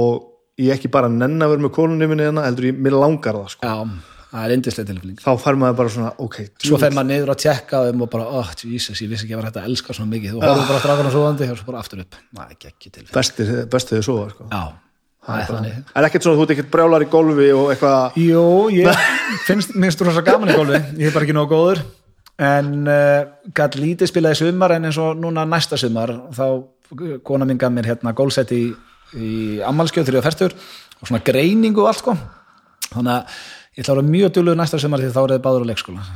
og 0.00 0.22
ég 0.60 0.72
ekki 0.76 0.90
bara 0.92 1.10
nenn 1.12 1.36
að 1.40 1.54
vera 1.54 1.64
með 1.66 1.74
konunni 1.76 2.08
minni 2.08 2.24
hérna, 2.26 2.46
heldur 2.48 2.70
ég, 2.70 2.80
mér 2.80 2.96
langar 2.96 3.36
það, 3.36 3.52
sko. 3.54 3.68
já, 3.68 4.26
það 4.32 4.46
er 4.46 4.54
indislega 4.56 4.90
tilfinning. 4.90 5.20
Þá 5.20 5.30
fær 5.44 5.60
maður 5.60 5.78
bara 5.80 5.92
svona, 5.94 6.10
ok, 6.26 6.38
svo 6.64 6.80
fer 6.80 6.96
maður 6.96 7.10
niður 7.12 7.32
að 7.34 7.40
tjekka 7.44 7.80
og 7.90 8.04
bara, 8.12 8.28
oh, 8.40 8.52
Jesus, 8.64 9.00
ég 9.04 9.12
vissi 9.12 9.26
ekki 9.26 9.36
að 9.36 9.42
vera 9.42 9.50
hægt 9.50 9.60
að 9.60 9.70
elska 9.70 9.96
svona 9.96 10.12
mikið. 10.14 10.36
Þú 10.36 10.44
horfum 10.44 10.70
bara 10.72 10.82
strákana 10.84 11.14
svoðandi 11.14 11.50
og 11.50 11.60
svo 11.60 11.70
bara 11.70 11.82
aftur 11.84 12.04
upp. 12.04 12.20
Er 12.40 12.54
ekki 12.56 12.70
ekki 12.72 12.94
til 12.96 13.08
besti, 13.14 13.48
besti 13.72 13.98
þau 13.98 14.06
svo, 14.08 14.18
sko. 14.34 14.48
já, 14.52 14.62
það 15.28 15.40
er 15.44 15.48
þannig. 15.52 15.78
Það 15.92 16.02
er 16.02 16.10
ekkert 16.10 16.28
svona, 16.28 16.40
þú 16.40 16.46
ert 16.46 16.54
ekkert 16.56 16.74
brjálar 16.76 17.06
í 17.06 17.10
gólfi 17.16 17.48
og 17.56 17.72
eitthvað, 17.74 18.20
jú, 18.24 18.44
ég 18.76 19.08
finnst 19.48 19.74
minnst 19.76 20.04
rosa 20.06 20.24
gaman 20.26 20.52
í 20.52 20.60
gólfi 20.60 20.80
ég 21.00 21.08
er 21.08 21.16
bara 21.16 21.26
ekki 21.28 21.36
nógu 21.36 21.56
góður 21.56 21.82
en 22.40 22.70
uh, 22.88 23.28
gæt 23.56 23.76
lítið 23.76 24.08
spilaði 24.10 24.38
sumar 24.40 24.72
en 24.76 24.88
eins 24.88 24.98
og 25.02 25.18
núna 25.20 25.44
næsta 25.48 25.76
sumar 25.80 26.12
þá 26.32 26.44
kona 27.26 27.46
mín 27.46 27.60
gaf 27.60 27.72
mér 27.74 27.90
hérna 27.92 28.14
gólsett 28.16 28.50
í, 28.56 28.62
í 29.14 29.28
ammalskjöð 29.66 30.08
þegar 30.08 30.16
ég 30.18 30.22
var 30.24 30.28
ferstur 30.30 30.54
og 31.00 31.08
svona 31.08 31.22
greiningu 31.24 31.84
og 31.84 31.90
allt 31.92 32.02
sko. 32.02 32.16
Þannig 32.90 33.12
að 33.14 33.38
ég 33.76 33.84
ætla 33.84 33.94
að 33.94 34.00
vera 34.00 34.10
mjög 34.10 34.34
dugluð 34.36 34.58
næsta 34.58 34.80
sumar 34.82 35.02
því 35.04 35.12
þá 35.14 35.20
er 35.22 35.34
það 35.36 35.44
báður 35.46 35.64
á 35.64 35.70
leikskóla. 35.70 36.06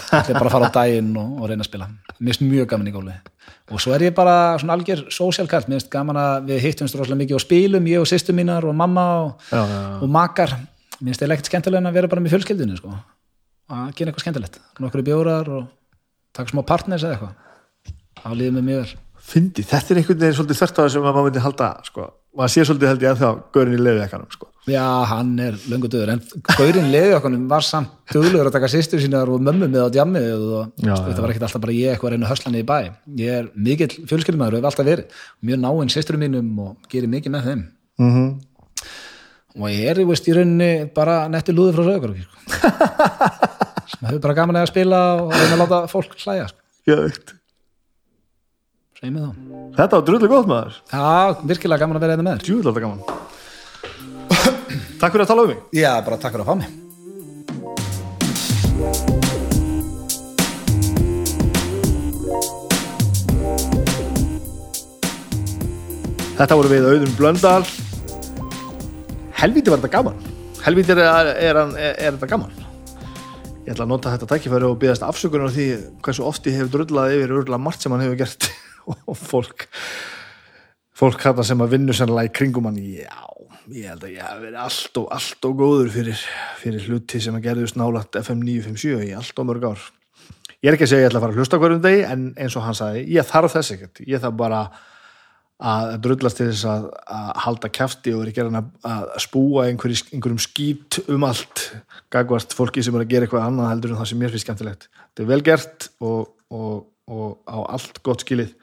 Ég 0.00 0.14
ætla 0.20 0.36
bara 0.38 0.46
að 0.50 0.54
fara 0.54 0.68
á 0.70 0.76
daginn 0.76 1.10
og, 1.18 1.30
og 1.40 1.48
reyna 1.50 1.64
að 1.64 1.70
spila. 1.70 1.88
Mér 2.20 2.30
finnst 2.36 2.44
mjög 2.46 2.68
gaman 2.70 2.90
í 2.90 2.94
gólfi 2.94 3.16
og 3.70 3.78
svo 3.82 3.92
er 3.94 4.02
ég 4.02 4.14
bara 4.14 4.34
svona 4.58 4.74
algjör 4.74 5.04
sósjálkall 5.14 5.62
mér 5.68 5.78
finnst 5.78 5.90
gaman 5.92 6.18
að 6.18 6.48
við 6.48 6.64
hittumst 6.64 6.96
rosalega 6.98 7.20
mikið 7.20 7.36
og 7.38 7.42
spilum 7.44 7.86
ég 7.86 8.02
og 8.02 8.08
sýstu 8.10 8.34
mínar 8.34 8.66
og 8.66 8.74
mamma 8.74 9.04
og, 9.22 9.44
Já, 9.50 9.60
já, 9.62 9.76
já. 9.78 9.96
og 10.02 10.10
makar. 10.10 10.54
Mér 11.00 11.10
finnst 11.12 11.22
það 11.22 11.34
ekkert 11.36 11.50
skemmtilega 11.50 11.90
að 11.90 11.98
vera 11.98 12.10
bara 12.10 12.22
með 12.24 12.34
fjölskyldinu 12.34 12.78
sko. 12.78 12.94
Að 13.70 13.92
gera 13.96 14.10
eitthvað 14.10 14.24
skemmtilegt. 14.26 14.58
Nokkru 14.82 15.04
bjórar 15.06 15.50
og 15.56 15.68
taka 16.36 16.52
smá 16.52 16.64
partners 16.66 17.06
eða 17.06 17.16
eitthvað. 17.16 17.94
Þá 18.20 18.30
líður 18.36 18.56
mér 18.58 18.68
mjög 18.68 18.82
vel. 18.84 18.98
Fyndi, 19.30 19.62
þetta 19.62 19.92
er 19.92 20.00
einhvern 20.00 20.22
veginn 20.24 20.38
svolítið 20.38 20.58
þvert 20.58 20.78
á 20.78 20.80
það 20.80 20.92
sem 20.94 21.04
maður 21.06 21.26
myndi 21.26 21.42
halda, 21.44 21.68
sko. 21.86 22.06
Maður 22.38 22.52
sé 22.54 22.64
svolítið 22.66 22.90
held 22.90 23.04
ég 23.04 23.10
að 23.10 23.20
þá 23.20 23.28
gaurin 23.54 23.74
í 23.74 23.80
lefi 23.80 24.02
ekkanum, 24.04 24.30
sko. 24.30 24.46
já, 24.70 24.84
hann 25.10 25.30
er 25.42 25.56
löngu 25.70 25.88
döður 25.90 26.12
en 26.12 26.20
Gaurin 26.46 26.90
leði 26.92 27.14
okkur 27.16 27.36
var 27.50 27.64
samt 27.66 28.12
döðlugur 28.12 28.50
að 28.50 28.54
taka 28.54 28.68
sýstur 28.70 29.02
sínar 29.02 29.30
og 29.32 29.42
mömmu 29.42 29.66
með 29.66 29.88
á 29.88 29.94
djammið 29.96 30.44
og 30.44 30.68
Já, 30.78 30.92
sko, 30.94 31.08
þetta 31.08 31.24
var 31.24 31.32
ekkert 31.32 31.46
alltaf 31.48 31.64
bara 31.64 31.74
ég 31.74 31.94
eitthvað 31.94 32.10
að 32.10 32.14
reyna 32.14 32.28
að 32.28 32.32
hösla 32.34 32.52
niður 32.52 32.62
í 32.62 32.68
bæ. 32.70 32.78
Ég 33.18 33.38
er 33.40 33.48
mikill 33.54 33.90
fjölskyldumæður 34.10 34.56
og 34.56 34.60
hef 34.60 34.68
alltaf 34.70 34.88
verið. 34.90 35.18
Mjög 35.48 35.62
náinn 35.64 35.92
sýsturum 35.94 36.22
mínum 36.22 36.62
og 36.66 36.90
gerir 36.92 37.10
mikið 37.10 37.34
með 37.34 37.48
þeim. 37.50 37.64
Mm 38.00 38.12
-hmm. 38.14 38.30
Og 39.58 39.66
ég 39.70 39.88
er, 39.90 39.98
ég 40.02 40.08
veist, 40.08 40.28
í 40.30 40.34
rauninni 40.36 40.70
bara 40.94 41.24
netti 41.32 41.54
lúði 41.54 41.74
frá 41.74 41.82
sögur 41.88 42.12
sko. 42.20 42.34
sem 43.90 44.06
hefur 44.06 44.22
bara 44.22 44.36
gaman 44.38 44.60
að 44.60 44.70
spila 44.70 45.00
og 45.24 45.32
reyna 45.34 45.54
að 45.56 45.62
láta 45.64 45.80
fólk 45.90 46.12
hlæja 46.20 46.46
sko. 46.50 46.58
Þá 49.00 49.06
Þetta 49.80 49.96
var 49.96 50.04
drullu 50.04 50.28
gott 50.28 50.48
maður. 50.50 50.74
Já, 50.92 51.32
virkilega 51.48 51.80
gaman 51.80 51.96
að 51.96 52.02
vera 52.04 52.12
einnig 52.18 52.26
með 52.26 52.34
þér 52.36 52.44
Djúvill 52.44 52.68
alltaf 52.68 52.84
gaman. 52.84 53.00
Takk 55.00 55.12
fyrir 55.14 55.24
að 55.24 55.30
tala 55.32 55.46
um 55.46 55.50
mig. 55.54 55.60
Já, 55.72 55.92
bara 56.04 56.20
takk 56.20 56.36
fyrir 56.36 56.44
að 56.44 56.50
fá 56.52 56.56
mig 56.60 56.70
Þetta 66.40 66.56
voru 66.56 66.70
við 66.72 66.86
Auðun 66.88 67.16
Blöndal. 67.18 67.64
Helvíti 69.40 69.72
var 69.72 69.78
þetta 69.80 69.88
gaman. 69.94 70.18
Helvíti 70.60 70.92
er, 70.92 70.98
er, 71.00 71.28
er, 71.40 71.58
er, 71.88 72.12
þetta 72.12 72.26
gaman. 72.28 72.50
Ég 73.64 73.70
ætla 73.72 73.86
að 73.86 73.92
nota 73.94 74.10
þetta 74.12 74.26
tækifæri 74.34 74.66
og 74.68 74.74
byggast 74.82 75.04
afsökunar 75.06 75.54
því 75.54 75.64
hversu 76.04 76.26
oft 76.28 76.48
ég 76.50 76.58
hef 76.58 76.68
drullað 76.68 77.14
yfir 77.14 77.32
örgulega 77.38 77.62
margt 77.64 77.80
sem 77.80 77.94
hann 77.94 78.04
hefur 78.04 78.18
gert 78.20 78.50
og 78.90 79.16
fólk 79.16 79.64
fólk 81.00 81.24
þetta 81.24 81.46
sem 81.48 81.64
að 81.64 81.72
vinnu 81.72 81.96
sannlega 81.96 82.28
í 82.28 82.34
kringum 82.36 82.68
hann 82.68 82.76
já, 82.82 83.16
ég 83.72 83.88
held 83.88 84.04
að 84.04 84.12
ég 84.18 84.28
hef 84.28 84.44
verið 84.44 84.60
allt 84.66 85.00
og 85.00 85.08
allt 85.16 85.48
og 85.48 85.56
góður 85.62 85.90
fyrir, 85.96 86.26
fyrir 86.60 86.84
hluti 86.90 87.22
sem 87.24 87.40
að 87.40 87.46
gerðust 87.48 87.80
nálægt 87.80 88.20
FM 88.20 88.44
957 88.44 89.08
í 89.08 89.16
allt 89.22 89.40
og 89.40 89.48
mörg 89.48 89.68
ár 89.70 89.88
ég 90.60 90.68
er 90.68 90.76
ekki 90.76 90.90
að 90.90 90.92
segja 90.92 91.06
ég 91.06 91.14
ætla 91.14 91.22
að 91.22 91.28
fara 91.28 91.38
að 91.38 91.40
hlusta 91.40 91.62
hverjum 91.64 91.84
degi 91.88 92.04
en 92.10 92.30
eins 92.36 92.60
og 92.60 92.68
hann 92.68 92.76
sagði, 92.76 93.08
ég 93.16 93.32
þarf 93.32 93.56
þess 93.56 93.76
ekkert 93.78 94.04
ég 94.04 94.20
þarf 94.20 94.40
bara 94.44 94.64
að 95.60 95.90
drullast 96.04 96.38
til 96.40 96.46
þess 96.48 96.66
að, 96.68 96.86
að 97.12 97.26
halda 97.44 97.70
kjafti 97.76 98.12
og 98.16 98.22
er 98.22 98.30
ekki 98.30 98.44
að, 98.46 98.70
að 98.88 99.02
spúa 99.20 99.66
einhverjum, 99.68 100.12
einhverjum 100.16 100.40
skít 100.40 101.00
um 101.12 101.26
allt 101.28 101.64
gagvart 102.12 102.56
fólki 102.56 102.84
sem 102.84 102.96
er 102.96 103.04
að 103.04 103.10
gera 103.12 103.28
eitthvað 103.28 103.44
annað 103.44 103.72
heldur 103.74 103.92
en 103.92 104.00
það 104.00 104.08
sem 104.10 104.22
mér 104.22 104.32
finnst 104.32 104.46
skemmtilegt. 104.48 104.88
Þetta 105.10 105.24
er 105.24 105.30
vel 105.30 105.40
gert 105.46 105.88
og, 106.00 106.30
og, 106.48 106.78
og 107.12 107.26
á 107.44 107.58
allt 107.76 108.00
gott 108.06 108.24
skilið. 108.24 108.54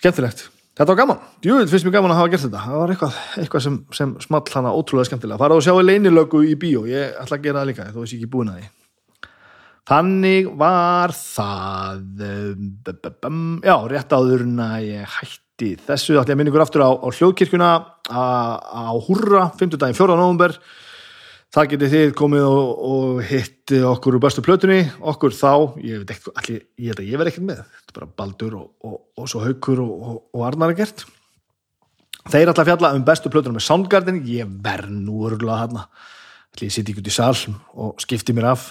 Skemmtilegt. 0.00 0.46
Þetta 0.74 0.90
var 0.90 1.00
gaman, 1.04 1.26
jú, 1.44 1.58
finnst 1.70 1.86
mér 1.86 1.98
gaman 1.98 2.14
að 2.14 2.22
hafa 2.22 2.32
gert 2.32 2.46
þetta. 2.46 2.62
Það 2.64 2.80
var 2.80 2.94
eitthvað, 2.94 3.18
eitthvað 3.42 3.66
sem, 3.66 3.76
sem 4.00 4.14
small 4.24 4.48
hana 4.56 4.72
ótrúlega 4.74 5.10
skemmtilega, 5.10 5.38
fara 5.44 5.60
og 5.60 5.62
sjá 5.62 5.76
leinilögu 5.84 6.40
í 6.48 6.56
bíó. 6.58 6.86
Ég 6.90 7.14
ætla 7.20 7.38
að 7.38 7.46
gera 7.46 7.60
það 7.60 7.70
líka, 7.70 7.92
þó 7.92 8.00
þessi 8.00 8.18
ekki 8.18 8.32
búin 8.32 8.50
að 8.54 8.62
því 8.62 8.72
Þannig 9.84 10.46
var 10.56 11.12
það. 11.12 11.98
Já, 13.64 13.74
rétt 13.90 14.14
áður 14.16 14.46
en 14.46 14.62
að 14.64 14.86
ég 14.86 15.16
hætti 15.18 15.74
þessu, 15.84 16.16
ætla 16.16 16.32
ég 16.32 16.32
að 16.32 16.40
minna 16.40 16.52
ykkur 16.52 16.64
aftur 16.64 16.84
á, 16.88 16.90
á 16.96 17.08
hljóðkirkjuna 17.12 17.68
á, 18.08 18.96
Húrra, 19.04 19.50
5. 19.60 19.76
daginn 19.76 19.98
4. 19.98 20.16
november 20.16 20.56
þar 21.54 21.68
getið 21.74 21.92
þið 21.92 22.14
komið 22.18 22.46
og, 22.48 22.70
og 22.94 23.20
hitt 23.28 23.74
okkur 23.92 24.16
úr 24.16 24.24
bestu 24.24 24.42
plötunni, 24.46 24.80
okkur 25.04 25.36
þá 25.36 25.52
ég 25.84 26.00
veit 26.00 26.16
ekki, 26.16 26.32
allir, 26.32 26.64
ég 26.80 26.90
held 26.90 27.04
að 27.04 27.12
ég 27.12 27.20
verð 27.20 27.34
ekkert 27.34 27.48
með. 27.52 27.62
Þetta 27.76 27.92
er 27.92 28.00
bara 28.00 28.10
Baldur 28.22 28.56
og, 28.62 28.66
og, 28.88 28.96
og 29.20 29.30
svo 29.30 29.44
Haukur 29.44 29.84
og, 29.84 30.18
Arnar 30.48 30.72
er 30.72 30.80
gert. 30.80 31.04
Þeir 32.24 32.54
ætla 32.54 32.64
að 32.64 32.72
fjalla 32.72 32.96
um 32.96 33.04
bestu 33.04 33.30
plötunum 33.30 33.60
með 33.60 33.68
Soundgarden, 33.68 34.24
ég 34.32 34.58
verð 34.64 34.96
nú 34.96 35.26
örgulega 35.28 35.66
þarna 35.66 35.88
ætli 36.54 36.68
ég 36.68 36.74
sitt 36.74 36.88
ekki 36.88 37.02
út 37.02 37.10
í 37.10 37.14
sal 37.14 37.34
og 37.74 38.00
skipti 38.02 38.34
mér 38.34 38.52
af? 38.52 38.68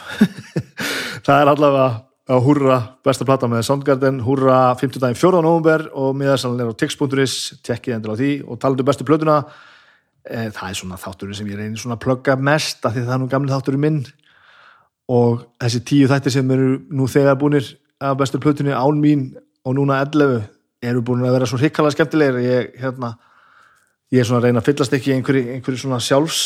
Það 1.26 1.42
er 1.42 1.52
allavega 1.52 1.88
á 2.24 2.36
Húrra 2.40 2.78
besta 3.04 3.28
plata 3.28 3.50
með 3.52 3.66
Soundgarden. 3.68 4.22
Húrra 4.24 4.72
50 4.80 5.04
daginn 5.04 5.20
4. 5.20 5.42
november 5.44 5.90
og 5.92 6.16
miðarsalan 6.16 6.64
er 6.64 6.72
á 6.72 6.80
tix.is 6.80 7.60
tekkið 7.68 7.98
endur 7.98 8.16
á 8.16 8.20
því 8.20 8.32
og 8.48 8.62
talandu 8.64 8.88
bestu 8.88 9.08
plötuna. 9.08 9.42
E, 10.24 10.48
það 10.56 10.70
er 10.70 10.80
svona 10.80 11.00
þátturinn 11.02 11.36
sem 11.36 11.52
ég 11.52 11.60
reynir 11.60 11.82
svona 11.82 12.00
að 12.00 12.06
plugga 12.06 12.38
mest 12.40 12.86
af 12.88 12.96
því 12.96 13.04
það 13.04 13.16
er 13.18 13.24
nú 13.26 13.30
gamli 13.34 13.52
þátturinn 13.52 13.84
minn. 13.84 14.02
Og 15.12 15.44
þessi 15.60 15.84
tíu 15.84 16.08
þættir 16.08 16.38
sem 16.38 16.56
eru 16.56 16.78
nú 16.96 17.12
þegar 17.12 17.40
búnir 17.42 17.68
af 18.00 18.16
bestu 18.20 18.40
plötunni 18.40 18.72
án 18.72 19.04
mín 19.04 19.34
og 19.68 19.76
núna 19.76 20.00
11 20.06 20.40
eru 20.84 21.04
búin 21.04 21.28
að 21.28 21.36
vera 21.36 21.48
svo 21.52 21.60
hrikalega 21.60 21.98
skemmtilegir. 21.98 22.40
Ég, 22.48 22.76
hérna, 22.80 23.18
ég 24.16 24.24
er 24.24 24.30
svona 24.30 24.40
að 24.40 24.48
reyna 24.48 24.64
að 24.64 24.72
fyllast 24.72 24.96
ekki 24.96 25.18
einhverju, 25.18 25.76
svona 25.76 26.00
sjálfs 26.00 26.46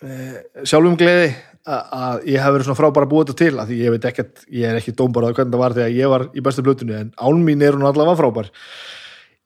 sjálfum 0.00 0.96
gleði 1.00 1.32
að 1.68 2.22
ég 2.30 2.40
hef 2.40 2.54
verið 2.54 2.68
svona 2.68 2.78
frábæra 2.78 3.08
búa 3.10 3.26
þetta 3.26 3.36
til 3.36 3.52
að 3.60 3.72
ég 3.76 3.92
veit 3.92 4.06
ekkert, 4.08 4.46
ég 4.48 4.70
er 4.70 4.78
ekki 4.78 4.94
dómbarað 4.96 5.34
hvernig 5.36 5.52
það 5.52 5.62
var 5.62 5.74
þegar 5.76 5.92
ég 5.96 6.12
var 6.12 6.24
í 6.32 6.44
bestu 6.44 6.64
plötunni 6.64 6.96
en 6.96 7.10
án 7.20 7.42
mín 7.44 7.64
er 7.64 7.76
hún 7.76 7.84
allavega 7.84 8.16
frábær. 8.20 8.48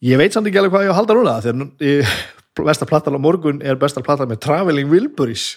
Ég 0.04 0.20
veit 0.20 0.36
samt 0.36 0.46
ekki 0.48 0.60
alveg 0.60 0.74
hvað 0.74 0.86
ég 0.86 0.92
á 0.92 0.94
að 0.94 1.00
halda 1.00 1.16
núna 1.18 1.34
þegar 1.44 2.66
besta 2.70 2.88
platan 2.88 3.18
á 3.18 3.20
morgun 3.26 3.58
er 3.66 3.80
besta 3.80 4.04
platan 4.04 4.30
með 4.30 4.44
Traveling 4.46 4.92
Wilburys. 4.92 5.56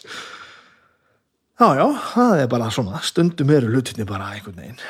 Já 1.58 1.74
já, 1.78 1.86
það 2.14 2.42
er 2.42 2.50
bara 2.52 2.72
svona 2.74 3.04
stundum 3.06 3.54
eru 3.54 3.70
hlutinni 3.74 4.06
bara 4.10 4.32
einhvern 4.34 4.58
veginn. 4.58 4.82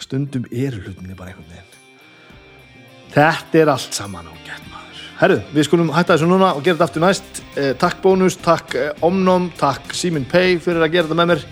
Stundum 0.00 0.44
eru 0.50 0.84
hlutinni 0.84 1.16
bara 1.16 1.32
einhvern 1.32 1.48
veginn. 1.48 1.72
Þetta 3.14 3.60
er 3.60 3.72
allt 3.72 3.96
saman 3.96 4.28
ágætt 4.28 4.63
herru, 5.24 5.38
við 5.54 5.66
skulum 5.68 5.92
hætta 5.94 6.16
þessu 6.16 6.28
núna 6.28 6.52
og 6.54 6.64
gera 6.64 6.76
þetta 6.76 6.88
aftur 6.88 7.04
næst. 7.04 7.40
Eh, 7.56 7.72
takk 7.80 8.02
bónus, 8.04 8.36
takk 8.42 8.76
eh, 8.78 8.92
Omnom 9.04 9.50
takk 9.58 9.94
Simin 9.96 10.26
Pay 10.28 10.58
fyrir 10.62 10.84
að 10.84 10.96
gera 10.96 11.08
þetta 11.08 11.18
með 11.22 11.32
mér. 11.32 11.48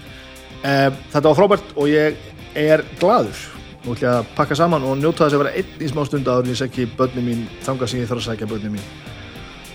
Eh, 0.63 0.89
þetta 1.15 1.27
var 1.29 1.41
frábært 1.41 1.75
og 1.77 1.91
ég 1.91 2.21
er 2.59 2.85
gladur 3.01 3.49
nú 3.83 3.97
ætlum 3.97 4.05
ég 4.05 4.13
að 4.13 4.31
pakka 4.37 4.55
saman 4.59 4.85
og 4.87 4.95
njóta 5.01 5.27
þess 5.27 5.35
að 5.35 5.43
vera 5.43 5.57
einn 5.59 5.83
í 5.83 5.91
smá 5.91 6.05
stund 6.07 6.29
áður 6.29 6.47
en 6.47 6.55
ég 6.55 6.61
segja 6.61 6.95
börnum 6.99 7.27
mín 7.27 7.43
þangað 7.67 7.91
sem 7.91 8.03
ég 8.03 8.11
þarf 8.13 8.23
að 8.23 8.31
segja 8.31 8.51
börnum 8.53 8.79
mín. 8.79 8.89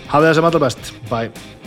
Hafið 0.08 0.30
það 0.30 0.36
sem 0.40 0.50
allra 0.50 0.64
best, 0.64 0.92
bye 1.10 1.57